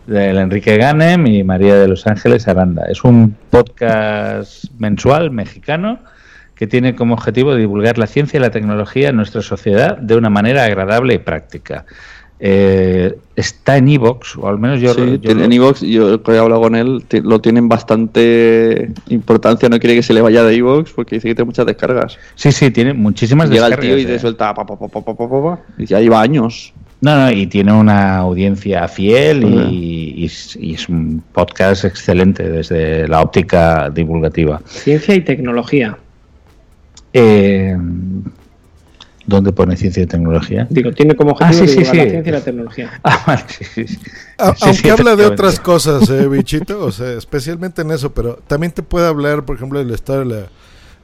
Del 0.08 0.38
Enrique 0.38 0.78
Ganem 0.78 1.28
y 1.28 1.44
María 1.44 1.76
de 1.76 1.90
los 1.90 2.08
Ángeles 2.08 2.48
Aranda. 2.48 2.84
Es 2.90 3.04
un 3.04 3.36
podcast 3.50 4.66
mensual 4.80 5.32
mexicano 5.32 6.00
que 6.56 6.68
tiene 6.68 6.96
como 6.96 7.16
objetivo 7.16 7.54
divulgar 7.56 7.98
la 7.98 8.08
ciencia 8.08 8.38
y 8.38 8.42
la 8.42 8.52
tecnología 8.52 9.10
en 9.10 9.18
nuestra 9.18 9.42
sociedad 9.42 9.98
de 9.98 10.16
una 10.16 10.30
manera 10.30 10.64
agradable 10.64 11.16
y 11.16 11.18
práctica. 11.18 11.86
Eh, 12.40 13.18
está 13.36 13.78
en 13.78 13.88
Evox, 13.88 14.36
o 14.38 14.48
al 14.48 14.60
menos 14.60 14.82
yo... 14.82 14.94
Sí, 14.94 15.20
yo 15.22 15.32
en 15.32 15.52
Evox, 15.52 15.82
yo 15.82 16.20
he 16.28 16.38
hablado 16.38 16.62
con 16.62 16.76
él, 16.76 17.04
lo 17.24 17.40
tienen 17.40 17.70
bastante 17.70 18.92
importancia, 19.08 19.70
no 19.70 19.80
quiere 19.80 19.96
que 19.96 20.04
se 20.04 20.14
le 20.14 20.22
vaya 20.22 20.44
de 20.44 20.56
Evox 20.56 20.92
porque 20.92 21.16
dice 21.16 21.30
que 21.30 21.36
tiene 21.36 21.48
muchas 21.48 21.66
descargas. 21.66 22.18
Sí, 22.36 22.52
sí, 22.52 22.72
tiene 22.72 22.94
muchísimas 22.94 23.50
descargas. 23.50 23.80
Llega 23.80 23.94
el 23.94 24.04
tío 24.04 24.10
y 24.10 24.12
eh. 24.12 24.16
te 24.16 24.20
suelta 24.20 24.54
pa, 24.54 24.66
pa, 24.66 24.76
pa, 24.78 25.60
y 25.78 25.86
ya 25.86 26.00
lleva 26.00 26.22
años. 26.22 26.74
No, 27.02 27.16
no, 27.16 27.32
y 27.32 27.46
tiene 27.48 27.74
una 27.74 28.18
audiencia 28.18 28.88
fiel 28.88 29.44
y, 29.44 30.26
y, 30.58 30.74
es 30.74 30.90
un 30.90 31.22
podcast 31.34 31.86
excelente 31.86 32.50
desde 32.50 33.08
la 33.08 33.22
óptica 33.22 33.90
divulgativa. 33.90 34.62
Ciencia 34.66 35.14
y 35.14 35.22
tecnología. 35.22 35.98
Eh, 37.14 37.78
¿Dónde 39.28 39.52
pone 39.52 39.76
ciencia 39.76 40.04
y 40.04 40.06
tecnología? 40.08 40.68
Digo, 40.70 40.92
tiene 40.92 41.16
como 41.16 41.32
Ah, 41.32 41.34
objetivo 41.52 41.68
sí, 41.68 41.74
sí, 41.74 41.84
la 41.84 41.92
ciencia 41.92 42.30
y 42.30 42.32
la 42.32 42.42
tecnología. 42.42 42.92
Ah, 43.04 43.24
vale, 43.26 43.44
sí, 43.48 43.64
sí, 43.66 43.88
sí. 43.88 44.00
A- 44.38 44.54
Sí, 44.54 44.66
aunque 44.66 44.82
sí, 44.82 44.90
habla 44.90 45.16
de 45.16 45.26
otras 45.26 45.60
cosas, 45.60 46.10
eh, 46.10 46.28
bichito, 46.28 46.84
o 46.84 46.92
sea, 46.92 47.14
especialmente 47.14 47.82
en 47.82 47.92
eso, 47.92 48.14
pero 48.14 48.36
también 48.48 48.72
te 48.72 48.84
puede 48.84 49.08
hablar, 49.08 49.46
por 49.46 49.56
ejemplo, 49.56 49.80
de 49.80 49.86
la 49.86 49.94
historia 49.96 50.20
de 50.36 50.42
la, 50.42 50.48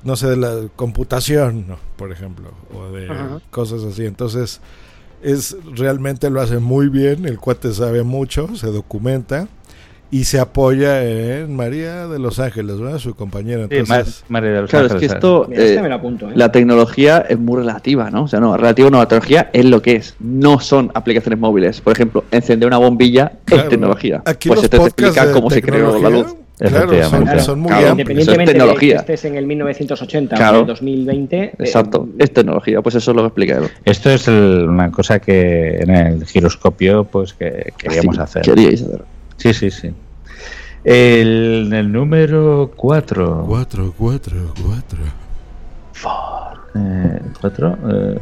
no 0.03 0.15
sé, 0.15 0.27
de 0.27 0.37
la 0.37 0.67
computación, 0.75 1.65
¿no? 1.67 1.77
por 1.95 2.11
ejemplo, 2.11 2.51
o 2.73 2.91
de 2.91 3.09
Ajá. 3.09 3.39
cosas 3.51 3.83
así. 3.83 4.05
Entonces, 4.05 4.59
es 5.23 5.55
realmente 5.75 6.29
lo 6.29 6.41
hace 6.41 6.59
muy 6.59 6.89
bien, 6.89 7.25
el 7.25 7.39
cuate 7.39 7.73
sabe 7.73 8.03
mucho, 8.03 8.55
se 8.55 8.67
documenta 8.67 9.47
y 10.11 10.25
se 10.25 10.39
apoya 10.39 11.03
en 11.03 11.55
María 11.55 12.07
de 12.07 12.19
los 12.19 12.39
Ángeles, 12.39 12.79
¿verdad? 12.79 12.99
Su 12.99 13.15
compañera. 13.15 13.67
Sí, 13.69 13.77
Entonces, 13.77 14.23
María 14.27 14.51
de 14.51 14.61
los 14.61 14.69
Claro, 14.69 14.85
es 14.87 14.91
que 14.91 14.95
Ángeles. 14.97 15.13
esto, 15.15 15.45
Mira, 15.49 15.63
este 15.63 15.75
eh, 15.75 15.81
me 15.81 15.89
lo 15.89 15.95
apunto, 15.95 16.29
¿eh? 16.29 16.33
la 16.35 16.51
tecnología 16.51 17.25
es 17.29 17.39
muy 17.39 17.57
relativa, 17.57 18.09
¿no? 18.11 18.23
O 18.23 18.27
sea, 18.27 18.39
no, 18.41 18.55
relativo 18.57 18.89
no, 18.89 18.97
la 18.99 19.07
tecnología 19.07 19.49
es 19.53 19.65
lo 19.65 19.81
que 19.81 19.95
es, 19.95 20.15
no 20.19 20.59
son 20.59 20.91
aplicaciones 20.93 21.39
móviles. 21.39 21.79
Por 21.81 21.93
ejemplo, 21.93 22.25
encender 22.31 22.67
una 22.67 22.77
bombilla 22.77 23.31
Claro, 23.45 23.63
es 23.63 23.69
tecnología. 23.69 24.21
aquí 24.25 24.49
pues 24.49 24.63
este 24.63 24.77
te 24.77 24.83
explica 24.83 25.31
cómo 25.31 25.49
se 25.49 25.61
creó 25.61 25.97
la 26.01 26.09
luz. 26.09 26.35
Claro, 26.59 26.91
son, 27.09 27.39
son 27.39 27.59
muy 27.59 27.69
Claro. 27.71 27.89
Independientemente 27.91 28.51
de 28.51 28.53
que 28.53 28.59
tecnología. 28.59 28.95
estés 28.97 29.25
en 29.25 29.35
el 29.35 29.47
1980 29.47 30.35
o 30.35 30.37
Claro. 30.37 30.55
en 30.57 30.61
el 30.61 30.67
2020. 30.67 31.43
eh, 31.43 31.51
Exacto, 31.57 32.07
es 32.19 32.31
tecnología, 32.31 32.81
pues 32.83 32.93
eso 32.93 33.09
es 33.11 33.15
lo 33.17 33.23
que 33.23 33.27
explica 33.29 33.57
él. 33.57 33.63
Esto 33.83 34.11
es 34.11 34.27
el- 34.27 34.67
una 34.69 34.91
cosa 34.91 35.19
que 35.19 35.77
en 35.79 35.89
el 35.89 36.25
giroscopio 36.27 37.05
pues 37.05 37.33
que 37.33 37.73
queríamos 37.79 38.15
Sí, 38.17 38.21
hacer. 38.21 38.41
Queríais 38.43 38.83
hacer. 38.83 39.01
Sí, 39.41 39.53
sí, 39.53 39.71
sí. 39.71 39.91
El, 40.83 41.69
el 41.73 41.91
número 41.91 42.71
4. 42.75 43.45
4, 43.47 43.93
4, 43.97 44.53
4. 44.63 44.97
Eh, 46.73 47.19
¿Cuatro? 47.41 47.77
Eh, 47.91 48.19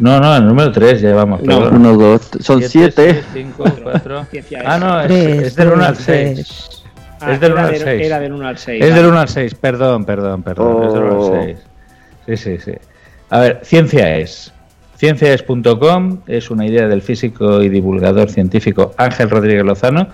no, 0.00 0.18
no, 0.18 0.36
el 0.36 0.46
número 0.46 0.72
3 0.72 1.00
llevamos. 1.00 1.40
No, 1.42 1.60
perdón. 1.60 1.76
uno, 1.76 1.96
dos, 1.96 2.30
son 2.40 2.62
siete. 2.62 3.22
5, 3.32 3.64
4. 3.82 4.24
Ciencia 4.30 4.62
Ah, 4.66 4.78
no, 4.78 5.00
es, 5.00 5.06
Tres, 5.06 5.42
es 5.48 5.54
del 5.56 5.68
1 5.72 5.84
al 5.84 5.94
dos, 5.94 6.02
6. 6.04 6.82
Ah, 7.20 7.32
es 7.32 7.40
del 7.40 7.52
1 7.52 7.60
era 7.60 7.68
al 7.68 7.72
del- 7.74 7.82
6. 7.84 8.06
era 8.06 8.20
del 8.20 8.32
1 8.32 8.46
al 8.48 8.58
6, 8.58 8.82
Es 8.82 8.88
del 8.88 8.96
vale. 8.96 9.08
1 9.08 9.20
al 9.20 9.28
6, 9.28 9.54
perdón, 9.54 10.04
perdón, 10.04 10.42
perdón. 10.42 10.84
Es 10.84 10.92
del 10.94 11.02
1 11.04 11.16
Oh. 11.20 11.34
al 11.36 11.44
6. 11.44 11.58
Sí, 12.26 12.36
sí, 12.36 12.58
sí. 12.58 12.72
A 13.30 13.38
ver, 13.40 13.60
ciencia 13.62 14.16
es. 14.16 14.52
Cienciaes.com 14.96 16.18
es 16.26 16.50
una 16.50 16.66
idea 16.66 16.86
del 16.88 17.02
físico 17.02 17.62
y 17.62 17.68
divulgador 17.68 18.30
científico 18.30 18.94
Ángel 18.96 19.30
Rodríguez 19.30 19.64
Lozano 19.64 20.08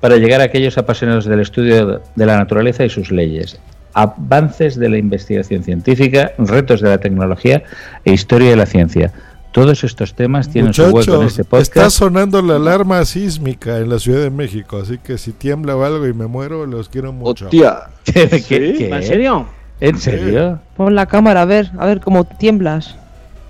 para 0.00 0.16
llegar 0.16 0.40
a 0.40 0.44
aquellos 0.44 0.78
apasionados 0.78 1.24
del 1.26 1.40
estudio 1.40 2.00
de 2.16 2.26
la 2.26 2.36
naturaleza 2.38 2.84
y 2.84 2.90
sus 2.90 3.10
leyes, 3.10 3.58
avances 3.92 4.76
de 4.76 4.88
la 4.88 4.98
investigación 4.98 5.62
científica, 5.62 6.32
retos 6.38 6.80
de 6.80 6.88
la 6.88 6.98
tecnología 6.98 7.62
e 8.04 8.12
historia 8.12 8.50
de 8.50 8.56
la 8.56 8.66
ciencia. 8.66 9.12
Todos 9.52 9.82
estos 9.82 10.14
temas 10.14 10.48
tienen 10.48 10.72
su 10.72 10.84
hueco 10.84 11.20
en 11.20 11.26
este 11.26 11.42
está 11.42 11.56
podcast. 11.58 11.96
sonando 11.96 12.40
la 12.40 12.54
alarma 12.56 13.04
sísmica 13.04 13.78
en 13.78 13.90
la 13.90 13.98
Ciudad 13.98 14.20
de 14.20 14.30
México, 14.30 14.78
así 14.80 14.98
que 14.98 15.18
si 15.18 15.32
tiembla 15.32 15.74
o 15.76 15.82
algo 15.84 16.06
y 16.06 16.12
me 16.14 16.28
muero, 16.28 16.66
los 16.66 16.88
quiero 16.88 17.12
mucho. 17.12 17.46
Hostia. 17.46 17.80
¿Qué- 18.04 18.28
¿Sí? 18.28 18.44
qué- 18.48 18.88
¿En 18.94 19.02
serio? 19.02 19.46
¿En 19.80 19.98
serio? 19.98 20.60
Pon 20.76 20.94
la 20.94 21.06
cámara 21.06 21.42
a 21.42 21.46
ver, 21.46 21.72
a 21.78 21.86
ver 21.86 22.00
cómo 22.00 22.24
tiemblas. 22.24 22.94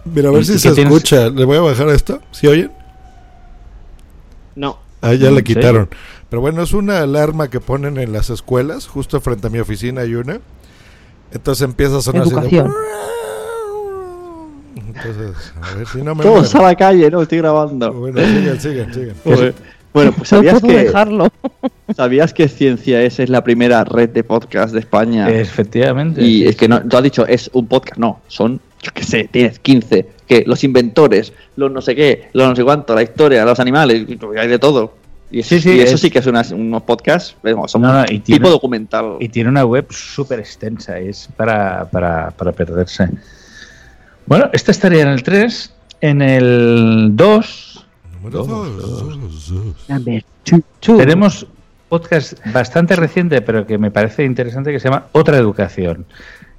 Mira, 0.07 0.31
a 0.31 0.33
ver 0.33 0.41
¿Y 0.43 0.45
si 0.47 0.59
se 0.59 0.73
tienes? 0.73 0.91
escucha. 0.93 1.29
Le 1.29 1.45
voy 1.45 1.59
a 1.59 1.61
bajar 1.61 1.89
esto. 1.91 2.21
¿Sí 2.31 2.47
oyen? 2.47 2.71
No. 4.55 4.79
Ah, 5.03 5.13
ya 5.15 5.29
¿En 5.29 5.35
le 5.35 5.41
serio? 5.41 5.45
quitaron. 5.45 5.89
Pero 6.31 6.41
bueno, 6.41 6.63
es 6.63 6.73
una 6.73 7.01
alarma 7.01 7.49
que 7.51 7.61
ponen 7.61 7.99
en 7.99 8.13
las 8.13 8.31
escuelas. 8.31 8.87
Justo 8.87 9.21
frente 9.21 9.49
a 9.49 9.51
mi 9.51 9.59
oficina 9.59 10.03
hay 10.03 10.15
una. 10.15 10.41
Entonces 11.33 11.63
empieza 11.65 11.99
a 11.99 12.01
sonar 12.03 12.23
así 12.23 12.31
de- 12.31 12.37
Educación. 12.39 12.73
Entonces, 14.77 15.53
a 15.61 15.75
ver 15.75 15.87
si 15.87 16.03
no 16.03 16.15
me 16.15 16.23
Todos 16.25 16.55
a 16.55 16.63
la 16.63 16.75
calle, 16.75 17.11
no 17.11 17.23
estoy 17.23 17.39
grabando. 17.39 17.93
Bueno, 17.93 18.21
sigan, 18.21 18.61
sigan, 18.61 18.95
sigan. 18.95 19.15
Joder. 19.25 19.55
Bueno, 19.93 20.13
pues 20.13 20.31
No 20.31 20.39
sabías 20.39 20.61
puedo 20.61 20.73
que 20.73 20.85
dejarlo. 20.85 21.29
sabías 21.97 22.33
que 22.33 22.47
Ciencia 22.47 23.03
es, 23.03 23.19
es 23.19 23.29
la 23.29 23.43
primera 23.43 23.83
red 23.83 24.11
de 24.11 24.23
podcast 24.23 24.73
de 24.73 24.79
España. 24.79 25.29
Efectivamente. 25.29 26.23
Y 26.23 26.47
es 26.47 26.55
que 26.55 26.69
no, 26.69 26.81
tú 26.81 26.97
has 26.97 27.03
dicho 27.03 27.27
es 27.27 27.51
un 27.55 27.67
podcast, 27.67 27.99
no, 27.99 28.21
son, 28.29 28.61
yo 28.81 28.93
qué 28.95 29.03
sé, 29.03 29.29
tienes 29.33 29.59
15, 29.59 30.07
que 30.29 30.45
los 30.47 30.63
inventores, 30.63 31.33
los 31.57 31.73
no 31.73 31.81
sé 31.81 31.97
qué, 31.97 32.29
los 32.35 32.49
no 32.49 32.55
sé 32.55 32.63
cuánto, 32.63 32.95
la 32.95 33.03
historia, 33.03 33.45
los 33.45 33.59
animales, 33.59 34.07
hay 34.39 34.47
de 34.49 34.59
todo. 34.61 34.95
Y, 35.33 35.43
Sí, 35.45 35.61
sí, 35.61 35.77
y 35.77 35.81
eso 35.81 35.95
es- 35.95 36.01
sí 36.01 36.11
que 36.11 36.19
es 36.19 36.27
unas- 36.27 36.51
unos 36.51 36.83
podcasts, 36.83 37.37
vamos, 37.43 37.71
son 37.71 37.83
No, 37.83 37.93
no, 37.93 38.01
un 38.01 38.05
y 38.13 38.19
tiene- 38.19 38.39
tipo 38.41 38.51
documental. 38.51 39.17
Y 39.21 39.29
tiene 39.29 39.49
una 39.49 39.65
web 39.65 39.87
súper 39.91 40.41
extensa, 40.41 40.99
es 40.99 41.29
para, 41.37 41.85
para, 41.91 42.31
para 42.33 42.53
perderse. 42.53 43.09
Bueno, 44.27 44.51
esta 44.53 44.71
estaría 44.71 45.03
en 45.03 45.09
el 45.09 45.23
3. 45.23 45.73
En 46.01 46.23
el 46.23 47.11
2 47.13 47.87
Número 48.23 48.45
dos, 48.45 48.77
dos, 48.77 49.49
dos. 49.49 49.89
Number 49.89 50.25
two, 50.45 50.61
two. 50.81 50.97
tenemos 50.99 51.47
podcast 51.89 52.35
bastante 52.53 52.97
reciente, 52.97 53.41
pero 53.43 53.67
que 53.67 53.77
me 53.79 53.91
parece 53.91 54.25
interesante, 54.25 54.73
que 54.73 54.81
se 54.81 54.89
llama 54.89 55.07
Otra 55.13 55.37
Educación, 55.39 56.07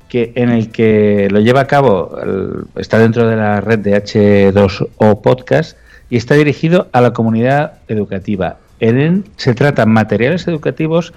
que 0.10 0.32
en 0.36 0.50
el 0.50 0.72
que 0.72 1.28
lo 1.32 1.40
lleva 1.40 1.62
a 1.62 1.68
cabo, 1.68 2.18
el- 2.22 2.66
está 2.76 3.00
dentro 3.00 3.28
de 3.28 3.36
la 3.36 3.62
red 3.62 3.80
de 3.80 3.96
H2O 3.96 5.22
Podcast 5.22 5.78
y 6.12 6.18
está 6.18 6.36
dirigido 6.36 6.88
a 6.92 7.02
la 7.02 7.14
comunidad 7.14 7.80
educativa. 7.88 8.58
En 8.80 9.00
él 9.00 9.24
se 9.38 9.56
tratan 9.56 9.90
materiales 9.90 10.48
educativos, 10.48 11.14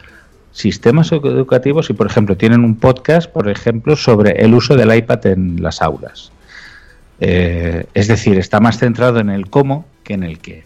sistemas 0.52 1.10
educativos 1.12 1.90
y, 1.90 1.92
por 1.92 2.06
ejemplo, 2.06 2.36
tienen 2.36 2.64
un 2.64 2.76
podcast, 2.76 3.30
por 3.30 3.48
ejemplo, 3.50 3.96
sobre 3.96 4.42
el 4.42 4.54
uso 4.54 4.76
del 4.76 4.94
iPad 4.96 5.26
en 5.26 5.62
las 5.62 5.82
aulas. 5.82 6.30
Eh, 7.20 7.86
es 7.94 8.08
decir, 8.08 8.38
está 8.38 8.60
más 8.60 8.78
centrado 8.78 9.18
en 9.20 9.30
el 9.30 9.48
cómo 9.50 9.84
que 10.02 10.14
en 10.14 10.22
el 10.24 10.38
qué. 10.38 10.64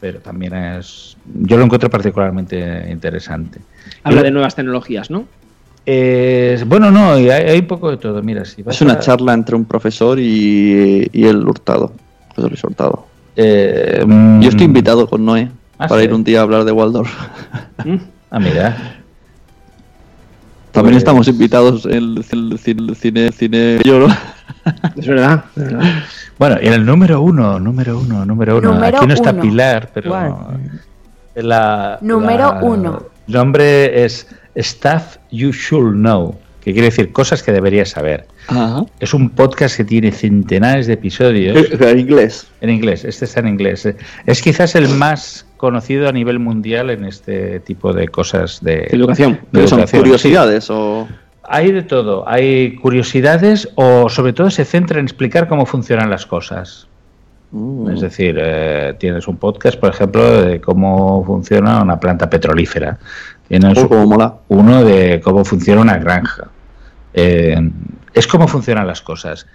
Pero 0.00 0.20
también 0.20 0.54
es. 0.54 1.16
Yo 1.34 1.56
lo 1.58 1.64
encuentro 1.64 1.90
particularmente 1.90 2.88
interesante. 2.90 3.60
Habla 4.02 4.20
Y- 4.20 4.24
de 4.24 4.30
nuevas 4.30 4.54
tecnologías, 4.54 5.10
¿no? 5.10 5.26
Eh, 5.86 6.62
bueno, 6.66 6.90
no, 6.90 7.12
hay, 7.12 7.28
hay 7.30 7.58
un 7.58 7.66
poco 7.66 7.90
de 7.90 7.96
todo. 7.96 8.22
Mira, 8.22 8.44
si 8.44 8.62
vas 8.62 8.76
Es 8.76 8.82
una 8.82 8.94
a- 8.94 8.98
charla 9.00 9.32
entre 9.34 9.56
un 9.56 9.64
profesor 9.64 10.18
y, 10.18 11.08
y 11.12 11.24
el 11.26 11.46
hurtado. 11.46 11.92
Luis 12.36 12.62
Hurtado. 12.64 13.06
Eh, 13.36 14.02
mm, 14.06 14.40
Yo 14.40 14.48
estoy 14.48 14.66
invitado 14.66 15.08
con 15.08 15.24
Noé 15.24 15.48
Ah, 15.78 15.86
para 15.88 16.00
sí. 16.02 16.08
ir 16.08 16.14
un 16.14 16.24
día 16.24 16.40
a 16.40 16.42
hablar 16.42 16.64
de 16.64 16.72
Waldorf. 16.72 17.10
Ah, 18.30 18.38
mira. 18.38 18.76
También 20.72 20.92
Pues- 20.94 20.98
estamos 20.98 21.26
invitados 21.28 21.86
en 21.86 21.94
el, 21.94 22.24
cine, 22.58 22.94
cine, 22.94 23.32
cine 23.32 23.78
yo, 23.84 23.98
¿no? 24.00 24.06
Es 24.96 25.06
verdad. 25.06 25.44
es 25.56 25.62
verdad. 25.64 26.02
Bueno, 26.38 26.56
y 26.62 26.66
en 26.66 26.72
el 26.74 26.84
número 26.86 27.20
uno, 27.22 27.58
número 27.58 27.98
uno, 27.98 28.24
número 28.24 28.58
uno. 28.58 28.74
Número 28.74 28.98
Aquí 28.98 29.06
no 29.06 29.14
está 29.14 29.30
uno. 29.32 29.42
Pilar, 29.42 29.90
pero. 29.94 30.48
La, 31.34 31.98
Número 32.02 32.52
la- 32.54 32.60
uno. 32.62 33.02
El 33.26 33.34
nombre 33.34 34.04
es 34.04 34.26
Stuff 34.56 35.16
You 35.30 35.50
Should 35.52 35.94
Know, 35.94 36.36
que 36.60 36.72
quiere 36.72 36.86
decir 36.88 37.12
cosas 37.12 37.42
que 37.42 37.52
deberías 37.52 37.88
saber. 37.90 38.26
Ajá. 38.48 38.84
Es 39.00 39.14
un 39.14 39.30
podcast 39.30 39.76
que 39.76 39.84
tiene 39.84 40.12
centenares 40.12 40.86
de 40.86 40.94
episodios. 40.94 41.56
Eh, 41.56 41.78
En 41.80 41.98
inglés. 41.98 42.46
En 42.60 42.70
inglés, 42.70 43.04
este 43.04 43.24
está 43.24 43.40
en 43.40 43.48
inglés. 43.48 43.88
Es 44.26 44.42
quizás 44.42 44.74
el 44.74 44.88
más 44.88 45.46
conocido 45.56 46.08
a 46.08 46.12
nivel 46.12 46.38
mundial 46.38 46.90
en 46.90 47.04
este 47.04 47.60
tipo 47.60 47.92
de 47.92 48.08
cosas 48.08 48.60
de 48.62 48.88
Educación. 48.90 49.32
de 49.32 49.40
¿Pero 49.52 49.68
son 49.68 49.78
educación. 49.80 50.02
curiosidades 50.02 50.70
o...? 50.70 51.08
Hay 51.52 51.72
de 51.72 51.82
todo. 51.82 52.28
Hay 52.28 52.76
curiosidades 52.76 53.68
o 53.74 54.08
sobre 54.08 54.32
todo 54.32 54.50
se 54.50 54.64
centra 54.64 55.00
en 55.00 55.06
explicar 55.06 55.48
cómo 55.48 55.66
funcionan 55.66 56.08
las 56.08 56.24
cosas. 56.24 56.86
Mm. 57.52 57.90
Es 57.90 58.00
decir, 58.00 58.36
eh, 58.40 58.94
tienes 58.98 59.26
un 59.28 59.36
podcast, 59.36 59.78
por 59.78 59.90
ejemplo, 59.90 60.42
de 60.42 60.60
cómo 60.60 61.24
funciona 61.24 61.82
una 61.82 61.98
planta 61.98 62.30
petrolífera. 62.30 62.98
Tienes 63.48 63.76
Oh, 63.78 64.06
mola. 64.06 64.34
uno 64.48 64.84
de 64.84 65.20
cómo 65.22 65.44
funciona 65.44 65.80
una 65.80 65.98
granja. 65.98 66.48
Eh, 67.12 67.58
es 68.14 68.26
cómo 68.28 68.46
funcionan 68.46 68.86
las 68.86 69.02
cosas. 69.02 69.46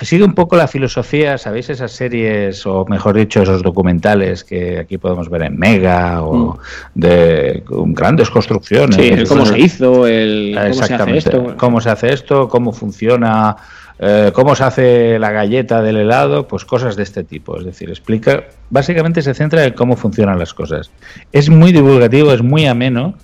Sigue 0.00 0.24
un 0.24 0.34
poco 0.34 0.56
la 0.56 0.66
filosofía, 0.66 1.38
¿sabéis? 1.38 1.70
Esas 1.70 1.92
series, 1.92 2.66
o 2.66 2.84
mejor 2.86 3.14
dicho, 3.14 3.40
esos 3.42 3.62
documentales 3.62 4.42
que 4.42 4.80
aquí 4.80 4.98
podemos 4.98 5.28
ver 5.28 5.42
en 5.42 5.56
Mega 5.56 6.22
o 6.24 6.58
de 6.94 7.62
con 7.64 7.94
grandes 7.94 8.28
construcciones. 8.30 8.96
Sí, 8.96 9.08
el 9.12 9.28
cómo 9.28 9.46
se 9.46 9.60
hizo, 9.60 10.06
el 10.08 10.54
cómo 10.56 10.74
se 10.74 10.82
hace 10.82 10.94
Exactamente. 10.94 11.18
esto. 11.18 11.54
Cómo 11.56 11.80
se 11.80 11.90
hace 11.90 12.12
esto, 12.12 12.48
cómo 12.48 12.72
funciona, 12.72 13.56
eh, 14.04 14.32
cómo 14.34 14.56
se 14.56 14.64
hace 14.64 15.18
la 15.20 15.30
galleta 15.30 15.80
del 15.80 15.96
helado, 15.96 16.48
pues 16.48 16.64
cosas 16.64 16.96
de 16.96 17.04
este 17.04 17.22
tipo. 17.22 17.56
Es 17.56 17.64
decir, 17.64 17.88
explica, 17.88 18.48
básicamente 18.68 19.22
se 19.22 19.32
centra 19.32 19.64
en 19.64 19.74
cómo 19.74 19.94
funcionan 19.94 20.40
las 20.40 20.52
cosas. 20.52 20.90
Es 21.30 21.48
muy 21.48 21.70
divulgativo, 21.70 22.32
es 22.32 22.42
muy 22.42 22.66
ameno 22.66 23.14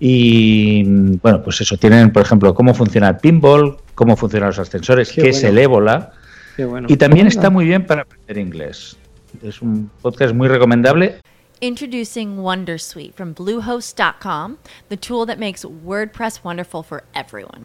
y 0.00 0.82
bueno, 1.18 1.44
pues 1.44 1.60
eso, 1.60 1.76
tienen, 1.76 2.12
por 2.12 2.22
ejemplo, 2.22 2.52
cómo 2.54 2.74
funciona 2.74 3.10
el 3.10 3.18
pinball, 3.18 3.76
cómo 3.94 4.16
funcionan 4.16 4.48
los 4.48 4.58
ascensores, 4.58 5.12
Qué 5.12 5.22
qué 5.22 5.28
es 5.28 5.42
bueno. 5.42 5.48
el 5.48 5.58
ébola. 5.58 6.12
Qué 6.56 6.64
bueno. 6.64 6.88
Y 6.90 6.96
también 6.96 7.28
está 7.28 7.48
muy 7.48 7.64
bien 7.64 7.86
para 7.86 8.02
aprender 8.02 8.38
inglés. 8.38 8.96
Es 9.44 9.62
un 9.62 9.92
podcast 10.02 10.34
muy 10.34 10.48
recomendable. 10.48 11.20
Introducing 11.60 12.38
Wondersuite 12.38 13.14
from 13.14 13.32
Bluehost.com, 13.32 14.56
the 14.88 14.96
tool 14.96 15.24
that 15.24 15.38
makes 15.38 15.64
WordPress 15.64 16.42
wonderful 16.42 16.82
for 16.82 17.04
everyone. 17.14 17.64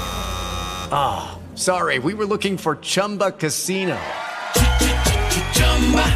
Ah, 0.91 1.37
sorry, 1.55 1.99
we 1.99 2.13
were 2.13 2.25
looking 2.25 2.57
for 2.57 2.75
Chumba 2.77 3.31
Casino. 3.31 3.97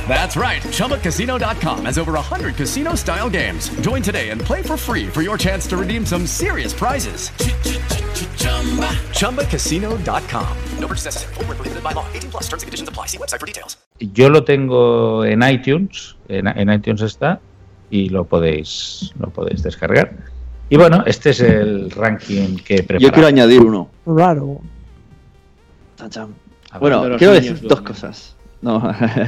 That's 0.08 0.38
right. 0.38 0.62
ChumbaCasino.com 0.62 1.86
has 1.86 1.98
over 1.98 2.14
100 2.14 2.56
casino 2.56 2.96
style 2.96 3.30
games. 3.30 3.70
Join 3.82 4.02
today 4.02 4.30
and 4.30 4.40
play 4.40 4.62
for 4.62 4.78
free 4.78 5.08
for 5.08 5.22
your 5.22 5.38
chance 5.38 5.68
to 5.68 5.76
redeem 5.78 6.06
some 6.06 6.26
serious 6.26 6.74
prizes. 6.74 7.30
ChumbaCasino.com. 9.18 10.58
No 10.80 10.88
purchase 10.88 11.06
necessary. 11.06 11.34
Where 11.36 11.46
prohibited 11.56 11.84
by 11.84 11.92
law. 11.94 12.06
18 12.14 12.32
plus 12.32 12.44
terms 12.44 12.64
and 12.64 12.68
conditions 12.68 12.90
apply. 12.90 13.08
See 13.08 13.18
website 13.18 13.40
for 13.40 13.48
details. 13.48 13.78
Yo 14.00 14.28
lo 14.30 14.42
tengo 14.44 15.24
en 15.26 15.42
iTunes, 15.42 16.16
en, 16.28 16.48
en 16.48 16.70
iTunes 16.70 17.02
está, 17.02 17.40
y 17.90 18.10
lo 18.10 18.26
podéis, 18.26 19.14
lo 19.20 19.30
podéis 19.30 19.64
descargar. 19.64 20.35
Y 20.70 20.78
bueno, 20.78 21.04
este 21.06 21.30
es 21.30 21.42
el 21.42 21.92
ranking 21.92 22.58
que 22.58 22.76
he 22.76 22.84
preparado. 22.84 23.00
Yo 23.08 23.12
quiero 23.12 23.28
añadir 23.28 23.62
uno. 23.62 23.90
Raro. 24.06 24.60
Bueno, 26.80 27.04
quiero 27.18 27.34
niños 27.34 27.54
decir 27.54 27.68
dos 27.68 27.82
cosas. 27.82 28.36
No, 28.62 28.82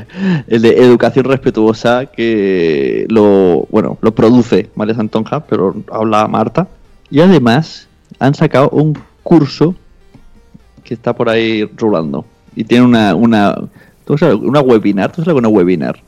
el 0.48 0.62
de 0.62 0.70
educación 0.84 1.26
respetuosa 1.26 2.08
que 2.08 3.06
lo 3.10 3.68
bueno 3.70 3.98
lo 4.02 4.14
produce 4.16 4.70
María 4.76 4.96
Santonja, 4.96 5.42
pero 5.46 5.76
habla 5.92 6.28
Marta. 6.28 6.68
Y 7.12 7.20
además 7.22 7.88
han 8.20 8.34
sacado 8.34 8.70
un 8.70 8.98
curso 9.24 9.76
que 10.84 10.94
está 10.96 11.14
por 11.14 11.30
ahí 11.30 11.66
rulando 11.78 12.26
y 12.56 12.64
tiene 12.64 12.86
una 12.86 13.14
una 13.14 13.56
¿tú 14.06 14.18
sabes? 14.18 14.36
una 14.36 14.62
webinar, 14.62 15.12
¿tú 15.12 15.22
sabes 15.24 15.28
lo 15.28 15.34
que 15.36 15.40
es 15.40 15.50
una 15.50 15.50
webinar? 15.58 16.00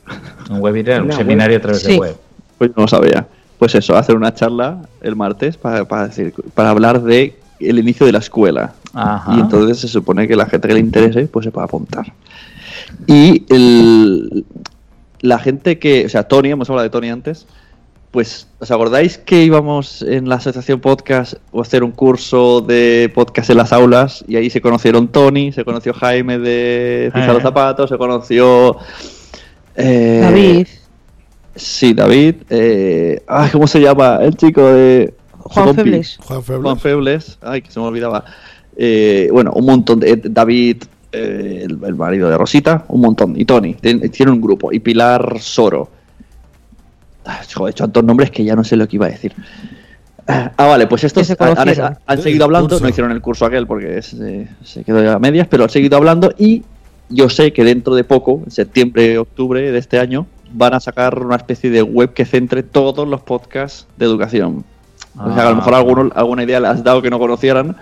Un 0.50 0.60
webinar, 0.60 1.00
un 1.02 1.06
Una 1.06 1.16
seminario 1.16 1.54
web. 1.56 1.60
a 1.60 1.62
través 1.62 1.82
Sí. 1.82 1.92
de 1.92 1.98
web. 1.98 2.16
Pues 2.58 2.70
no 2.76 2.82
lo 2.82 2.88
sabía. 2.88 3.26
Pues 3.60 3.74
eso, 3.74 3.94
hacer 3.94 4.16
una 4.16 4.32
charla 4.34 4.80
el 5.02 5.14
martes 5.16 5.58
para, 5.58 5.84
para 5.84 6.08
decir, 6.08 6.32
para 6.54 6.70
hablar 6.70 7.02
de 7.02 7.38
el 7.60 7.78
inicio 7.78 8.06
de 8.06 8.12
la 8.12 8.18
escuela. 8.18 8.72
Ajá. 8.94 9.36
Y 9.36 9.40
entonces 9.40 9.78
se 9.78 9.86
supone 9.86 10.26
que 10.26 10.34
la 10.34 10.46
gente 10.46 10.66
que 10.66 10.72
le 10.72 10.80
interese, 10.80 11.26
pues 11.26 11.44
se 11.44 11.52
puede 11.52 11.66
apuntar. 11.66 12.10
Y 13.06 13.44
el, 13.50 14.46
la 15.20 15.38
gente 15.38 15.78
que, 15.78 16.06
o 16.06 16.08
sea, 16.08 16.22
Tony, 16.22 16.48
hemos 16.48 16.70
hablado 16.70 16.84
de 16.84 16.90
Tony 16.90 17.10
antes, 17.10 17.46
pues, 18.12 18.48
¿os 18.60 18.70
acordáis 18.70 19.18
que 19.18 19.44
íbamos 19.44 20.00
en 20.00 20.28
la 20.28 20.36
asociación 20.36 20.80
podcast 20.80 21.34
a 21.34 21.60
hacer 21.60 21.84
un 21.84 21.92
curso 21.92 22.62
de 22.62 23.12
podcast 23.14 23.50
en 23.50 23.58
las 23.58 23.74
aulas? 23.74 24.24
Y 24.26 24.36
ahí 24.36 24.48
se 24.48 24.62
conocieron 24.62 25.08
Tony, 25.08 25.52
se 25.52 25.66
conoció 25.66 25.92
Jaime 25.92 26.38
de 26.38 27.10
Fija 27.12 27.28
los 27.28 27.40
Eh. 27.40 27.42
Zapatos, 27.42 27.90
se 27.90 27.98
conoció... 27.98 28.78
eh, 29.76 30.20
David. 30.22 30.66
Sí, 31.54 31.94
David. 31.94 32.36
Eh, 32.48 33.22
ay, 33.26 33.50
¿Cómo 33.50 33.66
se 33.66 33.80
llama? 33.80 34.18
El 34.22 34.36
chico 34.36 34.66
de... 34.66 35.14
Juan. 35.38 35.74
Febles. 35.74 36.18
Juan 36.22 36.42
Febles. 36.42 36.62
Juan 36.62 36.78
Febles. 36.78 37.38
Ay, 37.42 37.62
que 37.62 37.70
se 37.70 37.80
me 37.80 37.86
olvidaba. 37.86 38.24
Eh, 38.76 39.28
bueno, 39.32 39.52
un 39.52 39.66
montón 39.66 40.00
de... 40.00 40.16
David, 40.16 40.84
eh, 41.12 41.62
el, 41.64 41.78
el 41.84 41.94
marido 41.94 42.30
de 42.30 42.38
Rosita, 42.38 42.84
un 42.88 43.00
montón. 43.00 43.38
Y 43.38 43.44
Tony, 43.44 43.74
tiene 43.74 44.32
un 44.32 44.40
grupo. 44.40 44.72
Y 44.72 44.80
Pilar 44.80 45.38
Soro. 45.40 45.90
Joder, 47.54 47.68
he 47.68 47.70
hecho 47.70 47.84
tantos 47.84 48.04
nombres 48.04 48.30
que 48.30 48.44
ya 48.44 48.56
no 48.56 48.64
sé 48.64 48.76
lo 48.76 48.88
que 48.88 48.96
iba 48.96 49.06
a 49.06 49.10
decir. 49.10 49.32
Ah, 50.26 50.52
vale, 50.56 50.86
pues 50.86 51.02
estos 51.04 51.26
se 51.26 51.36
han, 51.38 52.22
seguido 52.22 52.44
hablando, 52.44 52.68
curso. 52.68 52.84
no 52.84 52.88
hicieron 52.88 53.10
el 53.10 53.20
curso 53.20 53.46
aquel 53.46 53.66
porque 53.66 54.00
se, 54.00 54.46
se 54.62 54.84
quedó 54.84 55.10
a 55.12 55.18
medias, 55.18 55.48
pero 55.48 55.64
han 55.64 55.70
seguido 55.70 55.96
hablando 55.96 56.32
y 56.38 56.62
yo 57.08 57.28
sé 57.28 57.52
que 57.52 57.64
dentro 57.64 57.96
de 57.96 58.04
poco, 58.04 58.42
en 58.44 58.50
septiembre, 58.50 59.18
octubre 59.18 59.72
de 59.72 59.78
este 59.78 59.98
año, 59.98 60.26
van 60.52 60.74
a 60.74 60.80
sacar 60.80 61.18
una 61.18 61.36
especie 61.36 61.70
de 61.70 61.82
web 61.82 62.12
que 62.12 62.24
centre 62.24 62.62
todos 62.62 63.06
los 63.06 63.20
podcasts 63.22 63.86
de 63.96 64.06
educación. 64.06 64.64
O 65.18 65.26
sea, 65.26 65.34
que 65.34 65.40
a 65.40 65.50
lo 65.50 65.56
mejor 65.56 65.74
Ah. 65.74 65.78
alguno, 65.78 66.10
alguna 66.14 66.44
idea 66.44 66.60
le 66.60 66.68
has 66.68 66.84
dado 66.84 67.02
que 67.02 67.10
no 67.10 67.18
conocieran. 67.18 67.76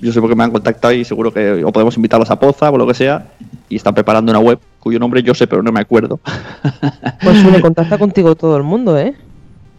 Yo 0.00 0.12
sé 0.12 0.20
porque 0.20 0.34
me 0.34 0.44
han 0.44 0.50
contactado 0.50 0.94
y 0.94 1.04
seguro 1.04 1.32
que 1.32 1.62
o 1.62 1.70
podemos 1.70 1.96
invitarlos 1.96 2.30
a 2.30 2.38
Poza 2.38 2.70
o 2.70 2.78
lo 2.78 2.86
que 2.86 2.94
sea. 2.94 3.26
Y 3.68 3.76
están 3.76 3.94
preparando 3.94 4.30
una 4.32 4.38
web 4.38 4.58
cuyo 4.80 4.98
nombre 4.98 5.22
yo 5.22 5.34
sé, 5.34 5.46
pero 5.46 5.62
no 5.62 5.72
me 5.72 5.80
acuerdo. 5.80 6.20
Pues 7.22 7.40
suele 7.40 7.60
contacta 7.60 7.98
contigo 7.98 8.34
todo 8.34 8.56
el 8.56 8.62
mundo, 8.62 8.98
¿eh? 8.98 9.14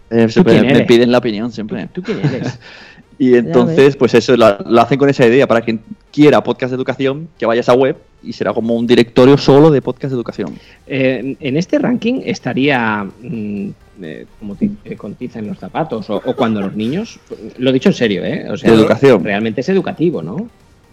Eh, 0.09 0.29
siempre 0.29 0.61
me 0.61 0.81
piden 0.81 1.11
la 1.11 1.17
opinión, 1.19 1.51
siempre. 1.51 1.87
¿Tú 1.91 2.01
quién 2.01 2.19
eres? 2.19 2.59
Y 3.17 3.35
entonces, 3.35 3.95
pues 3.95 4.13
eso, 4.13 4.35
lo, 4.35 4.57
lo 4.59 4.81
hacen 4.81 4.99
con 4.99 5.07
esa 5.07 5.25
idea 5.25 5.47
para 5.47 5.61
quien 5.61 5.79
quiera 6.15 6.41
podcast 6.41 6.71
de 6.71 6.77
educación, 6.77 7.27
que 7.37 7.45
vaya 7.45 7.59
a 7.59 7.61
esa 7.63 7.73
web 7.73 7.97
y 8.23 8.31
será 8.31 8.53
como 8.53 8.73
un 8.75 8.87
directorio 8.87 9.37
solo 9.37 9.69
de 9.69 9.81
podcast 9.81 10.11
de 10.11 10.15
educación. 10.15 10.55
Eh, 10.87 11.35
en 11.39 11.57
este 11.57 11.77
ranking 11.77 12.21
estaría 12.23 13.03
mm, 13.21 13.69
eh, 14.01 14.25
como 14.39 14.55
eh, 14.61 14.95
con 14.95 15.15
tiza 15.15 15.39
en 15.39 15.47
los 15.47 15.59
zapatos 15.59 16.09
o, 16.09 16.15
o 16.25 16.33
cuando 16.35 16.61
los 16.61 16.73
niños, 16.75 17.19
lo 17.57 17.69
he 17.69 17.73
dicho 17.73 17.89
en 17.89 17.95
serio, 17.95 18.23
¿eh? 18.23 18.47
O 18.49 18.55
sea, 18.57 18.71
De 18.71 18.77
educación. 18.77 19.23
Realmente 19.23 19.59
es 19.61 19.69
educativo, 19.69 20.21
¿no? 20.21 20.49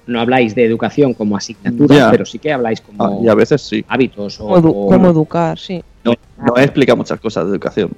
No 0.08 0.20
habláis 0.20 0.54
de 0.56 0.64
educación 0.64 1.14
como 1.14 1.36
asignatura, 1.36 2.10
pero 2.10 2.26
sí 2.26 2.40
que 2.40 2.52
habláis 2.52 2.80
como 2.80 3.04
Ah, 3.04 3.12
y 3.22 3.28
a 3.28 3.34
veces 3.36 3.62
sí. 3.62 3.84
hábitos 3.86 4.40
o, 4.40 4.48
edu- 4.58 4.72
o- 4.74 4.88
cómo 4.88 5.08
educar, 5.08 5.56
sí. 5.56 5.80
No, 6.04 6.14
no 6.44 6.56
explica 6.58 6.96
muchas 6.96 7.20
cosas 7.20 7.44
de 7.46 7.52
educación. 7.52 7.90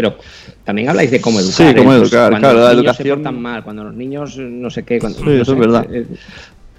Pero 0.00 0.16
también 0.64 0.88
habláis 0.88 1.10
de 1.10 1.20
cómo 1.20 1.40
educar. 1.40 1.68
Sí, 1.68 1.74
cómo 1.76 1.92
¿eh? 1.92 1.96
Educar, 1.98 2.30
cuando 2.30 2.38
claro, 2.48 2.58
los 2.60 2.64
la 2.68 2.74
niños 2.80 2.96
se 2.96 3.02
educación- 3.02 3.18
portan 3.22 3.42
mal, 3.42 3.62
cuando 3.64 3.84
los 3.84 3.94
niños 3.94 4.36
eh, 4.38 4.40
no 4.42 4.70
sé 4.70 4.82
qué. 4.82 4.98
Cuando, 4.98 5.18
Sí, 5.18 5.24
no 5.26 5.32
eso 5.32 5.44
sé, 5.44 5.52
es 5.52 5.58
verdad. 5.58 5.86
eh, 5.92 6.06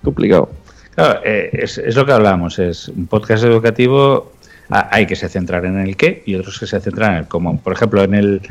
Complicado. 0.04 0.50
Claro, 0.96 1.20
eh, 1.24 1.50
es, 1.54 1.78
es 1.78 1.96
lo 1.96 2.04
que 2.06 2.12
hablamos, 2.14 2.58
es 2.58 2.88
un 2.90 3.06
podcast 3.06 3.44
educativo, 3.44 4.32
hay 4.70 5.06
que 5.06 5.16
se 5.16 5.30
centrar 5.30 5.66
en 5.66 5.78
el 5.80 5.96
qué 5.96 6.24
y 6.26 6.34
otros 6.36 6.60
que 6.60 6.66
se 6.66 6.80
centran 6.80 7.12
en 7.14 7.18
el 7.20 7.28
cómo. 7.28 7.60
Por 7.60 7.74
ejemplo, 7.74 8.04
en 8.04 8.14
el, 8.16 8.42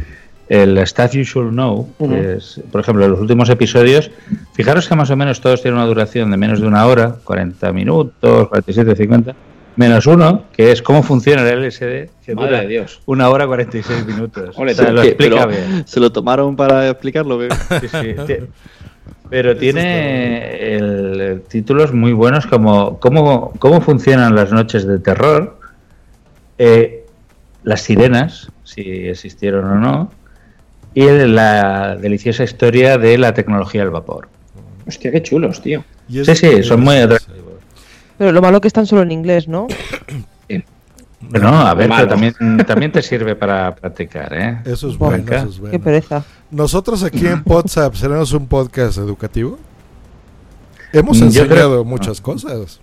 el 0.49 0.87
Stuff 0.87 1.13
You 1.13 1.23
Should 1.25 1.51
Know, 1.51 1.89
que 1.99 2.05
Ujú. 2.05 2.15
es, 2.15 2.61
por 2.71 2.81
ejemplo, 2.81 3.05
en 3.07 3.11
los 3.11 3.21
últimos 3.21 3.49
episodios, 3.51 4.11
fijaros 4.55 4.87
que 4.89 4.95
más 4.95 5.11
o 5.11 5.17
menos 5.17 5.41
todos 5.41 5.61
tienen 5.63 5.79
una 5.79 5.87
duración 5.87 6.31
de 6.31 6.37
menos 6.37 6.61
de 6.61 6.67
una 6.69 6.87
hora, 6.87 7.17
40 7.25 7.73
minutos, 7.73 8.49
47, 8.49 8.95
50, 8.97 9.35
menos 9.77 10.07
uno, 10.07 10.45
que 10.53 10.73
es 10.73 10.83
cómo 10.83 11.03
funciona 11.03 11.49
el 11.49 11.65
LSD, 11.67 12.09
que 12.25 12.35
Madre 12.35 12.49
dura 12.51 12.61
de 12.63 12.67
Dios. 12.69 13.01
una 13.07 13.29
hora 13.31 13.47
46 13.47 14.07
minutos. 14.07 14.57
Ole, 14.59 14.73
O 14.73 14.75
sea, 14.75 14.91
lo 14.93 15.03
explica 15.03 15.47
bien. 15.47 15.85
¿Se 15.87 16.01
lo 16.01 16.11
tomaron 16.13 16.57
para 16.57 16.89
explicarlo? 16.89 17.39
¿qué? 17.39 17.49
Sí, 17.81 17.89
sí, 17.89 18.15
ti- 18.27 18.35
Pero 19.31 19.57
tiene 19.57 20.75
el- 20.77 21.43
títulos 21.49 21.93
muy 21.95 22.13
buenos 22.13 22.47
como 22.47 22.99
cómo, 23.01 23.53
cómo 23.59 23.81
funcionan 23.81 24.35
las 24.35 24.51
noches 24.53 24.87
de 24.87 24.99
terror, 24.99 25.59
eh, 26.59 27.05
las 27.63 27.83
sirenas, 27.83 28.51
si 28.65 28.83
existieron 29.09 29.65
o 29.67 29.75
no, 29.77 30.13
y 30.95 31.03
el- 31.05 31.35
la 31.35 31.97
deliciosa 31.97 32.43
historia 32.45 32.99
de 32.99 33.17
la 33.19 33.33
tecnología 33.35 33.83
del 33.83 33.91
vapor. 33.91 34.29
Hostia, 34.87 35.13
qué 35.13 35.23
chulos, 35.23 35.63
tío. 35.63 35.85
Sí, 36.11 36.35
sí, 36.35 36.63
son 36.65 36.81
muy 36.81 36.97
atractivos. 36.97 37.40
Pero 38.21 38.33
lo 38.33 38.43
malo 38.43 38.61
que 38.61 38.69
están 38.69 38.85
solo 38.87 39.01
en 39.01 39.13
inglés, 39.13 39.49
¿no? 39.49 39.67
Pero 41.33 41.51
no, 41.51 41.61
a 41.61 41.73
ver, 41.75 41.89
pero 41.89 42.09
también, 42.09 42.35
también 42.67 42.93
te 42.93 43.01
sirve 43.03 43.35
para 43.35 43.75
practicar, 43.75 44.33
¿eh? 44.35 44.59
Eso 44.65 44.89
es 44.91 44.99
bueno, 44.99 45.23
eso 45.33 45.49
es 45.49 45.59
bueno. 45.59 45.71
Qué 45.73 45.79
pereza. 45.79 46.23
Nosotros 46.51 47.03
aquí 47.03 47.27
en 47.27 47.43
WhatsApp 47.47 47.95
seremos 47.95 48.33
un 48.33 48.47
podcast 48.47 48.99
educativo. 48.99 49.59
Hemos 50.93 51.19
Yo 51.19 51.27
enseñado 51.27 51.51
creo- 51.55 51.85
muchas 51.85 52.21
cosas. 52.21 52.81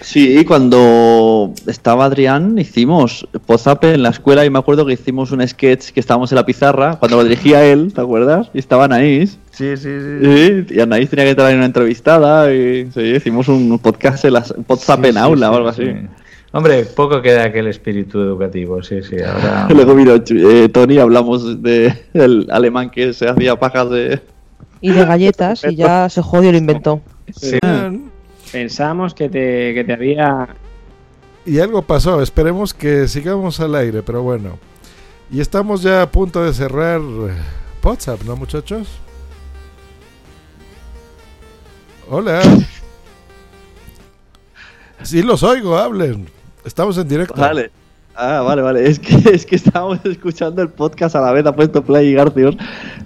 Sí, 0.00 0.44
cuando 0.44 1.52
estaba 1.66 2.04
Adrián 2.04 2.58
hicimos 2.58 3.26
WhatsApp 3.46 3.84
en 3.84 4.02
la 4.02 4.10
escuela 4.10 4.44
y 4.44 4.50
me 4.50 4.58
acuerdo 4.58 4.84
que 4.84 4.92
hicimos 4.92 5.32
un 5.32 5.46
sketch 5.46 5.90
que 5.90 6.00
estábamos 6.00 6.30
en 6.32 6.36
la 6.36 6.44
pizarra 6.44 6.96
cuando 6.96 7.16
lo 7.16 7.24
dirigía 7.24 7.64
él, 7.64 7.92
¿te 7.94 8.00
acuerdas? 8.00 8.50
Y 8.52 8.58
estaba 8.58 8.84
Anaís. 8.84 9.38
Sí, 9.52 9.76
sí, 9.76 9.88
Sí, 10.22 10.66
y 10.68 10.80
Anaís 10.80 11.08
tenía 11.08 11.24
que 11.24 11.30
entrar 11.30 11.50
en 11.50 11.56
una 11.56 11.66
entrevistada 11.66 12.52
y 12.52 12.90
sí, 12.92 13.00
hicimos 13.00 13.48
un 13.48 13.78
podcast 13.78 14.24
en 14.26 14.34
las 14.34 14.54
WhatsApp 14.68 15.04
en 15.06 15.16
aula 15.16 15.50
o 15.50 15.56
algo 15.56 15.68
así. 15.68 15.84
Hombre, 16.52 16.84
poco 16.84 17.20
queda 17.20 17.44
aquel 17.44 17.66
espíritu 17.66 18.20
educativo, 18.20 18.82
sí, 18.82 19.02
sí, 19.02 19.16
ahora... 19.20 19.66
Luego 19.74 19.94
vino 19.94 20.14
eh, 20.14 20.68
Tony, 20.68 20.98
hablamos 20.98 21.62
de, 21.62 21.92
del 22.12 22.46
alemán 22.50 22.90
que 22.90 23.12
se 23.12 23.28
hacía 23.28 23.56
pajas 23.56 23.90
de... 23.90 24.20
Y 24.80 24.90
de 24.90 25.04
galletas 25.04 25.64
y 25.64 25.74
ya 25.74 26.08
se 26.08 26.22
jodió 26.22 26.50
y 26.50 26.52
lo 26.52 26.58
inventó. 26.58 27.00
Sí. 27.34 27.58
Pensamos 28.56 29.12
que 29.12 29.28
te, 29.28 29.74
que 29.74 29.84
te 29.84 29.92
había. 29.92 30.48
Y 31.44 31.58
algo 31.58 31.82
pasó, 31.82 32.22
esperemos 32.22 32.72
que 32.72 33.06
sigamos 33.06 33.60
al 33.60 33.74
aire, 33.74 34.02
pero 34.02 34.22
bueno. 34.22 34.58
Y 35.30 35.40
estamos 35.40 35.82
ya 35.82 36.00
a 36.00 36.10
punto 36.10 36.42
de 36.42 36.54
cerrar 36.54 37.02
WhatsApp, 37.84 38.22
¿no, 38.22 38.34
muchachos? 38.34 38.88
Hola. 42.08 42.40
Sí, 45.02 45.22
los 45.22 45.42
oigo, 45.42 45.76
hablen. 45.76 46.26
Estamos 46.64 46.96
en 46.96 47.06
directo. 47.08 47.38
Vale. 47.38 47.70
Ah, 48.14 48.40
vale, 48.40 48.62
vale. 48.62 48.88
Es 48.88 48.98
que, 48.98 49.16
es 49.34 49.44
que 49.44 49.56
estábamos 49.56 50.00
escuchando 50.04 50.62
el 50.62 50.70
podcast 50.70 51.14
a 51.14 51.20
la 51.20 51.32
vez, 51.32 51.44
ha 51.44 51.54
puesto 51.54 51.84
Play 51.84 52.08
y 52.08 52.14
Garcios. 52.14 52.56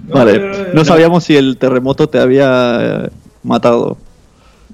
Vale. 0.04 0.72
No 0.74 0.84
sabíamos 0.84 1.24
si 1.24 1.36
el 1.36 1.56
terremoto 1.56 2.08
te 2.08 2.20
había 2.20 2.78
eh, 2.80 3.10
matado. 3.42 3.98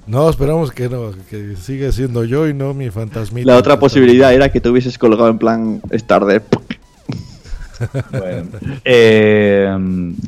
No, 0.06 0.30
esperamos 0.30 0.70
que 0.70 0.88
no, 0.88 1.10
que 1.28 1.56
siga 1.56 1.90
siendo 1.90 2.24
yo 2.24 2.46
y 2.48 2.54
no 2.54 2.74
mi 2.74 2.90
fantasmita. 2.90 3.50
La 3.50 3.56
otra 3.58 3.78
posibilidad 3.78 4.32
era 4.32 4.50
que 4.50 4.60
te 4.60 4.68
hubieses 4.68 4.98
colgado 4.98 5.28
en 5.28 5.38
plan 5.38 5.80
es 5.90 6.04
tarde. 6.06 6.42
Bueno, 8.10 8.48
eh, 8.84 9.76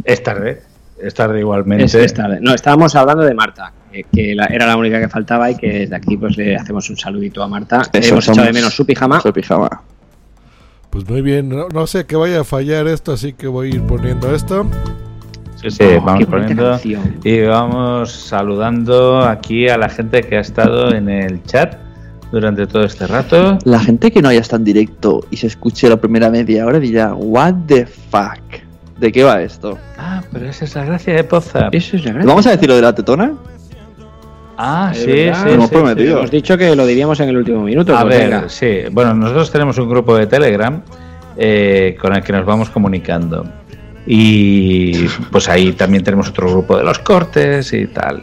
es 0.04 0.22
tarde. 0.22 0.62
Es 1.00 1.14
tarde 1.14 1.38
igualmente. 1.38 1.84
Es, 1.84 1.94
es 1.94 2.12
tarde. 2.12 2.38
No, 2.40 2.52
estábamos 2.54 2.94
hablando 2.96 3.22
de 3.22 3.32
Marta, 3.34 3.72
eh, 3.92 4.04
que 4.12 4.34
la- 4.34 4.46
era 4.46 4.66
la 4.66 4.76
única 4.76 5.00
que 5.00 5.08
faltaba 5.08 5.48
y 5.50 5.56
que 5.56 5.68
desde 5.80 5.94
aquí 5.94 6.16
pues 6.16 6.36
le 6.36 6.56
hacemos 6.56 6.90
un 6.90 6.96
saludito 6.96 7.40
a 7.42 7.46
Marta. 7.48 7.82
Eso, 7.92 8.14
Hemos 8.14 8.28
echado 8.28 8.46
de 8.48 8.52
menos 8.52 8.74
su 8.74 8.84
pijama. 8.84 9.20
Su 9.20 9.32
pijama. 9.32 9.82
Pues 10.90 11.08
muy 11.08 11.22
bien, 11.22 11.48
no, 11.50 11.68
no 11.68 11.86
sé 11.86 12.04
que 12.06 12.16
vaya 12.16 12.40
a 12.40 12.44
fallar 12.44 12.88
esto, 12.88 13.12
así 13.12 13.32
que 13.34 13.46
voy 13.46 13.70
a 13.70 13.74
ir 13.76 13.82
poniendo 13.82 14.34
esto. 14.34 14.66
Sí, 15.60 15.70
sí, 15.70 15.84
Oh, 15.98 16.02
vamos 16.02 16.24
poniendo 16.26 16.70
canción. 16.70 17.16
y 17.24 17.40
vamos 17.40 18.12
saludando 18.12 19.20
aquí 19.24 19.68
a 19.68 19.76
la 19.76 19.88
gente 19.88 20.20
que 20.22 20.36
ha 20.36 20.40
estado 20.40 20.94
en 20.94 21.08
el 21.08 21.42
chat 21.44 21.74
durante 22.30 22.66
todo 22.66 22.84
este 22.84 23.06
rato. 23.06 23.58
La 23.64 23.80
gente 23.80 24.10
que 24.12 24.22
no 24.22 24.28
haya 24.28 24.40
estado 24.40 24.58
en 24.60 24.64
directo 24.64 25.24
y 25.30 25.36
se 25.36 25.48
escuche 25.48 25.88
la 25.88 25.96
primera 25.96 26.30
media 26.30 26.64
hora 26.66 26.78
dirá, 26.78 27.12
what 27.14 27.54
the 27.66 27.86
fuck. 27.86 28.38
¿De 29.00 29.10
qué 29.12 29.22
va 29.24 29.42
esto? 29.42 29.78
Ah, 29.96 30.22
pero 30.32 30.46
esa 30.48 30.64
es 30.64 30.74
la 30.74 30.84
gracia 30.84 31.14
de 31.14 31.24
Poza. 31.24 31.68
Eso 31.72 31.96
es 31.96 32.04
la 32.04 32.12
gracia. 32.12 32.28
¿Vamos 32.28 32.46
a 32.46 32.50
decir 32.50 32.68
lo 32.68 32.76
de 32.76 32.82
la 32.82 32.94
tetona? 32.94 33.32
Ah, 34.56 34.90
sí, 34.92 35.06
verdad. 35.06 35.38
sí, 35.42 35.44
Lo 35.48 35.54
hemos 35.54 35.68
sí, 35.68 35.74
prometido. 35.74 36.18
Hemos 36.18 36.30
dicho 36.32 36.58
que 36.58 36.74
lo 36.74 36.84
diríamos 36.86 37.20
en 37.20 37.28
el 37.28 37.36
último 37.36 37.62
minuto. 37.62 37.96
A 37.96 38.02
ver, 38.04 38.24
venga. 38.30 38.48
sí. 38.48 38.80
Bueno, 38.90 39.14
nosotros 39.14 39.50
tenemos 39.52 39.78
un 39.78 39.88
grupo 39.88 40.16
de 40.16 40.26
Telegram 40.26 40.82
eh, 41.36 41.96
con 42.00 42.12
el 42.14 42.22
que 42.22 42.32
nos 42.32 42.44
vamos 42.44 42.68
comunicando. 42.70 43.44
Y 44.10 45.06
pues 45.30 45.50
ahí 45.50 45.72
también 45.72 46.02
tenemos 46.02 46.30
otro 46.30 46.50
grupo 46.50 46.78
de 46.78 46.82
los 46.82 46.98
cortes 46.98 47.74
y 47.74 47.86
tal. 47.88 48.22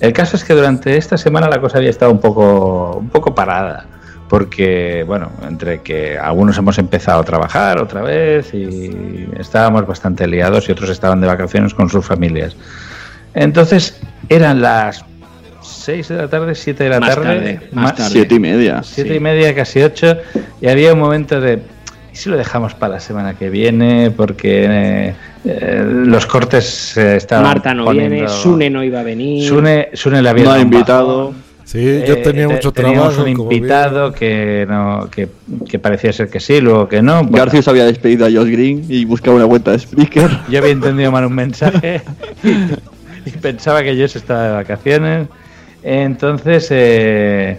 El 0.00 0.14
caso 0.14 0.36
es 0.36 0.44
que 0.44 0.54
durante 0.54 0.96
esta 0.96 1.18
semana 1.18 1.50
la 1.50 1.60
cosa 1.60 1.76
había 1.76 1.90
estado 1.90 2.10
un 2.10 2.18
poco, 2.18 2.96
un 2.96 3.10
poco 3.10 3.34
parada. 3.34 3.84
Porque, 4.26 5.04
bueno, 5.06 5.30
entre 5.46 5.82
que 5.82 6.18
algunos 6.18 6.56
hemos 6.56 6.78
empezado 6.78 7.20
a 7.20 7.24
trabajar 7.24 7.78
otra 7.78 8.00
vez 8.00 8.54
y 8.54 9.28
estábamos 9.38 9.86
bastante 9.86 10.26
liados 10.26 10.66
y 10.68 10.72
otros 10.72 10.88
estaban 10.88 11.20
de 11.20 11.26
vacaciones 11.26 11.74
con 11.74 11.90
sus 11.90 12.06
familias. 12.06 12.56
Entonces 13.34 14.00
eran 14.30 14.62
las 14.62 15.04
6 15.60 16.08
de 16.08 16.16
la 16.16 16.28
tarde, 16.28 16.54
7 16.54 16.84
de 16.84 16.90
la 16.90 17.00
Más 17.00 17.14
tarde, 17.14 17.24
tarde, 17.24 17.68
más 17.72 17.94
tarde. 17.96 18.10
Siete 18.10 18.34
y 18.34 18.40
media. 18.40 18.82
Siete 18.82 19.14
y 19.14 19.20
media, 19.20 19.54
casi 19.54 19.82
ocho, 19.82 20.16
y 20.60 20.68
había 20.68 20.94
un 20.94 20.98
momento 20.98 21.38
de, 21.40 21.60
¿y 21.77 21.77
si 22.18 22.28
lo 22.28 22.36
dejamos 22.36 22.74
para 22.74 22.94
la 22.94 23.00
semana 23.00 23.34
que 23.34 23.48
viene? 23.50 24.10
Porque 24.10 24.66
eh, 24.68 25.14
eh, 25.44 25.84
los 25.86 26.26
cortes 26.26 26.64
se 26.66 27.16
estaban 27.16 27.44
Marta 27.44 27.72
no 27.74 27.84
poniendo- 27.84 28.10
viene, 28.16 28.28
Sune 28.28 28.70
no 28.70 28.82
iba 28.84 29.00
a 29.00 29.02
venir. 29.02 29.46
Sune, 29.48 29.88
Sune 29.94 30.20
le 30.22 30.28
había 30.28 30.44
No 30.44 30.58
invitado. 30.58 31.32
Sí, 31.64 32.02
yo 32.06 32.14
Eh, 32.14 32.22
tenía 32.22 32.44
eh, 32.44 32.48
mucho 32.48 32.72
teníamos 32.72 33.12
trabajo. 33.14 33.28
un 33.30 33.34
como 33.36 33.52
invitado 33.52 34.12
que, 34.12 34.64
no, 34.68 35.08
que, 35.10 35.28
que 35.68 35.78
parecía 35.78 36.12
ser 36.14 36.30
que 36.30 36.40
sí, 36.40 36.60
luego 36.62 36.88
que 36.88 37.02
no. 37.02 37.22
Bueno, 37.24 37.44
Garcius 37.44 37.68
había 37.68 37.84
despedido 37.84 38.24
a 38.26 38.30
Josh 38.30 38.50
Green 38.50 38.84
y 38.88 39.04
buscaba 39.04 39.36
una 39.36 39.46
cuenta 39.46 39.72
de 39.72 39.78
Spreaker. 39.80 40.30
yo 40.48 40.58
había 40.60 40.70
entendido 40.72 41.12
mal 41.12 41.26
un 41.26 41.34
mensaje 41.34 42.00
y, 43.26 43.30
pensaba 43.32 43.82
que 43.82 43.94
yo 43.96 44.06
estaba 44.06 44.44
de 44.44 44.52
vacaciones. 44.54 45.28
Entonces, 45.82 46.68
eh, 46.70 47.58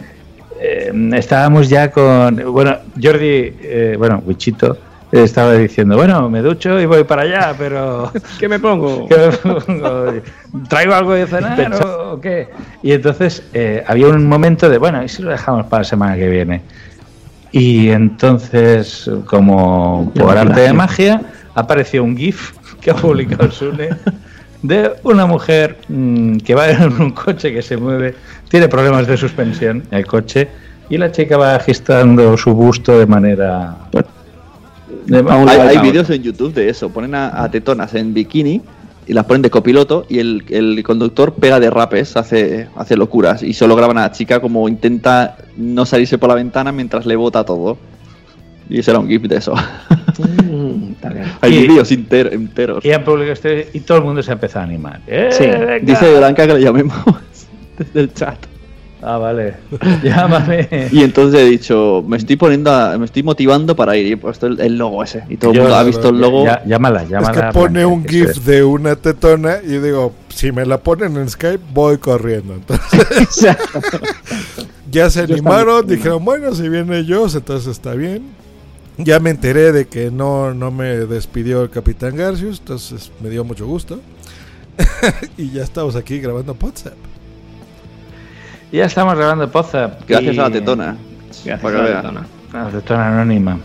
eh, 0.59 0.91
estábamos 1.13 1.69
ya 1.69 1.91
con. 1.91 2.35
Bueno, 2.51 2.77
Jordi, 3.01 3.55
eh, 3.61 3.95
bueno, 3.97 4.21
Wichito, 4.25 4.77
eh, 5.11 5.23
estaba 5.23 5.53
diciendo: 5.53 5.95
Bueno, 5.95 6.29
me 6.29 6.41
ducho 6.41 6.79
y 6.79 6.85
voy 6.85 7.03
para 7.03 7.23
allá, 7.23 7.55
pero. 7.57 8.11
¿Qué 8.39 8.47
me 8.47 8.59
pongo? 8.59 9.07
¿qué 9.09 9.17
me 9.17 9.31
pongo? 9.31 10.13
¿Traigo 10.67 10.93
algo 10.93 11.13
de 11.13 11.27
cenar 11.27 11.73
o, 11.83 12.13
o 12.13 12.21
qué? 12.21 12.49
Y 12.83 12.91
entonces 12.91 13.43
eh, 13.53 13.83
había 13.87 14.07
un 14.07 14.27
momento 14.27 14.69
de: 14.69 14.77
Bueno, 14.77 15.03
¿y 15.03 15.09
si 15.09 15.21
lo 15.23 15.31
dejamos 15.31 15.65
para 15.67 15.81
la 15.81 15.85
semana 15.85 16.15
que 16.15 16.29
viene? 16.29 16.61
Y 17.51 17.89
entonces, 17.89 19.09
como 19.25 20.11
por 20.15 20.37
arte 20.37 20.61
de 20.61 20.73
magia, 20.73 21.21
apareció 21.55 22.03
un 22.03 22.15
GIF 22.15 22.51
que 22.79 22.91
ha 22.91 22.95
publicado 22.95 23.49
Sune 23.49 23.89
de 24.61 24.91
una 25.03 25.25
mujer 25.25 25.77
mm, 25.87 26.37
que 26.37 26.55
va 26.55 26.69
en 26.71 27.01
un 27.01 27.11
coche 27.11 27.53
que 27.53 27.61
se 27.61 27.77
mueve, 27.77 28.15
tiene 28.49 28.67
problemas 28.67 29.07
de 29.07 29.17
suspensión 29.17 29.83
el 29.91 30.05
coche, 30.05 30.47
y 30.89 30.97
la 30.97 31.11
chica 31.11 31.37
va 31.37 31.55
agitando 31.55 32.35
su 32.37 32.53
busto 32.53 32.97
de 32.97 33.05
manera. 33.05 33.77
de- 33.91 34.03
Hay, 35.49 35.59
hay 35.67 35.75
vídeos 35.83 36.09
en 36.09 36.23
YouTube 36.23 36.53
de 36.53 36.69
eso. 36.69 36.89
Ponen 36.89 37.13
a, 37.15 37.43
a 37.43 37.49
tetonas 37.51 37.93
en 37.95 38.13
bikini 38.13 38.61
y 39.07 39.13
las 39.13 39.25
ponen 39.25 39.41
de 39.43 39.49
copiloto 39.51 40.05
y 40.09 40.19
el, 40.19 40.43
el 40.49 40.81
conductor 40.83 41.33
pega 41.33 41.59
derrapes, 41.59 42.17
hace, 42.17 42.67
hace 42.75 42.95
locuras. 42.95 43.43
Y 43.43 43.53
solo 43.53 43.75
graban 43.75 43.97
a 43.99 44.01
la 44.01 44.11
chica 44.11 44.39
como 44.39 44.67
intenta 44.67 45.37
no 45.57 45.85
salirse 45.85 46.17
por 46.17 46.29
la 46.29 46.35
ventana 46.35 46.71
mientras 46.71 47.05
le 47.05 47.15
bota 47.15 47.43
todo. 47.43 47.77
Y 48.69 48.79
ese 48.79 48.91
era 48.91 48.99
un 48.99 49.07
GIF 49.07 49.23
de 49.23 49.37
eso. 49.37 49.53
Mm. 49.55 50.93
Hay 51.41 51.53
Y- 51.55 51.67
vídeos 51.67 51.91
enter- 51.91 52.33
enteros. 52.33 52.85
Y 52.85 52.91
han 52.91 53.03
publicado 53.03 53.33
este 53.33 53.69
y 53.73 53.79
todo 53.79 53.97
el 53.99 54.03
mundo 54.03 54.21
se 54.21 54.31
empezó 54.31 54.59
a 54.59 54.63
animar. 54.63 55.01
¡Eh, 55.07 55.29
Sí! 55.31 55.45
Dice 55.85 56.17
Blanca 56.17 56.45
que 56.45 56.53
le 56.53 56.61
llamemos 56.61 56.95
desde 57.77 57.99
el 57.99 58.13
chat. 58.13 58.37
Ah, 59.01 59.17
vale. 59.17 59.53
Llámame. 60.03 60.67
Y 60.91 61.03
entonces 61.03 61.39
he 61.39 61.45
dicho, 61.45 62.03
me 62.05 62.17
estoy 62.17 62.35
poniendo, 62.35 62.69
a- 62.71 62.97
me 62.97 63.05
estoy 63.05 63.23
motivando 63.23 63.73
para 63.75 63.95
ir 63.95 64.07
y 64.07 64.11
he 64.11 64.17
puesto 64.17 64.45
el, 64.47 64.59
el 64.59 64.77
logo 64.77 65.01
ese. 65.03 65.23
Y 65.29 65.37
todo 65.37 65.51
el 65.53 65.59
mundo 65.61 65.75
ha 65.75 65.83
visto 65.83 66.09
el 66.09 66.19
logo. 66.19 66.43
Ya- 66.45 66.61
llámala, 66.65 67.05
llámala. 67.05 67.31
Es 67.31 67.45
que 67.45 67.51
pone 67.53 67.79
Blanca, 67.85 67.87
un 67.87 68.03
que 68.03 68.09
GIF 68.09 68.37
de 68.45 68.63
una 68.63 68.95
tetona 68.97 69.57
y 69.63 69.77
digo, 69.77 70.13
si 70.27 70.51
me 70.51 70.65
la 70.65 70.79
ponen 70.79 71.15
en 71.15 71.29
Skype, 71.29 71.63
voy 71.73 71.97
corriendo. 71.97 72.55
Entonces, 72.55 73.47
ya 74.91 75.09
se 75.09 75.21
animaron, 75.21 75.87
dijeron, 75.87 76.23
bueno, 76.25 76.53
si 76.53 76.67
viene 76.67 76.97
ellos, 76.99 77.33
entonces 77.35 77.71
está 77.71 77.93
bien. 77.93 78.23
Ya 79.01 79.19
me 79.19 79.29
enteré 79.29 79.71
de 79.71 79.87
que 79.87 80.11
no, 80.11 80.53
no 80.53 80.71
me 80.71 80.87
despidió 81.07 81.63
el 81.63 81.69
Capitán 81.69 82.15
Garcius, 82.15 82.59
entonces 82.59 83.11
me 83.21 83.29
dio 83.29 83.43
mucho 83.45 83.65
gusto. 83.65 83.99
y 85.37 85.51
ya 85.51 85.63
estamos 85.63 85.95
aquí 85.95 86.19
grabando 86.19 86.55
WhatsApp. 86.61 86.93
Ya 88.71 88.85
estamos 88.85 89.15
grabando 89.15 89.49
Poza. 89.51 89.97
Gracias 90.07 90.35
y- 90.35 90.39
a 90.39 90.43
la 90.43 90.51
tetona. 90.51 90.97
Gracias 91.45 91.59
Para 91.61 91.79
a 91.79 91.81
la 91.89 92.01
tetona. 92.01 92.27
a 92.53 92.63
la 92.65 92.69
tetona 92.69 93.07
anónima. 93.07 93.57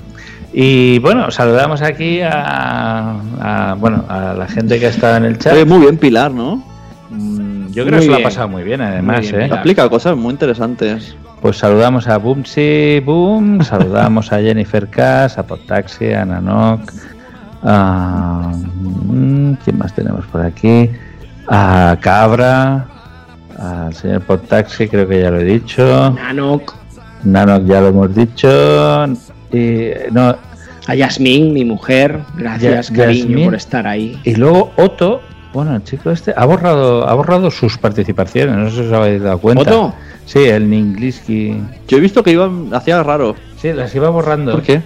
Y 0.52 0.98
bueno, 1.00 1.30
saludamos 1.32 1.82
aquí 1.82 2.20
a, 2.20 3.16
a, 3.40 3.74
bueno, 3.74 4.04
a 4.08 4.34
la 4.34 4.46
gente 4.46 4.78
que 4.78 4.86
ha 4.86 4.90
estado 4.90 5.16
en 5.16 5.24
el 5.24 5.38
chat. 5.38 5.52
Oye, 5.52 5.64
muy 5.64 5.80
bien 5.80 5.96
Pilar, 5.98 6.30
¿no? 6.30 6.64
Mm, 7.10 7.72
Yo 7.72 7.84
creo 7.84 7.98
Muy 7.98 7.98
que 7.98 8.02
se 8.02 8.10
lo 8.10 8.16
ha 8.16 8.22
pasado 8.22 8.48
muy 8.48 8.62
bien, 8.62 8.80
además. 8.80 9.22
Muy 9.22 9.32
bien, 9.32 9.52
¿eh? 9.52 9.54
Aplica 9.56 9.88
cosas 9.88 10.16
muy 10.16 10.30
interesantes. 10.30 11.16
Pues 11.44 11.58
saludamos 11.58 12.08
a 12.08 12.16
Boomsy 12.16 13.00
Boom, 13.04 13.62
saludamos 13.62 14.32
a 14.32 14.38
Jennifer 14.40 14.88
Cass, 14.88 15.36
a 15.36 15.42
Potaxi, 15.46 16.10
a 16.10 16.24
Nanok, 16.24 16.90
a. 17.62 18.50
mm, 18.54 19.52
¿Quién 19.62 19.76
más 19.76 19.94
tenemos 19.94 20.24
por 20.28 20.40
aquí? 20.40 20.88
A 21.46 21.98
Cabra, 22.00 22.86
al 23.58 23.92
señor 23.94 24.22
Potaxi, 24.22 24.88
creo 24.88 25.06
que 25.06 25.20
ya 25.20 25.30
lo 25.30 25.40
he 25.40 25.44
dicho. 25.44 26.12
Nanok, 26.12 26.72
Nanok 27.24 27.66
ya 27.66 27.82
lo 27.82 27.88
hemos 27.88 28.14
dicho. 28.14 29.04
Y, 29.52 29.90
no, 30.12 30.34
a 30.86 30.94
Yasmín, 30.94 31.52
mi 31.52 31.66
mujer. 31.66 32.20
Gracias, 32.38 32.88
Ya- 32.88 33.04
cariño, 33.04 33.26
Yasmín. 33.28 33.44
por 33.44 33.54
estar 33.54 33.86
ahí. 33.86 34.18
y 34.24 34.34
luego 34.34 34.72
Otto, 34.78 35.20
bueno, 35.52 35.76
el 35.76 35.84
chico 35.84 36.10
este 36.10 36.32
ha 36.34 36.46
borrado, 36.46 37.06
ha 37.06 37.12
borrado 37.12 37.50
sus 37.50 37.76
participaciones, 37.76 38.56
no 38.56 38.70
sé 38.70 38.76
si 38.76 38.86
os 38.88 38.92
habéis 38.94 39.20
dado 39.22 39.36
cuenta. 39.40 39.60
¿Otto? 39.60 39.94
Sí, 40.26 40.40
el 40.44 40.68
Ningliski. 40.70 41.60
Yo 41.88 41.98
he 41.98 42.00
visto 42.00 42.22
que 42.22 42.30
iban, 42.32 42.70
hacía 42.74 43.02
raro. 43.02 43.34
Sí, 43.60 43.72
las 43.72 43.94
iba 43.94 44.08
borrando. 44.10 44.52
¿Por 44.52 44.62
qué? 44.62 44.82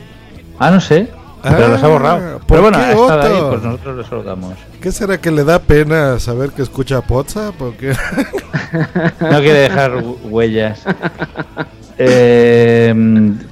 Ah, 0.59 0.71
no 0.71 0.81
sé. 0.81 1.09
pero 1.43 1.67
Ah, 1.67 1.69
las 1.69 1.83
ha 1.83 1.89
borrado. 1.89 2.39
¿por 2.39 2.47
Pero 2.47 2.63
bueno, 2.63 2.79
ha 2.79 2.91
estado 2.93 3.21
ahí, 3.23 3.43
pues 3.51 3.63
nosotros 3.63 3.97
le 3.99 4.05
saludamos. 4.05 4.55
¿Qué 4.81 4.91
será 4.93 5.19
que 5.21 5.31
le 5.31 5.45
da 5.45 5.59
pena 5.61 6.19
saber 6.19 6.51
que 6.51 6.63
escucha 6.63 6.99
o 6.99 7.73
qué? 7.79 7.93
No 9.21 9.39
quiere 9.41 9.61
dejar 9.61 9.93
hu- 10.03 10.19
huellas. 10.25 10.83
Eh, 11.97 12.95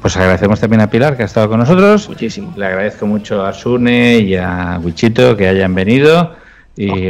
pues 0.00 0.16
agradecemos 0.16 0.60
también 0.60 0.80
a 0.82 0.90
Pilar 0.90 1.16
que 1.16 1.22
ha 1.22 1.26
estado 1.26 1.48
con 1.48 1.58
nosotros. 1.58 2.08
Muchísimo. 2.08 2.52
Le 2.56 2.66
agradezco 2.66 3.06
mucho 3.06 3.44
a 3.44 3.52
Sune 3.52 4.18
y 4.18 4.36
a 4.36 4.78
Wichito 4.82 5.36
que 5.36 5.48
hayan 5.48 5.74
venido. 5.74 6.34
Y 6.76 7.08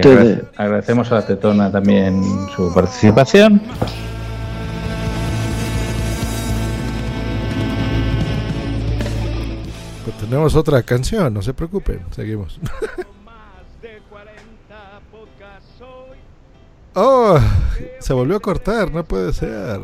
agradecemos 0.56 1.10
a 1.12 1.16
la 1.16 1.26
Tetona 1.26 1.70
también 1.72 2.22
su 2.54 2.72
participación. 2.72 3.60
Tenemos 10.28 10.56
otra 10.56 10.82
canción, 10.82 11.32
no 11.32 11.40
se 11.40 11.54
preocupen, 11.54 12.04
seguimos. 12.10 12.58
oh, 16.94 17.38
se 18.00 18.12
volvió 18.12 18.36
a 18.36 18.40
cortar, 18.40 18.90
no 18.90 19.04
puede 19.04 19.32
ser. 19.32 19.80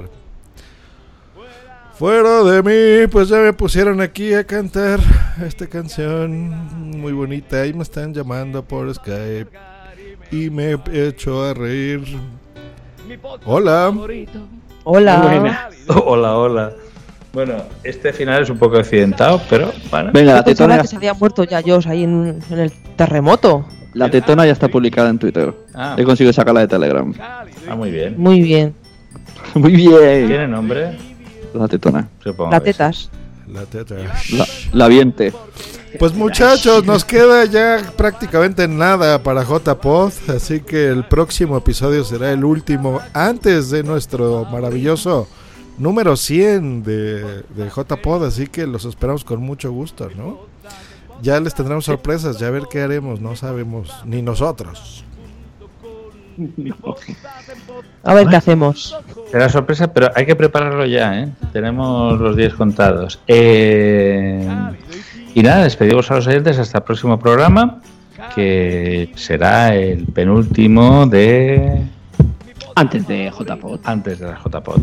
Fuera 1.95 2.43
de 2.43 2.61
mí, 2.61 3.07
pues 3.07 3.29
ya 3.29 3.37
me 3.37 3.53
pusieron 3.53 4.01
aquí 4.01 4.35
a 4.35 4.43
cantar 4.43 4.99
esta 5.47 5.69
canción 5.69 6.49
muy 6.99 7.13
bonita 7.13 7.65
y 7.65 7.73
me 7.73 7.85
están 7.85 8.13
llamando 8.13 8.65
por 8.65 8.93
Skype 8.93 9.49
y 10.33 10.51
me 10.51 10.77
he 10.93 11.07
hecho 11.07 11.45
a 11.45 11.55
reír. 11.55 12.19
Hola. 13.45 13.95
Hola. 14.83 15.71
Hola, 15.87 16.37
hola. 16.37 16.73
Bueno, 17.33 17.55
este 17.83 18.13
final 18.13 18.43
es 18.43 18.51
un 18.51 18.59
poco 18.59 18.77
accidentado, 18.77 19.41
pero 19.49 19.73
bueno. 19.91 20.11
Venga, 20.13 20.35
la 20.35 20.45
tetona, 20.45 20.81
que 20.83 20.87
se 20.87 20.97
había 20.97 21.15
muerto 21.15 21.45
ya 21.45 21.63
Josh 21.65 21.89
ahí 21.89 22.05
en, 22.05 22.41
en 22.51 22.59
el 22.59 22.73
terremoto. 22.97 23.65
la 23.95 24.11
tetona 24.11 24.45
ya 24.45 24.53
está 24.53 24.69
publicada 24.69 25.09
en 25.09 25.19
Twitter. 25.19 25.55
Ah. 25.75 25.97
He 25.99 26.05
conseguido 26.05 26.33
sacarla 26.33 26.61
de 26.61 26.69
Telegram. 26.69 27.13
Ah, 27.19 27.45
muy 27.75 27.91
bien. 27.91 28.15
Muy 28.19 28.41
bien. 28.43 28.75
Muy 29.55 29.73
bien. 29.73 30.29
¿Tiene 30.29 30.49
nombre? 30.49 30.97
La 31.53 31.69
tetona. 31.69 32.09
Supongo. 32.23 32.51
La 32.53 32.61
tetas. 32.61 33.11
La 33.53 33.63
teta. 33.67 33.97
La, 34.33 34.47
la 34.73 34.89
viente. 34.89 35.33
Pues 35.99 36.15
muchachos, 36.15 36.87
nos 36.87 37.05
queda 37.05 37.45
ya 37.45 37.79
prácticamente 37.97 38.67
nada 38.67 39.23
para 39.23 39.43
JPod, 39.43 40.13
así 40.35 40.61
que 40.61 40.89
el 40.89 41.05
próximo 41.05 41.59
episodio 41.59 42.03
será 42.05 42.33
el 42.33 42.45
último 42.45 43.01
antes 43.13 43.71
de 43.71 43.83
nuestro 43.83 44.47
maravilloso 44.47 45.29
número 45.79 46.17
100 46.17 46.83
de, 46.83 47.43
de 47.43 47.71
JPod, 47.75 48.25
así 48.25 48.47
que 48.47 48.67
los 48.67 48.85
esperamos 48.85 49.25
con 49.25 49.41
mucho 49.41 49.73
gusto, 49.73 50.09
¿no? 50.17 50.41
Ya 51.23 51.39
les 51.41 51.55
tendremos 51.55 51.85
sorpresas, 51.85 52.39
ya 52.39 52.49
a 52.49 52.51
ver 52.51 52.65
qué 52.71 52.83
haremos, 52.83 53.21
no 53.21 53.37
sabemos 53.37 54.03
ni 54.05 54.23
nosotros. 54.23 55.05
A 58.05 58.15
ver 58.15 58.27
qué 58.27 58.37
hacemos. 58.37 58.97
Será 59.31 59.49
sorpresa, 59.49 59.93
pero 59.93 60.11
hay 60.15 60.27
que 60.27 60.35
prepararlo 60.35 60.85
ya, 60.87 61.21
¿eh? 61.21 61.29
Tenemos 61.53 62.19
los 62.19 62.37
días 62.37 62.55
contados. 62.55 63.21
Eh, 63.29 64.49
y 65.35 65.43
nada, 65.43 65.65
despedimos 65.65 66.11
a 66.11 66.17
los 66.17 66.27
oyentes 66.27 66.59
hasta 66.59 66.79
el 66.79 66.85
próximo 66.85 67.19
programa, 67.19 67.81
que 68.35 69.13
será 69.15 69.75
el 69.75 70.07
penúltimo 70.07 71.07
de... 71.07 71.83
Antes 72.75 73.07
de 73.07 73.31
JPod. 73.31 73.81
Antes 73.85 74.19
de 74.19 74.27
la 74.27 74.41
JPod. 74.43 74.81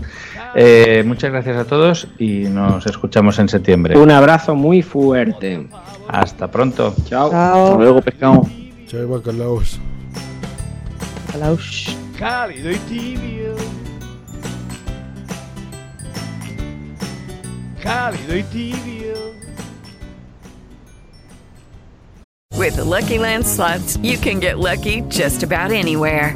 Eh, 0.55 1.03
muchas 1.05 1.31
gracias 1.31 1.57
a 1.57 1.65
todos 1.65 2.07
y 2.17 2.45
nos 2.49 2.85
escuchamos 2.85 3.37
en 3.39 3.49
septiembre. 3.49 3.97
Un 3.97 4.11
abrazo 4.11 4.55
muy 4.55 4.81
fuerte. 4.81 5.67
Hasta 6.07 6.49
pronto. 6.49 6.95
Chao. 7.05 7.27
Hasta 7.27 7.77
luego, 7.77 8.01
pescado. 8.01 8.41
Chao, 8.87 9.07
bacalaos. 9.07 9.79
Bacalaos. 11.27 11.97
Cálido 12.17 12.71
y 12.71 12.77
tibio. 12.77 13.55
Cálido 17.81 18.37
y 18.37 18.43
tibio. 18.43 19.39
With 22.57 22.75
the 22.75 22.83
Lucky 22.83 23.17
Land 23.17 23.47
slots, 23.47 23.95
you 24.03 24.17
can 24.17 24.41
get 24.41 24.59
lucky 24.59 25.01
just 25.07 25.43
about 25.43 25.71
anywhere. 25.71 26.35